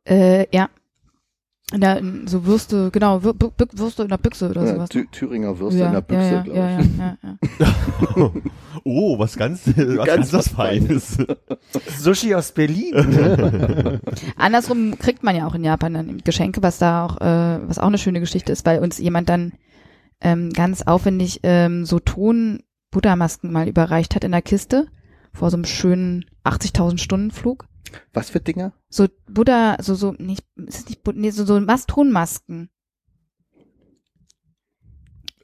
Äh, 0.05 0.47
ja. 0.55 0.71
Da, 1.73 2.01
so 2.27 2.47
Würste, 2.47 2.91
genau, 2.93 3.25
Wür 3.25 3.35
Würste 3.73 4.05
in 4.05 4.09
der 4.09 4.19
Büchse 4.19 4.51
oder 4.51 4.65
Ja, 4.65 4.75
sowas. 4.75 4.89
Thü 4.89 5.05
Thüringer 5.11 5.59
Würste 5.59 5.81
ja, 5.81 5.87
in 5.87 5.93
der 5.95 6.01
Büchse, 6.01 6.25
ja, 6.25 6.33
ja, 6.33 6.43
glaube 6.43 6.59
ja, 6.59 6.81
ich. 6.81 6.97
ja, 6.97 7.19
ja, 7.23 7.39
ja. 8.17 8.33
Oh, 8.85 9.19
was 9.19 9.37
ganz, 9.37 9.67
was 9.67 10.07
ganz, 10.07 10.33
was 10.33 10.49
Feines. 10.49 11.19
Sushi 11.99 12.37
aus 12.37 12.53
Berlin. 12.53 12.95
Andersrum 14.37 14.97
kriegt 14.97 15.25
man 15.25 15.35
ja 15.35 15.49
auch 15.49 15.57
in 15.57 15.65
Japan 15.65 15.95
dann 15.95 16.19
Geschenke, 16.19 16.63
was 16.63 16.79
da 16.79 17.05
auch, 17.05 17.21
äh, 17.21 17.69
was 17.69 17.81
auch 17.81 17.89
eine 17.89 17.99
schöne 17.99 18.21
Geschichte 18.21 18.53
ist, 18.53 18.65
weil 18.65 18.79
uns 18.79 18.99
jemand 18.99 19.29
dann 19.29 19.55
ähm, 20.21 20.53
ganz 20.53 20.83
aufwendig 20.83 21.41
ähm, 21.43 21.85
so 21.85 21.99
Ton-Buddha-Masken 21.99 23.51
mal 23.51 23.67
überreicht 23.67 24.15
hat 24.15 24.23
in 24.23 24.31
der 24.31 24.43
Kiste 24.43 24.87
vor 25.33 25.51
so 25.51 25.57
einem 25.57 25.65
schönen 25.65 26.27
80.000 26.45 26.99
Stunden 26.99 27.31
Flug. 27.33 27.67
Was 28.13 28.31
für 28.31 28.41
Dinger? 28.41 28.73
So 28.89 29.07
Buddha, 29.29 29.77
so 29.81 29.95
so 29.95 30.13
nicht, 30.19 30.45
ist 30.57 30.79
es 30.81 30.89
nicht 30.89 31.03
Buddha, 31.03 31.19
nee, 31.21 31.31
so 31.31 31.45
so 31.45 31.61
Mas 31.61 31.87
Tonmasken. 31.87 32.71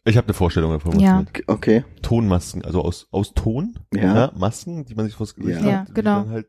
Ich 0.04 0.16
habe 0.16 0.26
eine 0.26 0.34
Vorstellung 0.34 0.72
davon. 0.72 0.94
was 0.94 1.02
Ja. 1.02 1.10
du 1.18 1.24
meinst. 1.24 1.48
Okay. 1.48 1.84
Tonmasken, 2.02 2.64
also 2.64 2.82
aus, 2.82 3.06
aus 3.12 3.34
Ton. 3.34 3.78
Ja. 3.94 4.32
Masken, 4.34 4.84
die 4.84 4.94
man 4.96 5.06
sich 5.06 5.14
vors 5.14 5.34
Gesicht 5.34 5.60
Ja. 5.60 5.66
Ja, 5.66 5.78
hat, 5.80 5.88
die 5.88 5.94
genau. 5.94 6.22
dann 6.22 6.30
halt 6.30 6.48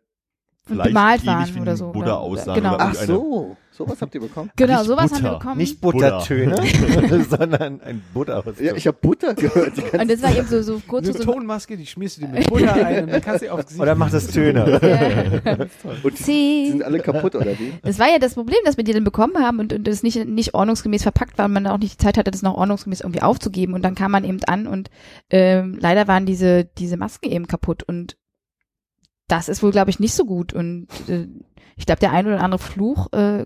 vielleicht 0.65 0.90
bemalt 0.90 1.26
waren 1.26 1.56
wie 1.56 1.60
oder 1.61 1.76
so, 1.76 1.91
Buddha 1.91 2.15
aussahen. 2.15 2.56
genau. 2.56 2.76
Ach 2.80 2.94
so, 2.95 3.57
sowas 3.72 4.02
habt 4.02 4.15
ihr 4.15 4.22
bekommen? 4.22 4.49
Genau, 4.56 4.77
Nicht 4.77 4.85
sowas 4.88 5.11
haben 5.11 5.23
wir 5.23 5.30
Butter. 5.31 5.40
bekommen. 5.40 5.57
Nicht 5.57 5.81
Buttertöne, 5.81 7.26
sondern 7.30 7.81
ein 7.81 8.02
Butter 8.14 8.38
aus 8.38 8.45
Ja, 8.60 8.73
ich 8.76 8.88
habe 8.88 8.98
Butter 9.02 9.34
gehört. 9.34 9.76
Die 9.76 9.81
ganze 9.81 9.98
und 9.99 10.11
das 10.11 10.22
war 10.22 10.35
eben 10.38 10.48
so, 10.48 10.61
so 10.61 10.81
kurz 10.88 11.10
Eine 11.10 11.18
so, 11.18 11.23
Tonmaske, 11.26 11.76
die 11.76 11.85
schmierst 11.85 12.18
du 12.18 12.22
dir 12.22 12.27
mit 12.30 12.49
Butter 12.49 12.73
ein 12.73 13.03
und 13.06 13.11
dann 13.11 13.22
kannst 13.22 13.44
du 13.44 13.52
auf 13.52 13.64
Gesicht. 13.65 13.81
Oder 13.81 13.95
macht 13.95 14.14
das 14.14 14.27
Töne? 14.27 14.80
Ja. 15.44 15.53
Und 16.03 16.03
die, 16.03 16.18
die 16.18 16.23
Sie. 16.23 16.69
sind 16.72 16.84
alle 16.84 16.99
kaputt, 16.99 17.35
oder 17.35 17.57
wie? 17.60 17.73
Das 17.81 17.99
war 17.99 18.07
ja 18.10 18.19
das 18.19 18.35
Problem, 18.35 18.60
dass 18.65 18.77
wir 18.77 18.84
die 18.84 18.94
dann 18.94 19.03
bekommen 19.03 19.38
haben 19.40 19.60
und, 19.60 19.73
und 19.73 19.85
das 19.88 20.03
nicht, 20.03 20.26
nicht 20.27 20.53
ordnungsgemäß 20.53 21.03
verpackt 21.03 21.38
war 21.38 21.45
und 21.45 21.53
man 21.53 21.68
auch 21.68 21.77
nicht 21.77 21.99
die 21.99 22.03
Zeit 22.03 22.18
hatte, 22.18 22.31
das 22.31 22.41
noch 22.41 22.56
ordnungsgemäß 22.56 23.02
irgendwie 23.02 23.22
aufzugeben. 23.22 23.73
Und 23.73 23.81
dann 23.84 23.95
kam 23.95 24.11
man 24.11 24.23
eben 24.23 24.40
an 24.45 24.68
und 24.68 24.90
ähm, 25.30 25.77
leider 25.80 26.07
waren 26.07 26.26
diese, 26.26 26.65
diese 26.77 26.98
Masken 26.98 27.30
eben 27.31 27.48
kaputt 27.48 27.84
und 27.84 28.15
das 29.27 29.49
ist 29.49 29.63
wohl, 29.63 29.71
glaube 29.71 29.89
ich, 29.89 29.99
nicht 29.99 30.13
so 30.13 30.25
gut. 30.25 30.53
Und 30.53 30.87
äh, 31.07 31.27
ich 31.75 31.85
glaube, 31.85 31.99
der 31.99 32.11
ein 32.11 32.27
oder 32.27 32.41
andere 32.41 32.59
Fluch 32.59 33.11
äh, 33.13 33.45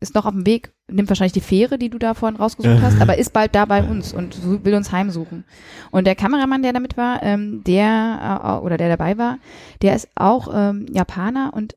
ist 0.00 0.14
noch 0.14 0.26
auf 0.26 0.32
dem 0.32 0.46
Weg, 0.46 0.72
nimmt 0.88 1.08
wahrscheinlich 1.08 1.32
die 1.32 1.40
Fähre, 1.40 1.78
die 1.78 1.88
du 1.88 1.98
da 1.98 2.14
vorhin 2.14 2.36
rausgesucht 2.36 2.82
hast, 2.82 3.00
aber 3.00 3.16
ist 3.16 3.32
bald 3.32 3.54
da 3.54 3.64
bei 3.64 3.82
uns 3.82 4.12
und 4.12 4.64
will 4.64 4.74
uns 4.74 4.92
heimsuchen. 4.92 5.44
Und 5.90 6.06
der 6.06 6.14
Kameramann, 6.14 6.62
der 6.62 6.74
damit 6.74 6.96
war, 6.96 7.22
ähm, 7.22 7.64
der 7.64 8.60
äh, 8.60 8.64
oder 8.64 8.76
der 8.76 8.88
dabei 8.88 9.16
war, 9.16 9.38
der 9.82 9.96
ist 9.96 10.08
auch 10.14 10.48
ähm, 10.52 10.86
Japaner 10.90 11.52
und 11.54 11.76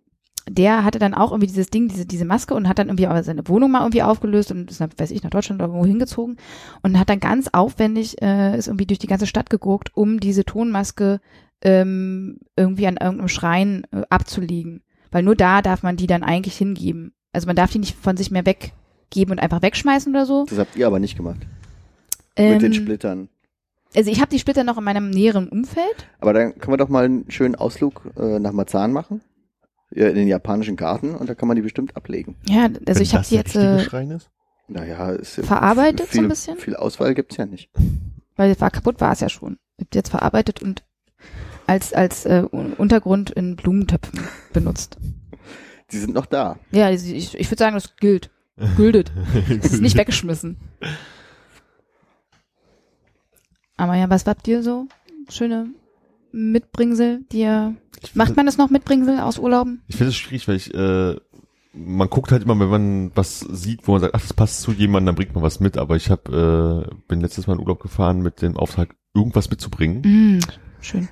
der 0.49 0.83
hatte 0.83 0.99
dann 0.99 1.13
auch 1.13 1.31
irgendwie 1.31 1.47
dieses 1.47 1.69
Ding, 1.69 1.87
diese, 1.87 2.05
diese 2.05 2.25
Maske 2.25 2.55
und 2.55 2.67
hat 2.67 2.79
dann 2.79 2.87
irgendwie 2.87 3.07
aber 3.07 3.23
seine 3.23 3.47
Wohnung 3.47 3.71
mal 3.71 3.81
irgendwie 3.81 4.03
aufgelöst 4.03 4.51
und 4.51 4.69
ist, 4.69 4.81
dann, 4.81 4.89
weiß 4.97 5.11
ich, 5.11 5.23
nach 5.23 5.29
Deutschland 5.29 5.61
oder 5.61 5.69
irgendwo 5.69 5.85
hingezogen 5.85 6.37
und 6.81 6.99
hat 6.99 7.09
dann 7.09 7.19
ganz 7.19 7.49
aufwendig, 7.53 8.21
äh, 8.21 8.57
ist 8.57 8.67
irgendwie 8.67 8.87
durch 8.87 8.99
die 8.99 9.07
ganze 9.07 9.27
Stadt 9.27 9.49
geguckt, 9.49 9.91
um 9.95 10.19
diese 10.19 10.45
Tonmaske 10.45 11.21
ähm, 11.61 12.39
irgendwie 12.55 12.87
an 12.87 12.97
irgendeinem 12.97 13.27
Schrein 13.27 13.83
äh, 13.91 14.03
abzulegen. 14.09 14.83
Weil 15.11 15.23
nur 15.23 15.35
da 15.35 15.61
darf 15.61 15.83
man 15.83 15.97
die 15.97 16.07
dann 16.07 16.23
eigentlich 16.23 16.57
hingeben. 16.57 17.13
Also 17.33 17.47
man 17.47 17.55
darf 17.55 17.71
die 17.71 17.79
nicht 17.79 17.95
von 17.95 18.17
sich 18.17 18.31
mehr 18.31 18.45
weggeben 18.45 19.31
und 19.31 19.39
einfach 19.39 19.61
wegschmeißen 19.61 20.13
oder 20.13 20.25
so. 20.25 20.45
Das 20.49 20.59
habt 20.59 20.75
ihr 20.75 20.87
aber 20.87 20.99
nicht 20.99 21.17
gemacht. 21.17 21.39
Ähm, 22.35 22.53
Mit 22.53 22.61
den 22.61 22.73
Splittern. 22.73 23.29
Also 23.95 24.11
ich 24.11 24.21
habe 24.21 24.29
die 24.29 24.39
Splitter 24.39 24.63
noch 24.63 24.77
in 24.77 24.83
meinem 24.83 25.09
näheren 25.09 25.49
Umfeld. 25.49 26.07
Aber 26.19 26.33
dann 26.33 26.57
können 26.59 26.73
wir 26.73 26.77
doch 26.77 26.89
mal 26.89 27.05
einen 27.05 27.29
schönen 27.31 27.55
Ausflug 27.55 28.03
äh, 28.17 28.39
nach 28.39 28.51
Marzahn 28.51 28.91
machen. 28.93 29.21
Ja, 29.91 30.07
in 30.07 30.15
den 30.15 30.27
japanischen 30.27 30.75
Garten 30.75 31.15
und 31.15 31.27
da 31.27 31.33
kann 31.33 31.47
man 31.47 31.55
die 31.55 31.63
bestimmt 31.63 31.97
ablegen. 31.97 32.35
Ja, 32.47 32.65
also 32.65 32.79
Wenn 32.85 33.01
ich 33.01 33.15
habe 33.15 33.25
die 33.27 33.33
jetzt 33.33 33.55
äh, 33.55 33.79
Schrein 33.79 34.11
ist? 34.11 34.29
Naja, 34.67 35.09
ist 35.13 35.33
Verarbeitet 35.43 36.05
so 36.05 36.11
viel, 36.11 36.21
ein 36.21 36.29
bisschen? 36.29 36.57
Viel 36.57 36.75
Auswahl 36.75 37.15
gibt's 37.15 37.37
ja 37.37 37.47
nicht. 37.47 37.71
weil 38.35 38.51
es 38.51 38.61
war 38.61 38.69
kaputt, 38.69 39.01
war 39.01 39.11
es 39.13 39.21
ja 39.21 39.29
schon. 39.29 39.57
Ich 39.77 39.85
hab 39.85 39.89
die 39.91 39.97
jetzt 39.97 40.09
verarbeitet 40.09 40.61
und 40.61 40.83
als 41.69 41.93
als 41.93 42.25
äh, 42.25 42.43
Un- 42.51 42.73
Untergrund 42.73 43.29
in 43.29 43.55
Blumentöpfen 43.55 44.19
benutzt. 44.53 44.97
Die 45.91 45.97
sind 45.97 46.13
noch 46.13 46.25
da. 46.25 46.57
Ja, 46.71 46.89
ich, 46.91 47.35
ich 47.37 47.51
würde 47.51 47.59
sagen, 47.63 47.75
das 47.75 47.95
gilt. 47.97 48.29
Gültet. 48.75 49.11
Es 49.61 49.73
ist 49.73 49.81
nicht 49.81 49.95
weggeschmissen. 49.97 50.57
Aber 53.77 53.95
ja, 53.95 54.09
was 54.09 54.25
habt 54.25 54.47
ihr 54.47 54.61
so? 54.63 54.87
Schöne 55.29 55.67
Mitbringsel, 56.31 57.21
die 57.31 57.39
ihr, 57.41 57.75
macht 58.13 58.35
man 58.35 58.45
das 58.45 58.57
noch 58.57 58.69
Mitbringsel 58.69 59.19
aus 59.19 59.39
Urlauben? 59.39 59.81
Ich 59.87 59.95
finde 59.95 60.09
es 60.09 60.17
schwierig, 60.17 60.47
weil 60.47 60.57
ich, 60.57 60.73
äh, 60.73 61.15
man 61.73 62.09
guckt 62.09 62.31
halt 62.31 62.43
immer, 62.43 62.59
wenn 62.59 62.67
man 62.69 63.11
was 63.15 63.39
sieht, 63.39 63.87
wo 63.87 63.93
man 63.93 64.01
sagt, 64.01 64.15
ach, 64.15 64.21
das 64.21 64.33
passt 64.33 64.61
zu 64.61 64.71
jemandem, 64.73 65.07
dann 65.07 65.15
bringt 65.15 65.33
man 65.33 65.43
was 65.43 65.59
mit. 65.59 65.77
Aber 65.77 65.95
ich 65.95 66.09
hab, 66.09 66.27
äh, 66.29 66.83
bin 67.07 67.21
letztes 67.21 67.47
Mal 67.47 67.53
in 67.53 67.59
Urlaub 67.59 67.81
gefahren 67.81 68.21
mit 68.21 68.41
dem 68.41 68.57
Auftrag, 68.57 68.95
irgendwas 69.15 69.49
mitzubringen. 69.49 70.01
Mm, 70.37 70.39
schön. 70.81 71.07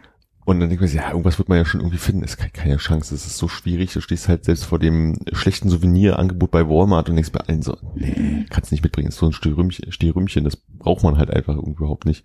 Und 0.48 0.61
dann 0.61 0.69
denke 0.69 0.86
ich 0.86 0.94
mir, 0.94 1.02
ja, 1.02 1.10
irgendwas 1.10 1.38
wird 1.40 1.49
man 1.49 1.57
ja 1.57 1.65
schon 1.65 1.82
irgendwie 1.82 1.98
finden. 1.98 2.24
Es 2.24 2.36
ist 2.36 2.53
keine, 2.53 2.78
Chance, 2.78 3.14
es 3.14 3.28
ist 3.28 3.38
so 3.38 3.49
schwierig. 3.49 3.91
Du 3.91 3.99
stehst 3.99 4.30
halt 4.30 4.45
selbst 4.45 4.64
vor 4.64 4.80
dem 4.80 5.19
schlechten 5.34 5.68
Souvenirangebot 5.68 6.52
bei 6.52 6.69
Walmart 6.69 7.10
und 7.10 7.15
denkst 7.15 7.34
bei 7.34 7.41
allen 7.41 7.61
so, 7.61 7.76
nee, 7.95 8.45
kannst 8.49 8.72
nicht 8.72 8.82
mitbringen. 8.82 9.07
Das 9.07 9.15
ist 9.15 9.19
so 9.19 9.26
ein 9.26 9.34
Stehrümchen, 9.34 9.91
Stehrümchen, 9.91 10.45
das 10.45 10.56
braucht 10.56 11.03
man 11.03 11.18
halt 11.18 11.32
einfach 11.32 11.53
irgendwie 11.56 11.74
überhaupt 11.80 12.06
nicht. 12.06 12.24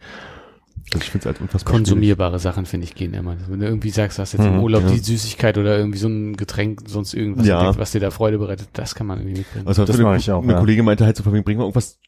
Also 0.94 0.98
ich 1.04 1.10
finde 1.10 1.18
es 1.22 1.26
halt 1.26 1.40
unfassbar 1.40 1.72
Konsumierbare 1.74 2.38
Sachen, 2.38 2.64
finde 2.64 2.84
ich, 2.84 2.94
gehen 2.94 3.12
immer. 3.12 3.36
Wenn 3.48 3.58
du 3.58 3.66
irgendwie 3.66 3.90
sagst, 3.90 4.18
du 4.18 4.22
hast 4.22 4.34
jetzt 4.34 4.44
im 4.44 4.54
Mhm, 4.58 4.62
Urlaub 4.62 4.82
ja. 4.84 4.90
die 4.90 4.98
Süßigkeit 5.00 5.58
oder 5.58 5.76
irgendwie 5.76 5.98
so 5.98 6.06
ein 6.06 6.36
Getränk, 6.36 6.82
sonst 6.86 7.14
irgendwas, 7.14 7.46
Ja. 7.48 7.76
was 7.76 7.90
dir 7.90 8.00
da 8.00 8.12
Freude 8.12 8.38
bereitet, 8.38 8.68
das 8.74 8.94
kann 8.94 9.08
man 9.08 9.18
irgendwie 9.18 9.38
mitbringen. 9.38 9.66
Also 9.66 9.84
Das 9.84 9.96
eine, 9.96 10.04
mache 10.04 10.18
ich 10.18 10.30
auch, 10.30 10.44
eine 10.44 10.52
ja. 10.52 10.58
Kollegin 10.60 10.84
meinte 10.84 11.04
halt 11.04 11.16
so 11.16 11.24
von 11.24 11.32
wegen, 11.32 11.42
bring 11.42 11.58
mal 11.58 11.64
irgendwas 11.64 11.98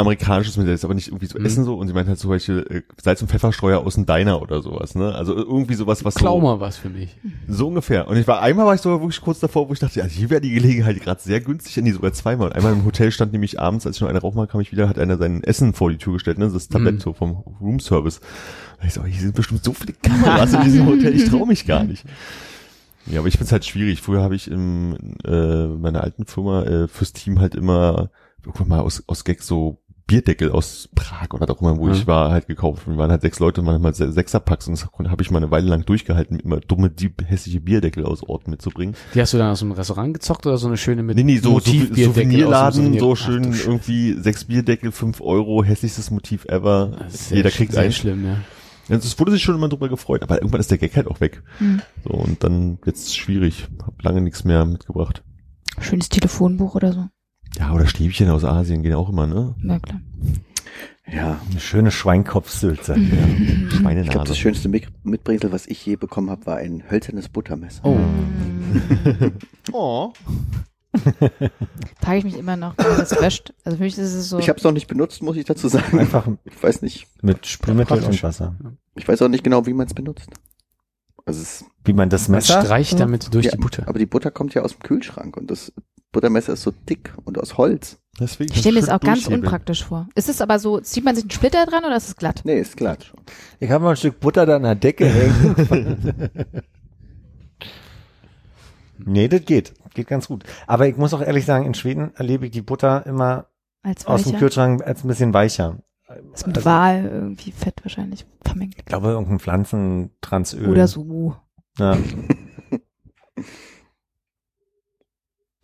Amerikanisches 0.00 0.56
mit, 0.56 0.66
jetzt 0.66 0.84
aber 0.84 0.94
nicht 0.94 1.08
irgendwie 1.08 1.28
zu 1.28 1.38
Mhm. 1.38 1.46
essen 1.46 1.64
so. 1.64 1.76
Und 1.76 1.86
sie 1.88 1.92
meinte 1.94 2.08
halt 2.10 2.18
zum 2.18 2.30
Beispiel 2.30 2.66
äh, 2.68 2.82
Salz- 3.02 3.22
und 3.22 3.28
Pfefferstreuer 3.28 3.78
aus 3.80 3.94
dem 3.94 4.06
Diner 4.06 4.42
oder 4.42 4.62
sowas, 4.62 4.94
ne? 4.94 5.14
Also 5.14 5.36
irgendwie 5.36 5.74
sowas, 5.74 6.04
was 6.04 6.14
Klau 6.16 6.36
so, 6.36 6.40
mal 6.46 6.60
was 6.60 6.76
für 6.78 6.88
mich. 6.90 7.16
so 7.48 7.68
ungefähr. 7.68 8.08
Und 8.08 8.16
ich 8.16 8.26
war, 8.26 8.40
einmal 8.42 8.66
war 8.66 8.74
ich 8.74 8.80
so 8.80 8.90
wirklich 9.00 9.20
kurz 9.20 9.38
davor, 9.40 9.68
wo 9.68 9.72
ich 9.72 9.78
dachte, 9.78 10.02
also 10.02 10.14
hier 10.14 10.30
wäre 10.30 10.40
die 10.40 10.50
Gelegenheit 10.52 11.00
gerade 11.00 11.20
sehr 11.20 11.40
günstig, 11.40 11.76
nee, 11.82 11.92
sogar 11.92 12.12
zweimal. 12.12 12.48
Und 12.48 12.54
einmal 12.56 12.72
im 12.72 12.84
Hotel 12.84 13.10
stand 13.12 13.32
nämlich 13.32 13.60
abends, 13.60 13.86
als 13.86 13.96
ich 13.96 14.02
noch 14.02 14.08
eine 14.08 14.20
rauchen 14.20 14.46
kam 14.48 14.60
ich 14.60 14.72
wieder, 14.72 14.88
hat 14.88 14.98
einer 14.98 15.18
sein 15.18 15.44
Essen 15.44 15.74
vor 15.74 15.90
die 15.90 15.98
Tür 15.98 16.14
gestellt, 16.14 16.38
ne? 16.38 16.50
Das 16.50 16.68
Tablett 16.68 16.94
Mhm. 16.96 17.00
so 17.00 17.12
vom 17.12 17.44
Roomservice. 17.60 18.20
Da 18.80 18.86
ich 18.86 18.94
so, 18.94 19.04
hier 19.04 19.20
sind 19.20 19.34
bestimmt 19.34 19.62
so 19.62 19.72
viele 19.72 19.92
Kameras 19.92 20.52
in 20.54 20.62
diesem 20.64 20.86
Hotel, 20.86 21.14
ich 21.14 21.28
traue 21.28 21.46
mich 21.46 21.66
gar 21.66 21.84
nicht. 21.84 22.04
Ja, 23.06 23.18
aber 23.20 23.28
ich 23.28 23.36
find's 23.36 23.50
halt 23.52 23.64
schwierig. 23.64 24.00
Früher 24.02 24.22
habe 24.22 24.36
ich 24.36 24.50
in 24.50 25.16
äh, 25.24 25.66
meiner 25.66 26.04
alten 26.04 26.26
Firma 26.26 26.62
äh, 26.64 26.86
fürs 26.88 27.12
Team 27.12 27.40
halt 27.40 27.54
immer 27.54 28.10
irgendwann 28.44 28.68
mal 28.68 28.80
aus, 28.80 29.02
aus 29.06 29.24
Gag 29.24 29.42
so 29.42 29.79
Bierdeckel 30.10 30.50
aus 30.50 30.88
Prag 30.94 31.28
oder 31.32 31.46
doch 31.46 31.60
immer, 31.60 31.76
wo 31.78 31.86
Mhm. 31.86 31.92
ich 31.92 32.06
war, 32.06 32.30
halt 32.32 32.48
gekauft. 32.48 32.86
Und 32.86 32.94
wir 32.94 32.98
waren 32.98 33.10
halt 33.12 33.22
sechs 33.22 33.38
Leute, 33.38 33.62
manchmal 33.62 33.94
se- 33.94 34.10
Sechserpacks 34.12 34.66
und 34.66 34.72
das 34.76 34.84
habe 35.08 35.22
ich 35.22 35.30
mal 35.30 35.38
eine 35.38 35.50
Weile 35.52 35.68
lang 35.68 35.84
durchgehalten, 35.86 36.40
immer 36.40 36.58
dumme, 36.58 36.90
die 36.90 37.12
hässliche 37.24 37.60
Bierdeckel 37.60 38.04
aus 38.04 38.22
Orten 38.24 38.50
mitzubringen. 38.50 38.96
Die 39.14 39.20
hast 39.20 39.32
du 39.32 39.38
dann 39.38 39.52
aus 39.52 39.60
dem 39.60 39.70
Restaurant 39.72 40.14
gezockt 40.14 40.46
oder 40.46 40.58
so 40.58 40.66
eine 40.66 40.76
schöne 40.76 41.02
mit 41.04 41.16
Nee, 41.16 41.22
nee, 41.22 41.38
so, 41.38 41.60
dem 41.60 41.94
Souvenirladen, 41.94 42.82
Souvenir- 42.92 43.00
so 43.00 43.12
Ach, 43.12 43.16
schön 43.16 43.44
Scheiße. 43.54 43.64
irgendwie 43.68 44.12
sechs 44.14 44.44
Bierdeckel, 44.44 44.90
fünf 44.92 45.20
Euro, 45.20 45.62
hässlichstes 45.62 46.10
Motiv 46.10 46.44
ever. 46.46 46.90
Jeder 47.30 47.50
kriegt 47.50 47.72
sehr 47.72 47.82
einen. 47.82 47.92
schlimm, 47.92 48.24
ja. 48.26 48.36
Also 48.88 49.06
es 49.06 49.16
wurde 49.20 49.30
sich 49.30 49.42
schon 49.44 49.54
immer 49.54 49.68
drüber 49.68 49.88
gefreut, 49.88 50.22
aber 50.24 50.38
irgendwann 50.38 50.60
ist 50.60 50.72
der 50.72 50.78
Gag 50.78 50.96
halt 50.96 51.06
auch 51.06 51.20
weg. 51.20 51.44
Hm. 51.58 51.80
So, 52.02 52.10
und 52.10 52.42
dann 52.42 52.78
jetzt 52.84 53.06
ist 53.06 53.16
schwierig. 53.16 53.68
Hab 53.86 54.02
lange 54.02 54.20
nichts 54.20 54.42
mehr 54.42 54.64
mitgebracht. 54.64 55.22
Schönes 55.80 56.08
Telefonbuch 56.08 56.74
oder 56.74 56.92
so. 56.92 57.04
Ja, 57.58 57.72
oder 57.72 57.86
Stäbchen 57.86 58.28
aus 58.30 58.44
Asien 58.44 58.82
gehen 58.82 58.94
auch 58.94 59.08
immer, 59.08 59.26
ne? 59.26 59.54
Ja, 59.64 59.78
klar. 59.80 60.00
Ja. 61.12 61.40
Eine 61.50 61.60
schöne 61.60 61.90
Schweinkopfsülze. 61.90 62.94
Ja. 62.98 63.70
Schweinenase. 63.76 64.04
Ich 64.06 64.10
glaube, 64.10 64.28
das 64.28 64.38
schönste 64.38 64.68
Mit- 64.68 64.88
Mitbringsel, 65.04 65.52
was 65.52 65.66
ich 65.66 65.84
je 65.84 65.96
bekommen 65.96 66.30
habe, 66.30 66.46
war 66.46 66.56
ein 66.58 66.84
hölzernes 66.90 67.28
Buttermesser. 67.28 67.84
Oh. 67.84 67.98
Oh. 69.72 70.12
Frage 72.00 72.18
ich 72.18 72.24
mich 72.24 72.36
immer 72.36 72.56
noch, 72.56 72.76
wie 72.78 72.82
man 72.82 72.98
das 72.98 73.20
wäscht. 73.20 73.52
Also 73.64 73.78
für 73.78 73.84
mich 73.84 73.96
ist 73.96 74.12
es 74.14 74.28
so. 74.28 74.38
Ich 74.38 74.48
habe 74.48 74.58
es 74.58 74.64
noch 74.64 74.72
nicht 74.72 74.86
benutzt, 74.88 75.22
muss 75.22 75.36
ich 75.36 75.44
dazu 75.44 75.68
sagen. 75.68 75.98
Einfach 75.98 76.26
Ich 76.44 76.60
weiß 76.62 76.82
nicht. 76.82 77.06
mit 77.22 77.46
Spülmittel 77.46 78.02
und. 78.02 78.22
Wasser. 78.22 78.56
Ich 78.96 79.06
weiß 79.06 79.22
auch 79.22 79.28
nicht 79.28 79.44
genau, 79.44 79.66
wie 79.66 79.72
man 79.72 79.86
es 79.86 79.94
benutzt. 79.94 80.28
Also 81.26 81.42
es, 81.42 81.64
Wie 81.84 81.92
man 81.92 82.08
das 82.10 82.28
Man 82.28 82.36
Messer 82.38 82.62
streicht 82.62 82.98
damit 82.98 83.32
durch 83.34 83.46
ja, 83.46 83.52
die 83.52 83.58
Butter. 83.58 83.86
Aber 83.86 83.98
die 83.98 84.06
Butter 84.06 84.30
kommt 84.30 84.54
ja 84.54 84.62
aus 84.62 84.72
dem 84.72 84.80
Kühlschrank 84.80 85.36
und 85.36 85.50
das 85.50 85.72
Buttermesser 86.12 86.54
ist 86.54 86.62
so 86.62 86.72
dick 86.88 87.12
und 87.24 87.38
aus 87.38 87.56
Holz. 87.56 87.98
Deswegen 88.18 88.52
ich 88.52 88.58
stelle 88.58 88.74
mir 88.74 88.80
das 88.80 88.90
auch 88.90 89.00
ganz 89.00 89.26
unpraktisch 89.28 89.84
vor. 89.84 90.08
Ist 90.14 90.28
es 90.28 90.40
aber 90.40 90.58
so, 90.58 90.80
zieht 90.80 91.04
man 91.04 91.14
sich 91.14 91.24
einen 91.24 91.30
Splitter 91.30 91.64
dran 91.66 91.84
oder 91.84 91.96
ist 91.96 92.08
es 92.08 92.16
glatt? 92.16 92.42
Nee, 92.44 92.58
ist 92.58 92.76
glatt. 92.76 93.12
Ich 93.60 93.70
habe 93.70 93.84
mal 93.84 93.90
ein 93.90 93.96
Stück 93.96 94.18
Butter 94.20 94.44
da 94.46 94.56
an 94.56 94.64
der 94.64 94.74
Decke 94.74 95.06
hängen. 95.06 96.30
nee, 98.98 99.28
das 99.28 99.44
geht. 99.44 99.74
Geht 99.94 100.08
ganz 100.08 100.28
gut. 100.28 100.44
Aber 100.66 100.86
ich 100.88 100.96
muss 100.96 101.14
auch 101.14 101.22
ehrlich 101.22 101.44
sagen, 101.44 101.66
in 101.66 101.74
Schweden 101.74 102.12
erlebe 102.14 102.46
ich 102.46 102.52
die 102.52 102.62
Butter 102.62 103.06
immer 103.06 103.46
Als 103.82 104.06
aus 104.06 104.24
dem? 104.24 104.36
Kühlschrank 104.38 104.82
als 104.84 105.04
ein 105.04 105.08
bisschen 105.08 105.32
weicher. 105.34 105.78
Ist 106.34 106.46
mit 106.46 106.56
Also, 106.56 106.68
Wal 106.68 107.04
irgendwie 107.04 107.52
Fett 107.52 107.84
wahrscheinlich 107.84 108.26
vermengt. 108.44 108.74
Ich 108.78 108.84
glaube, 108.84 109.08
irgendein 109.08 109.38
Pflanzentransöl. 109.38 110.68
Oder 110.68 110.88
so. 110.88 111.36
Ja. 111.78 111.96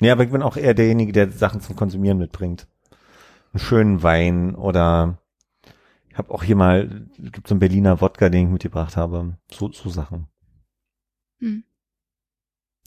nee, 0.01 0.11
aber 0.11 0.25
ich 0.25 0.31
bin 0.31 0.43
auch 0.43 0.57
eher 0.57 0.75
derjenige, 0.75 1.13
der 1.13 1.31
Sachen 1.31 1.61
zum 1.61 1.77
Konsumieren 1.77 2.19
mitbringt. 2.19 2.67
Einen 3.53 3.61
schönen 3.61 4.03
Wein 4.03 4.55
oder 4.55 5.19
ich 6.11 6.19
habe 6.19 6.33
auch 6.33 6.43
hier 6.43 6.57
mal, 6.57 7.07
es 7.23 7.33
gibt 7.33 7.47
so 7.49 7.55
einen 7.55 7.61
Berliner 7.61 8.01
Wodka, 8.01 8.29
den 8.29 8.47
ich 8.47 8.53
mitgebracht 8.53 8.97
habe. 8.97 9.37
So, 9.53 9.71
so 9.73 9.89
Sachen. 9.91 10.29
Hm. 11.41 11.65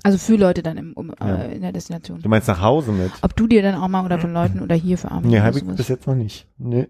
Also 0.02 0.18
für 0.18 0.36
Leute 0.38 0.64
dann 0.64 0.78
im, 0.78 0.94
um, 0.94 1.14
Ja. 1.20 1.36
äh, 1.44 1.56
in 1.56 1.62
der 1.62 1.72
Destination. 1.74 2.22
Du 2.22 2.30
meinst 2.30 2.48
nach 2.48 2.62
Hause 2.62 2.92
mit? 2.92 3.12
Ob 3.22 3.36
du 3.36 3.48
dir 3.48 3.62
dann 3.62 3.76
auch 3.76 3.88
mal 3.90 4.06
oder 4.06 4.18
von 4.20 4.32
Leuten 4.34 4.62
oder 4.62 4.76
hier 4.76 4.98
für 4.98 5.12
Arme 5.12 5.28
Nee, 5.28 5.42
habe 5.42 5.58
ich 5.58 5.64
sowas? 5.64 5.76
bis 5.76 5.88
jetzt 5.90 6.08
noch 6.08 6.16
nicht. 6.16 6.48
Nee. 6.58 6.88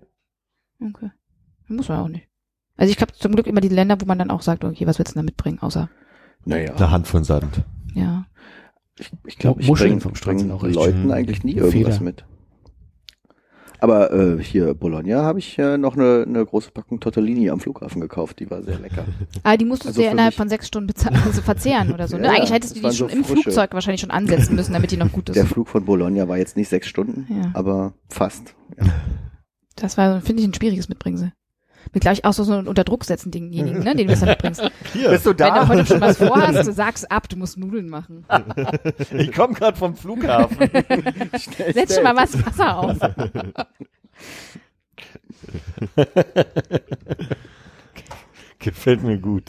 Okay. 0.81 1.11
Muss 1.67 1.89
man 1.89 1.99
auch 1.99 2.07
nicht. 2.07 2.27
Also 2.77 2.93
ich 2.93 3.01
habe 3.01 3.11
zum 3.13 3.33
Glück 3.33 3.47
immer 3.47 3.61
die 3.61 3.67
Länder, 3.69 3.99
wo 3.99 4.05
man 4.05 4.19
dann 4.19 4.29
auch 4.31 4.41
sagt, 4.41 4.63
okay, 4.63 4.85
was 4.87 4.99
willst 4.99 5.11
du 5.11 5.15
denn 5.15 5.23
da 5.23 5.25
mitbringen, 5.25 5.59
außer, 5.59 5.89
Naja. 6.45 6.73
Eine 6.75 6.91
Hand 6.91 7.07
von 7.07 7.23
Sand. 7.23 7.63
ja. 7.95 8.25
Ich, 8.99 9.11
ich 9.25 9.37
glaube, 9.37 9.61
ich 9.61 9.67
Muscheln 9.67 9.99
bringe 9.99 10.01
vom 10.01 10.13
bring 10.13 10.51
auch 10.51 10.63
Leuten 10.63 11.11
eigentlich 11.11 11.43
nie 11.43 11.53
irgendwas 11.55 11.95
Feder. 11.97 12.03
mit. 12.03 12.25
Aber 13.81 14.11
äh, 14.11 14.43
hier 14.43 14.73
Bologna 14.73 15.23
habe 15.23 15.39
ich 15.39 15.57
äh, 15.57 15.77
noch 15.77 15.95
eine, 15.95 16.25
eine 16.27 16.45
große 16.45 16.71
Packung 16.71 16.99
Tortellini 16.99 17.49
am 17.49 17.61
Flughafen 17.61 18.01
gekauft. 18.01 18.39
Die 18.41 18.51
war 18.51 18.61
sehr 18.61 18.77
lecker. 18.77 19.05
Aber 19.43 19.55
die 19.57 19.63
musstest 19.63 19.87
Also 19.89 20.01
du 20.01 20.05
ja 20.05 20.11
innerhalb 20.11 20.31
mich- 20.31 20.37
von 20.37 20.49
sechs 20.49 20.67
Stunden 20.67 20.87
bezahlen, 20.87 21.15
also 21.25 21.41
verzehren 21.41 21.93
oder 21.93 22.07
so. 22.09 22.17
Ne? 22.17 22.23
Ja, 22.25 22.31
Eigentlich 22.31 22.51
hättest 22.51 22.75
du 22.75 22.81
die 22.81 22.85
schon 22.93 22.93
so 22.93 23.07
im 23.07 23.23
frische. 23.23 23.43
Flugzeug 23.43 23.73
wahrscheinlich 23.73 24.01
schon 24.01 24.11
ansetzen 24.11 24.55
müssen, 24.55 24.73
damit 24.73 24.91
die 24.91 24.97
noch 24.97 25.11
gut 25.13 25.29
ist. 25.29 25.35
Der 25.35 25.45
Flug 25.45 25.69
von 25.69 25.85
Bologna 25.85 26.27
war 26.27 26.37
jetzt 26.37 26.57
nicht 26.57 26.67
sechs 26.67 26.87
Stunden, 26.87 27.25
Ja. 27.33 27.51
aber 27.53 27.93
fast. 28.09 28.53
Das 29.77 29.97
war, 29.97 30.19
finde 30.19 30.41
ich, 30.41 30.49
ein 30.49 30.53
schwieriges 30.53 30.89
Mitbringsel. 30.89 31.31
Mit 31.93 32.01
gleich 32.01 32.23
auch 32.23 32.33
so, 32.33 32.43
so 32.43 32.53
ein 32.53 32.67
Unterdruck 32.67 33.03
setzen 33.03 33.31
denjenigen, 33.31 33.83
ne, 33.83 33.95
den 33.95 34.07
du 34.07 34.13
das 34.13 34.19
dann 34.19 34.29
mitbringst. 34.29 34.61
Hier. 34.93 35.09
Bist 35.09 35.25
du 35.25 35.29
Wenn 35.31 35.37
du 35.37 35.43
da? 35.43 35.67
heute 35.67 35.85
schon 35.85 36.01
was 36.01 36.17
vorhast, 36.17 36.67
du 36.67 36.71
sagst 36.73 37.11
ab, 37.11 37.27
du 37.29 37.35
musst 37.35 37.57
Nudeln 37.57 37.89
machen. 37.89 38.25
ich 39.17 39.31
komme 39.31 39.53
gerade 39.53 39.77
vom 39.77 39.95
Flughafen. 39.95 40.57
Setz 41.73 41.95
schon 41.95 42.03
mal 42.03 42.15
was 42.15 42.45
Wasser 42.45 42.77
auf. 42.77 42.97
Gefällt 48.59 49.03
mir 49.03 49.17
gut. 49.17 49.43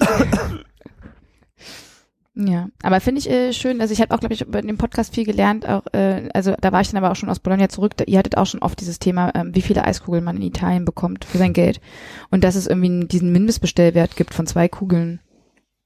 Ja, 2.43 2.69
aber 2.83 3.01
finde 3.01 3.19
ich 3.19 3.29
äh, 3.29 3.53
schön, 3.53 3.83
also 3.83 3.93
ich 3.93 4.01
habe 4.01 4.15
auch, 4.15 4.21
glaube 4.21 4.33
ich, 4.33 4.47
bei 4.47 4.63
dem 4.63 4.79
Podcast 4.79 5.15
viel 5.15 5.27
gelernt, 5.27 5.69
auch, 5.69 5.83
äh, 5.93 6.29
also 6.33 6.55
da 6.59 6.73
war 6.73 6.81
ich 6.81 6.91
dann 6.91 7.03
aber 7.03 7.13
auch 7.13 7.17
schon 7.17 7.29
aus 7.29 7.39
Bologna 7.39 7.69
zurück, 7.69 7.97
da, 7.99 8.05
ihr 8.05 8.19
hattet 8.19 8.39
auch 8.39 8.47
schon 8.47 8.63
oft 8.63 8.81
dieses 8.81 8.99
Thema, 8.99 9.31
ähm, 9.35 9.55
wie 9.55 9.61
viele 9.61 9.85
Eiskugeln 9.85 10.25
man 10.25 10.37
in 10.37 10.43
Italien 10.43 10.87
bekommt 10.87 11.27
für 11.27 11.37
sein 11.37 11.53
Geld 11.53 11.83
und 12.31 12.43
dass 12.43 12.55
es 12.55 12.67
irgendwie 12.67 13.07
diesen 13.07 13.33
Mindestbestellwert 13.33 14.17
gibt 14.17 14.33
von 14.33 14.47
zwei 14.47 14.69
Kugeln, 14.69 15.21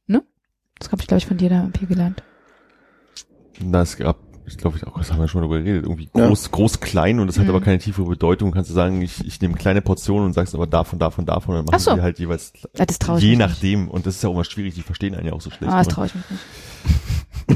ne? 0.06 0.22
Das 0.78 0.92
habe 0.92 1.02
ich, 1.02 1.08
glaube 1.08 1.18
ich, 1.18 1.26
von 1.26 1.38
dir 1.38 1.48
da 1.48 1.68
viel 1.76 1.88
gelernt. 1.88 2.22
Na, 3.60 3.82
es 3.82 3.96
gab, 3.96 4.18
ich 4.46 4.58
glaube, 4.58 4.78
auch, 4.86 4.98
das 4.98 5.10
haben 5.10 5.20
wir 5.20 5.28
schon 5.28 5.40
darüber 5.40 5.58
geredet, 5.58 5.84
irgendwie 5.84 6.08
Ja. 6.14 6.26
groß, 6.28 6.50
groß, 6.50 6.80
klein 6.80 7.18
und 7.20 7.26
das 7.28 7.38
hat 7.38 7.44
Mhm. 7.44 7.50
aber 7.50 7.60
keine 7.62 7.78
tiefere 7.78 8.06
Bedeutung. 8.06 8.50
Kannst 8.50 8.68
du 8.70 8.74
sagen, 8.74 9.00
ich, 9.02 9.24
ich 9.26 9.40
nehme 9.40 9.54
kleine 9.54 9.80
Portionen 9.80 10.26
und 10.26 10.32
sagst 10.34 10.54
aber 10.54 10.66
davon, 10.66 10.98
davon, 10.98 11.24
davon, 11.24 11.54
dann 11.54 11.64
machen 11.64 11.74
Ach 11.76 11.80
so. 11.80 11.94
die 11.94 12.02
halt 12.02 12.18
jeweils 12.18 12.52
Ja, 12.76 12.84
das 12.84 12.98
ich 13.18 13.22
je 13.24 13.36
nachdem. 13.36 13.88
Und 13.88 14.06
das 14.06 14.16
ist 14.16 14.22
ja 14.22 14.28
auch 14.28 14.34
immer 14.34 14.44
schwierig, 14.44 14.74
die 14.74 14.82
verstehen 14.82 15.14
einen 15.14 15.26
ja 15.26 15.32
auch 15.32 15.40
so 15.40 15.48
nicht. 15.48 15.58
schlecht. 15.58 15.72
Ah, 15.72 15.78
das 15.78 15.86
ne? 15.88 15.92
traue 15.94 16.06
ich 16.06 16.14
mich 16.14 16.24
nicht. 16.30 16.42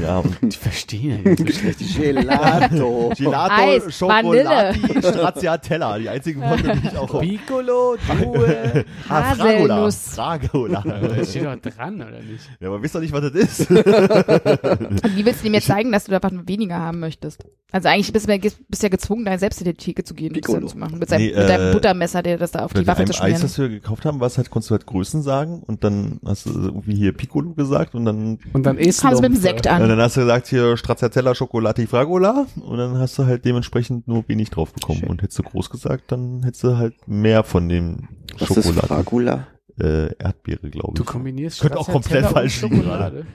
Ja, 0.01 0.19
und 0.19 0.37
Ich 0.49 0.57
verstehe. 0.57 1.17
Gelato. 1.23 3.11
Gelato, 3.17 3.53
Eis, 3.53 3.97
Schokolati, 3.97 4.79
Stracciatella, 5.01 5.97
die 5.99 6.09
einzigen 6.09 6.41
Worte, 6.41 6.71
die 6.75 6.87
ich 6.87 6.97
auch 6.97 7.13
habe. 7.13 7.25
Piccolo, 7.25 7.95
Due. 8.07 8.85
Ah, 9.09 9.33
Fragola. 9.35 9.75
Haselnuss. 9.75 9.95
Fragola. 10.15 10.81
Das 11.17 11.29
steht 11.31 11.45
doch 11.45 11.55
dran, 11.55 11.95
oder 11.95 12.19
nicht? 12.21 12.49
Ja, 12.59 12.67
aber 12.67 12.81
wisst 12.81 12.95
doch 12.95 12.99
nicht, 13.01 13.11
was 13.13 13.21
das 13.21 13.33
ist. 13.33 13.69
Und 13.71 15.15
wie 15.15 15.25
willst 15.25 15.39
du 15.41 15.43
dem 15.45 15.53
jetzt 15.53 15.67
zeigen, 15.67 15.91
dass 15.91 16.05
du 16.05 16.13
einfach 16.13 16.31
nur 16.31 16.47
weniger 16.47 16.77
haben 16.77 16.99
möchtest? 16.99 17.45
Also 17.71 17.87
eigentlich 17.87 18.11
bist 18.11 18.27
du 18.27 18.39
bist 18.67 18.81
ja 18.83 18.89
gezwungen, 18.89 19.25
da 19.25 19.37
selbst 19.37 19.61
in 19.61 19.65
die 19.65 19.73
Theke 19.75 20.03
zu 20.03 20.15
gehen 20.15 20.29
und 20.29 20.37
das 20.37 20.41
Piccolo. 20.41 20.59
dann 20.61 20.69
zu 20.69 20.77
machen. 20.77 20.97
Mit, 20.99 21.09
seinem, 21.09 21.21
Nee, 21.21 21.35
mit 21.35 21.49
deinem 21.49 21.69
äh, 21.69 21.73
Buttermesser, 21.73 22.23
der 22.23 22.37
das 22.37 22.51
da 22.51 22.65
auf 22.65 22.73
Bei 22.73 22.79
die 22.81 22.87
Waffe 22.87 23.01
einem 23.03 23.11
zu 23.11 23.13
Eis, 23.13 23.19
schmieren. 23.19 23.41
das 23.43 23.57
wir 23.59 23.69
gekauft 23.69 24.05
haben, 24.05 24.19
was 24.19 24.37
halt, 24.37 24.49
konntest 24.49 24.71
du 24.71 24.75
halt 24.75 24.87
Größen 24.87 25.21
sagen 25.21 25.61
und 25.67 25.83
dann 25.83 26.19
hast 26.25 26.47
du 26.47 26.49
irgendwie 26.51 26.95
hier 26.95 27.13
Piccolo 27.13 27.53
gesagt 27.53 27.93
und 27.93 28.05
dann 28.05 28.39
Und 28.53 28.65
dann 28.65 28.77
isst 28.79 29.01
Kam 29.01 29.15
sie 29.15 29.21
mit 29.21 29.31
dem 29.33 29.39
Sekt 29.39 29.67
an. 29.67 29.78
Und 29.83 29.89
dann 29.89 29.99
hast 29.99 30.17
du 30.17 30.21
gesagt, 30.21 30.47
hier 30.47 30.77
Stracciatella 30.77 31.33
Chocolati 31.33 31.87
Fragola 31.87 32.47
und 32.61 32.77
dann 32.77 32.97
hast 32.97 33.17
du 33.17 33.25
halt 33.25 33.45
dementsprechend 33.45 34.07
nur 34.07 34.27
wenig 34.27 34.49
drauf 34.49 34.73
bekommen. 34.73 34.99
Schön. 34.99 35.09
Und 35.09 35.21
hättest 35.21 35.39
du 35.39 35.43
groß 35.43 35.69
gesagt, 35.69 36.11
dann 36.11 36.43
hättest 36.43 36.63
du 36.63 36.77
halt 36.77 37.07
mehr 37.07 37.43
von 37.43 37.69
dem 37.69 38.09
Was 38.37 38.49
ist 38.51 38.65
Schokolade. 38.65 38.87
Fragula? 38.87 39.47
Äh, 39.79 40.13
Erdbeere, 40.17 40.69
glaube 40.69 40.93
Du 40.95 41.03
ich. 41.03 41.07
kombinierst 41.07 41.61
Könnte 41.61 41.77
auch 41.77 41.87
komplett 41.87 42.25
falsch 42.25 42.61
liegen, 42.61 42.77
Schokolade. 42.77 43.25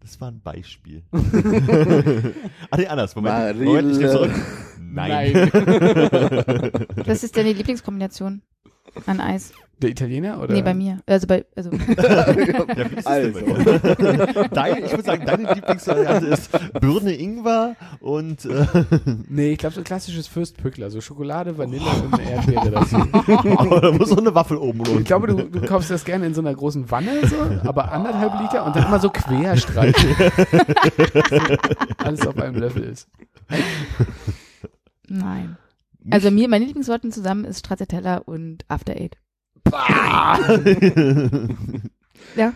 Das 0.00 0.20
war 0.20 0.30
ein 0.30 0.40
Beispiel. 0.40 1.02
ah, 2.70 2.76
nee, 2.76 2.86
anders. 2.86 3.16
Moment. 3.16 3.34
Marille. 3.34 3.64
Moment, 3.64 3.92
ich 3.92 3.98
nehme 3.98 4.10
zurück. 4.12 4.30
Nein. 4.80 5.50
Was 7.06 7.24
ist 7.24 7.36
deine 7.36 7.52
Lieblingskombination 7.52 8.42
an 9.06 9.20
Eis? 9.20 9.52
Der 9.82 9.90
Italiener 9.90 10.40
oder? 10.42 10.54
Nee, 10.54 10.62
bei 10.62 10.72
mir. 10.72 11.00
Also 11.04 11.26
bei, 11.26 11.44
also 11.54 11.68
Ja, 11.98 12.24
Also. 13.04 13.40
Dein, 14.52 14.84
ich 14.84 14.90
würde 14.90 15.02
sagen, 15.02 15.26
deine 15.26 15.52
Lieblingsvariante 15.52 16.26
ist 16.28 16.50
Birne 16.80 17.12
Ingwer 17.12 17.76
und 18.00 18.46
äh, 18.46 18.64
Nee, 19.28 19.52
ich 19.52 19.58
glaube 19.58 19.74
so 19.74 19.82
ein 19.82 19.84
klassisches 19.84 20.28
Fürstpückler, 20.28 20.86
also 20.86 21.02
Schokolade, 21.02 21.58
Vanille 21.58 21.84
und 22.02 22.14
eine 22.18 22.30
Erdbeere 22.30 22.70
dazu. 22.70 22.96
aber 22.96 23.80
da 23.82 23.92
muss 23.92 24.08
so 24.08 24.16
eine 24.16 24.34
Waffel 24.34 24.56
oben 24.56 24.80
Ich 24.80 24.88
runter. 24.88 25.02
glaube, 25.04 25.26
du, 25.26 25.42
du 25.44 25.60
kaufst 25.66 25.90
das 25.90 26.06
gerne 26.06 26.24
in 26.24 26.32
so 26.32 26.40
einer 26.40 26.54
großen 26.54 26.90
Wanne, 26.90 27.26
so, 27.26 27.36
aber 27.68 27.92
anderthalb 27.92 28.40
Liter 28.40 28.64
und 28.64 28.74
dann 28.76 28.86
immer 28.86 28.98
so 28.98 29.10
querstreichen. 29.10 30.14
Alles 31.98 32.26
auf 32.26 32.38
einem 32.38 32.56
Löffel 32.60 32.84
ist. 32.84 33.08
nein. 35.06 35.58
Also 36.10 36.30
mir, 36.30 36.48
meine 36.48 36.64
Lieblingssorten 36.64 37.10
zusammen 37.12 37.44
ist 37.44 37.60
Stracciatella 37.60 38.18
und 38.18 38.64
After 38.68 38.94
Eight. 38.96 39.16
Ja. 42.36 42.52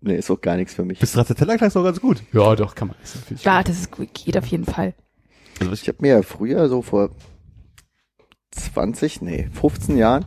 Nee, 0.00 0.16
ist 0.16 0.30
auch 0.30 0.40
gar 0.40 0.56
nichts 0.56 0.74
für 0.74 0.84
mich. 0.84 0.98
Bis 0.98 1.10
Stracciatella 1.10 1.56
klang 1.56 1.70
doch 1.70 1.84
ganz 1.84 2.00
gut. 2.00 2.22
Ja, 2.32 2.56
doch, 2.56 2.74
kann 2.74 2.88
man 2.88 2.96
essen. 3.02 3.22
Ja, 3.42 3.58
gut. 3.58 3.68
das 3.68 3.78
ist 3.78 3.90
gut, 3.92 4.12
geht 4.12 4.36
auf 4.36 4.46
jeden 4.46 4.64
Fall. 4.64 4.94
Also 5.60 5.72
Ich 5.74 5.86
habe 5.88 5.98
mir 6.00 6.08
ja 6.08 6.22
früher 6.22 6.68
so 6.68 6.82
vor 6.82 7.10
20, 8.50 9.22
nee, 9.22 9.48
15 9.52 9.96
Jahren 9.96 10.26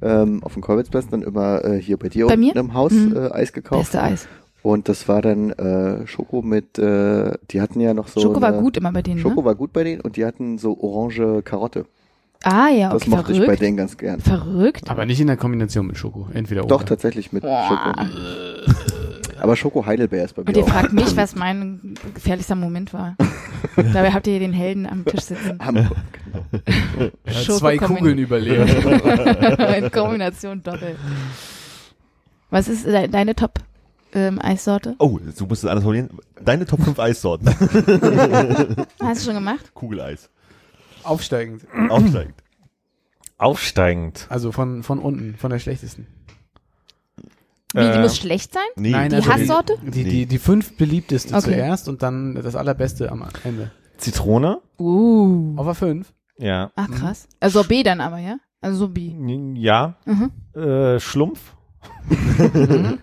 ähm, 0.00 0.42
auf 0.44 0.52
dem 0.54 0.62
Kolwitzplatz 0.62 1.08
dann 1.08 1.22
immer 1.22 1.64
äh, 1.64 1.80
hier 1.82 1.96
bei 1.96 2.08
dir 2.08 2.26
Bei 2.26 2.34
unten 2.34 2.46
mir? 2.46 2.56
im 2.56 2.74
Haus 2.74 2.92
Mhm. 2.92 3.16
äh, 3.16 3.30
Eis 3.32 3.52
gekauft. 3.52 3.82
Beste 3.92 4.02
Eis. 4.02 4.28
Und 4.66 4.88
das 4.88 5.06
war 5.06 5.22
dann 5.22 5.50
äh, 5.50 6.08
Schoko 6.08 6.42
mit, 6.42 6.76
äh, 6.76 7.34
die 7.52 7.60
hatten 7.60 7.78
ja 7.78 7.94
noch 7.94 8.08
so. 8.08 8.20
Schoko 8.20 8.40
war 8.40 8.48
eine- 8.48 8.58
gut 8.60 8.76
immer 8.76 8.90
bei 8.90 9.00
denen, 9.00 9.20
Schoko 9.20 9.42
ne? 9.42 9.44
war 9.46 9.54
gut 9.54 9.72
bei 9.72 9.84
denen 9.84 10.00
und 10.00 10.16
die 10.16 10.24
hatten 10.26 10.58
so 10.58 10.76
orange 10.80 11.42
Karotte. 11.44 11.86
Ah 12.42 12.66
ja, 12.68 12.88
Das 12.92 13.02
okay, 13.02 13.10
mochte 13.10 13.32
ich 13.32 13.38
bei 13.38 13.44
verrückt. 13.44 13.62
denen 13.62 13.76
ganz 13.76 13.96
gern. 13.96 14.18
Verrückt. 14.18 14.90
Aber 14.90 15.06
nicht 15.06 15.20
in 15.20 15.28
der 15.28 15.36
Kombination 15.36 15.86
mit 15.86 15.96
Schoko. 15.96 16.26
Entweder 16.34 16.62
Doch, 16.62 16.78
oder. 16.80 16.86
tatsächlich 16.86 17.32
mit 17.32 17.44
Schoko. 17.44 17.90
Aber 19.40 19.54
Schoko 19.54 19.86
Heidelbeer 19.86 20.24
ist 20.24 20.34
bei 20.34 20.42
mir 20.42 20.48
Und 20.48 20.56
ihr 20.56 20.64
auch. 20.64 20.68
fragt 20.68 20.92
mich, 20.92 21.16
was 21.16 21.36
mein 21.36 21.94
gefährlichster 22.14 22.56
Moment 22.56 22.92
war. 22.92 23.14
Dabei 23.76 24.10
habt 24.10 24.26
ihr 24.26 24.40
den 24.40 24.52
Helden 24.52 24.86
am 24.86 25.04
Tisch 25.04 25.20
sitzen. 25.26 25.60
Hamburg. 25.64 25.92
Er 27.24 27.34
hat 27.34 27.42
zwei 27.44 27.76
Kugeln 27.78 28.18
überlebt. 28.18 28.68
In 29.78 29.90
Kombination 29.92 30.60
doppelt. 30.64 30.96
Was 32.50 32.66
ist 32.68 32.84
de 32.84 33.06
deine 33.06 33.36
Top 33.36 33.60
ähm, 34.16 34.40
Eissorte? 34.42 34.96
Oh, 34.98 35.18
du 35.18 35.46
musst 35.46 35.62
es 35.62 35.68
anders 35.70 35.84
formulieren. 35.84 36.10
Deine 36.42 36.64
Top 36.64 36.82
5 36.82 36.98
Eissorten. 36.98 37.48
Hast 39.00 39.20
du 39.20 39.24
schon 39.26 39.34
gemacht? 39.34 39.72
Kugeleis. 39.74 40.30
Aufsteigend. 41.02 41.62
Aufsteigend. 41.90 42.34
Aufsteigend. 43.38 44.26
Also 44.30 44.50
von, 44.52 44.82
von 44.82 44.98
unten, 44.98 45.36
von 45.36 45.50
der 45.50 45.58
schlechtesten. 45.58 46.06
Wie, 47.74 47.80
die 47.80 47.86
Äh, 47.86 48.00
muss 48.00 48.16
schlecht 48.16 48.54
sein? 48.54 48.62
Nee, 48.76 48.90
Nein, 48.90 49.10
Die 49.10 49.16
also 49.16 49.32
Hasssorte? 49.32 49.74
Die, 49.82 50.04
die, 50.04 50.24
die 50.26 50.38
fünf 50.38 50.76
beliebteste 50.78 51.34
Okay. 51.34 51.44
zuerst 51.44 51.88
und 51.90 52.02
dann 52.02 52.34
das 52.36 52.56
allerbeste 52.56 53.12
am 53.12 53.26
Ende. 53.44 53.70
Zitrone. 53.98 54.60
Uh. 54.78 55.54
Aber 55.58 55.74
fünf. 55.74 56.12
Ja. 56.38 56.70
Ach 56.74 56.90
krass. 56.90 57.28
Also 57.40 57.64
B 57.64 57.82
dann 57.82 58.00
aber, 58.00 58.18
ja? 58.18 58.38
Also 58.62 58.78
so 58.78 58.88
B. 58.88 59.12
Ja. 59.54 59.96
Mhm. 60.06 60.30
Äh, 60.58 60.98
Schlumpf. 61.00 61.52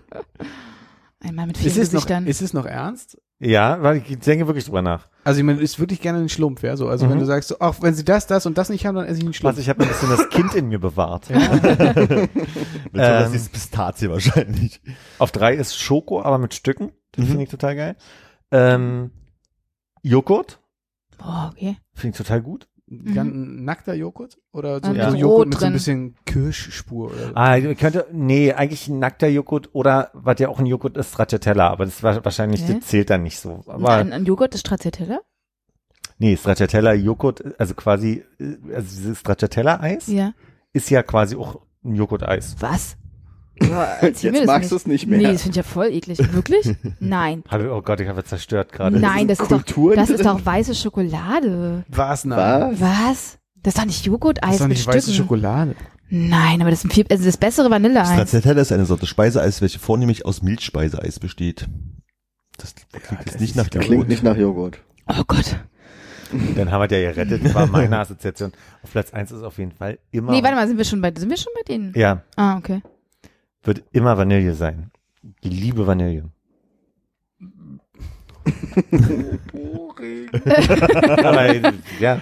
Einmal 1.26 1.46
mit 1.46 1.56
Ist 1.56 1.72
vielen 1.74 1.82
es, 1.82 1.92
noch, 1.92 2.08
ist 2.26 2.42
es 2.42 2.52
noch 2.52 2.66
ernst? 2.66 3.18
Ja, 3.40 3.82
weil 3.82 3.96
ich 3.96 4.18
denke 4.18 4.46
wirklich 4.46 4.64
drüber 4.66 4.82
nach. 4.82 5.08
Also 5.24 5.38
ich 5.40 5.44
meine, 5.44 5.58
du 5.58 5.64
isst 5.64 5.80
wirklich 5.80 6.00
gerne 6.00 6.18
einen 6.18 6.28
Schlumpf, 6.28 6.62
ja? 6.62 6.76
So, 6.76 6.88
also 6.88 7.08
wenn 7.08 7.16
Mhm. 7.16 7.20
du 7.20 7.26
sagst, 7.26 7.48
so, 7.48 7.56
ach, 7.60 7.76
wenn 7.80 7.94
sie 7.94 8.04
das, 8.04 8.26
das 8.26 8.46
und 8.46 8.58
das 8.58 8.68
nicht 8.68 8.84
haben, 8.86 8.94
dann 8.94 9.06
esse 9.06 9.18
ich 9.18 9.24
einen 9.24 9.32
Schlumpf. 9.34 9.52
Also 9.56 9.60
ich 9.62 9.68
habe 9.68 9.82
ein 9.82 9.88
bisschen 9.88 10.10
das 10.10 10.28
Kind 10.28 10.54
in 10.54 10.68
mir 10.68 10.78
bewahrt. 10.78 11.28
Das 12.92 13.28
Ähm. 13.30 13.34
ist 13.34 13.52
Pistazie 13.52 14.08
wahrscheinlich. 14.10 14.80
Auf 15.18 15.32
drei 15.32 15.54
ist 15.54 15.76
Schoko, 15.78 16.22
aber 16.22 16.38
mit 16.38 16.54
Stücken. 16.54 16.92
Das 17.12 17.24
Mhm. 17.24 17.28
finde 17.28 17.44
ich 17.44 17.50
total 17.50 17.74
geil. 17.76 17.96
Ähm, 18.52 19.10
Joghurt. 20.02 20.60
Boah, 21.18 21.50
okay. 21.52 21.76
Finde 21.94 22.14
ich 22.14 22.18
total 22.18 22.42
gut. 22.42 22.68
Ein 23.04 23.64
nackter 23.64 23.94
Joghurt? 23.94 24.38
Oder 24.52 24.80
so, 24.82 24.90
Und 24.90 24.96
so 25.00 25.08
Rot 25.08 25.18
Joghurt 25.18 25.48
mit 25.48 25.58
so 25.60 25.66
ein 25.66 25.72
bisschen 25.72 26.14
Kirschspur? 26.26 27.10
Oder 27.10 27.28
so? 27.28 27.32
Ah, 27.34 27.60
könnte, 27.74 28.06
nee, 28.12 28.52
eigentlich 28.52 28.88
ein 28.88 28.98
nackter 28.98 29.28
Joghurt 29.28 29.70
oder, 29.72 30.10
was 30.14 30.38
ja 30.38 30.48
auch 30.48 30.58
ein 30.58 30.66
Joghurt 30.66 30.96
ist, 30.96 31.12
Stracciatella, 31.12 31.68
aber 31.68 31.84
das 31.84 32.02
war 32.02 32.24
wahrscheinlich, 32.24 32.62
Hä? 32.66 32.74
das 32.78 32.88
zählt 32.88 33.10
dann 33.10 33.22
nicht 33.22 33.38
so. 33.38 33.62
Aber, 33.66 33.90
ein, 33.94 34.12
ein 34.12 34.24
Joghurt 34.24 34.54
ist 34.54 34.60
Stracciatella? 34.60 35.20
nee, 36.18 36.36
Stracciatella, 36.36 36.92
Joghurt, 36.94 37.42
also 37.58 37.74
quasi, 37.74 38.24
äh, 38.38 38.56
also 38.74 38.96
dieses 38.96 39.18
Stracciatella-Eis 39.20 40.06
Ja. 40.06 40.32
ist 40.72 40.88
ja 40.90 41.02
quasi 41.02 41.36
auch 41.36 41.60
ein 41.84 41.94
Joghurt-Eis. 41.96 42.56
Was? 42.60 42.96
Boah, 43.60 43.98
Jetzt 44.02 44.24
das 44.24 44.44
magst 44.46 44.72
du 44.72 44.76
es 44.76 44.86
nicht 44.86 45.06
mehr. 45.06 45.18
Nee, 45.18 45.32
das 45.32 45.42
finde 45.42 45.50
ich 45.60 45.64
ja 45.64 45.70
voll 45.70 45.86
eklig. 45.92 46.18
Wirklich? 46.32 46.74
Nein. 47.00 47.42
Oh 47.52 47.80
Gott, 47.82 48.00
ich 48.00 48.08
habe 48.08 48.24
zerstört 48.24 48.72
gerade. 48.72 48.98
Nein, 48.98 49.28
das 49.28 49.40
ist 49.40 49.50
doch, 49.52 49.62
das 49.94 50.10
ist 50.10 50.24
doch 50.24 50.44
weiße 50.44 50.74
Schokolade. 50.74 51.84
Was? 51.88 52.24
Nein. 52.24 52.72
Was? 52.72 52.80
Was? 52.80 53.38
Das 53.62 53.74
ist 53.74 53.78
doch 53.80 53.86
nicht 53.86 54.00
Das 54.00 54.06
Joghurt-Eis 54.06 54.52
ist 54.54 54.60
doch 54.60 54.68
mit 54.68 54.76
nicht 54.76 54.86
weiße 54.86 55.12
Stücken. 55.12 55.16
Schokolade. 55.28 55.74
Nein, 56.10 56.60
aber 56.60 56.70
das 56.70 56.80
ist 56.80 56.84
ein 56.84 56.90
viel, 56.90 57.06
also 57.10 57.24
das 57.24 57.36
bessere 57.38 57.70
Vanilleeis. 57.70 58.08
Stracciatella 58.10 58.60
ist 58.60 58.72
eine 58.72 58.84
Sorte 58.84 59.06
Speiseeis, 59.06 59.62
welche 59.62 59.78
vornehmlich 59.78 60.26
aus 60.26 60.42
Milchspeiseeis 60.42 61.18
besteht. 61.18 61.66
Das 62.58 62.74
klingt 62.90 63.20
jetzt 63.24 63.34
das 63.34 63.40
nicht 63.40 63.50
ist 63.50 63.56
nach 63.56 63.68
der 63.68 63.80
Klingt 63.80 64.08
nicht 64.08 64.22
nach 64.22 64.36
Joghurt. 64.36 64.78
Oh 65.08 65.22
Gott. 65.26 65.56
Dann 66.56 66.70
haben 66.70 66.88
wir 66.90 66.98
ja 67.00 67.12
gerettet, 67.12 67.54
war 67.54 67.66
meine 67.66 67.98
Assoziation. 67.98 68.52
Auf 68.82 68.92
Platz 68.92 69.12
eins 69.12 69.30
ist 69.32 69.42
auf 69.42 69.58
jeden 69.58 69.72
Fall 69.72 69.98
immer, 70.10 70.32
Nee, 70.32 70.42
warte 70.42 70.56
mal, 70.56 70.66
sind 70.66 70.76
wir 70.78 70.84
schon 70.84 71.00
bei, 71.00 71.12
sind 71.16 71.30
wir 71.30 71.36
schon 71.36 71.52
bei 71.54 71.62
denen? 71.62 71.92
ja, 71.96 72.22
Ah, 72.36 72.56
okay. 72.58 72.82
Wird 73.64 73.82
immer 73.92 74.16
Vanille 74.18 74.54
sein. 74.54 74.90
Ich 75.40 75.50
liebe 75.50 75.86
Vanille. 75.86 76.30
Aber, 81.24 81.54
ja. 82.00 82.20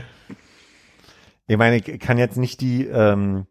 Ich 1.47 1.57
meine, 1.57 1.77
ich 1.77 2.01
kann 2.01 2.19
jetzt 2.19 2.37
nicht 2.37 2.61
die, 2.61 2.85
ähm, 2.87 3.47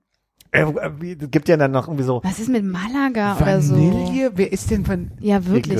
äh, 0.51 0.65
wie- 0.99 1.17
es 1.19 1.31
gibt 1.31 1.49
ja 1.49 1.57
dann 1.57 1.71
noch 1.71 1.87
irgendwie 1.87 2.03
so, 2.05 2.21
Was 2.23 2.39
ist 2.39 2.49
mit 2.49 2.63
Malaga 2.63 3.37
oder 3.37 3.61
so? 3.61 3.75
Vanille? 3.75 4.31
Wer 4.35 4.51
ist 4.51 4.71
denn 4.71 4.87
Van 4.87 5.11
Ja, 5.19 5.45
wirklich. 5.45 5.79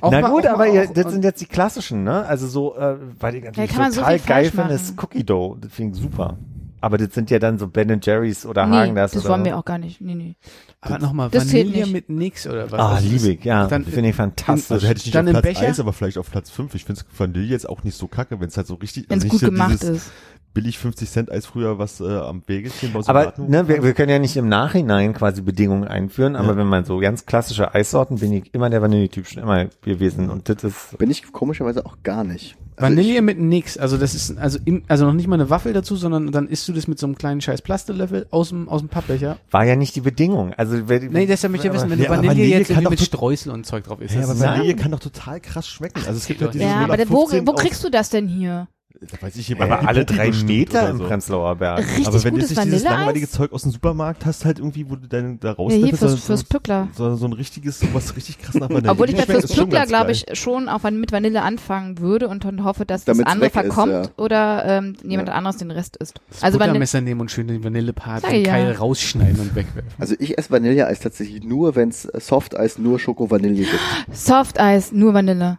Auch 0.00 0.10
na 0.12 0.20
mal- 0.20 0.30
gut, 0.30 0.46
aber 0.46 0.66
mal 0.66 0.74
ihr, 0.74 0.86
das 0.86 1.12
sind 1.12 1.24
jetzt 1.24 1.40
die 1.40 1.46
klassischen, 1.46 2.04
ne? 2.04 2.24
Also 2.26 2.46
so, 2.46 2.76
äh, 2.76 2.96
weil 3.18 3.34
ich 3.36 3.44
natürlich 3.44 3.70
kann 3.70 3.78
man 3.80 3.92
so 3.92 4.00
total 4.00 4.18
viel 4.18 4.28
geil 4.28 4.44
falsch 4.44 4.54
finde, 4.54 4.74
ist. 4.74 5.02
Cookie 5.02 5.24
Dough. 5.24 5.56
Das 5.60 5.72
finde 5.72 5.96
ich 5.96 6.02
super. 6.02 6.36
Aber 6.80 6.98
das 6.98 7.14
sind 7.14 7.30
ja 7.30 7.38
dann 7.38 7.58
so 7.58 7.66
Ben 7.68 8.00
Jerry's 8.02 8.44
oder 8.44 8.66
Nee, 8.66 8.76
Hagen 8.76 8.94
das 8.96 9.16
oder 9.16 9.28
wollen 9.30 9.44
wir 9.44 9.56
auch 9.56 9.64
gar 9.64 9.78
nicht. 9.78 10.00
Nee, 10.00 10.14
nee. 10.14 10.36
Aber 10.80 10.98
nochmal, 10.98 11.30
Das 11.30 11.48
Vanille 11.48 11.86
mit 11.86 12.08
nix 12.10 12.46
oder 12.46 12.70
was? 12.70 12.80
Ah, 12.80 12.94
das 12.96 13.04
ich, 13.04 13.44
ja. 13.44 13.66
dann- 13.66 13.84
Finde 13.84 14.10
ich 14.10 14.14
fantastisch. 14.16 14.70
Also 14.70 14.86
hätte 14.86 14.98
ich 14.98 15.06
nicht 15.06 15.14
Dann 15.14 15.26
auf 15.28 15.34
im 15.34 15.40
Platz 15.40 15.54
Becher? 15.58 15.66
1, 15.68 15.80
aber 15.80 15.92
vielleicht 15.92 16.18
auf 16.18 16.30
Platz 16.30 16.50
5. 16.50 16.74
Ich 16.74 16.84
finde 16.84 17.00
Vanille 17.16 17.46
jetzt 17.46 17.68
auch 17.68 17.82
nicht 17.82 17.96
so 17.96 18.06
kacke, 18.08 18.38
wenn 18.40 18.48
es 18.48 18.56
halt 18.56 18.66
so 18.66 18.74
richtig, 18.74 19.06
Wenn 19.08 19.18
es 19.18 19.24
also 19.24 19.36
gut 19.38 19.44
gemacht 19.44 19.72
dieses 19.82 19.96
ist. 19.96 20.12
Billig 20.56 20.78
50 20.78 21.10
Cent 21.10 21.30
Eis 21.30 21.44
früher, 21.44 21.78
was 21.78 22.00
äh, 22.00 22.04
am 22.04 22.42
Wägelchen 22.46 22.90
bei 22.94 23.00
aber 23.06 23.34
ne, 23.36 23.68
wir, 23.68 23.82
wir 23.82 23.92
können 23.92 24.08
ja 24.10 24.18
nicht 24.18 24.36
im 24.38 24.48
Nachhinein 24.48 25.12
quasi 25.12 25.42
Bedingungen 25.42 25.84
einführen, 25.84 26.34
aber 26.34 26.52
Ja. 26.52 26.56
wenn 26.56 26.66
man 26.66 26.86
so 26.86 26.96
ganz 26.98 27.26
klassische 27.26 27.74
Eissorten, 27.74 28.16
bin 28.20 28.32
ich 28.32 28.54
immer 28.54 28.70
der 28.70 28.80
Vanilletyp 28.80 29.26
schon 29.28 29.42
immer 29.42 29.66
gewesen 29.82 30.30
und 30.30 30.48
das 30.48 30.64
ist 30.64 30.96
Bin 30.98 31.10
ich 31.10 31.30
komischerweise 31.30 31.84
auch 31.84 31.98
gar 32.02 32.24
nicht. 32.24 32.56
Also 32.78 32.90
Vanille 32.96 33.20
mit 33.22 33.38
nix, 33.38 33.76
also 33.76 33.98
das 33.98 34.14
ist 34.14 34.36
also 34.38 34.58
in, 34.64 34.82
also 34.88 35.04
noch 35.04 35.12
nicht 35.12 35.26
mal 35.28 35.34
eine 35.36 35.50
Waffel 35.50 35.74
dazu, 35.74 35.94
sondern 35.96 36.32
dann 36.32 36.48
isst 36.48 36.66
du 36.68 36.72
das 36.72 36.88
mit 36.88 36.98
so 36.98 37.06
einem 37.06 37.16
kleinen 37.16 37.42
scheiß 37.42 37.60
Plastelöffel 37.60 38.26
aus 38.30 38.48
dem 38.48 38.68
aus 38.70 38.80
dem 38.80 38.88
Pappbecher. 38.88 39.36
war 39.50 39.64
ja 39.64 39.76
nicht 39.76 39.94
die 39.94 40.00
Bedingung. 40.02 40.54
Also 40.54 40.88
wer, 40.88 41.00
Nee, 41.00 41.26
deshalb 41.26 41.52
möchte 41.52 41.66
ich 41.68 41.72
ja 41.74 41.78
wissen, 41.78 41.90
wenn 41.90 42.00
Ja, 42.00 42.08
Vanille, 42.10 42.28
Vanille 42.32 42.48
jetzt 42.48 42.70
kann 42.72 42.84
mit 42.84 43.00
Streusel 43.00 43.52
und 43.52 43.66
Zeug 43.66 43.84
drauf 43.84 44.00
isst. 44.00 44.14
Ja, 44.14 44.22
aber 44.24 44.32
ist 44.32 44.40
Vanille 44.40 44.74
kann 44.74 44.90
doch 44.90 45.00
total 45.00 45.40
krass 45.40 45.68
schmecken. 45.68 45.98
Also 46.06 46.12
es 46.12 46.26
gibt 46.26 46.40
ja 46.40 46.46
geht 46.46 46.54
dieses 46.54 46.66
Ja, 46.66 46.78
aber 46.80 46.96
wo, 47.10 47.24
0815 47.26 47.46
wo 47.46 47.52
kriegst 47.52 47.84
du 47.84 47.90
das 47.90 48.08
denn 48.10 48.26
hier? 48.28 48.68
Da 49.00 49.20
weiß 49.20 49.36
ich 49.36 49.46
hier 49.48 49.60
Aber 49.60 49.86
alle 49.86 50.04
drei 50.04 50.30
Meter 50.30 50.88
im 50.88 50.98
so. 50.98 51.04
Prenzlauer 51.04 51.56
Berg. 51.56 51.80
Richtig 51.80 52.06
Aber 52.06 52.24
wenn 52.24 52.34
du 52.34 52.40
nicht 52.40 52.64
dieses 52.64 52.82
langweilige. 52.82 53.28
Zeug 53.28 53.52
aus 53.52 53.62
dem 53.62 53.72
Supermarkt 53.72 54.24
hast, 54.24 54.44
halt 54.44 54.58
irgendwie, 54.58 54.88
wo 54.88 54.96
du 54.96 55.06
deine, 55.06 55.36
da 55.36 55.52
raus 55.52 55.72
Ja, 55.72 55.78
hier 55.86 55.96
fürs, 55.96 56.22
fürs 56.24 56.44
Pückler. 56.44 56.88
so, 56.96 57.14
so 57.16 57.26
ein 57.26 57.32
richtiges, 57.32 57.80
so 57.80 57.86
was 57.92 58.16
richtig 58.16 58.38
krass 58.38 58.54
nach 58.54 58.70
Vanille. 58.70 58.90
Obwohl 58.90 59.10
ich 59.10 59.16
schmeckt, 59.16 59.30
fürs 59.30 59.54
Pückler, 59.54 59.86
glaube 59.86 60.12
ich, 60.12 60.24
schon 60.32 60.68
auch 60.68 60.82
mit 60.90 61.12
Vanille 61.12 61.42
anfangen 61.42 61.98
würde 61.98 62.28
und 62.28 62.44
dann 62.44 62.64
hoffe, 62.64 62.86
dass 62.86 63.04
Damit's 63.04 63.24
das 63.24 63.32
andere 63.32 63.54
weg 63.54 63.64
ist, 63.64 63.74
verkommt 63.74 63.92
ja. 63.92 64.02
oder 64.16 64.64
ähm, 64.64 64.96
jemand 65.02 65.28
Ja. 65.28 65.34
anderes 65.34 65.56
den 65.58 65.70
Rest 65.70 65.96
isst. 65.96 66.20
Das 66.30 66.42
Also 66.42 66.58
Vanille, 66.58 66.72
Buttermesser 66.74 67.00
nehmen 67.00 67.20
und 67.20 67.30
schön 67.30 67.48
den 67.48 67.62
Vanillepart 67.64 68.22
ja. 68.32 68.42
Keil 68.50 68.72
rausschneiden 68.72 69.40
und 69.40 69.54
wegwerfen. 69.54 69.90
Also 69.98 70.14
ich 70.18 70.38
esse 70.38 70.50
Vanilleeis 70.50 71.00
tatsächlich 71.00 71.44
nur, 71.44 71.74
wenn 71.76 71.90
es 71.90 72.02
Softeis 72.02 72.78
nur 72.78 72.98
Schoko-Vanille 72.98 73.54
gibt. 73.54 73.80
Softeis, 74.12 74.92
nur 74.92 75.12
Vanille. 75.14 75.58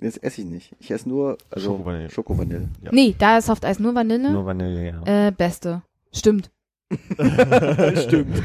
Das 0.00 0.16
esse 0.16 0.40
ich 0.42 0.46
nicht. 0.46 0.74
Ich 0.80 0.90
esse 0.90 1.08
nur 1.08 1.36
also 1.50 1.70
Schoko-Vanille. 1.70 2.10
Schoko-Vanille. 2.10 2.68
Ja. 2.82 2.90
Nee, 2.92 3.14
da 3.18 3.38
ist 3.38 3.46
Softeis 3.46 3.78
nur 3.78 3.94
Vanille. 3.94 4.32
Nur 4.32 4.46
Vanille, 4.46 4.86
ja. 5.04 5.26
Äh, 5.28 5.30
beste. 5.32 5.82
Stimmt. 6.12 6.50
Stimmt. 8.02 8.42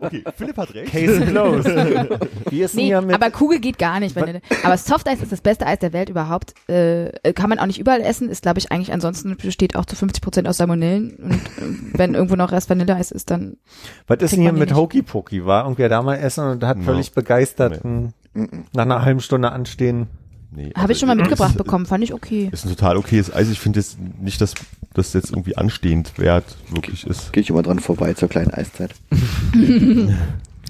okay, 0.00 0.24
Philipp 0.34 0.56
hat 0.56 0.74
recht. 0.74 0.92
Case 0.92 1.20
closed. 1.26 1.66
Wir 2.50 2.64
essen 2.64 2.76
Nee, 2.76 2.88
ja 2.88 3.02
mit 3.02 3.14
aber 3.14 3.30
Kugel 3.30 3.58
geht 3.60 3.78
gar 3.78 4.00
nicht. 4.00 4.16
Vanille. 4.16 4.40
Aber 4.62 4.78
Softeis 4.78 5.20
ist 5.20 5.30
das 5.30 5.42
beste 5.42 5.66
Eis 5.66 5.80
der 5.80 5.92
Welt 5.92 6.08
überhaupt. 6.08 6.54
Äh, 6.70 7.10
kann 7.34 7.50
man 7.50 7.58
auch 7.58 7.66
nicht 7.66 7.78
überall 7.78 8.00
essen. 8.00 8.30
Ist, 8.30 8.42
glaube 8.42 8.60
ich, 8.60 8.72
eigentlich 8.72 8.94
ansonsten 8.94 9.36
besteht 9.36 9.76
auch 9.76 9.84
zu 9.84 9.94
50 9.94 10.22
Prozent 10.22 10.48
aus 10.48 10.56
Salmonellen. 10.56 11.16
Und 11.16 11.32
äh, 11.34 11.98
wenn 11.98 12.14
irgendwo 12.14 12.36
noch 12.36 12.50
Rest 12.52 12.70
Vanilleeis 12.70 13.10
ist, 13.10 13.30
dann 13.30 13.58
Was 14.06 14.18
ist 14.22 14.32
denn 14.32 14.40
hier 14.40 14.52
mit. 14.52 14.74
Hokey 14.74 15.02
Pokey? 15.02 15.44
War 15.44 15.64
irgendwer 15.64 15.90
da 15.90 16.00
mal 16.00 16.14
essen 16.16 16.44
und 16.46 16.64
hat 16.64 16.78
No. 16.78 16.84
völlig 16.84 17.12
begeistert 17.12 17.84
hm, 17.84 18.14
Nach 18.34 18.82
einer 18.84 19.02
halben 19.02 19.20
Stunde 19.20 19.52
anstehen. 19.52 20.06
Nee, 20.54 20.70
habe 20.76 20.92
ich 20.92 20.98
schon 20.98 21.06
mal 21.08 21.12
also, 21.12 21.22
mitgebracht 21.22 21.52
ist, 21.52 21.58
bekommen. 21.58 21.86
Fand 21.86 22.04
ich 22.04 22.12
okay. 22.12 22.50
Ist 22.52 22.64
ein 22.66 22.70
total 22.70 22.96
okayes 22.98 23.32
Eis. 23.34 23.48
Ich 23.48 23.58
finde 23.58 23.80
jetzt 23.80 23.98
nicht, 23.98 24.40
dass 24.40 24.54
das 24.92 25.12
jetzt 25.14 25.30
irgendwie 25.30 25.56
anstehend 25.56 26.18
wert 26.18 26.56
wirklich 26.68 27.06
ist. 27.06 27.32
Gehe 27.32 27.42
ich 27.42 27.48
immer 27.50 27.62
dran 27.62 27.78
vorbei 27.78 28.12
zur 28.12 28.28
kleinen 28.28 28.52
Eiszeit. 28.52 28.94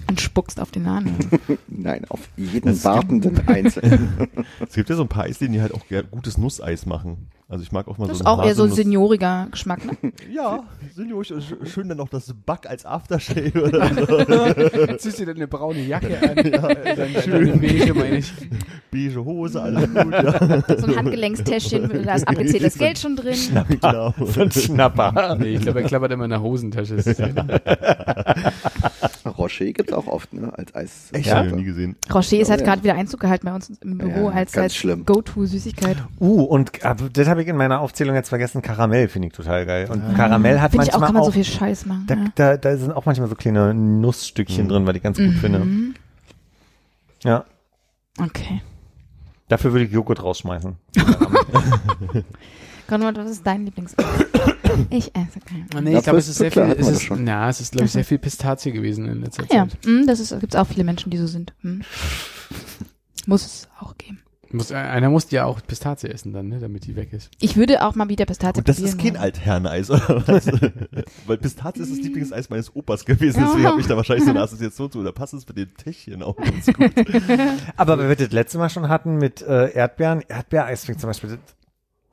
Und 0.08 0.20
spuckst 0.20 0.60
auf 0.60 0.70
den 0.70 0.88
Hahn. 0.88 1.16
Nein, 1.68 2.04
auf 2.08 2.20
jeden 2.36 2.66
Das- 2.66 2.84
wartenden 2.84 3.48
Einzelnen. 3.48 4.28
Es 4.68 4.74
gibt 4.74 4.88
ja 4.90 4.96
so 4.96 5.02
ein 5.02 5.08
paar 5.08 5.24
Eisläden, 5.24 5.52
die 5.52 5.60
halt 5.60 5.74
auch 5.74 5.84
gutes 6.10 6.38
Nusseis 6.38 6.86
machen. 6.86 7.28
Also 7.52 7.64
ich 7.64 7.70
mag 7.70 7.86
auch 7.86 7.98
mal 7.98 8.08
Das 8.08 8.16
so 8.18 8.22
ist 8.24 8.26
ein 8.26 8.32
auch 8.38 8.46
eher 8.46 8.54
so 8.54 8.64
Haselnuss- 8.64 8.74
senioriger 8.76 9.46
Geschmack, 9.50 9.84
ne? 9.84 10.12
Ja, 10.32 10.60
Senior, 10.96 11.20
sch- 11.20 11.66
schön 11.66 11.86
dann 11.86 11.98
noch 11.98 12.08
das 12.08 12.32
Back 12.46 12.66
als 12.66 12.86
Aftershave 12.86 13.52
oder 13.62 13.88
so. 14.88 14.96
Ziehst 14.96 15.20
du 15.20 15.26
dir 15.26 15.34
eine 15.34 15.46
braune 15.46 15.80
Jacke 15.84 16.16
an, 16.18 16.34
dann 16.50 17.22
schön 17.22 17.60
beige, 17.60 17.92
meine 17.92 18.16
ich. 18.16 18.32
beige 18.90 19.22
Hose, 19.22 19.60
alles 19.62 19.82
gut, 19.92 20.12
ja. 20.14 20.78
So 20.78 20.86
ein 20.86 20.96
Handgelenkstäschchen, 20.96 22.04
da 22.06 22.14
ist 22.14 22.26
abgezähltes 22.26 22.78
Geld 22.78 22.98
schon 22.98 23.16
drin. 23.16 23.36
genau. 23.68 24.14
So 24.18 24.40
ein 24.40 24.50
Schnapper. 24.50 25.36
Nee, 25.38 25.56
ich 25.56 25.60
glaube, 25.60 25.82
er 25.82 25.86
klappert 25.88 26.12
immer 26.12 26.24
in 26.24 26.30
der 26.30 26.40
Hosentasche. 26.40 26.96
Das 26.96 27.06
ist 27.06 27.18
ja- 27.20 27.28
Rocher 29.38 29.64
gibt's 29.72 29.92
auch 29.92 30.06
oft, 30.06 30.32
ne? 30.34 30.52
Als 30.56 30.74
Eis. 30.74 31.08
Echt, 31.12 31.26
Ja. 31.26 31.42
nie 31.42 31.64
gesehen. 31.64 31.96
Rocher 32.12 32.38
ist 32.38 32.50
halt 32.50 32.60
ja. 32.60 32.66
gerade 32.66 32.82
wieder 32.84 32.94
Einzug 32.94 33.20
gehalten 33.20 33.46
bei 33.46 33.54
uns 33.54 33.70
im 33.82 33.98
Büro 33.98 34.28
Ja, 34.30 34.36
als, 34.36 34.56
als. 34.56 34.82
Go-To-Süßigkeit. 35.06 35.96
Uh, 36.20 36.42
und 36.42 36.82
äh, 36.84 36.94
das 37.12 37.28
habe 37.28 37.40
ich 37.40 37.41
in 37.48 37.56
meiner 37.56 37.80
Aufzählung 37.80 38.14
jetzt 38.14 38.28
vergessen. 38.30 38.62
Karamell 38.62 39.08
finde 39.08 39.28
ich 39.28 39.34
total 39.34 39.66
geil. 39.66 39.88
Und 39.90 40.14
Karamell 40.16 40.60
hat 40.60 40.70
Finde 40.72 40.86
ich 40.86 40.94
auch, 40.94 41.00
manchmal 41.00 41.06
kann 41.08 41.14
man 41.14 41.22
auch, 41.22 41.26
so 41.26 41.32
viel 41.32 41.44
Scheiß 41.44 41.86
machen. 41.86 42.04
da, 42.06 42.14
ja. 42.14 42.24
da, 42.34 42.56
da 42.56 42.76
sind 42.76 42.92
auch 42.92 43.04
manchmal 43.06 43.28
so 43.28 43.34
kleine 43.34 43.72
Nussstückchen 43.74 44.64
Mhm. 44.64 44.68
drin, 44.68 44.86
was 44.86 44.96
ich 44.96 45.02
ganz 45.02 45.18
gut 45.18 45.34
finde. 45.34 45.58
Mhm. 45.60 45.94
Ja, 47.24 47.44
Okay. 48.18 48.60
dafür 49.48 49.72
würde 49.72 49.84
ich 49.86 49.92
Joghurt 49.92 50.22
rausschmeißen. 50.22 50.76
Konrad, 52.88 53.16
was 53.16 53.30
ist 53.30 53.46
dein 53.46 53.64
Lieblings? 53.64 53.94
ich 54.90 55.14
esse 55.14 55.40
keinen. 55.40 55.66
Ah, 55.74 55.80
Nee, 55.80 55.92
Ja, 55.92 55.98
ich 55.98 56.04
glaube, 56.04 56.18
es 56.18 56.28
ist 56.28 56.36
sehr 56.38 56.50
viel, 56.52 56.62
es 56.62 56.88
ist, 56.88 57.10
na, 57.10 57.48
es 57.48 57.60
ist, 57.60 57.72
glaube 57.72 57.86
ich, 57.86 57.92
sehr 57.92 58.04
viel 58.04 58.18
Pistazie 58.18 58.72
gewesen 58.72 59.06
in 59.08 59.22
letzter 59.22 59.44
Ja, 59.44 59.68
Zeit. 59.68 59.78
mm, 59.86 60.06
das 60.06 60.20
ist, 60.20 60.38
gibt's 60.40 60.56
auch 60.56 60.66
viele 60.66 60.84
Menschen, 60.84 61.10
die 61.10 61.16
so 61.16 61.26
sind. 61.26 61.54
Mm. 61.62 61.80
Muss 63.26 63.46
es 63.46 63.68
auch 63.78 63.96
geben. 63.96 64.20
Muss, 64.52 64.70
äh, 64.70 64.74
einer 64.74 65.10
muss 65.10 65.30
ja 65.30 65.44
auch 65.44 65.60
Pistazie 65.66 66.08
essen 66.08 66.32
dann, 66.32 66.48
ne, 66.48 66.58
damit 66.58 66.86
die 66.86 66.96
weg 66.96 67.12
ist. 67.12 67.30
Ich 67.40 67.56
würde 67.56 67.84
auch 67.84 67.94
mal 67.94 68.08
wieder 68.08 68.24
Pistazie 68.26 68.58
Und 68.58 68.68
das 68.68 68.78
ist 68.78 68.98
kein. 68.98 69.16
Altherreneis, 69.16 69.90
oder 69.90 70.22
was? 70.26 70.46
Weil 71.26 71.38
Pistazie 71.38 71.82
ist 71.82 71.92
das 71.92 71.98
Lieblingseis 71.98 72.50
meines 72.50 72.74
Opas 72.74 73.04
gewesen, 73.04 73.42
deswegen 73.44 73.66
habe 73.66 73.80
ich 73.80 73.86
da 73.86 73.96
wahrscheinlich 73.96 74.24
so 74.24 74.30
eine 74.30 74.40
Assoziation 74.40 74.90
zu. 74.90 75.02
Da 75.02 75.12
passt 75.12 75.34
es 75.34 75.46
mit 75.46 75.56
den 75.56 75.74
Täschchen 75.74 76.22
auch 76.22 76.36
ganz 76.36 76.66
gut. 76.66 76.92
Aber 77.76 77.98
weil 77.98 78.08
wir 78.08 78.16
das 78.16 78.32
letzte 78.32 78.58
Mal 78.58 78.70
schon 78.70 78.88
hatten 78.88 79.16
mit 79.16 79.42
äh, 79.42 79.72
Erdbeeren, 79.72 80.22
Erdbeereis 80.28 80.88
ich 80.88 80.98
zum 80.98 81.08
Beispiel 81.08 81.30
das 81.30 81.38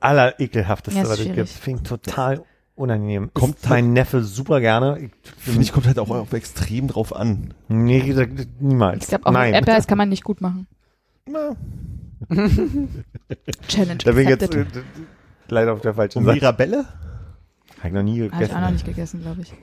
allerekelhafteste, 0.00 0.98
Ja, 0.98 1.04
ist 1.04 1.10
was 1.10 1.20
es 1.20 1.34
gibt. 1.34 1.48
Ich 1.48 1.82
total 1.82 2.44
unangenehm. 2.74 3.30
Kommt 3.34 3.60
Kommt 3.60 3.70
mein 3.70 3.92
Neffe 3.92 4.24
super 4.24 4.60
gerne. 4.60 4.98
Ich, 4.98 5.10
Finde 5.36 5.62
ich, 5.62 5.72
kommt 5.72 5.86
halt 5.86 5.98
auch 5.98 6.10
auf 6.10 6.32
extrem 6.32 6.88
drauf 6.88 7.14
an. 7.14 7.54
nee, 7.68 8.02
niemals. 8.58 9.04
Ich 9.04 9.08
glaube, 9.08 9.26
auch 9.26 9.32
Nein. 9.32 9.54
Erdbeereis 9.54 9.86
kann 9.86 9.98
man 9.98 10.08
nicht 10.08 10.24
gut 10.24 10.40
machen. 10.40 10.66
Na, 11.26 11.54
Challenge 12.28 13.98
Da 14.04 14.12
bin 14.12 14.22
ich 14.24 14.28
jetzt 14.28 14.54
äh, 14.54 14.66
leider 15.48 15.72
auf 15.72 15.80
der 15.80 15.94
falschen 15.94 16.24
Seite. 16.24 16.38
Mirabelle? 16.38 16.86
Habe 17.78 17.88
ich 17.88 17.94
noch 17.94 18.02
nie 18.02 18.22
Habe 18.22 18.26
ich 18.26 18.32
auch 18.32 18.38
gegessen. 18.38 18.60
noch 18.60 18.70
nicht 18.70 18.84
gegessen, 18.84 19.22
glaube 19.22 19.42
ich. 19.42 19.54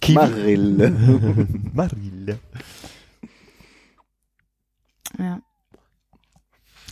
Kiwi. 0.00 0.14
Marille. 0.14 0.90
Marille. 1.74 2.38
Ja. 5.18 5.40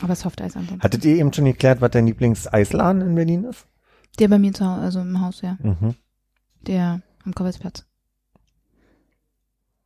Aber 0.03 0.15
Softeis 0.15 0.57
ansonsten. 0.57 0.83
Hattet 0.83 1.05
ihr 1.05 1.17
eben 1.17 1.33
schon 1.33 1.47
geklärt, 1.47 1.81
was 1.81 1.91
dein 1.93 2.07
Lieblingseisladen 2.07 3.01
in 3.01 3.15
Berlin 3.15 3.45
ist? 3.45 3.67
Der 4.19 4.29
bei 4.29 4.39
mir 4.39 4.53
zu 4.53 4.67
Hause, 4.67 4.81
also 4.83 5.01
im 5.01 5.21
Haus, 5.21 5.41
ja. 5.41 5.57
Mhm. 5.63 5.95
Der 6.63 7.01
am 7.25 7.35
Koppelsplatz. 7.35 7.87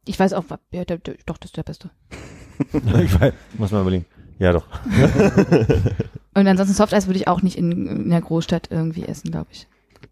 Ich 0.04 0.18
weiß 0.18 0.32
auch, 0.32 0.44
ja, 0.72 0.84
der, 0.84 0.98
der, 0.98 1.16
doch, 1.26 1.36
das 1.38 1.50
ist 1.50 1.56
der 1.56 1.62
Beste. 1.62 1.90
ich 2.72 3.20
weiß, 3.20 3.32
muss 3.58 3.70
mal 3.70 3.82
überlegen. 3.82 4.06
Ja, 4.38 4.52
doch. 4.52 4.64
Und 6.34 6.46
ansonsten 6.46 6.74
Softeis 6.74 7.06
würde 7.06 7.18
ich 7.18 7.26
auch 7.28 7.42
nicht 7.42 7.56
in, 7.58 7.86
in 7.86 8.10
der 8.10 8.20
Großstadt 8.20 8.68
irgendwie 8.70 9.04
essen, 9.04 9.30
glaube 9.30 9.48
ich. 9.50 9.66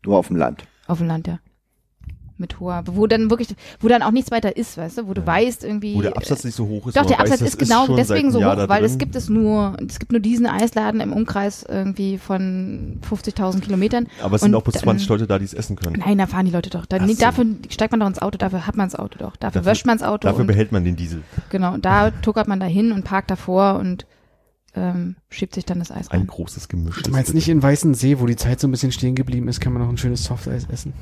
Nur 0.04 0.18
auf 0.18 0.28
dem 0.28 0.36
Land. 0.36 0.64
Auf 0.88 0.98
dem 0.98 1.06
Land, 1.06 1.26
ja. 1.28 1.38
Mit 2.38 2.60
hoher, 2.60 2.82
wo 2.86 3.06
dann 3.06 3.30
wirklich, 3.30 3.48
wo 3.80 3.88
dann 3.88 4.02
auch 4.02 4.10
nichts 4.10 4.30
weiter 4.30 4.58
ist, 4.58 4.76
weißt 4.76 4.98
du, 4.98 5.08
wo 5.08 5.14
du 5.14 5.26
weißt 5.26 5.64
irgendwie. 5.64 5.94
Wo 5.94 6.02
der 6.02 6.14
Absatz 6.18 6.44
nicht 6.44 6.54
so 6.54 6.66
hoch 6.68 6.86
ist. 6.86 6.94
Doch, 6.94 7.06
der 7.06 7.18
Absatz 7.18 7.40
weiß, 7.40 7.48
ist 7.48 7.58
genau 7.58 7.86
schon 7.86 7.96
deswegen 7.96 8.30
so 8.30 8.44
hoch, 8.44 8.68
weil 8.68 8.84
es 8.84 8.98
gibt 8.98 9.16
es 9.16 9.30
nur, 9.30 9.74
es 9.88 9.98
gibt 9.98 10.12
nur 10.12 10.20
diesen 10.20 10.44
Eisladen 10.46 11.00
im 11.00 11.14
Umkreis 11.14 11.64
irgendwie 11.66 12.18
von 12.18 13.00
50.000 13.10 13.60
Kilometern. 13.60 14.06
Aber 14.22 14.36
es 14.36 14.42
sind 14.42 14.54
auch 14.54 14.62
bis 14.62 14.74
dann- 14.74 14.82
20 14.82 15.08
Leute 15.08 15.26
da, 15.26 15.38
die 15.38 15.46
es 15.46 15.54
essen 15.54 15.76
können. 15.76 16.02
Nein, 16.04 16.18
da 16.18 16.26
fahren 16.26 16.44
die 16.44 16.52
Leute 16.52 16.68
doch. 16.68 16.84
Da, 16.84 16.98
nee, 16.98 17.14
so. 17.14 17.20
Dafür 17.22 17.46
steigt 17.70 17.92
man 17.92 18.00
doch 18.00 18.06
ins 18.08 18.18
Auto, 18.20 18.36
dafür 18.36 18.66
hat 18.66 18.76
man 18.76 18.86
das 18.90 18.98
Auto 18.98 19.18
doch. 19.18 19.36
Dafür, 19.36 19.60
Dafür- 19.62 19.70
wäscht 19.72 19.86
man 19.86 19.96
das 19.96 20.06
Auto 20.06 20.28
Dafür 20.28 20.40
und 20.42 20.46
behält 20.48 20.72
man 20.72 20.84
den 20.84 20.96
Diesel. 20.96 21.22
genau, 21.48 21.72
und 21.72 21.86
da 21.86 22.10
tuckert 22.10 22.48
man 22.48 22.60
da 22.60 22.66
hin 22.66 22.92
und 22.92 23.04
parkt 23.04 23.30
davor 23.30 23.76
und 23.76 24.04
ähm, 24.76 25.16
schiebt 25.30 25.54
sich 25.54 25.64
dann 25.64 25.78
das 25.78 25.90
Eis 25.90 26.10
Ein 26.10 26.20
rein. 26.20 26.26
großes 26.26 26.68
Gemisch. 26.68 27.02
Du 27.02 27.10
meinst 27.10 27.34
nicht 27.34 27.48
in 27.48 27.62
Weißen 27.62 27.94
See, 27.94 28.20
wo 28.20 28.26
die 28.26 28.36
Zeit 28.36 28.60
so 28.60 28.68
ein 28.68 28.70
bisschen 28.70 28.92
stehen 28.92 29.14
geblieben 29.14 29.48
ist, 29.48 29.60
kann 29.60 29.72
man 29.72 29.82
noch 29.82 29.88
ein 29.88 29.96
schönes 29.98 30.24
Softeis 30.24 30.66
essen? 30.70 30.92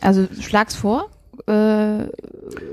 Also 0.00 0.26
schlag's 0.40 0.76
vor. 0.76 1.10
Äh, 1.46 2.04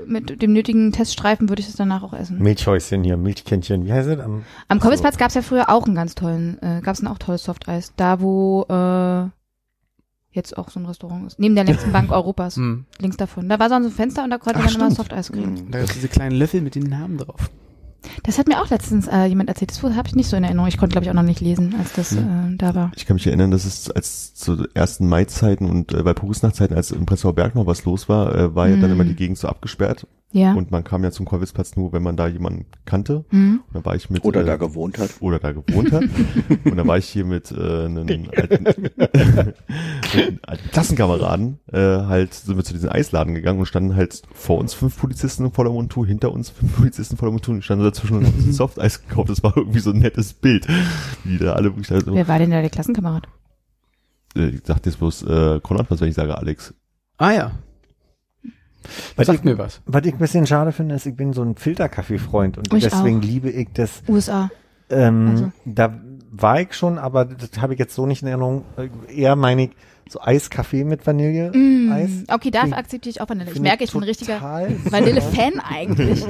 mit 0.06 0.42
dem 0.42 0.52
nötigen 0.52 0.92
Teststreifen 0.92 1.48
würde 1.48 1.60
ich 1.60 1.68
es 1.68 1.76
danach 1.76 2.02
auch 2.02 2.12
essen. 2.12 2.38
Milchhäuschen 2.38 3.02
hier, 3.02 3.16
Milchkännchen. 3.16 3.86
Wie 3.86 3.92
heißt 3.92 4.08
es? 4.08 4.18
Am 4.20 4.44
Am 4.68 4.78
Koppelsplatz 4.80 5.16
gab's 5.16 5.34
ja 5.34 5.42
früher 5.42 5.70
auch 5.70 5.86
einen 5.86 5.94
ganz 5.94 6.14
tollen, 6.14 6.58
äh, 6.62 6.80
gab's 6.82 7.00
ein 7.00 7.06
auch 7.06 7.18
tolles 7.18 7.44
Softeis. 7.44 7.92
Da 7.96 8.20
wo 8.20 8.64
äh, 8.68 9.28
jetzt 10.30 10.58
auch 10.58 10.68
so 10.70 10.80
ein 10.80 10.86
Restaurant 10.86 11.26
ist. 11.26 11.38
Neben 11.38 11.54
der 11.54 11.64
längsten 11.64 11.92
Bank 11.92 12.10
Europas. 12.12 12.56
Hm. 12.56 12.84
Links 12.98 13.16
davon. 13.16 13.48
Da 13.48 13.58
war 13.58 13.70
so 13.70 13.76
ein 13.76 13.90
Fenster 13.90 14.24
und 14.24 14.30
da 14.30 14.36
konnte 14.38 14.58
Ach, 14.58 14.64
man 14.64 14.74
immer 14.74 14.84
stimmt. 14.90 14.96
Softeis 14.96 15.32
kriegen. 15.32 15.52
Mhm. 15.54 15.70
Da 15.70 15.78
gibt's 15.78 15.94
diese 15.94 16.08
kleinen 16.08 16.36
Löffel 16.36 16.60
mit 16.60 16.74
den 16.74 16.84
Namen 16.84 17.16
drauf. 17.16 17.50
Das 18.22 18.38
hat 18.38 18.46
mir 18.48 18.60
auch 18.62 18.70
letztens 18.70 19.06
äh, 19.08 19.24
jemand 19.24 19.48
erzählt. 19.48 19.70
Das 19.70 19.82
habe 19.82 20.08
ich 20.08 20.14
nicht 20.14 20.28
so 20.28 20.36
in 20.36 20.44
Erinnerung. 20.44 20.68
Ich 20.68 20.78
konnte, 20.78 20.92
glaube 20.94 21.04
ich, 21.04 21.10
auch 21.10 21.14
noch 21.14 21.22
nicht 21.22 21.40
lesen, 21.40 21.74
als 21.78 21.92
das 21.92 22.12
äh, 22.12 22.20
da 22.56 22.74
war. 22.74 22.92
Ich 22.96 23.06
kann 23.06 23.14
mich 23.14 23.26
erinnern, 23.26 23.50
dass 23.50 23.64
es 23.64 23.90
als 23.90 24.34
zu 24.34 24.66
ersten 24.74 25.08
Maizeiten 25.08 25.68
und 25.68 25.92
äh, 25.92 26.02
bei 26.02 26.14
Pogelsnachtzeiten, 26.14 26.76
als 26.76 26.90
im 26.90 27.06
Prenzlauer 27.06 27.34
Berg 27.34 27.54
noch 27.54 27.66
was 27.66 27.84
los 27.84 28.08
war, 28.08 28.34
äh, 28.34 28.54
war 28.54 28.68
ja 28.68 28.76
dann 28.76 28.90
Mhm. 28.90 28.92
immer 29.00 29.04
die 29.04 29.16
Gegend 29.16 29.38
so 29.38 29.48
abgesperrt. 29.48 30.06
Ja. 30.30 30.52
Und 30.52 30.70
man 30.70 30.84
kam 30.84 31.02
ja 31.04 31.10
zum 31.10 31.24
Kollwitzplatz 31.24 31.76
nur, 31.76 31.94
wenn 31.94 32.02
man 32.02 32.16
da 32.16 32.26
jemanden 32.26 32.66
kannte. 32.84 33.24
Hm? 33.30 33.62
Und 33.66 33.74
da 33.74 33.82
war 33.84 33.96
ich 33.96 34.10
mit 34.10 34.24
Oder 34.26 34.42
äh, 34.42 34.44
da 34.44 34.56
gewohnt 34.56 34.98
hat. 34.98 35.10
oder 35.20 35.38
da 35.38 35.52
gewohnt 35.52 35.90
hat. 35.90 36.02
und 36.64 36.76
da 36.76 36.86
war 36.86 36.98
ich 36.98 37.06
hier 37.08 37.24
mit 37.24 37.50
äh, 37.50 37.84
einem 37.86 38.28
alten, 38.36 38.66
alten 40.42 40.70
Klassenkameraden, 40.70 41.60
äh, 41.72 41.78
halt 41.78 42.34
sind 42.34 42.56
wir 42.56 42.64
zu 42.64 42.74
diesem 42.74 42.90
Eisladen 42.90 43.34
gegangen 43.34 43.58
und 43.58 43.66
standen 43.66 43.96
halt 43.96 44.22
vor 44.34 44.58
uns 44.58 44.74
fünf 44.74 44.98
Polizisten 44.98 45.46
in 45.46 45.52
voller 45.52 45.70
Montur, 45.70 46.06
hinter 46.06 46.30
uns 46.32 46.50
fünf 46.50 46.76
Polizisten 46.76 47.14
in 47.14 47.18
voller 47.18 47.32
Montur 47.32 47.54
und 47.54 47.60
ich 47.60 47.64
stand 47.64 47.82
dazwischen 47.82 48.18
und 48.18 48.26
haben 48.26 48.52
Softeis 48.52 49.02
gekauft. 49.06 49.30
Das 49.30 49.42
war 49.42 49.56
irgendwie 49.56 49.80
so 49.80 49.92
ein 49.92 49.98
nettes 49.98 50.34
Bild, 50.34 50.66
wie 51.24 51.38
da 51.38 51.54
alle 51.54 51.70
wirklich 51.70 51.88
da 51.88 52.00
so, 52.00 52.14
Wer 52.14 52.28
war 52.28 52.38
denn 52.38 52.50
da 52.50 52.60
der 52.60 52.70
Klassenkamerad? 52.70 53.28
äh, 54.36 54.48
ich 54.48 54.62
dachte 54.62 54.90
jetzt 54.90 54.98
bloß 54.98 55.22
äh, 55.22 55.60
Konrad, 55.62 55.90
was 55.90 56.00
wenn 56.02 56.08
ich 56.08 56.14
sage 56.14 56.36
Alex. 56.36 56.74
Ah 57.16 57.32
ja. 57.32 57.52
Was 59.16 59.26
Sagt 59.26 59.40
ich, 59.40 59.44
mir 59.44 59.58
was. 59.58 59.80
was 59.86 60.04
ich 60.06 60.12
ein 60.14 60.18
bisschen 60.18 60.46
schade 60.46 60.72
finde, 60.72 60.94
ist, 60.94 61.06
ich 61.06 61.16
bin 61.16 61.32
so 61.32 61.42
ein 61.42 61.56
Filterkaffee-Freund 61.56 62.58
und 62.58 62.72
Ich 62.72 62.84
deswegen 62.84 63.18
auch. 63.18 63.22
liebe 63.24 63.50
ich 63.50 63.68
das. 63.74 64.02
USA. 64.08 64.50
Ähm, 64.90 65.28
Also. 65.30 65.52
Da 65.64 66.00
war 66.30 66.60
ich 66.60 66.74
schon, 66.74 66.98
aber 66.98 67.24
das 67.24 67.50
habe 67.60 67.72
ich 67.74 67.78
jetzt 67.78 67.94
so 67.94 68.06
nicht 68.06 68.22
in 68.22 68.28
Erinnerung. 68.28 68.64
Eher 69.14 69.34
meine 69.36 69.64
ich 69.64 69.70
so 70.08 70.20
Eiskaffee 70.20 70.84
mit 70.84 71.06
Vanille. 71.06 71.50
Mm, 71.54 71.92
Eis. 71.92 72.10
okay, 72.32 72.50
da 72.50 72.62
akzeptiere 72.62 73.10
ich 73.10 73.20
auch 73.20 73.28
Vanille. 73.28 73.50
Ich 73.52 73.60
merke, 73.60 73.84
ich 73.84 73.92
bin 73.92 74.00
ein 74.00 74.04
richtiger. 74.04 74.40
Vanille-Fan 74.84 75.60
eigentlich. 75.60 76.24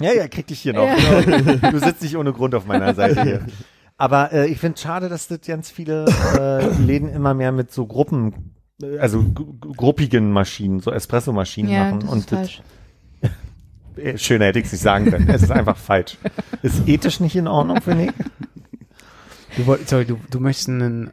Ja, 0.00 0.12
ja, 0.12 0.26
krieg 0.28 0.46
dich 0.48 0.60
hier 0.60 0.72
noch. 0.72 0.88
Genau. 1.24 1.70
Du 1.70 1.78
sitzt 1.78 2.02
nicht 2.02 2.16
ohne 2.16 2.32
Grund 2.32 2.54
auf 2.56 2.66
meiner 2.66 2.94
Seite 2.94 3.22
hier. 3.22 3.46
Aber 3.96 4.32
äh, 4.32 4.46
ich 4.48 4.58
finde 4.58 4.76
es 4.76 4.80
schade, 4.82 5.08
dass 5.08 5.28
das 5.28 5.40
ganz 5.46 5.70
viele 5.70 6.06
äh, 6.38 6.66
Läden 6.82 7.08
immer 7.08 7.34
mehr 7.34 7.52
mit 7.52 7.70
so 7.70 7.86
Gruppen, 7.86 8.54
also 8.98 9.24
gruppigen 9.76 10.30
Maschinen, 10.32 10.80
so 10.80 10.90
Espresso-Maschinen 10.92 11.70
ja, 11.70 11.84
machen. 11.84 12.00
das 12.00 12.10
Und 12.10 12.18
ist 12.18 12.30
falsch. 12.30 12.62
äh, 13.96 14.18
schöner 14.18 14.46
hätte 14.46 14.58
ich 14.60 14.66
es 14.66 14.72
nicht 14.72 14.82
sagen 14.82 15.10
können. 15.10 15.28
Es 15.28 15.42
ist 15.42 15.50
einfach 15.50 15.76
falsch. 15.76 16.16
Ist 16.62 16.86
ethisch 16.88 17.20
nicht 17.20 17.36
in 17.36 17.46
Ordnung, 17.48 17.80
finde 17.82 18.06
ich. 18.06 18.12
Du, 19.56 19.76
sorry, 19.86 20.04
du, 20.04 20.18
du 20.30 20.40
möchtest 20.40 20.68
einen 20.68 21.10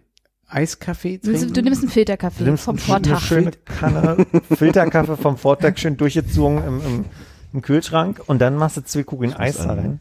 Eiskaffee 0.48 1.18
Du, 1.18 1.32
nimmst- 1.32 1.40
trinken? 1.42 1.54
du 1.56 1.62
nimmst 1.64 1.82
einen 1.82 1.92
Filterkaffee 1.92 2.40
Du 2.40 2.46
nimmst 2.46 2.64
vom 2.64 2.76
eine 2.76 2.82
Vortag. 2.82 3.20
schöne 3.22 3.52
Kanne 3.66 4.26
Filterkaffee 4.56 5.18
vom 5.18 5.38
Vortag 5.38 5.78
schön 5.78 5.98
durchgezogen 5.98 6.64
im, 6.66 6.82
im, 6.86 7.06
im 7.54 7.62
Kühlschrank 7.62 8.22
und 8.28 8.40
dann 8.40 8.56
machst 8.56 8.78
du 8.78 8.84
zwei 8.84 9.04
Kugeln 9.04 9.34
Eis 9.34 9.58
da 9.58 9.74
rein. 9.74 10.00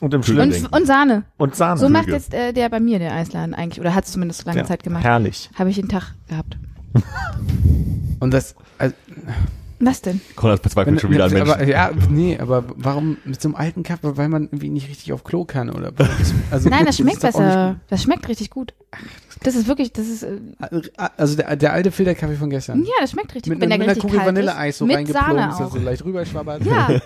Und 0.00 0.14
im 0.14 0.22
Schlimmsten 0.22 0.64
Und, 0.66 0.72
und 0.80 0.86
Sahne. 0.86 1.24
und 1.36 1.54
Sahne. 1.54 1.78
So 1.78 1.90
macht 1.90 2.08
jetzt 2.08 2.32
äh, 2.32 2.52
der 2.54 2.70
bei 2.70 2.80
mir, 2.80 2.98
der 2.98 3.12
Eisladen 3.14 3.54
eigentlich. 3.54 3.80
Oder 3.80 3.94
hat 3.94 4.06
es 4.06 4.12
zumindest 4.12 4.46
lange 4.46 4.60
Ja, 4.60 4.64
Zeit 4.64 4.82
gemacht. 4.82 5.04
Herrlich. 5.04 5.50
Habe 5.54 5.68
ich 5.68 5.76
den 5.76 5.88
Tag 5.90 6.14
gehabt. 6.26 6.56
Und 8.20 8.32
das, 8.34 8.54
also, 8.78 8.94
Was 9.78 10.02
denn? 10.02 10.20
Konrad 10.36 10.60
verzweifelt 10.60 11.00
schon 11.00 11.10
wieder 11.10 11.24
an 11.24 11.32
Menschen. 11.32 11.52
aber, 11.52 11.66
ja, 11.66 11.90
nee, 12.10 12.38
aber 12.38 12.64
warum 12.76 13.16
mit 13.24 13.40
so 13.40 13.48
einem 13.48 13.54
alten 13.56 13.82
Kaffee? 13.82 14.14
Weil 14.18 14.28
man 14.28 14.42
irgendwie 14.44 14.68
nicht 14.68 14.88
richtig 14.90 15.14
auf 15.14 15.24
Klo 15.24 15.46
kann, 15.46 15.70
oder? 15.70 15.92
Also, 16.50 16.68
Nein, 16.68 16.84
das 16.84 16.98
schmeckt 16.98 17.18
auch 17.18 17.22
besser. 17.32 17.76
Das 17.88 18.02
schmeckt 18.02 18.28
richtig 18.28 18.50
gut. 18.50 18.74
Das 19.42 19.54
ist 19.54 19.66
wirklich, 19.68 19.90
das 19.94 20.06
ist, 20.06 20.22
äh, 20.24 20.38
Also 21.16 21.34
der, 21.36 21.56
der 21.56 21.72
alte 21.72 21.92
Filterkaffee 21.92 22.34
von 22.36 22.50
gestern. 22.50 22.84
ja, 22.84 22.92
das 23.00 23.12
schmeckt 23.12 23.34
richtig 23.34 23.48
Mit, 23.48 23.56
gut. 23.58 23.62
Wenn 23.62 23.68
mit 23.70 23.80
einer 23.88 23.96
richtig 23.96 24.10
Kugel 24.10 24.26
Vanilleeis 24.26 24.76
so 24.76 24.84
Mit 24.84 24.96
reingeplogen, 24.96 25.34
Sahne 25.36 25.50
ist 25.52 25.60
das 25.60 25.68
auch. 25.68 25.72
so 25.72 25.78
leicht 25.78 26.04
rüberschwabbert. 26.04 26.62
Ja, 26.66 26.88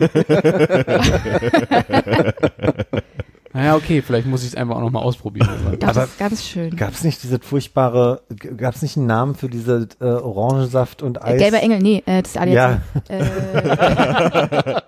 Naja, 3.54 3.76
okay, 3.76 4.02
vielleicht 4.02 4.26
muss 4.26 4.42
ich 4.42 4.48
es 4.48 4.54
einfach 4.56 4.74
auch 4.76 4.80
nochmal 4.80 5.02
ausprobieren. 5.04 5.48
das 5.80 5.90
Aber- 5.96 6.04
ist 6.04 6.18
ganz 6.18 6.44
schön. 6.44 6.74
Gab 6.76 6.92
es 6.92 7.04
nicht 7.04 7.22
diese 7.22 7.38
furchtbare, 7.38 8.22
gab 8.56 8.74
es 8.74 8.82
nicht 8.82 8.96
einen 8.96 9.06
Namen 9.06 9.34
für 9.36 9.48
diese 9.48 9.88
äh, 10.00 10.04
Orangensaft 10.04 11.02
und 11.02 11.22
Eis? 11.22 11.34
Äh, 11.34 11.38
Gelber 11.38 11.62
Engel, 11.62 11.78
nee, 11.78 12.02
äh, 12.04 12.20
das 12.22 12.32
ist 12.32 12.38
ADAC. 12.38 12.52
Ja, 12.52 12.80
Äh, 13.08 14.80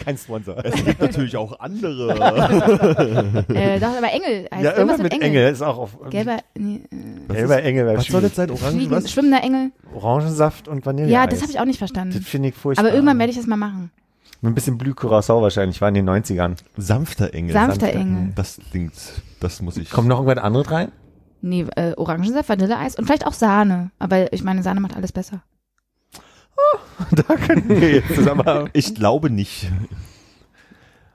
kein 0.04 0.16
Sponsor. 0.16 0.64
Es 0.64 0.82
gibt 0.84 1.00
natürlich 1.00 1.36
auch 1.36 1.58
andere. 1.60 2.12
äh, 3.48 3.78
doch, 3.80 3.96
aber 3.98 4.10
Engel 4.12 4.48
heißt 4.52 4.64
Ja, 4.64 4.76
irgendwas 4.76 4.98
mit 5.02 5.12
Engel. 5.12 5.26
Engel 5.28 5.52
ist 5.52 5.62
auch 5.62 5.78
auf. 5.78 5.98
Gelber, 6.10 6.38
nee, 6.56 6.80
äh, 7.28 7.32
Gelber 7.34 7.62
Engel 7.62 7.86
Was 7.96 8.06
soll 8.06 8.22
das 8.22 8.34
schwierig. 8.34 8.58
sein? 8.58 8.86
Orangen, 8.90 9.08
schwimmender 9.08 9.42
Engel. 9.42 9.70
Orangensaft 9.94 10.68
und 10.68 10.86
Vanille. 10.86 11.08
Ja, 11.10 11.26
das 11.26 11.42
habe 11.42 11.50
ich 11.52 11.60
auch 11.60 11.64
nicht 11.64 11.80
Das 11.82 11.90
verstanden. 11.90 12.22
finde 12.22 12.48
ich 12.48 12.54
furchtbar. 12.54 12.84
Aber 12.86 12.94
irgendwann 12.94 13.18
werde 13.18 13.30
ich 13.30 13.36
das 13.36 13.46
mal 13.46 13.56
machen. 13.56 13.90
Mit 14.42 14.52
ein 14.52 14.54
bisschen 14.54 14.94
Curacao 14.94 15.42
wahrscheinlich, 15.42 15.80
war 15.80 15.88
in 15.88 15.94
den 15.94 16.08
90ern. 16.08 16.56
Sanfter 16.76 17.34
Engel. 17.34 17.52
Sanfter 17.52 17.86
sanfter 17.86 17.98
Engel. 17.98 18.32
Das 18.34 18.58
klingt, 18.70 18.94
das 19.38 19.60
muss 19.60 19.76
ich. 19.76 19.90
Kommt 19.90 20.08
noch 20.08 20.18
irgendwas 20.18 20.42
anderes 20.42 20.70
rein? 20.70 20.92
Nee, 21.42 21.66
äh, 21.76 21.92
Orangensaft, 21.96 22.48
Vanilleeis 22.48 22.96
und 22.96 23.04
vielleicht 23.04 23.26
auch 23.26 23.34
Sahne. 23.34 23.90
Aber 23.98 24.32
ich 24.32 24.42
meine, 24.42 24.62
Sahne 24.62 24.80
macht 24.80 24.96
alles 24.96 25.12
besser. 25.12 25.42
da 27.10 27.36
können 27.36 27.68
wir 27.68 27.92
jetzt 27.92 28.14
zusammen. 28.14 28.70
Ich 28.72 28.94
glaube 28.94 29.30
nicht. 29.30 29.70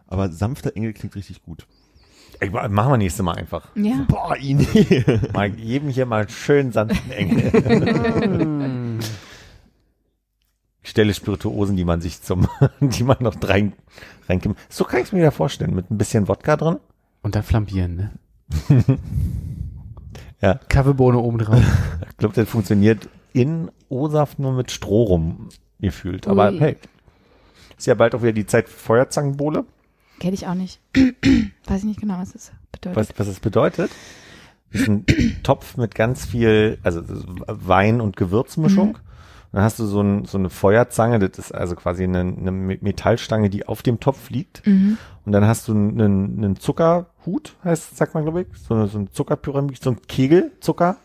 Aber 0.07 0.31
sanfter 0.31 0.75
Engel 0.75 0.93
klingt 0.93 1.15
richtig 1.15 1.41
gut. 1.41 1.65
Ey, 2.39 2.49
machen 2.49 2.91
wir 2.91 2.97
nächstes 2.97 3.23
Mal 3.23 3.35
einfach. 3.35 3.69
Ja. 3.75 4.05
Boah, 4.07 4.35
Idee. 4.37 5.21
Mal 5.33 5.49
jedem 5.55 5.89
hier 5.89 6.05
mal 6.05 6.21
einen 6.21 6.29
schönen 6.29 6.71
sanften 6.71 7.11
Engel. 7.11 8.81
Stelle 10.85 11.13
Spirituosen, 11.13 11.75
die 11.75 11.85
man 11.85 12.01
sich 12.01 12.21
zum, 12.21 12.47
die 12.79 13.03
man 13.03 13.17
noch 13.19 13.35
rein, 13.43 13.73
reinkimmt. 14.29 14.57
So 14.69 14.85
kann 14.85 14.99
ich 15.01 15.07
es 15.07 15.11
mir 15.11 15.23
ja 15.23 15.31
vorstellen, 15.31 15.75
mit 15.75 15.91
ein 15.91 15.97
bisschen 15.97 16.27
Wodka 16.27 16.55
drin. 16.55 16.77
Und 17.21 17.35
dann 17.35 17.43
flambieren, 17.43 17.95
ne? 17.95 18.11
Ja. 20.41 20.59
Kaffeebohne 20.69 21.17
oben 21.17 21.39
drauf. 21.39 21.59
Ich 22.09 22.17
glaube, 22.17 22.35
das 22.35 22.47
funktioniert 22.47 23.09
in 23.33 23.69
O-Saft 23.89 24.39
nur 24.39 24.53
mit 24.53 24.71
Stroh 24.71 25.03
rum 25.03 25.49
gefühlt. 25.79 26.27
Aber 26.27 26.49
Ui. 26.51 26.59
hey, 26.59 26.77
ist 27.77 27.87
ja 27.87 27.93
bald 27.95 28.15
auch 28.15 28.21
wieder 28.21 28.31
die 28.31 28.45
Zeit 28.45 28.69
für 28.69 28.77
Feuerzangenbowle. 28.77 29.65
Kenne 30.19 30.33
ich 30.33 30.47
auch 30.47 30.53
nicht. 30.53 30.79
Weiß 31.65 31.79
ich 31.79 31.83
nicht 31.83 31.99
genau, 31.99 32.17
was 32.17 32.31
das 32.31 32.51
bedeutet. 32.71 32.95
Was, 32.95 33.19
was 33.19 33.27
es 33.27 33.39
bedeutet? 33.41 33.91
Das 34.71 34.81
ist 34.81 34.87
ein 34.87 35.05
Topf 35.43 35.75
mit 35.77 35.93
ganz 35.93 36.25
viel, 36.25 36.77
also 36.83 37.01
das 37.01 37.23
Wein- 37.47 37.99
und 37.99 38.15
Gewürzmischung. 38.15 38.97
Dann 39.55 39.63
hast 39.63 39.79
du 39.79 39.85
so, 39.85 40.01
ein, 40.01 40.25
so 40.25 40.37
eine 40.37 40.49
Feuerzange, 40.49 41.17
das 41.17 41.39
ist 41.39 41.55
also 41.55 41.75
quasi 41.75 42.03
eine, 42.03 42.19
eine 42.19 42.51
Metallstange, 42.51 43.49
die 43.49 43.65
auf 43.65 43.83
dem 43.83 44.01
Topf 44.01 44.29
liegt. 44.29 44.67
Mhm. 44.67 44.97
Und 45.25 45.31
dann 45.31 45.45
hast 45.47 45.69
du 45.69 45.71
einen, 45.71 46.01
einen 46.01 46.55
Zuckerhut, 46.57 47.55
heißt, 47.63 47.95
sagt 47.95 48.13
man, 48.15 48.23
glaube 48.23 48.41
ich, 48.41 48.47
so, 48.67 48.73
eine- 48.73 48.87
so 48.87 48.99
ein 48.99 49.07
Zuckerpyramid, 49.13 49.81
so 49.81 49.91
ein 49.91 50.01
Kegelzucker. 50.09 50.97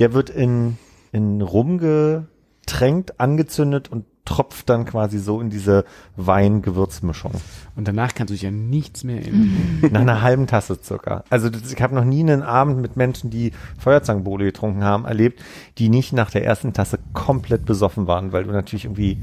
Der 0.00 0.14
wird 0.14 0.30
in, 0.30 0.78
in 1.12 1.42
Rum 1.42 1.78
getränkt, 1.78 3.20
angezündet 3.20 3.88
und 3.92 4.04
tropft 4.24 4.68
dann 4.68 4.84
quasi 4.84 5.18
so 5.18 5.40
in 5.40 5.50
diese 5.50 5.84
Wein-Gewürzmischung. 6.16 7.32
Und 7.74 7.88
danach 7.88 8.14
kannst 8.14 8.30
du 8.30 8.34
dich 8.34 8.42
ja 8.42 8.50
nichts 8.50 9.02
mehr 9.02 9.16
erinnern. 9.16 9.80
Nach 9.90 10.00
einer 10.00 10.22
halben 10.22 10.46
Tasse 10.46 10.80
Zucker. 10.80 11.24
Also 11.28 11.50
das, 11.50 11.72
ich 11.72 11.82
habe 11.82 11.94
noch 11.94 12.04
nie 12.04 12.20
einen 12.20 12.42
Abend 12.42 12.80
mit 12.80 12.96
Menschen, 12.96 13.30
die 13.30 13.52
Feuerzangenbowle 13.78 14.44
getrunken 14.44 14.84
haben, 14.84 15.04
erlebt, 15.04 15.42
die 15.78 15.88
nicht 15.88 16.12
nach 16.12 16.30
der 16.30 16.44
ersten 16.44 16.72
Tasse 16.72 16.98
komplett 17.12 17.64
besoffen 17.64 18.06
waren, 18.06 18.32
weil 18.32 18.44
du 18.44 18.52
natürlich 18.52 18.84
irgendwie 18.84 19.18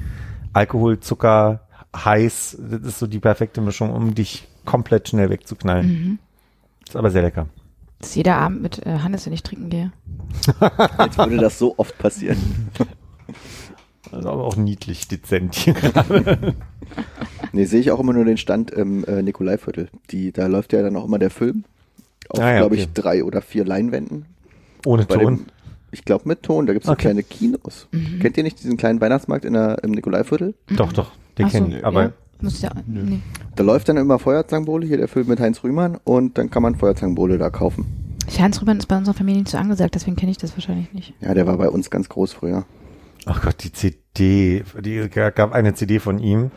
Alkohol, 0.54 1.00
Zucker, 1.00 1.62
heiß, 1.96 2.58
das 2.60 2.82
ist 2.82 3.00
so 3.00 3.08
die 3.08 3.20
perfekte 3.20 3.62
Mischung, 3.62 3.92
um 3.92 4.16
dich 4.16 4.48
komplett 4.66 5.10
schnell 5.10 5.30
wegzuknallen. 5.30 5.88
Mhm. 5.88 6.20
Ist 6.88 6.96
aber 6.96 7.10
sehr 7.10 7.22
lecker. 7.22 7.48
Das 8.00 8.10
ist 8.10 8.16
jeder 8.16 8.38
Abend 8.38 8.62
mit 8.62 8.86
äh, 8.86 9.00
Hannes, 9.00 9.26
wenn 9.26 9.34
ich 9.34 9.44
trinken 9.44 9.70
gehe. 9.70 9.92
Als 10.98 11.18
würde 11.18 11.38
das 11.38 11.60
so 11.60 11.76
oft 11.78 11.98
passieren. 11.98 12.38
Also 14.12 14.30
aber 14.30 14.44
auch 14.44 14.56
niedlich, 14.56 15.08
dezent 15.08 15.56
hier 15.56 15.74
gerade. 15.74 16.56
Nee, 17.52 17.66
sehe 17.66 17.80
ich 17.80 17.92
auch 17.92 18.00
immer 18.00 18.14
nur 18.14 18.26
den 18.26 18.38
Stand 18.38 18.72
im 18.72 19.04
äh, 19.06 19.22
Nikolaiviertel. 19.22 19.90
Die, 20.12 20.32
da 20.32 20.48
läuft 20.48 20.74
ja 20.74 20.82
dann 20.82 20.96
auch 20.96 21.06
immer 21.06 21.20
der 21.20 21.30
Film. 21.30 21.64
Auf, 22.30 22.40
Ah 22.40 22.52
ja, 22.52 22.58
glaube 22.60 22.76
okay. 22.76 22.84
ich, 22.84 22.94
drei 22.94 23.24
oder 23.24 23.42
vier 23.42 23.66
Leinwänden. 23.66 24.26
Ohne 24.86 25.06
Bei 25.06 25.16
Ton. 25.18 25.38
dem, 25.38 25.46
ich 25.92 26.06
glaube 26.06 26.28
mit 26.28 26.44
Ton, 26.44 26.66
da 26.68 26.74
gibt's 26.74 26.86
so 26.88 26.92
Okay. 26.94 27.04
kleine 27.04 27.24
Kinos. 27.24 27.88
Kennt 28.22 28.38
ihr 28.38 28.44
nicht 28.44 28.60
diesen 28.64 28.78
kleinen 28.78 29.02
Weihnachtsmarkt 29.02 29.46
in 29.46 29.54
der, 29.54 29.84
im 29.84 29.92
Nikolaiviertel? 29.92 30.54
Doch, 30.76 30.94
doch, 30.94 31.12
den 31.38 31.48
so, 31.50 31.52
kennen. 31.52 31.84
Aber 31.84 32.04
ja. 32.04 32.12
Muss 32.42 32.62
ja, 32.62 32.72
nee. 32.88 33.20
Da 33.56 33.64
läuft 33.64 33.90
dann 33.90 33.98
immer 33.98 34.18
Feuerzangenbowle, 34.20 34.86
hier 34.86 34.98
der 34.98 35.08
Film 35.08 35.28
mit 35.28 35.40
Heinz 35.40 35.64
Rühmann 35.64 35.98
und 36.04 36.38
dann 36.38 36.50
kann 36.50 36.64
man 36.64 36.76
Feuerzangenbowle 36.76 37.38
da 37.38 37.50
kaufen. 37.50 37.86
Heinz 38.38 38.62
Rüben 38.62 38.78
ist 38.78 38.86
bei 38.88 38.98
unserer 38.98 39.16
Familie 39.16 39.42
nicht 39.42 39.52
so 39.52 39.58
angesagt, 39.58 39.96
deswegen 39.96 40.16
kenne 40.16 40.32
ich 40.32 40.38
das 40.38 40.56
wahrscheinlich 40.56 40.94
nicht. 40.94 41.14
Ja, 41.20 41.34
der 41.34 41.48
war 41.48 41.58
bei 41.58 41.70
uns 41.70 41.90
ganz 41.90 42.10
groß 42.10 42.34
früher. 42.34 42.66
Ach 43.26 43.42
Gott, 43.42 43.64
die 43.64 43.72
CD, 43.72 44.64
die 44.80 45.10
gab 45.10 45.54
eine 45.54 45.74
CD 45.74 46.00
von 46.00 46.20
ihm, 46.20 46.52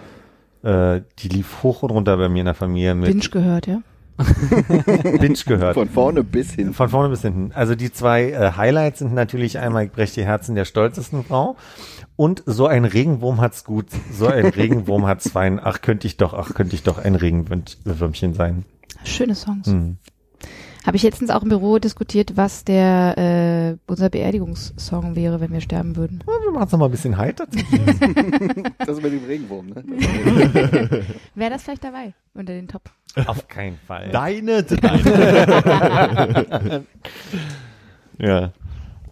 äh, 0.63 1.01
die 1.19 1.29
lief 1.29 1.63
hoch 1.63 1.83
und 1.83 1.91
runter 1.91 2.17
bei 2.17 2.29
mir 2.29 2.41
in 2.41 2.47
der 2.47 2.55
Familie 2.55 2.95
mit 2.95 3.09
Binge 3.09 3.29
gehört, 3.29 3.67
ja? 3.67 3.83
Binge 5.19 5.39
gehört. 5.47 5.75
Von 5.75 5.89
vorne 5.89 6.23
bis 6.23 6.53
hin. 6.53 6.73
Von 6.75 6.89
vorne 6.89 7.09
bis 7.09 7.23
hinten. 7.23 7.53
Also 7.53 7.75
die 7.75 7.93
zwei 7.93 8.31
äh, 8.31 8.53
Highlights 8.57 9.01
sind 9.01 9.15
natürlich 9.15 9.59
einmal 9.59 9.87
Ich 9.87 9.93
brech 9.93 10.13
die 10.15 10.25
Herzen 10.25 10.55
der 10.55 10.65
stolzesten 10.65 11.25
Frau 11.25 11.57
und 12.17 12.43
so 12.47 12.67
ein 12.67 12.85
Regenwurm 12.85 13.41
hat's 13.41 13.65
gut, 13.65 13.87
so 14.13 14.27
ein 14.27 14.47
Regenwurm 14.57 15.07
hat's 15.07 15.31
fein. 15.31 15.61
Ach, 15.63 15.81
könnte 15.81 16.07
ich 16.07 16.17
doch, 16.17 16.35
ach, 16.35 16.55
könnte 16.55 16.75
ich 16.75 16.83
doch 16.83 16.99
ein 16.99 17.15
Regenwürmchen 17.15 18.35
sein. 18.35 18.65
Schöne 19.05 19.35
Songs. 19.35 19.67
Hm. 19.67 19.97
Habe 20.85 20.97
ich 20.97 21.05
letztens 21.05 21.31
auch 21.31 21.43
im 21.43 21.49
Büro 21.49 21.79
diskutiert, 21.79 22.37
was 22.37 22.65
der 22.65 23.17
äh, 23.17 23.77
unser 23.87 24.11
Beerdigungssong 24.11 25.15
wäre, 25.15 25.41
wenn 25.41 25.53
wir 25.53 25.61
sterben 25.61 25.95
würden. 25.97 26.25
Ja, 26.27 26.33
wir 26.43 26.51
machen's 26.51 26.73
noch 26.73 26.81
mal 26.81 26.87
ein 26.87 26.91
bisschen 26.91 27.17
heiter. 27.17 27.47
Das 28.85 29.01
mit 29.01 29.13
dem 29.13 29.25
Regenwurm, 29.25 29.69
ne? 29.69 29.85
Wäre 31.35 31.51
das 31.51 31.63
vielleicht 31.63 31.85
dabei 31.85 32.15
unter 32.35 32.53
den 32.53 32.67
Top? 32.67 32.83
Auf 33.27 33.47
keinen 33.49 33.79
Fall. 33.87 34.11
Deine, 34.11 34.63
deine. 34.65 36.05
Ja. 38.19 38.53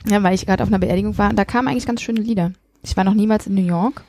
Ja, 0.08 0.23
weil 0.23 0.34
ich 0.34 0.47
gerade 0.47 0.62
auf 0.62 0.68
einer 0.68 0.78
Beerdigung 0.78 1.16
war 1.18 1.31
und 1.31 1.39
da 1.39 1.44
kamen 1.44 1.68
eigentlich 1.68 1.86
ganz 1.86 2.02
schöne 2.02 2.20
Lieder. 2.20 2.52
Ich 2.82 2.97
war 2.97 3.05
noch 3.05 3.15
niemals 3.15 3.47
in 3.47 3.55
New 3.55 3.66
York 3.66 4.02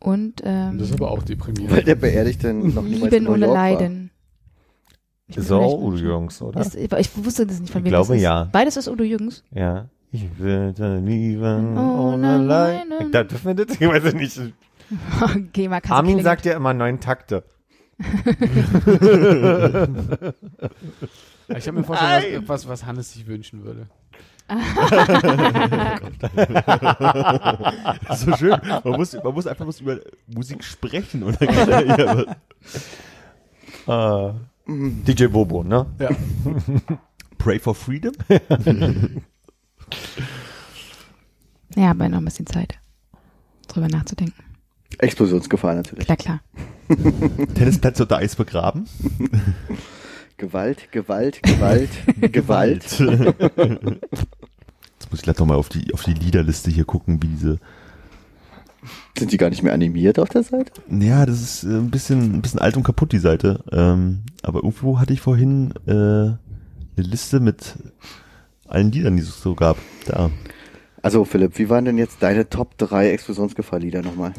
und 0.00 0.40
ähm, 0.44 0.78
Das 0.78 0.88
ist 0.88 0.94
aber 0.94 1.10
auch 1.10 1.22
deprimierend. 1.22 1.70
Weil 1.76 1.84
der 1.84 1.94
Beerdigte 1.94 2.52
noch 2.52 2.82
niemals 2.82 3.12
in 3.12 3.20
Lieben 3.20 3.24
New 3.24 3.32
ohne 3.32 3.46
York 3.46 3.56
war. 3.56 3.90
Ich 5.30 5.36
So, 5.46 5.58
vielleicht- 5.58 5.76
Udo 5.76 5.96
Jürgens, 5.96 6.42
oder? 6.42 6.60
Ist, 6.60 6.74
ich 6.74 6.90
wusste 7.24 7.46
das 7.46 7.60
nicht 7.60 7.72
von 7.72 7.80
Ich 7.80 7.84
wem 7.86 7.90
glaube, 7.90 8.08
das 8.08 8.16
ist. 8.16 8.22
ja. 8.22 8.44
Beides 8.50 8.76
ist 8.76 8.88
Udo 8.88 9.04
Jürgens. 9.04 9.44
Ja. 9.52 9.86
Ich 10.12 10.26
würde 10.38 10.98
lieben 10.98 11.76
Ohne 11.78 12.14
ohne 12.14 12.38
Leid. 12.38 12.84
Leiden. 12.88 13.12
Da 13.12 13.22
dürfen 13.24 13.56
wir 13.56 13.64
das? 13.64 13.76
Ich 13.80 13.88
weiß 13.88 14.04
es 14.04 14.14
nicht. 14.14 14.40
okay, 15.22 15.68
mal 15.68 15.80
Armin 15.88 16.22
sagt 16.22 16.44
ja 16.46 16.54
immer 16.56 16.74
neun 16.74 16.98
Takte. 17.00 17.44
Ich 21.56 21.66
habe 21.66 21.78
mir 21.78 21.84
vorgestellt, 21.84 22.42
was, 22.46 22.64
was, 22.64 22.68
was 22.68 22.86
Hannes 22.86 23.12
sich 23.12 23.26
wünschen 23.26 23.64
würde. 23.64 23.86
so 28.14 28.36
schön. 28.36 28.56
Man 28.84 28.92
muss, 28.96 29.12
man 29.14 29.34
muss 29.34 29.46
einfach 29.46 29.66
was 29.66 29.80
über 29.80 29.98
Musik 30.26 30.62
sprechen 30.64 31.22
und 31.24 31.40
dann 31.40 31.48
kann 31.48 31.68
er 31.68 32.26
ja, 33.86 34.28
Äh, 34.28 34.32
DJ 35.04 35.26
Bobo, 35.26 35.64
ne? 35.64 35.86
Pray 37.38 37.58
for 37.58 37.74
Freedom? 37.74 38.12
Ja, 41.76 41.92
aber 41.92 42.08
noch 42.08 42.18
ein 42.18 42.24
bisschen 42.24 42.46
Zeit, 42.46 42.78
drüber 43.68 43.88
nachzudenken. 43.88 44.42
Explosionsgefahr 44.98 45.74
natürlich. 45.74 46.04
Klar, 46.04 46.16
klar. 46.16 46.40
Tennisplätze 47.54 48.02
unter 48.02 48.16
Eis 48.16 48.34
begraben? 48.34 48.86
Gewalt, 50.36 50.90
Gewalt, 50.90 51.42
Gewalt, 51.42 51.90
Gewalt. 52.32 52.98
Jetzt 52.98 55.10
muss 55.10 55.12
ich 55.12 55.22
gleich 55.22 55.38
nochmal 55.38 55.58
auf 55.58 55.68
die, 55.68 55.94
auf 55.94 56.02
die 56.02 56.14
Liederliste 56.14 56.70
hier 56.70 56.84
gucken, 56.84 57.22
wie 57.22 57.28
diese. 57.28 57.60
Sind 59.18 59.32
die 59.32 59.36
gar 59.36 59.50
nicht 59.50 59.62
mehr 59.62 59.72
animiert 59.72 60.18
auf 60.18 60.28
der 60.28 60.42
Seite? 60.42 60.72
Ja, 60.90 61.26
das 61.26 61.40
ist 61.40 61.64
äh, 61.64 61.68
ein 61.68 61.90
bisschen, 61.90 62.34
ein 62.34 62.42
bisschen 62.42 62.60
alt 62.60 62.76
und 62.76 62.82
kaputt, 62.82 63.12
die 63.12 63.18
Seite. 63.18 63.62
Ähm, 63.72 64.22
aber 64.42 64.60
irgendwo 64.60 64.98
hatte 64.98 65.12
ich 65.12 65.20
vorhin 65.20 65.74
äh, 65.86 65.92
eine 65.92 66.38
Liste 66.96 67.40
mit 67.40 67.76
allen 68.66 68.92
Liedern, 68.92 69.16
die 69.16 69.22
es 69.22 69.40
so 69.40 69.54
gab. 69.54 69.76
Da. 70.06 70.30
Also 71.02 71.24
Philipp, 71.24 71.58
wie 71.58 71.68
waren 71.68 71.84
denn 71.84 71.98
jetzt 71.98 72.22
deine 72.22 72.48
Top 72.48 72.78
3 72.78 73.10
Explosionsgefahr-Lieder 73.10 74.02
nochmal? 74.02 74.32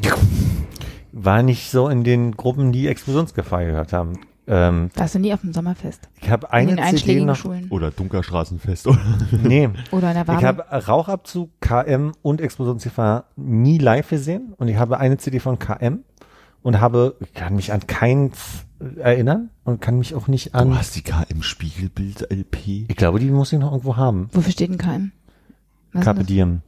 War 1.12 1.42
nicht 1.42 1.70
so 1.70 1.88
in 1.88 2.04
den 2.04 2.32
Gruppen, 2.32 2.72
die 2.72 2.88
Explosionsgefahr 2.88 3.64
gehört 3.64 3.92
haben. 3.92 4.20
Ähm, 4.46 4.90
Warst 4.96 5.14
du 5.14 5.18
nie 5.20 5.32
auf 5.32 5.40
dem 5.42 5.52
Sommerfest? 5.52 6.08
ich 6.20 6.28
habe 6.30 6.46
In 6.48 6.52
eine 6.52 6.76
den 6.76 6.96
CD 6.96 7.24
noch. 7.24 7.36
Schulen. 7.36 7.68
Oder 7.70 7.90
Dunkerstraßenfest, 7.92 8.86
oder? 8.88 8.98
Nee, 9.42 9.68
Oder 9.92 10.08
in 10.08 10.14
der 10.14 10.22
ich 10.22 10.28
Warme. 10.28 10.42
habe 10.46 10.62
Rauchabzug, 10.86 11.50
KM 11.60 12.12
und 12.22 12.40
Explosionsgefahr 12.40 13.26
nie 13.36 13.78
live 13.78 14.08
gesehen 14.10 14.54
und 14.58 14.66
ich 14.68 14.76
habe 14.76 14.98
eine 14.98 15.16
CD 15.18 15.38
von 15.38 15.58
KM 15.60 16.00
und 16.62 16.80
habe, 16.80 17.16
ich 17.20 17.32
kann 17.34 17.54
mich 17.54 17.72
an 17.72 17.86
keins 17.86 18.64
erinnern 18.98 19.50
und 19.64 19.80
kann 19.80 19.98
mich 19.98 20.14
auch 20.16 20.26
nicht 20.26 20.54
Du 20.54 20.58
an. 20.58 20.76
hast 20.76 20.96
die 20.96 21.02
KM-Spiegelbild-LP. 21.02 22.86
Ich 22.88 22.96
glaube, 22.96 23.20
die 23.20 23.30
muss 23.30 23.52
ich 23.52 23.58
noch 23.60 23.70
irgendwo 23.70 23.96
haben. 23.96 24.28
Wofür 24.32 24.52
steht 24.52 24.70
ein 24.70 24.78
KM? 24.78 25.12
Was 25.92 26.04
Carpe? 26.04 26.24
Diem. 26.24 26.62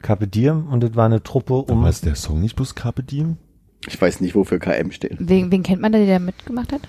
Carpe 0.00 0.26
Diem 0.26 0.66
und 0.66 0.82
das 0.82 0.96
war 0.96 1.06
eine 1.06 1.22
Truppe 1.22 1.54
um. 1.54 1.78
Um 1.80 1.86
ist 1.86 2.04
der 2.04 2.16
Song 2.16 2.40
nicht 2.40 2.56
bloß 2.56 2.74
Carpe 2.74 3.02
Diem? 3.04 3.36
Ich 3.86 4.00
weiß 4.00 4.20
nicht, 4.20 4.34
wofür 4.34 4.58
KM 4.58 4.92
steht. 4.92 5.16
Wen, 5.18 5.50
wen 5.50 5.62
kennt 5.62 5.80
man 5.80 5.92
da, 5.92 5.98
der 5.98 6.20
mitgemacht 6.20 6.72
hat? 6.72 6.82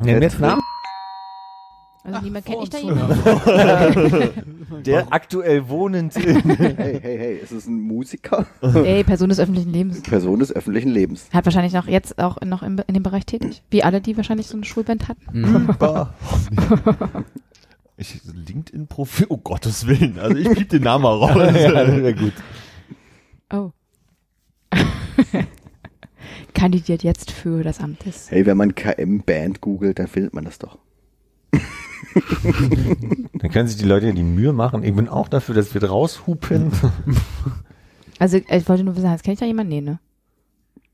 Nenn 0.00 0.18
mir 0.18 0.24
jetzt 0.24 0.40
Namen. 0.40 0.62
Also 2.04 2.20
niemand 2.20 2.44
kennt 2.44 2.64
ich 2.64 2.70
da 2.70 2.78
jemanden. 2.78 3.22
Der 4.84 5.12
aktuell 5.12 5.68
wohnend 5.68 6.16
in. 6.16 6.42
Hey, 6.58 6.98
hey, 7.00 7.18
hey, 7.18 7.36
ist 7.36 7.52
es 7.52 7.66
ein 7.68 7.80
Musiker? 7.80 8.46
Ey, 8.60 9.04
Person 9.04 9.28
des 9.28 9.38
öffentlichen 9.38 9.72
Lebens. 9.72 10.02
Person 10.02 10.40
des 10.40 10.50
öffentlichen 10.50 10.90
Lebens. 10.90 11.28
Hat 11.32 11.44
wahrscheinlich 11.44 11.72
noch 11.74 11.86
jetzt 11.86 12.18
auch 12.18 12.40
noch 12.40 12.64
im, 12.64 12.80
in 12.88 12.94
dem 12.94 13.04
Bereich 13.04 13.24
tätig. 13.24 13.62
Wie 13.70 13.84
alle, 13.84 14.00
die 14.00 14.16
wahrscheinlich 14.16 14.48
so 14.48 14.56
eine 14.56 14.64
Schulband 14.64 15.08
hatten. 15.08 15.68
Ich, 17.98 18.20
LinkedIn-Profil, 18.24 19.26
oh 19.28 19.36
Gottes 19.36 19.86
Willen. 19.86 20.18
Also 20.18 20.34
ich 20.36 20.48
piep 20.50 20.70
den 20.70 20.82
Namen 20.82 21.02
mal 21.02 21.14
raus. 21.14 21.54
ja, 21.54 22.12
gut. 22.12 22.32
Oh. 23.52 23.70
Kandidiert 26.54 27.02
jetzt 27.02 27.30
für 27.30 27.62
das 27.62 27.80
Amt 27.80 28.04
des. 28.04 28.30
Hey, 28.30 28.46
wenn 28.46 28.56
man 28.56 28.74
KM-Band 28.74 29.60
googelt, 29.60 29.98
dann 29.98 30.06
findet 30.06 30.34
man 30.34 30.44
das 30.44 30.58
doch. 30.58 30.78
Dann 33.34 33.50
können 33.50 33.68
sich 33.68 33.78
die 33.78 33.84
Leute 33.84 34.06
ja 34.06 34.12
die 34.12 34.22
Mühe 34.22 34.52
machen. 34.52 34.82
Ich 34.82 34.94
bin 34.94 35.08
auch 35.08 35.28
dafür, 35.28 35.54
dass 35.54 35.72
wir 35.74 35.82
raushupen. 35.82 36.72
Also 38.18 38.36
ich 38.36 38.68
wollte 38.68 38.84
nur 38.84 38.94
wissen, 38.94 39.08
kenne 39.22 39.32
ich 39.32 39.40
da 39.40 39.46
jemanden? 39.46 39.70
Nee, 39.70 39.80
ne? 39.80 39.98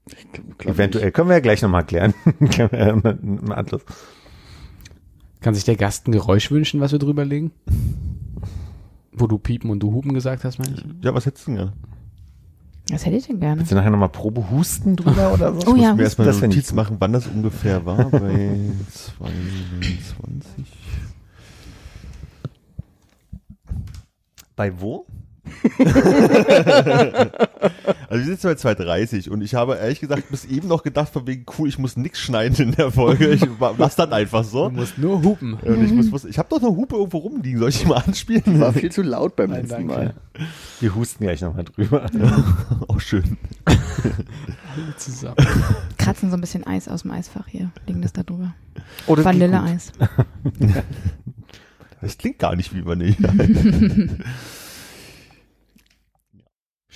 Ich 0.07 0.33
glaub, 0.33 0.59
glaub 0.59 0.75
Eventuell. 0.75 1.13
Können 1.13 1.29
wir 1.29 1.35
ja 1.35 1.41
gleich 1.41 1.61
nochmal 1.61 1.85
klären. 1.85 2.15
Im 2.41 3.53
Anschluss. 3.53 3.83
Kann 5.43 5.55
sich 5.55 5.65
der 5.65 5.77
Gast 5.77 6.09
ein 6.09 6.13
Geräusch 6.13 6.51
wünschen, 6.51 6.81
was 6.81 6.93
wir 6.93 6.99
drüber 6.99 7.27
legen? 7.27 7.53
Wo 9.13 9.27
du 9.27 9.37
piepen 9.37 9.69
und 9.69 9.81
du 9.81 9.93
hupen 9.93 10.15
gesagt 10.15 10.43
hast, 10.45 10.59
meine 10.59 10.77
ich? 10.77 11.05
Ja, 11.05 11.13
was 11.13 11.27
hättest 11.27 11.49
du 11.49 11.51
denn 11.51 11.57
gerne? 11.57 11.73
Was 12.91 13.05
hätte 13.05 13.17
ich 13.17 13.27
denn 13.27 13.39
gerne? 13.39 13.59
Willst 13.61 13.71
du 13.71 13.77
nachher 13.77 13.91
nochmal 13.91 14.09
Probe 14.09 14.51
husten 14.51 14.97
drüber 14.97 15.33
oder 15.35 15.53
so? 15.55 15.73
Oh 15.73 15.77
ja, 15.77 15.95
Mir 15.95 16.05
erstmal 16.05 16.27
das 16.27 16.39
eine 16.43 16.47
ich 16.47 16.57
Notiz 16.57 16.73
machen, 16.73 16.97
wann 17.01 17.13
das 17.13 17.27
ungefähr 17.27 17.85
war. 17.85 17.97
Bei 18.11 18.71
22. 18.91 20.65
Bei 24.57 24.81
wo? 24.81 25.07
Also 28.09 28.21
wir 28.21 28.25
sind 28.25 28.33
jetzt 28.33 28.43
bei 28.43 28.55
230 28.55 29.31
und 29.31 29.43
ich 29.43 29.55
habe 29.55 29.77
ehrlich 29.77 30.01
gesagt 30.01 30.31
bis 30.31 30.45
eben 30.47 30.69
noch 30.69 30.83
gedacht, 30.83 31.13
von 31.13 31.27
wegen 31.27 31.45
cool, 31.59 31.69
ich 31.69 31.79
muss 31.79 31.97
nix 31.97 32.19
schneiden 32.19 32.57
in 32.69 32.73
der 32.73 32.91
Folge. 32.91 33.29
Ich 33.29 33.47
lass 33.77 33.97
das 33.97 34.11
einfach 34.13 34.45
so. 34.45 34.69
Du 34.69 34.77
musst 34.77 34.99
nur 34.99 35.23
hupen. 35.23 35.55
Und 35.55 35.85
ich 35.85 35.93
muss, 35.93 36.11
muss 36.11 36.25
ich 36.25 36.39
habe 36.39 36.49
doch 36.49 36.59
eine 36.59 36.69
Hupe 36.69 36.97
irgendwo 36.97 37.19
rumliegen. 37.19 37.59
Soll 37.61 37.69
ich 37.69 37.81
die 37.81 37.87
mal 37.87 37.99
anspielen? 37.99 38.61
War 38.61 38.73
viel 38.73 38.91
zu 38.91 39.03
laut 39.03 39.37
beim 39.37 39.51
Nein, 39.51 39.63
letzten 39.63 39.89
danke. 39.89 39.95
Mal. 39.95 40.15
Wir 40.81 40.95
husten 40.95 41.25
gleich 41.25 41.43
nochmal 41.43 41.65
drüber. 41.65 42.07
Auch 42.89 43.01
schön. 43.01 43.37
Alle 43.67 44.97
zusammen. 44.97 45.37
Kratzen 45.99 46.31
so 46.31 46.37
ein 46.37 46.41
bisschen 46.41 46.67
Eis 46.67 46.89
aus 46.89 47.03
dem 47.03 47.11
Eisfach 47.11 47.47
hier. 47.47 47.71
Liegen 47.87 48.01
das 48.03 48.13
da 48.13 48.23
drüber. 48.23 48.55
Oh, 49.07 49.15
geht 49.15 49.17
gut. 49.17 49.25
Vanilleeis. 49.25 49.93
Das 52.01 52.17
klingt 52.17 52.39
gar 52.39 52.55
nicht 52.55 52.73
wie 52.73 52.85
Vanille. 52.87 53.17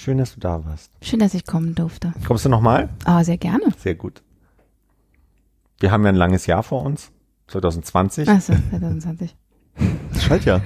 Schön, 0.03 0.19
dass 0.19 0.35
du 0.35 0.41
da 0.41 0.65
warst. 0.65 0.91
Schön, 1.01 1.21
dass 1.21 1.33
ich 1.33 1.47
kommen 1.47 1.77
durfte. 1.77 2.13
Kommst 2.27 2.45
du 2.45 2.49
nochmal? 2.49 2.89
Ah, 3.05 3.23
sehr 3.23 3.37
gerne. 3.39 3.63
Sehr 3.79 3.95
gut. 3.95 4.21
Wir 5.79 5.93
haben 5.93 6.03
ja 6.03 6.09
ein 6.09 6.17
langes 6.17 6.47
Jahr 6.47 6.65
vor 6.65 6.83
uns. 6.83 7.13
2020. 7.47 8.29
Achso, 8.29 8.53
2020. 8.71 9.37
Das 10.13 10.25
schallt 10.25 10.45
ja. 10.45 10.61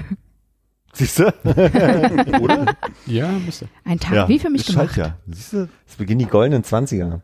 Siehst 0.94 1.18
du? 1.18 1.24
Oder? 2.40 2.74
Ja, 3.05 3.31
müsste. 3.32 3.68
Ein 3.84 3.98
Tag 4.00 4.15
ja. 4.15 4.28
wie 4.28 4.39
für 4.39 4.48
mich 4.48 4.65
das 4.65 4.74
schallt 4.74 4.94
gemacht. 4.94 5.16
ja. 5.26 5.34
Siehst 5.34 5.52
du? 5.52 5.68
Es 5.86 5.97
beginnen 5.97 6.20
die 6.20 6.26
goldenen 6.26 6.62
20er. 6.62 7.20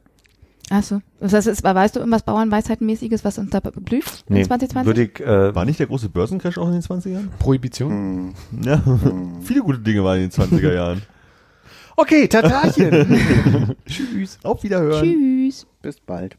Achso. 0.68 1.00
Das 1.18 1.32
heißt, 1.32 1.46
es- 1.46 1.62
weißt 1.64 1.96
du 1.96 2.00
irgendwas 2.00 2.24
Bauernweisheitenmäßiges, 2.24 3.24
was 3.24 3.38
uns 3.38 3.50
da 3.50 3.60
blüht 3.60 4.24
in 4.28 4.34
Nee, 4.34 4.42
2020? 4.44 4.86
würde 4.86 5.02
ich, 5.04 5.20
äh, 5.20 5.54
War 5.54 5.64
nicht 5.64 5.78
der 5.80 5.86
große 5.86 6.10
Börsencrash 6.10 6.58
auch 6.58 6.66
in 6.66 6.72
den 6.74 6.82
20ern? 6.82 7.28
Prohibition? 7.38 8.34
Hm. 8.50 8.62
Ja. 8.62 8.82
Viele 9.40 9.62
gute 9.62 9.78
Dinge 9.78 10.04
waren 10.04 10.20
in 10.20 10.28
den 10.28 10.30
20er 10.30 10.74
Jahren. 10.74 11.02
Okay, 11.96 12.28
Tatarchen. 12.28 13.76
Tschüss. 13.86 14.38
Auf 14.42 14.62
Wiederhören. 14.62 15.02
Tschüss. 15.02 15.66
Bis 15.82 16.00
bald. 16.00 16.36